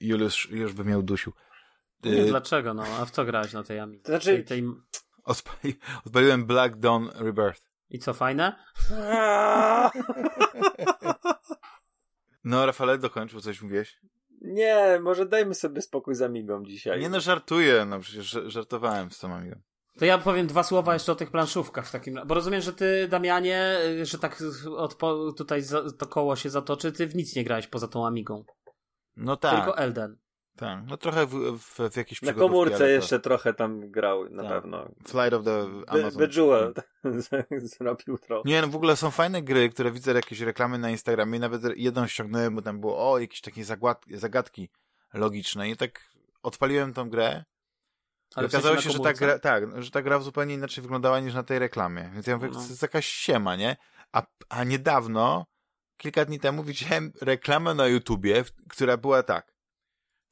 Juliusz 0.00 0.50
już 0.50 0.72
by 0.72 0.84
miał 0.84 1.02
dusił. 1.02 1.32
Nie, 2.04 2.10
yy... 2.10 2.26
dlaczego? 2.26 2.74
No, 2.74 2.84
a 3.00 3.04
w 3.04 3.10
co 3.10 3.24
grałeś 3.24 3.52
na 3.52 3.62
tej 3.62 3.80
Amidze? 3.80 4.02
To 4.02 4.12
znaczy... 4.12 4.34
Tej, 4.34 4.44
tej... 4.44 4.64
Odpali... 5.24 5.78
Odpaliłem 6.06 6.46
Black 6.46 6.76
Dawn 6.76 7.08
Rebirth. 7.14 7.62
I 7.90 7.98
co, 7.98 8.14
fajne? 8.14 8.56
no, 12.44 12.66
Rafale, 12.66 12.98
dokończył, 12.98 13.40
coś 13.40 13.62
mówiłeś? 13.62 14.00
Nie, 14.44 15.00
może 15.02 15.26
dajmy 15.26 15.54
sobie 15.54 15.82
spokój 15.82 16.14
z 16.14 16.22
Amigą 16.22 16.64
dzisiaj. 16.64 17.00
Nie 17.00 17.08
no, 17.08 17.20
żartuję, 17.20 17.84
no 17.84 18.00
przecież 18.00 18.38
żartowałem 18.46 19.10
z 19.10 19.18
tą 19.18 19.34
Amigą. 19.34 19.56
To 19.98 20.04
ja 20.04 20.18
powiem 20.18 20.46
dwa 20.46 20.62
słowa 20.62 20.94
jeszcze 20.94 21.12
o 21.12 21.14
tych 21.14 21.30
planszówkach 21.30 21.86
w 21.86 21.92
takim 21.92 22.20
Bo 22.26 22.34
rozumiem, 22.34 22.60
że 22.60 22.72
ty, 22.72 23.08
Damianie, 23.08 23.78
że 24.02 24.18
tak 24.18 24.40
odpo- 24.66 25.34
tutaj 25.34 25.62
to 25.98 26.06
koło 26.06 26.36
się 26.36 26.50
zatoczy, 26.50 26.92
ty 26.92 27.06
w 27.06 27.14
nic 27.14 27.36
nie 27.36 27.44
grałeś 27.44 27.66
poza 27.66 27.88
tą 27.88 28.06
Amigą. 28.06 28.44
No 29.16 29.36
tak. 29.36 29.54
Tylko 29.54 29.78
Elden. 29.78 30.16
Tak, 30.56 30.78
no 30.86 30.96
trochę 30.96 31.26
w, 31.26 31.58
w, 31.58 31.90
w 31.90 31.96
jakiejś 31.96 32.22
Na 32.22 32.32
komórce 32.32 32.90
jeszcze 32.90 33.20
trochę 33.20 33.54
tam 33.54 33.90
grał, 33.90 34.30
na 34.30 34.42
tak. 34.42 34.52
pewno. 34.52 34.88
Flight 35.06 35.32
of 35.32 35.44
the 35.44 35.66
Amazon. 35.86 36.18
Bejeweled 36.18 36.80
zrobił 37.78 38.18
trochę. 38.18 38.48
Nie, 38.48 38.62
no 38.62 38.68
w 38.68 38.76
ogóle 38.76 38.96
są 38.96 39.10
fajne 39.10 39.42
gry, 39.42 39.68
które 39.68 39.90
widzę 39.90 40.12
jakieś 40.12 40.40
reklamy 40.40 40.78
na 40.78 40.90
Instagramie, 40.90 41.38
nawet 41.38 41.62
jedną 41.76 42.06
ściągnąłem, 42.06 42.54
bo 42.54 42.62
tam 42.62 42.80
było, 42.80 43.12
o, 43.12 43.18
jakieś 43.18 43.40
takie 43.40 43.64
zagadki 44.10 44.68
logiczne 45.14 45.70
i 45.70 45.76
tak 45.76 46.00
odpaliłem 46.42 46.92
tą 46.92 47.10
grę 47.10 47.44
ale 48.34 48.46
okazało 48.46 48.80
się, 48.80 48.90
że 48.90 48.98
ta, 48.98 49.12
gra, 49.12 49.38
tak, 49.38 49.82
że 49.82 49.90
ta 49.90 50.02
gra 50.02 50.20
zupełnie 50.20 50.54
inaczej 50.54 50.82
wyglądała 50.82 51.20
niż 51.20 51.34
na 51.34 51.42
tej 51.42 51.58
reklamie. 51.58 52.10
Więc 52.14 52.26
ja 52.26 52.36
mówię, 52.36 52.48
no. 52.48 52.54
to 52.54 52.68
jest 52.68 52.82
jakaś 52.82 53.06
siema, 53.06 53.56
nie? 53.56 53.76
A, 54.12 54.22
a 54.48 54.64
niedawno, 54.64 55.46
kilka 55.96 56.24
dni 56.24 56.40
temu 56.40 56.64
widziałem 56.64 57.12
reklamę 57.22 57.74
na 57.74 57.86
YouTubie, 57.86 58.44
która 58.68 58.96
była 58.96 59.22
tak. 59.22 59.53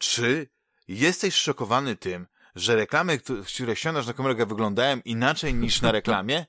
Czy 0.03 0.49
jesteś 0.89 1.35
szokowany 1.35 1.97
tym, 1.97 2.27
że 2.55 2.77
reklamy, 2.77 3.19
które 3.47 3.77
ściągasz 3.77 4.07
na 4.07 4.13
kamerę 4.13 4.47
wyglądają 4.47 5.01
inaczej 5.05 5.55
niż 5.55 5.83
na 5.83 5.93
reklamie? 5.99 6.47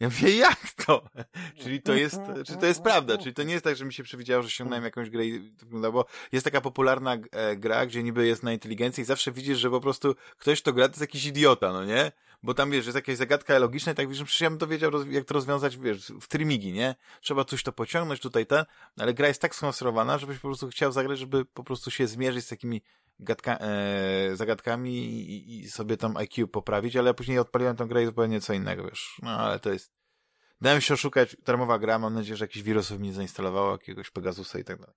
Ja 0.00 0.08
mówię, 0.08 0.36
jak 0.36 0.72
to? 0.86 1.04
Czyli 1.62 1.82
to 1.82 1.94
jest, 1.94 2.20
czy 2.46 2.56
to 2.56 2.66
jest 2.66 2.82
prawda? 2.82 3.18
Czyli 3.18 3.34
to 3.34 3.42
nie 3.42 3.52
jest 3.52 3.64
tak, 3.64 3.76
że 3.76 3.84
mi 3.84 3.92
się 3.92 4.02
przewidziało, 4.02 4.42
że 4.42 4.50
ściągnąłem 4.50 4.84
jakąś 4.84 5.10
grę 5.10 5.26
i 5.26 5.50
to 5.50 5.66
wygląda, 5.66 5.90
bo 5.90 6.06
jest 6.32 6.44
taka 6.44 6.60
popularna 6.60 7.16
e, 7.32 7.56
gra, 7.56 7.86
gdzie 7.86 8.02
niby 8.02 8.26
jest 8.26 8.42
na 8.42 8.52
inteligencji 8.52 9.02
i 9.02 9.04
zawsze 9.04 9.32
widzisz, 9.32 9.58
że 9.58 9.70
po 9.70 9.80
prostu 9.80 10.14
ktoś, 10.38 10.62
kto 10.62 10.72
gra, 10.72 10.88
to 10.88 10.92
jest 10.92 11.00
jakiś 11.00 11.26
idiota, 11.26 11.72
no 11.72 11.84
nie? 11.84 12.12
Bo 12.42 12.54
tam, 12.54 12.70
wiesz, 12.70 12.86
jest 12.86 12.96
jakaś 12.96 13.16
zagadka 13.16 13.58
logiczna 13.58 13.92
i 13.92 13.94
tak 13.94 14.08
wiesz, 14.08 14.22
przecież 14.22 14.40
ja 14.40 14.50
bym 14.50 14.58
to 14.58 14.66
wiedział, 14.66 14.90
jak 15.10 15.24
to 15.24 15.34
rozwiązać, 15.34 15.76
wiesz, 15.76 16.12
w 16.20 16.28
trimigi, 16.28 16.72
nie? 16.72 16.94
Trzeba 17.20 17.44
coś 17.44 17.62
to 17.62 17.72
pociągnąć, 17.72 18.20
tutaj 18.20 18.46
ten, 18.46 18.64
ale 18.98 19.14
gra 19.14 19.28
jest 19.28 19.40
tak 19.40 19.54
skonstruowana, 19.54 20.18
żebyś 20.18 20.38
po 20.38 20.48
prostu 20.48 20.68
chciał 20.68 20.92
zagrać, 20.92 21.18
żeby 21.18 21.44
po 21.44 21.64
prostu 21.64 21.90
się 21.90 22.06
zmierzyć 22.06 22.44
z 22.44 22.48
takimi 22.48 22.82
gadka, 23.18 23.58
e, 23.60 24.36
zagadkami 24.36 24.92
i, 24.92 25.58
i, 25.58 25.68
sobie 25.68 25.96
tam 25.96 26.16
IQ 26.16 26.48
poprawić, 26.48 26.96
ale 26.96 27.08
ja 27.08 27.14
później 27.14 27.38
odpaliłem 27.38 27.76
tę 27.76 27.86
grę 27.86 28.02
i 28.02 28.06
zupełnie 28.06 28.40
co 28.40 28.52
innego, 28.52 28.84
wiesz. 28.84 29.20
No, 29.22 29.30
ale 29.30 29.58
to 29.58 29.72
jest... 29.72 29.92
Dałem 30.60 30.80
się 30.80 30.94
oszukać, 30.94 31.36
darmowa 31.44 31.78
gra, 31.78 31.98
mam 31.98 32.14
nadzieję, 32.14 32.36
że 32.36 32.44
jakiś 32.44 32.62
wirusów 32.62 33.00
mi 33.00 33.12
zainstalowało, 33.12 33.72
jakiegoś 33.72 34.10
Pegasusa 34.10 34.58
i 34.58 34.64
tak 34.64 34.78
dalej. 34.78 34.94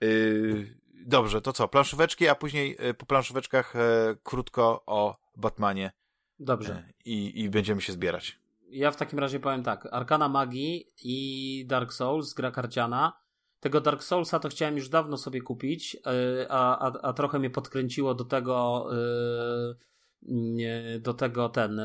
Yy, 0.00 0.74
dobrze, 1.06 1.40
to 1.40 1.52
co? 1.52 1.68
Planszóweczki, 1.68 2.28
a 2.28 2.34
później 2.34 2.76
yy, 2.80 2.94
po 2.94 3.06
planszóweczkach 3.06 3.74
yy, 3.74 4.16
krótko 4.22 4.82
o 4.86 5.16
Batmanie. 5.36 5.92
Dobrze. 6.38 6.84
I, 7.04 7.40
I 7.40 7.50
będziemy 7.50 7.80
się 7.80 7.92
zbierać. 7.92 8.40
Ja 8.70 8.90
w 8.90 8.96
takim 8.96 9.18
razie 9.18 9.40
powiem 9.40 9.62
tak. 9.62 9.88
Arkana 9.92 10.28
Magii 10.28 10.92
i 11.02 11.64
Dark 11.68 11.92
Souls, 11.92 12.34
gra 12.34 12.50
karciana 12.50 13.20
tego 13.60 13.80
Dark 13.80 14.02
Soulsa 14.02 14.38
to 14.38 14.48
chciałem 14.48 14.76
już 14.76 14.88
dawno 14.88 15.16
sobie 15.16 15.40
kupić, 15.40 15.96
e, 15.96 16.46
a, 16.50 16.78
a, 16.78 16.92
a 17.02 17.12
trochę 17.12 17.38
mnie 17.38 17.50
podkręciło 17.50 18.14
do 18.14 18.24
tego 18.24 18.86
e, 18.92 19.90
do 21.00 21.14
tego 21.14 21.48
ten 21.48 21.80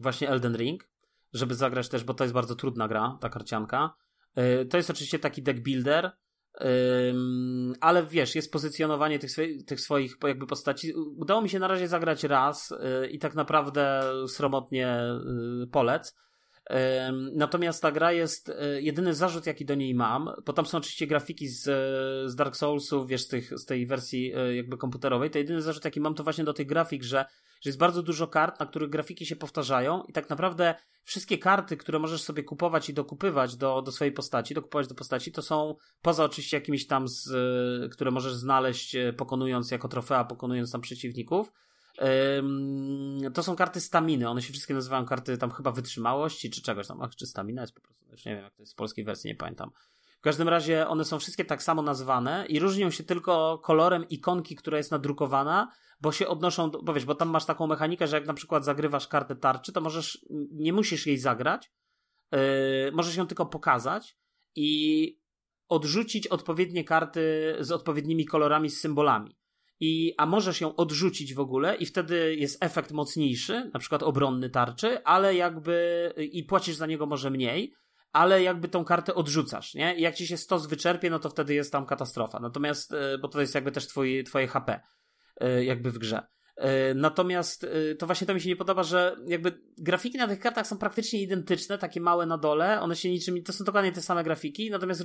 właśnie 0.00 0.28
Elden 0.28 0.56
Ring, 0.56 0.88
żeby 1.32 1.54
zagrać 1.54 1.88
też, 1.88 2.04
bo 2.04 2.14
to 2.14 2.24
jest 2.24 2.34
bardzo 2.34 2.54
trudna 2.54 2.88
gra, 2.88 3.18
ta 3.20 3.28
karcianka. 3.28 3.94
To 4.70 4.76
jest 4.76 4.90
oczywiście 4.90 5.18
taki 5.18 5.42
deck 5.42 5.60
builder, 5.60 6.10
ale 7.80 8.06
wiesz, 8.06 8.34
jest 8.34 8.52
pozycjonowanie 8.52 9.18
tych, 9.18 9.30
tych 9.66 9.80
swoich 9.80 10.16
jakby 10.22 10.46
postaci. 10.46 10.92
Udało 10.94 11.42
mi 11.42 11.48
się 11.48 11.58
na 11.58 11.68
razie 11.68 11.88
zagrać 11.88 12.24
raz 12.24 12.74
i 13.10 13.18
tak 13.18 13.34
naprawdę 13.34 14.02
sromotnie 14.28 14.98
polec 15.72 16.16
Natomiast 17.32 17.82
ta 17.82 17.92
gra 17.92 18.12
jest, 18.12 18.48
e, 18.48 18.82
jedyny 18.82 19.14
zarzut 19.14 19.46
jaki 19.46 19.64
do 19.64 19.74
niej 19.74 19.94
mam, 19.94 20.30
bo 20.46 20.52
tam 20.52 20.66
są 20.66 20.78
oczywiście 20.78 21.06
grafiki 21.06 21.48
z, 21.48 21.62
z 22.30 22.34
Dark 22.34 22.56
Soulsów, 22.56 23.08
wiesz, 23.08 23.22
z, 23.22 23.28
tych, 23.28 23.58
z 23.58 23.64
tej 23.64 23.86
wersji 23.86 24.32
e, 24.34 24.56
jakby 24.56 24.76
komputerowej, 24.76 25.30
to 25.30 25.38
jedyny 25.38 25.62
zarzut 25.62 25.84
jaki 25.84 26.00
mam 26.00 26.14
to 26.14 26.24
właśnie 26.24 26.44
do 26.44 26.52
tych 26.52 26.66
grafik, 26.66 27.02
że 27.02 27.24
że 27.62 27.68
jest 27.68 27.78
bardzo 27.78 28.02
dużo 28.02 28.26
kart, 28.26 28.60
na 28.60 28.66
których 28.66 28.90
grafiki 28.90 29.26
się 29.26 29.36
powtarzają 29.36 30.02
i 30.08 30.12
tak 30.12 30.30
naprawdę 30.30 30.74
wszystkie 31.04 31.38
karty, 31.38 31.76
które 31.76 31.98
możesz 31.98 32.22
sobie 32.22 32.42
kupować 32.42 32.88
i 32.88 32.94
dokupywać 32.94 33.56
do, 33.56 33.82
do 33.82 33.92
swojej 33.92 34.12
postaci, 34.12 34.54
dokupować 34.54 34.88
do 34.88 34.94
postaci, 34.94 35.32
to 35.32 35.42
są 35.42 35.74
poza 36.02 36.24
oczywiście 36.24 36.56
jakimiś 36.56 36.86
tam, 36.86 37.08
z, 37.08 37.32
które 37.92 38.10
możesz 38.10 38.34
znaleźć 38.34 38.96
e, 38.96 39.12
pokonując 39.12 39.70
jako 39.70 39.88
trofea, 39.88 40.24
pokonując 40.24 40.72
tam 40.72 40.80
przeciwników, 40.80 41.52
to 43.34 43.42
są 43.42 43.56
karty 43.56 43.80
staminy. 43.80 44.28
One 44.28 44.42
się 44.42 44.52
wszystkie 44.52 44.74
nazywają 44.74 45.06
karty 45.06 45.38
tam 45.38 45.50
chyba 45.50 45.72
wytrzymałości 45.72 46.50
czy 46.50 46.62
czegoś 46.62 46.86
tam. 46.86 47.02
Ach, 47.02 47.16
czy 47.16 47.26
stamina 47.26 47.62
jest 47.62 47.74
po 47.74 47.80
prostu. 47.80 48.04
Już 48.10 48.24
nie 48.24 48.34
wiem, 48.34 48.44
jak 48.44 48.54
to 48.54 48.62
jest 48.62 48.72
w 48.72 48.76
polskiej 48.76 49.04
wersji, 49.04 49.28
nie 49.28 49.36
pamiętam. 49.36 49.70
W 50.18 50.20
każdym 50.22 50.48
razie 50.48 50.88
one 50.88 51.04
są 51.04 51.18
wszystkie 51.18 51.44
tak 51.44 51.62
samo 51.62 51.82
nazwane 51.82 52.46
i 52.48 52.58
różnią 52.58 52.90
się 52.90 53.04
tylko 53.04 53.58
kolorem 53.58 54.08
ikonki, 54.08 54.56
która 54.56 54.78
jest 54.78 54.90
nadrukowana, 54.90 55.72
bo 56.00 56.12
się 56.12 56.28
odnoszą, 56.28 56.70
do, 56.70 56.82
bo 56.82 56.94
wiesz, 56.94 57.04
bo 57.04 57.14
tam 57.14 57.28
masz 57.28 57.44
taką 57.44 57.66
mechanikę, 57.66 58.06
że 58.06 58.16
jak 58.16 58.26
na 58.26 58.34
przykład 58.34 58.64
zagrywasz 58.64 59.08
kartę 59.08 59.36
tarczy, 59.36 59.72
to 59.72 59.80
możesz, 59.80 60.26
nie 60.52 60.72
musisz 60.72 61.06
jej 61.06 61.18
zagrać, 61.18 61.72
yy, 62.32 62.38
możesz 62.92 63.16
ją 63.16 63.26
tylko 63.26 63.46
pokazać 63.46 64.16
i 64.56 65.22
odrzucić 65.68 66.26
odpowiednie 66.26 66.84
karty 66.84 67.56
z 67.60 67.72
odpowiednimi 67.72 68.24
kolorami, 68.24 68.70
z 68.70 68.80
symbolami. 68.80 69.36
I, 69.84 70.14
a 70.18 70.26
możesz 70.26 70.60
ją 70.60 70.76
odrzucić 70.76 71.34
w 71.34 71.40
ogóle 71.40 71.76
i 71.76 71.86
wtedy 71.86 72.36
jest 72.36 72.64
efekt 72.64 72.92
mocniejszy, 72.92 73.70
na 73.74 73.80
przykład 73.80 74.02
obronny 74.02 74.50
tarczy, 74.50 75.04
ale 75.04 75.34
jakby 75.34 76.12
i 76.32 76.44
płacisz 76.44 76.76
za 76.76 76.86
niego 76.86 77.06
może 77.06 77.30
mniej, 77.30 77.74
ale 78.12 78.42
jakby 78.42 78.68
tą 78.68 78.84
kartę 78.84 79.14
odrzucasz, 79.14 79.74
nie? 79.74 79.96
I 79.96 80.02
jak 80.02 80.14
ci 80.14 80.26
się 80.26 80.36
stos 80.36 80.66
wyczerpie, 80.66 81.10
no 81.10 81.18
to 81.18 81.30
wtedy 81.30 81.54
jest 81.54 81.72
tam 81.72 81.86
katastrofa. 81.86 82.40
Natomiast, 82.40 82.92
e, 82.92 83.18
bo 83.18 83.28
to 83.28 83.40
jest 83.40 83.54
jakby 83.54 83.72
też 83.72 83.86
twój, 83.86 84.24
twoje 84.24 84.46
HP 84.46 84.80
e, 85.40 85.64
jakby 85.64 85.90
w 85.90 85.98
grze. 85.98 86.26
E, 86.56 86.94
natomiast 86.94 87.66
to 87.98 88.06
właśnie 88.06 88.26
to 88.26 88.34
mi 88.34 88.40
się 88.40 88.48
nie 88.48 88.56
podoba, 88.56 88.82
że 88.82 89.16
jakby 89.26 89.52
grafiki 89.78 90.18
na 90.18 90.28
tych 90.28 90.40
kartach 90.40 90.66
są 90.66 90.78
praktycznie 90.78 91.22
identyczne, 91.22 91.78
takie 91.78 92.00
małe 92.00 92.26
na 92.26 92.38
dole, 92.38 92.80
one 92.80 92.96
się 92.96 93.10
niczym, 93.10 93.42
to 93.42 93.52
są 93.52 93.64
dokładnie 93.64 93.92
te 93.92 94.02
same 94.02 94.24
grafiki, 94.24 94.70
natomiast 94.70 95.02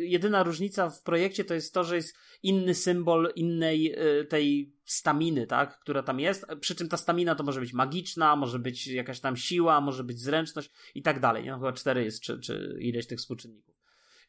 jedyna 0.00 0.42
różnica 0.42 0.90
w 0.90 1.02
projekcie 1.02 1.44
to 1.44 1.54
jest 1.54 1.74
to, 1.74 1.84
że 1.84 1.96
jest 1.96 2.16
inny 2.42 2.74
symbol 2.74 3.32
innej 3.36 3.96
tej 4.28 4.76
staminy, 4.84 5.46
tak, 5.46 5.80
która 5.80 6.02
tam 6.02 6.20
jest, 6.20 6.46
przy 6.60 6.74
czym 6.74 6.88
ta 6.88 6.96
stamina 6.96 7.34
to 7.34 7.44
może 7.44 7.60
być 7.60 7.72
magiczna, 7.72 8.36
może 8.36 8.58
być 8.58 8.86
jakaś 8.86 9.20
tam 9.20 9.36
siła, 9.36 9.80
może 9.80 10.04
być 10.04 10.20
zręczność 10.20 10.70
i 10.94 11.02
tak 11.02 11.20
dalej? 11.20 11.46
No, 11.46 11.58
chyba 11.58 11.72
cztery 11.72 12.04
jest, 12.04 12.20
czy, 12.20 12.40
czy 12.40 12.76
ileś 12.80 13.06
tych 13.06 13.18
współczynników. 13.18 13.76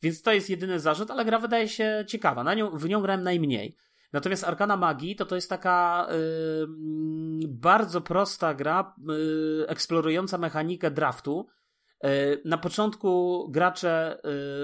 Więc 0.01 0.21
to 0.21 0.33
jest 0.33 0.49
jedyny 0.49 0.79
zarzut, 0.79 1.11
ale 1.11 1.25
gra 1.25 1.39
wydaje 1.39 1.69
się 1.69 2.05
ciekawa, 2.07 2.43
na 2.43 2.53
nią, 2.53 2.77
w 2.77 2.89
nią 2.89 3.01
grałem 3.01 3.23
najmniej. 3.23 3.75
Natomiast 4.13 4.43
Arkana 4.43 4.77
Magii 4.77 5.15
to 5.15 5.25
to 5.25 5.35
jest 5.35 5.49
taka 5.49 6.07
yy, 6.11 6.67
bardzo 7.47 8.01
prosta 8.01 8.53
gra, 8.53 8.95
yy, 9.07 9.65
eksplorująca 9.67 10.37
mechanikę 10.37 10.91
draftu. 10.91 11.47
Yy, 12.03 12.41
na 12.45 12.57
początku 12.57 13.47
gracze, 13.51 14.17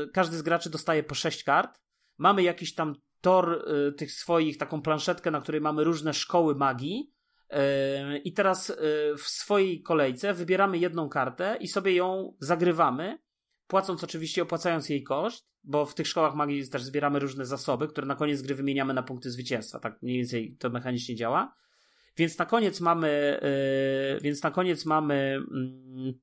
y, 0.05 0.11
każdy 0.11 0.37
z 0.37 0.41
graczy 0.41 0.69
dostaje 0.69 1.03
po 1.03 1.15
sześć 1.15 1.43
kart. 1.43 1.79
Mamy 2.17 2.43
jakiś 2.43 2.75
tam 2.75 2.95
tor 3.21 3.65
y, 3.89 3.93
tych 3.93 4.11
swoich, 4.11 4.57
taką 4.57 4.81
planszetkę, 4.81 5.31
na 5.31 5.41
której 5.41 5.61
mamy 5.61 5.83
różne 5.83 6.13
szkoły 6.13 6.55
magii. 6.55 7.13
Y, 7.53 8.17
I 8.17 8.33
teraz 8.33 8.69
y, 8.69 8.73
w 9.17 9.21
swojej 9.21 9.81
kolejce 9.81 10.33
wybieramy 10.33 10.77
jedną 10.77 11.09
kartę 11.09 11.57
i 11.59 11.67
sobie 11.67 11.95
ją 11.95 12.35
zagrywamy, 12.39 13.17
płacąc 13.73 14.03
oczywiście, 14.03 14.41
opłacając 14.41 14.89
jej 14.89 15.03
koszt, 15.03 15.47
bo 15.63 15.85
w 15.85 15.95
tych 15.95 16.07
szkołach 16.07 16.35
magii 16.35 16.69
też 16.69 16.83
zbieramy 16.83 17.19
różne 17.19 17.45
zasoby, 17.45 17.87
które 17.87 18.07
na 18.07 18.15
koniec 18.15 18.41
gry 18.41 18.55
wymieniamy 18.55 18.93
na 18.93 19.03
punkty 19.03 19.31
zwycięstwa. 19.31 19.79
Tak 19.79 20.01
mniej 20.01 20.17
więcej 20.17 20.57
to 20.59 20.69
mechanicznie 20.69 21.15
działa. 21.15 21.55
Więc 22.17 22.37
na 22.37 22.45
koniec 22.45 22.81
mamy, 22.81 23.39
więc 24.21 24.43
na 24.43 24.51
koniec 24.51 24.85
mamy, 24.85 25.39
mm, 25.51 26.13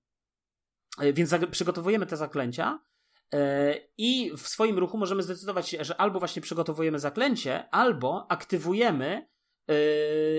więc 1.14 1.35
przygotowujemy 1.51 2.06
te 2.06 2.16
zaklęcia 2.16 2.78
E, 3.35 3.74
I 3.98 4.32
w 4.36 4.48
swoim 4.48 4.78
ruchu 4.78 4.98
możemy 4.98 5.22
zdecydować 5.22 5.68
się, 5.68 5.85
że 5.85 6.01
albo 6.01 6.18
właśnie 6.18 6.43
przygotowujemy 6.43 6.98
zaklęcie, 6.98 7.70
albo 7.70 8.27
aktywujemy 8.31 9.28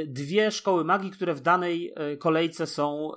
dwie 0.05 0.51
szkoły 0.51 0.83
magii, 0.83 1.11
które 1.11 1.33
w 1.33 1.41
danej 1.41 1.93
e, 1.95 2.17
kolejce 2.17 2.67
są 2.67 3.11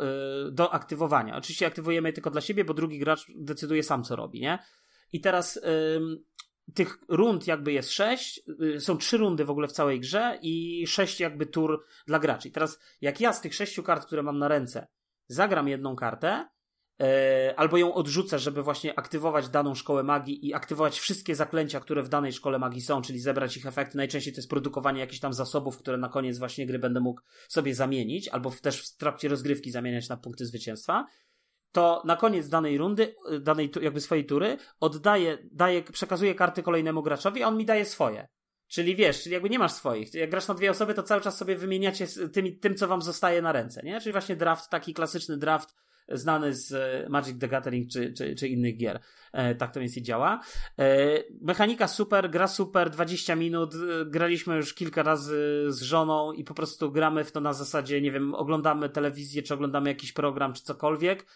do 0.51 0.73
aktywowania. 0.73 1.37
Oczywiście 1.37 1.67
aktywujemy 1.67 2.09
je 2.09 2.13
tylko 2.13 2.31
dla 2.31 2.41
siebie, 2.41 2.65
bo 2.65 2.75
drugi 2.75 2.99
gracz 2.99 3.27
decyduje 3.37 3.83
sam, 3.83 4.05
co 4.05 4.17
robi, 4.17 4.41
nie? 4.41 4.59
I 5.13 5.21
teraz 5.21 5.61
tych 6.75 6.99
rund 7.09 7.47
jakby 7.47 7.73
jest 7.73 7.91
sześć, 7.91 8.43
są 8.79 8.99
trzy 8.99 9.17
rundy 9.17 9.45
w 9.45 9.51
ogóle 9.51 9.69
w 9.69 9.73
całej 9.73 10.01
grze 10.01 10.39
i 10.43 10.87
sześć 10.87 11.21
jakby 11.21 11.47
tur 11.47 11.85
dla 12.07 12.19
graczy. 12.19 12.49
I 12.49 12.53
teraz 12.53 12.79
jak 13.01 13.21
ja 13.21 13.33
z 13.33 13.41
tych 13.41 13.55
sześciu 13.55 13.83
kart, 13.83 14.07
które 14.07 14.23
mam 14.23 14.39
na 14.39 14.49
ręce, 14.49 14.87
zagram 15.29 15.69
jedną 15.69 15.97
kartę, 15.97 16.47
E, 16.47 16.64
albo 17.57 17.77
ją 17.77 17.95
odrzucę, 17.95 18.39
żeby 18.39 18.63
właśnie 18.63 18.99
aktywować 18.99 19.49
daną 19.49 19.75
szkołę 19.75 20.03
magii 20.03 20.47
i 20.47 20.55
aktywować 20.55 20.99
wszystkie 20.99 21.35
zaklęcia, 21.35 21.81
które 21.81 22.03
w 22.03 22.09
danej 22.09 22.33
szkole 22.33 22.59
magii 22.59 22.81
są, 22.81 23.03
czyli 23.03 23.21
zebrać 23.21 23.57
ich 23.57 23.67
efekty. 23.67 23.97
Najczęściej 23.97 24.35
to 24.35 24.39
jest 24.39 24.51
produkowanie 24.51 25.01
jakichś 25.01 25.21
tam 25.21 25.33
zasobów, 25.33 25.79
które 25.79 25.97
na 25.97 26.09
koniec 26.09 26.39
właśnie 26.39 26.67
gry 26.67 26.79
będę 26.79 27.01
mógł 27.01 27.21
sobie 27.49 27.75
zamienić, 27.75 28.29
albo 28.29 28.51
też 28.51 28.81
w 28.81 28.97
trakcie 28.97 29.29
rozgrywki 29.29 29.71
zamieniać 29.71 30.09
na 30.09 30.17
punkty 30.17 30.47
zwycięstwa. 30.47 31.07
To 31.73 32.03
na 32.05 32.17
koniec 32.17 32.49
danej 32.49 32.79
rundy, 32.79 33.15
danej 33.41 33.71
jakby 33.81 34.01
swojej 34.01 34.27
tury, 34.27 34.57
oddaję, 34.81 35.39
daję, 35.53 35.83
przekazuję 35.83 36.35
karty 36.35 36.63
kolejnemu 36.63 37.03
graczowi, 37.03 37.43
a 37.43 37.49
on 37.49 37.57
mi 37.57 37.65
daje 37.65 37.85
swoje. 37.85 38.29
Czyli 38.69 38.97
wiesz, 38.97 39.23
czyli 39.23 39.33
jakby 39.33 39.51
nie 39.51 39.59
masz 39.59 39.73
swoich. 39.73 40.15
Jak 40.15 40.31
grasz 40.31 40.49
na 40.49 40.55
dwie 40.55 40.71
osoby, 40.71 40.95
to 40.95 41.03
cały 41.03 41.21
czas 41.21 41.37
sobie 41.37 41.57
wymieniacie 41.57 42.07
tym, 42.33 42.59
tym 42.59 42.75
co 42.75 42.89
wam 42.89 43.03
zostaje 43.03 43.43
na 43.43 43.53
ręce, 43.53 43.83
nie? 43.83 44.01
Czyli 44.01 44.13
właśnie 44.13 44.37
draft, 44.37 44.71
taki 44.71 44.95
klasyczny 44.95 45.37
draft, 45.37 45.75
znany 46.09 46.55
z 46.55 46.73
e, 46.73 47.09
Magic 47.09 47.39
the 47.39 47.49
Gathering 47.49 47.91
czy, 47.91 48.13
czy, 48.13 48.35
czy 48.35 48.49
innych 48.49 48.77
gier. 48.77 49.01
E, 49.35 49.55
tak 49.55 49.75
to 49.75 49.81
więc 49.81 49.95
działa. 49.95 50.41
E, 50.79 51.19
mechanika 51.41 51.89
super, 51.89 52.31
gra 52.31 52.49
super, 52.49 52.91
20 52.91 53.37
minut. 53.37 53.75
Graliśmy 54.07 54.57
już 54.57 54.75
kilka 54.75 55.03
razy 55.03 55.67
z 55.69 55.83
żoną 55.83 56.33
i 56.33 56.45
po 56.45 56.55
prostu 56.55 56.93
gramy 56.93 57.25
w 57.25 57.33
to 57.33 57.41
na 57.41 57.53
zasadzie, 57.53 58.01
nie 58.01 58.11
wiem, 58.11 58.35
oglądamy 58.35 58.89
telewizję, 58.89 59.43
czy 59.43 59.55
oglądamy 59.55 59.89
jakiś 59.89 60.13
program, 60.13 60.53
czy 60.53 60.63
cokolwiek. 60.63 61.27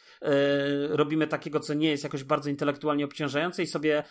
Robimy 0.88 1.26
takiego, 1.26 1.60
co 1.60 1.74
nie 1.74 1.90
jest 1.90 2.04
jakoś 2.04 2.24
bardzo 2.24 2.50
intelektualnie 2.50 3.04
obciążające 3.04 3.62
i 3.62 3.66
sobie 3.66 4.02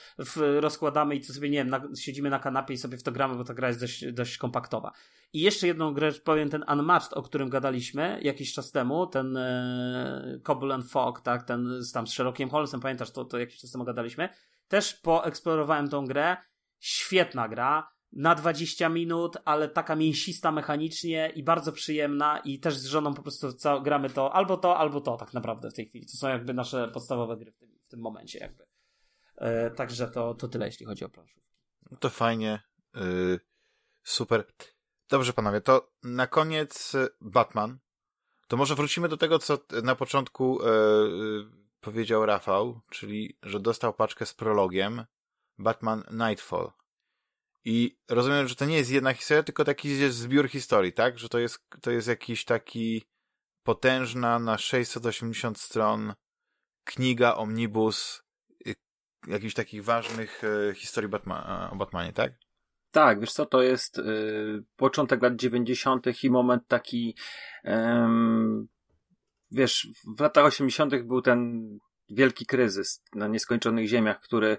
rozkładamy 0.60 1.16
i 1.16 1.22
to 1.22 1.34
sobie, 1.34 1.50
nie 1.50 1.66
wiem, 1.66 1.96
siedzimy 1.98 2.30
na 2.30 2.40
kanapie 2.40 2.74
i 2.74 2.78
sobie 2.78 2.98
w 2.98 3.04
to 3.04 3.12
gramy, 3.12 3.36
bo 3.36 3.44
ta 3.44 3.54
gra 3.54 3.68
jest 3.68 3.80
dość, 3.80 4.12
dość 4.12 4.38
kompaktowa. 4.38 4.92
I 5.34 5.42
jeszcze 5.42 5.68
jedną 5.68 5.94
grę 5.94 6.12
powiem, 6.24 6.50
ten 6.50 6.64
Unmatched, 6.72 7.14
o 7.14 7.22
którym 7.22 7.50
gadaliśmy 7.50 8.20
jakiś 8.22 8.54
czas 8.54 8.72
temu, 8.72 9.08
ten 9.08 9.38
e, 9.38 10.40
Cobble 10.44 10.76
and 10.76 10.92
Fog, 10.92 11.22
tak, 11.22 11.44
ten 11.44 11.84
z, 11.84 11.92
tam 11.92 12.08
z 12.08 12.14
Sherlockiem 12.14 12.50
Holmesem, 12.50 12.80
pamiętasz, 12.80 13.12
to, 13.12 13.26
to 13.26 13.40
jakiś 13.40 13.58
czas 13.58 13.76
temu 13.78 13.86
gadaliśmy. 13.86 14.30
Też 14.68 14.94
poeksplorowałem 14.94 15.90
tą 15.90 16.06
grę. 16.06 16.38
Świetna 16.80 17.48
gra, 17.48 17.88
na 18.12 18.36
20 18.36 18.90
minut, 18.90 19.38
ale 19.46 19.70
taka 19.70 19.96
mięsista 19.96 20.52
mechanicznie 20.52 21.32
i 21.36 21.44
bardzo 21.44 21.72
przyjemna 21.72 22.40
i 22.40 22.60
też 22.60 22.78
z 22.78 22.86
żoną 22.86 23.14
po 23.14 23.22
prostu 23.22 23.54
co, 23.54 23.82
gramy 23.82 24.10
to 24.10 24.34
albo 24.34 24.58
to, 24.58 24.78
albo 24.78 25.02
to 25.02 25.18
tak 25.18 25.34
naprawdę 25.34 25.70
w 25.70 25.74
tej 25.74 25.86
chwili. 25.86 26.06
To 26.06 26.18
są 26.18 26.28
jakby 26.28 26.54
nasze 26.54 26.88
podstawowe 26.88 27.38
gry 27.38 27.52
w 27.52 27.58
tym, 27.58 27.70
w 27.88 27.88
tym 27.88 28.00
momencie 28.00 28.40
jakby. 28.40 28.66
E, 29.38 29.72
także 29.72 30.08
to, 30.08 30.34
to 30.34 30.48
tyle, 30.48 30.66
jeśli 30.66 30.86
chodzi 30.86 31.06
o 31.06 31.10
planszówki. 31.10 31.52
To 32.00 32.10
fajnie. 32.10 32.62
Yy, 32.96 33.40
super. 34.04 34.46
Dobrze, 35.10 35.34
panowie, 35.34 35.62
to 35.62 35.92
na 36.04 36.28
koniec 36.28 36.94
Batman. 37.22 37.80
To 38.48 38.58
może 38.58 38.76
wrócimy 38.76 39.10
do 39.10 39.18
tego, 39.18 39.40
co 39.40 39.58
na 39.84 39.96
początku 39.96 40.60
e, 40.62 40.68
powiedział 41.82 42.26
Rafał, 42.26 42.82
czyli, 42.90 43.38
że 43.44 43.60
dostał 43.60 43.94
paczkę 43.94 44.26
z 44.26 44.34
prologiem 44.34 45.06
Batman 45.58 46.04
Nightfall. 46.12 46.72
I 47.66 47.98
rozumiem, 48.10 48.48
że 48.48 48.56
to 48.56 48.66
nie 48.66 48.78
jest 48.78 48.92
jedna 48.92 49.14
historia, 49.14 49.44
tylko 49.44 49.64
taki 49.64 50.12
zbiór 50.12 50.50
historii, 50.50 50.94
tak? 50.94 51.20
Że 51.20 51.30
to 51.30 51.40
jest, 51.40 51.60
to 51.82 51.92
jest 51.92 52.08
jakiś 52.08 52.46
taki 52.46 53.04
potężna 53.64 54.40
na 54.40 54.58
680 54.58 55.60
stron 55.60 56.14
kniga, 56.84 57.36
omnibus, 57.36 58.24
y, 58.68 58.76
jakichś 59.28 59.54
takich 59.54 59.84
ważnych 59.84 60.42
e, 60.44 60.74
historii 60.74 61.10
Batma, 61.10 61.70
o 61.72 61.76
Batmanie, 61.76 62.14
tak? 62.14 62.34
Tak, 62.92 63.20
wiesz 63.20 63.34
co, 63.34 63.46
to 63.46 63.62
jest 63.62 64.00
y, 64.00 64.64
początek 64.76 65.24
lat 65.24 65.36
90. 65.36 66.24
i 66.24 66.30
moment 66.30 66.68
taki, 66.68 67.16
wiesz, 69.52 69.88
w 70.18 70.20
latach 70.20 70.46
80. 70.46 71.04
był 71.04 71.22
ten 71.22 71.70
wielki 72.10 72.46
kryzys 72.46 73.04
na 73.16 73.28
nieskończonych 73.28 73.88
ziemiach, 73.88 74.20
który 74.20 74.58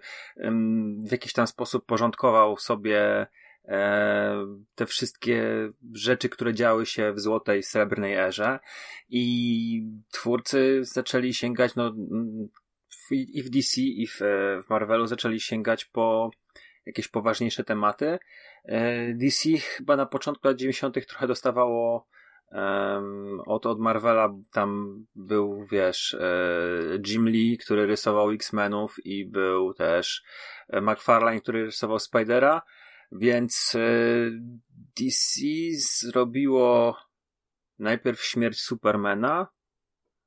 w 1.06 1.12
jakiś 1.12 1.32
tam 1.32 1.46
sposób 1.46 1.86
porządkował 1.86 2.56
sobie 2.56 3.26
e, 3.64 4.46
te 4.74 4.86
wszystkie 4.86 5.42
rzeczy, 5.92 6.28
które 6.28 6.54
działy 6.54 6.86
się 6.86 7.12
w 7.12 7.20
złotej, 7.20 7.62
srebrnej 7.62 8.14
erze 8.14 8.58
i 9.08 9.82
twórcy 10.12 10.80
zaczęli 10.82 11.34
sięgać, 11.34 11.74
no 11.74 11.94
i 13.10 13.42
w 13.42 13.50
DC 13.50 13.80
i 13.80 14.06
w, 14.06 14.18
w 14.66 14.70
Marvelu 14.70 15.06
zaczęli 15.06 15.40
sięgać 15.40 15.84
po 15.84 16.30
jakieś 16.86 17.08
poważniejsze 17.08 17.64
tematy. 17.64 18.18
E, 18.64 19.14
DC 19.14 19.48
chyba 19.58 19.96
na 19.96 20.06
początku 20.06 20.48
lat 20.48 20.56
90. 20.56 21.06
trochę 21.06 21.26
dostawało 21.26 22.06
Um, 22.52 23.40
od, 23.46 23.66
od 23.66 23.78
Marvela 23.78 24.34
tam 24.52 25.00
był, 25.14 25.64
wiesz, 25.64 26.14
e, 26.14 26.98
Jim 27.06 27.28
Lee, 27.28 27.58
który 27.58 27.86
rysował 27.86 28.30
X-Menów 28.30 28.96
i 29.04 29.26
był 29.26 29.74
też 29.74 30.22
e, 30.68 30.80
McFarlane, 30.80 31.40
który 31.40 31.64
rysował 31.64 31.98
Spidera, 31.98 32.62
więc 33.12 33.74
e, 33.74 33.80
DC 35.00 35.40
zrobiło 36.02 36.96
najpierw 37.78 38.22
śmierć 38.22 38.60
Supermana, 38.60 39.46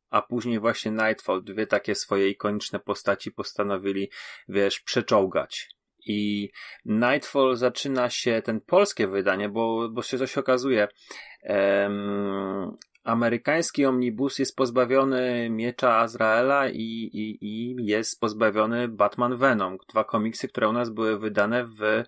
a 0.10 0.22
później 0.22 0.60
właśnie 0.60 0.92
Nightfall, 0.92 1.44
dwie 1.44 1.68
takie 1.68 1.96
swoje 1.96 2.30
ikoniczne 2.30 2.80
postaci 2.80 3.32
postanowili, 3.32 4.12
wiesz, 4.48 4.80
przeczołgać. 4.80 5.81
I 6.06 6.50
Nightfall 6.86 7.56
zaczyna 7.56 8.10
się, 8.10 8.42
ten 8.46 8.62
polskie 8.62 9.08
wydanie, 9.08 9.50
bo, 9.50 9.90
bo 9.90 10.02
się 10.02 10.18
coś 10.18 10.38
okazuje, 10.38 10.88
um, 11.44 12.78
amerykański 13.04 13.86
omnibus 13.86 14.40
jest 14.40 14.56
pozbawiony 14.56 15.50
miecza 15.50 15.98
Azraela 15.98 16.70
i, 16.70 17.10
i, 17.14 17.46
i 17.46 17.76
jest 17.86 18.20
pozbawiony 18.20 18.88
Batman 18.88 19.38
Venom. 19.38 19.78
Dwa 19.90 20.04
komiksy, 20.04 20.48
które 20.48 20.70
u 20.70 20.74
nas 20.74 20.90
były 20.90 21.20
wydane 21.20 21.66
w, 21.66 22.04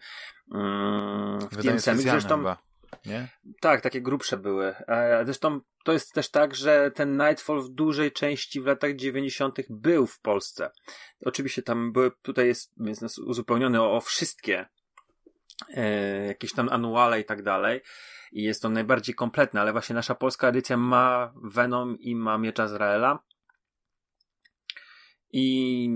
um, 0.51 1.39
w 1.51 1.63
TMC. 1.63 1.95
Zresztą, 1.95 2.37
chyba 2.37 2.72
nie? 3.05 3.27
Tak, 3.61 3.81
takie 3.81 4.01
grubsze 4.01 4.37
były. 4.37 4.75
Zresztą 5.23 5.61
to 5.83 5.93
jest 5.93 6.13
też 6.13 6.29
tak, 6.29 6.55
że 6.55 6.91
ten 6.91 7.17
Nightfall 7.17 7.61
w 7.61 7.69
dużej 7.69 8.11
części 8.11 8.61
w 8.61 8.65
latach 8.65 8.95
90. 8.95 9.57
był 9.69 10.07
w 10.07 10.19
Polsce. 10.19 10.71
Oczywiście 11.25 11.61
tam 11.61 11.91
były, 11.91 12.11
tutaj 12.21 12.47
jest, 12.47 12.73
jest 12.77 13.19
uzupełniony 13.19 13.81
o, 13.81 13.95
o 13.95 14.01
wszystkie 14.01 14.65
e, 15.69 16.25
jakieś 16.25 16.53
tam 16.53 16.69
anuale 16.69 17.19
i 17.19 17.25
tak 17.25 17.43
dalej. 17.43 17.81
I 18.31 18.43
jest 18.43 18.61
to 18.61 18.69
najbardziej 18.69 19.15
kompletne, 19.15 19.61
ale 19.61 19.71
właśnie 19.71 19.95
nasza 19.95 20.15
polska 20.15 20.47
edycja 20.47 20.77
ma 20.77 21.33
Venom 21.43 21.99
i 21.99 22.15
ma 22.15 22.37
Miecz 22.37 22.59
Azraela. 22.59 23.19
I 25.31 25.89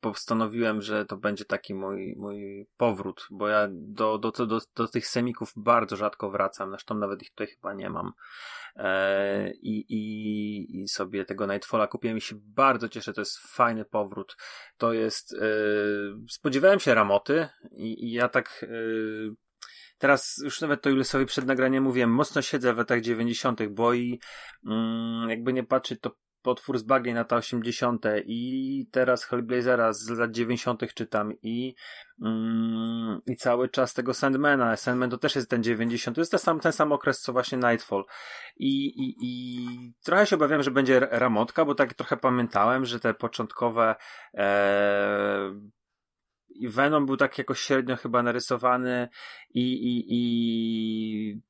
postanowiłem, 0.00 0.82
że 0.82 1.04
to 1.04 1.16
będzie 1.16 1.44
taki 1.44 1.74
mój, 1.74 2.14
mój 2.18 2.66
powrót, 2.76 3.26
bo 3.30 3.48
ja 3.48 3.68
do, 3.70 4.18
do, 4.18 4.30
do, 4.30 4.60
do 4.76 4.88
tych 4.88 5.06
semików 5.06 5.52
bardzo 5.56 5.96
rzadko 5.96 6.30
wracam, 6.30 6.70
zresztą 6.70 6.94
nawet 6.94 7.22
ich 7.22 7.30
tutaj 7.30 7.46
chyba 7.46 7.74
nie 7.74 7.90
mam. 7.90 8.12
E, 8.76 9.50
i, 9.50 9.84
i, 9.88 10.82
I 10.82 10.88
sobie 10.88 11.24
tego 11.24 11.46
Nightfalla 11.46 11.86
kupiłem 11.86 12.18
i 12.18 12.20
się 12.20 12.36
bardzo 12.38 12.88
cieszę, 12.88 13.12
to 13.12 13.20
jest 13.20 13.38
fajny 13.38 13.84
powrót. 13.84 14.36
To 14.76 14.92
jest, 14.92 15.34
e, 15.34 15.46
spodziewałem 16.28 16.80
się 16.80 16.94
ramoty 16.94 17.48
i, 17.70 18.04
i 18.04 18.12
ja 18.12 18.28
tak, 18.28 18.66
e, 18.68 19.34
teraz 19.98 20.40
już 20.44 20.60
nawet 20.60 20.82
to 20.82 21.04
sobie 21.04 21.26
przed 21.26 21.46
nagraniem 21.46 21.84
mówiłem, 21.84 22.10
mocno 22.10 22.42
siedzę 22.42 22.74
w 22.74 22.78
latach 22.78 23.00
90., 23.00 23.68
bo 23.68 23.94
i 23.94 24.20
mm, 24.66 25.30
jakby 25.30 25.52
nie 25.52 25.64
patrzeć, 25.64 26.00
to 26.00 26.10
potwór 26.42 26.78
z 26.78 26.82
bagien 26.82 27.16
lata 27.16 27.36
80. 27.36 28.04
i 28.24 28.86
teraz 28.92 29.24
Hellblazera 29.24 29.92
z 29.92 30.08
lat 30.08 30.30
90. 30.30 30.94
czytam 30.94 31.32
i 31.42 31.74
mm, 32.22 33.20
i 33.26 33.36
cały 33.36 33.68
czas 33.68 33.94
tego 33.94 34.14
Sandmana. 34.14 34.76
Sandman 34.76 35.10
to 35.10 35.18
też 35.18 35.36
jest 35.36 35.50
ten 35.50 35.62
90. 35.62 36.14
To 36.14 36.20
jest 36.20 36.30
ten 36.30 36.40
sam, 36.40 36.60
ten 36.60 36.72
sam 36.72 36.92
okres 36.92 37.20
co 37.20 37.32
właśnie 37.32 37.58
Nightfall. 37.58 38.04
I, 38.56 38.86
i, 38.86 39.16
i 39.20 39.94
trochę 40.04 40.26
się 40.26 40.36
obawiam, 40.36 40.62
że 40.62 40.70
będzie 40.70 41.00
ramotka, 41.00 41.64
bo 41.64 41.74
tak 41.74 41.94
trochę 41.94 42.16
pamiętałem, 42.16 42.84
że 42.84 43.00
te 43.00 43.14
początkowe 43.14 43.94
e, 44.34 45.54
Venom 46.68 47.06
był 47.06 47.16
tak 47.16 47.38
jakoś 47.38 47.60
średnio 47.60 47.96
chyba 47.96 48.22
narysowany 48.22 49.08
i, 49.54 49.72
i, 49.72 50.04
i, 50.08 51.40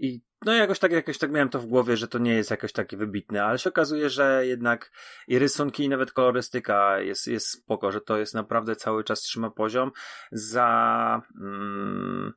i 0.00 0.22
no 0.44 0.54
jakoś 0.54 0.78
tak, 0.78 0.92
jakoś 0.92 1.18
tak 1.18 1.30
miałem 1.30 1.48
to 1.48 1.58
w 1.58 1.66
głowie, 1.66 1.96
że 1.96 2.08
to 2.08 2.18
nie 2.18 2.34
jest 2.34 2.50
jakoś 2.50 2.72
taki 2.72 2.96
wybitny, 2.96 3.42
ale 3.42 3.58
się 3.58 3.70
okazuje, 3.70 4.10
że 4.10 4.46
jednak 4.46 4.92
i 5.28 5.38
rysunki, 5.38 5.84
i 5.84 5.88
nawet 5.88 6.12
kolorystyka 6.12 7.00
jest, 7.00 7.26
jest 7.26 7.50
spoko, 7.50 7.92
że 7.92 8.00
to 8.00 8.18
jest 8.18 8.34
naprawdę 8.34 8.76
cały 8.76 9.04
czas 9.04 9.20
trzyma 9.20 9.50
poziom. 9.50 9.92
Za, 10.32 11.22
mm, 11.40 12.32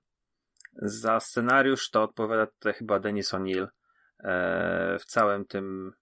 za 0.73 1.19
scenariusz 1.19 1.89
to 1.89 2.03
odpowiada 2.03 2.47
tutaj 2.47 2.73
chyba 2.73 2.99
Denis 2.99 3.33
O'Neill 3.33 3.67
e, 4.19 4.97
w 4.99 5.05
całym 5.05 5.45
tym 5.45 5.93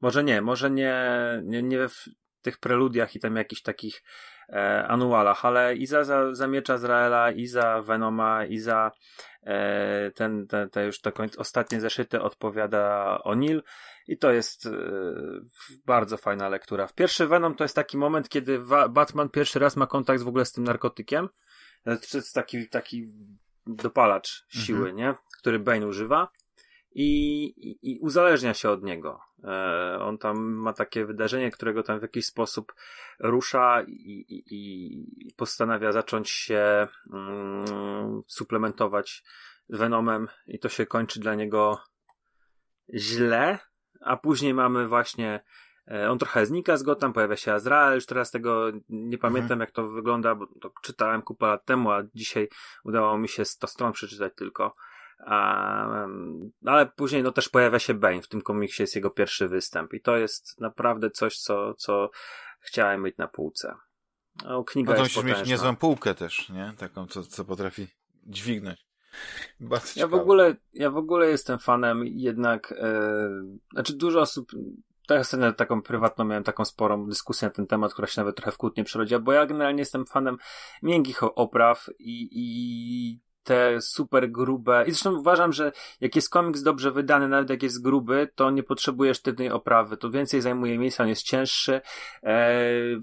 może 0.00 0.24
nie, 0.24 0.42
może 0.42 0.70
nie, 0.70 1.04
nie, 1.44 1.62
nie 1.62 1.88
w 1.88 2.04
tych 2.42 2.58
preludiach 2.58 3.16
i 3.16 3.20
tam 3.20 3.36
jakichś 3.36 3.62
takich 3.62 4.02
e, 4.48 4.86
anualach, 4.88 5.44
ale 5.44 5.74
i 5.74 5.86
za, 5.86 6.04
za, 6.04 6.34
za 6.34 6.46
Miecza 6.46 6.74
Izraela, 6.74 7.30
i 7.30 7.46
za 7.46 7.82
Venoma, 7.82 8.44
i 8.44 8.58
za 8.58 8.90
ten, 10.14 10.46
ten, 10.46 10.70
te 10.70 10.86
już 10.86 11.00
te 11.00 11.12
końc, 11.12 11.38
ostatnie 11.38 11.80
zeszyty 11.80 12.22
odpowiada 12.22 13.18
O'Neill 13.24 13.62
i 14.08 14.18
to 14.18 14.32
jest 14.32 14.66
e, 14.66 14.70
bardzo 15.86 16.16
fajna 16.16 16.48
lektura. 16.48 16.86
W 16.86 16.94
pierwszy 16.94 17.26
Venom 17.26 17.54
to 17.54 17.64
jest 17.64 17.74
taki 17.74 17.96
moment, 17.96 18.28
kiedy 18.28 18.60
Batman 18.90 19.28
pierwszy 19.28 19.58
raz 19.58 19.76
ma 19.76 19.86
kontakt 19.86 20.22
w 20.22 20.28
ogóle 20.28 20.44
z 20.44 20.52
tym 20.52 20.64
narkotykiem. 20.64 21.28
To 21.84 22.18
jest 22.18 22.34
taki, 22.34 22.68
taki 22.68 23.12
dopalacz 23.66 24.46
siły, 24.48 24.90
mhm. 24.90 24.96
nie? 24.96 25.14
Który 25.38 25.58
Bane 25.58 25.86
używa 25.86 26.28
i, 26.92 27.44
i, 27.44 27.92
i 27.92 27.98
uzależnia 27.98 28.54
się 28.54 28.70
od 28.70 28.82
niego. 28.82 29.20
E, 29.44 29.98
on 30.00 30.18
tam 30.18 30.38
ma 30.38 30.72
takie 30.72 31.04
wydarzenie, 31.04 31.50
którego 31.50 31.82
tam 31.82 31.98
w 31.98 32.02
jakiś 32.02 32.26
sposób 32.26 32.74
rusza 33.18 33.82
i, 33.82 34.24
i 34.28 35.17
postanawia 35.38 35.92
zacząć 35.92 36.30
się 36.30 36.88
mm, 37.12 38.22
suplementować 38.26 39.22
Venomem 39.68 40.28
i 40.46 40.58
to 40.58 40.68
się 40.68 40.86
kończy 40.86 41.20
dla 41.20 41.34
niego 41.34 41.80
źle, 42.94 43.58
a 44.00 44.16
później 44.16 44.54
mamy 44.54 44.88
właśnie 44.88 45.44
e, 45.90 46.10
on 46.10 46.18
trochę 46.18 46.46
znika 46.46 46.76
z 46.76 46.82
Gotham, 46.82 47.12
pojawia 47.12 47.36
się 47.36 47.52
Azrael, 47.52 47.94
już 47.94 48.06
teraz 48.06 48.30
tego 48.30 48.70
nie 48.88 49.18
pamiętam 49.18 49.52
mhm. 49.52 49.60
jak 49.60 49.70
to 49.70 49.88
wygląda, 49.88 50.34
bo 50.34 50.46
to 50.60 50.72
czytałem 50.82 51.22
kupę 51.22 51.46
lat 51.46 51.64
temu, 51.64 51.90
a 51.90 52.02
dzisiaj 52.14 52.48
udało 52.84 53.18
mi 53.18 53.28
się 53.28 53.44
100 53.44 53.66
stron 53.66 53.92
przeczytać 53.92 54.32
tylko. 54.36 54.74
Um, 55.26 56.50
ale 56.66 56.86
później 56.86 57.22
no 57.22 57.32
też 57.32 57.48
pojawia 57.48 57.78
się 57.78 57.94
Bane, 57.94 58.22
w 58.22 58.28
tym 58.28 58.42
komiksie 58.42 58.82
jest 58.82 58.96
jego 58.96 59.10
pierwszy 59.10 59.48
występ 59.48 59.94
i 59.94 60.00
to 60.00 60.16
jest 60.16 60.60
naprawdę 60.60 61.10
coś, 61.10 61.38
co, 61.38 61.74
co 61.74 62.10
chciałem 62.60 63.02
mieć 63.02 63.16
na 63.16 63.28
półce. 63.28 63.74
No, 64.44 64.64
kniga 64.64 64.92
no 64.92 64.96
to 64.96 65.02
musisz 65.02 65.24
mieć 65.24 65.46
niezłą 65.46 65.76
półkę 65.76 66.14
też, 66.14 66.48
nie? 66.48 66.72
Taką, 66.78 67.06
co, 67.06 67.22
co 67.22 67.44
potrafi 67.44 67.86
dźwignąć. 68.26 68.86
ja 69.96 70.06
w 70.06 70.14
ogóle, 70.14 70.56
ja 70.74 70.90
w 70.90 70.96
ogóle 70.96 71.26
jestem 71.26 71.58
fanem 71.58 72.02
jednak, 72.04 72.72
e, 72.72 73.28
znaczy 73.72 73.92
dużo 73.96 74.20
osób, 74.20 74.52
teraz 75.06 75.36
taką 75.56 75.82
prywatną 75.82 76.24
miałem 76.24 76.44
taką 76.44 76.64
sporą 76.64 77.06
dyskusję 77.06 77.48
na 77.48 77.54
ten 77.54 77.66
temat, 77.66 77.92
która 77.92 78.08
się 78.08 78.20
nawet 78.20 78.36
trochę 78.36 78.52
w 78.52 78.58
kłótnie 78.58 78.84
przerodziła, 78.84 79.20
bo 79.20 79.32
ja 79.32 79.46
generalnie 79.46 79.80
jestem 79.80 80.06
fanem 80.06 80.36
miękkich 80.82 81.22
opraw 81.22 81.86
i, 81.98 82.28
i 82.32 83.20
te 83.48 83.80
super 83.80 84.30
grube. 84.30 84.84
I 84.86 84.90
zresztą 84.90 85.18
uważam, 85.18 85.52
że 85.52 85.72
jak 86.00 86.16
jest 86.16 86.30
komiks 86.30 86.62
dobrze 86.62 86.90
wydany, 86.90 87.28
nawet 87.28 87.50
jak 87.50 87.62
jest 87.62 87.82
gruby, 87.82 88.28
to 88.34 88.50
nie 88.50 88.62
potrzebuje 88.62 89.14
sztywnej 89.14 89.50
oprawy. 89.50 89.96
To 89.96 90.10
więcej 90.10 90.40
zajmuje 90.40 90.78
miejsca, 90.78 91.02
on 91.02 91.08
jest 91.08 91.22
cięższy. 91.22 91.80
E, 92.22 92.60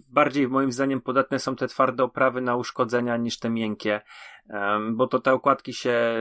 bardziej 0.10 0.48
moim 0.48 0.72
zdaniem 0.72 1.02
podatne 1.02 1.40
są 1.40 1.56
te 1.56 1.68
twarde 1.68 2.04
oprawy 2.04 2.42
na 2.42 2.56
uszkodzenia 2.56 3.18
niż 3.18 3.40
te 3.40 3.50
miękkie. 3.50 4.02
E, 4.50 4.80
bo 4.92 5.08
to 5.08 5.20
te 5.20 5.34
okładki 5.34 5.74
się 5.74 6.16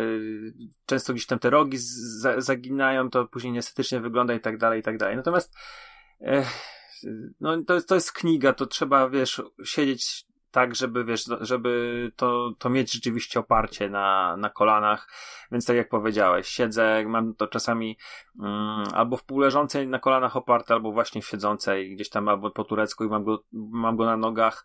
często 0.86 1.12
gdzieś 1.12 1.26
tam 1.26 1.38
te 1.38 1.50
rogi 1.50 1.78
z, 1.78 2.26
zaginają, 2.38 3.10
to 3.10 3.26
później 3.26 3.52
niestetycznie 3.52 4.00
wygląda 4.00 4.34
i 4.34 4.40
tak 4.40 4.58
dalej, 4.58 4.80
i 4.80 4.82
tak 4.82 4.98
dalej. 4.98 5.16
Natomiast 5.16 5.54
e, 6.20 6.44
no, 7.40 7.62
to, 7.62 7.80
to 7.80 7.94
jest 7.94 8.12
kniga, 8.12 8.52
to 8.52 8.66
trzeba, 8.66 9.08
wiesz, 9.10 9.42
siedzieć 9.64 10.26
tak, 10.54 10.74
żeby 10.74 11.04
wiesz, 11.04 11.24
żeby 11.40 12.12
to, 12.16 12.52
to 12.58 12.70
mieć 12.70 12.92
rzeczywiście 12.92 13.40
oparcie 13.40 13.90
na, 13.90 14.36
na 14.36 14.50
kolanach. 14.50 15.08
Więc 15.52 15.66
tak 15.66 15.76
jak 15.76 15.88
powiedziałeś, 15.88 16.48
siedzę, 16.48 17.04
mam 17.06 17.34
to 17.34 17.46
czasami 17.46 17.98
mm, 18.40 18.88
albo 18.92 19.16
w 19.16 19.24
półleżącej 19.24 19.88
na 19.88 19.98
kolanach 19.98 20.36
oparte, 20.36 20.74
albo 20.74 20.92
właśnie 20.92 21.22
w 21.22 21.26
siedzącej 21.26 21.94
gdzieś 21.94 22.08
tam 22.08 22.28
albo 22.28 22.50
po 22.50 22.64
turecku 22.64 23.04
i 23.04 23.08
mam 23.08 23.24
go, 23.24 23.44
mam 23.52 23.96
go 23.96 24.04
na 24.04 24.16
nogach. 24.16 24.64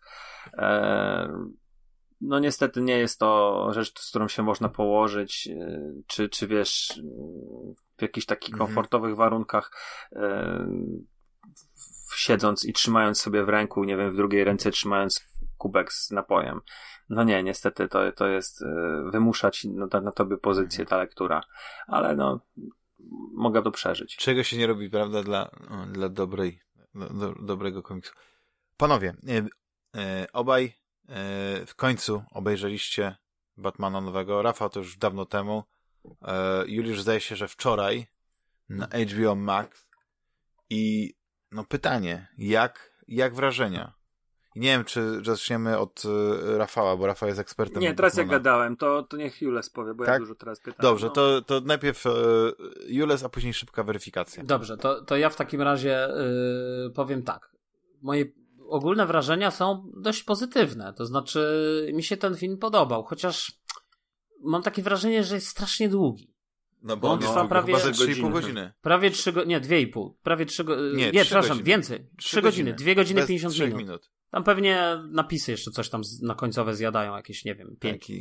E, 0.58 1.46
no 2.20 2.38
niestety 2.38 2.82
nie 2.82 2.98
jest 2.98 3.18
to 3.18 3.66
rzecz, 3.72 4.00
z 4.00 4.10
którą 4.10 4.28
się 4.28 4.42
można 4.42 4.68
położyć, 4.68 5.48
e, 5.48 5.80
czy, 6.06 6.28
czy 6.28 6.46
wiesz, 6.46 7.00
w 7.98 8.02
jakichś 8.02 8.26
takich 8.26 8.54
mhm. 8.54 8.66
komfortowych 8.66 9.16
warunkach. 9.16 9.70
E, 10.12 10.66
siedząc 12.16 12.64
i 12.64 12.72
trzymając 12.72 13.20
sobie 13.20 13.44
w 13.44 13.48
ręku, 13.48 13.84
nie 13.84 13.96
wiem, 13.96 14.12
w 14.12 14.16
drugiej 14.16 14.44
ręce 14.44 14.70
trzymając 14.70 15.30
kubek 15.60 15.92
z 15.92 16.10
napojem. 16.10 16.60
No 17.08 17.24
nie, 17.24 17.42
niestety 17.42 17.88
to, 17.88 18.12
to 18.12 18.26
jest 18.26 18.62
y, 18.62 18.66
wymuszać 19.12 19.64
na, 19.64 20.00
na 20.00 20.12
tobie 20.12 20.36
pozycję 20.36 20.86
ta 20.86 20.96
lektura, 20.96 21.40
ale 21.86 22.16
no 22.16 22.40
mogę 23.32 23.62
to 23.62 23.70
przeżyć. 23.70 24.16
Czego 24.16 24.42
się 24.42 24.56
nie 24.56 24.66
robi, 24.66 24.90
prawda, 24.90 25.22
dla, 25.22 25.50
dla 25.92 26.08
dobrej, 26.08 26.60
do, 26.94 27.34
dobrego 27.40 27.82
komiksu. 27.82 28.14
Panowie, 28.76 29.14
y, 29.28 29.48
y, 30.00 30.32
obaj 30.32 30.80
w 31.66 31.74
końcu 31.76 32.22
obejrzeliście 32.32 33.16
Batmana 33.56 34.00
nowego. 34.00 34.42
Rafał 34.42 34.70
to 34.70 34.80
już 34.80 34.96
dawno 34.96 35.26
temu. 35.26 35.64
e, 36.22 36.64
Juliusz 36.66 37.02
zdaje 37.02 37.20
się, 37.20 37.36
że 37.36 37.48
wczoraj 37.48 38.06
na 38.68 38.86
HBO 38.86 39.34
Max 39.34 39.88
i 40.70 41.14
no 41.50 41.64
pytanie, 41.64 42.28
jak, 42.38 42.90
jak 43.08 43.34
wrażenia? 43.34 43.99
Nie 44.56 44.68
wiem, 44.68 44.84
czy 44.84 45.24
zaczniemy 45.24 45.78
od 45.78 46.04
y, 46.04 46.58
Rafała, 46.58 46.96
bo 46.96 47.06
Rafał 47.06 47.28
jest 47.28 47.40
ekspertem. 47.40 47.82
Nie, 47.82 47.94
teraz 47.94 48.16
jak 48.16 48.28
gadałem, 48.28 48.76
to, 48.76 49.02
to 49.02 49.16
niech 49.16 49.42
Jules 49.42 49.70
powie, 49.70 49.94
bo 49.94 50.04
tak? 50.04 50.14
ja 50.14 50.18
dużo 50.18 50.34
teraz 50.34 50.60
pytam. 50.60 50.82
Dobrze, 50.82 51.06
no. 51.06 51.12
to, 51.12 51.42
to 51.42 51.60
najpierw 51.60 52.06
y, 52.06 52.10
Jules, 52.86 53.24
a 53.24 53.28
później 53.28 53.54
szybka 53.54 53.82
weryfikacja. 53.82 54.44
Dobrze, 54.44 54.76
to, 54.76 55.02
to 55.02 55.16
ja 55.16 55.30
w 55.30 55.36
takim 55.36 55.62
razie 55.62 56.08
y, 56.86 56.90
powiem 56.94 57.22
tak. 57.22 57.50
Moje 58.02 58.24
ogólne 58.68 59.06
wrażenia 59.06 59.50
są 59.50 59.90
dość 59.96 60.22
pozytywne. 60.22 60.92
To 60.96 61.06
znaczy, 61.06 61.90
mi 61.94 62.02
się 62.02 62.16
ten 62.16 62.36
film 62.36 62.58
podobał, 62.58 63.04
chociaż 63.04 63.52
mam 64.44 64.62
takie 64.62 64.82
wrażenie, 64.82 65.24
że 65.24 65.34
jest 65.34 65.48
strasznie 65.48 65.88
długi. 65.88 66.34
No 66.82 66.96
bo 66.96 67.10
on 67.10 67.20
no, 67.20 67.26
trwa 67.26 67.48
prawie 67.48 67.74
3,5 67.74 68.32
godziny. 68.32 68.72
Prawie 68.82 69.10
3 69.10 69.32
godziny, 69.32 69.54
nie, 69.54 69.60
2,5. 69.60 70.10
Prawie 70.22 70.46
3 70.46 70.64
godziny. 70.64 70.96
Nie, 70.96 71.10
nie 71.10 71.24
przepraszam, 71.24 71.50
godziny. 71.50 71.66
więcej. 71.66 71.98
3, 72.16 72.28
3 72.28 72.42
godziny, 72.42 72.72
2 72.74 72.94
godziny 72.94 73.26
50 73.26 73.58
minut. 73.58 73.78
minut. 73.78 74.10
Tam 74.30 74.44
pewnie 74.44 75.02
napisy 75.10 75.50
jeszcze 75.50 75.70
coś 75.70 75.88
tam 75.88 76.02
na 76.22 76.34
końcowe 76.34 76.74
zjadają, 76.74 77.16
jakieś, 77.16 77.44
nie 77.44 77.54
wiem, 77.54 77.76
5. 77.80 78.12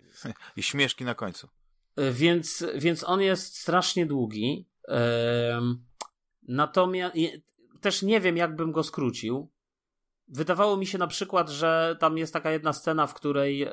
I 0.56 0.62
śmieszki 0.62 1.04
na 1.04 1.14
końcu. 1.14 1.48
E, 1.96 2.12
więc, 2.12 2.64
więc 2.74 3.04
on 3.04 3.20
jest 3.20 3.58
strasznie 3.58 4.06
długi. 4.06 4.66
Natomiast 6.48 7.16
też 7.80 8.02
nie 8.02 8.20
wiem, 8.20 8.36
jakbym 8.36 8.72
go 8.72 8.82
skrócił. 8.82 9.50
Wydawało 10.28 10.76
mi 10.76 10.86
się 10.86 10.98
na 10.98 11.06
przykład, 11.06 11.50
że 11.50 11.96
tam 12.00 12.18
jest 12.18 12.32
taka 12.32 12.50
jedna 12.50 12.72
scena, 12.72 13.06
w 13.06 13.14
której 13.14 13.62
e, 13.62 13.72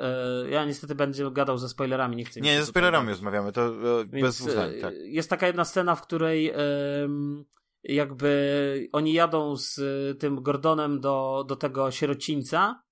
ja 0.49 0.65
niestety 0.65 0.95
będę 0.95 1.31
gadał 1.31 1.57
ze 1.57 1.69
spoilerami, 1.69 2.15
nie 2.15 2.25
chcę. 2.25 2.41
Nie, 2.41 2.59
ze 2.59 2.65
spoilerami 2.65 3.09
rozmawiamy, 3.09 3.51
to 3.51 3.61
e, 4.01 4.05
bez 4.05 4.37
dwóch 4.37 4.51
zdań, 4.51 4.71
tak. 4.81 4.93
Jest 5.03 5.29
taka 5.29 5.47
jedna 5.47 5.65
scena, 5.65 5.95
w 5.95 6.01
której 6.01 6.53
jakby 7.87 8.89
oni 8.91 9.13
jadą 9.13 9.55
z 9.55 9.79
tym 10.19 10.43
Gordonem 10.43 10.99
do, 10.99 11.45
do 11.47 11.55
tego 11.55 11.91
sierocińca, 11.91 12.83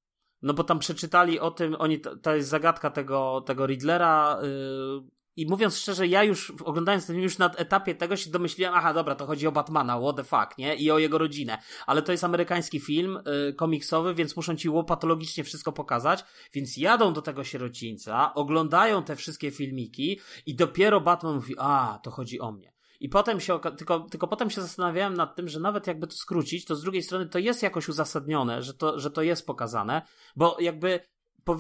no 0.41 0.53
bo 0.53 0.63
tam 0.63 0.79
przeczytali 0.79 1.39
o 1.39 1.51
tym, 1.51 1.75
oni, 1.79 1.99
to 1.99 2.35
jest 2.35 2.49
zagadka 2.49 2.89
tego, 2.89 3.41
tego 3.45 3.65
Riddlera, 3.65 4.39
y, 4.43 5.15
i 5.37 5.45
mówiąc 5.45 5.77
szczerze, 5.77 6.07
ja 6.07 6.23
już 6.23 6.53
oglądając 6.65 7.07
ten 7.07 7.15
już 7.15 7.37
na 7.37 7.51
etapie 7.51 7.95
tego 7.95 8.17
się 8.17 8.29
domyśliłem, 8.29 8.73
aha, 8.75 8.93
dobra, 8.93 9.15
to 9.15 9.25
chodzi 9.25 9.47
o 9.47 9.51
Batmana, 9.51 9.99
what 9.99 10.15
the 10.15 10.23
fuck, 10.23 10.57
nie? 10.57 10.75
I 10.75 10.91
o 10.91 10.99
jego 10.99 11.17
rodzinę. 11.17 11.57
Ale 11.85 12.01
to 12.01 12.11
jest 12.11 12.23
amerykański 12.23 12.79
film 12.79 13.19
y, 13.49 13.53
komiksowy, 13.53 14.13
więc 14.13 14.35
muszą 14.35 14.55
ci 14.55 14.69
łopatologicznie 14.69 15.43
wszystko 15.43 15.71
pokazać. 15.71 16.25
Więc 16.53 16.77
jadą 16.77 17.13
do 17.13 17.21
tego 17.21 17.43
sierocińca, 17.43 18.33
oglądają 18.33 19.03
te 19.03 19.15
wszystkie 19.15 19.51
filmiki 19.51 20.19
i 20.45 20.55
dopiero 20.55 21.01
Batman 21.01 21.35
mówi, 21.35 21.55
a, 21.57 21.99
to 22.03 22.11
chodzi 22.11 22.39
o 22.39 22.51
mnie. 22.51 22.74
I 23.05 23.09
potem 23.09 23.39
się, 23.39 23.59
tylko, 23.77 23.99
tylko 23.99 24.27
potem 24.27 24.49
się 24.49 24.61
zastanawiałem 24.61 25.13
nad 25.13 25.35
tym, 25.35 25.47
że 25.47 25.59
nawet 25.59 25.87
jakby 25.87 26.07
to 26.07 26.15
skrócić, 26.15 26.65
to 26.65 26.75
z 26.75 26.81
drugiej 26.81 27.03
strony 27.03 27.29
to 27.29 27.39
jest 27.39 27.63
jakoś 27.63 27.89
uzasadnione, 27.89 28.61
że 28.61 28.73
to, 28.73 28.99
że 28.99 29.11
to 29.11 29.21
jest 29.21 29.45
pokazane, 29.45 30.01
bo 30.35 30.57
jakby 30.59 30.99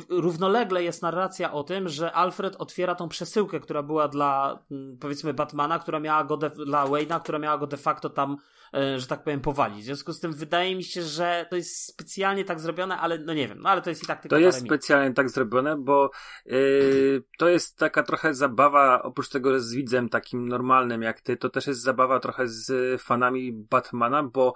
równolegle 0.09 0.83
jest 0.83 1.01
narracja 1.01 1.53
o 1.53 1.63
tym, 1.63 1.89
że 1.89 2.11
Alfred 2.11 2.55
otwiera 2.55 2.95
tą 2.95 3.09
przesyłkę, 3.09 3.59
która 3.59 3.83
była 3.83 4.07
dla, 4.07 4.59
mm, 4.71 4.97
powiedzmy, 4.97 5.33
Batmana, 5.33 5.79
która 5.79 5.99
miała 5.99 6.23
go, 6.23 6.37
de, 6.37 6.49
dla 6.49 6.85
Wayne'a, 6.85 7.21
która 7.21 7.39
miała 7.39 7.57
go 7.57 7.67
de 7.67 7.77
facto 7.77 8.09
tam, 8.09 8.37
e, 8.73 8.99
że 8.99 9.07
tak 9.07 9.23
powiem, 9.23 9.41
powalić. 9.41 9.81
W 9.81 9.85
związku 9.85 10.13
z 10.13 10.19
tym 10.19 10.33
wydaje 10.33 10.75
mi 10.75 10.83
się, 10.83 11.01
że 11.01 11.45
to 11.49 11.55
jest 11.55 11.87
specjalnie 11.87 12.45
tak 12.45 12.59
zrobione, 12.59 12.97
ale 12.97 13.17
no 13.17 13.33
nie 13.33 13.47
wiem, 13.47 13.59
no 13.61 13.69
ale 13.69 13.81
to 13.81 13.89
jest 13.89 14.03
i 14.03 14.05
tak 14.05 14.21
tylko 14.21 14.35
To 14.35 14.39
jest 14.39 14.65
specjalnie 14.65 15.13
tak 15.13 15.29
zrobione, 15.29 15.75
bo 15.77 16.11
yy, 16.45 17.23
to 17.37 17.49
jest 17.49 17.77
taka 17.77 18.03
trochę 18.03 18.33
zabawa, 18.33 19.03
oprócz 19.03 19.29
tego 19.29 19.59
z 19.59 19.73
widzem 19.73 20.09
takim 20.09 20.47
normalnym 20.47 21.01
jak 21.01 21.21
ty, 21.21 21.37
to 21.37 21.49
też 21.49 21.67
jest 21.67 21.81
zabawa 21.81 22.19
trochę 22.19 22.47
z 22.47 23.01
fanami 23.01 23.53
Batmana, 23.53 24.23
bo 24.23 24.53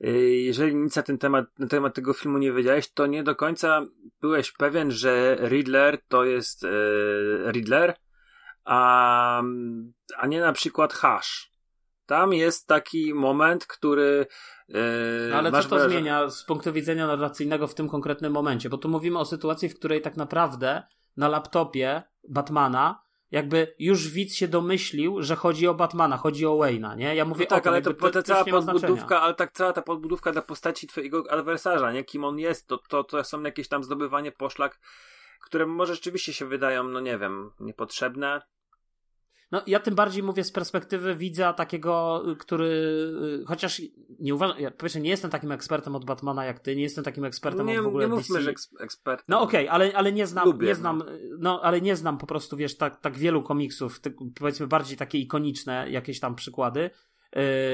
jeżeli 0.00 0.76
nic 0.76 0.96
na 0.96 1.02
ten 1.02 1.18
temat, 1.18 1.58
na 1.58 1.66
temat 1.66 1.94
tego 1.94 2.12
filmu 2.12 2.38
nie 2.38 2.52
wiedziałeś, 2.52 2.92
to 2.92 3.06
nie 3.06 3.22
do 3.22 3.36
końca 3.36 3.82
byłeś 4.20 4.52
pewien, 4.52 4.90
że 4.90 5.38
Riddler 5.48 5.98
to 6.08 6.24
jest 6.24 6.62
yy, 6.62 7.52
Riddler, 7.52 7.94
a, 8.64 9.42
a 10.16 10.26
nie 10.26 10.40
na 10.40 10.52
przykład 10.52 10.92
Hash. 10.92 11.50
Tam 12.06 12.32
jest 12.32 12.66
taki 12.66 13.14
moment, 13.14 13.66
który. 13.66 14.26
Yy, 14.68 15.36
ale 15.36 15.52
co 15.52 15.62
to 15.62 15.68
wrażenie... 15.68 15.92
zmienia 15.92 16.30
z 16.30 16.44
punktu 16.44 16.72
widzenia 16.72 17.06
narracyjnego 17.06 17.66
w 17.66 17.74
tym 17.74 17.88
konkretnym 17.88 18.32
momencie? 18.32 18.68
Bo 18.68 18.78
tu 18.78 18.88
mówimy 18.88 19.18
o 19.18 19.24
sytuacji, 19.24 19.68
w 19.68 19.78
której 19.78 20.00
tak 20.00 20.16
naprawdę 20.16 20.82
na 21.16 21.28
laptopie 21.28 22.02
Batmana 22.28 23.02
jakby 23.30 23.74
już 23.78 24.08
widz 24.08 24.34
się 24.34 24.48
domyślił, 24.48 25.22
że 25.22 25.36
chodzi 25.36 25.66
o 25.66 25.74
Batmana, 25.74 26.16
chodzi 26.16 26.46
o 26.46 26.50
Wayne'a, 26.50 26.96
nie? 26.96 27.14
Ja 27.14 27.24
mówię 27.24 27.44
no 27.44 27.50
tak, 27.50 27.58
o 27.58 27.62
tym, 27.62 27.72
ale 27.72 27.82
to, 27.82 27.94
to, 27.94 28.10
to 28.10 28.22
cała 28.22 28.44
podbudówka, 28.44 29.22
ale 29.22 29.34
tak 29.34 29.52
cała 29.52 29.72
ta 29.72 29.82
podbudówka 29.82 30.32
dla 30.32 30.42
postaci 30.42 30.86
twojego 30.86 31.24
adwersarza, 31.30 31.92
nie? 31.92 32.04
Kim 32.04 32.24
on 32.24 32.38
jest, 32.38 32.66
to, 32.66 32.78
to, 32.78 33.04
to 33.04 33.24
są 33.24 33.42
jakieś 33.42 33.68
tam 33.68 33.84
zdobywanie 33.84 34.32
poszlak, 34.32 34.80
które 35.40 35.66
może 35.66 35.94
rzeczywiście 35.94 36.32
się 36.32 36.46
wydają, 36.46 36.84
no 36.84 37.00
nie 37.00 37.18
wiem, 37.18 37.50
niepotrzebne, 37.60 38.42
no 39.52 39.62
ja 39.66 39.80
tym 39.80 39.94
bardziej 39.94 40.22
mówię 40.22 40.44
z 40.44 40.52
perspektywy 40.52 41.16
widza 41.16 41.52
takiego, 41.52 42.24
który 42.38 42.66
y, 43.42 43.44
chociaż 43.46 43.82
nie 44.20 44.34
uważam, 44.34 44.60
ja 44.60 44.70
powiedzmy, 44.70 45.00
nie 45.00 45.10
jestem 45.10 45.30
takim 45.30 45.52
ekspertem 45.52 45.96
od 45.96 46.04
Batmana 46.04 46.44
jak 46.44 46.60
ty, 46.60 46.76
nie 46.76 46.82
jestem 46.82 47.04
takim 47.04 47.24
ekspertem 47.24 47.66
nie, 47.66 47.78
od 47.78 47.84
w 47.84 47.88
ogóle 47.88 48.08
nie 48.08 48.14
mówmy, 48.14 48.38
DC. 48.38 48.42
że 48.42 48.50
ekspertem. 48.80 49.24
No 49.28 49.40
okej, 49.40 49.68
okay, 49.68 49.74
ale, 49.74 49.92
ale 49.94 50.12
nie 50.12 50.26
znam, 50.26 50.46
Lubię, 50.46 50.66
nie 50.66 50.74
znam, 50.74 50.98
no. 50.98 51.04
no. 51.38 51.60
ale 51.62 51.80
nie 51.80 51.96
znam 51.96 52.18
po 52.18 52.26
prostu, 52.26 52.56
wiesz, 52.56 52.76
tak, 52.76 53.00
tak 53.00 53.18
wielu 53.18 53.42
komiksów, 53.42 54.00
ty, 54.00 54.14
powiedzmy 54.34 54.66
bardziej 54.66 54.96
takie 54.96 55.18
ikoniczne 55.18 55.90
jakieś 55.90 56.20
tam 56.20 56.34
przykłady, 56.34 56.90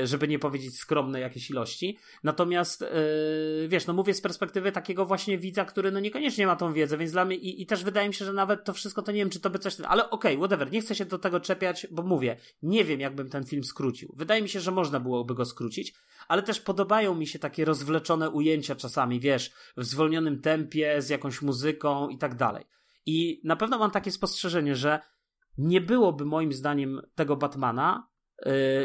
żeby 0.05 0.29
nie 0.29 0.39
powiedzieć 0.39 0.79
skromne 0.79 1.21
jakieś 1.21 1.51
ilości. 1.51 1.99
Natomiast, 2.23 2.83
e, 2.83 2.89
wiesz, 3.69 3.87
no 3.87 3.95
mówię 3.95 4.15
z 4.15 4.21
perspektywy 4.21 4.73
takiego 4.73 5.07
właśnie 5.07 5.39
widza, 5.39 5.65
który 5.65 5.91
no 5.93 6.01
niekoniecznie 6.01 6.47
ma 6.47 6.57
tą 6.57 6.73
wiedzę, 6.73 6.99
więc 6.99 7.13
dla 7.13 7.25
mnie 7.25 7.37
i, 7.37 7.63
i 7.63 7.67
też 7.67 7.85
wydaje 7.85 8.09
mi 8.09 8.15
się, 8.15 8.25
że 8.25 8.33
nawet 8.33 8.65
to 8.65 8.73
wszystko 8.73 9.03
to 9.03 9.13
nie 9.13 9.19
wiem, 9.19 9.31
czy 9.31 9.41
to 9.41 9.51
by 9.51 9.59
coś, 9.59 9.81
ale 9.81 10.11
okej, 10.11 10.37
okay, 10.37 10.49
whatever, 10.49 10.73
nie 10.73 10.81
chcę 10.81 10.95
się 10.95 11.05
do 11.05 11.19
tego 11.19 11.41
czepiać, 11.41 11.87
bo 11.91 12.03
mówię, 12.03 12.37
nie 12.63 12.85
wiem, 12.85 13.01
jakbym 13.01 13.29
ten 13.29 13.45
film 13.45 13.65
skrócił. 13.65 14.15
Wydaje 14.17 14.43
mi 14.43 14.49
się, 14.49 14.61
że 14.61 14.71
można 14.71 15.01
byłoby 15.01 15.35
go 15.35 15.45
skrócić, 15.45 15.95
ale 16.29 16.43
też 16.43 16.61
podobają 16.61 17.15
mi 17.15 17.27
się 17.27 17.39
takie 17.39 17.65
rozwleczone 17.65 18.31
ujęcia 18.31 18.75
czasami, 18.75 19.21
wiesz, 19.21 19.53
w 19.77 19.85
zwolnionym 19.85 20.41
tempie, 20.41 21.03
z 21.03 21.09
jakąś 21.09 21.43
muzyką 21.43 22.09
i 22.09 22.19
tak 22.19 22.35
dalej. 22.35 22.65
I 23.07 23.41
na 23.45 23.57
pewno 23.57 23.79
mam 23.79 23.91
takie 23.91 24.11
spostrzeżenie, 24.11 24.77
że 24.77 25.01
nie 25.59 25.81
byłoby 25.81 26.25
moim 26.25 26.53
zdaniem 26.53 27.01
tego 27.15 27.37
Batmana, 27.37 28.09
E, 28.09 28.16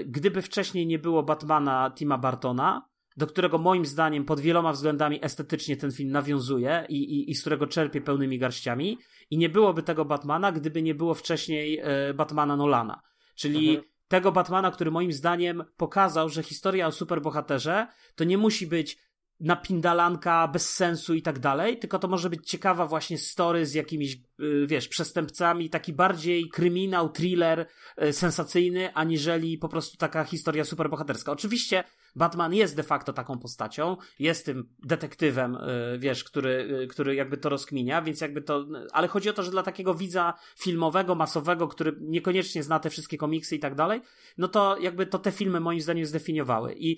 gdyby 0.06 0.42
wcześniej 0.42 0.88
nie 0.88 1.00
było 1.00 1.24
Batmana 1.24 1.92
Tima 1.96 2.18
Bartona, 2.18 2.92
do 3.18 3.28
którego 3.28 3.58
moim 3.58 3.86
zdaniem 3.86 4.26
pod 4.26 4.40
wieloma 4.40 4.72
względami 4.72 5.20
estetycznie 5.26 5.78
ten 5.78 5.92
film 5.92 6.12
nawiązuje 6.12 6.86
i, 6.90 6.96
i, 6.96 7.32
i 7.32 7.36
z 7.36 7.42
którego 7.42 7.68
czerpie 7.68 8.02
pełnymi 8.02 8.40
garściami, 8.40 8.98
i 9.30 9.38
nie 9.38 9.50
byłoby 9.50 9.84
tego 9.84 10.06
Batmana, 10.06 10.52
gdyby 10.52 10.82
nie 10.82 10.96
było 10.96 11.14
wcześniej 11.14 11.80
e, 11.84 12.14
Batmana 12.14 12.56
Nolana. 12.56 13.02
Czyli 13.36 13.70
mhm. 13.70 13.88
tego 14.08 14.32
Batmana, 14.32 14.72
który 14.72 14.92
moim 14.92 15.14
zdaniem 15.14 15.64
pokazał, 15.78 16.30
że 16.30 16.44
historia 16.44 16.88
o 16.88 16.92
superbohaterze 16.92 17.88
to 18.16 18.24
nie 18.24 18.38
musi 18.38 18.68
być 18.68 18.98
napindalanka 19.42 20.48
bez 20.48 20.74
sensu 20.74 21.14
i 21.14 21.22
tak 21.22 21.40
dalej, 21.40 21.80
tylko 21.80 22.00
to 22.00 22.08
może 22.08 22.30
być 22.30 22.50
ciekawa 22.50 22.88
właśnie 22.88 23.18
story 23.18 23.66
z 23.66 23.74
jakimiś, 23.74 24.18
y, 24.40 24.68
wiesz, 24.68 24.88
przestępcami, 24.88 25.70
taki 25.70 25.94
bardziej 25.94 26.50
kryminał, 26.50 27.10
thriller 27.10 27.66
y, 28.04 28.14
sensacyjny, 28.14 28.94
aniżeli 28.94 29.58
po 29.58 29.70
prostu 29.70 29.98
taka 29.98 30.24
historia 30.24 30.66
superbohaterska. 30.66 31.32
Oczywiście 31.32 31.84
Batman 32.16 32.54
jest 32.54 32.76
de 32.76 32.84
facto 32.84 33.14
taką 33.14 33.40
postacią, 33.40 33.98
jest 34.20 34.46
tym 34.46 34.70
detektywem, 34.84 35.56
y, 35.56 36.00
wiesz, 36.00 36.24
który, 36.24 36.88
który 36.90 37.16
jakby 37.16 37.38
to 37.38 37.50
rozkminia, 37.50 38.02
więc 38.02 38.22
jakby 38.22 38.42
to, 38.42 38.66
ale 38.94 39.08
chodzi 39.08 39.30
o 39.30 39.34
to, 39.34 39.44
że 39.44 39.52
dla 39.52 39.64
takiego 39.64 39.94
widza 39.94 40.34
filmowego, 40.60 41.16
masowego, 41.16 41.68
który 41.68 41.96
niekoniecznie 42.02 42.64
zna 42.64 42.80
te 42.80 42.90
wszystkie 42.90 43.18
komiksy 43.18 43.56
i 43.56 43.60
tak 43.60 43.76
dalej, 43.76 44.02
no 44.38 44.48
to 44.48 44.78
jakby 44.78 45.06
to 45.06 45.20
te 45.20 45.32
filmy 45.32 45.60
moim 45.60 45.82
zdaniem 45.82 46.06
zdefiniowały 46.06 46.76
i 46.78 46.98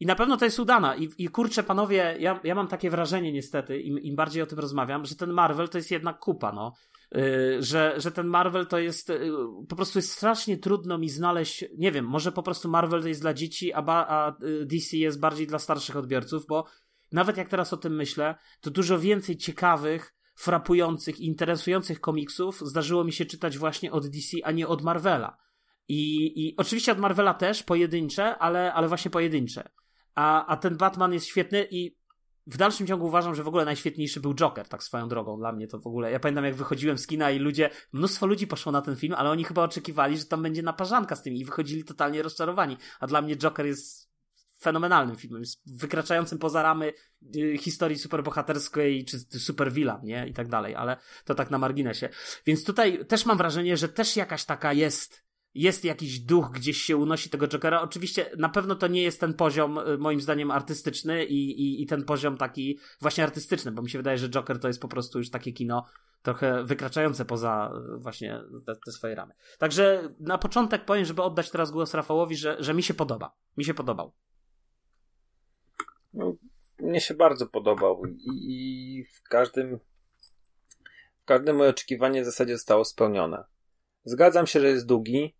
i 0.00 0.06
na 0.06 0.14
pewno 0.14 0.36
to 0.36 0.44
jest 0.44 0.58
udana. 0.58 0.96
I, 0.96 1.10
i 1.18 1.28
kurczę, 1.28 1.62
panowie, 1.62 2.16
ja, 2.18 2.40
ja 2.44 2.54
mam 2.54 2.68
takie 2.68 2.90
wrażenie 2.90 3.32
niestety, 3.32 3.80
im, 3.80 3.98
im 3.98 4.16
bardziej 4.16 4.42
o 4.42 4.46
tym 4.46 4.58
rozmawiam, 4.58 5.04
że 5.04 5.16
ten 5.16 5.32
Marvel 5.32 5.68
to 5.68 5.78
jest 5.78 5.90
jednak 5.90 6.18
kupa, 6.18 6.52
no. 6.52 6.72
Yy, 7.12 7.62
że, 7.62 7.94
że 7.96 8.10
ten 8.10 8.26
Marvel 8.26 8.66
to 8.66 8.78
jest 8.78 9.08
yy, 9.08 9.32
po 9.68 9.76
prostu 9.76 9.98
jest 9.98 10.12
strasznie 10.12 10.58
trudno 10.58 10.98
mi 10.98 11.08
znaleźć, 11.08 11.64
nie 11.78 11.92
wiem, 11.92 12.04
może 12.04 12.32
po 12.32 12.42
prostu 12.42 12.68
Marvel 12.68 13.02
to 13.02 13.08
jest 13.08 13.20
dla 13.20 13.34
dzieci, 13.34 13.72
a, 13.72 13.82
ba, 13.82 14.06
a 14.08 14.44
y, 14.44 14.66
DC 14.66 14.96
jest 14.96 15.20
bardziej 15.20 15.46
dla 15.46 15.58
starszych 15.58 15.96
odbiorców, 15.96 16.46
bo 16.46 16.66
nawet 17.12 17.36
jak 17.36 17.48
teraz 17.48 17.72
o 17.72 17.76
tym 17.76 17.96
myślę, 17.96 18.34
to 18.60 18.70
dużo 18.70 18.98
więcej 18.98 19.36
ciekawych, 19.36 20.14
frapujących, 20.34 21.20
interesujących 21.20 22.00
komiksów 22.00 22.60
zdarzyło 22.60 23.04
mi 23.04 23.12
się 23.12 23.24
czytać 23.24 23.58
właśnie 23.58 23.92
od 23.92 24.06
DC, 24.06 24.36
a 24.44 24.52
nie 24.52 24.68
od 24.68 24.82
Marvela. 24.82 25.36
I, 25.88 26.32
i 26.46 26.56
oczywiście 26.56 26.92
od 26.92 26.98
Marvela 26.98 27.34
też, 27.34 27.62
pojedyncze, 27.62 28.38
ale, 28.38 28.72
ale 28.72 28.88
właśnie 28.88 29.10
pojedyncze. 29.10 29.68
A, 30.14 30.46
a 30.46 30.56
ten 30.56 30.76
Batman 30.76 31.12
jest 31.12 31.26
świetny 31.26 31.66
i 31.70 31.96
w 32.46 32.56
dalszym 32.56 32.86
ciągu 32.86 33.06
uważam, 33.06 33.34
że 33.34 33.42
w 33.42 33.48
ogóle 33.48 33.64
najświetniejszy 33.64 34.20
był 34.20 34.34
Joker, 34.34 34.68
tak 34.68 34.82
swoją 34.82 35.08
drogą 35.08 35.38
dla 35.38 35.52
mnie 35.52 35.68
to 35.68 35.78
w 35.78 35.86
ogóle. 35.86 36.10
Ja 36.10 36.20
pamiętam, 36.20 36.44
jak 36.44 36.54
wychodziłem 36.54 36.98
z 36.98 37.06
kina 37.06 37.30
i 37.30 37.38
ludzie, 37.38 37.70
mnóstwo 37.92 38.26
ludzi 38.26 38.46
poszło 38.46 38.72
na 38.72 38.82
ten 38.82 38.96
film, 38.96 39.14
ale 39.16 39.30
oni 39.30 39.44
chyba 39.44 39.62
oczekiwali, 39.62 40.18
że 40.18 40.24
tam 40.24 40.42
będzie 40.42 40.62
naparzanka 40.62 41.16
z 41.16 41.22
tymi 41.22 41.40
i 41.40 41.44
wychodzili 41.44 41.84
totalnie 41.84 42.22
rozczarowani. 42.22 42.76
A 43.00 43.06
dla 43.06 43.22
mnie 43.22 43.36
Joker 43.36 43.66
jest 43.66 44.14
fenomenalnym 44.60 45.16
filmem, 45.16 45.42
jest 45.42 45.78
wykraczającym 45.78 46.38
poza 46.38 46.62
ramy 46.62 46.92
y, 47.36 47.58
historii 47.58 47.98
superbohaterskiej 47.98 49.04
czy 49.04 49.40
supervilla, 49.40 50.00
nie? 50.02 50.28
I 50.28 50.32
tak 50.32 50.48
dalej, 50.48 50.74
ale 50.74 50.96
to 51.24 51.34
tak 51.34 51.50
na 51.50 51.58
marginesie. 51.58 52.08
Więc 52.46 52.64
tutaj 52.64 53.06
też 53.06 53.26
mam 53.26 53.38
wrażenie, 53.38 53.76
że 53.76 53.88
też 53.88 54.16
jakaś 54.16 54.44
taka 54.44 54.72
jest 54.72 55.23
jest 55.54 55.84
jakiś 55.84 56.20
duch, 56.20 56.50
gdzieś 56.50 56.82
się 56.82 56.96
unosi 56.96 57.30
tego 57.30 57.48
Jokera. 57.48 57.80
Oczywiście 57.80 58.30
na 58.38 58.48
pewno 58.48 58.74
to 58.74 58.86
nie 58.86 59.02
jest 59.02 59.20
ten 59.20 59.34
poziom, 59.34 59.78
y, 59.78 59.98
moim 59.98 60.20
zdaniem, 60.20 60.50
artystyczny 60.50 61.24
i, 61.24 61.60
i, 61.60 61.82
i 61.82 61.86
ten 61.86 62.04
poziom 62.04 62.36
taki 62.36 62.78
właśnie 63.00 63.24
artystyczny, 63.24 63.72
bo 63.72 63.82
mi 63.82 63.90
się 63.90 63.98
wydaje, 63.98 64.18
że 64.18 64.28
Joker 64.28 64.58
to 64.60 64.68
jest 64.68 64.80
po 64.80 64.88
prostu 64.88 65.18
już 65.18 65.30
takie 65.30 65.52
kino 65.52 65.86
trochę 66.22 66.64
wykraczające 66.64 67.24
poza 67.24 67.72
y, 67.94 67.98
właśnie 67.98 68.40
te, 68.66 68.76
te 68.84 68.92
swoje 68.92 69.14
ramy. 69.14 69.34
Także 69.58 70.14
na 70.20 70.38
początek 70.38 70.84
powiem, 70.84 71.04
żeby 71.04 71.22
oddać 71.22 71.50
teraz 71.50 71.70
głos 71.70 71.94
Rafałowi, 71.94 72.36
że, 72.36 72.56
że 72.58 72.74
mi 72.74 72.82
się 72.82 72.94
podoba. 72.94 73.34
Mi 73.56 73.64
się 73.64 73.74
podobał. 73.74 74.12
No, 76.14 76.34
mnie 76.78 77.00
się 77.00 77.14
bardzo 77.14 77.46
podobał 77.46 78.02
i, 78.06 78.18
i 78.24 79.04
w 79.04 79.22
każdym 79.22 79.78
w 81.18 81.24
każdym 81.24 81.56
moje 81.56 81.70
oczekiwanie 81.70 82.22
w 82.22 82.24
zasadzie 82.24 82.56
zostało 82.56 82.84
spełnione. 82.84 83.44
Zgadzam 84.04 84.46
się, 84.46 84.60
że 84.60 84.68
jest 84.68 84.86
długi, 84.86 85.34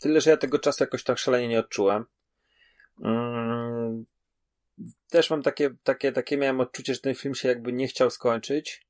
tyle, 0.00 0.20
że 0.20 0.30
ja 0.30 0.36
tego 0.36 0.58
czasu 0.58 0.84
jakoś 0.84 1.04
tak 1.04 1.18
szalenie 1.18 1.48
nie 1.48 1.58
odczułem. 1.58 2.04
Mm, 3.04 4.04
też 5.10 5.30
mam 5.30 5.42
takie, 5.42 5.70
takie, 5.82 6.12
takie 6.12 6.36
miałem 6.36 6.60
odczucie, 6.60 6.94
że 6.94 7.00
ten 7.00 7.14
film 7.14 7.34
się 7.34 7.48
jakby 7.48 7.72
nie 7.72 7.86
chciał 7.86 8.10
skończyć. 8.10 8.86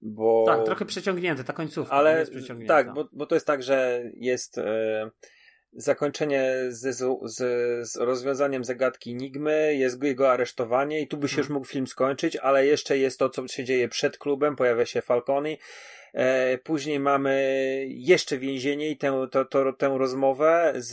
Bo... 0.00 0.44
Tak, 0.46 0.64
trochę 0.64 0.84
przeciągnięty, 0.84 1.44
ta 1.44 1.52
końcówka. 1.52 1.94
Ale 1.94 2.26
tak, 2.68 2.94
bo, 2.94 3.08
bo 3.12 3.26
to 3.26 3.34
jest 3.34 3.46
tak, 3.46 3.62
że 3.62 4.02
jest 4.14 4.58
e, 4.58 5.10
zakończenie 5.76 6.52
z, 6.68 6.96
z, 6.96 7.38
z, 7.88 7.96
rozwiązaniem 7.96 8.64
zagadki 8.64 9.10
Enigmy, 9.10 9.74
jest 9.74 10.02
jego 10.02 10.32
aresztowanie 10.32 11.00
i 11.00 11.08
tu 11.08 11.16
by 11.16 11.28
się 11.28 11.38
już 11.38 11.48
mógł 11.48 11.66
film 11.66 11.86
skończyć, 11.86 12.36
ale 12.36 12.66
jeszcze 12.66 12.98
jest 12.98 13.18
to, 13.18 13.30
co 13.30 13.48
się 13.48 13.64
dzieje 13.64 13.88
przed 13.88 14.18
klubem, 14.18 14.56
pojawia 14.56 14.86
się 14.86 15.02
Falconi, 15.02 15.58
E, 16.16 16.58
później 16.58 17.00
mamy 17.00 17.86
jeszcze 17.88 18.38
więzienie 18.38 18.90
i 18.90 18.96
tę, 18.96 19.26
to, 19.30 19.44
to, 19.44 19.72
tę 19.72 19.94
rozmowę 19.98 20.72
z, 20.76 20.92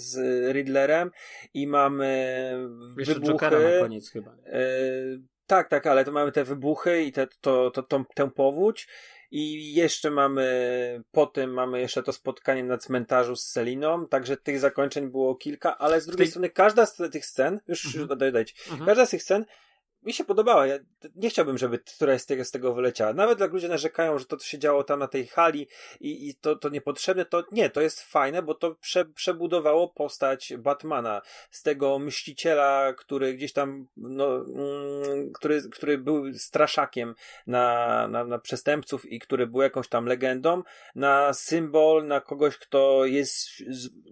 z 0.00 0.16
Riddlerem 0.54 1.10
i 1.54 1.66
mamy 1.66 2.50
jeszcze 2.98 3.14
wybuchy. 3.14 3.50
na 3.50 3.80
koniec 3.80 4.10
chyba. 4.10 4.30
E, 4.46 4.60
tak, 5.46 5.68
tak, 5.68 5.86
ale 5.86 6.04
to 6.04 6.12
mamy 6.12 6.32
te 6.32 6.44
wybuchy 6.44 7.02
i 7.02 7.12
te, 7.12 7.26
to, 7.40 7.70
to, 7.70 7.82
to, 7.82 8.04
tę 8.14 8.30
powódź. 8.30 8.88
I 9.30 9.74
jeszcze 9.74 10.10
mamy, 10.10 11.02
po 11.12 11.26
tym 11.26 11.52
mamy 11.52 11.80
jeszcze 11.80 12.02
to 12.02 12.12
spotkanie 12.12 12.64
na 12.64 12.78
cmentarzu 12.78 13.36
z 13.36 13.46
Seliną, 13.46 14.08
także 14.08 14.36
tych 14.36 14.60
zakończeń 14.60 15.10
było 15.10 15.34
kilka, 15.34 15.78
ale 15.78 16.00
z 16.00 16.06
drugiej 16.06 16.26
tej... 16.26 16.30
strony 16.30 16.50
każda 16.50 16.86
z 16.86 16.96
tych 17.12 17.26
scen, 17.26 17.60
już 17.68 17.96
mhm. 17.96 18.32
dajcie, 18.32 18.54
mhm. 18.70 18.86
każda 18.86 19.06
z 19.06 19.10
tych 19.10 19.22
scen 19.22 19.44
mi 20.06 20.12
się 20.12 20.24
podobała. 20.24 20.66
Ja 20.66 20.78
nie 21.16 21.30
chciałbym, 21.30 21.58
żeby 21.58 21.78
któraś 21.78 22.22
z 22.22 22.26
tego, 22.26 22.44
z 22.44 22.50
tego 22.50 22.74
wyleciała. 22.74 23.12
Nawet 23.12 23.40
jak 23.40 23.52
ludzie 23.52 23.68
narzekają, 23.68 24.18
że 24.18 24.24
to, 24.24 24.36
co 24.36 24.46
się 24.46 24.58
działo 24.58 24.84
tam 24.84 24.98
na 24.98 25.08
tej 25.08 25.26
hali 25.26 25.68
i, 26.00 26.28
i 26.28 26.34
to, 26.34 26.56
to 26.56 26.68
niepotrzebne, 26.68 27.24
to 27.24 27.44
nie, 27.52 27.70
to 27.70 27.80
jest 27.80 28.02
fajne, 28.02 28.42
bo 28.42 28.54
to 28.54 28.74
prze, 28.74 29.04
przebudowało 29.04 29.88
postać 29.88 30.52
Batmana. 30.58 31.22
Z 31.50 31.62
tego 31.62 31.98
myśliciela, 31.98 32.92
który 32.92 33.34
gdzieś 33.34 33.52
tam, 33.52 33.86
no, 33.96 34.36
mm, 34.36 35.32
który, 35.32 35.62
który 35.70 35.98
był 35.98 36.34
straszakiem 36.34 37.14
na, 37.46 38.08
na, 38.08 38.24
na 38.24 38.38
przestępców 38.38 39.06
i 39.06 39.18
który 39.18 39.46
był 39.46 39.62
jakąś 39.62 39.88
tam 39.88 40.06
legendą, 40.06 40.62
na 40.94 41.32
symbol, 41.32 42.06
na 42.06 42.20
kogoś, 42.20 42.56
kto 42.56 43.04
jest 43.04 43.48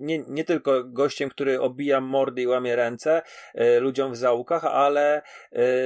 nie, 0.01 0.19
nie 0.19 0.45
tylko 0.45 0.85
gościem, 0.85 1.31
który 1.31 1.61
obija 1.61 2.01
mordy 2.01 2.43
i 2.43 2.47
łamie 2.47 2.77
ręce 2.77 3.23
y, 3.55 3.81
ludziom 3.81 4.13
w 4.13 4.17
załukach, 4.17 4.65
ale 4.65 5.23
y, 5.53 5.84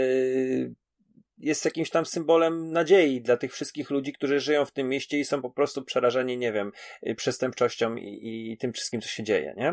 jest 1.38 1.64
jakimś 1.64 1.90
tam 1.90 2.06
symbolem 2.06 2.72
nadziei 2.72 3.22
dla 3.22 3.36
tych 3.36 3.52
wszystkich 3.52 3.90
ludzi, 3.90 4.12
którzy 4.12 4.40
żyją 4.40 4.64
w 4.64 4.72
tym 4.72 4.88
mieście 4.88 5.18
i 5.18 5.24
są 5.24 5.42
po 5.42 5.50
prostu 5.50 5.84
przerażeni, 5.84 6.38
nie 6.38 6.52
wiem, 6.52 6.72
yy, 7.02 7.14
przestępczością 7.14 7.96
i, 7.96 8.50
i 8.52 8.58
tym 8.58 8.72
wszystkim, 8.72 9.00
co 9.00 9.08
się 9.08 9.22
dzieje, 9.24 9.54
nie? 9.56 9.72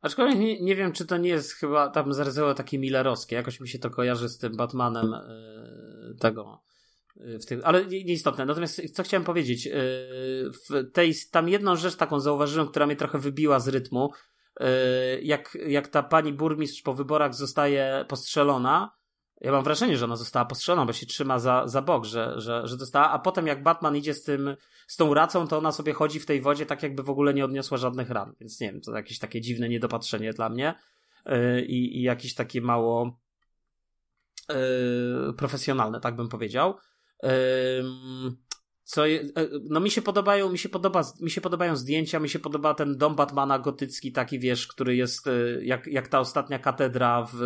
Aczkolwiek 0.00 0.38
nie, 0.38 0.60
nie 0.60 0.76
wiem, 0.76 0.92
czy 0.92 1.06
to 1.06 1.16
nie 1.16 1.28
jest 1.28 1.52
chyba 1.52 1.88
tam 1.88 2.12
zarysowało 2.12 2.54
takie 2.54 2.78
millerowskie. 2.78 3.36
Jakoś 3.36 3.60
mi 3.60 3.68
się 3.68 3.78
to 3.78 3.90
kojarzy 3.90 4.28
z 4.28 4.38
tym 4.38 4.56
Batmanem 4.56 5.06
yy, 5.06 6.14
tego. 6.20 6.62
W 7.16 7.46
tym, 7.46 7.60
ale 7.64 7.86
nieistotne. 7.86 8.46
Natomiast 8.46 8.94
co 8.94 9.02
chciałem 9.02 9.24
powiedzieć, 9.24 9.66
yy, 9.66 9.72
w 10.50 10.92
tej, 10.92 11.14
tam 11.30 11.48
jedną 11.48 11.76
rzecz 11.76 11.96
taką 11.96 12.20
zauważyłem, 12.20 12.68
która 12.68 12.86
mnie 12.86 12.96
trochę 12.96 13.18
wybiła 13.18 13.60
z 13.60 13.68
rytmu, 13.68 14.10
jak, 15.22 15.58
jak 15.66 15.88
ta 15.88 16.02
pani 16.02 16.32
burmistrz 16.32 16.82
po 16.82 16.94
wyborach 16.94 17.34
zostaje 17.34 18.04
postrzelona, 18.08 18.96
ja 19.40 19.52
mam 19.52 19.64
wrażenie, 19.64 19.96
że 19.96 20.04
ona 20.04 20.16
została 20.16 20.44
postrzelona, 20.44 20.86
bo 20.86 20.92
się 20.92 21.06
trzyma 21.06 21.38
za, 21.38 21.62
za 21.66 21.82
bok, 21.82 22.04
że, 22.04 22.40
że, 22.40 22.66
że 22.66 22.76
dostała, 22.76 23.10
a 23.10 23.18
potem 23.18 23.46
jak 23.46 23.62
Batman 23.62 23.96
idzie 23.96 24.14
z 24.14 24.22
tym, 24.22 24.56
z 24.86 24.96
tą 24.96 25.14
racą, 25.14 25.48
to 25.48 25.58
ona 25.58 25.72
sobie 25.72 25.92
chodzi 25.92 26.20
w 26.20 26.26
tej 26.26 26.40
wodzie 26.40 26.66
tak 26.66 26.82
jakby 26.82 27.02
w 27.02 27.10
ogóle 27.10 27.34
nie 27.34 27.44
odniosła 27.44 27.78
żadnych 27.78 28.10
ran, 28.10 28.34
więc 28.40 28.60
nie 28.60 28.72
wiem, 28.72 28.80
to 28.80 28.96
jakieś 28.96 29.18
takie 29.18 29.40
dziwne 29.40 29.68
niedopatrzenie 29.68 30.32
dla 30.32 30.48
mnie 30.48 30.74
yy, 31.26 31.62
i 31.62 32.02
jakieś 32.02 32.34
takie 32.34 32.60
mało 32.60 33.20
yy, 34.48 35.34
profesjonalne, 35.36 36.00
tak 36.00 36.16
bym 36.16 36.28
powiedział. 36.28 36.74
Yy, 37.22 37.28
co, 38.86 39.06
je, 39.06 39.20
e, 39.20 39.48
no 39.62 39.80
mi 39.80 39.90
się 39.90 40.02
podobają, 40.02 40.50
mi 40.50 40.58
się 40.58 40.68
podoba, 40.68 41.02
mi 41.20 41.30
się 41.30 41.40
podobają 41.40 41.76
zdjęcia, 41.76 42.20
mi 42.20 42.28
się 42.28 42.38
podoba 42.38 42.74
ten 42.74 42.96
dom 42.96 43.14
Batmana 43.14 43.58
gotycki 43.58 44.12
taki, 44.12 44.38
wiesz, 44.38 44.66
który 44.66 44.96
jest 44.96 45.26
e, 45.26 45.30
jak, 45.64 45.86
jak 45.86 46.08
ta 46.08 46.20
ostatnia 46.20 46.58
katedra 46.58 47.28
w, 47.32 47.40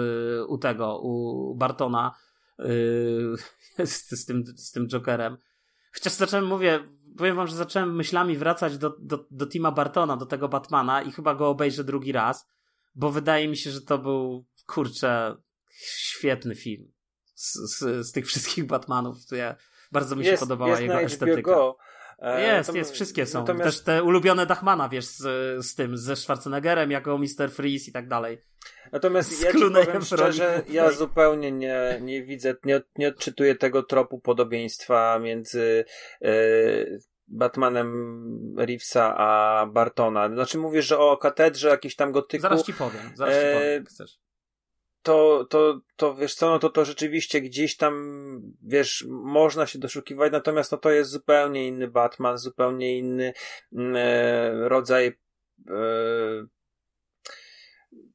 u 0.49 0.59
tego, 0.59 0.99
u 0.99 1.55
Bartona 1.55 2.15
yy, 2.59 3.37
z, 3.87 4.11
z, 4.11 4.27
tym, 4.27 4.45
z 4.57 4.73
tym 4.73 4.89
Jokerem. 4.89 5.37
Chociaż 5.95 6.13
zacząłem, 6.13 6.47
mówię, 6.47 6.81
powiem 7.19 7.37
wam, 7.37 7.47
że 7.47 7.57
zacząłem 7.57 7.97
myślami 7.97 8.37
wracać 8.37 8.79
do, 8.79 8.97
do, 8.99 9.27
do 9.31 9.47
Tima 9.47 9.73
Bartona, 9.73 10.17
do 10.17 10.27
tego 10.27 10.49
Batmana 10.49 11.03
i 11.03 11.13
chyba 11.13 11.35
go 11.35 11.49
obejrzę 11.49 11.85
drugi 11.85 12.13
raz, 12.13 12.49
bo 12.95 13.11
wydaje 13.11 13.49
mi 13.49 13.57
się, 13.57 13.71
że 13.71 13.81
to 13.81 13.99
był, 13.99 14.47
kurczę, 14.67 15.37
świetny 15.97 16.55
film. 16.55 16.93
Z, 17.35 17.55
z, 17.55 18.07
z 18.07 18.13
tych 18.13 18.27
wszystkich 18.27 18.67
Batmanów. 18.67 19.17
Ja, 19.33 19.57
bardzo 19.93 20.17
mi 20.17 20.25
się 20.25 20.31
jest, 20.31 20.43
podobała 20.43 20.71
jest 20.71 20.83
jego 20.83 21.01
estetyka. 21.01 21.43
Go. 21.43 21.77
E, 22.19 22.57
jest, 22.57 22.75
jest, 22.75 22.93
wszystkie 22.93 23.27
są. 23.27 23.39
Natomiast... 23.39 23.65
Też 23.65 23.85
te 23.85 24.03
ulubione 24.03 24.47
Dachmana, 24.47 24.89
wiesz, 24.89 25.05
z, 25.05 25.23
z 25.67 25.75
tym, 25.75 25.97
ze 25.97 26.17
Schwarzeneggerem 26.17 26.91
jako 26.91 27.19
Mr. 27.19 27.51
Freeze 27.51 27.91
i 27.91 27.93
tak 27.93 28.09
dalej. 28.09 28.43
Natomiast 28.93 29.43
ja 29.43 29.53
ci 29.53 29.59
powiem 29.59 30.03
szczerze, 30.03 30.63
ja 30.69 30.91
zupełnie 30.91 31.53
nie, 31.53 31.99
nie 32.01 32.23
widzę, 32.23 32.55
nie, 32.65 32.83
nie 32.99 33.09
odczytuję 33.09 33.55
tego 33.55 33.83
tropu 33.83 34.21
podobieństwa 34.21 35.19
między 35.19 35.85
e, 36.23 36.33
Batmanem 37.29 38.55
Reevesa 38.59 39.17
a 39.17 39.67
Bartona. 39.67 40.29
Znaczy 40.29 40.59
mówisz, 40.59 40.87
że 40.87 40.99
o 40.99 41.17
katedrze 41.17 41.69
jakiś 41.69 41.97
tam 41.97 42.13
gotyku... 42.13 42.43
Zaraz 42.43 42.65
ci 42.65 42.75
powiem, 42.75 43.03
zaraz 43.15 43.35
ci 43.35 43.59
powiem, 43.59 43.85
chcesz 43.85 44.30
to, 45.03 45.47
to, 45.51 45.81
to 45.97 46.15
wiesz 46.15 46.35
co, 46.35 46.51
no 46.51 46.59
to 46.59 46.71
to 46.71 46.85
rzeczywiście 46.85 47.41
gdzieś 47.41 47.77
tam, 47.77 47.95
wiesz, 48.63 49.07
można 49.09 49.67
się 49.67 49.79
doszukiwać, 49.79 50.33
natomiast 50.33 50.73
no 50.73 50.79
to 50.79 50.91
jest 50.91 51.11
zupełnie 51.11 51.69
inny 51.69 51.89
Batman, 51.89 52.39
zupełnie 52.39 52.99
inny 52.99 53.33
mm, 53.73 53.97
e, 53.97 54.69
rodzaj 54.69 55.07
e, 55.69 56.47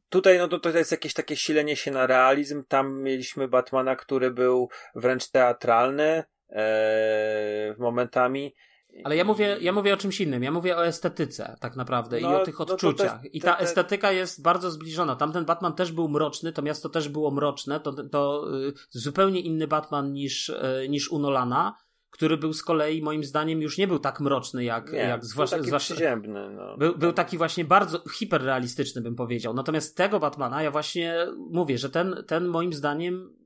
Tutaj, 0.10 0.38
no 0.38 0.48
to, 0.48 0.60
to 0.60 0.70
jest 0.70 0.92
jakieś 0.92 1.14
takie 1.14 1.36
silenie 1.36 1.76
się 1.76 1.92
na 1.92 2.08
realizm. 2.08 2.64
Tam 2.68 3.02
mieliśmy 3.02 3.48
Batmana, 3.48 3.96
który 3.96 4.32
był 4.32 4.70
wręcz 4.96 5.28
teatralny 5.28 6.24
e, 6.50 7.76
momentami. 7.78 8.56
Ale 9.04 9.16
ja 9.16 9.24
mówię, 9.24 9.58
ja 9.62 9.72
mówię 9.72 9.94
o 9.94 9.98
czymś 9.98 10.22
innym. 10.22 10.44
Ja 10.44 10.52
mówię 10.52 10.78
o 10.78 10.86
estetyce, 10.86 11.56
tak 11.60 11.76
naprawdę, 11.76 12.20
no, 12.22 12.32
i 12.32 12.36
o 12.36 12.46
tych 12.46 12.62
odczuciach. 12.62 13.24
No 13.24 13.30
I 13.34 13.42
ta 13.42 13.58
estetyka 13.58 14.12
jest 14.12 14.42
bardzo 14.42 14.72
zbliżona. 14.72 15.16
Tamten 15.16 15.46
Batman 15.46 15.74
też 15.74 15.92
był 15.92 16.10
mroczny, 16.10 16.52
to 16.52 16.62
miasto 16.62 16.90
też 16.90 17.10
było 17.10 17.32
mroczne. 17.32 17.80
To, 17.80 17.94
to 17.94 18.48
y, 18.68 18.74
zupełnie 18.90 19.40
inny 19.40 19.68
Batman 19.68 20.14
niż, 20.14 20.50
y, 20.50 20.88
niż 20.90 21.12
u 21.12 21.20
Nolana, 21.20 21.76
który 22.10 22.38
był 22.38 22.54
z 22.54 22.64
kolei, 22.64 23.02
moim 23.02 23.24
zdaniem, 23.24 23.62
już 23.62 23.78
nie 23.78 23.88
był 23.88 24.00
tak 24.00 24.20
mroczny 24.20 24.64
jak, 24.64 24.92
nie, 24.92 25.00
jak 25.00 25.26
zwłaszcza. 25.26 25.58
Był 25.58 25.66
taki 25.66 25.78
przyziemny. 25.78 26.50
No. 26.50 26.78
Był, 26.78 26.98
był 26.98 27.14
taki 27.14 27.38
właśnie 27.38 27.66
bardzo 27.66 28.04
hiperrealistyczny, 28.10 29.02
bym 29.02 29.16
powiedział. 29.16 29.54
Natomiast 29.54 29.98
tego 29.98 30.20
Batmana, 30.20 30.64
ja 30.64 30.72
właśnie 30.72 31.28
mówię, 31.52 31.78
że 31.78 31.90
ten, 31.90 32.24
ten 32.28 32.48
moim 32.48 32.74
zdaniem 32.74 33.45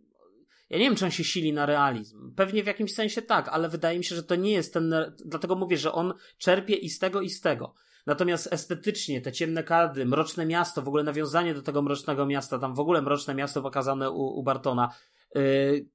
Ja 0.70 0.78
nie 0.78 0.84
wiem, 0.84 0.96
czy 0.96 1.06
on 1.06 1.12
się 1.12 1.24
sili 1.24 1.54
na 1.54 1.66
realizm. 1.66 2.36
Pewnie 2.36 2.64
w 2.64 2.68
jakimś 2.68 2.94
sensie 2.94 3.22
tak, 3.22 3.48
ale 3.48 3.70
wydaje 3.70 3.98
mi 3.98 4.04
się, 4.04 4.16
że 4.16 4.24
to 4.24 4.36
nie 4.36 4.52
jest 4.52 4.74
ten. 4.74 4.96
Dlatego 5.26 5.56
mówię, 5.56 5.78
że 5.78 5.92
on 5.92 6.14
czerpie 6.38 6.76
i 6.76 6.90
z 6.90 7.00
tego, 7.00 7.22
i 7.22 7.30
z 7.30 7.42
tego. 7.42 7.74
Natomiast 8.06 8.54
estetycznie 8.54 9.22
te 9.22 9.32
ciemne 9.32 9.64
kardy, 9.64 10.06
mroczne 10.06 10.46
miasto, 10.46 10.82
w 10.82 10.88
ogóle 10.88 11.04
nawiązanie 11.04 11.54
do 11.54 11.62
tego 11.62 11.82
mrocznego 11.82 12.26
miasta, 12.26 12.60
tam 12.60 12.76
w 12.76 12.80
ogóle 12.80 13.02
mroczne 13.02 13.36
miasto 13.36 13.62
pokazane 13.62 14.12
u, 14.12 14.40
u 14.40 14.44
Bartona, 14.44 14.94
yy, 15.36 15.86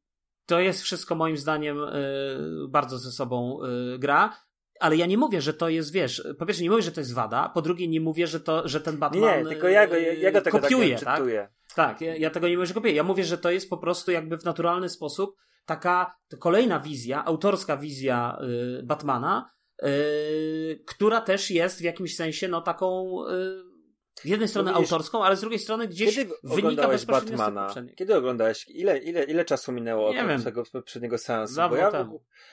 to 0.47 0.61
jest 0.61 0.83
wszystko 0.83 1.15
moim 1.15 1.37
zdaniem 1.37 1.77
yy, 1.77 2.69
bardzo 2.69 2.99
ze 2.99 3.13
sobą 3.13 3.59
yy, 3.63 3.99
gra. 3.99 4.37
Ale 4.81 4.97
ja 4.97 5.07
nie 5.07 5.19
mówię, 5.19 5.41
że 5.41 5.55
to 5.55 5.69
jest, 5.69 5.93
wiesz, 5.93 6.29
po 6.39 6.47
pierwsze 6.47 6.63
nie 6.63 6.71
mówię, 6.71 6.83
że 6.83 6.93
to 6.93 7.01
jest 7.01 7.15
wada, 7.15 7.49
po 7.49 7.63
drugie 7.63 7.89
nie 7.89 8.01
mówię, 8.01 8.27
że 8.27 8.41
to, 8.41 8.69
że 8.69 8.81
ten 8.81 8.99
Batman 8.99 9.45
Nie, 9.45 9.51
tylko 9.51 9.69
ja 9.69 9.87
go, 9.87 9.97
ja, 9.97 10.33
go 10.33 10.41
tego 10.41 10.59
kopiuje, 10.59 10.99
tak, 10.99 11.05
tak? 11.05 11.51
Tak, 11.75 12.01
ja, 12.01 12.17
ja, 12.17 12.31
tego 12.31 12.49
nie 12.49 12.57
mówię, 12.57 12.67
że 12.67 12.75
kopiuję. 12.75 12.95
Ja 12.95 13.03
mówię, 13.03 13.25
że 13.25 13.39
to 13.39 13.51
jest 13.51 13.71
po 13.71 13.79
prostu 13.79 14.11
jakby 14.11 14.39
w 14.39 14.45
naturalny 14.45 14.89
sposób 14.89 15.37
taka 15.67 16.17
kolejna 16.39 16.81
wizja, 16.81 17.25
autorska 17.25 17.77
wizja 17.77 18.39
y, 18.79 18.83
Batmana, 18.83 19.51
y, 19.83 20.83
która 20.87 21.21
też 21.21 21.51
jest 21.51 21.79
w 21.79 21.83
jakimś 21.83 22.17
sensie 22.17 22.49
no 22.49 22.61
taką 22.61 23.19
y, 23.27 23.75
z 24.23 24.25
jednej 24.25 24.49
strony 24.49 24.71
no 24.71 24.77
autorską, 24.77 25.25
ale 25.25 25.37
z 25.37 25.41
drugiej 25.41 25.59
strony 25.59 25.89
gdzieś 25.89 26.17
Kiedy 26.17 26.35
wynika 26.45 26.89
bezpośrednio 26.89 27.37
Batmana? 27.37 27.75
Kiedy 27.97 28.17
oglądałeś? 28.17 28.69
Ile, 28.69 28.99
ile, 28.99 29.25
ile 29.25 29.45
czasu 29.45 29.73
minęło 29.73 30.13
nie 30.13 30.23
od 30.23 30.29
wiem. 30.29 30.43
tego 30.43 30.63
poprzedniego 30.73 31.19
seansu? 31.19 31.61
Bo 31.71 31.77
ja. 31.77 32.09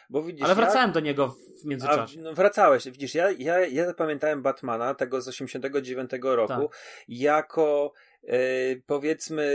Bo 0.09 0.24
widzisz, 0.24 0.45
ale 0.45 0.56
wracałem 0.56 0.90
ja... 0.90 0.93
do 0.93 1.00
niego 1.00 1.35
w 1.64 1.66
międzyczasie. 1.66 2.19
A, 2.19 2.24
no 2.24 2.33
wracałeś. 2.33 2.90
Widzisz, 2.90 3.16
ja, 3.16 3.32
ja, 3.32 3.59
ja 3.59 3.85
zapamiętałem 3.85 4.41
Batmana, 4.41 4.93
tego 4.93 5.22
z 5.22 5.27
89 5.27 6.11
roku, 6.24 6.48
tak. 6.53 6.69
jako 7.08 7.93
e, 8.27 8.38
powiedzmy 8.85 9.48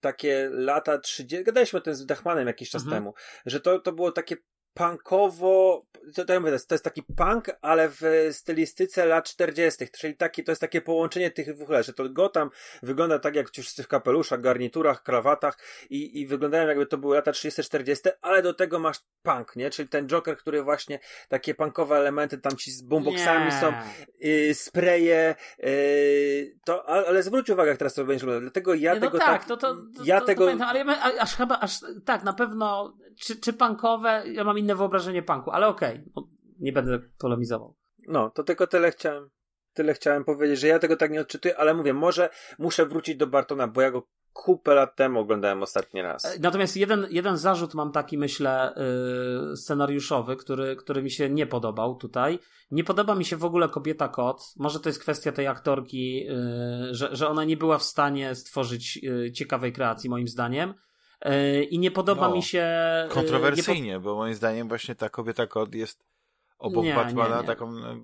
takie 0.00 0.48
lata 0.52 0.98
30. 0.98 1.44
Gadaliśmy 1.44 1.78
o 1.78 1.82
tym 1.82 1.94
z 1.94 2.06
Dachmanem 2.06 2.46
jakiś 2.46 2.70
czas 2.70 2.82
mhm. 2.82 3.02
temu, 3.02 3.14
że 3.46 3.60
to, 3.60 3.78
to 3.78 3.92
było 3.92 4.12
takie 4.12 4.36
punkowo, 4.74 5.86
to, 6.14 6.24
to, 6.24 6.40
mówię, 6.40 6.58
to 6.68 6.74
jest 6.74 6.84
taki 6.84 7.02
punk, 7.02 7.50
ale 7.62 7.88
w 7.88 8.28
stylistyce 8.32 9.06
lat 9.06 9.24
40., 9.24 9.88
czyli 9.98 10.16
taki, 10.16 10.44
to 10.44 10.52
jest 10.52 10.60
takie 10.60 10.80
połączenie 10.80 11.30
tych 11.30 11.54
dwóch 11.54 11.68
że 11.82 11.92
to 11.92 12.08
Gotham 12.08 12.50
wygląda 12.82 13.18
tak 13.18 13.34
jak 13.34 13.50
wszyscy 13.50 13.82
w 13.82 13.88
kapeluszach, 13.88 14.40
garniturach, 14.40 15.02
krawatach 15.02 15.58
i, 15.90 16.20
i 16.20 16.26
wyglądają 16.26 16.68
jakby 16.68 16.86
to 16.86 16.98
były 16.98 17.16
lata 17.16 17.30
30-40, 17.30 18.10
ale 18.20 18.42
do 18.42 18.54
tego 18.54 18.78
masz 18.78 18.96
punk, 19.22 19.56
nie? 19.56 19.70
Czyli 19.70 19.88
ten 19.88 20.06
Joker, 20.06 20.36
który 20.36 20.62
właśnie 20.62 20.98
takie 21.28 21.54
punkowe 21.54 21.96
elementy, 21.96 22.38
tam 22.38 22.56
ci 22.56 22.70
z 22.70 22.82
boomboxami 22.82 23.44
nie. 23.44 23.60
są, 23.60 23.72
yy, 24.20 24.54
spreje, 24.54 25.34
yy, 25.58 26.54
to, 26.64 26.88
ale 26.88 27.22
zwróć 27.22 27.50
uwagę, 27.50 27.68
jak 27.70 27.78
teraz 27.78 27.94
to 27.94 28.04
będzie 28.04 28.26
wyglądać, 28.26 28.42
dlatego 28.42 28.74
ja 28.74 28.94
nie, 28.94 29.00
tego 29.00 29.18
no 29.18 29.24
tak, 29.24 29.38
tak 29.38 29.48
to, 29.48 29.56
to, 29.56 29.74
to, 29.74 30.04
ja 30.04 30.20
to, 30.20 30.26
tego... 30.26 30.44
Pamiętam, 30.44 30.68
ale 30.68 30.78
ja, 30.78 31.20
aż 31.20 31.36
chyba, 31.36 31.58
aż, 31.60 31.80
tak, 32.04 32.22
na 32.22 32.32
pewno, 32.32 32.96
czy, 33.16 33.36
czy 33.36 33.52
punkowe, 33.52 34.22
ja 34.26 34.44
mam 34.44 34.58
inne 34.62 34.76
wyobrażenie 34.76 35.22
punku, 35.22 35.50
ale 35.50 35.68
okej, 35.68 36.04
okay, 36.14 36.30
nie 36.58 36.72
będę 36.72 36.98
polemizował. 37.18 37.76
No, 38.08 38.30
to 38.30 38.42
tylko 38.42 38.66
tyle 38.66 38.90
chciałem, 38.90 39.30
tyle 39.72 39.94
chciałem 39.94 40.24
powiedzieć, 40.24 40.60
że 40.60 40.68
ja 40.68 40.78
tego 40.78 40.96
tak 40.96 41.10
nie 41.10 41.20
odczytuję, 41.20 41.58
ale 41.58 41.74
mówię, 41.74 41.94
może 41.94 42.30
muszę 42.58 42.86
wrócić 42.86 43.16
do 43.16 43.26
Bartona, 43.26 43.68
bo 43.68 43.80
ja 43.80 43.90
go 43.90 44.08
kupę 44.32 44.74
lat 44.74 44.96
temu 44.96 45.20
oglądałem 45.20 45.62
ostatni 45.62 46.02
raz. 46.02 46.24
E, 46.24 46.38
natomiast 46.40 46.76
jeden, 46.76 47.06
jeden 47.10 47.36
zarzut 47.36 47.74
mam 47.74 47.92
taki, 47.92 48.18
myślę, 48.18 48.74
yy, 49.48 49.56
scenariuszowy, 49.56 50.36
który, 50.36 50.76
który 50.76 51.02
mi 51.02 51.10
się 51.10 51.30
nie 51.30 51.46
podobał 51.46 51.96
tutaj. 51.96 52.38
Nie 52.70 52.84
podoba 52.84 53.14
mi 53.14 53.24
się 53.24 53.36
w 53.36 53.44
ogóle 53.44 53.68
kobieta 53.68 54.08
kot. 54.08 54.42
Może 54.56 54.80
to 54.80 54.88
jest 54.88 55.00
kwestia 55.00 55.32
tej 55.32 55.46
aktorki, 55.46 56.24
yy, 56.24 56.94
że, 56.94 57.16
że 57.16 57.28
ona 57.28 57.44
nie 57.44 57.56
była 57.56 57.78
w 57.78 57.82
stanie 57.82 58.34
stworzyć 58.34 58.96
yy, 58.96 59.32
ciekawej 59.32 59.72
kreacji, 59.72 60.10
moim 60.10 60.28
zdaniem. 60.28 60.74
E, 61.22 61.62
I 61.62 61.78
nie 61.78 61.90
podoba 61.90 62.28
no, 62.28 62.34
mi 62.34 62.42
się. 62.42 62.60
E, 62.60 63.08
kontrowersyjnie, 63.10 63.94
po... 63.94 64.00
bo 64.00 64.16
moim 64.16 64.34
zdaniem 64.34 64.68
właśnie 64.68 64.94
ta 64.94 65.08
kobieta 65.08 65.46
kod 65.46 65.74
jest 65.74 66.04
obok 66.58 66.84
nie, 66.84 66.94
Batmana 66.94 67.34
nie, 67.34 67.40
nie. 67.40 67.46
taką 67.46 67.72
no, 67.72 67.96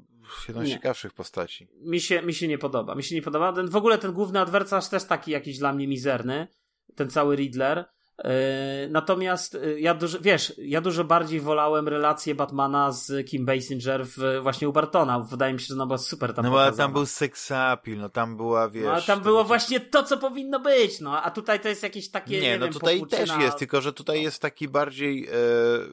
jedną 0.49 0.65
z 0.65 0.69
ciekawszych 0.69 1.13
postaci. 1.13 1.69
Mi 1.81 2.01
się, 2.01 2.23
mi 2.23 2.35
się 2.35 2.49
nie 2.49 2.59
podoba. 2.59 2.95
Mi 2.95 3.03
się 3.03 3.15
nie 3.15 3.23
podoba. 3.23 3.53
Ten, 3.53 3.69
w 3.69 3.77
ogóle 3.77 3.99
ten 3.99 4.13
główny 4.13 4.41
adwersarz 4.41 4.89
też 4.89 5.05
taki 5.05 5.31
jakiś 5.31 5.59
dla 5.59 5.73
mnie 5.73 5.89
mizerny. 5.89 6.49
Ten 6.95 7.11
cały 7.11 7.37
Riddler. 7.37 7.85
E, 8.25 8.89
natomiast 8.89 9.55
e, 9.55 9.81
ja 9.81 9.95
dużo, 9.95 10.19
wiesz, 10.21 10.53
ja 10.59 10.81
dużo 10.81 11.05
bardziej 11.05 11.41
wolałem 11.41 11.89
relację 11.89 12.35
Batmana 12.35 12.93
z 12.93 13.27
Kim 13.27 13.47
Basinger 13.47 14.07
w, 14.07 14.43
właśnie 14.43 14.69
u 14.69 14.73
Bartona. 14.73 15.21
Wydaje 15.21 15.53
mi 15.55 15.61
się, 15.61 15.67
że 15.67 15.75
ona 15.75 15.87
była 15.87 15.99
super 15.99 16.35
tam 16.35 16.45
No 16.45 16.51
bo 16.51 16.73
tam 16.73 16.93
był 16.93 17.07
seksapil, 17.07 17.99
no 17.99 18.09
tam 18.09 18.37
była, 18.37 18.69
wiesz... 18.69 18.85
No 18.85 18.93
ale 18.93 19.03
tam 19.03 19.21
było 19.21 19.45
właśnie 19.45 19.81
to, 19.81 20.03
co 20.03 20.19
powinno 20.19 20.61
być, 20.61 21.01
no. 21.01 21.23
A 21.23 21.31
tutaj 21.31 21.61
to 21.61 21.69
jest 21.69 21.83
jakieś 21.83 22.11
takie, 22.11 22.41
nie, 22.41 22.41
nie 22.41 22.59
no 22.59 22.65
wiem, 22.67 22.73
tutaj 22.73 23.07
też 23.07 23.31
jest, 23.41 23.59
tylko 23.59 23.81
że 23.81 23.93
tutaj 23.93 24.23
jest 24.23 24.43
taki 24.43 24.69
bardziej, 24.69 25.27
e, 25.27 25.33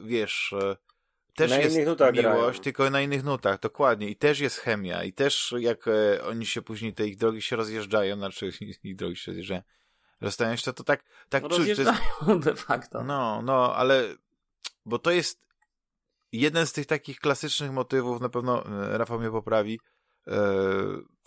wiesz... 0.02 0.54
E, 0.62 0.76
też 1.34 1.50
na 1.50 1.58
jest 1.58 1.76
miłość, 1.76 2.14
grają. 2.14 2.52
tylko 2.52 2.90
na 2.90 3.00
innych 3.00 3.24
nutach, 3.24 3.60
dokładnie. 3.60 4.08
I 4.08 4.16
też 4.16 4.40
jest 4.40 4.58
chemia. 4.58 5.04
I 5.04 5.12
też 5.12 5.54
jak 5.58 5.88
e, 5.88 6.24
oni 6.24 6.46
się 6.46 6.62
później, 6.62 6.94
te 6.94 7.06
ich 7.06 7.16
drogi 7.16 7.42
się 7.42 7.56
rozjeżdżają, 7.56 8.16
znaczy 8.16 8.50
ich 8.84 8.96
drogi 8.96 9.16
się 9.16 9.30
rozjeżdżają, 9.30 9.62
Rozstają 10.20 10.56
się, 10.56 10.72
to 10.72 10.84
tak, 10.84 11.04
tak 11.28 11.42
no, 11.42 11.48
czuć. 11.48 11.68
Jest... 11.68 11.82
de 12.44 12.54
facto. 12.54 13.04
No, 13.04 13.42
no, 13.42 13.74
ale 13.74 14.04
bo 14.84 14.98
to 14.98 15.10
jest 15.10 15.46
jeden 16.32 16.66
z 16.66 16.72
tych 16.72 16.86
takich 16.86 17.20
klasycznych 17.20 17.72
motywów, 17.72 18.20
na 18.20 18.28
pewno 18.28 18.66
e, 18.66 18.98
Rafał 18.98 19.20
mnie 19.20 19.30
poprawi, 19.30 19.80
e, 20.26 20.32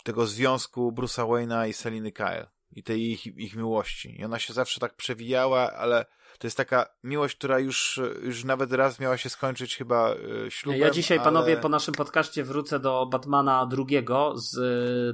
tego 0.04 0.26
związku 0.26 0.92
Bruce'a 0.92 1.28
Wayne'a 1.28 1.68
i 1.68 1.72
Seliny 1.72 2.12
Kyle 2.12 2.50
i 2.72 2.82
tej 2.82 3.10
ich, 3.10 3.26
ich 3.26 3.56
miłości. 3.56 4.20
I 4.20 4.24
ona 4.24 4.38
się 4.38 4.52
zawsze 4.52 4.80
tak 4.80 4.96
przewijała, 4.96 5.72
ale 5.72 6.06
to 6.38 6.46
jest 6.46 6.56
taka 6.56 6.86
miłość, 7.04 7.36
która 7.36 7.58
już, 7.58 8.00
już 8.22 8.44
nawet 8.44 8.72
raz 8.72 9.00
miała 9.00 9.16
się 9.16 9.30
skończyć 9.30 9.76
chyba 9.76 10.14
e, 10.46 10.50
ślubem. 10.50 10.80
Ja 10.80 10.90
dzisiaj, 10.90 11.18
ale... 11.18 11.24
panowie, 11.24 11.56
po 11.56 11.68
naszym 11.68 11.94
podcaście 11.94 12.44
wrócę 12.44 12.80
do 12.80 13.06
Batmana 13.06 13.66
drugiego 13.66 14.34
z 14.36 14.58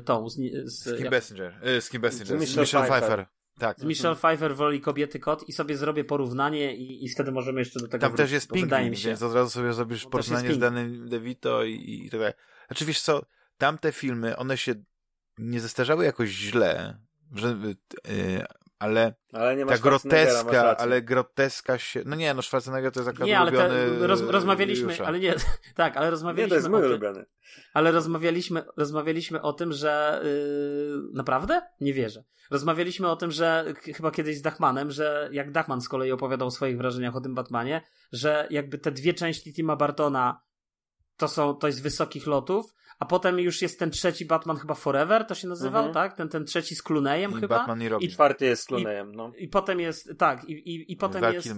tą... 0.05 0.29
Z, 0.29 0.35
z, 0.65 0.83
z 0.83 0.85
Kim 0.85 1.05
jak... 1.05 1.11
Bessinger. 1.11 1.61
z 1.81 1.91
Kim 1.91 2.01
Bessinger. 2.01 2.47
Z 2.47 2.57
Michelle 2.57 2.67
Pfeiffer. 2.67 2.89
Pfeiffer. 2.89 3.36
Tak. 3.59 3.83
Michelle 3.83 4.17
Pfeiffer 4.17 4.57
w 4.57 4.60
roli 4.60 4.81
kobiety 4.81 5.18
kot 5.18 5.49
i 5.49 5.52
sobie 5.52 5.76
zrobię 5.76 6.05
porównanie 6.05 6.76
i, 6.76 7.05
i 7.05 7.09
wtedy 7.09 7.33
możemy 7.33 7.60
jeszcze 7.60 7.81
do 7.81 7.89
tego 7.89 8.01
Tam 8.01 8.10
wrócić, 8.10 8.25
też 8.25 8.33
jest 8.33 8.51
Pingwin, 8.51 8.94
więc 8.94 9.23
od 9.23 9.35
razu 9.35 9.51
sobie 9.51 9.73
zrobisz 9.73 10.07
porównanie 10.07 10.55
z 10.55 10.59
danym 10.59 11.09
DeVito 11.09 11.65
i, 11.65 12.02
i 12.07 12.10
tak 12.10 12.20
dalej. 12.20 12.35
Znaczy 12.67 12.85
wiesz 12.85 13.01
co, 13.01 13.23
tamte 13.59 13.93
filmy, 13.93 14.36
one 14.36 14.57
się 14.57 14.75
nie 15.39 15.60
zestarzały 15.60 16.05
jakoś 16.05 16.31
źle, 16.31 16.99
że, 17.35 17.59
yy, 18.09 18.44
ale, 18.79 19.15
ale 19.33 19.67
ta 19.67 19.79
groteska, 19.79 20.77
ale 20.77 21.03
groteska 21.03 21.79
się, 21.79 22.03
no 22.07 22.17
nie, 22.17 22.35
no 22.35 22.43
Schwarzenegger 22.43 22.93
to 22.93 23.01
jest 23.01 23.09
akurat 23.09 23.29
nie, 23.29 23.39
ale 23.39 23.53
te, 23.53 23.89
roz, 24.07 24.21
rozmawialiśmy, 24.21 24.93
Jusza. 24.93 25.05
ale 25.05 25.21
nie, 25.21 25.35
tak, 25.75 25.97
ale 25.97 26.11
rozmawialiśmy 26.11 26.45
nie, 26.45 26.49
to 26.49 26.55
jest 26.55 26.69
mój 26.69 26.83
ulubiony. 26.83 27.27
Ale 27.75 27.93
rozmawialiśmy, 27.93 28.65
rozmawialiśmy 28.77 29.43
o 29.43 29.53
tym, 29.53 29.73
że 29.73 30.21
yy, 30.25 31.03
naprawdę? 31.13 31.63
Nie 31.81 31.93
wierzę. 31.93 32.25
Rozmawialiśmy 32.51 33.11
o 33.11 33.17
tym, 33.17 33.31
że 33.31 33.75
chyba 33.95 34.11
kiedyś 34.11 34.39
z 34.39 34.43
Dachmanem, 34.43 34.91
że 34.91 35.29
jak 35.33 35.51
Dachman 35.51 35.81
z 35.81 35.89
kolei 35.89 36.13
opowiadał 36.13 36.49
o 36.49 36.51
swoich 36.51 36.77
wrażeniach 36.77 37.17
o 37.17 37.21
tym 37.21 37.35
Batmanie, 37.35 37.83
że 38.13 38.47
jakby 38.51 38.79
te 38.79 38.91
dwie 38.91 39.15
części 39.15 39.55
Tima 39.55 39.77
Bartona 39.77 40.41
to 41.17 41.29
są, 41.29 41.55
to 41.55 41.67
jest 41.67 41.83
wysokich 41.83 42.27
lotów, 42.27 42.75
a 42.99 43.07
potem 43.07 43.39
już 43.39 43.62
jest 43.62 43.78
ten 43.78 43.91
trzeci 43.91 44.26
Batman 44.26 44.57
chyba 44.57 44.75
Forever, 44.75 45.25
to 45.25 45.34
się 45.34 45.49
nazywał, 45.49 45.86
mhm. 45.86 45.94
tak? 45.94 46.16
Ten, 46.16 46.28
ten 46.28 46.44
trzeci 46.44 46.76
z 46.76 46.83
Clooneyem 46.83 47.31
I 47.31 47.34
chyba. 47.34 47.58
Batman 47.58 47.83
i 47.83 47.89
Robin. 47.89 48.08
I 48.08 48.12
czwarty 48.12 48.44
jest 48.44 48.62
z 48.62 48.66
Clooneyem, 48.66 49.15
no. 49.15 49.33
I, 49.39 49.49
potem 49.49 49.81
jest, 49.81 50.12
tak, 50.18 50.44
i, 50.44 50.52
i, 50.52 50.92
i 50.92 50.97
potem 50.97 51.33
jest... 51.33 51.49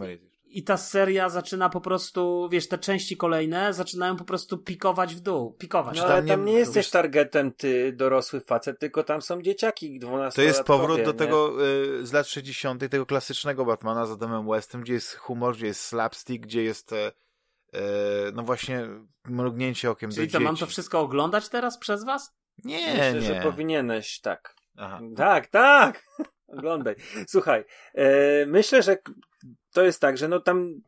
I 0.50 0.62
ta 0.62 0.76
seria 0.76 1.28
zaczyna 1.28 1.68
po 1.68 1.80
prostu, 1.80 2.48
wiesz, 2.52 2.68
te 2.68 2.78
części 2.78 3.16
kolejne 3.16 3.72
zaczynają 3.72 4.16
po 4.16 4.24
prostu 4.24 4.58
pikować 4.58 5.14
w 5.14 5.20
dół. 5.20 5.52
Pikować. 5.52 5.96
No 5.96 6.04
ale 6.04 6.22
tam 6.22 6.44
nie, 6.44 6.52
nie 6.52 6.58
jesteś 6.58 6.90
targetem 6.90 7.52
ty, 7.52 7.92
dorosły 7.92 8.40
facet, 8.40 8.78
tylko 8.78 9.02
tam 9.02 9.22
są 9.22 9.42
dzieciaki 9.42 9.98
12 9.98 10.36
To 10.36 10.42
jest 10.42 10.62
powrót 10.62 11.02
do 11.02 11.12
tego 11.12 11.66
y, 11.66 12.06
z 12.06 12.12
lat 12.12 12.26
60., 12.26 12.90
tego 12.90 13.06
klasycznego 13.06 13.64
Batmana 13.64 14.06
z 14.06 14.10
Adamem 14.10 14.48
Westem, 14.48 14.80
gdzie 14.80 14.92
jest 14.92 15.14
humor, 15.14 15.56
gdzie 15.56 15.66
jest 15.66 15.80
slapstick, 15.80 16.42
gdzie 16.42 16.62
jest 16.62 16.92
y, 16.92 17.12
no 18.34 18.42
właśnie 18.42 18.88
mrugnięcie 19.24 19.90
okiem 19.90 20.10
Czyli 20.10 20.26
do 20.26 20.32
co, 20.32 20.38
dzieci. 20.38 20.44
mam 20.44 20.56
to 20.56 20.66
wszystko 20.66 21.00
oglądać 21.00 21.48
teraz 21.48 21.78
przez 21.78 22.04
was? 22.04 22.34
Nie, 22.64 22.86
Myślę, 22.86 23.14
nie. 23.14 23.20
że 23.20 23.40
powinieneś, 23.42 24.20
tak. 24.20 24.54
Aha. 24.76 25.00
Tak, 25.16 25.46
tak! 25.46 26.02
Oglądaj. 26.58 26.94
Słuchaj, 27.28 27.64
e, 27.94 28.46
myślę, 28.46 28.82
że 28.82 28.98
to 29.72 29.82
jest 29.82 30.00
tak, 30.00 30.18
że 30.18 30.28
no 30.28 30.40
tam 30.40 30.80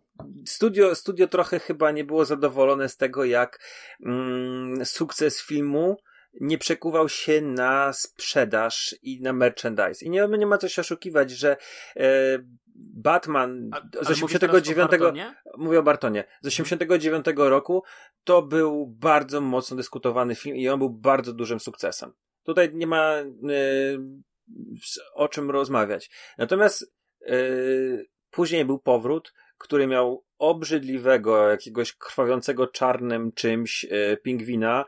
studio, 0.47 0.95
studio 0.95 1.29
trochę 1.29 1.59
chyba 1.59 1.91
nie 1.91 2.05
było 2.05 2.25
zadowolone 2.25 2.89
z 2.89 2.97
tego, 2.97 3.25
jak 3.25 3.61
mm, 4.07 4.87
sukces 4.87 5.43
filmu 5.43 5.97
nie 6.41 6.59
przekuwał 6.59 7.09
się 7.09 7.41
na 7.43 7.93
sprzedaż 7.93 8.95
i 9.03 9.21
na 9.21 9.33
merchandise. 9.33 10.05
I 10.05 10.11
nie, 10.11 10.29
nie 10.39 10.47
ma 10.47 10.59
co 10.59 10.69
się 10.69 10.81
oszukiwać, 10.81 11.31
że 11.31 11.57
e, 11.97 12.39
Batman 12.81 13.71
A, 13.73 14.05
z 14.05 14.11
89. 14.11 14.91
Mówię 15.59 15.79
o 15.79 15.83
Bartonie. 15.83 16.25
Z 16.43 16.47
89 16.47 17.27
roku 17.37 17.83
to 18.25 18.43
był 18.43 18.87
bardzo 18.87 19.41
mocno 19.41 19.77
dyskutowany 19.77 20.35
film 20.35 20.57
i 20.57 20.69
on 20.69 20.79
był 20.79 20.91
bardzo 20.91 21.33
dużym 21.33 21.61
sukcesem. 21.61 22.13
Tutaj 22.43 22.71
nie 22.75 22.87
ma 22.87 23.15
y, 23.19 23.29
o 25.15 25.29
czym 25.29 25.51
rozmawiać. 25.51 26.11
Natomiast 26.39 26.95
y, 27.23 28.09
później 28.31 28.65
był 28.65 28.79
powrót, 28.79 29.33
który 29.59 29.87
miał 29.87 30.25
obrzydliwego, 30.39 31.49
jakiegoś 31.49 31.93
krwawiącego 31.93 32.67
czarnym 32.67 33.33
czymś 33.33 33.87
e, 33.91 34.17
pingwina, 34.17 34.85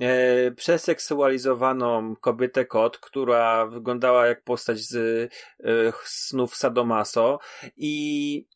e, 0.00 0.50
przeseksualizowaną 0.50 2.16
kobietę 2.16 2.64
kot, 2.64 2.98
która 2.98 3.66
wyglądała 3.66 4.26
jak 4.26 4.42
postać 4.42 4.78
z 4.78 4.94
e, 4.94 5.92
snów 6.04 6.56
Sadomaso 6.56 7.38
i 7.76 8.46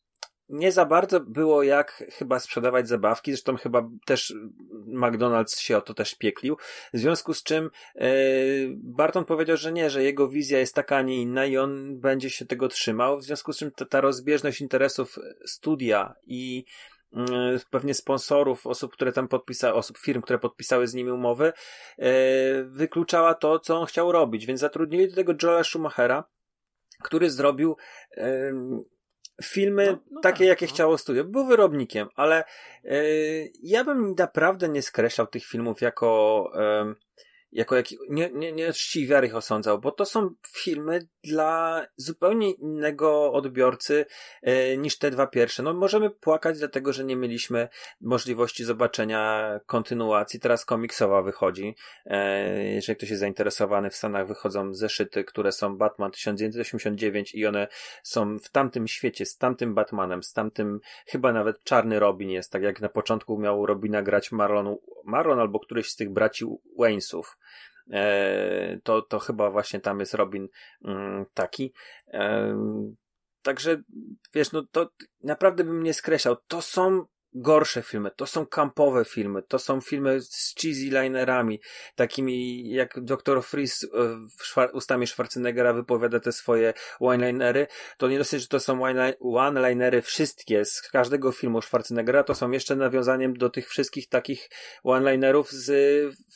nie 0.51 0.71
za 0.71 0.85
bardzo 0.85 1.19
było 1.19 1.63
jak 1.63 2.03
chyba 2.11 2.39
sprzedawać 2.39 2.87
zabawki, 2.87 3.31
zresztą 3.31 3.57
chyba 3.57 3.89
też 4.05 4.33
McDonald's 4.87 5.59
się 5.59 5.77
o 5.77 5.81
to 5.81 5.93
też 5.93 6.15
pieklił, 6.15 6.57
w 6.93 6.97
związku 6.97 7.33
z 7.33 7.43
czym 7.43 7.69
e, 7.95 8.09
Barton 8.75 9.25
powiedział, 9.25 9.57
że 9.57 9.71
nie, 9.71 9.89
że 9.89 10.03
jego 10.03 10.27
wizja 10.27 10.59
jest 10.59 10.75
taka, 10.75 10.97
a 10.97 11.01
nie 11.01 11.21
inna 11.21 11.45
i 11.45 11.57
on 11.57 11.99
będzie 11.99 12.29
się 12.29 12.45
tego 12.45 12.67
trzymał, 12.67 13.17
w 13.19 13.23
związku 13.23 13.53
z 13.53 13.57
czym 13.57 13.71
ta, 13.71 13.85
ta 13.85 14.01
rozbieżność 14.01 14.61
interesów 14.61 15.19
studia 15.45 16.13
i 16.25 16.65
pewnie 17.69 17.93
sponsorów, 17.93 18.67
osób, 18.67 18.93
które 18.93 19.11
tam 19.11 19.27
podpisały, 19.27 19.73
osób, 19.73 19.97
firm, 19.97 20.21
które 20.21 20.39
podpisały 20.39 20.87
z 20.87 20.93
nimi 20.93 21.11
umowy, 21.11 21.53
e, 21.97 22.11
wykluczała 22.63 23.33
to, 23.33 23.59
co 23.59 23.79
on 23.79 23.85
chciał 23.85 24.11
robić, 24.11 24.45
więc 24.45 24.59
zatrudnili 24.59 25.09
do 25.09 25.15
tego 25.15 25.33
Joela 25.43 25.63
Schumachera, 25.63 26.23
który 27.03 27.29
zrobił 27.29 27.77
filmy 29.43 29.85
no, 29.85 29.99
no 30.11 30.21
takie, 30.21 30.37
tak, 30.37 30.47
jakie 30.47 30.65
no. 30.65 30.71
chciało 30.71 30.97
studio. 30.97 31.23
Był 31.23 31.45
wyrobnikiem, 31.45 32.07
ale 32.15 32.43
ja 33.63 33.83
bym 33.83 34.15
naprawdę 34.17 34.69
nie 34.69 34.81
skreślał 34.81 35.27
tych 35.27 35.45
filmów 35.45 35.81
jako 35.81 36.51
jako 37.51 37.75
jak, 37.75 37.85
nie, 38.09 38.29
nie, 38.33 38.51
nie 38.51 38.73
czci 38.73 39.07
wiary 39.07 39.27
ich 39.27 39.35
osądzał, 39.35 39.79
bo 39.79 39.91
to 39.91 40.05
są 40.05 40.29
filmy 40.47 41.07
dla 41.23 41.85
zupełnie 41.95 42.51
innego 42.51 43.33
odbiorcy 43.33 44.05
e, 44.41 44.77
niż 44.77 44.97
te 44.97 45.11
dwa 45.11 45.27
pierwsze. 45.27 45.63
No 45.63 45.73
możemy 45.73 46.09
płakać 46.09 46.59
dlatego, 46.59 46.93
że 46.93 47.03
nie 47.03 47.15
mieliśmy 47.15 47.69
możliwości 48.01 48.63
zobaczenia 48.63 49.51
kontynuacji. 49.65 50.39
Teraz 50.39 50.65
komiksowa 50.65 51.21
wychodzi. 51.21 51.75
E, 52.05 52.63
jeżeli 52.63 52.97
ktoś 52.97 53.09
jest 53.09 53.19
zainteresowany, 53.19 53.89
w 53.89 53.95
Stanach 53.95 54.27
wychodzą 54.27 54.73
zeszyty, 54.73 55.23
które 55.23 55.51
są 55.51 55.77
Batman 55.77 56.11
1989 56.11 57.35
i 57.35 57.45
one 57.45 57.67
są 58.03 58.39
w 58.39 58.49
tamtym 58.49 58.87
świecie, 58.87 59.25
z 59.25 59.37
tamtym 59.37 59.75
Batmanem, 59.75 60.23
z 60.23 60.33
tamtym, 60.33 60.79
chyba 61.07 61.33
nawet 61.33 61.63
Czarny 61.63 61.99
Robin 61.99 62.29
jest, 62.29 62.51
tak 62.51 62.63
jak 62.63 62.81
na 62.81 62.89
początku 62.89 63.37
miał 63.37 63.65
Robina 63.65 64.01
grać 64.01 64.31
Marlon, 64.31 64.75
Marlon 65.05 65.39
albo 65.39 65.59
któryś 65.59 65.89
z 65.89 65.95
tych 65.95 66.09
braci 66.09 66.45
Waynesów. 66.77 67.37
E, 67.91 68.79
to, 68.83 69.01
to 69.01 69.19
chyba 69.19 69.51
właśnie 69.51 69.79
tam 69.79 69.99
jest 69.99 70.13
Robin 70.13 70.47
mm, 70.85 71.25
taki. 71.33 71.73
E, 72.07 72.55
także, 73.41 73.81
wiesz, 74.33 74.51
no 74.51 74.63
to 74.71 74.89
naprawdę 75.23 75.63
bym 75.63 75.83
nie 75.83 75.93
skreślał. 75.93 76.35
To 76.47 76.61
są 76.61 77.05
gorsze 77.33 77.81
filmy, 77.81 78.11
to 78.15 78.25
są 78.25 78.45
kampowe 78.45 79.05
filmy, 79.05 79.43
to 79.43 79.59
są 79.59 79.81
filmy 79.81 80.21
z 80.21 80.55
cheesy 80.61 81.01
linerami, 81.01 81.59
takimi 81.95 82.69
jak 82.69 82.99
Dr. 82.99 83.43
Freeze 83.43 83.87
e, 84.57 84.71
ustami 84.71 85.07
Schwarzeneggera 85.07 85.73
wypowiada 85.73 86.19
te 86.19 86.31
swoje 86.31 86.73
one-linery, 86.99 87.67
to 87.97 88.07
nie 88.07 88.17
dosyć, 88.17 88.41
że 88.41 88.47
to 88.47 88.59
są 88.59 88.81
one-linery 89.19 90.01
wszystkie 90.01 90.65
z 90.65 90.81
każdego 90.81 91.31
filmu 91.31 91.61
Schwarzeneggera, 91.61 92.23
to 92.23 92.35
są 92.35 92.51
jeszcze 92.51 92.75
nawiązaniem 92.75 93.33
do 93.33 93.49
tych 93.49 93.69
wszystkich 93.69 94.09
takich 94.09 94.49
one-linerów 94.83 95.51
z 95.51 95.71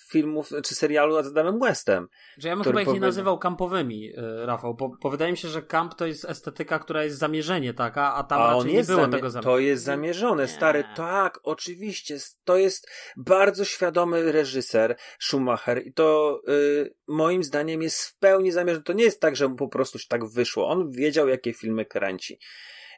filmów, 0.10 0.50
czy 0.64 0.76
serialu 0.76 1.24
z 1.24 1.28
Adamem 1.28 1.60
Westem. 1.60 2.08
Że 2.38 2.48
ja 2.48 2.56
bym 2.56 2.64
chyba 2.64 2.82
ich 2.82 2.88
nie 2.88 3.00
nazywał 3.00 3.40
kampowymi, 3.40 4.12
e, 4.18 4.46
Rafał, 4.46 4.76
bo, 4.76 4.90
bo 5.04 5.10
wydaje 5.10 5.32
mi 5.32 5.38
się, 5.38 5.48
że 5.48 5.62
kamp 5.62 5.96
to 5.96 6.06
jest 6.06 6.26
estetyka, 6.26 6.80
która 6.80 7.04
jest 7.04 7.18
zamierzenie 7.18 7.74
taka, 7.74 8.14
a 8.14 8.24
tam 8.24 8.42
a 8.42 8.54
raczej 8.54 8.74
nie 8.74 8.84
było 8.84 9.08
tego 9.08 9.30
zamierzenia. 9.30 9.54
To 9.56 9.60
jest 9.60 9.84
zamierzone, 9.84 10.48
stary, 10.48 10.85
tak, 10.96 11.40
oczywiście. 11.44 12.18
To 12.44 12.58
jest 12.58 12.90
bardzo 13.18 13.66
świadomy 13.66 14.32
reżyser 14.32 14.96
Schumacher 15.20 15.88
i 15.88 15.94
to 15.94 16.42
y, 16.50 16.96
moim 17.08 17.44
zdaniem 17.44 17.82
jest 17.82 18.02
w 18.02 18.18
pełni 18.18 18.52
zamierzone. 18.52 18.84
To 18.84 18.94
nie 18.94 19.04
jest 19.04 19.22
tak, 19.22 19.36
że 19.36 19.48
mu 19.48 19.56
po 19.56 19.68
prostu 19.68 20.00
się 20.00 20.08
tak 20.10 20.26
wyszło. 20.26 20.68
On 20.68 20.92
wiedział, 20.92 21.28
jakie 21.28 21.54
filmy 21.54 21.86
kręci. 21.86 22.40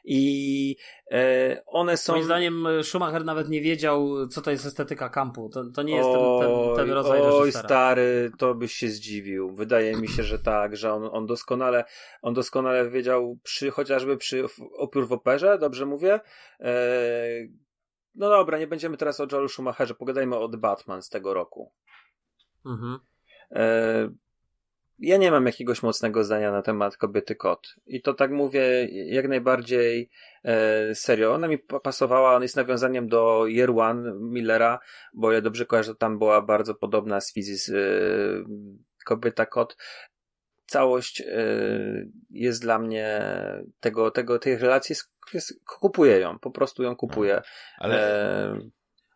I 0.04 0.76
e, 1.10 1.62
one 1.66 1.96
są. 1.96 2.12
Moim 2.12 2.24
zdaniem 2.24 2.66
Schumacher 2.82 3.24
nawet 3.24 3.48
nie 3.48 3.60
wiedział, 3.60 4.28
co 4.28 4.42
to 4.42 4.50
jest 4.50 4.66
estetyka 4.66 5.08
kampu. 5.08 5.48
To, 5.48 5.64
to 5.74 5.82
nie 5.82 5.96
jest 5.96 6.08
ten, 6.08 6.20
ten, 6.40 6.76
ten 6.76 6.90
rodzaj 6.90 7.20
oj, 7.20 7.32
Oj, 7.32 7.52
stary, 7.52 8.30
to 8.38 8.54
byś 8.54 8.72
się 8.72 8.88
zdziwił. 8.88 9.54
Wydaje 9.54 9.96
mi 9.96 10.08
się, 10.08 10.22
że 10.22 10.38
tak, 10.38 10.76
że 10.76 10.92
on, 10.92 11.08
on 11.12 11.26
doskonale 11.26 11.84
on 12.22 12.34
doskonale 12.34 12.90
wiedział 12.90 13.38
przy 13.42 13.70
chociażby 13.70 14.16
przy 14.16 14.44
Opiór 14.78 15.08
w 15.08 15.12
operze, 15.12 15.58
dobrze 15.58 15.86
mówię? 15.86 16.20
E, 16.60 16.72
no 18.14 18.28
dobra, 18.28 18.58
nie 18.58 18.66
będziemy 18.66 18.96
teraz 18.96 19.20
o 19.20 19.26
Joelu 19.32 19.48
Schumacherze, 19.48 19.94
pogadajmy 19.94 20.36
o 20.36 20.48
The 20.48 20.56
Batman 20.56 21.02
z 21.02 21.08
tego 21.08 21.34
roku. 21.34 21.72
Mhm. 22.66 22.98
E, 23.50 24.10
ja 24.98 25.16
nie 25.16 25.30
mam 25.30 25.46
jakiegoś 25.46 25.82
mocnego 25.82 26.24
zdania 26.24 26.52
na 26.52 26.62
temat 26.62 26.96
kobiety 26.96 27.34
kot. 27.34 27.74
I 27.86 28.02
to 28.02 28.14
tak 28.14 28.30
mówię 28.30 28.88
jak 28.90 29.28
najbardziej 29.28 30.10
e, 30.44 30.94
serio. 30.94 31.34
Ona 31.34 31.48
mi 31.48 31.58
pasowała, 31.58 32.34
on 32.36 32.42
jest 32.42 32.56
nawiązaniem 32.56 33.08
do 33.08 33.46
Year 33.46 33.70
One 33.70 34.12
Millera, 34.20 34.78
bo 35.14 35.32
ja 35.32 35.40
dobrze 35.40 35.66
kojarzę, 35.66 35.94
tam 35.94 36.18
była 36.18 36.42
bardzo 36.42 36.74
podobna 36.74 37.20
z 37.20 37.32
Fizis 37.32 37.68
e, 37.68 37.74
kobieta 39.04 39.46
kot 39.46 39.76
całość 40.68 41.20
y, 41.20 42.10
jest 42.30 42.62
dla 42.62 42.78
mnie 42.78 43.22
tego, 43.80 44.10
tego, 44.10 44.38
tej 44.38 44.56
relacji 44.56 44.92
jest, 44.92 45.12
jest, 45.34 45.64
kupuję 45.64 46.18
ją, 46.18 46.38
po 46.38 46.50
prostu 46.50 46.82
ją 46.82 46.96
kupuję. 46.96 47.34
No, 47.34 47.84
ale 47.84 48.22
e, 48.52 48.60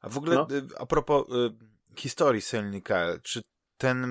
a 0.01 0.09
w 0.09 0.19
ogóle 0.19 0.35
no? 0.35 0.47
Y, 0.51 0.63
a 0.79 0.87
propos 0.87 1.29
y, 1.29 1.53
historii 1.97 2.41
Selny 2.41 2.83
Kyle, 2.83 3.21
czy 3.23 3.43
ten 3.79 4.09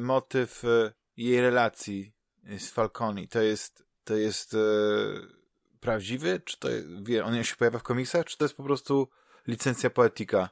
motyw 0.00 0.64
y, 0.64 0.92
jej 1.16 1.40
relacji 1.40 2.12
z 2.58 2.70
Falconi 2.70 3.28
to 3.28 3.42
jest 3.42 3.84
to 4.04 4.16
jest 4.16 4.54
y, 4.54 4.58
prawdziwy? 5.80 6.40
Czy 6.44 6.58
to 6.58 6.68
wie, 7.02 7.24
on 7.24 7.44
się 7.44 7.56
pojawia 7.56 7.78
w 7.78 7.82
komiksach? 7.82 8.24
Czy 8.26 8.38
to 8.38 8.44
jest 8.44 8.56
po 8.56 8.62
prostu 8.62 9.08
licencja 9.46 9.90
poetyka 9.90 10.48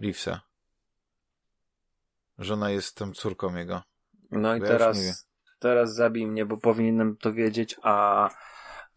Reevesa? 0.00 0.40
Że 2.38 2.54
ona 2.54 2.70
jest 2.70 2.96
tą 2.96 3.12
córką 3.12 3.56
jego. 3.56 3.82
No 4.30 4.56
i 4.56 4.60
Bo 4.60 4.66
teraz 4.66 5.06
ja 5.06 5.12
teraz 5.64 5.94
zabij 5.94 6.26
mnie, 6.26 6.46
bo 6.46 6.56
powinienem 6.56 7.16
to 7.16 7.32
wiedzieć, 7.32 7.76
a. 7.82 8.28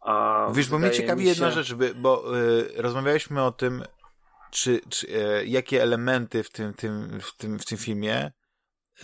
a 0.07 0.47
Wiesz, 0.53 0.69
bo 0.69 0.79
mnie 0.79 0.91
ciekawi 0.91 1.23
się... 1.23 1.29
jedna 1.29 1.51
rzecz, 1.51 1.73
bo 1.95 2.37
y, 2.37 2.71
rozmawialiśmy 2.75 3.43
o 3.43 3.51
tym, 3.51 3.83
czy, 4.51 4.81
czy 4.89 5.07
y, 5.07 5.45
jakie 5.45 5.83
elementy 5.83 6.43
w 6.43 6.49
tym, 6.49 6.73
tym, 6.73 7.19
w 7.21 7.37
tym, 7.37 7.59
w 7.59 7.65
tym 7.65 7.77
filmie 7.77 8.31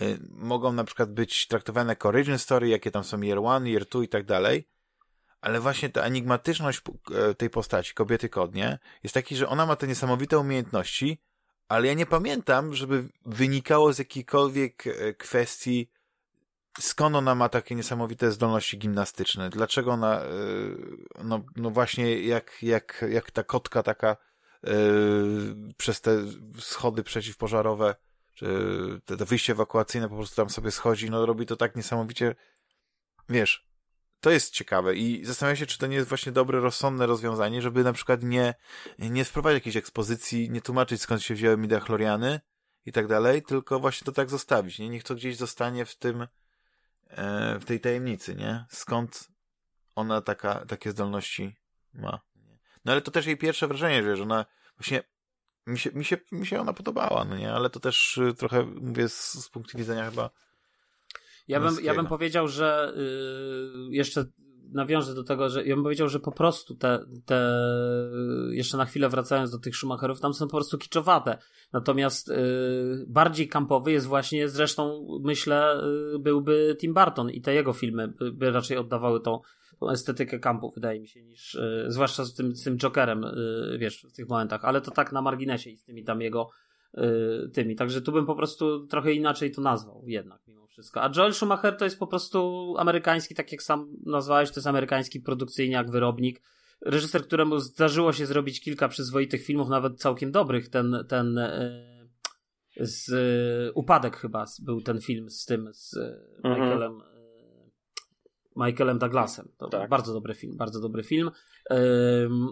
y, 0.00 0.18
mogą 0.30 0.72
na 0.72 0.84
przykład 0.84 1.12
być 1.12 1.46
traktowane 1.46 1.92
jako 1.92 2.08
origin 2.08 2.38
story, 2.38 2.68
jakie 2.68 2.90
tam 2.90 3.04
są 3.04 3.20
year 3.20 3.38
one, 3.38 3.70
year 3.70 3.86
two 3.86 4.02
i 4.02 4.08
tak 4.08 4.24
dalej. 4.24 4.68
Ale 5.40 5.60
właśnie 5.60 5.88
ta 5.88 6.02
enigmatyczność 6.02 6.82
e, 7.14 7.34
tej 7.34 7.50
postaci, 7.50 7.94
kobiety 7.94 8.28
kodnie, 8.28 8.78
jest 9.02 9.14
taki, 9.14 9.36
że 9.36 9.48
ona 9.48 9.66
ma 9.66 9.76
te 9.76 9.86
niesamowite 9.86 10.38
umiejętności, 10.38 11.22
ale 11.68 11.86
ja 11.86 11.94
nie 11.94 12.06
pamiętam, 12.06 12.74
żeby 12.74 13.08
wynikało 13.26 13.92
z 13.92 13.98
jakiejkolwiek 13.98 14.86
e, 14.86 15.14
kwestii 15.14 15.90
skąd 16.80 17.16
ona 17.16 17.34
ma 17.34 17.48
takie 17.48 17.74
niesamowite 17.74 18.32
zdolności 18.32 18.78
gimnastyczne? 18.78 19.50
Dlaczego 19.50 19.92
ona, 19.92 20.20
e, 20.20 20.28
no, 21.24 21.44
no 21.56 21.70
właśnie 21.70 22.22
jak, 22.22 22.62
jak, 22.62 23.04
jak 23.10 23.30
ta 23.30 23.44
kotka 23.44 23.82
taka 23.82 24.16
yy, 24.62 24.72
przez 25.76 26.00
te 26.00 26.24
schody 26.58 27.02
przeciwpożarowe, 27.02 27.94
czy 28.34 28.46
te, 29.04 29.16
te 29.16 29.24
wyjście 29.24 29.52
ewakuacyjne 29.52 30.08
po 30.08 30.16
prostu 30.16 30.36
tam 30.36 30.50
sobie 30.50 30.70
schodzi, 30.70 31.10
no 31.10 31.26
robi 31.26 31.46
to 31.46 31.56
tak 31.56 31.76
niesamowicie, 31.76 32.34
wiesz, 33.28 33.66
to 34.20 34.30
jest 34.30 34.52
ciekawe 34.52 34.94
i 34.94 35.24
zastanawiam 35.24 35.56
się, 35.56 35.66
czy 35.66 35.78
to 35.78 35.86
nie 35.86 35.96
jest 35.96 36.08
właśnie 36.08 36.32
dobre, 36.32 36.60
rozsądne 36.60 37.06
rozwiązanie, 37.06 37.62
żeby 37.62 37.84
na 37.84 37.92
przykład 37.92 38.22
nie, 38.22 38.54
nie 38.98 39.24
wprowadzić 39.24 39.56
jakiejś 39.56 39.76
ekspozycji, 39.76 40.50
nie 40.50 40.60
tłumaczyć 40.60 41.02
skąd 41.02 41.22
się 41.22 41.34
wzięły 41.34 41.56
midachloriany 41.56 42.40
i 42.86 42.92
tak 42.92 43.06
dalej, 43.06 43.42
tylko 43.42 43.80
właśnie 43.80 44.04
to 44.04 44.12
tak 44.12 44.30
zostawić, 44.30 44.78
nie? 44.78 44.88
Niech 44.88 45.04
to 45.04 45.14
gdzieś 45.14 45.36
zostanie 45.36 45.84
w 45.84 45.96
tym, 45.96 46.26
E, 46.26 46.43
w 47.60 47.64
tej 47.64 47.80
tajemnicy, 47.80 48.34
nie? 48.34 48.64
Skąd 48.70 49.28
ona 49.94 50.20
taka, 50.20 50.66
takie 50.66 50.90
zdolności 50.90 51.56
ma. 51.94 52.20
No 52.84 52.92
ale 52.92 53.00
to 53.00 53.10
też 53.10 53.26
jej 53.26 53.36
pierwsze 53.36 53.68
wrażenie, 53.68 54.16
że 54.16 54.22
ona 54.22 54.46
właśnie 54.78 55.02
mi 55.66 55.78
się, 55.78 55.90
mi 55.92 56.04
się, 56.04 56.16
mi 56.32 56.46
się 56.46 56.60
ona 56.60 56.72
podobała, 56.72 57.24
no 57.24 57.36
nie? 57.36 57.52
Ale 57.52 57.70
to 57.70 57.80
też 57.80 58.18
y, 58.18 58.34
trochę, 58.34 58.64
mówię, 58.64 59.08
z, 59.08 59.32
z 59.32 59.48
punktu 59.48 59.78
widzenia 59.78 60.10
chyba 60.10 60.30
ja 61.48 61.60
bym, 61.60 61.76
ja 61.82 61.94
bym 61.94 62.06
powiedział, 62.06 62.48
że 62.48 62.92
yy, 62.96 63.96
jeszcze 63.96 64.24
nawiążę 64.74 65.14
do 65.14 65.24
tego, 65.24 65.48
że 65.48 65.66
ja 65.66 65.74
bym 65.74 65.84
powiedział, 65.84 66.08
że 66.08 66.20
po 66.20 66.32
prostu 66.32 66.74
te, 66.74 67.04
te 67.26 67.60
jeszcze 68.50 68.76
na 68.76 68.84
chwilę 68.84 69.08
wracając 69.08 69.50
do 69.50 69.58
tych 69.58 69.76
Schumacherów, 69.76 70.20
tam 70.20 70.34
są 70.34 70.46
po 70.46 70.56
prostu 70.56 70.78
kiczowate. 70.78 71.38
Natomiast 71.72 72.28
y, 72.28 72.34
bardziej 73.08 73.48
kampowy 73.48 73.92
jest 73.92 74.06
właśnie, 74.06 74.48
zresztą 74.48 75.06
myślę, 75.22 75.80
y, 76.14 76.18
byłby 76.18 76.76
Tim 76.80 76.94
Burton 76.94 77.30
i 77.30 77.40
te 77.40 77.54
jego 77.54 77.72
filmy 77.72 78.08
by, 78.08 78.32
by 78.32 78.50
raczej 78.50 78.76
oddawały 78.76 79.20
tą, 79.20 79.40
tą 79.80 79.90
estetykę 79.90 80.38
kampu, 80.38 80.70
wydaje 80.70 81.00
mi 81.00 81.08
się, 81.08 81.22
niż 81.22 81.54
yy, 81.54 81.92
zwłaszcza 81.92 82.24
z 82.24 82.34
tym, 82.34 82.56
z 82.56 82.64
tym 82.64 82.78
Jokerem, 82.78 83.22
yy, 83.22 83.78
wiesz, 83.78 84.02
w 84.02 84.12
tych 84.12 84.28
momentach, 84.28 84.64
ale 84.64 84.80
to 84.80 84.90
tak 84.90 85.12
na 85.12 85.22
marginesie 85.22 85.70
i 85.70 85.76
z 85.76 85.84
tymi 85.84 86.04
tam 86.04 86.20
jego 86.20 86.50
yy, 86.94 87.50
tymi. 87.52 87.76
Także 87.76 88.02
tu 88.02 88.12
bym 88.12 88.26
po 88.26 88.34
prostu 88.34 88.86
trochę 88.86 89.12
inaczej 89.12 89.50
to 89.50 89.62
nazwał 89.62 90.02
jednak 90.06 90.40
mimo 90.46 90.63
wszystko. 90.74 91.02
A 91.02 91.10
Joel 91.16 91.34
Schumacher 91.34 91.76
to 91.76 91.84
jest 91.84 91.98
po 91.98 92.06
prostu 92.06 92.74
amerykański, 92.78 93.34
tak 93.34 93.52
jak 93.52 93.62
sam 93.62 93.96
nazwałeś, 94.06 94.50
to 94.50 94.56
jest 94.56 94.66
amerykański 94.66 95.20
produkcyjniak, 95.20 95.90
wyrobnik. 95.90 96.42
Reżyser, 96.80 97.22
któremu 97.22 97.58
zdarzyło 97.58 98.12
się 98.12 98.26
zrobić 98.26 98.60
kilka 98.60 98.88
przyzwoitych 98.88 99.44
filmów, 99.44 99.68
nawet 99.68 100.00
całkiem 100.00 100.32
dobrych. 100.32 100.68
Ten, 100.68 101.04
ten 101.08 101.34
yy, 102.76 102.86
z 102.86 103.08
yy, 103.08 103.72
Upadek 103.72 104.16
chyba 104.16 104.44
był 104.62 104.80
ten 104.80 105.00
film 105.00 105.30
z 105.30 105.44
tym, 105.44 105.68
z 105.72 105.96
mhm. 106.44 106.62
Michaelem 106.62 107.13
Michaelem 108.56 108.98
Douglasem. 108.98 109.48
To 109.58 109.68
tak. 109.68 109.90
bardzo 109.90 110.12
dobry 110.12 110.34
film, 110.34 110.56
bardzo 110.56 110.80
dobry 110.80 111.02
film. 111.02 111.30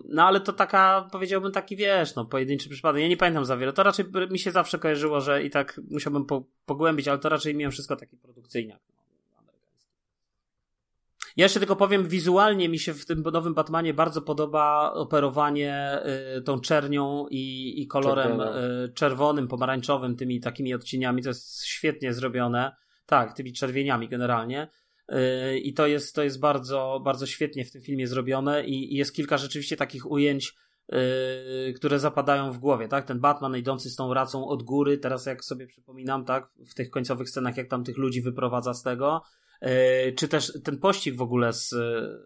No 0.09 0.25
ale 0.25 0.41
to 0.41 0.53
taka, 0.53 1.09
powiedziałbym 1.13 1.53
taki, 1.53 1.77
wiesz, 1.77 2.15
no 2.15 2.25
pojedynczy 2.25 2.69
przypadek. 2.69 3.03
Ja 3.03 3.09
nie 3.09 3.17
pamiętam 3.17 3.45
za 3.45 3.57
wiele. 3.57 3.73
To 3.73 3.83
raczej 3.83 4.05
mi 4.31 4.39
się 4.39 4.51
zawsze 4.51 4.79
kojarzyło, 4.79 5.21
że 5.21 5.43
i 5.43 5.51
tak 5.51 5.81
musiałbym 5.91 6.27
po, 6.27 6.45
pogłębić, 6.67 7.09
ale 7.09 7.19
to 7.19 7.29
raczej 7.29 7.55
miałem 7.55 7.73
wszystko 7.73 7.97
taki 7.97 8.17
produkcyjniak. 8.17 8.81
Ja 11.37 11.45
jeszcze 11.45 11.61
tylko 11.61 11.77
powiem, 11.77 12.09
wizualnie 12.09 12.69
mi 12.69 12.79
się 12.79 12.95
w 12.95 13.07
tym 13.07 13.23
nowym 13.33 13.55
Batmanie 13.55 13.95
bardzo 13.95 14.23
podoba 14.23 14.93
operowanie 14.93 15.99
y, 16.39 16.43
tą 16.43 16.61
czernią 16.61 17.27
i, 17.31 17.75
i 17.83 17.87
kolorem 17.87 18.41
y, 18.41 18.93
czerwonym, 18.95 19.49
pomarańczowym, 19.49 20.17
tymi 20.17 20.41
takimi 20.41 20.75
odcieniami. 20.75 21.23
To 21.23 21.31
jest 21.31 21.65
świetnie 21.65 22.13
zrobione. 22.13 22.77
Tak, 23.07 23.33
tymi 23.33 23.53
czerwieniami 23.53 24.09
generalnie. 24.09 24.69
I 25.63 25.75
to 25.75 25.87
jest, 25.87 26.15
to 26.15 26.23
jest 26.23 26.41
bardzo, 26.41 27.01
bardzo 27.05 27.27
świetnie 27.27 27.65
w 27.65 27.73
tym 27.73 27.83
filmie 27.83 28.07
zrobione 28.07 28.65
i, 28.65 28.97
jest 28.97 29.15
kilka 29.15 29.39
rzeczywiście 29.39 29.77
takich 29.77 30.11
ujęć, 30.11 30.55
yy, 30.89 31.73
które 31.77 31.99
zapadają 31.99 32.53
w 32.53 32.59
głowie, 32.59 32.89
tak? 32.89 33.07
Ten 33.07 33.21
Batman 33.21 33.57
idący 33.57 33.91
z 33.91 33.97
tą 33.97 34.15
racą 34.15 34.47
od 34.47 34.63
góry, 34.63 34.99
teraz 34.99 35.27
jak 35.27 35.45
sobie 35.45 35.67
przypominam, 35.67 36.25
tak? 36.25 36.49
W 36.71 36.75
tych 36.75 36.91
końcowych 36.91 37.29
scenach, 37.29 37.57
jak 37.57 37.69
tam 37.69 37.85
tych 37.85 37.97
ludzi 37.97 38.23
wyprowadza 38.23 38.75
z 38.75 38.83
tego, 38.83 39.23
yy, 39.63 39.69
czy 40.17 40.29
też 40.29 40.53
ten 40.65 40.79
pościg 40.79 41.17
w 41.17 41.23
ogóle 41.23 41.53
z, 41.53 41.69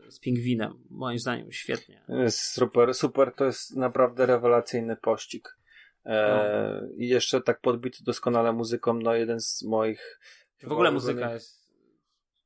z 0.09 0.21
pingwinem, 0.21 0.79
moim 0.91 1.19
zdaniem 1.19 1.53
świetnie. 1.53 2.03
Super, 2.29 2.95
super, 2.95 3.33
to 3.37 3.45
jest 3.45 3.77
naprawdę 3.77 4.27
rewelacyjny 4.27 4.97
pościg. 4.97 5.57
E, 6.05 6.81
no. 6.83 6.89
I 6.97 7.09
jeszcze 7.09 7.41
tak 7.41 7.61
podbity 7.61 8.05
doskonale 8.05 8.53
muzyką, 8.53 8.95
no 8.95 9.15
jeden 9.15 9.41
z 9.41 9.63
moich... 9.63 10.21
W 10.63 10.73
ogóle 10.73 10.91
muzyka 10.91 11.33
jest 11.33 11.66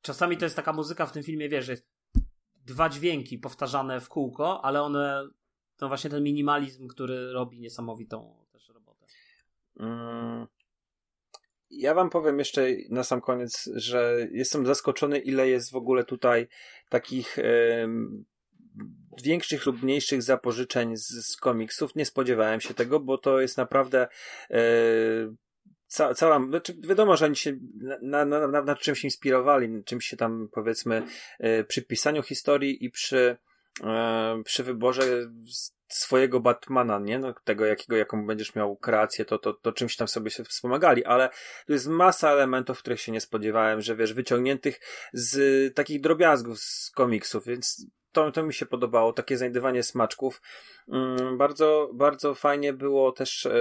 czasami 0.02 0.36
to 0.36 0.44
jest 0.44 0.56
taka 0.56 0.72
muzyka 0.72 1.06
w 1.06 1.12
tym 1.12 1.22
filmie, 1.22 1.48
wiesz, 1.48 1.68
jest 1.68 1.86
dwa 2.66 2.88
dźwięki 2.88 3.38
powtarzane 3.38 4.00
w 4.00 4.08
kółko, 4.08 4.64
ale 4.64 4.82
one, 4.82 5.28
to 5.76 5.88
właśnie 5.88 6.10
ten 6.10 6.22
minimalizm, 6.22 6.88
który 6.88 7.32
robi 7.32 7.60
niesamowitą 7.60 8.46
też 8.52 8.68
robotę. 8.68 9.06
Mm. 9.80 10.46
Ja 11.70 11.94
wam 11.94 12.10
powiem 12.10 12.38
jeszcze 12.38 12.66
na 12.88 13.04
sam 13.04 13.20
koniec, 13.20 13.70
że 13.74 14.28
jestem 14.32 14.66
zaskoczony, 14.66 15.18
ile 15.18 15.48
jest 15.48 15.72
w 15.72 15.76
ogóle 15.76 16.04
tutaj 16.04 16.48
takich 16.88 17.38
większych 19.22 19.66
lub 19.66 19.82
mniejszych 19.82 20.22
zapożyczeń 20.22 20.96
z, 20.96 21.08
z 21.08 21.36
komiksów. 21.36 21.94
Nie 21.94 22.04
spodziewałem 22.04 22.60
się 22.60 22.74
tego, 22.74 23.00
bo 23.00 23.18
to 23.18 23.40
jest 23.40 23.56
naprawdę 23.56 24.08
e, 24.50 24.60
ca, 25.90 26.14
cała, 26.14 26.46
znaczy 26.48 26.76
wiadomo, 26.80 27.16
że 27.16 27.24
oni 27.26 27.36
się 27.36 27.56
na, 28.02 28.24
na, 28.24 28.48
na, 28.48 28.62
na 28.62 28.76
czymś 28.76 29.04
inspirowali, 29.04 29.84
czymś 29.84 30.06
się 30.06 30.16
tam 30.16 30.48
powiedzmy 30.52 31.02
e, 31.38 31.64
przy 31.64 31.82
pisaniu 31.82 32.22
historii 32.22 32.84
i 32.84 32.90
przy, 32.90 33.36
e, 33.84 34.42
przy 34.44 34.64
wyborze 34.64 35.02
swojego 35.88 36.40
Batmana, 36.40 36.98
nie? 36.98 37.18
No, 37.18 37.34
tego, 37.44 37.66
jakiego, 37.66 37.96
jaką 37.96 38.26
będziesz 38.26 38.54
miał 38.54 38.76
kreację, 38.76 39.24
to, 39.24 39.38
to, 39.38 39.52
to 39.52 39.72
czymś 39.72 39.96
tam 39.96 40.08
sobie 40.08 40.30
się 40.30 40.44
wspomagali, 40.44 41.04
ale 41.04 41.28
tu 41.66 41.72
jest 41.72 41.88
masa 41.88 42.30
elementów, 42.30 42.78
których 42.78 43.00
się 43.00 43.12
nie 43.12 43.20
spodziewałem, 43.20 43.80
że 43.80 43.96
wiesz, 43.96 44.14
wyciągniętych 44.14 44.80
z 45.12 45.74
takich 45.74 46.00
drobiazgów 46.00 46.60
z 46.60 46.90
komiksów, 46.90 47.46
więc 47.46 47.86
to, 48.12 48.32
to 48.32 48.42
mi 48.42 48.54
się 48.54 48.66
podobało, 48.66 49.12
takie 49.12 49.36
znajdywanie 49.36 49.82
smaczków. 49.82 50.42
Mm, 50.88 51.38
bardzo, 51.38 51.90
bardzo 51.94 52.34
fajnie 52.34 52.72
było 52.72 53.12
też 53.12 53.46
e, 53.46 53.52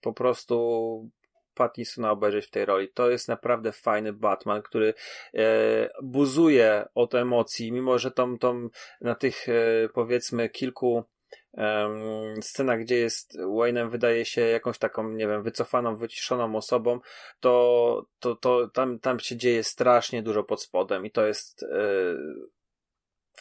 po 0.00 0.12
prostu 0.12 1.10
Pattinsona 1.54 2.10
obejrzeć 2.10 2.46
w 2.46 2.50
tej 2.50 2.64
roli. 2.64 2.88
To 2.94 3.10
jest 3.10 3.28
naprawdę 3.28 3.72
fajny 3.72 4.12
Batman, 4.12 4.62
który 4.62 4.94
e, 5.34 5.88
buzuje 6.02 6.84
od 6.94 7.14
emocji, 7.14 7.72
mimo 7.72 7.98
że 7.98 8.10
tą, 8.10 8.38
tą 8.38 8.68
na 9.00 9.14
tych 9.14 9.48
e, 9.48 9.88
powiedzmy 9.94 10.48
kilku 10.48 11.04
scenach, 12.40 12.80
gdzie 12.80 12.96
jest 12.96 13.38
Wayne'em 13.38 13.90
wydaje 13.90 14.24
się 14.24 14.40
jakąś 14.40 14.78
taką, 14.78 15.08
nie 15.08 15.28
wiem, 15.28 15.42
wycofaną, 15.42 15.96
wyciszoną 15.96 16.56
osobą, 16.56 17.00
to, 17.40 18.06
to, 18.18 18.36
to 18.36 18.68
tam, 18.68 18.98
tam 18.98 19.20
się 19.20 19.36
dzieje 19.36 19.64
strasznie 19.64 20.22
dużo 20.22 20.44
pod 20.44 20.62
spodem 20.62 21.06
i 21.06 21.10
to 21.10 21.26
jest 21.26 21.62
e, 21.62 21.66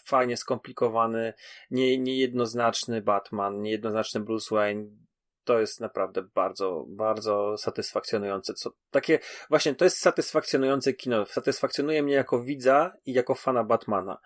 fajnie 0.05 0.37
skomplikowany, 0.37 1.33
nie, 1.71 1.97
niejednoznaczny 1.97 3.01
Batman, 3.01 3.59
niejednoznaczny 3.59 4.19
Bruce 4.19 4.55
Wayne, 4.55 4.85
to 5.45 5.59
jest 5.59 5.81
naprawdę 5.81 6.23
bardzo, 6.35 6.85
bardzo 6.87 7.57
satysfakcjonujące. 7.57 8.53
Co, 8.53 8.71
takie, 8.91 9.19
właśnie, 9.49 9.75
to 9.75 9.85
jest 9.85 9.99
satysfakcjonujące 9.99 10.93
kino. 10.93 11.25
Satysfakcjonuje 11.25 12.03
mnie 12.03 12.13
jako 12.13 12.43
widza 12.43 12.93
i 13.05 13.13
jako 13.13 13.35
fana 13.35 13.63
Batmana. 13.63 14.17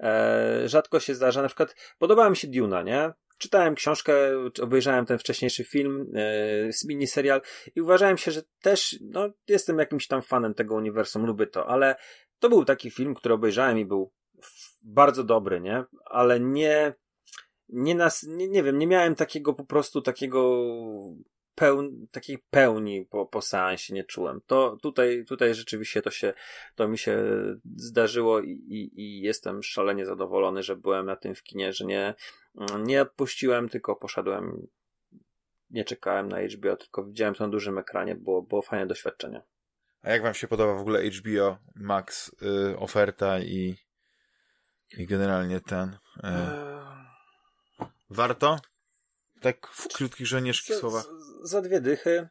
E, 0.00 0.68
rzadko 0.68 1.00
się 1.00 1.14
zdarza, 1.14 1.42
na 1.42 1.48
przykład 1.48 1.76
podobała 1.98 2.30
mi 2.30 2.36
się 2.36 2.48
Duna, 2.48 2.82
nie? 2.82 3.12
Czytałem 3.38 3.74
książkę, 3.74 4.14
obejrzałem 4.62 5.06
ten 5.06 5.18
wcześniejszy 5.18 5.64
film, 5.64 6.12
e, 6.14 6.70
miniserial 6.88 7.40
i 7.74 7.80
uważałem 7.80 8.18
się, 8.18 8.30
że 8.30 8.42
też, 8.62 8.96
no, 9.00 9.28
jestem 9.48 9.78
jakimś 9.78 10.06
tam 10.06 10.22
fanem 10.22 10.54
tego 10.54 10.74
uniwersum, 10.74 11.26
lubię 11.26 11.46
to, 11.46 11.66
ale 11.66 11.96
to 12.38 12.48
był 12.48 12.64
taki 12.64 12.90
film, 12.90 13.14
który 13.14 13.34
obejrzałem 13.34 13.78
i 13.78 13.84
był 13.84 14.12
bardzo 14.82 15.24
dobry, 15.24 15.60
nie? 15.60 15.84
Ale 16.04 16.40
nie, 16.40 16.94
nie 17.68 17.94
nas, 17.94 18.22
nie, 18.22 18.48
nie 18.48 18.62
wiem, 18.62 18.78
nie 18.78 18.86
miałem 18.86 19.14
takiego 19.14 19.54
po 19.54 19.64
prostu 19.64 20.02
takiego 20.02 20.62
pełni, 21.56 22.08
takiej 22.10 22.38
pełni 22.50 23.06
po, 23.10 23.26
po 23.26 23.42
seansie 23.42 23.94
nie 23.94 24.04
czułem. 24.04 24.40
To 24.46 24.76
tutaj, 24.82 25.24
tutaj 25.24 25.54
rzeczywiście 25.54 26.02
to 26.02 26.10
się, 26.10 26.32
to 26.74 26.88
mi 26.88 26.98
się 26.98 27.24
zdarzyło 27.76 28.40
i, 28.40 28.50
i, 28.50 29.00
i 29.00 29.20
jestem 29.20 29.62
szalenie 29.62 30.06
zadowolony, 30.06 30.62
że 30.62 30.76
byłem 30.76 31.06
na 31.06 31.16
tym 31.16 31.34
w 31.34 31.42
kinie, 31.42 31.72
że 31.72 31.84
nie, 31.84 32.14
nie 32.78 33.02
odpuściłem, 33.02 33.68
tylko 33.68 33.96
poszedłem, 33.96 34.66
nie 35.70 35.84
czekałem 35.84 36.28
na 36.28 36.40
HBO, 36.40 36.76
tylko 36.76 37.04
widziałem 37.04 37.34
to 37.34 37.44
na 37.44 37.50
dużym 37.50 37.78
ekranie, 37.78 38.14
było, 38.14 38.42
było 38.42 38.62
fajne 38.62 38.86
doświadczenie. 38.86 39.42
A 40.02 40.10
jak 40.10 40.22
wam 40.22 40.34
się 40.34 40.48
podoba 40.48 40.74
w 40.74 40.80
ogóle 40.80 41.10
HBO 41.10 41.58
Max 41.74 42.36
y, 42.72 42.78
oferta 42.78 43.40
i, 43.40 43.76
i 44.98 45.06
generalnie 45.06 45.60
ten? 45.60 45.88
Y... 45.88 46.75
Warto? 48.10 48.58
Tak 49.40 49.66
w 49.66 49.88
krótkich 49.88 50.26
żołnierzkich 50.26 50.76
słowach. 50.76 51.04
Za 51.42 51.62
dwie 51.62 51.80
dychy. 51.80 52.28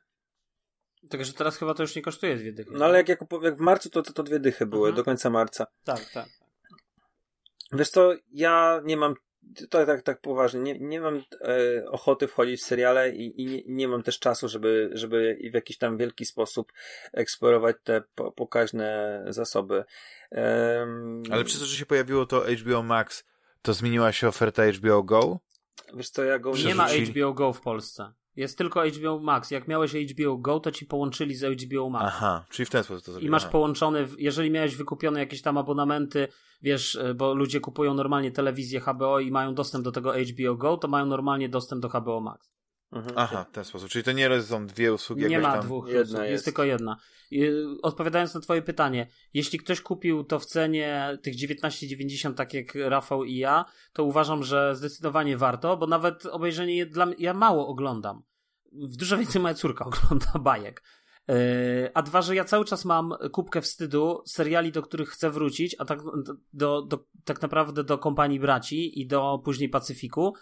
Tylko, 1.10 1.26
że 1.26 1.34
teraz 1.34 1.58
chyba 1.58 1.74
to 1.74 1.84
już 1.84 1.96
nie 1.96 2.02
kosztuje 2.02 2.36
dwie 2.36 2.54
dychy. 2.54 2.72
No 2.74 2.86
ale 2.86 2.98
jak, 2.98 3.10
jak, 3.10 3.20
jak 3.42 3.56
w 3.56 3.60
marcu, 3.60 3.90
to, 3.90 4.02
to, 4.02 4.14
to 4.14 4.24
dwie 4.24 4.40
dychy 4.40 4.66
były, 4.66 4.90
mhm. 4.90 4.96
do 4.96 5.04
końca 5.04 5.30
marca. 5.30 5.68
Tak, 5.84 6.10
tak. 6.14 6.28
Wiesz 7.74 7.90
co, 7.90 8.14
ja 8.32 8.82
nie 8.86 8.98
mam 8.98 9.16
to 9.70 9.86
tak, 9.86 10.02
tak 10.02 10.22
poważnie, 10.22 10.62
nie, 10.62 10.80
nie 10.80 11.02
mam 11.02 11.24
e, 11.42 11.86
ochoty 11.90 12.28
wchodzić 12.28 12.62
w 12.62 12.66
seriale 12.66 13.10
i, 13.10 13.42
i 13.42 13.46
nie, 13.46 13.62
nie, 13.68 13.88
mam 13.88 14.04
też 14.04 14.20
czasu, 14.20 14.48
żeby, 14.48 14.90
żeby 14.94 15.38
w 15.52 15.54
jakiś 15.54 15.78
tam 15.78 15.98
wielki 15.98 16.26
sposób 16.26 16.72
eksplorować 17.14 17.76
te 17.84 18.04
po, 18.16 18.32
pokaźne 18.32 19.22
zasoby. 19.28 19.84
Um, 20.32 21.24
Ale 21.32 21.44
przez 21.44 21.60
to, 21.60 21.66
że 21.66 21.78
się 21.78 21.86
pojawiło 21.86 22.26
to 22.26 22.42
HBO 22.42 22.84
Max, 22.84 23.24
to 23.62 23.74
zmieniła 23.74 24.12
się 24.12 24.28
oferta 24.28 24.72
HBO 24.72 25.04
Go? 25.04 25.40
Wiesz 25.94 26.10
co, 26.10 26.24
ja 26.24 26.40
go 26.40 26.54
nie 26.66 26.76
ma 26.76 26.88
HBO 26.88 27.34
Go 27.34 27.54
w 27.54 27.62
Polsce. 27.62 28.14
Jest 28.36 28.58
tylko 28.58 28.84
HBO 28.88 29.20
Max. 29.20 29.52
Jak 29.52 29.68
miałeś 29.68 29.94
HBO 29.94 30.38
Go, 30.38 30.60
to 30.60 30.72
ci 30.72 30.86
połączyli 30.86 31.36
z 31.36 31.62
HBO 31.64 31.90
Max. 31.90 32.06
Aha, 32.08 32.46
czyli 32.50 32.66
w 32.66 32.70
ten 32.70 32.84
sposób 32.84 33.06
to 33.06 33.12
zrobiłem. 33.12 33.30
I 33.30 33.32
masz 33.32 33.46
połączony, 33.46 34.08
jeżeli 34.18 34.52
miałeś 34.52 34.76
wykupione 34.76 35.20
jakieś 35.20 35.42
tam 35.42 35.58
abonamenty, 35.58 36.28
wiesz, 36.62 36.96
e, 36.96 37.14
bo 37.14 37.34
ludzie 37.34 37.60
kupują 37.60 37.94
normalnie 37.94 38.32
telewizję 38.32 38.80
HBO 38.80 39.20
i 39.20 39.32
mają 39.32 39.56
dostęp 39.56 39.84
do 39.84 39.92
tego 39.92 40.14
HBO 40.14 40.56
Go, 40.56 40.78
to 40.78 40.88
mają 40.88 41.06
normalnie 41.06 41.50
dostęp 41.50 41.82
do 41.82 41.90
HBO 41.90 42.22
Max. 42.22 42.55
Mhm. 42.92 43.14
Aha, 43.18 43.46
w 43.50 43.52
ten 43.52 43.66
sposób. 43.66 43.90
Czyli 43.90 44.04
to 44.04 44.12
nie 44.12 44.42
są 44.42 44.68
dwie 44.68 44.94
usługi. 44.94 45.26
Nie 45.26 45.40
ma 45.40 45.52
tam... 45.54 45.66
dwóch 45.66 45.88
jedna 45.88 46.20
jest. 46.20 46.32
jest 46.32 46.46
tylko 46.46 46.64
jedna. 46.64 46.98
I 47.32 47.50
odpowiadając 47.82 48.34
na 48.34 48.42
twoje 48.42 48.62
pytanie, 48.62 49.08
jeśli 49.34 49.60
ktoś 49.60 49.82
kupił 49.82 50.24
to 50.24 50.40
w 50.40 50.46
cenie 50.46 51.18
tych 51.24 51.36
19,90 51.36 52.34
tak 52.34 52.54
jak 52.54 52.76
Rafał 52.76 53.24
i 53.24 53.36
ja, 53.36 53.66
to 53.94 54.04
uważam, 54.04 54.44
że 54.44 54.76
zdecydowanie 54.76 55.38
warto, 55.38 55.78
bo 55.78 55.88
nawet 55.88 56.26
obejrzenie 56.26 56.86
dla 56.86 57.06
mnie, 57.06 57.16
ja 57.20 57.34
mało 57.34 57.68
oglądam. 57.68 58.24
Dużo 58.72 59.18
więcej 59.18 59.42
moja 59.42 59.54
córka 59.54 59.86
ogląda 59.90 60.32
bajek. 60.40 60.84
A 61.94 62.02
dwa, 62.02 62.22
że 62.22 62.36
ja 62.36 62.44
cały 62.44 62.66
czas 62.66 62.86
mam 62.86 63.14
kubkę 63.32 63.62
wstydu 63.62 64.22
seriali, 64.28 64.72
do 64.72 64.82
których 64.82 65.10
chcę 65.10 65.30
wrócić, 65.30 65.76
a 65.80 65.86
tak, 65.86 66.00
do, 66.54 66.82
do, 66.82 67.06
tak 67.24 67.42
naprawdę 67.42 67.84
do 67.84 67.98
Kompanii 67.98 68.40
Braci 68.40 69.02
i 69.02 69.08
do 69.08 69.42
później 69.44 69.70
Pacyfiku, 69.70 70.34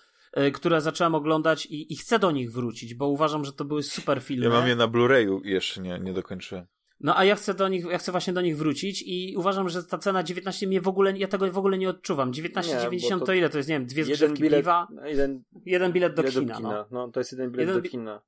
które 0.54 0.82
zacząłem 0.82 1.16
oglądać 1.16 1.66
i, 1.66 1.94
i 1.94 1.96
chcę 1.96 2.20
do 2.20 2.32
nich 2.32 2.52
wrócić, 2.52 2.94
bo 2.94 3.08
uważam, 3.08 3.46
że 3.46 3.54
to 3.54 3.66
były 3.66 3.84
super 3.84 4.22
filmy. 4.22 4.46
Ja 4.46 4.52
mam 4.52 4.68
je 4.68 4.76
na 4.76 4.88
Blu-rayu 4.88 5.46
jeszcze 5.46 5.82
nie, 5.82 6.00
nie 6.00 6.14
dokończyłem. 6.14 6.66
No 7.00 7.18
a 7.18 7.26
ja 7.26 7.36
chcę 7.36 7.54
do 7.54 7.68
nich, 7.68 7.86
ja 7.86 7.98
chcę 7.98 8.12
właśnie 8.12 8.34
do 8.34 8.42
nich 8.42 8.58
wrócić 8.58 9.04
i 9.08 9.36
uważam, 9.38 9.70
że 9.70 9.84
ta 9.84 9.98
cena 9.98 10.24
19 10.24 10.68
mnie 10.68 10.82
w 10.82 10.88
ogóle, 10.88 11.18
ja 11.18 11.28
tego 11.28 11.52
w 11.52 11.58
ogóle 11.58 11.78
nie 11.78 11.90
odczuwam. 11.90 12.32
19,90 12.32 13.20
to, 13.20 13.26
to, 13.26 13.34
ile 13.34 13.50
to 13.50 13.58
jest, 13.58 13.70
nie 13.70 13.76
wiem, 13.76 13.86
dwie 13.86 14.04
zgrzewki 14.04 14.42
bilet, 14.42 14.60
piwa? 14.60 14.88
Jeden, 15.06 15.44
jeden 15.66 15.92
bilet 15.92 16.14
do 16.14 16.24
bilet 16.24 16.40
kina. 16.40 16.54
Do 16.54 16.58
kina. 16.58 16.70
No. 16.70 16.86
no. 16.92 17.12
to 17.12 17.20
jest 17.20 17.32
jeden 17.32 17.52
bilet 17.52 17.68
jeden, 17.68 17.84
do 17.84 17.90
kina. 17.90 18.22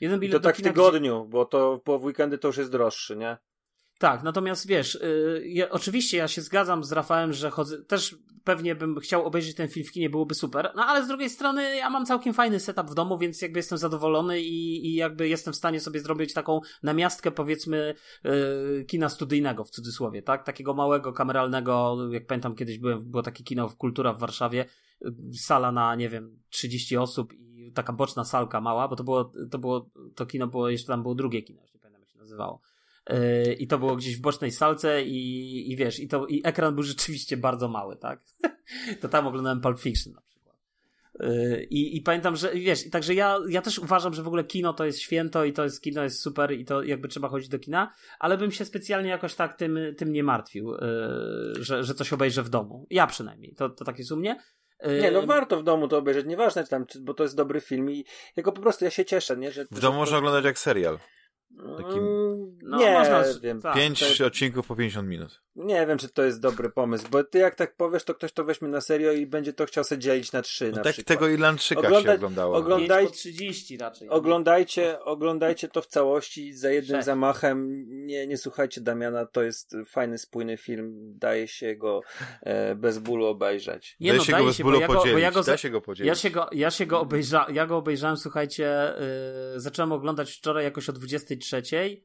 Jeden 0.00 0.20
bilet 0.20 0.30
I 0.30 0.36
to 0.36 0.40
do 0.40 0.48
tak 0.48 0.56
kina, 0.56 0.70
w 0.70 0.72
tygodniu, 0.72 1.20
gdzie... 1.20 1.30
bo 1.30 1.44
to 1.44 1.80
po 1.84 1.96
weekendy 1.96 2.38
to 2.38 2.48
już 2.48 2.56
jest 2.56 2.72
droższy, 2.72 3.16
nie? 3.16 3.36
Tak, 3.98 4.22
natomiast 4.22 4.66
wiesz, 4.66 4.98
yy, 5.02 5.48
ja, 5.48 5.70
oczywiście 5.70 6.16
ja 6.16 6.28
się 6.28 6.42
zgadzam 6.42 6.84
z 6.84 6.92
Rafałem, 6.92 7.32
że 7.32 7.50
chodzę, 7.50 7.84
też 7.84 8.16
pewnie 8.44 8.74
bym 8.74 9.00
chciał 9.00 9.26
obejrzeć 9.26 9.54
ten 9.54 9.68
film 9.68 9.86
w 9.86 9.92
kinie, 9.92 10.10
byłoby 10.10 10.34
super, 10.34 10.72
no 10.76 10.84
ale 10.86 11.04
z 11.04 11.08
drugiej 11.08 11.30
strony 11.30 11.76
ja 11.76 11.90
mam 11.90 12.06
całkiem 12.06 12.34
fajny 12.34 12.60
setup 12.60 12.90
w 12.90 12.94
domu, 12.94 13.18
więc 13.18 13.42
jakby 13.42 13.58
jestem 13.58 13.78
zadowolony 13.78 14.40
i, 14.40 14.86
i 14.86 14.94
jakby 14.94 15.28
jestem 15.28 15.52
w 15.52 15.56
stanie 15.56 15.80
sobie 15.80 16.00
zrobić 16.00 16.34
taką 16.34 16.60
namiastkę 16.82 17.30
powiedzmy 17.30 17.94
yy, 18.24 18.84
kina 18.84 19.08
studyjnego 19.08 19.64
w 19.64 19.70
cudzysłowie, 19.70 20.22
tak? 20.22 20.44
Takiego 20.44 20.74
małego, 20.74 21.12
kameralnego, 21.12 21.96
jak 22.10 22.26
pamiętam 22.26 22.54
kiedyś 22.54 22.78
byłem, 22.78 23.10
było 23.10 23.22
takie 23.22 23.44
kino 23.44 23.68
Kultura 23.68 24.12
w 24.12 24.18
Warszawie, 24.18 24.64
yy, 25.00 25.12
sala 25.34 25.72
na, 25.72 25.94
nie 25.94 26.08
wiem, 26.08 26.38
30 26.50 26.96
osób 26.96 27.32
i 27.32 27.72
taka 27.74 27.92
boczna 27.92 28.24
salka 28.24 28.60
mała, 28.60 28.88
bo 28.88 28.96
to 28.96 29.04
było, 29.04 29.32
to 29.50 29.58
było, 29.58 29.90
to 30.14 30.26
kino 30.26 30.46
było, 30.46 30.68
jeszcze 30.68 30.88
tam 30.88 31.02
było 31.02 31.14
drugie 31.14 31.42
kino, 31.42 31.62
nie 31.74 31.80
pamiętam 31.80 32.00
jak 32.00 32.10
się 32.10 32.18
nazywało. 32.18 32.60
I 33.58 33.66
to 33.66 33.78
było 33.78 33.96
gdzieś 33.96 34.16
w 34.16 34.20
bocznej 34.20 34.50
salce 34.50 35.02
i, 35.02 35.72
i 35.72 35.76
wiesz, 35.76 36.00
i, 36.00 36.08
to, 36.08 36.26
i 36.26 36.40
ekran 36.44 36.74
był 36.74 36.82
rzeczywiście 36.82 37.36
bardzo 37.36 37.68
mały, 37.68 37.96
tak? 37.96 38.20
to 39.00 39.08
tam 39.08 39.26
oglądałem 39.26 39.60
Pulp 39.60 39.80
Fiction 39.80 40.12
na 40.12 40.20
przykład. 40.20 40.56
I, 41.70 41.96
I 41.96 42.02
pamiętam, 42.02 42.36
że 42.36 42.52
wiesz, 42.54 42.86
i 42.86 42.90
także 42.90 43.14
ja, 43.14 43.38
ja 43.48 43.62
też 43.62 43.78
uważam, 43.78 44.14
że 44.14 44.22
w 44.22 44.26
ogóle 44.26 44.44
kino 44.44 44.72
to 44.72 44.84
jest 44.84 45.00
święto 45.00 45.44
i 45.44 45.52
to 45.52 45.64
jest 45.64 45.82
kino 45.82 46.02
jest 46.02 46.20
super 46.20 46.52
i 46.52 46.64
to 46.64 46.82
jakby 46.82 47.08
trzeba 47.08 47.28
chodzić 47.28 47.48
do 47.48 47.58
kina, 47.58 47.92
ale 48.18 48.38
bym 48.38 48.52
się 48.52 48.64
specjalnie 48.64 49.10
jakoś 49.10 49.34
tak 49.34 49.56
tym, 49.56 49.78
tym 49.96 50.12
nie 50.12 50.24
martwił, 50.24 50.74
że, 51.60 51.84
że 51.84 51.94
coś 51.94 52.12
obejrzę 52.12 52.42
w 52.42 52.48
domu. 52.48 52.86
Ja 52.90 53.06
przynajmniej. 53.06 53.54
To, 53.54 53.70
to 53.70 53.84
tak 53.84 53.98
jest 53.98 54.12
u 54.12 54.16
mnie. 54.16 54.36
Nie, 55.02 55.10
no 55.10 55.26
warto 55.26 55.60
w 55.60 55.64
domu 55.64 55.88
to 55.88 55.98
obejrzeć, 55.98 56.26
nieważne 56.26 56.64
czy 56.64 56.70
tam, 56.70 56.86
czy, 56.86 57.00
bo 57.00 57.14
to 57.14 57.22
jest 57.22 57.36
dobry 57.36 57.60
film 57.60 57.90
i 57.90 58.04
jako 58.36 58.52
po 58.52 58.60
prostu 58.60 58.84
ja 58.84 58.90
się 58.90 59.04
cieszę, 59.04 59.36
nie? 59.36 59.52
Że, 59.52 59.64
w 59.70 59.80
domu 59.80 59.98
można 59.98 60.18
oglądać 60.18 60.44
jak 60.44 60.58
serial. 60.58 60.98
Takim... 61.58 62.02
No, 62.62 62.78
nie, 62.78 62.98
można, 62.98 63.24
wiem. 63.42 63.60
Tak, 63.62 63.74
Pięć 63.74 64.18
to... 64.18 64.26
odcinków 64.26 64.66
po 64.66 64.76
50 64.76 65.08
minut. 65.08 65.40
Nie 65.58 65.86
wiem, 65.86 65.98
czy 65.98 66.08
to 66.08 66.24
jest 66.24 66.40
dobry 66.40 66.70
pomysł, 66.70 67.06
bo 67.10 67.24
ty 67.24 67.38
jak 67.38 67.54
tak 67.54 67.76
powiesz, 67.76 68.04
to 68.04 68.14
ktoś 68.14 68.32
to 68.32 68.44
weźmie 68.44 68.68
na 68.68 68.80
serio 68.80 69.12
i 69.12 69.26
będzie 69.26 69.52
to 69.52 69.66
chciał 69.66 69.84
sobie 69.84 69.98
dzielić 69.98 70.32
na 70.32 70.42
trzy. 70.42 70.70
No 70.70 70.76
na 70.76 70.82
tak 70.82 70.92
przykład. 70.92 71.18
tego 71.18 71.28
Irlandczyka 71.28 71.80
Oglądać, 71.80 72.04
się 72.04 72.14
oglądało. 72.14 72.56
Oglądaj... 72.56 73.04
5 73.04 73.10
po 73.10 73.16
30 73.16 73.76
raczej. 73.76 74.08
Oglądajcie, 74.08 75.00
oglądajcie 75.00 75.68
to 75.68 75.82
w 75.82 75.86
całości 75.86 76.52
za 76.52 76.70
jednym 76.70 77.02
zamachem. 77.02 77.84
Nie, 78.06 78.26
nie 78.26 78.36
słuchajcie 78.36 78.80
Damiana, 78.80 79.26
to 79.26 79.42
jest 79.42 79.76
fajny, 79.86 80.18
spójny 80.18 80.56
film. 80.56 80.94
Daje 81.18 81.48
się 81.48 81.76
go 81.76 82.00
e, 82.42 82.74
bez 82.74 82.98
bólu 82.98 83.26
obejrzeć. 83.26 83.96
Nie 84.00 84.10
Daje 84.10 84.18
no, 84.18 84.24
się 84.24 84.32
daje 84.32 84.44
go 84.44 84.48
bez 84.48 84.56
się, 84.56 84.64
bólu 84.64 84.80
bo 84.80 84.86
podzielić. 84.86 85.12
bo 85.12 85.18
ja 85.18 85.30
go, 85.30 85.42
da 85.42 85.56
się 85.56 85.70
go 85.70 85.80
podzielić. 85.80 86.08
Ja 86.08 86.14
się 86.14 86.30
go, 86.30 86.48
ja 86.52 86.70
się 86.70 86.86
go, 86.86 87.00
obejrza, 87.00 87.46
ja 87.52 87.66
go 87.66 87.76
obejrzałem, 87.76 88.16
słuchajcie, 88.16 88.94
yy, 89.54 89.60
zacząłem 89.60 89.92
oglądać 89.92 90.32
wczoraj 90.32 90.64
jakoś 90.64 90.88
o 90.88 90.92
23, 90.92 91.47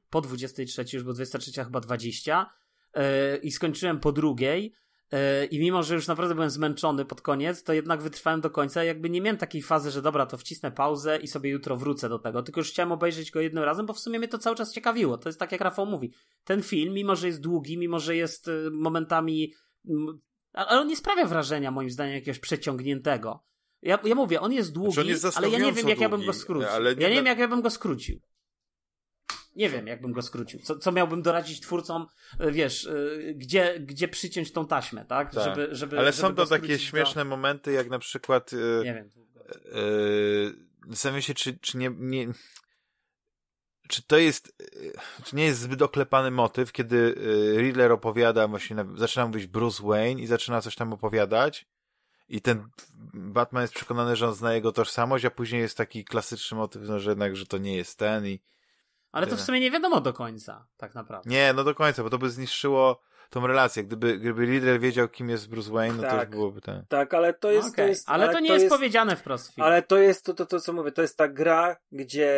po 0.09 0.21
23, 0.21 0.85
już 0.93 1.03
bo 1.03 1.13
23 1.13 1.63
chyba 1.63 1.79
20 1.79 2.53
yy, 2.95 3.01
i 3.37 3.51
skończyłem 3.51 3.99
po 3.99 4.11
drugiej 4.11 4.73
yy, 5.11 5.45
i 5.45 5.59
mimo, 5.59 5.83
że 5.83 5.95
już 5.95 6.07
naprawdę 6.07 6.35
byłem 6.35 6.49
zmęczony 6.49 7.05
pod 7.05 7.21
koniec, 7.21 7.63
to 7.63 7.73
jednak 7.73 8.01
wytrwałem 8.01 8.41
do 8.41 8.49
końca 8.49 8.83
jakby 8.83 9.09
nie 9.09 9.21
miałem 9.21 9.37
takiej 9.37 9.61
fazy, 9.61 9.91
że 9.91 10.01
dobra, 10.01 10.25
to 10.25 10.37
wcisnę 10.37 10.71
pauzę 10.71 11.17
i 11.17 11.27
sobie 11.27 11.49
jutro 11.49 11.77
wrócę 11.77 12.09
do 12.09 12.19
tego, 12.19 12.43
tylko 12.43 12.61
już 12.61 12.69
chciałem 12.69 12.91
obejrzeć 12.91 13.31
go 13.31 13.41
jednym 13.41 13.63
razem, 13.63 13.85
bo 13.85 13.93
w 13.93 13.99
sumie 13.99 14.19
mnie 14.19 14.27
to 14.27 14.37
cały 14.37 14.55
czas 14.55 14.73
ciekawiło. 14.73 15.17
To 15.17 15.29
jest 15.29 15.39
tak 15.39 15.51
jak 15.51 15.61
Rafał 15.61 15.85
mówi. 15.85 16.13
Ten 16.43 16.63
film, 16.63 16.93
mimo 16.93 17.15
że 17.15 17.27
jest 17.27 17.41
długi, 17.41 17.77
mimo 17.77 17.99
że 17.99 18.15
jest 18.15 18.47
y, 18.47 18.69
momentami 18.71 19.53
ale 20.53 20.81
on 20.81 20.87
nie 20.87 20.95
sprawia 20.95 21.25
wrażenia, 21.25 21.71
moim 21.71 21.89
zdaniem, 21.89 22.15
jakiegoś 22.15 22.39
przeciągniętego. 22.39 23.43
Ja, 23.81 23.99
ja 24.03 24.15
mówię, 24.15 24.41
on 24.41 24.53
jest 24.53 24.73
długi, 24.73 24.93
Znaczy 24.93 25.07
on 25.07 25.13
jest 25.13 25.37
ale 25.37 25.49
ja 25.49 25.59
nie 25.59 25.73
wiem, 25.73 25.87
jak 25.87 25.99
ja 25.99 26.09
bym 26.09 26.19
długi, 26.19 26.27
go 26.27 26.33
skrócił. 26.33 26.69
nie 26.95 27.03
ja 27.03 27.09
nie 27.09 27.15
wiem, 27.15 27.25
jak 27.25 27.39
ja 27.39 27.47
bym 27.47 27.61
go 27.61 27.69
skrócił. 27.69 28.19
Nie 29.55 29.69
wiem, 29.69 29.87
jak 29.87 30.01
bym 30.01 30.11
go 30.11 30.21
skrócił. 30.21 30.59
Co, 30.59 30.77
co 30.77 30.91
miałbym 30.91 31.21
doradzić 31.21 31.59
twórcom, 31.59 32.07
e, 32.39 32.51
wiesz, 32.51 32.85
e, 32.85 33.33
gdzie, 33.33 33.79
gdzie 33.79 34.07
przyciąć 34.07 34.51
tą 34.51 34.67
taśmę, 34.67 35.05
tak? 35.05 35.33
Tak. 35.33 35.43
Żeby, 35.43 35.75
żeby, 35.75 35.99
Ale 35.99 36.13
są 36.13 36.35
to 36.35 36.45
takie 36.45 36.79
śmieszne 36.79 37.25
momenty, 37.25 37.71
jak 37.71 37.89
na 37.89 37.99
przykład 37.99 38.51
yy, 38.51 38.81
Nie 38.83 38.93
wiem. 38.93 39.09
zastanawiam 40.89 41.21
się, 41.21 41.33
czy, 41.33 41.57
czy 41.59 41.77
nie, 41.77 41.91
nie 41.97 42.27
czy 43.87 44.03
to 44.03 44.17
jest, 44.17 44.63
czy 45.23 45.35
nie 45.35 45.45
jest 45.45 45.59
zbyt 45.59 45.81
oklepany 45.81 46.31
motyw, 46.31 46.71
kiedy 46.71 47.15
Riddler 47.57 47.91
opowiada, 47.91 48.47
właśnie 48.47 48.75
na, 48.75 48.85
zaczyna 48.95 49.27
mówić 49.27 49.47
Bruce 49.47 49.83
Wayne 49.83 50.21
i 50.21 50.27
zaczyna 50.27 50.61
coś 50.61 50.75
tam 50.75 50.93
opowiadać 50.93 51.65
i 52.29 52.41
ten 52.41 52.69
Batman 53.13 53.61
jest 53.61 53.73
przekonany, 53.73 54.15
że 54.15 54.27
on 54.27 54.35
zna 54.35 54.53
jego 54.53 54.71
tożsamość, 54.71 55.25
a 55.25 55.31
później 55.31 55.61
jest 55.61 55.77
taki 55.77 56.05
klasyczny 56.05 56.57
motyw, 56.57 56.81
no, 56.85 56.99
że 56.99 57.11
jednak, 57.11 57.35
że 57.35 57.45
to 57.45 57.57
nie 57.57 57.77
jest 57.77 57.99
ten 57.99 58.27
i 58.27 58.39
Ale 59.13 59.27
to 59.27 59.37
w 59.37 59.41
sumie 59.41 59.59
nie 59.59 59.71
wiadomo 59.71 60.01
do 60.01 60.13
końca, 60.13 60.65
tak 60.77 60.95
naprawdę. 60.95 61.29
nie, 61.29 61.53
no 61.53 61.63
do 61.63 61.75
końca, 61.75 62.03
bo 62.03 62.09
to 62.09 62.17
by 62.17 62.29
zniszczyło 62.29 63.01
tą 63.33 63.47
relację. 63.47 63.83
Gdyby, 63.83 64.17
gdyby 64.19 64.45
Riddler 64.45 64.79
wiedział, 64.79 65.09
kim 65.09 65.29
jest 65.29 65.49
Bruce 65.49 65.71
Wayne, 65.71 65.95
no 65.95 66.03
to 66.03 66.09
Tak. 66.09 66.27
już 66.27 66.29
byłoby 66.29 66.61
ten. 66.61 66.85
Tak, 66.89 67.13
ale 67.13 67.33
to 67.33 67.51
jest. 67.51 67.67
Okej, 67.67 67.85
to 67.85 67.89
jest 67.89 68.09
ale 68.09 68.29
to 68.29 68.39
nie 68.39 68.53
jest, 68.53 68.69
powiedziane 68.69 69.15
wprost 69.15 69.51
w 69.51 69.55
filmie. 69.55 69.65
Ale 69.65 69.81
to 69.81 69.97
jest 69.97 70.25
to, 70.25 70.33
to, 70.33 70.45
to, 70.45 70.59
co 70.59 70.73
mówię, 70.73 70.91
to 70.91 71.01
jest 71.01 71.17
ta 71.17 71.27
gra, 71.27 71.77
gdzie 71.91 72.31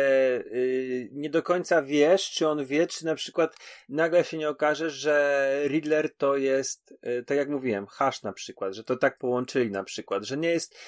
yy, 0.50 1.08
nie 1.12 1.30
do 1.30 1.42
końca 1.42 1.82
wiesz, 1.82 2.30
czy 2.30 2.48
on 2.48 2.66
wie, 2.66 2.86
czy 2.86 3.04
na 3.04 3.14
przykład 3.14 3.56
nagle 3.88 4.24
się 4.24 4.38
nie 4.38 4.48
okaże, 4.48 4.90
że 4.90 5.46
Riddler 5.66 6.14
to 6.16 6.36
jest, 6.36 6.94
yy, 7.02 7.24
tak 7.24 7.36
jak 7.36 7.48
mówiłem, 7.48 7.86
hash 7.86 8.22
na 8.22 8.32
przykład, 8.32 8.74
że 8.74 8.84
to 8.84 8.96
tak 8.96 9.18
połączyli 9.18 9.70
na 9.70 9.84
przykład, 9.84 10.24
że 10.24 10.36
nie 10.36 10.50
jest, 10.50 10.78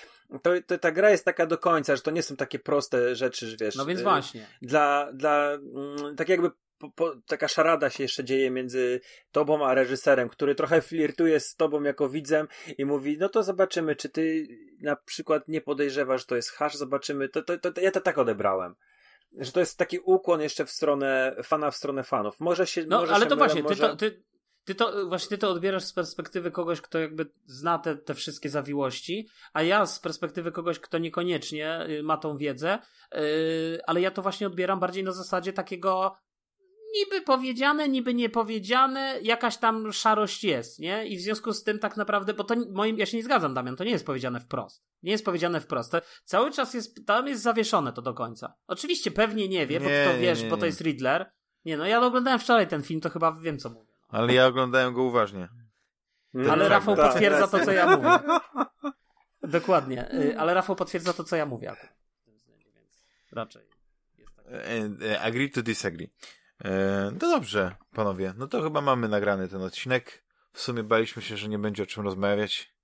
to, 0.43 0.51
to 0.67 0.79
ta 0.79 0.91
gra 0.91 1.11
jest 1.11 1.25
taka 1.25 1.47
do 1.47 1.59
końca, 1.59 1.97
że 1.97 2.03
to 2.03 2.11
nie 2.11 2.23
są 2.23 2.37
takie 2.37 2.59
proste 2.59 3.17
rzeczy, 3.17 3.47
że 3.47 3.57
wiesz. 3.61 3.75
No 3.77 3.87
więc 3.87 4.01
yy, 4.01 4.05
właśnie. 4.05 4.47
Dla, 4.63 5.13
dla, 5.13 5.53
mm, 5.53 6.17
tak 6.17 6.29
jakby 6.29 6.51
po, 6.79 6.91
po, 6.91 7.15
taka 7.27 7.49
szarada 7.49 7.91
się 7.91 8.03
jeszcze 8.03 8.25
dzieje 8.25 8.51
między 8.51 9.01
tobą 9.33 9.67
a 9.67 9.75
reżyserem, 9.75 10.29
który 10.29 10.55
trochę 10.55 10.81
flirtuje 10.83 11.41
z 11.41 11.55
tobą 11.55 11.83
jako 11.83 12.09
widzem 12.09 12.49
i 12.79 12.85
mówi, 12.85 13.19
no 13.21 13.29
to 13.29 13.43
zobaczymy, 13.43 13.97
czy 13.97 14.09
ty 14.09 14.47
na 14.81 14.97
przykład 14.97 15.49
nie 15.49 15.61
podejrzewasz, 15.61 16.21
że 16.21 16.27
to 16.27 16.37
jest 16.37 16.51
hash, 16.51 16.75
zobaczymy, 16.75 17.29
to, 17.29 17.43
to, 17.43 17.59
to, 17.59 17.81
ja 17.81 17.91
to 17.91 18.01
tak 18.01 18.19
odebrałem. 18.19 18.75
Że 19.39 19.53
to 19.53 19.61
jest 19.61 19.79
taki 19.79 19.99
ukłon 19.99 20.41
jeszcze 20.41 20.65
w 20.65 20.71
stronę 20.71 21.37
fana, 21.43 21.71
w 21.71 21.77
stronę 21.77 22.03
fanów. 22.03 22.41
Może 22.41 22.67
się. 22.67 22.85
No, 22.87 23.01
może 23.01 23.15
ale 23.15 23.25
się 23.25 23.31
to 23.31 23.37
mylę, 23.37 23.47
właśnie, 23.47 23.63
ty 23.63 23.69
może... 23.69 23.89
to, 23.89 23.97
ty, 23.97 24.23
ty 24.65 24.75
to, 24.75 25.07
właśnie 25.09 25.29
ty 25.29 25.39
to 25.39 25.51
odbierasz 25.51 25.85
z 25.85 25.93
perspektywy 25.93 26.51
kogoś, 26.51 26.81
kto 26.81 26.99
jakby 26.99 27.31
zna 27.47 27.79
te, 27.79 27.97
te 27.97 28.15
wszystkie 28.15 28.49
zawiłości, 28.49 29.29
a 29.53 29.63
ja 29.63 29.87
z 29.87 30.01
perspektywy 30.01 30.53
kogoś, 30.53 30.79
kto 30.79 30.99
niekoniecznie 30.99 31.87
y, 31.91 32.03
ma 32.03 32.17
tą 32.17 32.37
wiedzę, 32.37 32.79
yy, 33.15 33.21
ale 33.87 34.01
ja 34.01 34.11
to 34.11 34.23
właśnie 34.23 34.47
odbieram 34.47 34.81
bardziej 34.81 35.05
na 35.05 35.13
zasadzie 35.13 35.53
takiego 35.53 36.17
niby 36.95 37.21
powiedziane, 37.23 37.89
niby 37.89 38.15
niepowiedziane, 38.15 39.19
jakaś 39.23 39.57
tam 39.57 39.93
szarość 39.93 40.45
jest, 40.45 40.79
nie? 40.79 41.07
I 41.07 41.17
w 41.17 41.21
związku 41.21 41.53
z 41.53 41.65
tym 41.65 41.79
tak 41.79 41.97
naprawdę, 41.97 42.35
bo 42.35 42.45
to 42.45 42.55
moim, 42.73 42.99
ja 42.99 43.07
się 43.07 43.17
nie 43.17 43.23
zgadzam, 43.23 43.55
Damian, 43.55 43.77
to 43.77 43.85
nie 43.85 43.91
jest 43.91 44.07
powiedziane 44.07 44.41
wprost. 44.41 44.85
Nie 45.03 45.13
jest 45.13 45.25
powiedziane 45.25 45.61
wprost. 45.61 45.93
To 45.93 46.01
cały 46.25 46.51
czas 46.51 46.75
jest, 46.75 47.07
tam 47.07 47.27
jest 47.29 47.43
zawieszone 47.43 47.93
to 47.93 48.03
do 48.03 48.15
końca. 48.15 48.55
Oczywiście 48.67 49.11
pewnie 49.11 49.49
nie 49.49 49.67
wie, 49.67 49.81
bo 49.81 49.89
Nie, 49.89 50.03
kto 50.05 50.13
nie, 50.13 50.19
wiesz, 50.19 50.43
nie, 50.43 50.49
bo 50.51 50.57
to 50.57 50.67
jest 50.67 50.81
Riddler. 50.81 51.31
Nie 51.65 51.77
no, 51.77 51.87
ja 51.87 52.01
oglądałem 52.01 52.41
wczoraj 52.41 52.69
ten 52.69 52.83
film, 52.83 53.01
to 53.01 53.11
chyba 53.11 53.33
wiem, 53.33 53.59
co 53.59 53.71
mówię. 53.71 53.93
Ale 54.09 54.35
ja 54.35 54.47
oglądałem 54.47 54.95
go 54.95 55.03
uważnie. 55.03 55.49
Mm, 56.35 56.51
Ale 56.51 56.63
tak, 56.63 56.71
Rafał 56.71 56.97
tak. 56.97 57.13
potwierdza 57.13 57.47
to, 57.49 57.65
co 57.65 57.73
ja 57.73 57.87
mówię. 57.97 58.19
Dokładnie. 59.43 60.15
Y, 60.15 60.39
Ale 60.39 60.55
Rafał 60.55 60.77
potwierdza 60.77 61.13
to, 61.13 61.25
co 61.25 61.37
ja 61.37 61.47
mówię 61.47 61.71
akurat. 61.71 61.93
w 62.21 62.25
tym 62.25 62.37
względzie, 62.37 62.71
Więc 62.75 63.05
raczej 63.33 63.63
jest 64.19 64.37
tak. 64.37 64.45
E, 64.47 65.11
e, 65.13 65.21
Agree 65.21 65.51
to 65.51 65.63
disagree. 65.63 66.11
E, 66.65 67.11
No 67.13 67.19
dobrze, 67.19 67.77
panowie. 67.95 68.35
No 68.37 68.47
to 68.47 68.63
chyba 68.63 68.81
mamy 68.81 69.09
nagrany 69.09 69.49
ten 69.49 69.63
odcinek. 69.63 70.25
W 70.53 70.61
sumie 70.61 70.83
baliśmy 70.83 71.23
się, 71.23 71.37
że 71.37 71.49
nie 71.49 71.59
będzie 71.59 71.83
o 71.83 71.87
czym 71.87 72.05
rozmawiać. 72.05 72.75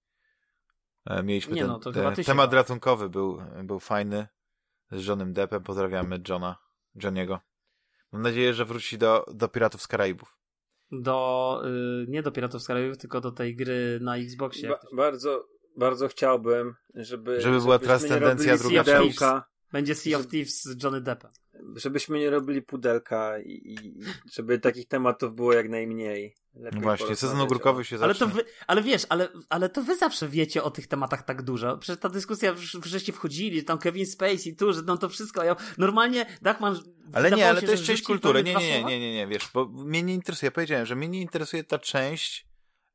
E, 1.06 1.22
Mieliśmy 1.22 1.54
Nie 1.54 1.60
ten 1.60 1.70
no, 1.70 1.78
to 1.78 1.92
chyba 1.92 2.10
te- 2.10 2.16
ty 2.16 2.24
się 2.24 2.26
temat 2.26 2.52
ratunkowy 2.52 3.08
był, 3.08 3.42
był 3.64 3.80
fajny. 3.80 4.26
Z 4.90 5.06
Johnem 5.06 5.32
Deppem. 5.32 5.62
Pozdrawiamy 5.62 6.20
Johna, 6.28 6.56
Johniego. 6.94 7.40
Mam 8.12 8.22
nadzieję, 8.22 8.54
że 8.54 8.64
wróci 8.64 8.98
do, 8.98 9.24
do 9.34 9.48
Piratów 9.48 9.82
z 9.82 9.86
Karaibów. 9.86 10.38
Do, 10.92 11.62
y, 12.02 12.06
nie 12.08 12.22
do 12.22 12.32
Piratów 12.32 12.62
z 12.62 12.66
Karaibów, 12.66 12.98
tylko 12.98 13.20
do 13.20 13.32
tej 13.32 13.56
gry 13.56 13.98
na 14.02 14.16
Xboxie. 14.16 14.68
Ba- 14.68 14.80
bardzo, 14.92 15.44
bardzo 15.76 16.08
chciałbym, 16.08 16.74
żeby. 16.94 17.40
Żeby 17.40 17.60
była 17.60 17.78
transcendencja 17.78 18.52
robili 18.52 18.68
druga 18.68 18.84
pudełka. 18.84 19.44
Będzie 19.74 19.94
Sea 19.94 20.18
of 20.18 20.26
Thieves 20.26 20.62
z 20.62 20.82
Johnny 20.82 21.00
Deppem. 21.00 21.30
Żebyśmy 21.76 22.18
nie 22.18 22.30
robili 22.30 22.62
pudelka 22.62 23.38
i, 23.38 23.50
i 23.52 23.94
żeby 24.32 24.58
takich 24.58 24.88
tematów 24.88 25.34
było 25.34 25.52
jak 25.52 25.68
najmniej. 25.68 26.34
Lepiej 26.54 26.80
Właśnie, 26.80 27.16
sezon 27.16 27.40
ogórkowy 27.40 27.84
się 27.84 27.98
zacznie. 27.98 28.04
Ale, 28.04 28.14
to 28.14 28.26
wy, 28.36 28.44
ale 28.66 28.82
wiesz, 28.82 29.06
ale, 29.08 29.28
ale 29.48 29.68
to 29.68 29.82
wy 29.82 29.96
zawsze 29.96 30.28
wiecie 30.28 30.62
o 30.62 30.70
tych 30.70 30.86
tematach 30.86 31.22
tak 31.22 31.42
dużo. 31.42 31.78
Przecież 31.78 32.00
ta 32.00 32.08
dyskusja, 32.08 32.54
żeście 32.84 33.12
wchodzili, 33.12 33.64
tam 33.64 33.78
Kevin 33.78 34.06
Spacey, 34.06 34.56
tu, 34.56 34.72
że 34.72 34.82
no 34.82 34.96
to 34.96 35.08
wszystko. 35.08 35.44
Ja, 35.44 35.56
normalnie 35.78 36.26
Dachman... 36.42 36.78
Ale 37.12 37.30
nie, 37.30 37.48
ale 37.48 37.60
się, 37.60 37.66
to 37.66 37.72
jest 37.72 37.84
część 37.84 38.02
kultury. 38.02 38.42
Nie, 38.42 38.54
nie, 38.54 38.68
nie, 38.68 38.84
nie, 38.84 39.00
nie, 39.00 39.14
nie, 39.14 39.26
wiesz, 39.26 39.50
bo 39.54 39.68
mnie 39.68 40.02
nie 40.02 40.14
interesuje, 40.14 40.46
ja 40.46 40.52
powiedziałem, 40.52 40.86
że 40.86 40.96
mnie 40.96 41.08
nie 41.08 41.20
interesuje 41.20 41.64
ta 41.64 41.78
część 41.78 42.46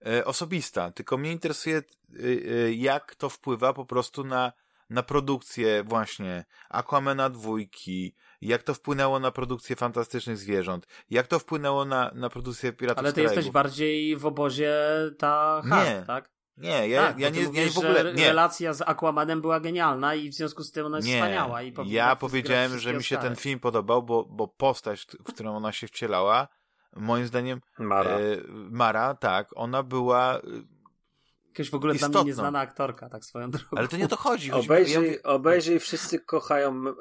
e, 0.06 0.26
osobista, 0.26 0.92
tylko 0.92 1.18
mnie 1.18 1.32
interesuje 1.32 1.78
e, 1.78 1.84
e, 2.22 2.74
jak 2.74 3.16
to 3.16 3.30
wpływa 3.30 3.74
po 3.74 3.86
prostu 3.86 4.24
na 4.24 4.54
na 4.90 5.04
produkcję 5.04 5.84
właśnie 5.84 6.46
Aquamena 6.70 7.30
dwójki, 7.30 8.16
jak 8.42 8.64
to 8.64 8.74
wpłynęło 8.74 9.20
na 9.20 9.32
produkcję 9.32 9.76
fantastycznych 9.76 10.38
zwierząt, 10.38 10.88
jak 11.10 11.28
to 11.28 11.40
wpłynęło 11.40 11.86
na, 11.86 12.12
na 12.16 12.30
produkcję 12.30 12.74
Piratów 12.74 13.00
Ale 13.00 13.14
ty 13.14 13.22
jesteś 13.22 13.50
bardziej 13.50 14.18
w 14.18 14.26
obozie 14.26 14.76
ta 15.18 15.62
hard, 15.70 16.08
tak? 16.08 16.32
Nie, 16.60 16.88
ja, 16.88 17.08
tak, 17.08 17.20
ja 17.20 17.30
nie, 17.30 17.44
mówisz, 17.44 17.66
ja 17.66 17.72
w 17.72 17.78
ogóle. 17.78 18.14
Nie. 18.14 18.28
Relacja 18.28 18.74
z 18.74 18.82
Aquamanem 18.82 19.42
była 19.42 19.60
genialna 19.60 20.16
i 20.16 20.30
w 20.30 20.34
związku 20.34 20.64
z 20.64 20.72
tym 20.72 20.86
ona 20.86 20.98
jest 20.98 21.08
nie. 21.08 21.16
wspaniała. 21.16 21.62
I 21.62 21.74
ja 21.86 22.16
powiedziałem, 22.16 22.80
że 22.80 22.94
mi 22.94 23.04
się 23.04 23.18
ten 23.18 23.36
film 23.36 23.60
podobał, 23.60 24.04
bo, 24.04 24.26
bo 24.26 24.48
postać, 24.48 25.08
w 25.20 25.24
którą 25.24 25.56
ona 25.56 25.72
się 25.72 25.88
wcielała, 25.88 26.48
moim 26.96 27.28
zdaniem. 27.28 27.62
Mara. 27.80 28.12
E, 28.12 28.20
Mara, 28.50 29.16
tak, 29.16 29.50
ona 29.56 29.84
była 29.84 30.42
Jakaś 31.50 31.70
w 31.70 31.74
ogóle 31.74 31.94
istotną. 31.96 32.12
dla 32.12 32.22
mnie 32.22 32.28
nieznana 32.28 32.60
aktorka, 32.60 33.10
tak 33.10 33.26
swoją 33.26 33.52
drogą. 33.52 33.78
Ale 33.78 33.88
to 33.88 33.98
nie 33.98 34.06
o 34.06 34.08
to 34.08 34.16
chodzi. 34.16 34.50
chodzi 34.50 34.68
obejrzyj, 34.68 35.12
ja... 35.12 35.24
obejrzyj, 35.24 35.80
wszyscy 35.80 36.20
kochają 36.20 36.84
e, 36.88 36.94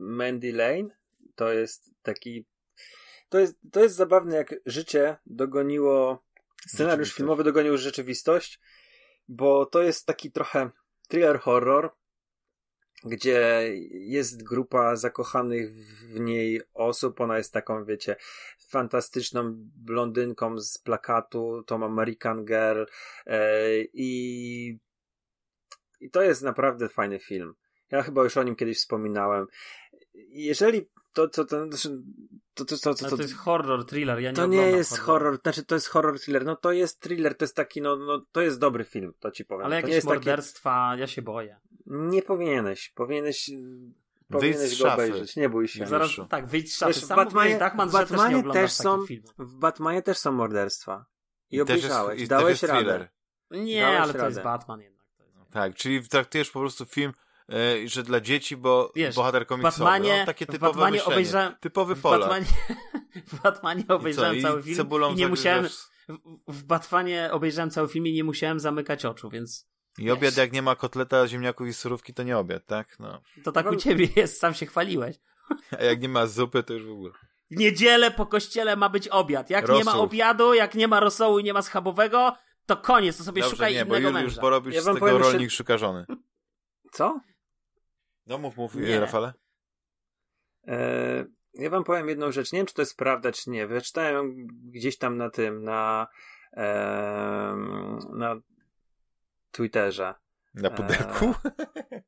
Mandy 0.00 0.52
Lane. 0.52 0.88
To 1.34 1.52
jest 1.52 1.90
taki... 2.02 2.46
To 3.28 3.38
jest, 3.38 3.58
to 3.72 3.80
jest 3.82 3.96
zabawne, 3.96 4.36
jak 4.36 4.54
życie 4.66 5.16
dogoniło... 5.26 6.26
Scenariusz 6.68 7.12
filmowy 7.12 7.44
dogonił 7.44 7.76
rzeczywistość, 7.76 8.60
bo 9.28 9.66
to 9.66 9.82
jest 9.82 10.06
taki 10.06 10.32
trochę 10.32 10.70
thriller 11.08 11.40
horror, 11.40 11.90
gdzie 13.04 13.72
jest 13.90 14.42
grupa 14.42 14.96
zakochanych 14.96 15.74
w 15.74 16.20
niej 16.20 16.62
osób. 16.74 17.20
Ona 17.20 17.36
jest 17.36 17.52
taką, 17.52 17.84
wiecie, 17.84 18.16
fantastyczną 18.68 19.54
blondynką 19.76 20.58
z 20.58 20.78
plakatu, 20.78 21.62
tą 21.66 21.84
American 21.84 22.44
Girl 22.44 22.84
e, 23.26 23.70
i, 23.92 24.78
i 26.00 26.10
to 26.10 26.22
jest 26.22 26.42
naprawdę 26.42 26.88
fajny 26.88 27.18
film. 27.18 27.54
Ja 27.90 28.02
chyba 28.02 28.22
już 28.22 28.36
o 28.36 28.42
nim 28.42 28.56
kiedyś 28.56 28.78
wspominałem. 28.78 29.46
Jeżeli 30.28 30.88
to, 31.24 31.44
co 31.44 31.66
znaczy, 31.66 32.02
to, 32.54 32.64
to, 32.64 32.76
to, 32.76 32.76
to, 32.76 32.94
to, 32.94 32.94
to, 32.94 33.10
to, 33.10 33.16
to 33.16 33.22
jest 33.22 33.36
horror, 33.36 33.86
thriller. 33.86 34.20
Ja 34.20 34.30
nie 34.30 34.36
to 34.36 34.46
nie 34.46 34.56
jest 34.56 34.98
horror. 34.98 35.22
horror, 35.22 35.40
znaczy 35.42 35.64
to 35.64 35.74
jest 35.74 35.88
horror, 35.88 36.20
thriller. 36.20 36.44
No 36.44 36.56
to 36.56 36.72
jest 36.72 37.00
thriller, 37.00 37.36
to 37.36 37.44
jest 37.44 37.56
taki, 37.56 37.82
no, 37.82 37.96
no 37.96 38.26
to 38.32 38.40
jest 38.40 38.60
dobry 38.60 38.84
film, 38.84 39.12
to 39.20 39.30
ci 39.30 39.44
powiem. 39.44 39.66
Ale 39.66 39.76
jakieś 39.76 39.94
jest 39.94 40.06
morderstwa, 40.06 40.88
taki... 40.90 41.00
ja 41.00 41.06
się 41.06 41.22
boję. 41.22 41.60
Nie 41.86 42.22
powinieneś, 42.22 42.92
powinieneś... 42.94 43.50
Powinieneś 44.30 44.82
go 44.82 44.92
obejrzeć, 44.92 45.36
nie 45.36 45.48
bój 45.48 45.68
się. 45.68 45.86
Zaraz, 45.86 46.10
tak, 46.28 46.46
wyjdź 46.46 46.74
z 46.74 46.78
szafy. 46.78 46.92
Wiesz, 46.92 47.08
Batmanie, 47.08 47.56
w 47.56 47.92
Batmanie 47.92 48.42
też, 48.42 48.52
też 48.52 48.72
są, 48.72 49.04
w 49.38 49.54
Batmanie 49.54 50.02
też 50.02 50.18
są 50.18 50.32
morderstwa. 50.32 51.06
I, 51.50 51.56
I 51.56 51.60
obejrzałeś, 51.60 52.28
dałeś 52.28 52.62
radę. 52.62 52.74
Thriller. 52.74 53.08
Nie, 53.50 53.80
dałeś 53.80 53.98
ale 54.00 54.06
radę. 54.06 54.18
to 54.18 54.26
jest 54.26 54.42
Batman 54.42 54.80
jednak. 54.80 55.06
Tak, 55.50 55.74
czyli 55.74 56.08
traktujesz 56.08 56.50
po 56.50 56.60
prostu 56.60 56.84
film 56.84 57.12
e, 57.52 57.88
że 57.88 58.02
dla 58.02 58.20
dzieci, 58.20 58.56
bo 58.56 58.92
Wiesz, 58.96 59.16
bohater 59.16 59.46
komiksowy. 59.46 59.78
Batmanie, 59.78 60.18
no, 60.20 60.26
takie 60.26 60.46
typowe 60.46 60.72
Batmanie 60.72 60.92
myślenie. 60.92 61.14
obejrzałem, 61.14 61.54
typowy 61.60 61.96
Polak. 61.96 62.20
W 62.28 62.28
Batmanie, 62.28 62.46
w 63.26 63.42
Batmanie 63.42 63.84
obejrzałem 63.88 64.42
cały 64.42 64.62
film 64.62 64.86
i 65.12 65.14
nie 65.14 65.28
musiałem... 65.28 65.68
W, 65.68 66.18
w 66.48 66.64
Batmanie 66.64 67.28
obejrzałem 67.32 67.70
cały 67.70 67.88
film 67.88 68.06
i 68.06 68.12
nie 68.12 68.24
musiałem 68.24 68.60
zamykać 68.60 69.04
oczu, 69.04 69.30
więc... 69.30 69.68
I 69.98 70.10
obiad, 70.10 70.36
jak 70.36 70.52
nie 70.52 70.62
ma 70.62 70.76
kotleta, 70.76 71.28
ziemniaków 71.28 71.68
i 71.68 71.74
surówki, 71.74 72.14
to 72.14 72.22
nie 72.22 72.38
obiad, 72.38 72.66
tak? 72.66 72.98
No. 72.98 73.20
To 73.44 73.52
tak 73.52 73.70
u 73.70 73.76
ciebie 73.76 74.08
jest, 74.16 74.40
sam 74.40 74.54
się 74.54 74.66
chwaliłeś. 74.66 75.16
A 75.78 75.82
jak 75.82 76.02
nie 76.02 76.08
ma 76.08 76.26
zupy, 76.26 76.62
to 76.62 76.74
już 76.74 76.86
w 76.86 76.90
ogóle. 76.90 77.12
W 77.50 77.56
niedzielę 77.56 78.10
po 78.10 78.26
kościele 78.26 78.76
ma 78.76 78.88
być 78.88 79.08
obiad. 79.08 79.50
Jak 79.50 79.62
Rosół. 79.68 79.78
nie 79.78 79.84
ma 79.84 79.98
obiadu, 79.98 80.54
jak 80.54 80.74
nie 80.74 80.88
ma 80.88 81.00
rosołu 81.00 81.38
i 81.38 81.44
nie 81.44 81.52
ma 81.52 81.62
schabowego, 81.62 82.36
to 82.66 82.76
koniec, 82.76 83.18
to 83.18 83.24
sobie 83.24 83.42
Dobrze, 83.42 83.56
szukaj 83.56 83.74
nie, 83.74 83.80
innego 83.80 84.08
bo 84.08 84.12
męża. 84.12 84.24
już 84.24 84.36
porobisz 84.36 84.74
ja 84.74 84.82
z 84.82 84.84
tego 84.84 84.98
powiem, 84.98 85.16
rolnik 85.16 85.50
że... 85.50 85.56
szuka 85.56 85.78
żony. 85.78 86.06
Co? 86.92 87.20
No 88.26 88.38
mów, 88.38 88.56
mów, 88.56 88.74
nie. 88.74 89.00
Rafale. 89.00 89.32
E, 90.68 91.24
ja 91.54 91.70
wam 91.70 91.84
powiem 91.84 92.08
jedną 92.08 92.32
rzecz. 92.32 92.52
Nie 92.52 92.58
wiem, 92.58 92.66
czy 92.66 92.74
to 92.74 92.82
jest 92.82 92.96
prawda, 92.96 93.32
czy 93.32 93.50
nie. 93.50 93.66
Wyczytałem 93.66 94.46
gdzieś 94.46 94.98
tam 94.98 95.16
na 95.16 95.30
tym, 95.30 95.64
na, 95.64 96.06
e, 96.52 96.66
na 98.12 98.36
Twitterze, 99.50 100.14
na 100.54 100.70
pudełku? 100.70 101.34
Eee, 101.44 102.02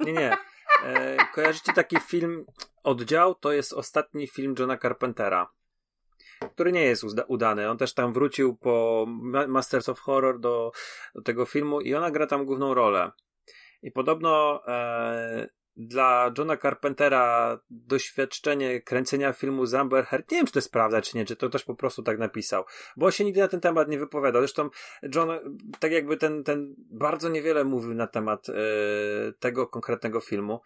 nie, 0.00 0.12
nie. 0.12 0.36
Eee, 0.84 1.18
kojarzycie 1.34 1.72
taki 1.72 1.96
film 2.00 2.46
Oddział? 2.82 3.34
To 3.34 3.52
jest 3.52 3.72
ostatni 3.72 4.28
film 4.28 4.54
Johna 4.58 4.78
Carpentera, 4.78 5.52
który 6.54 6.72
nie 6.72 6.84
jest 6.84 7.04
udany. 7.26 7.70
On 7.70 7.78
też 7.78 7.94
tam 7.94 8.12
wrócił 8.12 8.56
po 8.56 9.06
Masters 9.48 9.88
of 9.88 10.00
Horror 10.00 10.40
do, 10.40 10.72
do 11.14 11.22
tego 11.22 11.46
filmu 11.46 11.80
i 11.80 11.94
ona 11.94 12.10
gra 12.10 12.26
tam 12.26 12.44
główną 12.44 12.74
rolę. 12.74 13.10
I 13.82 13.90
podobno 13.90 14.62
e, 14.68 15.48
dla 15.76 16.32
Johna 16.38 16.56
Carpentera 16.56 17.58
doświadczenie 17.70 18.80
kręcenia 18.80 19.32
filmu 19.32 19.66
z 19.66 19.74
Amber 19.74 20.04
Heard, 20.04 20.30
nie 20.30 20.38
wiem 20.38 20.46
czy 20.46 20.52
to 20.52 20.58
jest 20.58 20.72
prawda 20.72 21.02
czy 21.02 21.16
nie, 21.16 21.24
czy 21.24 21.36
to 21.36 21.48
ktoś 21.48 21.64
po 21.64 21.74
prostu 21.74 22.02
tak 22.02 22.18
napisał, 22.18 22.64
bo 22.96 23.10
się 23.10 23.24
nigdy 23.24 23.40
na 23.40 23.48
ten 23.48 23.60
temat 23.60 23.88
nie 23.88 23.98
wypowiadał. 23.98 24.42
Zresztą 24.42 24.70
John 25.14 25.28
tak 25.78 25.92
jakby 25.92 26.16
ten, 26.16 26.44
ten 26.44 26.74
bardzo 26.78 27.28
niewiele 27.28 27.64
mówił 27.64 27.94
na 27.94 28.06
temat 28.06 28.48
e, 28.48 28.52
tego 29.38 29.66
konkretnego 29.66 30.20
filmu, 30.20 30.60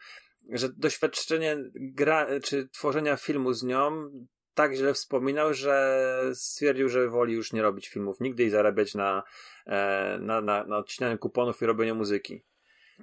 że 0.48 0.68
doświadczenie 0.68 1.56
gra, 1.74 2.26
czy 2.42 2.68
tworzenia 2.68 3.16
filmu 3.16 3.52
z 3.52 3.62
nią 3.62 4.10
tak 4.54 4.74
źle 4.74 4.94
wspominał, 4.94 5.54
że 5.54 6.30
stwierdził, 6.34 6.88
że 6.88 7.08
woli 7.08 7.34
już 7.34 7.52
nie 7.52 7.62
robić 7.62 7.88
filmów 7.88 8.20
nigdy 8.20 8.44
i 8.44 8.50
zarabiać 8.50 8.94
na, 8.94 9.22
e, 9.66 10.18
na, 10.20 10.40
na, 10.40 10.64
na 10.64 10.76
odcinaniu 10.76 11.18
kuponów 11.18 11.62
i 11.62 11.66
robieniu 11.66 11.94
muzyki. 11.94 12.44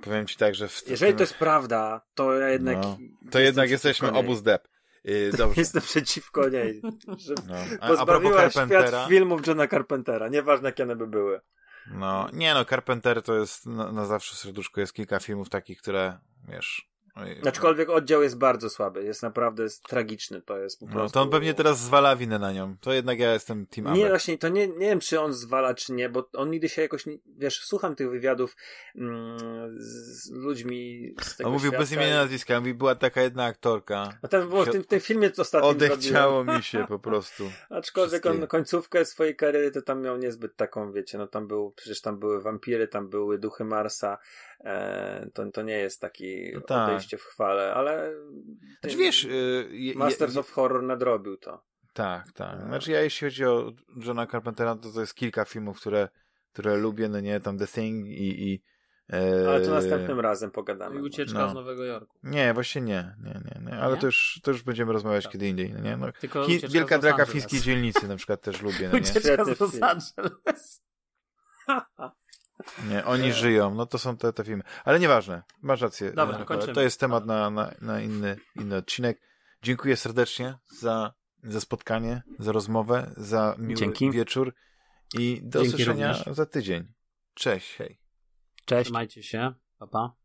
Powiem 0.02 0.28
ci 0.28 0.38
tak, 0.38 0.56
że... 0.56 0.68
W 0.68 0.88
Jeżeli 0.88 1.14
to 1.14 1.24
jest 1.24 1.34
prawda, 1.34 2.02
to 2.16 2.34
ja 2.34 2.50
jednak... 2.50 2.78
No, 2.78 2.98
to 3.32 3.40
jednak 3.40 3.70
jesteśmy 3.70 4.12
obu 4.12 4.36
z 4.36 4.44
dep. 4.44 4.68
Yy, 5.04 5.32
dobrze. 5.38 5.62
Jestem 5.62 5.82
przeciwko 5.82 6.50
niej. 6.50 6.82
Że 7.18 7.34
no. 7.48 7.56
a, 7.80 7.88
pozbawiła 7.88 8.42
a 8.42 8.50
świat 8.50 9.08
filmów 9.10 9.48
Johna 9.48 9.68
Carpentera. 9.68 10.28
Nieważne, 10.28 10.70
jakie 10.70 10.84
one 10.84 10.96
by 10.96 11.08
były. 11.08 11.42
No, 11.92 12.30
nie 12.34 12.54
no, 12.54 12.66
Carpenter 12.66 13.22
to 13.22 13.36
jest 13.36 13.66
na, 13.66 13.92
na 13.92 14.06
zawsze 14.06 14.36
serduszko. 14.36 14.82
Jest 14.82 14.94
kilka 14.94 15.20
filmów 15.20 15.50
takich, 15.50 15.82
które, 15.82 16.18
wiesz, 16.48 16.90
Aczkolwiek 17.48 17.90
oddział 17.90 18.24
jest 18.24 18.38
bardzo 18.38 18.70
słaby, 18.70 19.04
jest 19.04 19.24
naprawdę 19.24 19.64
jest 19.64 19.84
tragiczny, 19.84 20.42
to 20.42 20.58
jest 20.58 20.80
po 20.80 20.86
prostu... 20.86 21.04
No, 21.04 21.10
to 21.10 21.22
on 21.22 21.30
pewnie 21.30 21.54
teraz 21.54 21.80
zwala 21.80 22.16
winę 22.16 22.40
na 22.40 22.52
nią, 22.52 22.76
to 22.82 22.94
jednak 22.94 23.20
ja 23.20 23.34
jestem 23.34 23.66
Team 23.66 23.94
Nie, 23.94 24.10
właśnie, 24.10 24.38
to 24.38 24.50
nie, 24.50 24.68
nie 24.68 24.90
wiem, 24.90 25.00
czy 25.00 25.20
on 25.20 25.34
zwala, 25.34 25.74
czy 25.74 25.94
nie, 25.94 26.10
bo 26.10 26.30
on 26.34 26.52
nigdy 26.52 26.70
się 26.70 26.82
jakoś, 26.82 27.06
nie, 27.06 27.18
wiesz, 27.38 27.66
słucham 27.66 27.96
tych 27.96 28.10
wywiadów 28.10 28.56
mm, 28.96 29.38
z 29.78 30.32
ludźmi 30.32 31.14
z 31.22 31.36
tego 31.38 31.50
On 31.50 31.54
mówił 31.54 31.72
świata. 31.72 31.84
bez 31.84 31.92
imienia 31.92 32.16
nazwiska, 32.16 32.60
mówi, 32.60 32.74
była 32.74 32.96
taka 32.96 33.22
jedna 33.22 33.46
aktorka. 33.46 34.10
A 34.22 34.28
ten, 34.28 34.50
było 34.50 34.66
w 34.66 34.70
tym, 34.70 34.84
w 34.84 34.88
tym 34.88 35.00
filmie 35.00 35.30
to 35.30 35.42
ostatnio 35.42 35.70
Odechciało 35.70 36.44
mi 36.44 36.64
się 36.64 36.86
po 36.88 37.00
prostu. 37.00 37.52
Aczkolwiek 37.70 38.26
on 38.26 38.48
końcówkę 38.48 39.06
swojej 39.06 39.36
kariery 39.36 39.72
to 39.72 39.82
tam 39.82 40.02
miał 40.02 40.18
niezbyt 40.18 40.56
taką, 40.56 40.92
wiecie, 40.92 41.18
no 41.18 41.28
tam 41.28 41.48
był, 41.48 41.72
przecież 41.72 42.02
tam 42.02 42.20
były 42.20 42.42
wampiry, 42.42 42.88
tam 42.88 43.10
były 43.10 43.38
duchy 43.40 43.64
Marsa, 43.64 44.18
to, 45.34 45.52
to 45.52 45.62
nie 45.62 45.78
jest 45.78 46.02
taki 46.02 46.52
no 46.54 46.62
tak. 46.62 46.90
odejście 46.90 47.18
w 47.18 47.24
chwale, 47.24 47.74
ale 47.74 48.14
znaczy, 48.82 48.98
wiesz, 48.98 49.24
y, 49.24 49.94
Masters 49.96 50.34
je, 50.34 50.40
of 50.40 50.52
Horror 50.52 50.84
nadrobił 50.84 51.38
to. 51.38 51.64
Tak, 51.94 52.32
tak. 52.32 52.60
E. 52.60 52.66
Znaczy 52.66 52.92
ja 52.92 53.02
jeśli 53.02 53.28
chodzi 53.28 53.46
o 53.46 53.74
Johna 54.06 54.28
Carpentera, 54.28 54.76
to 54.76 54.92
to 54.92 55.02
jest 55.02 55.16
kilka 55.16 55.46
filmów, 55.46 55.80
które, 55.80 56.10
które 56.54 56.78
lubię, 56.78 57.10
no 57.10 57.20
nie, 57.20 57.40
tam 57.40 57.58
The 57.58 57.68
Thing 57.68 58.08
i, 58.08 58.52
i 58.52 58.64
e, 59.14 59.50
ale 59.50 59.62
to 59.62 59.72
następnym 59.72 60.20
razem 60.20 60.52
pogadamy. 60.52 61.00
I 61.00 61.02
ucieczka 61.02 61.40
no. 61.40 61.50
z 61.50 61.54
Nowego 61.54 61.86
Jorku. 61.86 62.18
Nie, 62.24 62.54
właśnie 62.54 62.82
nie, 62.82 63.16
nie, 63.24 63.42
nie, 63.46 63.62
nie. 63.72 63.80
ale 63.80 63.96
nie? 63.96 64.02
To, 64.02 64.06
już, 64.06 64.40
to 64.44 64.52
już 64.52 64.64
będziemy 64.64 64.94
rozmawiać 64.94 65.24
tak. 65.24 65.34
kiedy 65.34 65.48
indziej, 65.48 65.74
no 65.74 65.80
nie? 65.80 65.98
No, 65.98 66.08
Hi, 66.46 66.60
Wielka 66.70 66.98
draka 66.98 67.26
fińskiej 67.26 67.60
dzielnicy 67.60 68.08
na 68.08 68.16
przykład 68.16 68.42
też 68.42 68.62
lubię, 68.62 68.90
no 68.94 68.94
nie? 68.94 69.02
Ucieczka 69.02 69.46
z 69.46 69.60
Los 69.60 69.82
Angeles. 69.82 70.82
Nie, 72.90 73.06
oni 73.06 73.34
żyją. 73.34 73.76
No 73.76 73.86
to 73.86 73.98
są 73.98 74.18
te, 74.18 74.34
te 74.34 74.44
filmy. 74.44 74.64
Ale 74.86 75.00
nieważne. 75.00 75.44
Masz 75.62 75.82
rację. 75.82 76.12
Dobra, 76.12 76.46
kończymy. 76.46 76.74
To 76.74 76.82
jest 76.82 77.00
temat 77.00 77.26
na, 77.26 77.50
na, 77.50 77.72
na 77.82 78.02
inny, 78.02 78.38
inny 78.56 78.76
odcinek. 78.76 79.22
Dziękuję 79.64 79.98
serdecznie 79.98 80.58
za, 80.80 81.14
za 81.44 81.62
spotkanie, 81.62 82.24
za 82.40 82.52
rozmowę, 82.52 83.12
za 83.18 83.56
miły 83.58 83.76
Dzięki. 83.76 84.12
wieczór 84.12 84.54
i 85.14 85.42
do 85.44 85.60
Dzięki 85.60 85.76
usłyszenia 85.76 86.14
również. 86.18 86.36
za 86.36 86.46
tydzień. 86.46 86.94
Cześć, 87.34 87.76
hej. 87.76 88.00
Cześć. 88.66 88.84
Trzymajcie 88.86 89.24
się. 89.24 89.54
Pa, 89.80 89.88
pa. 89.88 90.17